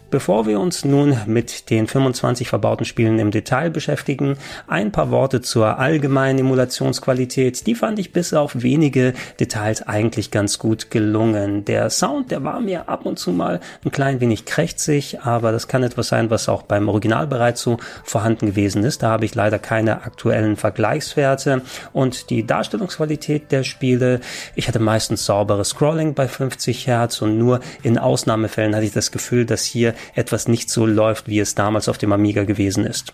Bevor 0.10 0.48
wir 0.48 0.62
uns 0.62 0.86
nun 0.86 1.18
mit 1.26 1.70
den 1.70 1.86
25 1.86 2.48
verbauten 2.48 2.86
Spielen 2.86 3.20
im 3.20 3.30
Detail 3.30 3.70
beschäftigen, 3.70 4.38
ein 4.66 4.94
paar 4.94 5.12
Worte 5.12 5.42
zur 5.42 5.80
allgemeinen 5.80 6.40
Emulationsqualität. 6.40 7.68
Die 7.68 7.76
fand 7.76 8.00
ich 8.00 8.14
bis 8.14 8.34
auf 8.34 8.64
wenige 8.64 9.14
Details 9.38 9.82
eigentlich 9.82 10.32
ganz 10.32 10.60
gut 10.60 10.92
gelungen. 10.92 11.66
Der 11.66 11.90
Sound, 11.90 12.32
der 12.32 12.42
war 12.46 12.62
mir 12.62 12.88
ab 12.88 13.06
und 13.06 13.20
zu 13.20 13.32
mal 13.32 13.60
ein 13.84 13.92
klein 13.92 14.22
wenig 14.22 14.46
krächzig, 14.46 15.20
aber 15.24 15.52
das 15.52 15.68
kann 15.68 15.84
etwas 15.84 16.08
sein, 16.08 16.30
was 16.30 16.48
auch 16.48 16.64
beim 16.64 16.88
Original 16.88 17.28
bereits 17.28 17.62
so 17.62 17.78
vorhanden 18.06 18.46
gewesen 18.46 18.86
ist. 18.86 19.04
Da 19.04 19.10
habe 19.10 19.26
ich 19.26 19.36
leider 19.36 19.60
keine 19.60 20.04
aktuellen 20.04 20.56
Vergleichswerte 20.56 21.64
und 21.92 22.30
die 22.30 22.48
Darstellungsqualität 22.48 23.52
der 23.52 23.66
Spiele. 23.66 24.22
Ich 24.56 24.70
hatte 24.70 24.80
meistens 24.80 25.26
sauberes 25.26 25.70
Scrolling 25.70 26.14
bei 26.14 26.30
50 26.30 26.88
Hertz 26.88 27.22
und 27.22 27.38
nur 27.38 27.60
in 27.84 27.98
Ausnahmefällen 27.98 28.74
hatte 28.74 28.86
ich 28.86 28.94
das 28.94 29.12
Gefühl, 29.12 29.46
dass 29.46 29.64
hier 29.64 29.96
etwas 30.16 30.48
nicht 30.48 30.70
so 30.70 30.86
läuft, 30.86 31.28
wie 31.28 31.40
es 31.40 31.56
damals 31.56 31.90
auf 31.90 31.98
dem 31.98 32.14
Amiga 32.14 32.44
gewesen 32.44 32.86
ist 32.86 33.14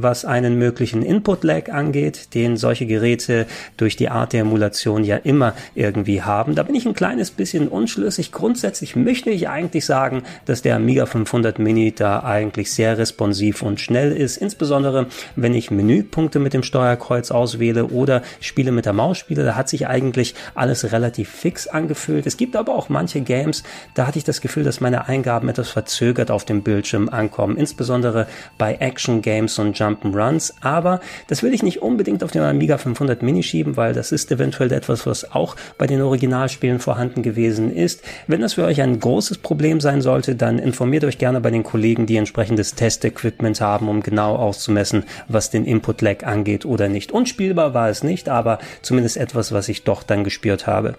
was 0.00 0.24
einen 0.24 0.58
möglichen 0.58 1.02
Input-Lag 1.02 1.70
angeht, 1.72 2.34
den 2.34 2.56
solche 2.56 2.86
Geräte 2.86 3.46
durch 3.76 3.96
die 3.96 4.08
Art 4.08 4.32
der 4.32 4.42
Emulation 4.42 5.02
ja 5.02 5.16
immer 5.16 5.54
irgendwie 5.74 6.22
haben. 6.22 6.54
Da 6.54 6.62
bin 6.62 6.76
ich 6.76 6.86
ein 6.86 6.94
kleines 6.94 7.32
bisschen 7.32 7.68
unschlüssig. 7.68 8.30
Grundsätzlich 8.30 8.94
möchte 8.94 9.30
ich 9.30 9.48
eigentlich 9.48 9.84
sagen, 9.84 10.22
dass 10.44 10.62
der 10.62 10.76
Amiga 10.76 11.06
500 11.06 11.58
Mini 11.58 11.92
da 11.92 12.22
eigentlich 12.22 12.72
sehr 12.72 12.96
responsiv 12.96 13.62
und 13.62 13.80
schnell 13.80 14.12
ist. 14.12 14.36
Insbesondere, 14.36 15.06
wenn 15.34 15.54
ich 15.54 15.70
Menüpunkte 15.70 16.38
mit 16.38 16.54
dem 16.54 16.62
Steuerkreuz 16.62 17.32
auswähle 17.32 17.86
oder 17.86 18.22
Spiele 18.40 18.70
mit 18.70 18.86
der 18.86 18.92
Maus 18.92 19.18
spiele, 19.18 19.44
da 19.44 19.56
hat 19.56 19.68
sich 19.68 19.88
eigentlich 19.88 20.34
alles 20.54 20.92
relativ 20.92 21.28
fix 21.28 21.66
angefühlt. 21.66 22.26
Es 22.26 22.36
gibt 22.36 22.54
aber 22.54 22.74
auch 22.74 22.88
manche 22.88 23.20
Games, 23.20 23.64
da 23.94 24.06
hatte 24.06 24.18
ich 24.18 24.24
das 24.24 24.40
Gefühl, 24.40 24.62
dass 24.62 24.80
meine 24.80 25.08
Eingaben 25.08 25.48
etwas 25.48 25.70
verzögert 25.70 26.30
auf 26.30 26.44
dem 26.44 26.62
Bildschirm 26.62 27.08
ankommen. 27.08 27.56
Insbesondere 27.56 28.28
bei 28.58 28.76
Action 28.76 29.22
Games 29.22 29.58
und 29.58 29.76
Jump 29.76 29.87
Jump'n'Runs, 29.88 30.54
aber 30.60 31.00
das 31.28 31.42
will 31.42 31.54
ich 31.54 31.62
nicht 31.62 31.82
unbedingt 31.82 32.22
auf 32.22 32.30
den 32.30 32.42
Amiga 32.42 32.78
500 32.78 33.22
Mini 33.22 33.42
schieben, 33.42 33.76
weil 33.76 33.94
das 33.94 34.12
ist 34.12 34.30
eventuell 34.30 34.72
etwas, 34.72 35.06
was 35.06 35.32
auch 35.32 35.56
bei 35.78 35.86
den 35.86 36.02
Originalspielen 36.02 36.78
vorhanden 36.78 37.22
gewesen 37.22 37.74
ist. 37.74 38.02
Wenn 38.26 38.40
das 38.40 38.54
für 38.54 38.64
euch 38.64 38.80
ein 38.82 39.00
großes 39.00 39.38
Problem 39.38 39.80
sein 39.80 40.02
sollte, 40.02 40.34
dann 40.34 40.58
informiert 40.58 41.04
euch 41.04 41.18
gerne 41.18 41.40
bei 41.40 41.50
den 41.50 41.62
Kollegen, 41.62 42.06
die 42.06 42.16
entsprechendes 42.16 42.74
Testequipment 42.74 43.60
haben, 43.60 43.88
um 43.88 44.02
genau 44.02 44.36
auszumessen, 44.36 45.04
was 45.28 45.50
den 45.50 45.64
Input-Lag 45.64 46.24
angeht 46.24 46.64
oder 46.64 46.88
nicht. 46.88 47.12
Unspielbar 47.12 47.74
war 47.74 47.88
es 47.88 48.02
nicht, 48.02 48.28
aber 48.28 48.58
zumindest 48.82 49.16
etwas, 49.16 49.52
was 49.52 49.68
ich 49.68 49.84
doch 49.84 50.02
dann 50.02 50.24
gespürt 50.24 50.66
habe. 50.66 50.96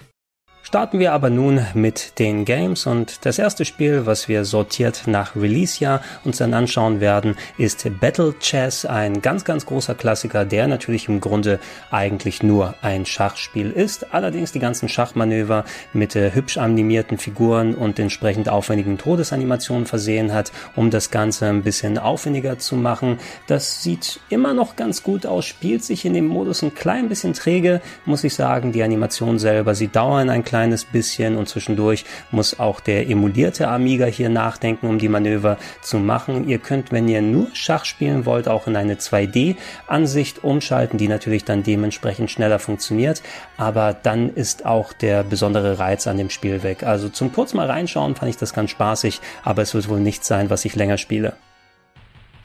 Starten 0.69 0.99
wir 0.99 1.13
aber 1.13 1.31
nun 1.31 1.65
mit 1.73 2.19
den 2.19 2.45
Games 2.45 2.85
und 2.85 3.25
das 3.25 3.39
erste 3.39 3.65
Spiel, 3.65 4.05
was 4.05 4.27
wir 4.27 4.45
sortiert 4.45 5.05
nach 5.07 5.35
Release-Jahr 5.35 6.03
uns 6.23 6.37
dann 6.37 6.53
anschauen 6.53 6.99
werden, 6.99 7.37
ist 7.57 7.89
Battle 7.99 8.35
Chess, 8.39 8.85
ein 8.85 9.23
ganz, 9.23 9.45
ganz 9.45 9.65
großer 9.65 9.95
Klassiker, 9.95 10.45
der 10.45 10.67
natürlich 10.67 11.07
im 11.07 11.21
Grunde 11.21 11.59
eigentlich 11.89 12.43
nur 12.43 12.75
ein 12.83 13.07
Schachspiel 13.07 13.71
ist, 13.71 14.13
allerdings 14.13 14.51
die 14.51 14.59
ganzen 14.59 14.89
Schachmanöver 14.89 15.65
mit 15.93 16.15
äh, 16.15 16.35
hübsch 16.35 16.59
animierten 16.59 17.17
Figuren 17.17 17.73
und 17.73 17.97
entsprechend 17.97 18.47
aufwendigen 18.47 18.99
Todesanimationen 18.99 19.87
versehen 19.87 20.33
hat, 20.33 20.51
um 20.75 20.91
das 20.91 21.09
Ganze 21.09 21.47
ein 21.47 21.63
bisschen 21.63 21.97
aufwendiger 21.97 22.59
zu 22.59 22.75
machen. 22.75 23.17
Das 23.47 23.81
sieht 23.81 24.19
immer 24.29 24.53
noch 24.53 24.75
ganz 24.75 25.01
gut 25.01 25.25
aus, 25.25 25.47
spielt 25.47 25.83
sich 25.83 26.05
in 26.05 26.13
dem 26.13 26.27
Modus 26.27 26.61
ein 26.61 26.75
klein 26.75 27.09
bisschen 27.09 27.33
träge, 27.33 27.81
muss 28.05 28.23
ich 28.23 28.35
sagen. 28.35 28.71
Die 28.71 28.83
Animation 28.83 29.39
selber, 29.39 29.73
sie 29.73 29.87
dauern 29.87 30.29
ein 30.29 30.43
klein 30.43 30.58
kleines 30.59 30.83
bisschen 30.83 31.37
und 31.37 31.47
zwischendurch 31.47 32.03
muss 32.31 32.59
auch 32.59 32.81
der 32.81 33.09
emulierte 33.09 33.69
Amiga 33.69 34.05
hier 34.07 34.27
nachdenken, 34.27 34.87
um 34.87 34.99
die 34.99 35.07
Manöver 35.07 35.57
zu 35.81 35.99
machen. 35.99 36.49
Ihr 36.49 36.57
könnt, 36.59 36.91
wenn 36.91 37.07
ihr 37.07 37.21
nur 37.21 37.47
Schach 37.53 37.85
spielen 37.85 38.25
wollt, 38.25 38.49
auch 38.49 38.67
in 38.67 38.75
eine 38.75 38.95
2D-Ansicht 38.95 40.43
umschalten, 40.43 40.97
die 40.97 41.07
natürlich 41.07 41.45
dann 41.45 41.63
dementsprechend 41.63 42.29
schneller 42.29 42.59
funktioniert. 42.59 43.23
Aber 43.55 43.93
dann 43.93 44.35
ist 44.35 44.65
auch 44.65 44.91
der 44.91 45.23
besondere 45.23 45.79
Reiz 45.79 46.07
an 46.07 46.17
dem 46.17 46.29
Spiel 46.29 46.61
weg. 46.61 46.83
Also 46.83 47.07
zum 47.07 47.31
kurz 47.31 47.53
mal 47.53 47.67
reinschauen 47.67 48.15
fand 48.15 48.29
ich 48.29 48.37
das 48.37 48.51
ganz 48.51 48.71
spaßig, 48.71 49.21
aber 49.45 49.61
es 49.61 49.73
wird 49.73 49.87
wohl 49.87 50.01
nicht 50.01 50.25
sein, 50.25 50.49
was 50.49 50.65
ich 50.65 50.75
länger 50.75 50.97
spiele. 50.97 51.35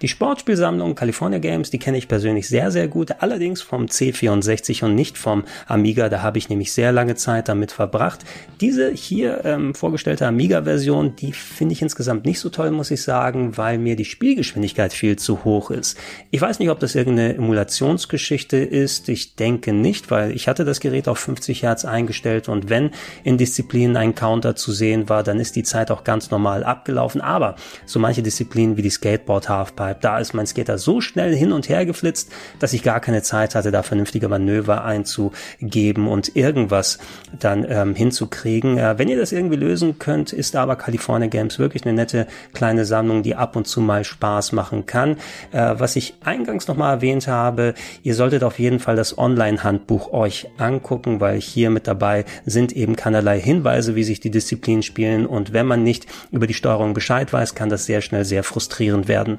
Die 0.04 0.08
Sportspielsammlung 0.08 0.94
California 0.94 1.38
Games, 1.38 1.70
die 1.70 1.78
kenne 1.78 1.96
ich 1.96 2.08
persönlich 2.08 2.46
sehr, 2.46 2.70
sehr 2.70 2.88
gut, 2.88 3.12
allerdings 3.20 3.62
vom 3.62 3.86
C64 3.86 4.84
und 4.84 4.94
nicht 4.94 5.16
vom 5.16 5.44
Amiga. 5.66 6.10
Da 6.10 6.20
habe 6.20 6.36
ich 6.36 6.50
nämlich 6.50 6.74
sehr 6.74 6.92
lange 6.92 7.14
Zeit 7.14 7.48
damit 7.48 7.72
verbracht. 7.72 8.20
Diese 8.60 8.90
hier 8.90 9.46
ähm, 9.46 9.74
vorgestellte 9.74 10.26
Amiga-Version, 10.26 11.16
die 11.16 11.32
finde 11.32 11.72
ich 11.72 11.80
insgesamt 11.80 12.26
nicht 12.26 12.38
so 12.38 12.50
toll, 12.50 12.70
muss 12.70 12.90
ich 12.90 13.02
sagen, 13.02 13.56
weil 13.56 13.78
mir 13.78 13.96
die 13.96 14.04
Spielgeschwindigkeit 14.04 14.92
viel 14.92 15.16
zu 15.16 15.42
hoch 15.42 15.70
ist. 15.70 15.96
Ich 16.30 16.42
weiß 16.42 16.58
nicht, 16.58 16.68
ob 16.68 16.80
das 16.80 16.94
irgendeine 16.94 17.36
Emulationsgeschichte 17.36 18.58
ist. 18.58 19.08
Ich 19.08 19.36
denke 19.36 19.72
nicht, 19.72 20.10
weil 20.10 20.32
ich 20.32 20.48
hatte 20.48 20.66
das 20.66 20.80
Gerät 20.80 21.08
auf 21.08 21.18
50 21.18 21.62
Hertz 21.62 21.86
eingestellt 21.86 22.50
und 22.50 22.68
wenn 22.68 22.90
in 23.22 23.38
Disziplinen 23.38 23.96
ein 23.96 24.14
Counter 24.14 24.54
zu 24.54 24.70
sehen 24.70 25.08
war, 25.08 25.22
dann 25.22 25.40
ist 25.40 25.56
die 25.56 25.62
Zeit 25.62 25.90
auch 25.90 26.04
ganz 26.04 26.30
normal 26.30 26.62
abgelaufen. 26.62 27.22
Aber 27.22 27.56
so 27.86 27.98
manche 27.98 28.22
Disziplinen 28.22 28.76
wie 28.76 28.82
die 28.82 28.90
Skateboard 28.90 29.48
Halfpipe 29.48 29.93
Halfpipe. 29.94 29.98
Da 30.00 30.18
ist 30.18 30.34
mein 30.34 30.46
Skater 30.46 30.78
so 30.78 31.00
schnell 31.00 31.34
hin 31.34 31.52
und 31.52 31.68
her 31.68 31.86
geflitzt, 31.86 32.30
dass 32.58 32.72
ich 32.72 32.82
gar 32.82 33.00
keine 33.00 33.22
Zeit 33.22 33.54
hatte, 33.54 33.70
da 33.70 33.82
vernünftige 33.82 34.28
Manöver 34.28 34.84
einzugeben 34.84 36.08
und 36.08 36.36
irgendwas 36.36 36.98
dann 37.38 37.66
ähm, 37.68 37.94
hinzukriegen. 37.94 38.78
Äh, 38.78 38.98
wenn 38.98 39.08
ihr 39.08 39.18
das 39.18 39.32
irgendwie 39.32 39.56
lösen 39.56 39.98
könnt, 39.98 40.32
ist 40.32 40.56
aber 40.56 40.76
California 40.76 41.28
Games 41.28 41.58
wirklich 41.58 41.84
eine 41.84 41.94
nette 41.94 42.26
kleine 42.52 42.84
Sammlung, 42.84 43.22
die 43.22 43.34
ab 43.34 43.56
und 43.56 43.66
zu 43.66 43.80
mal 43.80 44.04
Spaß 44.04 44.52
machen 44.52 44.86
kann. 44.86 45.16
Äh, 45.52 45.74
was 45.78 45.96
ich 45.96 46.14
eingangs 46.24 46.68
nochmal 46.68 46.96
erwähnt 46.96 47.28
habe, 47.28 47.74
ihr 48.02 48.14
solltet 48.14 48.42
auf 48.44 48.58
jeden 48.58 48.78
Fall 48.78 48.96
das 48.96 49.16
Online-Handbuch 49.16 50.12
euch 50.12 50.48
angucken, 50.58 51.20
weil 51.20 51.40
hier 51.40 51.70
mit 51.70 51.86
dabei 51.86 52.24
sind 52.44 52.72
eben 52.72 52.96
keinerlei 52.96 53.40
Hinweise, 53.40 53.94
wie 53.94 54.04
sich 54.04 54.20
die 54.20 54.30
Disziplinen 54.30 54.82
spielen 54.82 55.26
und 55.26 55.52
wenn 55.52 55.66
man 55.66 55.82
nicht 55.82 56.06
über 56.30 56.46
die 56.46 56.54
Steuerung 56.54 56.94
Bescheid 56.94 57.32
weiß, 57.32 57.54
kann 57.54 57.68
das 57.68 57.86
sehr 57.86 58.00
schnell 58.00 58.24
sehr 58.24 58.44
frustrierend 58.44 59.08
werden. 59.08 59.38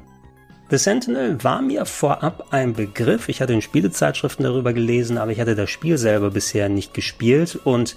The 0.70 0.78
Sentinel 0.78 1.44
war 1.44 1.62
mir 1.62 1.86
vorab 1.86 2.48
ein 2.50 2.74
Begriff. 2.74 3.30
Ich 3.30 3.40
hatte 3.40 3.54
in 3.54 3.62
Spielezeitschriften 3.62 4.44
darüber 4.44 4.74
gelesen, 4.74 5.20
aber 5.20 5.32
ich 5.32 5.40
hatte 5.40 5.56
das 5.56 5.70
Spiel 5.70 5.98
selber 5.98 6.32
bisher 6.32 6.70
nicht 6.70 6.94
gespielt 6.94 7.60
und 7.64 7.96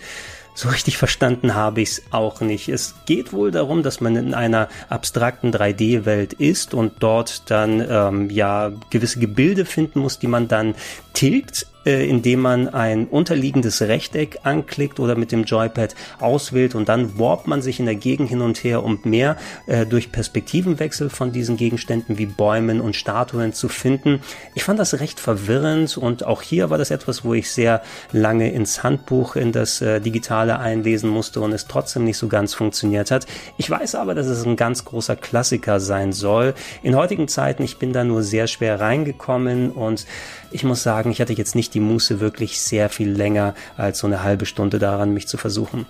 so 0.59 0.69
richtig 0.69 0.99
verstanden 0.99 1.55
habe 1.55 1.81
ich 1.81 1.90
es 1.90 2.03
auch 2.11 2.40
nicht. 2.40 2.69
Es 2.69 2.97
geht 3.07 3.32
wohl 3.32 3.53
darum, 3.53 3.85
dass 3.85 4.01
man 4.01 4.16
in 4.16 4.35
einer 4.35 4.69
abstrakten 4.89 5.53
3D-Welt 5.53 6.32
ist 6.32 6.74
und 6.74 6.95
dort 6.99 7.49
dann 7.49 7.81
ähm, 7.89 8.28
ja 8.28 8.73
gewisse 8.90 9.20
Gebilde 9.20 9.65
finden 9.65 10.01
muss, 10.01 10.19
die 10.19 10.27
man 10.27 10.49
dann 10.49 10.74
tilgt 11.12 11.69
indem 11.90 12.40
man 12.40 12.69
ein 12.69 13.06
unterliegendes 13.06 13.82
Rechteck 13.82 14.40
anklickt 14.43 15.01
oder 15.01 15.15
mit 15.15 15.32
dem 15.32 15.44
Joypad 15.44 15.94
auswählt 16.20 16.74
und 16.74 16.89
dann 16.89 17.19
warpt 17.19 17.47
man 17.47 17.62
sich 17.62 17.81
in 17.81 17.86
der 17.86 17.94
Gegend 17.94 18.28
hin 18.28 18.40
und 18.40 18.62
her, 18.65 18.85
um 18.85 18.98
mehr 19.05 19.36
äh, 19.66 19.86
durch 19.86 20.12
Perspektivenwechsel 20.12 21.10
von 21.10 21.32
diesen 21.32 21.56
Gegenständen 21.56 22.19
wie 22.19 22.27
Bäumen 22.27 22.81
und 22.81 22.97
Statuen 22.97 23.52
zu 23.52 23.69
finden. 23.69 24.20
Ich 24.55 24.65
fand 24.65 24.78
das 24.78 25.01
recht 25.01 25.20
verwirrend 25.20 25.97
und 25.97 26.24
auch 26.24 26.43
hier 26.43 26.70
war 26.70 26.78
das 26.78 26.90
etwas, 26.90 27.24
wo 27.24 27.35
ich 27.35 27.51
sehr 27.51 27.82
lange 28.12 28.52
ins 28.52 28.82
Handbuch, 28.82 29.36
in 29.36 29.52
das 29.52 29.81
äh, 29.81 30.01
Digitale 30.01 30.59
einlesen 30.59 31.10
musste 31.10 31.40
und 31.40 31.52
es 31.52 31.66
trotzdem 31.66 32.05
nicht 32.05 32.19
so 32.19 32.28
ganz 32.28 32.55
funktioniert 32.55 33.10
hat. 33.10 33.27
Ich 33.56 33.70
weiß 33.70 33.94
aber, 33.94 34.15
dass 34.15 34.27
es 34.27 34.44
ein 34.44 34.56
ganz 34.56 34.85
großer 34.85 35.16
Klassiker 35.16 35.81
sein 35.81 36.12
soll. 36.12 36.55
In 36.82 36.97
heutigen 36.97 37.28
Zeiten, 37.28 37.62
ich 37.62 37.78
bin 37.78 37.93
da 37.93 38.05
nur 38.05 38.23
sehr 38.23 38.47
schwer 38.47 38.81
reingekommen 38.81 39.70
und 39.70 40.06
ich 40.51 40.65
muss 40.65 40.83
sagen, 40.83 41.11
ich 41.11 41.20
hatte 41.20 41.33
jetzt 41.33 41.55
nicht 41.55 41.75
die 41.75 41.81
Muße 41.81 42.20
wirklich 42.20 42.61
sehr 42.61 42.89
viel 42.89 43.11
länger 43.11 43.55
als 43.77 43.99
so 43.99 44.07
eine 44.07 44.23
halbe 44.23 44.47
Stunde 44.47 44.79
daran, 44.79 45.12
mich 45.12 45.29
zu 45.29 45.37
versuchen. 45.37 45.87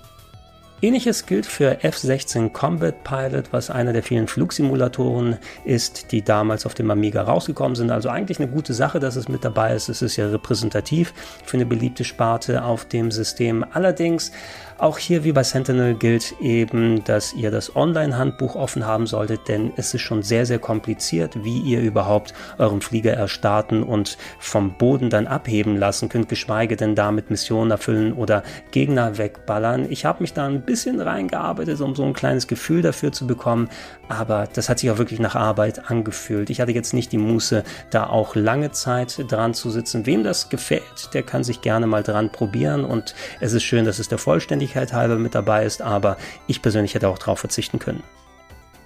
Ähnliches 0.80 1.26
gilt 1.26 1.44
für 1.44 1.82
F-16 1.82 2.50
Combat 2.50 3.02
Pilot, 3.02 3.52
was 3.52 3.68
einer 3.68 3.92
der 3.92 4.04
vielen 4.04 4.28
Flugsimulatoren 4.28 5.38
ist, 5.64 6.12
die 6.12 6.22
damals 6.22 6.66
auf 6.66 6.74
dem 6.74 6.92
Amiga 6.92 7.22
rausgekommen 7.22 7.74
sind. 7.74 7.90
Also 7.90 8.10
eigentlich 8.10 8.38
eine 8.38 8.48
gute 8.48 8.72
Sache, 8.74 9.00
dass 9.00 9.16
es 9.16 9.28
mit 9.28 9.44
dabei 9.44 9.74
ist. 9.74 9.88
Es 9.88 10.02
ist 10.02 10.14
ja 10.14 10.28
repräsentativ 10.28 11.12
für 11.44 11.56
eine 11.56 11.66
beliebte 11.66 12.04
Sparte 12.04 12.62
auf 12.62 12.84
dem 12.84 13.10
System. 13.10 13.66
Allerdings 13.72 14.30
auch 14.78 14.98
hier 14.98 15.24
wie 15.24 15.32
bei 15.32 15.42
Sentinel 15.42 15.94
gilt 15.94 16.36
eben, 16.40 17.02
dass 17.02 17.32
ihr 17.32 17.50
das 17.50 17.74
Online-Handbuch 17.74 18.54
offen 18.54 18.86
haben 18.86 19.08
solltet, 19.08 19.48
denn 19.48 19.72
es 19.76 19.92
ist 19.92 20.02
schon 20.02 20.22
sehr, 20.22 20.46
sehr 20.46 20.60
kompliziert, 20.60 21.42
wie 21.42 21.58
ihr 21.58 21.80
überhaupt 21.80 22.32
euren 22.58 22.80
Flieger 22.80 23.12
erstarten 23.12 23.82
und 23.82 24.16
vom 24.38 24.78
Boden 24.78 25.10
dann 25.10 25.26
abheben 25.26 25.76
lassen 25.76 26.08
könnt, 26.08 26.28
geschweige 26.28 26.76
denn 26.76 26.94
damit 26.94 27.28
Missionen 27.28 27.72
erfüllen 27.72 28.12
oder 28.12 28.44
Gegner 28.70 29.18
wegballern. 29.18 29.90
Ich 29.90 30.04
habe 30.04 30.22
mich 30.22 30.32
da 30.32 30.46
ein 30.46 30.62
bisschen 30.62 31.00
reingearbeitet, 31.00 31.80
um 31.80 31.96
so 31.96 32.04
ein 32.04 32.12
kleines 32.12 32.46
Gefühl 32.46 32.82
dafür 32.82 33.10
zu 33.10 33.26
bekommen, 33.26 33.68
aber 34.08 34.48
das 34.52 34.68
hat 34.68 34.78
sich 34.78 34.92
auch 34.92 34.98
wirklich 34.98 35.18
nach 35.18 35.34
Arbeit 35.34 35.90
angefühlt. 35.90 36.50
Ich 36.50 36.60
hatte 36.60 36.72
jetzt 36.72 36.94
nicht 36.94 37.10
die 37.10 37.18
Muße, 37.18 37.64
da 37.90 38.06
auch 38.06 38.36
lange 38.36 38.70
Zeit 38.70 39.24
dran 39.28 39.54
zu 39.54 39.70
sitzen. 39.70 40.06
Wem 40.06 40.22
das 40.22 40.50
gefällt, 40.50 41.12
der 41.14 41.24
kann 41.24 41.42
sich 41.42 41.62
gerne 41.62 41.88
mal 41.88 42.04
dran 42.04 42.30
probieren 42.30 42.84
und 42.84 43.16
es 43.40 43.52
ist 43.52 43.64
schön, 43.64 43.84
dass 43.84 43.98
es 43.98 44.08
der 44.08 44.18
Vollständigkeit 44.18 44.67
Vollständigkeit 44.68 44.92
halber 44.92 45.16
mit 45.16 45.34
dabei 45.34 45.64
ist, 45.64 45.82
aber 45.82 46.16
ich 46.46 46.62
persönlich 46.62 46.94
hätte 46.94 47.08
auch 47.08 47.18
darauf 47.18 47.40
verzichten 47.40 47.78
können. 47.78 48.02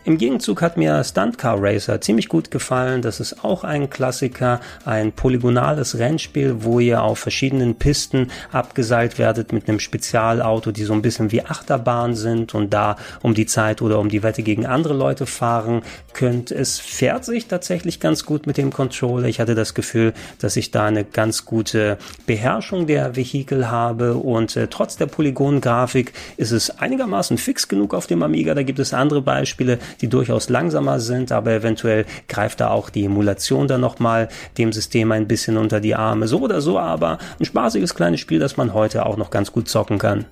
Im 0.04 0.18
Gegenzug 0.18 0.62
hat 0.62 0.76
mir 0.76 1.04
Stunt 1.04 1.38
Car 1.38 1.62
Racer 1.62 2.00
ziemlich 2.00 2.28
gut 2.28 2.50
gefallen. 2.50 3.02
Das 3.02 3.20
ist 3.20 3.44
auch 3.44 3.62
ein 3.62 3.88
Klassiker, 3.88 4.60
ein 4.84 5.12
polygonales 5.12 5.96
Rennspiel, 5.96 6.64
wo 6.64 6.80
ihr 6.80 7.04
auf 7.04 7.20
verschiedenen 7.20 7.76
Pisten 7.76 8.32
abgeseilt 8.50 9.18
werdet 9.18 9.52
mit 9.52 9.68
einem 9.68 9.78
Spezialauto, 9.78 10.72
die 10.72 10.82
so 10.82 10.92
ein 10.92 11.02
bisschen 11.02 11.30
wie 11.30 11.44
Achterbahn 11.44 12.16
sind 12.16 12.52
und 12.52 12.74
da 12.74 12.96
um 13.22 13.34
die 13.34 13.46
Zeit 13.46 13.80
oder 13.80 14.00
um 14.00 14.08
die 14.08 14.24
Wette 14.24 14.42
gegen 14.42 14.66
andere 14.66 14.94
Leute 14.94 15.24
fahren 15.24 15.82
könnt. 16.14 16.50
Es 16.50 16.80
fährt 16.80 17.24
sich 17.24 17.46
tatsächlich 17.46 18.00
ganz 18.00 18.24
gut 18.24 18.48
mit 18.48 18.56
dem 18.56 18.72
Controller. 18.72 19.28
Ich 19.28 19.38
hatte 19.38 19.54
das 19.54 19.72
Gefühl, 19.72 20.14
dass 20.40 20.56
ich 20.56 20.72
da 20.72 20.86
eine 20.86 21.04
ganz 21.04 21.44
gute 21.44 21.96
Beherrschung 22.26 22.88
der 22.88 23.14
Vehikel 23.14 23.70
habe 23.70 24.14
und 24.14 24.56
äh, 24.56 24.66
trotz 24.66 24.96
der 24.96 25.06
Polygongrafik 25.06 26.12
ist 26.36 26.50
es 26.50 26.70
einigermaßen 26.80 27.38
fix 27.38 27.68
genug 27.68 27.94
auf 27.94 28.08
dem 28.08 28.24
Amiga. 28.24 28.54
Da 28.54 28.64
gibt 28.64 28.80
es 28.80 28.92
andere 28.92 29.22
Beispiele, 29.22 29.78
die 30.00 30.08
durchaus 30.08 30.48
langsamer 30.48 31.00
sind, 31.00 31.32
aber 31.32 31.52
eventuell 31.52 32.06
greift 32.28 32.60
da 32.60 32.70
auch 32.70 32.90
die 32.90 33.04
Emulation 33.04 33.68
dann 33.68 33.80
nochmal 33.80 34.28
dem 34.58 34.72
System 34.72 35.12
ein 35.12 35.28
bisschen 35.28 35.56
unter 35.56 35.80
die 35.80 35.94
Arme. 35.94 36.28
So 36.28 36.40
oder 36.40 36.60
so 36.60 36.78
aber 36.78 37.18
ein 37.38 37.44
spaßiges 37.44 37.94
kleines 37.94 38.20
Spiel, 38.20 38.38
das 38.38 38.56
man 38.56 38.74
heute 38.74 39.06
auch 39.06 39.16
noch 39.16 39.30
ganz 39.30 39.52
gut 39.52 39.68
zocken 39.68 39.98
kann. 39.98 40.26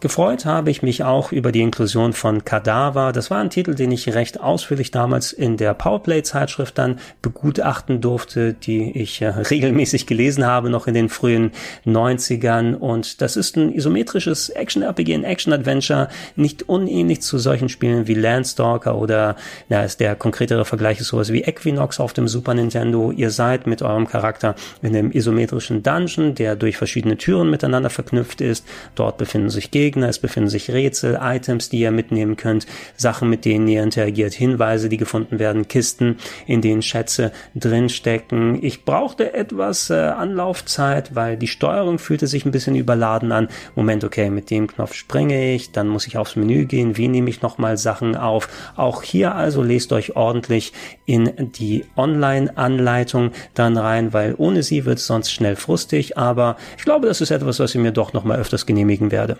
Gefreut 0.00 0.46
habe 0.46 0.70
ich 0.70 0.82
mich 0.82 1.04
auch 1.04 1.30
über 1.30 1.52
die 1.52 1.60
Inklusion 1.60 2.14
von 2.14 2.42
Kadaver. 2.42 3.12
Das 3.12 3.30
war 3.30 3.38
ein 3.38 3.50
Titel, 3.50 3.74
den 3.74 3.92
ich 3.92 4.08
recht 4.14 4.40
ausführlich 4.40 4.90
damals 4.90 5.30
in 5.30 5.58
der 5.58 5.74
Powerplay-Zeitschrift 5.74 6.78
dann 6.78 6.98
begutachten 7.20 8.00
durfte, 8.00 8.54
die 8.54 8.98
ich 8.98 9.20
äh, 9.20 9.28
regelmäßig 9.28 10.06
gelesen 10.06 10.46
habe, 10.46 10.70
noch 10.70 10.86
in 10.86 10.94
den 10.94 11.10
frühen 11.10 11.50
90ern. 11.84 12.76
Und 12.76 13.20
das 13.20 13.36
ist 13.36 13.58
ein 13.58 13.74
isometrisches 13.74 14.48
Action-RPG, 14.48 15.12
ein 15.12 15.24
Action-Adventure, 15.24 16.08
nicht 16.34 16.66
unähnlich 16.66 17.20
zu 17.20 17.36
solchen 17.36 17.68
Spielen 17.68 18.08
wie 18.08 18.14
Landstalker 18.14 18.96
oder, 18.96 19.36
na, 19.68 19.84
ist 19.84 20.00
der 20.00 20.16
konkretere 20.16 20.64
Vergleich 20.64 20.98
ist 21.00 21.08
sowas 21.08 21.30
wie 21.30 21.42
Equinox 21.42 22.00
auf 22.00 22.14
dem 22.14 22.26
Super 22.26 22.54
Nintendo. 22.54 23.12
Ihr 23.12 23.30
seid 23.30 23.66
mit 23.66 23.82
eurem 23.82 24.08
Charakter 24.08 24.54
in 24.80 24.96
einem 24.96 25.10
isometrischen 25.10 25.82
Dungeon, 25.82 26.34
der 26.34 26.56
durch 26.56 26.78
verschiedene 26.78 27.18
Türen 27.18 27.50
miteinander 27.50 27.90
verknüpft 27.90 28.40
ist. 28.40 28.64
Dort 28.94 29.18
befinden 29.18 29.50
sich 29.50 29.70
Gegner 29.70 29.89
Gegner, 29.90 30.08
es 30.08 30.20
befinden 30.20 30.48
sich 30.48 30.70
Rätsel, 30.70 31.18
Items, 31.20 31.68
die 31.68 31.80
ihr 31.80 31.90
mitnehmen 31.90 32.36
könnt, 32.36 32.64
Sachen, 32.96 33.28
mit 33.28 33.44
denen 33.44 33.66
ihr 33.66 33.82
interagiert, 33.82 34.32
Hinweise, 34.32 34.88
die 34.88 34.98
gefunden 34.98 35.40
werden, 35.40 35.66
Kisten, 35.66 36.18
in 36.46 36.60
denen 36.60 36.80
Schätze 36.80 37.32
drinstecken. 37.56 38.62
Ich 38.62 38.84
brauchte 38.84 39.34
etwas 39.34 39.90
äh, 39.90 39.94
Anlaufzeit, 39.94 41.16
weil 41.16 41.36
die 41.36 41.48
Steuerung 41.48 41.98
fühlte 41.98 42.28
sich 42.28 42.44
ein 42.44 42.52
bisschen 42.52 42.76
überladen 42.76 43.32
an. 43.32 43.48
Moment, 43.74 44.04
okay, 44.04 44.30
mit 44.30 44.48
dem 44.50 44.68
Knopf 44.68 44.94
springe 44.94 45.54
ich, 45.54 45.72
dann 45.72 45.88
muss 45.88 46.06
ich 46.06 46.16
aufs 46.16 46.36
Menü 46.36 46.66
gehen, 46.66 46.96
wie 46.96 47.08
nehme 47.08 47.28
ich 47.28 47.42
nochmal 47.42 47.76
Sachen 47.76 48.14
auf. 48.14 48.48
Auch 48.76 49.02
hier 49.02 49.34
also 49.34 49.60
lest 49.60 49.92
euch 49.92 50.14
ordentlich 50.14 50.72
in 51.04 51.32
die 51.58 51.84
Online-Anleitung 51.96 53.32
dann 53.54 53.76
rein, 53.76 54.12
weil 54.12 54.36
ohne 54.38 54.62
sie 54.62 54.84
wird 54.84 54.98
es 54.98 55.08
sonst 55.08 55.32
schnell 55.32 55.56
frustig, 55.56 56.16
aber 56.16 56.56
ich 56.78 56.84
glaube, 56.84 57.08
das 57.08 57.20
ist 57.20 57.32
etwas, 57.32 57.58
was 57.58 57.74
ich 57.74 57.80
mir 57.80 57.90
doch 57.90 58.12
nochmal 58.12 58.38
öfters 58.38 58.66
genehmigen 58.66 59.10
werde. 59.10 59.36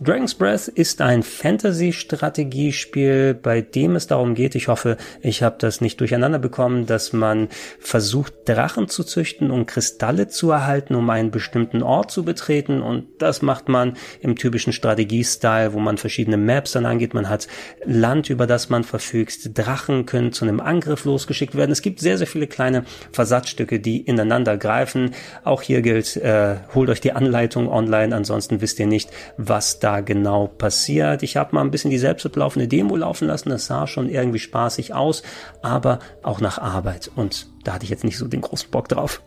Dragon's 0.00 0.36
Breath 0.36 0.68
ist 0.68 1.00
ein 1.00 1.24
Fantasy-Strategiespiel, 1.24 3.34
bei 3.34 3.62
dem 3.62 3.96
es 3.96 4.06
darum 4.06 4.36
geht, 4.36 4.54
ich 4.54 4.68
hoffe, 4.68 4.96
ich 5.22 5.42
habe 5.42 5.56
das 5.58 5.80
nicht 5.80 5.98
durcheinander 5.98 6.38
bekommen, 6.38 6.86
dass 6.86 7.12
man 7.12 7.48
versucht, 7.80 8.32
Drachen 8.44 8.86
zu 8.86 9.02
züchten 9.02 9.50
und 9.50 9.66
Kristalle 9.66 10.28
zu 10.28 10.52
erhalten, 10.52 10.94
um 10.94 11.10
einen 11.10 11.32
bestimmten 11.32 11.82
Ort 11.82 12.12
zu 12.12 12.22
betreten. 12.22 12.80
Und 12.80 13.08
das 13.18 13.42
macht 13.42 13.68
man 13.68 13.96
im 14.20 14.36
typischen 14.36 14.72
Strategie-Style, 14.72 15.72
wo 15.72 15.80
man 15.80 15.98
verschiedene 15.98 16.36
Maps 16.36 16.70
dann 16.72 16.86
angeht. 16.86 17.12
Man 17.12 17.28
hat 17.28 17.48
Land, 17.84 18.30
über 18.30 18.46
das 18.46 18.68
man 18.68 18.84
verfügt. 18.84 19.58
Drachen 19.58 20.06
können 20.06 20.30
zu 20.32 20.44
einem 20.44 20.60
Angriff 20.60 21.06
losgeschickt 21.06 21.56
werden. 21.56 21.72
Es 21.72 21.82
gibt 21.82 21.98
sehr, 21.98 22.18
sehr 22.18 22.28
viele 22.28 22.46
kleine 22.46 22.84
Versatzstücke, 23.10 23.80
die 23.80 24.02
ineinander 24.02 24.58
greifen. 24.58 25.10
Auch 25.42 25.62
hier 25.62 25.82
gilt, 25.82 26.16
äh, 26.16 26.58
holt 26.72 26.88
euch 26.88 27.00
die 27.00 27.14
Anleitung 27.14 27.68
online, 27.68 28.14
ansonsten 28.14 28.60
wisst 28.60 28.78
ihr 28.78 28.86
nicht, 28.86 29.10
was 29.36 29.80
da 29.80 29.87
da 29.88 30.00
genau 30.00 30.48
passiert. 30.48 31.22
Ich 31.22 31.38
habe 31.38 31.54
mal 31.54 31.62
ein 31.62 31.70
bisschen 31.70 31.90
die 31.90 31.98
selbstlaufende 31.98 32.68
Demo 32.68 32.94
laufen 32.94 33.26
lassen. 33.26 33.48
Das 33.48 33.64
sah 33.64 33.86
schon 33.86 34.10
irgendwie 34.10 34.38
spaßig 34.38 34.92
aus, 34.92 35.22
aber 35.62 36.00
auch 36.22 36.40
nach 36.40 36.58
Arbeit. 36.58 37.10
Und 37.16 37.46
da 37.64 37.72
hatte 37.72 37.84
ich 37.84 37.90
jetzt 37.90 38.04
nicht 38.04 38.18
so 38.18 38.28
den 38.28 38.42
großen 38.42 38.70
Bock 38.70 38.88
drauf. 38.88 39.22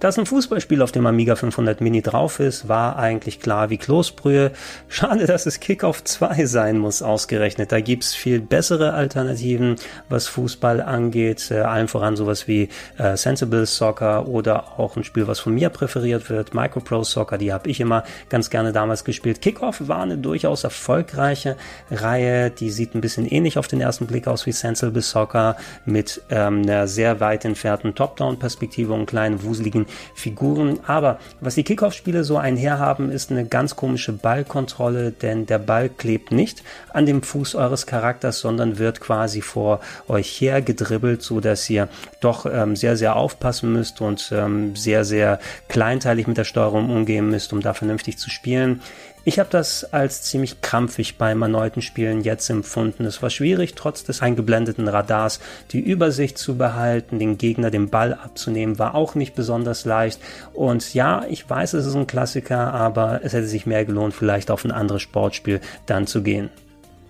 Dass 0.00 0.18
ein 0.18 0.26
Fußballspiel 0.26 0.82
auf 0.82 0.92
dem 0.92 1.06
Amiga 1.06 1.36
500 1.36 1.80
Mini 1.80 2.02
drauf 2.02 2.40
ist, 2.40 2.68
war 2.68 2.98
eigentlich 2.98 3.40
klar 3.40 3.70
wie 3.70 3.78
Kloßbrühe. 3.78 4.52
Schade, 4.88 5.26
dass 5.26 5.46
es 5.46 5.60
Kickoff 5.60 6.04
2 6.04 6.46
sein 6.46 6.78
muss, 6.78 7.02
ausgerechnet. 7.02 7.72
Da 7.72 7.80
gibt's 7.80 8.14
viel 8.14 8.40
bessere 8.40 8.92
Alternativen, 8.92 9.76
was 10.08 10.28
Fußball 10.28 10.82
angeht. 10.82 11.50
Äh, 11.50 11.60
allen 11.60 11.88
voran 11.88 12.16
sowas 12.16 12.46
wie 12.46 12.68
äh, 12.98 13.16
Sensible 13.16 13.66
Soccer 13.66 14.28
oder 14.28 14.78
auch 14.78 14.96
ein 14.96 15.04
Spiel, 15.04 15.26
was 15.26 15.40
von 15.40 15.54
mir 15.54 15.70
präferiert 15.70 16.28
wird, 16.28 16.54
Micropro 16.54 17.02
Soccer. 17.02 17.38
Die 17.38 17.52
habe 17.52 17.70
ich 17.70 17.80
immer 17.80 18.04
ganz 18.28 18.50
gerne 18.50 18.72
damals 18.72 19.04
gespielt. 19.04 19.40
Kickoff 19.40 19.88
war 19.88 20.02
eine 20.02 20.18
durchaus 20.18 20.64
erfolgreiche 20.64 21.56
Reihe. 21.90 22.50
Die 22.50 22.70
sieht 22.70 22.94
ein 22.94 23.00
bisschen 23.00 23.26
ähnlich 23.26 23.58
auf 23.58 23.68
den 23.68 23.80
ersten 23.80 24.06
Blick 24.06 24.26
aus 24.26 24.46
wie 24.46 24.52
Sensible 24.52 25.02
Soccer 25.02 25.56
mit 25.84 26.22
ähm, 26.30 26.62
einer 26.62 26.86
sehr 26.86 27.20
weit 27.20 27.44
entfernten 27.44 27.94
Top-Down-Perspektive 27.94 28.92
und 28.92 29.06
kleinen 29.06 29.42
wuseligen 29.42 29.85
Figuren. 30.14 30.80
Aber 30.86 31.18
was 31.40 31.54
die 31.54 31.64
Kickoff-Spiele 31.64 32.24
so 32.24 32.36
einherhaben, 32.36 33.10
ist 33.10 33.30
eine 33.30 33.46
ganz 33.46 33.76
komische 33.76 34.12
Ballkontrolle, 34.12 35.12
denn 35.12 35.46
der 35.46 35.58
Ball 35.58 35.88
klebt 35.88 36.32
nicht 36.32 36.62
an 36.92 37.06
dem 37.06 37.22
Fuß 37.22 37.54
eures 37.54 37.86
Charakters, 37.86 38.40
sondern 38.40 38.78
wird 38.78 39.00
quasi 39.00 39.40
vor 39.40 39.80
euch 40.08 40.40
hergedribbelt, 40.40 41.22
so 41.22 41.40
dass 41.40 41.68
ihr 41.70 41.88
doch 42.20 42.46
ähm, 42.46 42.76
sehr, 42.76 42.96
sehr 42.96 43.16
aufpassen 43.16 43.72
müsst 43.72 44.00
und 44.00 44.30
ähm, 44.32 44.76
sehr, 44.76 45.04
sehr 45.04 45.38
kleinteilig 45.68 46.26
mit 46.26 46.36
der 46.36 46.44
Steuerung 46.44 46.90
umgehen 46.90 47.28
müsst, 47.28 47.52
um 47.52 47.60
da 47.60 47.74
vernünftig 47.74 48.18
zu 48.18 48.30
spielen. 48.30 48.80
Ich 49.28 49.40
habe 49.40 49.48
das 49.50 49.92
als 49.92 50.22
ziemlich 50.22 50.60
krampfig 50.60 51.18
beim 51.18 51.42
erneuten 51.42 51.82
Spielen 51.82 52.20
jetzt 52.20 52.48
empfunden. 52.48 53.04
Es 53.06 53.22
war 53.22 53.30
schwierig, 53.30 53.74
trotz 53.74 54.04
des 54.04 54.22
eingeblendeten 54.22 54.86
Radars 54.86 55.40
die 55.72 55.80
Übersicht 55.80 56.38
zu 56.38 56.56
behalten, 56.56 57.18
den 57.18 57.36
Gegner 57.36 57.72
den 57.72 57.90
Ball 57.90 58.14
abzunehmen, 58.14 58.78
war 58.78 58.94
auch 58.94 59.16
nicht 59.16 59.34
besonders 59.34 59.84
leicht. 59.84 60.20
Und 60.52 60.94
ja, 60.94 61.24
ich 61.28 61.50
weiß, 61.50 61.72
es 61.72 61.86
ist 61.86 61.96
ein 61.96 62.06
Klassiker, 62.06 62.72
aber 62.72 63.18
es 63.24 63.32
hätte 63.32 63.48
sich 63.48 63.66
mehr 63.66 63.84
gelohnt, 63.84 64.14
vielleicht 64.14 64.48
auf 64.48 64.64
ein 64.64 64.70
anderes 64.70 65.02
Sportspiel 65.02 65.60
dann 65.86 66.06
zu 66.06 66.22
gehen. 66.22 66.48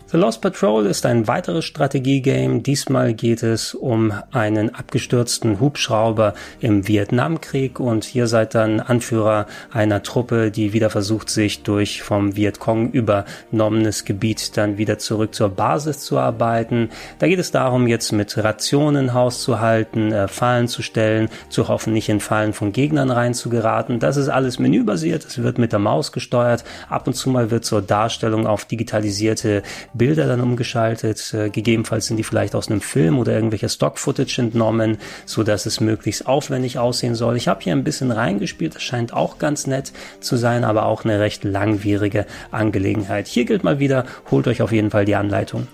The 0.08 0.18
Lost 0.18 0.40
Patrol 0.40 0.86
ist 0.86 1.04
ein 1.04 1.26
weiteres 1.26 1.64
Strategiegame. 1.64 2.60
Diesmal 2.60 3.12
geht 3.12 3.42
es 3.42 3.74
um 3.74 4.12
einen 4.30 4.72
abgestürzten 4.72 5.58
Hubschrauber 5.58 6.34
im 6.60 6.86
Vietnamkrieg 6.86 7.80
und 7.80 8.14
ihr 8.14 8.28
seid 8.28 8.54
dann 8.54 8.78
Anführer 8.78 9.46
einer 9.72 10.04
Truppe, 10.04 10.52
die 10.52 10.72
wieder 10.72 10.90
versucht, 10.90 11.28
sich 11.28 11.64
durch 11.64 12.04
vom 12.04 12.36
Vietcong 12.36 12.92
übernommenes 12.92 14.04
Gebiet 14.04 14.56
dann 14.56 14.78
wieder 14.78 14.98
zurück 14.98 15.34
zur 15.34 15.48
Basis 15.48 15.98
zu 15.98 16.18
arbeiten. 16.18 16.90
Da 17.18 17.26
geht 17.26 17.40
es 17.40 17.50
darum, 17.50 17.88
jetzt 17.88 18.12
mit 18.12 18.38
Rationen 18.38 19.12
Haus 19.12 19.42
zu 19.42 19.58
halten, 19.58 20.12
äh, 20.12 20.28
Fallen 20.28 20.68
zu 20.68 20.82
stellen, 20.82 21.28
zu 21.48 21.66
hoffen, 21.66 21.92
nicht 21.92 22.08
in 22.08 22.20
Fallen 22.20 22.52
von 22.52 22.70
Gegnern 22.70 23.10
reinzugeraten. 23.10 23.98
Das 23.98 24.16
ist 24.16 24.28
alles 24.28 24.60
menübasiert. 24.60 25.24
Es 25.24 25.42
wird 25.42 25.58
mit 25.58 25.72
der 25.72 25.80
Maus 25.80 26.12
gesteuert. 26.12 26.62
Ab 26.88 27.08
und 27.08 27.14
zu 27.14 27.28
mal 27.28 27.50
wird 27.50 27.64
zur 27.64 27.82
Darstellung 27.82 28.46
auf 28.46 28.66
digitalisierte 28.66 29.64
Bilder 29.96 30.26
dann 30.26 30.40
umgeschaltet. 30.40 31.32
Äh, 31.34 31.50
gegebenenfalls 31.50 32.06
sind 32.06 32.16
die 32.16 32.24
vielleicht 32.24 32.54
aus 32.54 32.68
einem 32.68 32.80
Film 32.80 33.18
oder 33.18 33.32
irgendwelcher 33.32 33.68
Stock-Footage 33.68 34.38
entnommen, 34.40 34.98
so 35.24 35.42
dass 35.42 35.66
es 35.66 35.80
möglichst 35.80 36.26
aufwendig 36.26 36.78
aussehen 36.78 37.14
soll. 37.14 37.36
Ich 37.36 37.48
habe 37.48 37.60
hier 37.62 37.72
ein 37.72 37.84
bisschen 37.84 38.10
reingespielt. 38.10 38.74
Das 38.74 38.82
scheint 38.82 39.12
auch 39.12 39.38
ganz 39.38 39.66
nett 39.66 39.92
zu 40.20 40.36
sein, 40.36 40.64
aber 40.64 40.86
auch 40.86 41.04
eine 41.04 41.20
recht 41.20 41.44
langwierige 41.44 42.26
Angelegenheit. 42.50 43.26
Hier 43.26 43.44
gilt 43.44 43.64
mal 43.64 43.78
wieder, 43.78 44.04
holt 44.30 44.48
euch 44.48 44.62
auf 44.62 44.72
jeden 44.72 44.90
Fall 44.90 45.04
die 45.04 45.16
Anleitung. 45.16 45.68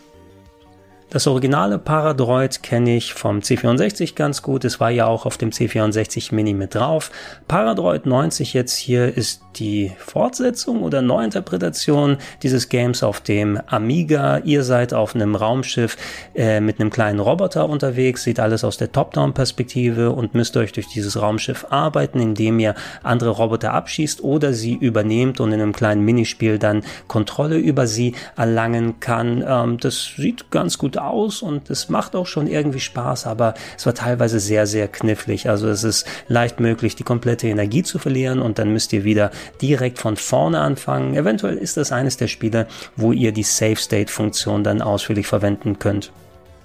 Das 1.12 1.26
originale 1.26 1.78
Paradroid 1.78 2.62
kenne 2.62 2.96
ich 2.96 3.12
vom 3.12 3.40
C64 3.40 4.14
ganz 4.14 4.40
gut. 4.40 4.64
Es 4.64 4.80
war 4.80 4.88
ja 4.88 5.04
auch 5.04 5.26
auf 5.26 5.36
dem 5.36 5.50
C64 5.50 6.34
Mini 6.34 6.54
mit 6.54 6.74
drauf. 6.74 7.10
Paradroid 7.48 8.06
90 8.06 8.54
jetzt 8.54 8.74
hier 8.78 9.14
ist 9.14 9.42
die 9.56 9.92
Fortsetzung 9.98 10.82
oder 10.82 11.02
Neuinterpretation 11.02 12.16
dieses 12.42 12.70
Games 12.70 13.02
auf 13.02 13.20
dem 13.20 13.60
Amiga. 13.66 14.38
Ihr 14.38 14.64
seid 14.64 14.94
auf 14.94 15.14
einem 15.14 15.34
Raumschiff 15.34 15.98
äh, 16.34 16.60
mit 16.60 16.80
einem 16.80 16.88
kleinen 16.88 17.20
Roboter 17.20 17.68
unterwegs, 17.68 18.22
seht 18.22 18.40
alles 18.40 18.64
aus 18.64 18.78
der 18.78 18.90
Top-Down-Perspektive 18.90 20.12
und 20.12 20.34
müsst 20.34 20.56
euch 20.56 20.72
durch 20.72 20.88
dieses 20.88 21.20
Raumschiff 21.20 21.66
arbeiten, 21.68 22.20
indem 22.20 22.58
ihr 22.58 22.74
andere 23.02 23.30
Roboter 23.30 23.74
abschießt 23.74 24.24
oder 24.24 24.54
sie 24.54 24.76
übernehmt 24.76 25.40
und 25.40 25.52
in 25.52 25.60
einem 25.60 25.74
kleinen 25.74 26.06
Minispiel 26.06 26.58
dann 26.58 26.82
Kontrolle 27.06 27.58
über 27.58 27.86
sie 27.86 28.14
erlangen 28.34 29.00
kann. 29.00 29.44
Ähm, 29.46 29.76
das 29.78 30.12
sieht 30.16 30.50
ganz 30.50 30.78
gut 30.78 30.96
aus 31.08 31.42
und 31.42 31.70
es 31.70 31.88
macht 31.88 32.16
auch 32.16 32.26
schon 32.26 32.46
irgendwie 32.46 32.80
Spaß, 32.80 33.26
aber 33.26 33.54
es 33.76 33.86
war 33.86 33.94
teilweise 33.94 34.40
sehr, 34.40 34.66
sehr 34.66 34.88
knifflig. 34.88 35.48
Also 35.48 35.68
es 35.68 35.84
ist 35.84 36.06
leicht 36.28 36.60
möglich, 36.60 36.96
die 36.96 37.04
komplette 37.04 37.48
Energie 37.48 37.82
zu 37.82 37.98
verlieren 37.98 38.40
und 38.40 38.58
dann 38.58 38.72
müsst 38.72 38.92
ihr 38.92 39.04
wieder 39.04 39.30
direkt 39.60 39.98
von 39.98 40.16
vorne 40.16 40.60
anfangen. 40.60 41.14
Eventuell 41.14 41.56
ist 41.56 41.76
das 41.76 41.92
eines 41.92 42.16
der 42.16 42.28
Spiele, 42.28 42.66
wo 42.96 43.12
ihr 43.12 43.32
die 43.32 43.42
Save 43.42 43.76
State 43.76 44.10
Funktion 44.10 44.64
dann 44.64 44.82
ausführlich 44.82 45.26
verwenden 45.26 45.78
könnt. 45.78 46.12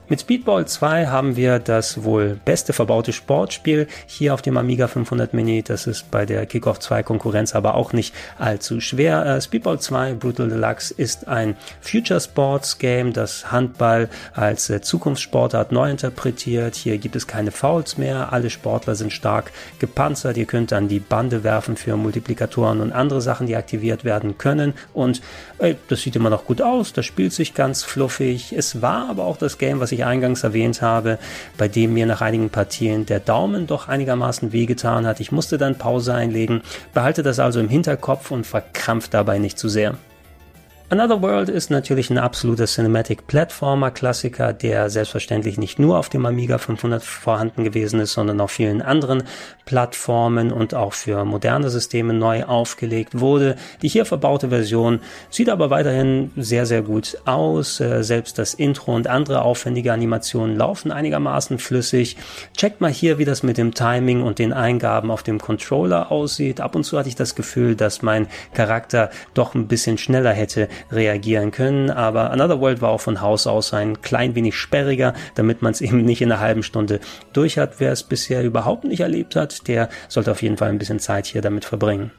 Mit 0.09 0.21
Speedball 0.21 0.65
2 0.65 1.07
haben 1.07 1.35
wir 1.35 1.59
das 1.59 2.05
wohl 2.05 2.39
beste 2.45 2.71
verbaute 2.71 3.11
Sportspiel 3.11 3.87
hier 4.05 4.33
auf 4.33 4.41
dem 4.41 4.55
Amiga 4.55 4.87
500 4.87 5.33
Mini. 5.33 5.63
Das 5.63 5.85
ist 5.85 6.09
bei 6.11 6.25
der 6.25 6.45
Kickoff 6.45 6.79
2 6.79 7.03
Konkurrenz 7.03 7.53
aber 7.53 7.75
auch 7.75 7.91
nicht 7.91 8.15
allzu 8.39 8.79
schwer. 8.79 9.25
Äh, 9.25 9.41
Speedball 9.41 9.81
2 9.81 10.13
Brutal 10.13 10.47
Deluxe 10.47 10.93
ist 10.93 11.27
ein 11.27 11.57
Future 11.81 12.21
Sports 12.21 12.79
Game, 12.79 13.11
das 13.11 13.51
Handball 13.51 14.07
als 14.33 14.69
äh, 14.69 14.79
Zukunftssportart 14.79 15.73
neu 15.73 15.91
interpretiert. 15.91 16.75
Hier 16.75 16.99
gibt 16.99 17.17
es 17.17 17.27
keine 17.27 17.51
Fouls 17.51 17.97
mehr. 17.97 18.31
Alle 18.31 18.49
Sportler 18.49 18.95
sind 18.95 19.11
stark 19.11 19.51
gepanzert. 19.79 20.37
Ihr 20.37 20.45
könnt 20.45 20.71
dann 20.71 20.87
die 20.87 21.01
Bande 21.01 21.43
werfen 21.43 21.75
für 21.75 21.97
Multiplikatoren 21.97 22.79
und 22.79 22.93
andere 22.93 23.19
Sachen, 23.19 23.45
die 23.45 23.57
aktiviert 23.57 24.05
werden 24.05 24.37
können. 24.37 24.73
Und 24.93 25.21
äh, 25.57 25.75
das 25.89 26.01
sieht 26.01 26.15
immer 26.15 26.29
noch 26.29 26.45
gut 26.45 26.61
aus. 26.61 26.93
Das 26.93 27.05
spielt 27.05 27.33
sich 27.33 27.53
ganz 27.53 27.83
fluffig. 27.83 28.53
Es 28.53 28.81
war 28.81 29.09
aber 29.09 29.25
auch 29.25 29.35
das 29.35 29.57
Game, 29.57 29.81
was 29.81 29.91
ich 29.91 29.96
ich 29.97 30.05
eingangs 30.05 30.43
erwähnt 30.43 30.81
habe, 30.81 31.17
bei 31.57 31.67
dem 31.67 31.93
mir 31.93 32.05
nach 32.05 32.21
einigen 32.21 32.49
Partien 32.49 33.05
der 33.05 33.19
Daumen 33.19 33.67
doch 33.67 33.87
einigermaßen 33.87 34.51
wehgetan 34.51 35.05
hat. 35.05 35.19
Ich 35.19 35.31
musste 35.31 35.57
dann 35.57 35.77
Pause 35.77 36.13
einlegen. 36.13 36.61
Behalte 36.93 37.23
das 37.23 37.39
also 37.39 37.59
im 37.59 37.69
Hinterkopf 37.69 38.31
und 38.31 38.45
verkrampft 38.45 39.13
dabei 39.13 39.39
nicht 39.39 39.57
zu 39.57 39.69
sehr. 39.69 39.95
Another 40.89 41.21
World 41.21 41.49
ist 41.49 41.69
natürlich 41.69 42.09
ein 42.09 42.17
absoluter 42.17 42.63
Cinematic 42.63 43.27
Platformer 43.27 43.91
Klassiker, 43.91 44.53
der 44.53 44.89
selbstverständlich 44.89 45.57
nicht 45.57 45.79
nur 45.79 45.97
auf 45.97 46.07
dem 46.07 46.25
Amiga 46.25 46.59
500 46.59 47.03
vorhanden 47.03 47.65
gewesen 47.65 47.99
ist, 47.99 48.13
sondern 48.13 48.39
auf 48.39 48.51
vielen 48.51 48.81
anderen 48.81 49.23
Plattformen 49.65 50.53
und 50.53 50.73
auch 50.73 50.93
für 50.93 51.25
moderne 51.25 51.69
Systeme 51.69 52.13
neu 52.13 52.45
aufgelegt 52.45 53.19
wurde. 53.19 53.57
Die 53.81 53.89
hier 53.89 54.05
verbaute 54.05 54.47
Version 54.47 55.01
sieht 55.29 55.49
aber 55.49 55.69
weiterhin 55.69 56.31
sehr, 56.37 56.65
sehr 56.65 56.83
gut 56.83 57.17
aus. 57.25 57.81
Äh, 57.81 58.01
selbst 58.05 58.37
das 58.37 58.53
Intro 58.53 58.95
und 58.95 59.07
andere 59.07 59.41
aufwendige 59.41 59.91
Animationen 59.91 60.55
laufen 60.55 60.93
einigermaßen 60.93 61.59
flüssig. 61.59 62.15
Checkt 62.55 62.79
mal 62.79 62.91
hier, 62.91 63.17
wie 63.17 63.25
das 63.25 63.43
mit 63.43 63.57
dem 63.57 63.73
Timing 63.73 64.23
und 64.23 64.39
den 64.39 64.53
Eingaben 64.53 65.11
auf 65.11 65.21
dem 65.21 65.39
Controller 65.41 66.13
aussieht. 66.13 66.61
Ab 66.61 66.75
und 66.75 66.85
zu 66.85 66.97
hatte 66.97 67.09
ich 67.09 67.15
das 67.15 67.35
Gefühl, 67.35 67.75
dass 67.75 68.01
mein 68.01 68.27
Charakter 68.53 69.09
doch 69.33 69.53
ein 69.53 69.67
bisschen 69.67 69.97
schneller 69.97 70.31
hätte 70.31 70.69
reagieren 70.91 71.51
können. 71.51 71.89
Aber 71.89 72.31
Another 72.31 72.59
World 72.59 72.81
war 72.81 72.89
auch 72.89 73.01
von 73.01 73.21
Haus 73.21 73.47
aus 73.47 73.73
ein 73.73 74.01
klein 74.01 74.35
wenig 74.35 74.55
sperriger, 74.55 75.13
damit 75.35 75.61
man 75.61 75.71
es 75.71 75.81
eben 75.87 76.03
nicht 76.03 76.21
in 76.21 76.31
einer 76.31 76.41
halben 76.41 76.63
Stunde 76.63 76.99
durch 77.33 77.57
hat. 77.57 77.79
Wer 77.79 77.91
es 77.91 78.03
bisher 78.03 78.43
überhaupt 78.43 78.83
nicht 78.83 79.01
erlebt 79.01 79.35
hat, 79.35 79.67
der 79.67 79.89
sollte 80.07 80.31
auf 80.31 80.41
jeden 80.41 80.57
Fall 80.57 80.69
ein 80.69 80.79
bisschen 80.79 80.99
Zeit 80.99 81.25
hier 81.25 81.41
damit 81.41 81.65
verbringen. 81.65 82.11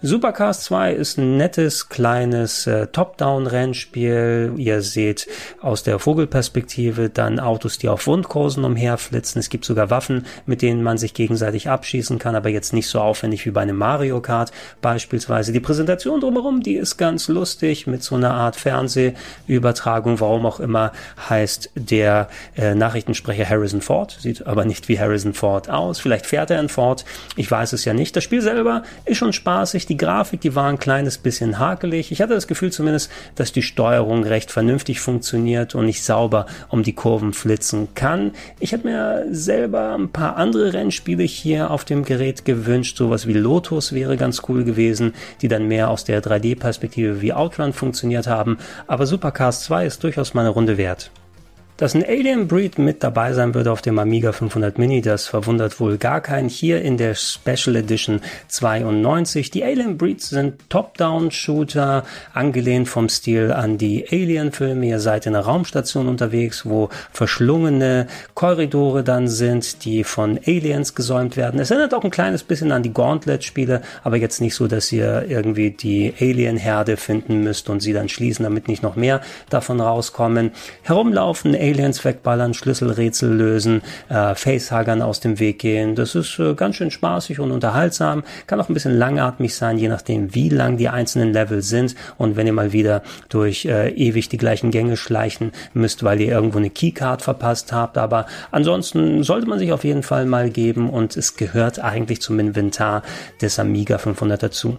Supercars 0.00 0.62
2 0.62 0.92
ist 0.92 1.18
ein 1.18 1.36
nettes, 1.36 1.88
kleines 1.88 2.68
äh, 2.68 2.86
Top-Down-Rennspiel. 2.86 4.52
Ihr 4.56 4.80
seht 4.80 5.26
aus 5.60 5.82
der 5.82 5.98
Vogelperspektive 5.98 7.10
dann 7.10 7.40
Autos, 7.40 7.78
die 7.78 7.88
auf 7.88 8.06
Wundkursen 8.06 8.64
umherflitzen. 8.64 9.40
Es 9.40 9.50
gibt 9.50 9.64
sogar 9.64 9.90
Waffen, 9.90 10.24
mit 10.46 10.62
denen 10.62 10.84
man 10.84 10.98
sich 10.98 11.14
gegenseitig 11.14 11.68
abschießen 11.68 12.20
kann, 12.20 12.36
aber 12.36 12.48
jetzt 12.48 12.72
nicht 12.72 12.86
so 12.86 13.00
aufwendig 13.00 13.44
wie 13.44 13.50
bei 13.50 13.62
einem 13.62 13.76
Mario 13.76 14.20
Kart 14.20 14.52
beispielsweise. 14.80 15.50
Die 15.50 15.58
Präsentation 15.58 16.20
drumherum, 16.20 16.62
die 16.62 16.76
ist 16.76 16.96
ganz 16.96 17.26
lustig 17.26 17.88
mit 17.88 18.04
so 18.04 18.14
einer 18.14 18.34
Art 18.34 18.54
Fernsehübertragung, 18.54 20.20
warum 20.20 20.46
auch 20.46 20.60
immer, 20.60 20.92
heißt 21.28 21.70
der 21.74 22.28
äh, 22.56 22.76
Nachrichtensprecher 22.76 23.48
Harrison 23.48 23.80
Ford, 23.80 24.16
sieht 24.20 24.46
aber 24.46 24.64
nicht 24.64 24.88
wie 24.88 25.00
Harrison 25.00 25.34
Ford 25.34 25.68
aus. 25.68 25.98
Vielleicht 25.98 26.26
fährt 26.26 26.52
er 26.52 26.60
in 26.60 26.68
Ford, 26.68 27.04
ich 27.34 27.50
weiß 27.50 27.72
es 27.72 27.84
ja 27.84 27.94
nicht. 27.94 28.14
Das 28.14 28.22
Spiel 28.22 28.42
selber 28.42 28.84
ist 29.04 29.18
schon 29.18 29.32
spaßig 29.32 29.87
die 29.88 29.96
Grafik, 29.96 30.40
die 30.40 30.54
war 30.54 30.68
ein 30.68 30.78
kleines 30.78 31.18
bisschen 31.18 31.58
hakelig. 31.58 32.12
Ich 32.12 32.20
hatte 32.20 32.34
das 32.34 32.46
Gefühl 32.46 32.70
zumindest, 32.72 33.10
dass 33.34 33.52
die 33.52 33.62
Steuerung 33.62 34.24
recht 34.24 34.50
vernünftig 34.50 35.00
funktioniert 35.00 35.74
und 35.74 35.86
nicht 35.86 36.04
sauber 36.04 36.46
um 36.68 36.82
die 36.82 36.94
Kurven 36.94 37.32
flitzen 37.32 37.88
kann. 37.94 38.32
Ich 38.60 38.72
hätte 38.72 38.86
mir 38.86 39.26
selber 39.30 39.94
ein 39.94 40.10
paar 40.10 40.36
andere 40.36 40.72
Rennspiele 40.72 41.24
hier 41.24 41.70
auf 41.70 41.84
dem 41.84 42.04
Gerät 42.04 42.44
gewünscht. 42.44 42.96
Sowas 42.96 43.26
wie 43.26 43.32
Lotus 43.32 43.92
wäre 43.92 44.16
ganz 44.16 44.42
cool 44.48 44.64
gewesen, 44.64 45.14
die 45.40 45.48
dann 45.48 45.68
mehr 45.68 45.90
aus 45.90 46.04
der 46.04 46.22
3D-Perspektive 46.22 47.20
wie 47.20 47.32
Outrun 47.32 47.72
funktioniert 47.72 48.26
haben. 48.26 48.58
Aber 48.86 49.06
Supercars 49.06 49.64
2 49.64 49.86
ist 49.86 50.04
durchaus 50.04 50.34
mal 50.34 50.42
eine 50.42 50.50
Runde 50.50 50.76
wert. 50.76 51.10
Dass 51.78 51.94
ein 51.94 52.04
Alien 52.04 52.48
Breed 52.48 52.76
mit 52.80 53.04
dabei 53.04 53.34
sein 53.34 53.54
würde 53.54 53.70
auf 53.70 53.82
dem 53.82 54.00
Amiga 54.00 54.32
500 54.32 54.78
Mini, 54.78 55.00
das 55.00 55.28
verwundert 55.28 55.78
wohl 55.78 55.96
gar 55.96 56.20
keinen. 56.20 56.48
Hier 56.48 56.82
in 56.82 56.96
der 56.96 57.14
Special 57.14 57.76
Edition 57.76 58.20
92. 58.48 59.52
Die 59.52 59.62
Alien 59.62 59.96
Breeds 59.96 60.28
sind 60.28 60.54
Top-Down-Shooter, 60.70 62.02
angelehnt 62.34 62.88
vom 62.88 63.08
Stil 63.08 63.52
an 63.52 63.78
die 63.78 64.04
Alien-Filme. 64.10 64.86
Ihr 64.86 64.98
seid 64.98 65.26
in 65.26 65.36
einer 65.36 65.44
Raumstation 65.44 66.08
unterwegs, 66.08 66.66
wo 66.66 66.88
verschlungene 67.12 68.08
Korridore 68.34 69.04
dann 69.04 69.28
sind, 69.28 69.84
die 69.84 70.02
von 70.02 70.40
Aliens 70.44 70.96
gesäumt 70.96 71.36
werden. 71.36 71.60
Es 71.60 71.70
erinnert 71.70 71.94
auch 71.94 72.02
ein 72.02 72.10
kleines 72.10 72.42
bisschen 72.42 72.72
an 72.72 72.82
die 72.82 72.92
Gauntlet-Spiele, 72.92 73.82
aber 74.02 74.16
jetzt 74.16 74.40
nicht 74.40 74.56
so, 74.56 74.66
dass 74.66 74.90
ihr 74.90 75.26
irgendwie 75.28 75.70
die 75.70 76.12
Alien-Herde 76.18 76.96
finden 76.96 77.44
müsst 77.44 77.70
und 77.70 77.78
sie 77.78 77.92
dann 77.92 78.08
schließen, 78.08 78.42
damit 78.42 78.66
nicht 78.66 78.82
noch 78.82 78.96
mehr 78.96 79.20
davon 79.48 79.80
rauskommen. 79.80 80.50
Herumlaufen 80.82 81.54
Aliens 81.68 82.04
wegballern, 82.04 82.54
Schlüsselrätsel 82.54 83.32
lösen, 83.32 83.82
äh, 84.08 84.34
Facehuggern 84.34 85.02
aus 85.02 85.20
dem 85.20 85.38
Weg 85.38 85.58
gehen. 85.58 85.94
Das 85.94 86.14
ist 86.14 86.38
äh, 86.38 86.54
ganz 86.54 86.76
schön 86.76 86.90
spaßig 86.90 87.40
und 87.40 87.50
unterhaltsam. 87.50 88.22
Kann 88.46 88.60
auch 88.60 88.68
ein 88.68 88.74
bisschen 88.74 88.96
langatmig 88.96 89.54
sein, 89.54 89.78
je 89.78 89.88
nachdem, 89.88 90.34
wie 90.34 90.48
lang 90.48 90.76
die 90.76 90.88
einzelnen 90.88 91.32
Level 91.32 91.62
sind. 91.62 91.94
Und 92.16 92.36
wenn 92.36 92.46
ihr 92.46 92.52
mal 92.52 92.72
wieder 92.72 93.02
durch 93.28 93.66
äh, 93.66 93.90
ewig 93.90 94.28
die 94.28 94.38
gleichen 94.38 94.70
Gänge 94.70 94.96
schleichen 94.96 95.52
müsst, 95.74 96.02
weil 96.02 96.20
ihr 96.20 96.28
irgendwo 96.28 96.58
eine 96.58 96.70
Keycard 96.70 97.22
verpasst 97.22 97.72
habt. 97.72 97.98
Aber 97.98 98.26
ansonsten 98.50 99.22
sollte 99.22 99.46
man 99.46 99.58
sich 99.58 99.72
auf 99.72 99.84
jeden 99.84 100.02
Fall 100.02 100.26
mal 100.26 100.50
geben 100.50 100.90
und 100.90 101.16
es 101.16 101.36
gehört 101.36 101.78
eigentlich 101.78 102.20
zum 102.20 102.38
Inventar 102.38 103.02
des 103.40 103.58
Amiga 103.58 103.98
500 103.98 104.42
dazu. 104.42 104.78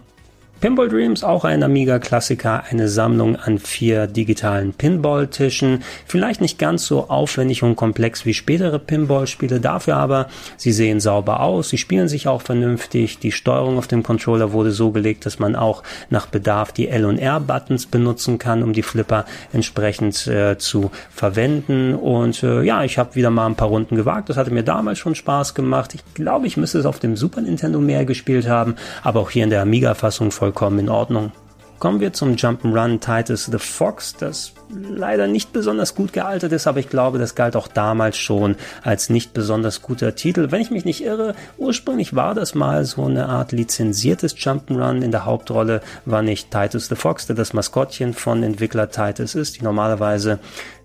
Pinball 0.60 0.90
Dreams, 0.90 1.24
auch 1.24 1.44
ein 1.46 1.62
Amiga-Klassiker, 1.62 2.64
eine 2.68 2.90
Sammlung 2.90 3.34
an 3.34 3.58
vier 3.58 4.06
digitalen 4.06 4.74
Pinball-Tischen. 4.74 5.82
Vielleicht 6.04 6.42
nicht 6.42 6.58
ganz 6.58 6.84
so 6.84 7.08
aufwendig 7.08 7.62
und 7.62 7.76
komplex 7.76 8.26
wie 8.26 8.34
spätere 8.34 8.78
Pinball-Spiele, 8.78 9.58
dafür 9.58 9.96
aber, 9.96 10.26
sie 10.58 10.72
sehen 10.72 11.00
sauber 11.00 11.40
aus, 11.40 11.70
sie 11.70 11.78
spielen 11.78 12.08
sich 12.08 12.28
auch 12.28 12.42
vernünftig, 12.42 13.18
die 13.18 13.32
Steuerung 13.32 13.78
auf 13.78 13.86
dem 13.86 14.02
Controller 14.02 14.52
wurde 14.52 14.70
so 14.70 14.90
gelegt, 14.90 15.24
dass 15.24 15.38
man 15.38 15.56
auch 15.56 15.82
nach 16.10 16.26
Bedarf 16.26 16.72
die 16.72 16.88
L- 16.88 17.06
und 17.06 17.16
R-Buttons 17.16 17.86
benutzen 17.86 18.36
kann, 18.36 18.62
um 18.62 18.74
die 18.74 18.82
Flipper 18.82 19.24
entsprechend 19.54 20.26
äh, 20.26 20.58
zu 20.58 20.90
verwenden. 21.10 21.94
Und 21.94 22.42
äh, 22.42 22.60
ja, 22.64 22.84
ich 22.84 22.98
habe 22.98 23.14
wieder 23.14 23.30
mal 23.30 23.46
ein 23.46 23.56
paar 23.56 23.68
Runden 23.68 23.96
gewagt, 23.96 24.28
das 24.28 24.36
hatte 24.36 24.50
mir 24.50 24.62
damals 24.62 24.98
schon 24.98 25.14
Spaß 25.14 25.54
gemacht. 25.54 25.94
Ich 25.94 26.02
glaube, 26.12 26.46
ich 26.46 26.58
müsste 26.58 26.78
es 26.78 26.84
auf 26.84 26.98
dem 26.98 27.16
Super 27.16 27.40
Nintendo 27.40 27.80
mehr 27.80 28.04
gespielt 28.04 28.46
haben, 28.46 28.74
aber 29.02 29.20
auch 29.20 29.30
hier 29.30 29.44
in 29.44 29.50
der 29.50 29.62
Amiga-Fassung 29.62 30.30
voll 30.30 30.49
vollkommen 30.50 30.80
in 30.80 30.88
Ordnung. 30.88 31.30
Kommen 31.78 32.00
wir 32.00 32.12
zum 32.12 32.34
Jump'n'Run 32.34 33.00
Titus 33.00 33.46
the 33.46 33.58
Fox, 33.58 34.14
das 34.18 34.52
leider 34.68 35.28
nicht 35.28 35.52
besonders 35.52 35.94
gut 35.94 36.12
gealtert 36.12 36.52
ist, 36.52 36.66
aber 36.66 36.80
ich 36.80 36.90
glaube, 36.90 37.18
das 37.18 37.34
galt 37.34 37.56
auch 37.56 37.68
damals 37.68 38.18
schon 38.18 38.56
als 38.82 39.08
nicht 39.08 39.32
besonders 39.32 39.80
guter 39.80 40.14
Titel. 40.14 40.50
Wenn 40.50 40.60
ich 40.60 40.70
mich 40.70 40.84
nicht 40.84 41.02
irre, 41.04 41.34
ursprünglich 41.56 42.14
war 42.14 42.34
das 42.34 42.54
mal 42.54 42.84
so 42.84 43.04
eine 43.04 43.28
Art 43.28 43.52
lizenziertes 43.52 44.36
Jump'n'Run. 44.36 45.02
In 45.02 45.12
der 45.12 45.24
Hauptrolle 45.24 45.80
war 46.04 46.20
nicht 46.20 46.50
Titus 46.50 46.88
the 46.88 46.96
Fox, 46.96 47.26
der 47.28 47.36
das 47.36 47.54
Maskottchen 47.54 48.12
von 48.12 48.42
Entwickler 48.42 48.90
Titus 48.90 49.34
ist, 49.34 49.58
die 49.58 49.64
normalerweise 49.64 50.40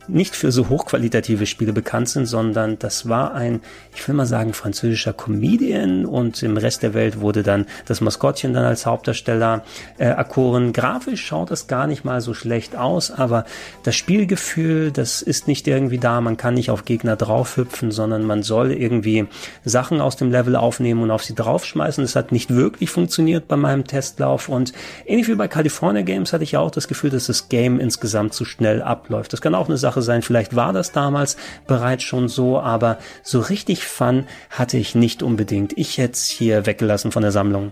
nicht 0.07 0.35
für 0.35 0.51
so 0.51 0.69
hochqualitative 0.69 1.45
Spiele 1.45 1.73
bekannt 1.73 2.09
sind, 2.09 2.25
sondern 2.25 2.79
das 2.79 3.09
war 3.09 3.33
ein, 3.33 3.61
ich 3.93 4.07
will 4.07 4.15
mal 4.15 4.25
sagen, 4.25 4.53
französischer 4.53 5.13
Comedian 5.13 6.05
und 6.05 6.41
im 6.43 6.57
Rest 6.57 6.83
der 6.83 6.93
Welt 6.93 7.19
wurde 7.19 7.43
dann 7.43 7.65
das 7.85 8.01
Maskottchen 8.01 8.53
dann 8.53 8.65
als 8.65 8.85
Hauptdarsteller 8.85 9.63
äh, 9.97 10.05
erkoren. 10.05 10.73
Grafisch 10.73 11.25
schaut 11.25 11.51
es 11.51 11.67
gar 11.67 11.87
nicht 11.87 12.05
mal 12.05 12.21
so 12.21 12.33
schlecht 12.33 12.75
aus, 12.75 13.11
aber 13.11 13.45
das 13.83 13.95
Spielgefühl, 13.95 14.91
das 14.91 15.21
ist 15.21 15.47
nicht 15.47 15.67
irgendwie 15.67 15.97
da. 15.97 16.21
Man 16.21 16.37
kann 16.37 16.53
nicht 16.53 16.69
auf 16.69 16.85
Gegner 16.85 17.15
draufhüpfen, 17.15 17.91
sondern 17.91 18.23
man 18.23 18.43
soll 18.43 18.71
irgendwie 18.71 19.27
Sachen 19.63 20.01
aus 20.01 20.15
dem 20.15 20.31
Level 20.31 20.55
aufnehmen 20.55 21.01
und 21.03 21.11
auf 21.11 21.23
sie 21.23 21.35
draufschmeißen. 21.35 22.03
Das 22.03 22.15
hat 22.15 22.31
nicht 22.31 22.53
wirklich 22.53 22.89
funktioniert 22.89 23.47
bei 23.47 23.55
meinem 23.55 23.85
Testlauf 23.85 24.49
und 24.49 24.73
ähnlich 25.05 25.27
wie 25.27 25.35
bei 25.35 25.47
California 25.47 26.01
Games 26.01 26.33
hatte 26.33 26.43
ich 26.43 26.57
auch 26.57 26.71
das 26.71 26.87
Gefühl, 26.87 27.09
dass 27.09 27.27
das 27.27 27.49
Game 27.49 27.79
insgesamt 27.79 28.33
zu 28.33 28.45
schnell 28.45 28.81
abläuft. 28.81 29.33
Das 29.33 29.41
kann 29.41 29.55
auch 29.55 29.67
eine 29.67 29.77
Sache 29.77 29.94
Sache 29.95 30.01
sein. 30.01 30.21
Vielleicht 30.21 30.55
war 30.55 30.73
das 30.73 30.91
damals 30.91 31.37
bereits 31.67 32.03
schon 32.03 32.27
so, 32.27 32.59
aber 32.59 32.97
so 33.23 33.39
richtig 33.39 33.85
Fun 33.85 34.25
hatte 34.49 34.77
ich 34.77 34.95
nicht 34.95 35.23
unbedingt. 35.23 35.77
Ich 35.77 35.97
hätte 35.97 36.13
es 36.13 36.27
hier 36.27 36.65
weggelassen 36.65 37.11
von 37.11 37.21
der 37.21 37.31
Sammlung. 37.31 37.71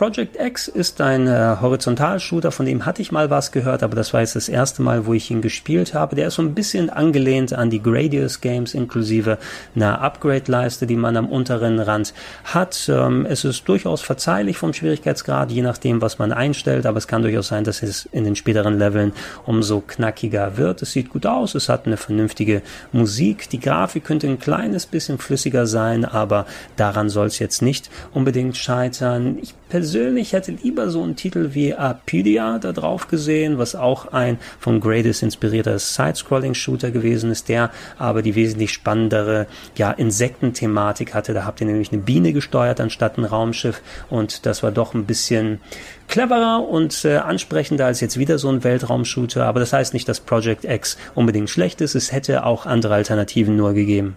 Project 0.00 0.40
X 0.40 0.66
ist 0.66 0.98
ein 1.02 1.26
äh, 1.26 1.56
Horizontalshooter, 1.60 2.52
von 2.52 2.64
dem 2.64 2.86
hatte 2.86 3.02
ich 3.02 3.12
mal 3.12 3.28
was 3.28 3.52
gehört, 3.52 3.82
aber 3.82 3.96
das 3.96 4.14
war 4.14 4.22
jetzt 4.22 4.34
das 4.34 4.48
erste 4.48 4.80
Mal, 4.80 5.04
wo 5.04 5.12
ich 5.12 5.30
ihn 5.30 5.42
gespielt 5.42 5.92
habe. 5.92 6.16
Der 6.16 6.28
ist 6.28 6.36
so 6.36 6.42
ein 6.42 6.54
bisschen 6.54 6.88
angelehnt 6.88 7.52
an 7.52 7.68
die 7.68 7.82
Gradius 7.82 8.40
Games, 8.40 8.72
inklusive 8.72 9.36
einer 9.76 10.00
Upgrade-Leiste, 10.00 10.86
die 10.86 10.96
man 10.96 11.18
am 11.18 11.28
unteren 11.28 11.78
Rand 11.78 12.14
hat. 12.44 12.90
Ähm, 12.90 13.26
es 13.26 13.44
ist 13.44 13.68
durchaus 13.68 14.00
verzeihlich 14.00 14.56
vom 14.56 14.72
Schwierigkeitsgrad, 14.72 15.50
je 15.50 15.60
nachdem, 15.60 16.00
was 16.00 16.18
man 16.18 16.32
einstellt, 16.32 16.86
aber 16.86 16.96
es 16.96 17.06
kann 17.06 17.20
durchaus 17.20 17.48
sein, 17.48 17.64
dass 17.64 17.82
es 17.82 18.06
in 18.06 18.24
den 18.24 18.36
späteren 18.36 18.78
Leveln 18.78 19.12
umso 19.44 19.82
knackiger 19.82 20.56
wird. 20.56 20.80
Es 20.80 20.92
sieht 20.92 21.10
gut 21.10 21.26
aus, 21.26 21.54
es 21.54 21.68
hat 21.68 21.84
eine 21.84 21.98
vernünftige 21.98 22.62
Musik. 22.92 23.50
Die 23.50 23.60
Grafik 23.60 24.04
könnte 24.04 24.28
ein 24.28 24.38
kleines 24.38 24.86
bisschen 24.86 25.18
flüssiger 25.18 25.66
sein, 25.66 26.06
aber 26.06 26.46
daran 26.76 27.10
soll 27.10 27.26
es 27.26 27.38
jetzt 27.38 27.60
nicht 27.60 27.90
unbedingt 28.14 28.56
scheitern. 28.56 29.36
Ich 29.42 29.59
persönlich 29.70 30.34
hätte 30.34 30.52
lieber 30.52 30.90
so 30.90 31.02
einen 31.02 31.16
Titel 31.16 31.50
wie 31.54 31.74
Apidia 31.74 32.58
da 32.58 32.72
drauf 32.72 33.08
gesehen, 33.08 33.56
was 33.56 33.74
auch 33.74 34.12
ein 34.12 34.38
von 34.58 34.80
Gradius 34.80 35.22
inspirierter 35.22 35.78
Side-Scrolling-Shooter 35.78 36.90
gewesen 36.90 37.30
ist, 37.30 37.48
der 37.48 37.70
aber 37.96 38.20
die 38.20 38.34
wesentlich 38.34 38.72
spannendere 38.72 39.46
ja, 39.78 39.92
Insektenthematik 39.92 41.14
hatte. 41.14 41.32
Da 41.32 41.44
habt 41.44 41.60
ihr 41.62 41.66
nämlich 41.66 41.92
eine 41.92 42.02
Biene 42.02 42.34
gesteuert 42.34 42.80
anstatt 42.80 43.16
ein 43.16 43.24
Raumschiff 43.24 43.80
und 44.10 44.44
das 44.44 44.62
war 44.62 44.72
doch 44.72 44.92
ein 44.92 45.06
bisschen 45.06 45.60
cleverer 46.08 46.68
und 46.68 47.04
äh, 47.04 47.16
ansprechender 47.16 47.86
als 47.86 48.00
jetzt 48.00 48.18
wieder 48.18 48.38
so 48.38 48.50
ein 48.50 48.64
Weltraumshooter. 48.64 49.46
Aber 49.46 49.60
das 49.60 49.72
heißt 49.72 49.94
nicht, 49.94 50.08
dass 50.08 50.20
Project 50.20 50.64
X 50.64 50.98
unbedingt 51.14 51.48
schlecht 51.48 51.80
ist. 51.80 51.94
Es 51.94 52.12
hätte 52.12 52.44
auch 52.44 52.66
andere 52.66 52.94
Alternativen 52.94 53.56
nur 53.56 53.72
gegeben. 53.72 54.16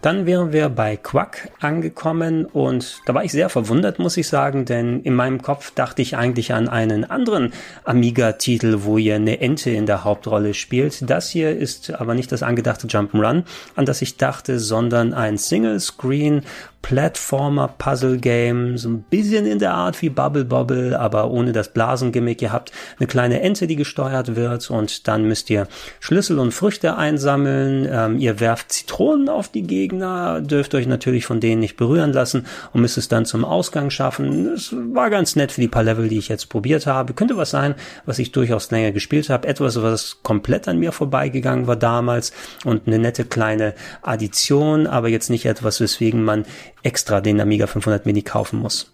Dann 0.00 0.26
wären 0.26 0.52
wir 0.52 0.68
bei 0.68 0.96
Quack 0.96 1.50
angekommen 1.60 2.44
und 2.44 3.00
da 3.06 3.14
war 3.14 3.24
ich 3.24 3.32
sehr 3.32 3.48
verwundert, 3.48 3.98
muss 3.98 4.16
ich 4.16 4.28
sagen, 4.28 4.64
denn 4.64 5.02
in 5.02 5.14
meinem 5.14 5.42
Kopf 5.42 5.72
dachte 5.74 6.02
ich 6.02 6.16
eigentlich 6.16 6.52
an 6.52 6.68
einen 6.68 7.04
anderen 7.04 7.52
Amiga-Titel, 7.82 8.78
wo 8.82 8.96
ihr 8.96 9.16
eine 9.16 9.40
Ente 9.40 9.70
in 9.70 9.86
der 9.86 10.04
Hauptrolle 10.04 10.54
spielt. 10.54 11.10
Das 11.10 11.28
hier 11.28 11.56
ist 11.56 11.90
aber 11.92 12.14
nicht 12.14 12.30
das 12.30 12.44
angedachte 12.44 12.86
Jump'n'Run, 12.86 13.42
an 13.74 13.86
das 13.86 14.00
ich 14.00 14.16
dachte, 14.16 14.60
sondern 14.60 15.14
ein 15.14 15.36
Single-Screen 15.36 16.42
Platformer-Puzzle-Game, 16.88 18.78
so 18.78 18.88
ein 18.88 19.02
bisschen 19.02 19.44
in 19.44 19.58
der 19.58 19.74
Art 19.74 20.00
wie 20.00 20.08
Bubble 20.08 20.46
Bobble, 20.46 20.98
aber 20.98 21.30
ohne 21.30 21.52
das 21.52 21.74
Blasengimmick. 21.74 22.40
Ihr 22.40 22.50
habt 22.50 22.72
eine 22.98 23.06
kleine 23.06 23.42
Ente, 23.42 23.66
die 23.66 23.76
gesteuert 23.76 24.36
wird 24.36 24.70
und 24.70 25.06
dann 25.06 25.24
müsst 25.24 25.50
ihr 25.50 25.68
Schlüssel 26.00 26.38
und 26.38 26.54
Früchte 26.54 26.96
einsammeln. 26.96 27.86
Ähm, 27.92 28.18
ihr 28.18 28.40
werft 28.40 28.72
Zitronen 28.72 29.28
auf 29.28 29.50
die 29.50 29.64
Gegner, 29.64 30.40
dürft 30.40 30.74
euch 30.74 30.86
natürlich 30.86 31.26
von 31.26 31.40
denen 31.40 31.60
nicht 31.60 31.76
berühren 31.76 32.14
lassen 32.14 32.46
und 32.72 32.80
müsst 32.80 32.96
es 32.96 33.08
dann 33.08 33.26
zum 33.26 33.44
Ausgang 33.44 33.90
schaffen. 33.90 34.54
Es 34.54 34.74
war 34.74 35.10
ganz 35.10 35.36
nett 35.36 35.52
für 35.52 35.60
die 35.60 35.68
paar 35.68 35.82
Level, 35.82 36.08
die 36.08 36.16
ich 36.16 36.28
jetzt 36.28 36.48
probiert 36.48 36.86
habe. 36.86 37.12
Könnte 37.12 37.36
was 37.36 37.50
sein, 37.50 37.74
was 38.06 38.18
ich 38.18 38.32
durchaus 38.32 38.70
länger 38.70 38.92
gespielt 38.92 39.28
habe. 39.28 39.46
Etwas, 39.46 39.82
was 39.82 40.22
komplett 40.22 40.66
an 40.68 40.78
mir 40.78 40.92
vorbeigegangen 40.92 41.66
war 41.66 41.76
damals 41.76 42.32
und 42.64 42.86
eine 42.86 42.98
nette 42.98 43.26
kleine 43.26 43.74
Addition, 44.00 44.86
aber 44.86 45.08
jetzt 45.08 45.28
nicht 45.28 45.44
etwas, 45.44 45.82
weswegen 45.82 46.24
man 46.24 46.46
extra 46.82 47.20
den 47.20 47.40
Amiga 47.40 47.66
500 47.66 48.06
Mini 48.06 48.22
kaufen 48.22 48.58
muss. 48.60 48.92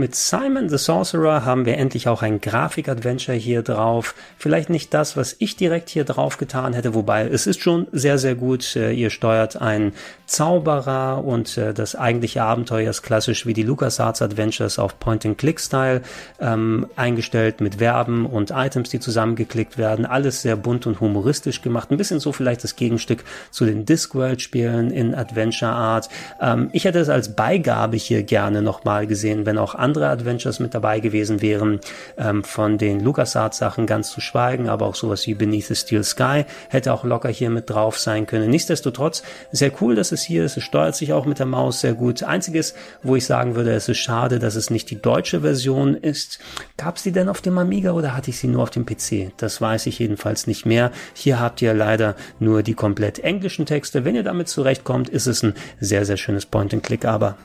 Mit 0.00 0.14
Simon 0.14 0.70
the 0.70 0.78
Sorcerer 0.78 1.44
haben 1.44 1.66
wir 1.66 1.76
endlich 1.76 2.08
auch 2.08 2.22
ein 2.22 2.40
Grafik-Adventure 2.40 3.36
hier 3.36 3.60
drauf. 3.60 4.14
Vielleicht 4.38 4.70
nicht 4.70 4.94
das, 4.94 5.14
was 5.14 5.36
ich 5.40 5.56
direkt 5.56 5.90
hier 5.90 6.04
drauf 6.04 6.38
getan 6.38 6.72
hätte, 6.72 6.94
wobei 6.94 7.28
es 7.28 7.46
ist 7.46 7.60
schon 7.60 7.86
sehr, 7.92 8.16
sehr 8.16 8.34
gut. 8.34 8.76
Äh, 8.76 8.92
ihr 8.92 9.10
steuert 9.10 9.60
einen 9.60 9.92
Zauberer 10.24 11.22
und 11.22 11.58
äh, 11.58 11.74
das 11.74 11.96
eigentliche 11.96 12.42
Abenteuer 12.42 12.88
ist 12.88 13.02
klassisch 13.02 13.44
wie 13.44 13.52
die 13.52 13.62
LucasArts 13.62 14.22
Adventures 14.22 14.78
auf 14.78 14.98
Point-and-Click-Style 14.98 16.00
ähm, 16.40 16.86
eingestellt 16.96 17.60
mit 17.60 17.74
Verben 17.74 18.24
und 18.24 18.52
Items, 18.52 18.88
die 18.88 19.00
zusammengeklickt 19.00 19.76
werden. 19.76 20.06
Alles 20.06 20.40
sehr 20.40 20.56
bunt 20.56 20.86
und 20.86 21.00
humoristisch 21.00 21.60
gemacht. 21.60 21.90
Ein 21.90 21.98
bisschen 21.98 22.20
so 22.20 22.32
vielleicht 22.32 22.64
das 22.64 22.74
Gegenstück 22.74 23.22
zu 23.50 23.66
den 23.66 23.84
Discworld-Spielen 23.84 24.92
in 24.92 25.14
Adventure 25.14 25.72
Art. 25.72 26.08
Ähm, 26.40 26.70
ich 26.72 26.86
hätte 26.86 27.00
es 27.00 27.10
als 27.10 27.36
Beigabe 27.36 27.98
hier 27.98 28.22
gerne 28.22 28.62
nochmal 28.62 29.06
gesehen, 29.06 29.44
wenn 29.44 29.58
auch 29.58 29.74
andere 29.74 29.89
Adventures 29.98 30.60
mit 30.60 30.74
dabei 30.74 31.00
gewesen 31.00 31.42
wären. 31.42 31.80
Ähm, 32.16 32.44
von 32.44 32.78
den 32.78 33.00
LucasArts 33.00 33.58
Sachen 33.58 33.86
ganz 33.86 34.10
zu 34.10 34.20
schweigen, 34.20 34.68
aber 34.68 34.86
auch 34.86 34.94
sowas 34.94 35.26
wie 35.26 35.34
Beneath 35.34 35.66
the 35.66 35.74
Steel 35.74 36.04
Sky 36.04 36.44
hätte 36.68 36.92
auch 36.92 37.04
locker 37.04 37.28
hier 37.28 37.50
mit 37.50 37.70
drauf 37.70 37.98
sein 37.98 38.26
können. 38.26 38.50
Nichtsdestotrotz 38.50 39.22
sehr 39.52 39.72
cool, 39.80 39.94
dass 39.94 40.12
es 40.12 40.22
hier 40.22 40.44
ist. 40.44 40.56
Es 40.56 40.64
steuert 40.64 40.96
sich 40.96 41.12
auch 41.12 41.26
mit 41.26 41.38
der 41.38 41.46
Maus 41.46 41.80
sehr 41.80 41.94
gut. 41.94 42.22
Einziges, 42.22 42.74
wo 43.02 43.16
ich 43.16 43.26
sagen 43.26 43.54
würde, 43.54 43.72
es 43.72 43.88
ist 43.88 43.98
schade, 43.98 44.38
dass 44.38 44.54
es 44.54 44.70
nicht 44.70 44.90
die 44.90 45.00
deutsche 45.00 45.40
Version 45.40 45.94
ist. 45.94 46.38
Gab 46.76 46.96
es 46.96 47.02
die 47.02 47.12
denn 47.12 47.28
auf 47.28 47.40
dem 47.40 47.58
Amiga 47.58 47.92
oder 47.92 48.16
hatte 48.16 48.30
ich 48.30 48.38
sie 48.38 48.48
nur 48.48 48.62
auf 48.62 48.70
dem 48.70 48.86
PC? 48.86 49.32
Das 49.36 49.60
weiß 49.60 49.86
ich 49.86 49.98
jedenfalls 49.98 50.46
nicht 50.46 50.66
mehr. 50.66 50.90
Hier 51.14 51.40
habt 51.40 51.62
ihr 51.62 51.74
leider 51.74 52.16
nur 52.38 52.62
die 52.62 52.74
komplett 52.74 53.18
englischen 53.20 53.66
Texte. 53.66 54.04
Wenn 54.04 54.14
ihr 54.14 54.22
damit 54.22 54.48
zurechtkommt, 54.48 55.08
ist 55.08 55.26
es 55.26 55.42
ein 55.42 55.54
sehr, 55.80 56.04
sehr 56.04 56.16
schönes 56.16 56.46
Point-and-Click, 56.46 57.04
aber 57.04 57.36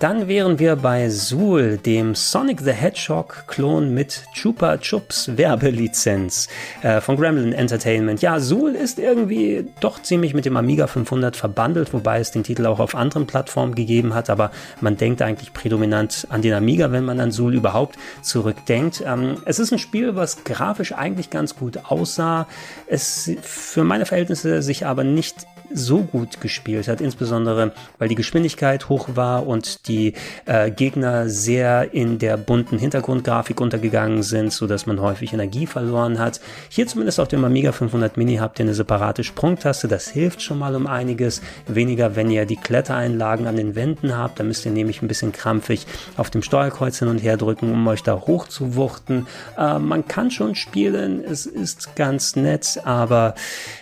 dann 0.00 0.28
wären 0.28 0.58
wir 0.58 0.76
bei 0.76 1.10
Zool, 1.10 1.76
dem 1.76 2.14
Sonic 2.14 2.62
the 2.62 2.72
Hedgehog 2.72 3.44
Klon 3.46 3.92
mit 3.92 4.22
Chupa 4.32 4.78
Chups 4.78 5.36
Werbelizenz 5.36 6.48
äh, 6.80 7.02
von 7.02 7.18
Gremlin 7.18 7.52
Entertainment. 7.52 8.22
Ja, 8.22 8.40
Zool 8.40 8.74
ist 8.74 8.98
irgendwie 8.98 9.66
doch 9.80 10.00
ziemlich 10.00 10.32
mit 10.32 10.46
dem 10.46 10.56
Amiga 10.56 10.86
500 10.86 11.36
verbandelt, 11.36 11.92
wobei 11.92 12.18
es 12.18 12.30
den 12.30 12.44
Titel 12.44 12.64
auch 12.64 12.80
auf 12.80 12.94
anderen 12.94 13.26
Plattformen 13.26 13.74
gegeben 13.74 14.14
hat, 14.14 14.30
aber 14.30 14.52
man 14.80 14.96
denkt 14.96 15.20
eigentlich 15.20 15.52
prädominant 15.52 16.26
an 16.30 16.40
den 16.40 16.54
Amiga, 16.54 16.92
wenn 16.92 17.04
man 17.04 17.20
an 17.20 17.30
Zool 17.30 17.54
überhaupt 17.54 17.98
zurückdenkt. 18.22 19.04
Ähm, 19.06 19.36
es 19.44 19.58
ist 19.58 19.70
ein 19.70 19.78
Spiel, 19.78 20.16
was 20.16 20.44
grafisch 20.44 20.92
eigentlich 20.94 21.28
ganz 21.28 21.56
gut 21.56 21.76
aussah, 21.84 22.46
es 22.86 23.30
für 23.42 23.84
meine 23.84 24.06
Verhältnisse 24.06 24.62
sich 24.62 24.86
aber 24.86 25.04
nicht 25.04 25.46
so 25.72 26.02
gut 26.02 26.40
gespielt 26.40 26.88
hat, 26.88 27.00
insbesondere 27.00 27.72
weil 27.98 28.08
die 28.08 28.14
Geschwindigkeit 28.14 28.88
hoch 28.88 29.08
war 29.14 29.46
und 29.46 29.88
die 29.88 30.14
äh, 30.46 30.70
Gegner 30.70 31.28
sehr 31.28 31.92
in 31.94 32.18
der 32.18 32.36
bunten 32.36 32.78
Hintergrundgrafik 32.78 33.60
untergegangen 33.60 34.22
sind, 34.22 34.52
so 34.52 34.66
dass 34.66 34.86
man 34.86 35.00
häufig 35.00 35.32
Energie 35.32 35.66
verloren 35.66 36.18
hat. 36.18 36.40
Hier 36.68 36.86
zumindest 36.86 37.20
auf 37.20 37.28
dem 37.28 37.44
Amiga 37.44 37.72
500 37.72 38.16
Mini 38.16 38.36
habt 38.36 38.58
ihr 38.58 38.64
eine 38.64 38.74
separate 38.74 39.24
Sprungtaste, 39.24 39.88
das 39.88 40.08
hilft 40.08 40.42
schon 40.42 40.58
mal 40.58 40.74
um 40.74 40.86
einiges. 40.86 41.42
Weniger, 41.66 42.16
wenn 42.16 42.30
ihr 42.30 42.46
die 42.46 42.56
Klettereinlagen 42.56 43.46
an 43.46 43.56
den 43.56 43.74
Wänden 43.74 44.16
habt, 44.16 44.40
da 44.40 44.44
müsst 44.44 44.64
ihr 44.66 44.72
nämlich 44.72 45.02
ein 45.02 45.08
bisschen 45.08 45.32
krampfig 45.32 45.86
auf 46.16 46.30
dem 46.30 46.42
Steuerkreuz 46.42 46.98
hin 46.98 47.08
und 47.08 47.18
her 47.18 47.36
drücken, 47.36 47.72
um 47.72 47.86
euch 47.86 48.02
da 48.02 48.14
hoch 48.14 48.48
zu 48.48 48.74
wuchten. 48.76 49.26
Äh, 49.56 49.78
man 49.78 50.06
kann 50.06 50.30
schon 50.30 50.54
spielen, 50.54 51.22
es 51.24 51.46
ist 51.46 51.96
ganz 51.96 52.36
nett, 52.36 52.80
aber 52.84 53.34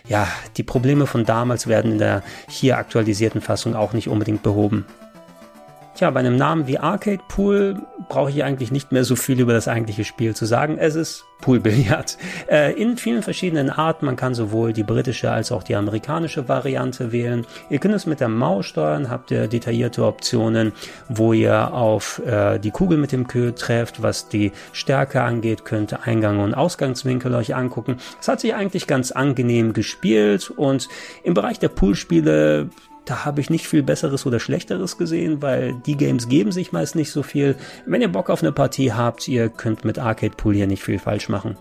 ja, 0.08 0.28
die 0.56 0.62
Probleme 0.62 1.06
von 1.06 1.24
damals 1.24 1.66
werden 1.66 1.77
in 1.84 1.98
der 1.98 2.22
hier 2.48 2.78
aktualisierten 2.78 3.40
Fassung 3.40 3.74
auch 3.74 3.92
nicht 3.92 4.08
unbedingt 4.08 4.42
behoben. 4.42 4.86
Tja, 5.98 6.12
bei 6.12 6.20
einem 6.20 6.36
Namen 6.36 6.68
wie 6.68 6.78
Arcade 6.78 7.24
Pool 7.26 7.82
brauche 8.08 8.30
ich 8.30 8.44
eigentlich 8.44 8.70
nicht 8.70 8.92
mehr 8.92 9.02
so 9.02 9.16
viel 9.16 9.40
über 9.40 9.52
das 9.52 9.66
eigentliche 9.66 10.04
Spiel 10.04 10.32
zu 10.32 10.46
sagen. 10.46 10.78
Es 10.78 10.94
ist 10.94 11.24
Poolbillard. 11.40 12.16
Äh, 12.48 12.80
in 12.80 12.96
vielen 12.96 13.22
verschiedenen 13.22 13.68
Arten. 13.68 14.06
Man 14.06 14.16
kann 14.16 14.34
sowohl 14.34 14.72
die 14.72 14.82
britische 14.82 15.30
als 15.30 15.52
auch 15.52 15.62
die 15.62 15.74
amerikanische 15.74 16.48
Variante 16.48 17.12
wählen. 17.12 17.46
Ihr 17.68 17.78
könnt 17.78 17.94
es 17.94 18.06
mit 18.06 18.20
der 18.20 18.28
Maus 18.28 18.66
steuern, 18.66 19.10
habt 19.10 19.30
ihr 19.30 19.48
detaillierte 19.48 20.06
Optionen, 20.06 20.72
wo 21.08 21.34
ihr 21.34 21.74
auf 21.74 22.22
äh, 22.24 22.58
die 22.58 22.70
Kugel 22.70 22.96
mit 22.96 23.12
dem 23.12 23.26
Kö 23.26 23.52
trefft, 23.52 24.02
was 24.02 24.28
die 24.28 24.52
Stärke 24.72 25.22
angeht, 25.22 25.66
könnt 25.66 26.06
Eingang 26.06 26.38
und 26.38 26.54
Ausgangswinkel 26.54 27.34
euch 27.34 27.54
angucken. 27.54 27.98
Es 28.18 28.28
hat 28.28 28.40
sich 28.40 28.54
eigentlich 28.54 28.86
ganz 28.86 29.10
angenehm 29.10 29.74
gespielt 29.74 30.48
und 30.48 30.88
im 31.22 31.34
Bereich 31.34 31.58
der 31.58 31.68
Poolspiele 31.68 32.70
da 33.08 33.24
habe 33.24 33.40
ich 33.40 33.48
nicht 33.48 33.66
viel 33.66 33.82
Besseres 33.82 34.26
oder 34.26 34.38
Schlechteres 34.38 34.98
gesehen, 34.98 35.40
weil 35.40 35.74
die 35.86 35.96
Games 35.96 36.28
geben 36.28 36.52
sich 36.52 36.72
meist 36.72 36.94
nicht 36.94 37.10
so 37.10 37.22
viel. 37.22 37.56
Wenn 37.86 38.02
ihr 38.02 38.12
Bock 38.12 38.28
auf 38.28 38.42
eine 38.42 38.52
Partie 38.52 38.92
habt, 38.92 39.26
ihr 39.28 39.48
könnt 39.48 39.84
mit 39.84 39.98
Arcade 39.98 40.34
Pool 40.36 40.54
hier 40.54 40.66
nicht 40.66 40.82
viel 40.82 40.98
falsch 40.98 41.28
machen. 41.28 41.56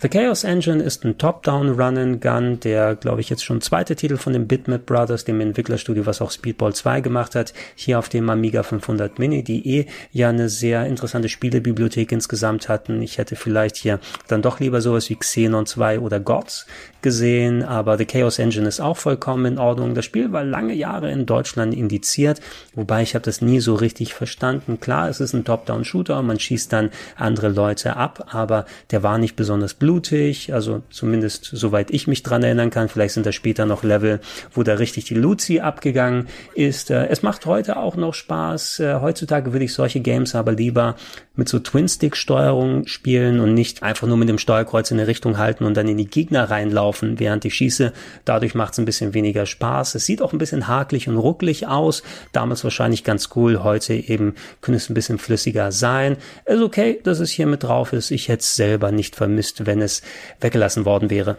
The 0.00 0.08
Chaos 0.08 0.44
Engine 0.44 0.80
ist 0.80 1.04
ein 1.04 1.18
Top-Down 1.18 1.70
Run-and-Gun, 1.70 2.60
der, 2.60 2.94
glaube 2.94 3.20
ich, 3.20 3.30
jetzt 3.30 3.44
schon 3.44 3.60
zweite 3.60 3.96
Titel 3.96 4.16
von 4.16 4.32
den 4.32 4.46
Bitmap 4.46 4.86
Brothers, 4.86 5.24
dem 5.24 5.40
Entwicklerstudio, 5.40 6.06
was 6.06 6.22
auch 6.22 6.30
Speedball 6.30 6.72
2 6.72 7.00
gemacht 7.00 7.34
hat, 7.34 7.52
hier 7.74 7.98
auf 7.98 8.08
dem 8.08 8.30
Amiga 8.30 8.62
500 8.62 9.18
Mini, 9.18 9.42
die 9.42 9.78
eh 9.78 9.86
ja 10.12 10.28
eine 10.28 10.50
sehr 10.50 10.86
interessante 10.86 11.28
Spielebibliothek 11.28 12.12
insgesamt 12.12 12.68
hatten. 12.68 13.02
Ich 13.02 13.18
hätte 13.18 13.34
vielleicht 13.34 13.74
hier 13.74 13.98
dann 14.28 14.40
doch 14.40 14.60
lieber 14.60 14.80
sowas 14.80 15.10
wie 15.10 15.16
Xenon 15.16 15.66
2 15.66 15.98
oder 15.98 16.20
Gods 16.20 16.66
gesehen, 17.02 17.64
aber 17.64 17.98
The 17.98 18.04
Chaos 18.04 18.38
Engine 18.38 18.68
ist 18.68 18.80
auch 18.80 18.96
vollkommen 18.96 19.46
in 19.46 19.58
Ordnung. 19.58 19.96
Das 19.96 20.04
Spiel 20.04 20.30
war 20.30 20.44
lange 20.44 20.74
Jahre 20.74 21.10
in 21.10 21.26
Deutschland 21.26 21.74
indiziert, 21.74 22.40
wobei 22.74 23.02
ich 23.02 23.16
habe 23.16 23.24
das 23.24 23.42
nie 23.42 23.58
so 23.58 23.74
richtig 23.74 24.14
verstanden. 24.14 24.78
Klar, 24.78 25.08
es 25.08 25.18
ist 25.18 25.32
ein 25.32 25.44
Top-Down-Shooter, 25.44 26.22
man 26.22 26.38
schießt 26.38 26.72
dann 26.72 26.90
andere 27.16 27.48
Leute 27.48 27.96
ab, 27.96 28.28
aber 28.30 28.64
der 28.92 29.02
war 29.02 29.18
nicht 29.18 29.34
besonders 29.34 29.74
blutig, 29.88 30.52
also 30.52 30.82
zumindest 30.90 31.46
soweit 31.46 31.90
ich 31.90 32.06
mich 32.06 32.22
dran 32.22 32.42
erinnern 32.42 32.68
kann. 32.68 32.90
Vielleicht 32.90 33.14
sind 33.14 33.24
da 33.24 33.32
später 33.32 33.64
noch 33.64 33.82
Level, 33.82 34.20
wo 34.52 34.62
da 34.62 34.74
richtig 34.74 35.06
die 35.06 35.14
Luzi 35.14 35.60
abgegangen 35.60 36.28
ist. 36.54 36.90
Äh, 36.90 37.06
es 37.06 37.22
macht 37.22 37.46
heute 37.46 37.78
auch 37.78 37.96
noch 37.96 38.12
Spaß. 38.12 38.80
Äh, 38.80 39.00
heutzutage 39.00 39.52
würde 39.54 39.64
ich 39.64 39.72
solche 39.72 40.00
Games 40.00 40.34
aber 40.34 40.52
lieber 40.52 40.96
mit 41.38 41.48
so 41.48 41.60
Twin-Stick-Steuerung 41.60 42.88
spielen 42.88 43.38
und 43.38 43.54
nicht 43.54 43.84
einfach 43.84 44.08
nur 44.08 44.16
mit 44.16 44.28
dem 44.28 44.38
Steuerkreuz 44.38 44.90
in 44.90 44.98
eine 44.98 45.06
Richtung 45.06 45.38
halten 45.38 45.64
und 45.64 45.76
dann 45.76 45.86
in 45.86 45.96
die 45.96 46.10
Gegner 46.10 46.50
reinlaufen, 46.50 47.20
während 47.20 47.44
ich 47.44 47.54
schieße. 47.54 47.92
Dadurch 48.24 48.56
macht 48.56 48.72
es 48.72 48.80
ein 48.80 48.84
bisschen 48.84 49.14
weniger 49.14 49.46
Spaß. 49.46 49.94
Es 49.94 50.04
sieht 50.04 50.20
auch 50.20 50.32
ein 50.32 50.38
bisschen 50.38 50.66
hakelig 50.66 51.08
und 51.08 51.16
rucklig 51.16 51.68
aus. 51.68 52.02
Damals 52.32 52.64
wahrscheinlich 52.64 53.04
ganz 53.04 53.28
cool. 53.36 53.62
Heute 53.62 53.94
eben 53.94 54.34
könnte 54.62 54.78
es 54.78 54.90
ein 54.90 54.94
bisschen 54.94 55.18
flüssiger 55.18 55.70
sein. 55.70 56.16
Ist 56.44 56.60
okay, 56.60 56.98
dass 57.04 57.20
es 57.20 57.30
hier 57.30 57.46
mit 57.46 57.62
drauf 57.62 57.92
ist. 57.92 58.10
Ich 58.10 58.26
hätte 58.28 58.40
es 58.40 58.56
selber 58.56 58.90
nicht 58.90 59.14
vermisst, 59.14 59.64
wenn 59.64 59.80
es 59.80 60.02
weggelassen 60.40 60.84
worden 60.84 61.08
wäre. 61.08 61.36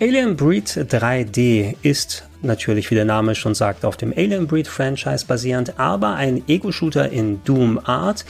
Alien 0.00 0.34
Breed 0.34 0.66
3D 0.66 1.76
ist 1.82 2.24
natürlich, 2.42 2.90
wie 2.90 2.94
der 2.94 3.04
Name 3.04 3.34
schon 3.34 3.54
sagt, 3.54 3.84
auf 3.84 3.98
dem 3.98 4.12
Alien 4.16 4.46
Breed 4.46 4.66
Franchise 4.66 5.26
basierend, 5.26 5.78
aber 5.78 6.14
ein 6.14 6.42
Ego-Shooter 6.48 7.10
in 7.10 7.44
Doom 7.44 7.78
Art 7.84 8.24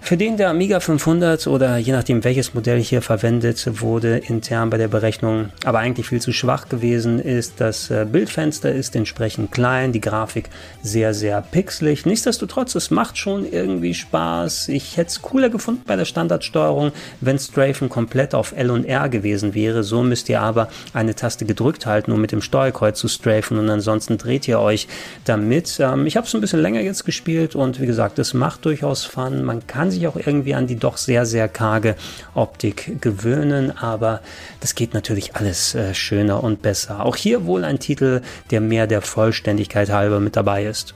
für 0.00 0.16
den 0.16 0.36
der 0.36 0.50
Amiga 0.50 0.80
500 0.80 1.46
oder 1.46 1.76
je 1.76 1.92
nachdem 1.92 2.24
welches 2.24 2.54
Modell 2.54 2.80
hier 2.80 3.02
verwendet 3.02 3.64
wurde 3.80 4.18
intern 4.18 4.70
bei 4.70 4.78
der 4.78 4.88
Berechnung, 4.88 5.50
aber 5.64 5.78
eigentlich 5.78 6.08
viel 6.08 6.20
zu 6.20 6.32
schwach 6.32 6.68
gewesen 6.68 7.20
ist. 7.20 7.60
Das 7.60 7.90
äh, 7.90 8.06
Bildfenster 8.10 8.72
ist 8.72 8.96
entsprechend 8.96 9.52
klein, 9.52 9.92
die 9.92 10.00
Grafik 10.00 10.48
sehr, 10.82 11.14
sehr 11.14 11.42
pixelig. 11.42 12.06
Nichtsdestotrotz, 12.06 12.74
es 12.74 12.90
macht 12.90 13.18
schon 13.18 13.50
irgendwie 13.50 13.94
Spaß. 13.94 14.68
Ich 14.68 14.96
hätte 14.96 15.10
es 15.10 15.22
cooler 15.22 15.50
gefunden 15.50 15.82
bei 15.86 15.96
der 15.96 16.06
Standardsteuerung, 16.06 16.92
wenn 17.20 17.38
Strafen 17.38 17.88
komplett 17.88 18.34
auf 18.34 18.52
L 18.56 18.70
und 18.70 18.86
R 18.86 19.08
gewesen 19.08 19.54
wäre. 19.54 19.84
So 19.84 20.02
müsst 20.02 20.28
ihr 20.28 20.40
aber 20.40 20.68
eine 20.92 21.14
Taste 21.14 21.44
gedrückt 21.44 21.86
halten, 21.86 22.12
um 22.12 22.20
mit 22.20 22.32
dem 22.32 22.42
Steuerkreuz 22.42 22.98
zu 22.98 23.08
strafen 23.08 23.58
und 23.58 23.68
ansonsten 23.68 24.18
dreht 24.18 24.48
ihr 24.48 24.60
euch 24.60 24.88
damit. 25.24 25.78
Ähm, 25.78 26.06
ich 26.06 26.16
habe 26.16 26.26
es 26.26 26.34
ein 26.34 26.40
bisschen 26.40 26.60
länger 26.60 26.80
jetzt 26.80 27.04
gespielt 27.04 27.54
und 27.54 27.80
wie 27.80 27.86
gesagt, 27.86 28.18
es 28.18 28.34
macht 28.34 28.64
durchaus 28.64 29.04
Fun. 29.04 29.44
Man 29.44 29.66
kann 29.66 29.89
sich 29.90 30.06
auch 30.06 30.16
irgendwie 30.16 30.54
an 30.54 30.66
die 30.66 30.76
doch 30.76 30.96
sehr, 30.96 31.26
sehr 31.26 31.48
karge 31.48 31.96
Optik 32.34 33.00
gewöhnen, 33.00 33.76
aber 33.76 34.20
das 34.60 34.74
geht 34.74 34.94
natürlich 34.94 35.36
alles 35.36 35.74
äh, 35.74 35.94
schöner 35.94 36.42
und 36.42 36.62
besser. 36.62 37.04
Auch 37.04 37.16
hier 37.16 37.46
wohl 37.46 37.64
ein 37.64 37.78
Titel, 37.78 38.22
der 38.50 38.60
mehr 38.60 38.86
der 38.86 39.02
Vollständigkeit 39.02 39.90
halber 39.90 40.20
mit 40.20 40.36
dabei 40.36 40.64
ist. 40.64 40.94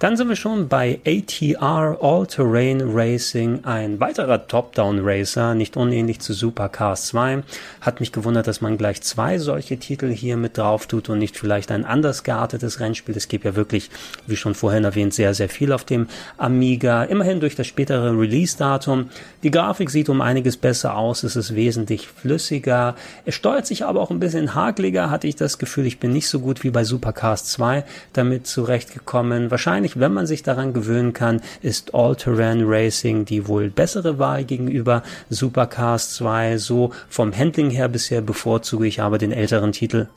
Dann 0.00 0.16
sind 0.16 0.30
wir 0.30 0.36
schon 0.36 0.66
bei 0.66 0.98
ATR 1.04 1.98
All-Terrain 2.00 2.80
Racing, 2.86 3.66
ein 3.66 4.00
weiterer 4.00 4.46
Top-Down-Racer, 4.46 5.54
nicht 5.54 5.76
unähnlich 5.76 6.20
zu 6.20 6.32
Supercars 6.32 7.08
2. 7.08 7.42
Hat 7.82 8.00
mich 8.00 8.10
gewundert, 8.10 8.46
dass 8.46 8.62
man 8.62 8.78
gleich 8.78 9.02
zwei 9.02 9.36
solche 9.36 9.76
Titel 9.76 10.08
hier 10.08 10.38
mit 10.38 10.56
drauf 10.56 10.86
tut 10.86 11.10
und 11.10 11.18
nicht 11.18 11.36
vielleicht 11.36 11.70
ein 11.70 11.84
anders 11.84 12.24
geartetes 12.24 12.80
Rennspiel. 12.80 13.14
Es 13.14 13.28
gibt 13.28 13.44
ja 13.44 13.56
wirklich, 13.56 13.90
wie 14.26 14.36
schon 14.36 14.54
vorhin 14.54 14.84
erwähnt, 14.84 15.12
sehr, 15.12 15.34
sehr 15.34 15.50
viel 15.50 15.70
auf 15.70 15.84
dem 15.84 16.06
Amiga. 16.38 17.04
Immerhin 17.04 17.40
durch 17.40 17.54
das 17.54 17.66
spätere 17.66 18.18
Release-Datum. 18.18 19.10
Die 19.42 19.50
Grafik 19.50 19.90
sieht 19.90 20.08
um 20.08 20.22
einiges 20.22 20.56
besser 20.56 20.96
aus, 20.96 21.24
es 21.24 21.36
ist 21.36 21.54
wesentlich 21.54 22.08
flüssiger. 22.08 22.96
Es 23.26 23.34
steuert 23.34 23.66
sich 23.66 23.84
aber 23.84 24.00
auch 24.00 24.10
ein 24.10 24.18
bisschen 24.18 24.54
hakeliger, 24.54 25.10
hatte 25.10 25.26
ich 25.26 25.36
das 25.36 25.58
Gefühl. 25.58 25.84
Ich 25.84 26.00
bin 26.00 26.14
nicht 26.14 26.28
so 26.28 26.40
gut 26.40 26.64
wie 26.64 26.70
bei 26.70 26.84
Supercars 26.84 27.44
2 27.44 27.84
damit 28.14 28.46
zurechtgekommen. 28.46 29.50
Wahrscheinlich 29.50 29.89
wahrscheinlich, 29.90 30.00
wenn 30.00 30.12
man 30.12 30.26
sich 30.26 30.42
daran 30.42 30.72
gewöhnen 30.72 31.12
kann, 31.12 31.40
ist 31.62 31.94
All-Terrain 31.94 32.64
Racing 32.64 33.24
die 33.24 33.46
wohl 33.46 33.70
bessere 33.70 34.18
Wahl 34.18 34.44
gegenüber 34.44 35.02
Supercars 35.30 36.14
2. 36.14 36.58
So 36.58 36.92
vom 37.08 37.32
Handling 37.32 37.70
her 37.70 37.88
bisher 37.88 38.22
bevorzuge 38.22 38.86
ich 38.86 39.00
aber 39.00 39.18
den 39.18 39.32
älteren 39.32 39.72
Titel. 39.72 40.08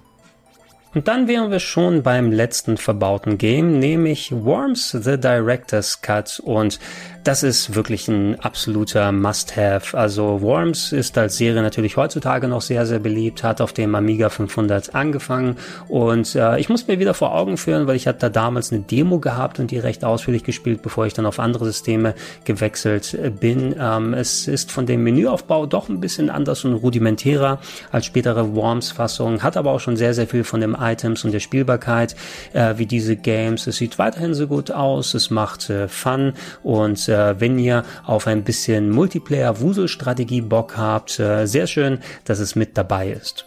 Und 0.95 1.07
dann 1.07 1.27
wären 1.27 1.49
wir 1.49 1.59
schon 1.59 2.03
beim 2.03 2.31
letzten 2.31 2.77
verbauten 2.77 3.39
Game, 3.39 3.79
nämlich 3.79 4.31
Worms 4.31 4.91
The 4.91 5.17
Director's 5.17 6.01
Cut. 6.01 6.39
Und 6.39 6.79
das 7.23 7.43
ist 7.43 7.75
wirklich 7.75 8.07
ein 8.07 8.39
absoluter 8.41 9.11
Must-Have. 9.11 9.97
Also 9.97 10.41
Worms 10.41 10.91
ist 10.91 11.17
als 11.17 11.37
Serie 11.37 11.61
natürlich 11.61 11.95
heutzutage 11.95 12.47
noch 12.47 12.61
sehr, 12.61 12.85
sehr 12.85 12.99
beliebt, 12.99 13.43
hat 13.43 13.61
auf 13.61 13.71
dem 13.71 13.95
Amiga 13.95 14.29
500 14.29 14.93
angefangen 14.93 15.55
und 15.87 16.35
äh, 16.35 16.59
ich 16.59 16.69
muss 16.69 16.87
mir 16.87 16.99
wieder 16.99 17.13
vor 17.13 17.33
Augen 17.33 17.57
führen, 17.57 17.87
weil 17.87 17.95
ich 17.95 18.07
hatte 18.07 18.19
da 18.19 18.29
damals 18.29 18.71
eine 18.71 18.81
Demo 18.81 19.19
gehabt 19.19 19.59
und 19.59 19.71
die 19.71 19.79
recht 19.79 20.03
ausführlich 20.03 20.43
gespielt, 20.43 20.81
bevor 20.81 21.05
ich 21.05 21.13
dann 21.13 21.25
auf 21.25 21.39
andere 21.39 21.65
Systeme 21.65 22.13
gewechselt 22.43 23.13
äh, 23.13 23.29
bin. 23.29 23.75
Ähm, 23.79 24.13
es 24.13 24.47
ist 24.47 24.71
von 24.71 24.85
dem 24.85 25.03
Menüaufbau 25.03 25.65
doch 25.65 25.87
ein 25.89 26.01
bisschen 26.01 26.29
anders 26.29 26.65
und 26.65 26.73
rudimentärer 26.73 27.59
als 27.91 28.05
spätere 28.05 28.53
Worms-Fassung, 28.53 29.43
hat 29.43 29.55
aber 29.55 29.71
auch 29.71 29.79
schon 29.79 29.95
sehr, 29.95 30.13
sehr 30.13 30.27
viel 30.27 30.43
von 30.43 30.59
den 30.59 30.73
Items 30.73 31.23
und 31.23 31.31
der 31.31 31.39
Spielbarkeit 31.39 32.15
äh, 32.51 32.73
wie 32.77 32.85
diese 32.85 33.15
Games. 33.15 33.65
Es 33.67 33.77
sieht 33.77 33.97
weiterhin 33.97 34.33
so 34.33 34.47
gut 34.47 34.71
aus, 34.71 35.13
es 35.13 35.29
macht 35.29 35.69
äh, 35.69 35.87
Fun 35.87 36.33
und 36.63 37.12
äh, 37.13 37.39
wenn 37.39 37.57
ihr 37.57 37.83
auf 38.05 38.27
ein 38.27 38.43
bisschen 38.43 38.89
Multiplayer-Wuselstrategie 38.89 40.41
Bock 40.41 40.75
habt, 40.75 41.19
äh, 41.19 41.45
sehr 41.45 41.67
schön, 41.67 41.99
dass 42.25 42.39
es 42.39 42.55
mit 42.55 42.77
dabei 42.77 43.11
ist. 43.11 43.45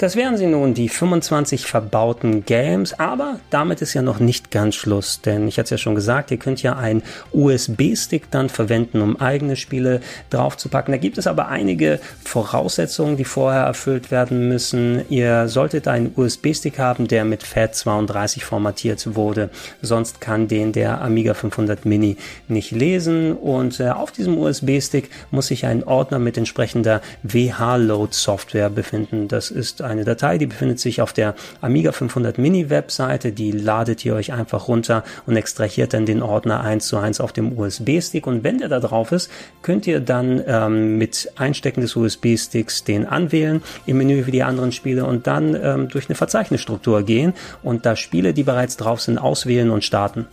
Das 0.00 0.16
wären 0.16 0.38
sie 0.38 0.46
nun, 0.46 0.72
die 0.72 0.88
25 0.88 1.66
verbauten 1.66 2.46
Games, 2.46 2.98
aber 2.98 3.38
damit 3.50 3.82
ist 3.82 3.92
ja 3.92 4.00
noch 4.00 4.18
nicht 4.18 4.50
ganz 4.50 4.74
Schluss, 4.74 5.20
denn 5.20 5.46
ich 5.46 5.58
hatte 5.58 5.64
es 5.64 5.70
ja 5.72 5.76
schon 5.76 5.94
gesagt, 5.94 6.30
ihr 6.30 6.38
könnt 6.38 6.62
ja 6.62 6.74
einen 6.74 7.02
USB-Stick 7.34 8.30
dann 8.30 8.48
verwenden, 8.48 9.02
um 9.02 9.20
eigene 9.20 9.56
Spiele 9.56 10.00
draufzupacken. 10.30 10.92
Da 10.92 10.96
gibt 10.96 11.18
es 11.18 11.26
aber 11.26 11.48
einige 11.48 12.00
Voraussetzungen, 12.24 13.18
die 13.18 13.26
vorher 13.26 13.64
erfüllt 13.64 14.10
werden 14.10 14.48
müssen. 14.48 15.02
Ihr 15.10 15.48
solltet 15.48 15.86
einen 15.86 16.14
USB-Stick 16.16 16.78
haben, 16.78 17.06
der 17.06 17.26
mit 17.26 17.44
FAT32 17.44 18.40
formatiert 18.42 19.14
wurde, 19.16 19.50
sonst 19.82 20.22
kann 20.22 20.48
den 20.48 20.72
der 20.72 21.02
Amiga 21.02 21.34
500 21.34 21.84
Mini 21.84 22.16
nicht 22.48 22.70
lesen 22.70 23.34
und 23.34 23.80
äh, 23.80 23.90
auf 23.90 24.12
diesem 24.12 24.38
USB-Stick 24.38 25.10
muss 25.30 25.48
sich 25.48 25.66
ein 25.66 25.84
Ordner 25.84 26.18
mit 26.18 26.38
entsprechender 26.38 27.02
WH-Load-Software 27.22 28.70
befinden. 28.70 29.28
Das 29.28 29.50
ist 29.50 29.82
eine 29.90 30.04
Datei, 30.04 30.38
die 30.38 30.46
befindet 30.46 30.80
sich 30.80 31.02
auf 31.02 31.12
der 31.12 31.34
Amiga 31.60 31.92
500 31.92 32.38
Mini 32.38 32.70
Webseite, 32.70 33.32
die 33.32 33.52
ladet 33.52 34.04
ihr 34.04 34.14
euch 34.14 34.32
einfach 34.32 34.68
runter 34.68 35.04
und 35.26 35.36
extrahiert 35.36 35.92
dann 35.92 36.06
den 36.06 36.22
Ordner 36.22 36.60
eins 36.60 36.86
zu 36.86 36.96
eins 36.96 37.20
auf 37.20 37.32
dem 37.32 37.58
USB-Stick 37.58 38.26
und 38.26 38.44
wenn 38.44 38.58
der 38.58 38.68
da 38.68 38.80
drauf 38.80 39.12
ist, 39.12 39.30
könnt 39.62 39.86
ihr 39.86 40.00
dann 40.00 40.42
ähm, 40.46 40.98
mit 40.98 41.32
Einstecken 41.36 41.80
des 41.80 41.96
USB-Sticks 41.96 42.84
den 42.84 43.06
anwählen 43.06 43.62
im 43.86 43.98
Menü 43.98 44.26
wie 44.26 44.30
die 44.30 44.42
anderen 44.42 44.72
Spiele 44.72 45.04
und 45.04 45.26
dann 45.26 45.54
ähm, 45.54 45.88
durch 45.88 46.08
eine 46.08 46.14
Verzeichnisstruktur 46.14 47.02
gehen 47.02 47.34
und 47.62 47.84
da 47.84 47.96
Spiele, 47.96 48.32
die 48.32 48.44
bereits 48.44 48.76
drauf 48.76 49.00
sind, 49.00 49.18
auswählen 49.18 49.70
und 49.70 49.84
starten. 49.84 50.26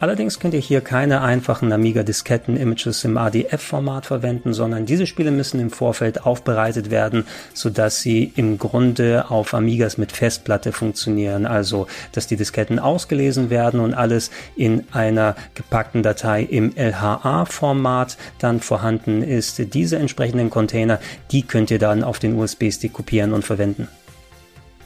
Allerdings 0.00 0.38
könnt 0.38 0.54
ihr 0.54 0.60
hier 0.60 0.80
keine 0.80 1.22
einfachen 1.22 1.72
Amiga-Disketten-Images 1.72 3.04
im 3.04 3.16
ADF-Format 3.16 4.06
verwenden, 4.06 4.52
sondern 4.52 4.86
diese 4.86 5.08
Spiele 5.08 5.32
müssen 5.32 5.58
im 5.58 5.70
Vorfeld 5.70 6.24
aufbereitet 6.24 6.92
werden, 6.92 7.26
sodass 7.52 8.00
sie 8.00 8.32
im 8.36 8.58
Grunde 8.58 9.28
auf 9.28 9.54
Amigas 9.54 9.98
mit 9.98 10.12
Festplatte 10.12 10.70
funktionieren. 10.70 11.46
Also, 11.46 11.88
dass 12.12 12.28
die 12.28 12.36
Disketten 12.36 12.78
ausgelesen 12.78 13.50
werden 13.50 13.80
und 13.80 13.92
alles 13.92 14.30
in 14.54 14.84
einer 14.92 15.34
gepackten 15.54 16.04
Datei 16.04 16.44
im 16.44 16.72
LHA-Format 16.76 18.16
dann 18.38 18.60
vorhanden 18.60 19.22
ist. 19.22 19.74
Diese 19.74 19.98
entsprechenden 19.98 20.48
Container, 20.48 21.00
die 21.32 21.42
könnt 21.42 21.72
ihr 21.72 21.80
dann 21.80 22.04
auf 22.04 22.20
den 22.20 22.38
USB-Stick 22.38 22.92
kopieren 22.92 23.32
und 23.32 23.44
verwenden. 23.44 23.88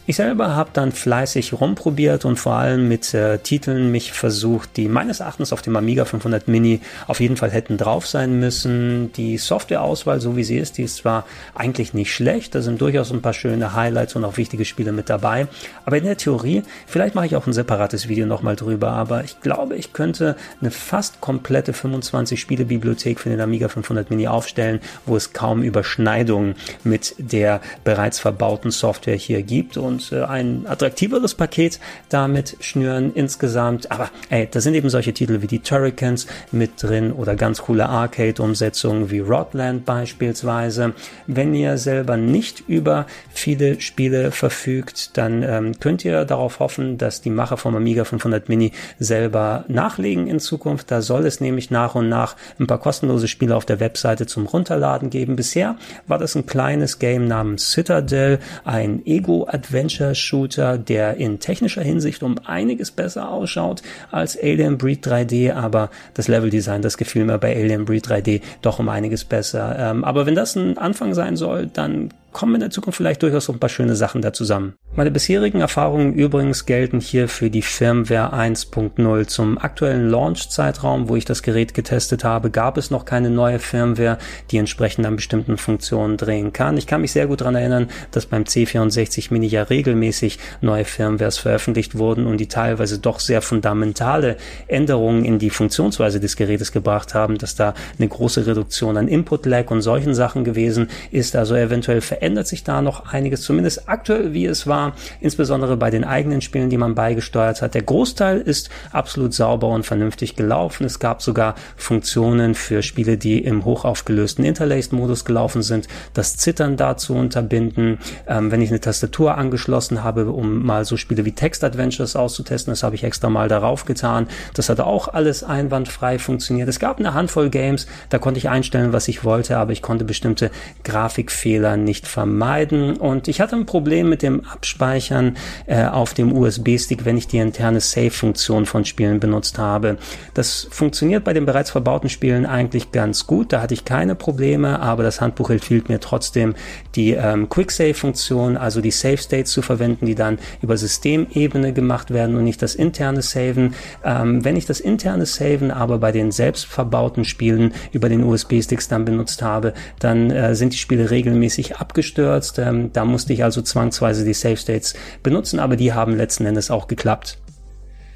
Ich 0.04 0.16
selber 0.16 0.56
habe 0.56 0.70
dann 0.72 0.90
fleißig 0.90 1.52
rumprobiert 1.52 2.24
und 2.24 2.36
vor 2.36 2.54
allem 2.54 2.88
mit 2.88 3.14
äh, 3.14 3.38
Titeln 3.38 3.92
mich 3.92 4.10
versucht, 4.10 4.76
die 4.76 4.88
meines 4.88 5.20
Erachtens 5.20 5.52
auf 5.52 5.62
dem 5.62 5.76
Amiga 5.76 6.04
500 6.04 6.48
Mini 6.48 6.80
auf 7.06 7.20
jeden 7.20 7.36
Fall 7.36 7.52
hätten 7.52 7.76
drauf 7.76 8.08
sein 8.08 8.40
müssen. 8.40 9.12
Die 9.12 9.38
Softwareauswahl, 9.38 10.20
so 10.20 10.36
wie 10.36 10.42
sie 10.42 10.58
ist, 10.58 10.76
die 10.76 10.82
ist 10.82 10.96
zwar 10.96 11.24
eigentlich 11.54 11.94
nicht 11.94 12.12
schlecht, 12.12 12.56
da 12.56 12.62
sind 12.62 12.80
durchaus 12.80 13.12
ein 13.12 13.22
paar 13.22 13.32
schöne 13.32 13.74
Highlights 13.74 14.16
und 14.16 14.24
auch 14.24 14.38
wichtige 14.38 14.64
Spiele 14.64 14.90
mit 14.90 15.08
dabei, 15.08 15.46
aber 15.84 15.98
in 15.98 16.04
der 16.04 16.16
Theorie, 16.16 16.64
vielleicht 16.88 17.14
mache 17.14 17.26
ich 17.26 17.36
auch 17.36 17.46
ein 17.46 17.52
separates 17.52 18.08
Video 18.08 18.26
nochmal 18.26 18.56
drüber, 18.56 18.90
aber 18.90 19.22
ich 19.22 19.40
glaube, 19.40 19.76
ich 19.76 19.92
könnte 19.92 20.34
eine 20.60 20.72
fast 20.72 21.20
komplette 21.20 21.72
25 21.72 22.40
Spielebibliothek 22.40 23.20
für 23.20 23.30
den 23.30 23.40
Amiga 23.40 23.68
500 23.68 24.10
Mini 24.10 24.26
aufstellen, 24.26 24.80
wo 25.06 25.14
es 25.14 25.32
kaum 25.32 25.62
Überschneidungen 25.62 26.56
mit 26.82 27.14
der 27.18 27.60
bereits 27.84 28.18
verbauten 28.18 28.72
Software 28.72 29.14
hier 29.14 29.42
gibt 29.44 29.76
und 29.76 29.91
und 29.92 30.12
äh, 30.12 30.22
ein 30.24 30.66
attraktiveres 30.66 31.34
Paket 31.34 31.78
damit 32.08 32.56
schnüren 32.60 33.12
insgesamt. 33.14 33.90
Aber 33.90 34.10
ey, 34.30 34.48
da 34.50 34.60
sind 34.60 34.74
eben 34.74 34.90
solche 34.90 35.12
Titel 35.12 35.42
wie 35.42 35.46
die 35.46 35.60
Turricans 35.60 36.26
mit 36.50 36.82
drin 36.82 37.12
oder 37.12 37.36
ganz 37.36 37.62
coole 37.62 37.88
Arcade-Umsetzungen 37.88 39.10
wie 39.10 39.20
Rodland 39.20 39.84
beispielsweise. 39.84 40.94
Wenn 41.26 41.54
ihr 41.54 41.78
selber 41.78 42.16
nicht 42.16 42.64
über 42.68 43.06
viele 43.32 43.80
Spiele 43.80 44.30
verfügt, 44.30 45.16
dann 45.16 45.42
ähm, 45.42 45.78
könnt 45.78 46.04
ihr 46.04 46.24
darauf 46.24 46.58
hoffen, 46.58 46.98
dass 46.98 47.20
die 47.20 47.30
Macher 47.30 47.56
vom 47.56 47.76
Amiga 47.76 48.04
500 48.04 48.48
Mini 48.48 48.72
selber 48.98 49.64
nachlegen 49.68 50.26
in 50.26 50.40
Zukunft. 50.40 50.90
Da 50.90 51.02
soll 51.02 51.26
es 51.26 51.40
nämlich 51.40 51.70
nach 51.70 51.94
und 51.94 52.08
nach 52.08 52.36
ein 52.58 52.66
paar 52.66 52.78
kostenlose 52.78 53.28
Spiele 53.28 53.56
auf 53.56 53.66
der 53.66 53.80
Webseite 53.80 54.26
zum 54.26 54.46
Runterladen 54.46 55.10
geben. 55.10 55.36
Bisher 55.36 55.76
war 56.06 56.18
das 56.18 56.34
ein 56.34 56.46
kleines 56.46 56.98
Game 56.98 57.26
namens 57.26 57.72
Citadel, 57.72 58.38
ein 58.64 59.04
Ego-Adventure 59.04 59.81
Adventure-Shooter, 59.82 60.78
der 60.78 61.16
in 61.16 61.40
technischer 61.40 61.82
Hinsicht 61.82 62.22
um 62.22 62.36
einiges 62.44 62.90
besser 62.90 63.28
ausschaut 63.28 63.82
als 64.10 64.38
Alien 64.40 64.78
Breed 64.78 65.06
3D, 65.06 65.52
aber 65.52 65.90
das 66.14 66.28
Leveldesign, 66.28 66.82
das 66.82 66.96
gefiel 66.96 67.24
mir 67.24 67.38
bei 67.38 67.54
Alien 67.54 67.84
Breed 67.84 68.06
3D 68.06 68.42
doch 68.62 68.78
um 68.78 68.88
einiges 68.88 69.24
besser. 69.24 69.76
Ähm, 69.78 70.04
aber 70.04 70.26
wenn 70.26 70.34
das 70.34 70.54
ein 70.54 70.78
Anfang 70.78 71.14
sein 71.14 71.36
soll, 71.36 71.66
dann 71.66 72.10
kommen 72.32 72.54
in 72.54 72.60
der 72.60 72.70
Zukunft 72.70 72.96
vielleicht 72.96 73.22
durchaus 73.22 73.48
ein 73.48 73.58
paar 73.58 73.68
schöne 73.68 73.96
Sachen 73.96 74.22
da 74.22 74.32
zusammen. 74.32 74.74
Meine 74.94 75.10
bisherigen 75.10 75.60
Erfahrungen 75.60 76.14
übrigens 76.14 76.66
gelten 76.66 77.00
hier 77.00 77.28
für 77.28 77.48
die 77.48 77.62
Firmware 77.62 78.34
1.0. 78.34 79.26
Zum 79.26 79.58
aktuellen 79.58 80.10
Launch-Zeitraum, 80.10 81.08
wo 81.08 81.16
ich 81.16 81.24
das 81.24 81.42
Gerät 81.42 81.74
getestet 81.74 82.24
habe, 82.24 82.50
gab 82.50 82.76
es 82.76 82.90
noch 82.90 83.04
keine 83.04 83.30
neue 83.30 83.58
Firmware, 83.58 84.18
die 84.50 84.58
entsprechend 84.58 85.06
an 85.06 85.16
bestimmten 85.16 85.56
Funktionen 85.56 86.16
drehen 86.16 86.52
kann. 86.52 86.76
Ich 86.76 86.86
kann 86.86 87.00
mich 87.00 87.12
sehr 87.12 87.26
gut 87.26 87.40
daran 87.40 87.54
erinnern, 87.54 87.88
dass 88.10 88.26
beim 88.26 88.42
C64 88.44 89.32
Mini 89.32 89.46
ja 89.46 89.62
regelmäßig 89.62 90.38
neue 90.60 90.84
Firmwares 90.84 91.38
veröffentlicht 91.38 91.96
wurden 91.96 92.26
und 92.26 92.38
die 92.38 92.48
teilweise 92.48 92.98
doch 92.98 93.20
sehr 93.20 93.42
fundamentale 93.42 94.36
Änderungen 94.66 95.24
in 95.24 95.38
die 95.38 95.50
Funktionsweise 95.50 96.20
des 96.20 96.36
Gerätes 96.36 96.72
gebracht 96.72 97.14
haben, 97.14 97.38
dass 97.38 97.54
da 97.54 97.74
eine 97.98 98.08
große 98.08 98.46
Reduktion 98.46 98.96
an 98.96 99.08
Input-Lag 99.08 99.70
und 99.70 99.82
solchen 99.82 100.14
Sachen 100.14 100.44
gewesen 100.44 100.88
ist, 101.10 101.36
also 101.36 101.54
eventuell 101.54 102.00
verändert 102.22 102.46
sich 102.46 102.62
da 102.62 102.82
noch 102.82 103.12
einiges, 103.12 103.42
zumindest 103.42 103.88
aktuell 103.88 104.32
wie 104.32 104.46
es 104.46 104.68
war, 104.68 104.94
insbesondere 105.18 105.76
bei 105.76 105.90
den 105.90 106.04
eigenen 106.04 106.40
Spielen, 106.40 106.70
die 106.70 106.76
man 106.76 106.94
beigesteuert 106.94 107.60
hat. 107.62 107.74
Der 107.74 107.82
Großteil 107.82 108.40
ist 108.40 108.70
absolut 108.92 109.34
sauber 109.34 109.66
und 109.66 109.84
vernünftig 109.84 110.36
gelaufen. 110.36 110.84
Es 110.84 111.00
gab 111.00 111.20
sogar 111.20 111.56
Funktionen 111.76 112.54
für 112.54 112.84
Spiele, 112.84 113.16
die 113.16 113.40
im 113.42 113.64
hochaufgelösten 113.64 114.44
Interlaced-Modus 114.44 115.24
gelaufen 115.24 115.62
sind, 115.62 115.88
das 116.14 116.36
Zittern 116.36 116.76
da 116.76 116.96
zu 116.96 117.16
unterbinden. 117.16 117.98
Ähm, 118.28 118.52
wenn 118.52 118.62
ich 118.62 118.70
eine 118.70 118.80
Tastatur 118.80 119.36
angeschlossen 119.36 120.04
habe, 120.04 120.30
um 120.30 120.64
mal 120.64 120.84
so 120.84 120.96
Spiele 120.96 121.24
wie 121.24 121.32
Text-Adventures 121.32 122.14
auszutesten, 122.14 122.70
das 122.70 122.84
habe 122.84 122.94
ich 122.94 123.02
extra 123.02 123.30
mal 123.30 123.48
darauf 123.48 123.84
getan. 123.84 124.28
Das 124.54 124.68
hatte 124.68 124.86
auch 124.86 125.08
alles 125.08 125.42
einwandfrei 125.42 126.20
funktioniert. 126.20 126.68
Es 126.68 126.78
gab 126.78 127.00
eine 127.00 127.14
Handvoll 127.14 127.50
Games, 127.50 127.88
da 128.10 128.18
konnte 128.18 128.38
ich 128.38 128.48
einstellen, 128.48 128.92
was 128.92 129.08
ich 129.08 129.24
wollte, 129.24 129.56
aber 129.56 129.72
ich 129.72 129.82
konnte 129.82 130.04
bestimmte 130.04 130.52
Grafikfehler 130.84 131.76
nicht 131.76 132.11
vermeiden. 132.12 132.98
Und 132.98 133.26
ich 133.26 133.40
hatte 133.40 133.56
ein 133.56 133.64
Problem 133.64 134.08
mit 134.10 134.22
dem 134.22 134.44
Abspeichern 134.44 135.36
äh, 135.66 135.86
auf 135.86 136.12
dem 136.12 136.36
USB-Stick, 136.36 137.06
wenn 137.06 137.16
ich 137.16 137.26
die 137.26 137.38
interne 137.38 137.80
Save-Funktion 137.80 138.66
von 138.66 138.84
Spielen 138.84 139.18
benutzt 139.18 139.58
habe. 139.58 139.96
Das 140.34 140.68
funktioniert 140.70 141.24
bei 141.24 141.32
den 141.32 141.46
bereits 141.46 141.70
verbauten 141.70 142.10
Spielen 142.10 142.44
eigentlich 142.44 142.92
ganz 142.92 143.26
gut. 143.26 143.52
Da 143.52 143.62
hatte 143.62 143.72
ich 143.72 143.86
keine 143.86 144.14
Probleme, 144.14 144.80
aber 144.80 145.02
das 145.02 145.22
Handbuch 145.22 145.48
empfiehlt 145.48 145.88
mir 145.88 146.00
trotzdem 146.00 146.54
die 146.94 147.12
ähm, 147.12 147.48
Quick-Save-Funktion, 147.48 148.58
also 148.58 148.82
die 148.82 148.90
Save-States 148.90 149.50
zu 149.50 149.62
verwenden, 149.62 150.04
die 150.04 150.14
dann 150.14 150.38
über 150.60 150.76
Systemebene 150.76 151.72
gemacht 151.72 152.12
werden 152.12 152.36
und 152.36 152.44
nicht 152.44 152.60
das 152.60 152.74
interne 152.74 153.22
Saven. 153.22 153.74
Ähm, 154.04 154.44
wenn 154.44 154.56
ich 154.56 154.66
das 154.66 154.80
interne 154.80 155.24
Saven 155.24 155.70
aber 155.70 155.96
bei 155.96 156.12
den 156.12 156.30
selbst 156.30 156.66
verbauten 156.66 157.24
Spielen 157.24 157.72
über 157.92 158.10
den 158.10 158.22
USB-Sticks 158.22 158.88
dann 158.88 159.06
benutzt 159.06 159.40
habe, 159.40 159.72
dann 159.98 160.30
äh, 160.30 160.54
sind 160.54 160.74
die 160.74 160.78
Spiele 160.78 161.10
regelmäßig 161.10 161.76
abgeschlossen 161.76 162.01
abgestürzt. 162.02 162.58
Ähm, 162.58 162.92
da 162.92 163.04
musste 163.04 163.32
ich 163.32 163.44
also 163.44 163.62
zwangsweise 163.62 164.24
die 164.24 164.34
Safe 164.34 164.56
States 164.56 164.94
benutzen, 165.22 165.60
aber 165.60 165.76
die 165.76 165.92
haben 165.92 166.16
letzten 166.16 166.46
Endes 166.46 166.70
auch 166.70 166.88
geklappt. 166.88 167.38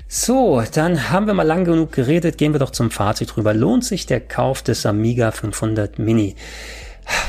So, 0.08 0.62
dann 0.72 1.10
haben 1.10 1.26
wir 1.26 1.34
mal 1.34 1.42
lang 1.42 1.64
genug 1.64 1.92
geredet, 1.92 2.38
gehen 2.38 2.52
wir 2.52 2.60
doch 2.60 2.70
zum 2.70 2.90
Fazit 2.90 3.36
rüber. 3.36 3.54
Lohnt 3.54 3.84
sich 3.84 4.06
der 4.06 4.20
Kauf 4.20 4.62
des 4.62 4.86
Amiga 4.86 5.30
500 5.32 5.98
Mini? 5.98 6.36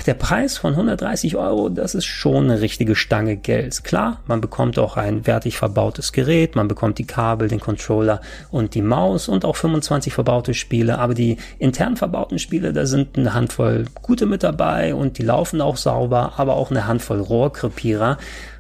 Der 0.06 0.14
Preis 0.14 0.58
von 0.58 0.74
130 0.74 1.36
Euro, 1.36 1.70
das 1.70 1.94
ist 1.94 2.06
schon 2.06 2.46
eine 2.46 2.62
richtige 2.62 2.96
Stange 2.96 3.36
Geld. 3.36 3.84
Klar, 3.84 4.22
man 4.26 4.42
bekommt 4.42 4.80
auch 4.80 4.96
ein 4.96 5.28
wertig 5.28 5.58
verbautes 5.58 6.14
Gerät, 6.14 6.56
man 6.56 6.68
bekommt 6.68 6.98
die 6.98 7.06
Kabel, 7.06 7.48
den 7.48 7.60
Controller 7.60 8.22
und 8.50 8.74
die 8.74 8.82
Maus 8.82 9.28
und 9.28 9.44
auch 9.44 9.56
25 9.56 10.14
verbaute 10.14 10.54
Spiele, 10.54 11.00
aber 11.00 11.14
die 11.14 11.38
intern 11.60 11.98
verbauten 11.98 12.40
Spiele, 12.40 12.74
da 12.74 12.86
sind 12.86 13.18
eine 13.18 13.34
Handvoll 13.34 13.86
gute 14.02 14.26
mit 14.26 14.44
dabei 14.44 14.96
und 14.96 15.18
die 15.18 15.24
laufen 15.24 15.62
auch 15.62 15.78
sauber, 15.78 16.34
aber 16.38 16.56
auch 16.56 16.72
eine 16.72 16.88
Handvoll 16.88 17.20
Rohrkrepierer 17.20 18.18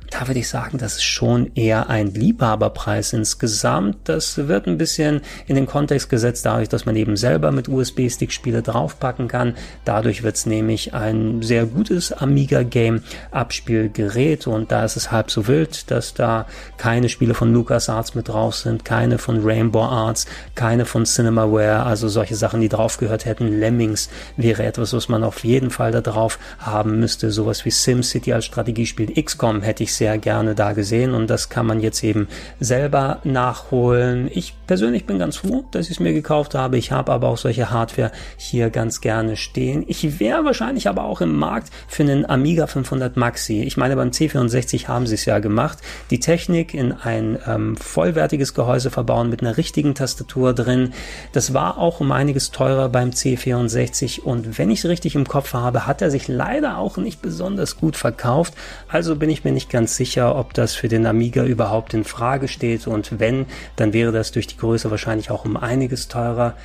da 0.09 0.27
würde 0.27 0.39
ich 0.39 0.47
sagen, 0.47 0.77
das 0.77 0.95
ist 0.95 1.03
schon 1.03 1.51
eher 1.55 1.89
ein 1.89 2.13
Liebhaberpreis 2.13 3.13
insgesamt. 3.13 3.97
Das 4.05 4.37
wird 4.37 4.67
ein 4.67 4.77
bisschen 4.77 5.21
in 5.47 5.55
den 5.55 5.65
Kontext 5.65 6.09
gesetzt, 6.09 6.45
dadurch, 6.45 6.69
dass 6.69 6.85
man 6.85 6.95
eben 6.95 7.17
selber 7.17 7.51
mit 7.51 7.67
USB-Stick 7.67 8.31
Spiele 8.31 8.61
draufpacken 8.61 9.27
kann. 9.27 9.55
Dadurch 9.85 10.23
wird 10.23 10.35
es 10.35 10.45
nämlich 10.45 10.93
ein 10.93 11.41
sehr 11.41 11.65
gutes 11.65 12.13
Amiga-Game 12.13 13.03
Abspielgerät 13.31 14.47
und 14.47 14.71
da 14.71 14.85
ist 14.85 14.95
es 14.95 15.11
halb 15.11 15.29
so 15.29 15.47
wild, 15.47 15.91
dass 15.91 16.13
da 16.13 16.45
keine 16.77 17.09
Spiele 17.09 17.33
von 17.33 17.53
LucasArts 17.53 18.15
mit 18.15 18.29
drauf 18.29 18.55
sind, 18.55 18.85
keine 18.85 19.17
von 19.17 19.43
Rainbow 19.43 19.83
Arts, 19.83 20.25
keine 20.55 20.85
von 20.85 21.05
Cinemaware, 21.05 21.83
also 21.83 22.07
solche 22.07 22.35
Sachen, 22.35 22.61
die 22.61 22.69
drauf 22.69 22.97
gehört 22.97 23.25
hätten. 23.25 23.59
Lemmings 23.59 24.09
wäre 24.37 24.63
etwas, 24.63 24.93
was 24.93 25.09
man 25.09 25.23
auf 25.23 25.43
jeden 25.43 25.69
Fall 25.69 25.91
da 25.91 26.01
drauf 26.01 26.39
haben 26.59 26.99
müsste. 26.99 27.31
Sowas 27.31 27.65
wie 27.65 27.71
SimCity 27.71 28.33
als 28.33 28.45
Strategiespiel. 28.45 29.13
XCOM 29.21 29.61
hätte 29.61 29.83
ich 29.83 29.96
sehr 29.97 30.17
gerne 30.17 30.55
da 30.55 30.73
gesehen 30.73 31.13
und 31.13 31.29
das 31.29 31.49
kann 31.49 31.65
man 31.65 31.79
jetzt 31.79 32.03
eben 32.03 32.27
selber 32.59 33.19
nachholen. 33.23 34.29
Ich 34.33 34.53
persönlich 34.67 35.05
bin 35.05 35.19
ganz 35.19 35.37
froh, 35.37 35.65
dass 35.71 35.87
ich 35.87 35.93
es 35.93 35.99
mir 35.99 36.13
gekauft 36.13 36.55
habe. 36.55 36.77
Ich 36.77 36.91
habe 36.91 37.11
aber 37.11 37.27
auch 37.27 37.37
solche 37.37 37.71
Hardware 37.71 38.11
hier 38.37 38.69
ganz 38.69 39.01
gerne 39.01 39.35
stehen. 39.35 39.83
Ich 39.87 40.19
wäre 40.19 40.45
wahrscheinlich 40.45 40.87
aber 40.87 41.03
auch 41.03 41.21
im 41.21 41.35
Markt 41.35 41.71
für 41.87 42.03
einen 42.03 42.29
Amiga 42.29 42.67
500 42.67 43.17
Maxi. 43.17 43.63
Ich 43.63 43.77
meine, 43.77 43.95
beim 43.95 44.09
C64 44.09 44.87
haben 44.87 45.07
sie 45.07 45.15
es 45.15 45.25
ja 45.25 45.39
gemacht. 45.39 45.79
Die 46.11 46.19
Technik 46.19 46.73
in 46.73 46.91
ein 46.91 47.39
ähm, 47.47 47.77
vollwertiges 47.77 48.53
Gehäuse 48.53 48.91
verbauen 48.91 49.29
mit 49.29 49.41
einer 49.41 49.57
richtigen 49.57 49.95
Tastatur 49.95 50.53
drin. 50.53 50.93
Das 51.31 51.53
war 51.53 51.77
auch 51.77 51.99
um 51.99 52.11
einiges 52.11 52.51
teurer 52.51 52.89
beim 52.89 53.09
C64 53.09 54.21
und 54.21 54.57
wenn 54.57 54.69
ich 54.69 54.79
es 54.79 54.89
richtig 54.89 55.15
im 55.15 55.27
Kopf 55.27 55.53
habe, 55.53 55.87
hat 55.87 56.01
er 56.01 56.11
sich 56.11 56.27
leider 56.27 56.77
auch 56.77 56.97
nicht 56.97 57.21
besonders 57.21 57.77
gut 57.77 57.95
verkauft. 57.95 58.53
Also 58.87 59.15
bin 59.15 59.29
ich 59.29 59.43
mir 59.43 59.51
nicht 59.51 59.69
ganz 59.69 59.86
ganz 59.87 59.95
sicher, 59.95 60.35
ob 60.35 60.53
das 60.53 60.75
für 60.75 60.89
den 60.89 61.05
Amiga 61.05 61.45
überhaupt 61.45 61.93
in 61.93 62.03
Frage 62.03 62.49
steht 62.49 62.87
und 62.87 63.21
wenn, 63.21 63.45
dann 63.77 63.93
wäre 63.93 64.11
das 64.11 64.33
durch 64.33 64.45
die 64.45 64.57
Größe 64.57 64.91
wahrscheinlich 64.91 65.31
auch 65.31 65.45
um 65.45 65.55
einiges 65.55 66.09
teurer. 66.09 66.55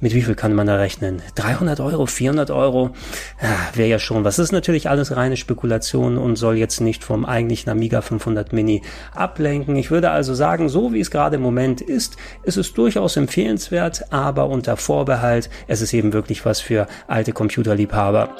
Mit 0.00 0.14
wie 0.14 0.22
viel 0.22 0.34
kann 0.34 0.52
man 0.52 0.66
da 0.66 0.74
rechnen? 0.74 1.22
300 1.36 1.78
Euro, 1.78 2.06
400 2.06 2.50
Euro? 2.50 2.90
Wäre 3.74 3.88
ja 3.88 4.00
schon. 4.00 4.24
Was 4.24 4.40
ist 4.40 4.50
natürlich 4.50 4.90
alles 4.90 5.14
reine 5.14 5.36
Spekulation 5.36 6.18
und 6.18 6.34
soll 6.34 6.56
jetzt 6.56 6.80
nicht 6.80 7.04
vom 7.04 7.24
eigentlichen 7.24 7.70
Amiga 7.70 8.00
500 8.00 8.52
Mini 8.52 8.82
ablenken. 9.14 9.76
Ich 9.76 9.92
würde 9.92 10.10
also 10.10 10.34
sagen, 10.34 10.68
so 10.68 10.92
wie 10.92 10.98
es 10.98 11.12
gerade 11.12 11.36
im 11.36 11.42
Moment 11.42 11.80
ist, 11.80 12.16
ist 12.42 12.56
es 12.56 12.74
durchaus 12.74 13.16
empfehlenswert, 13.16 14.12
aber 14.12 14.48
unter 14.48 14.76
Vorbehalt, 14.76 15.50
es 15.68 15.82
ist 15.82 15.94
eben 15.94 16.12
wirklich 16.12 16.44
was 16.44 16.60
für 16.60 16.88
alte 17.06 17.32
Computerliebhaber. 17.32 18.34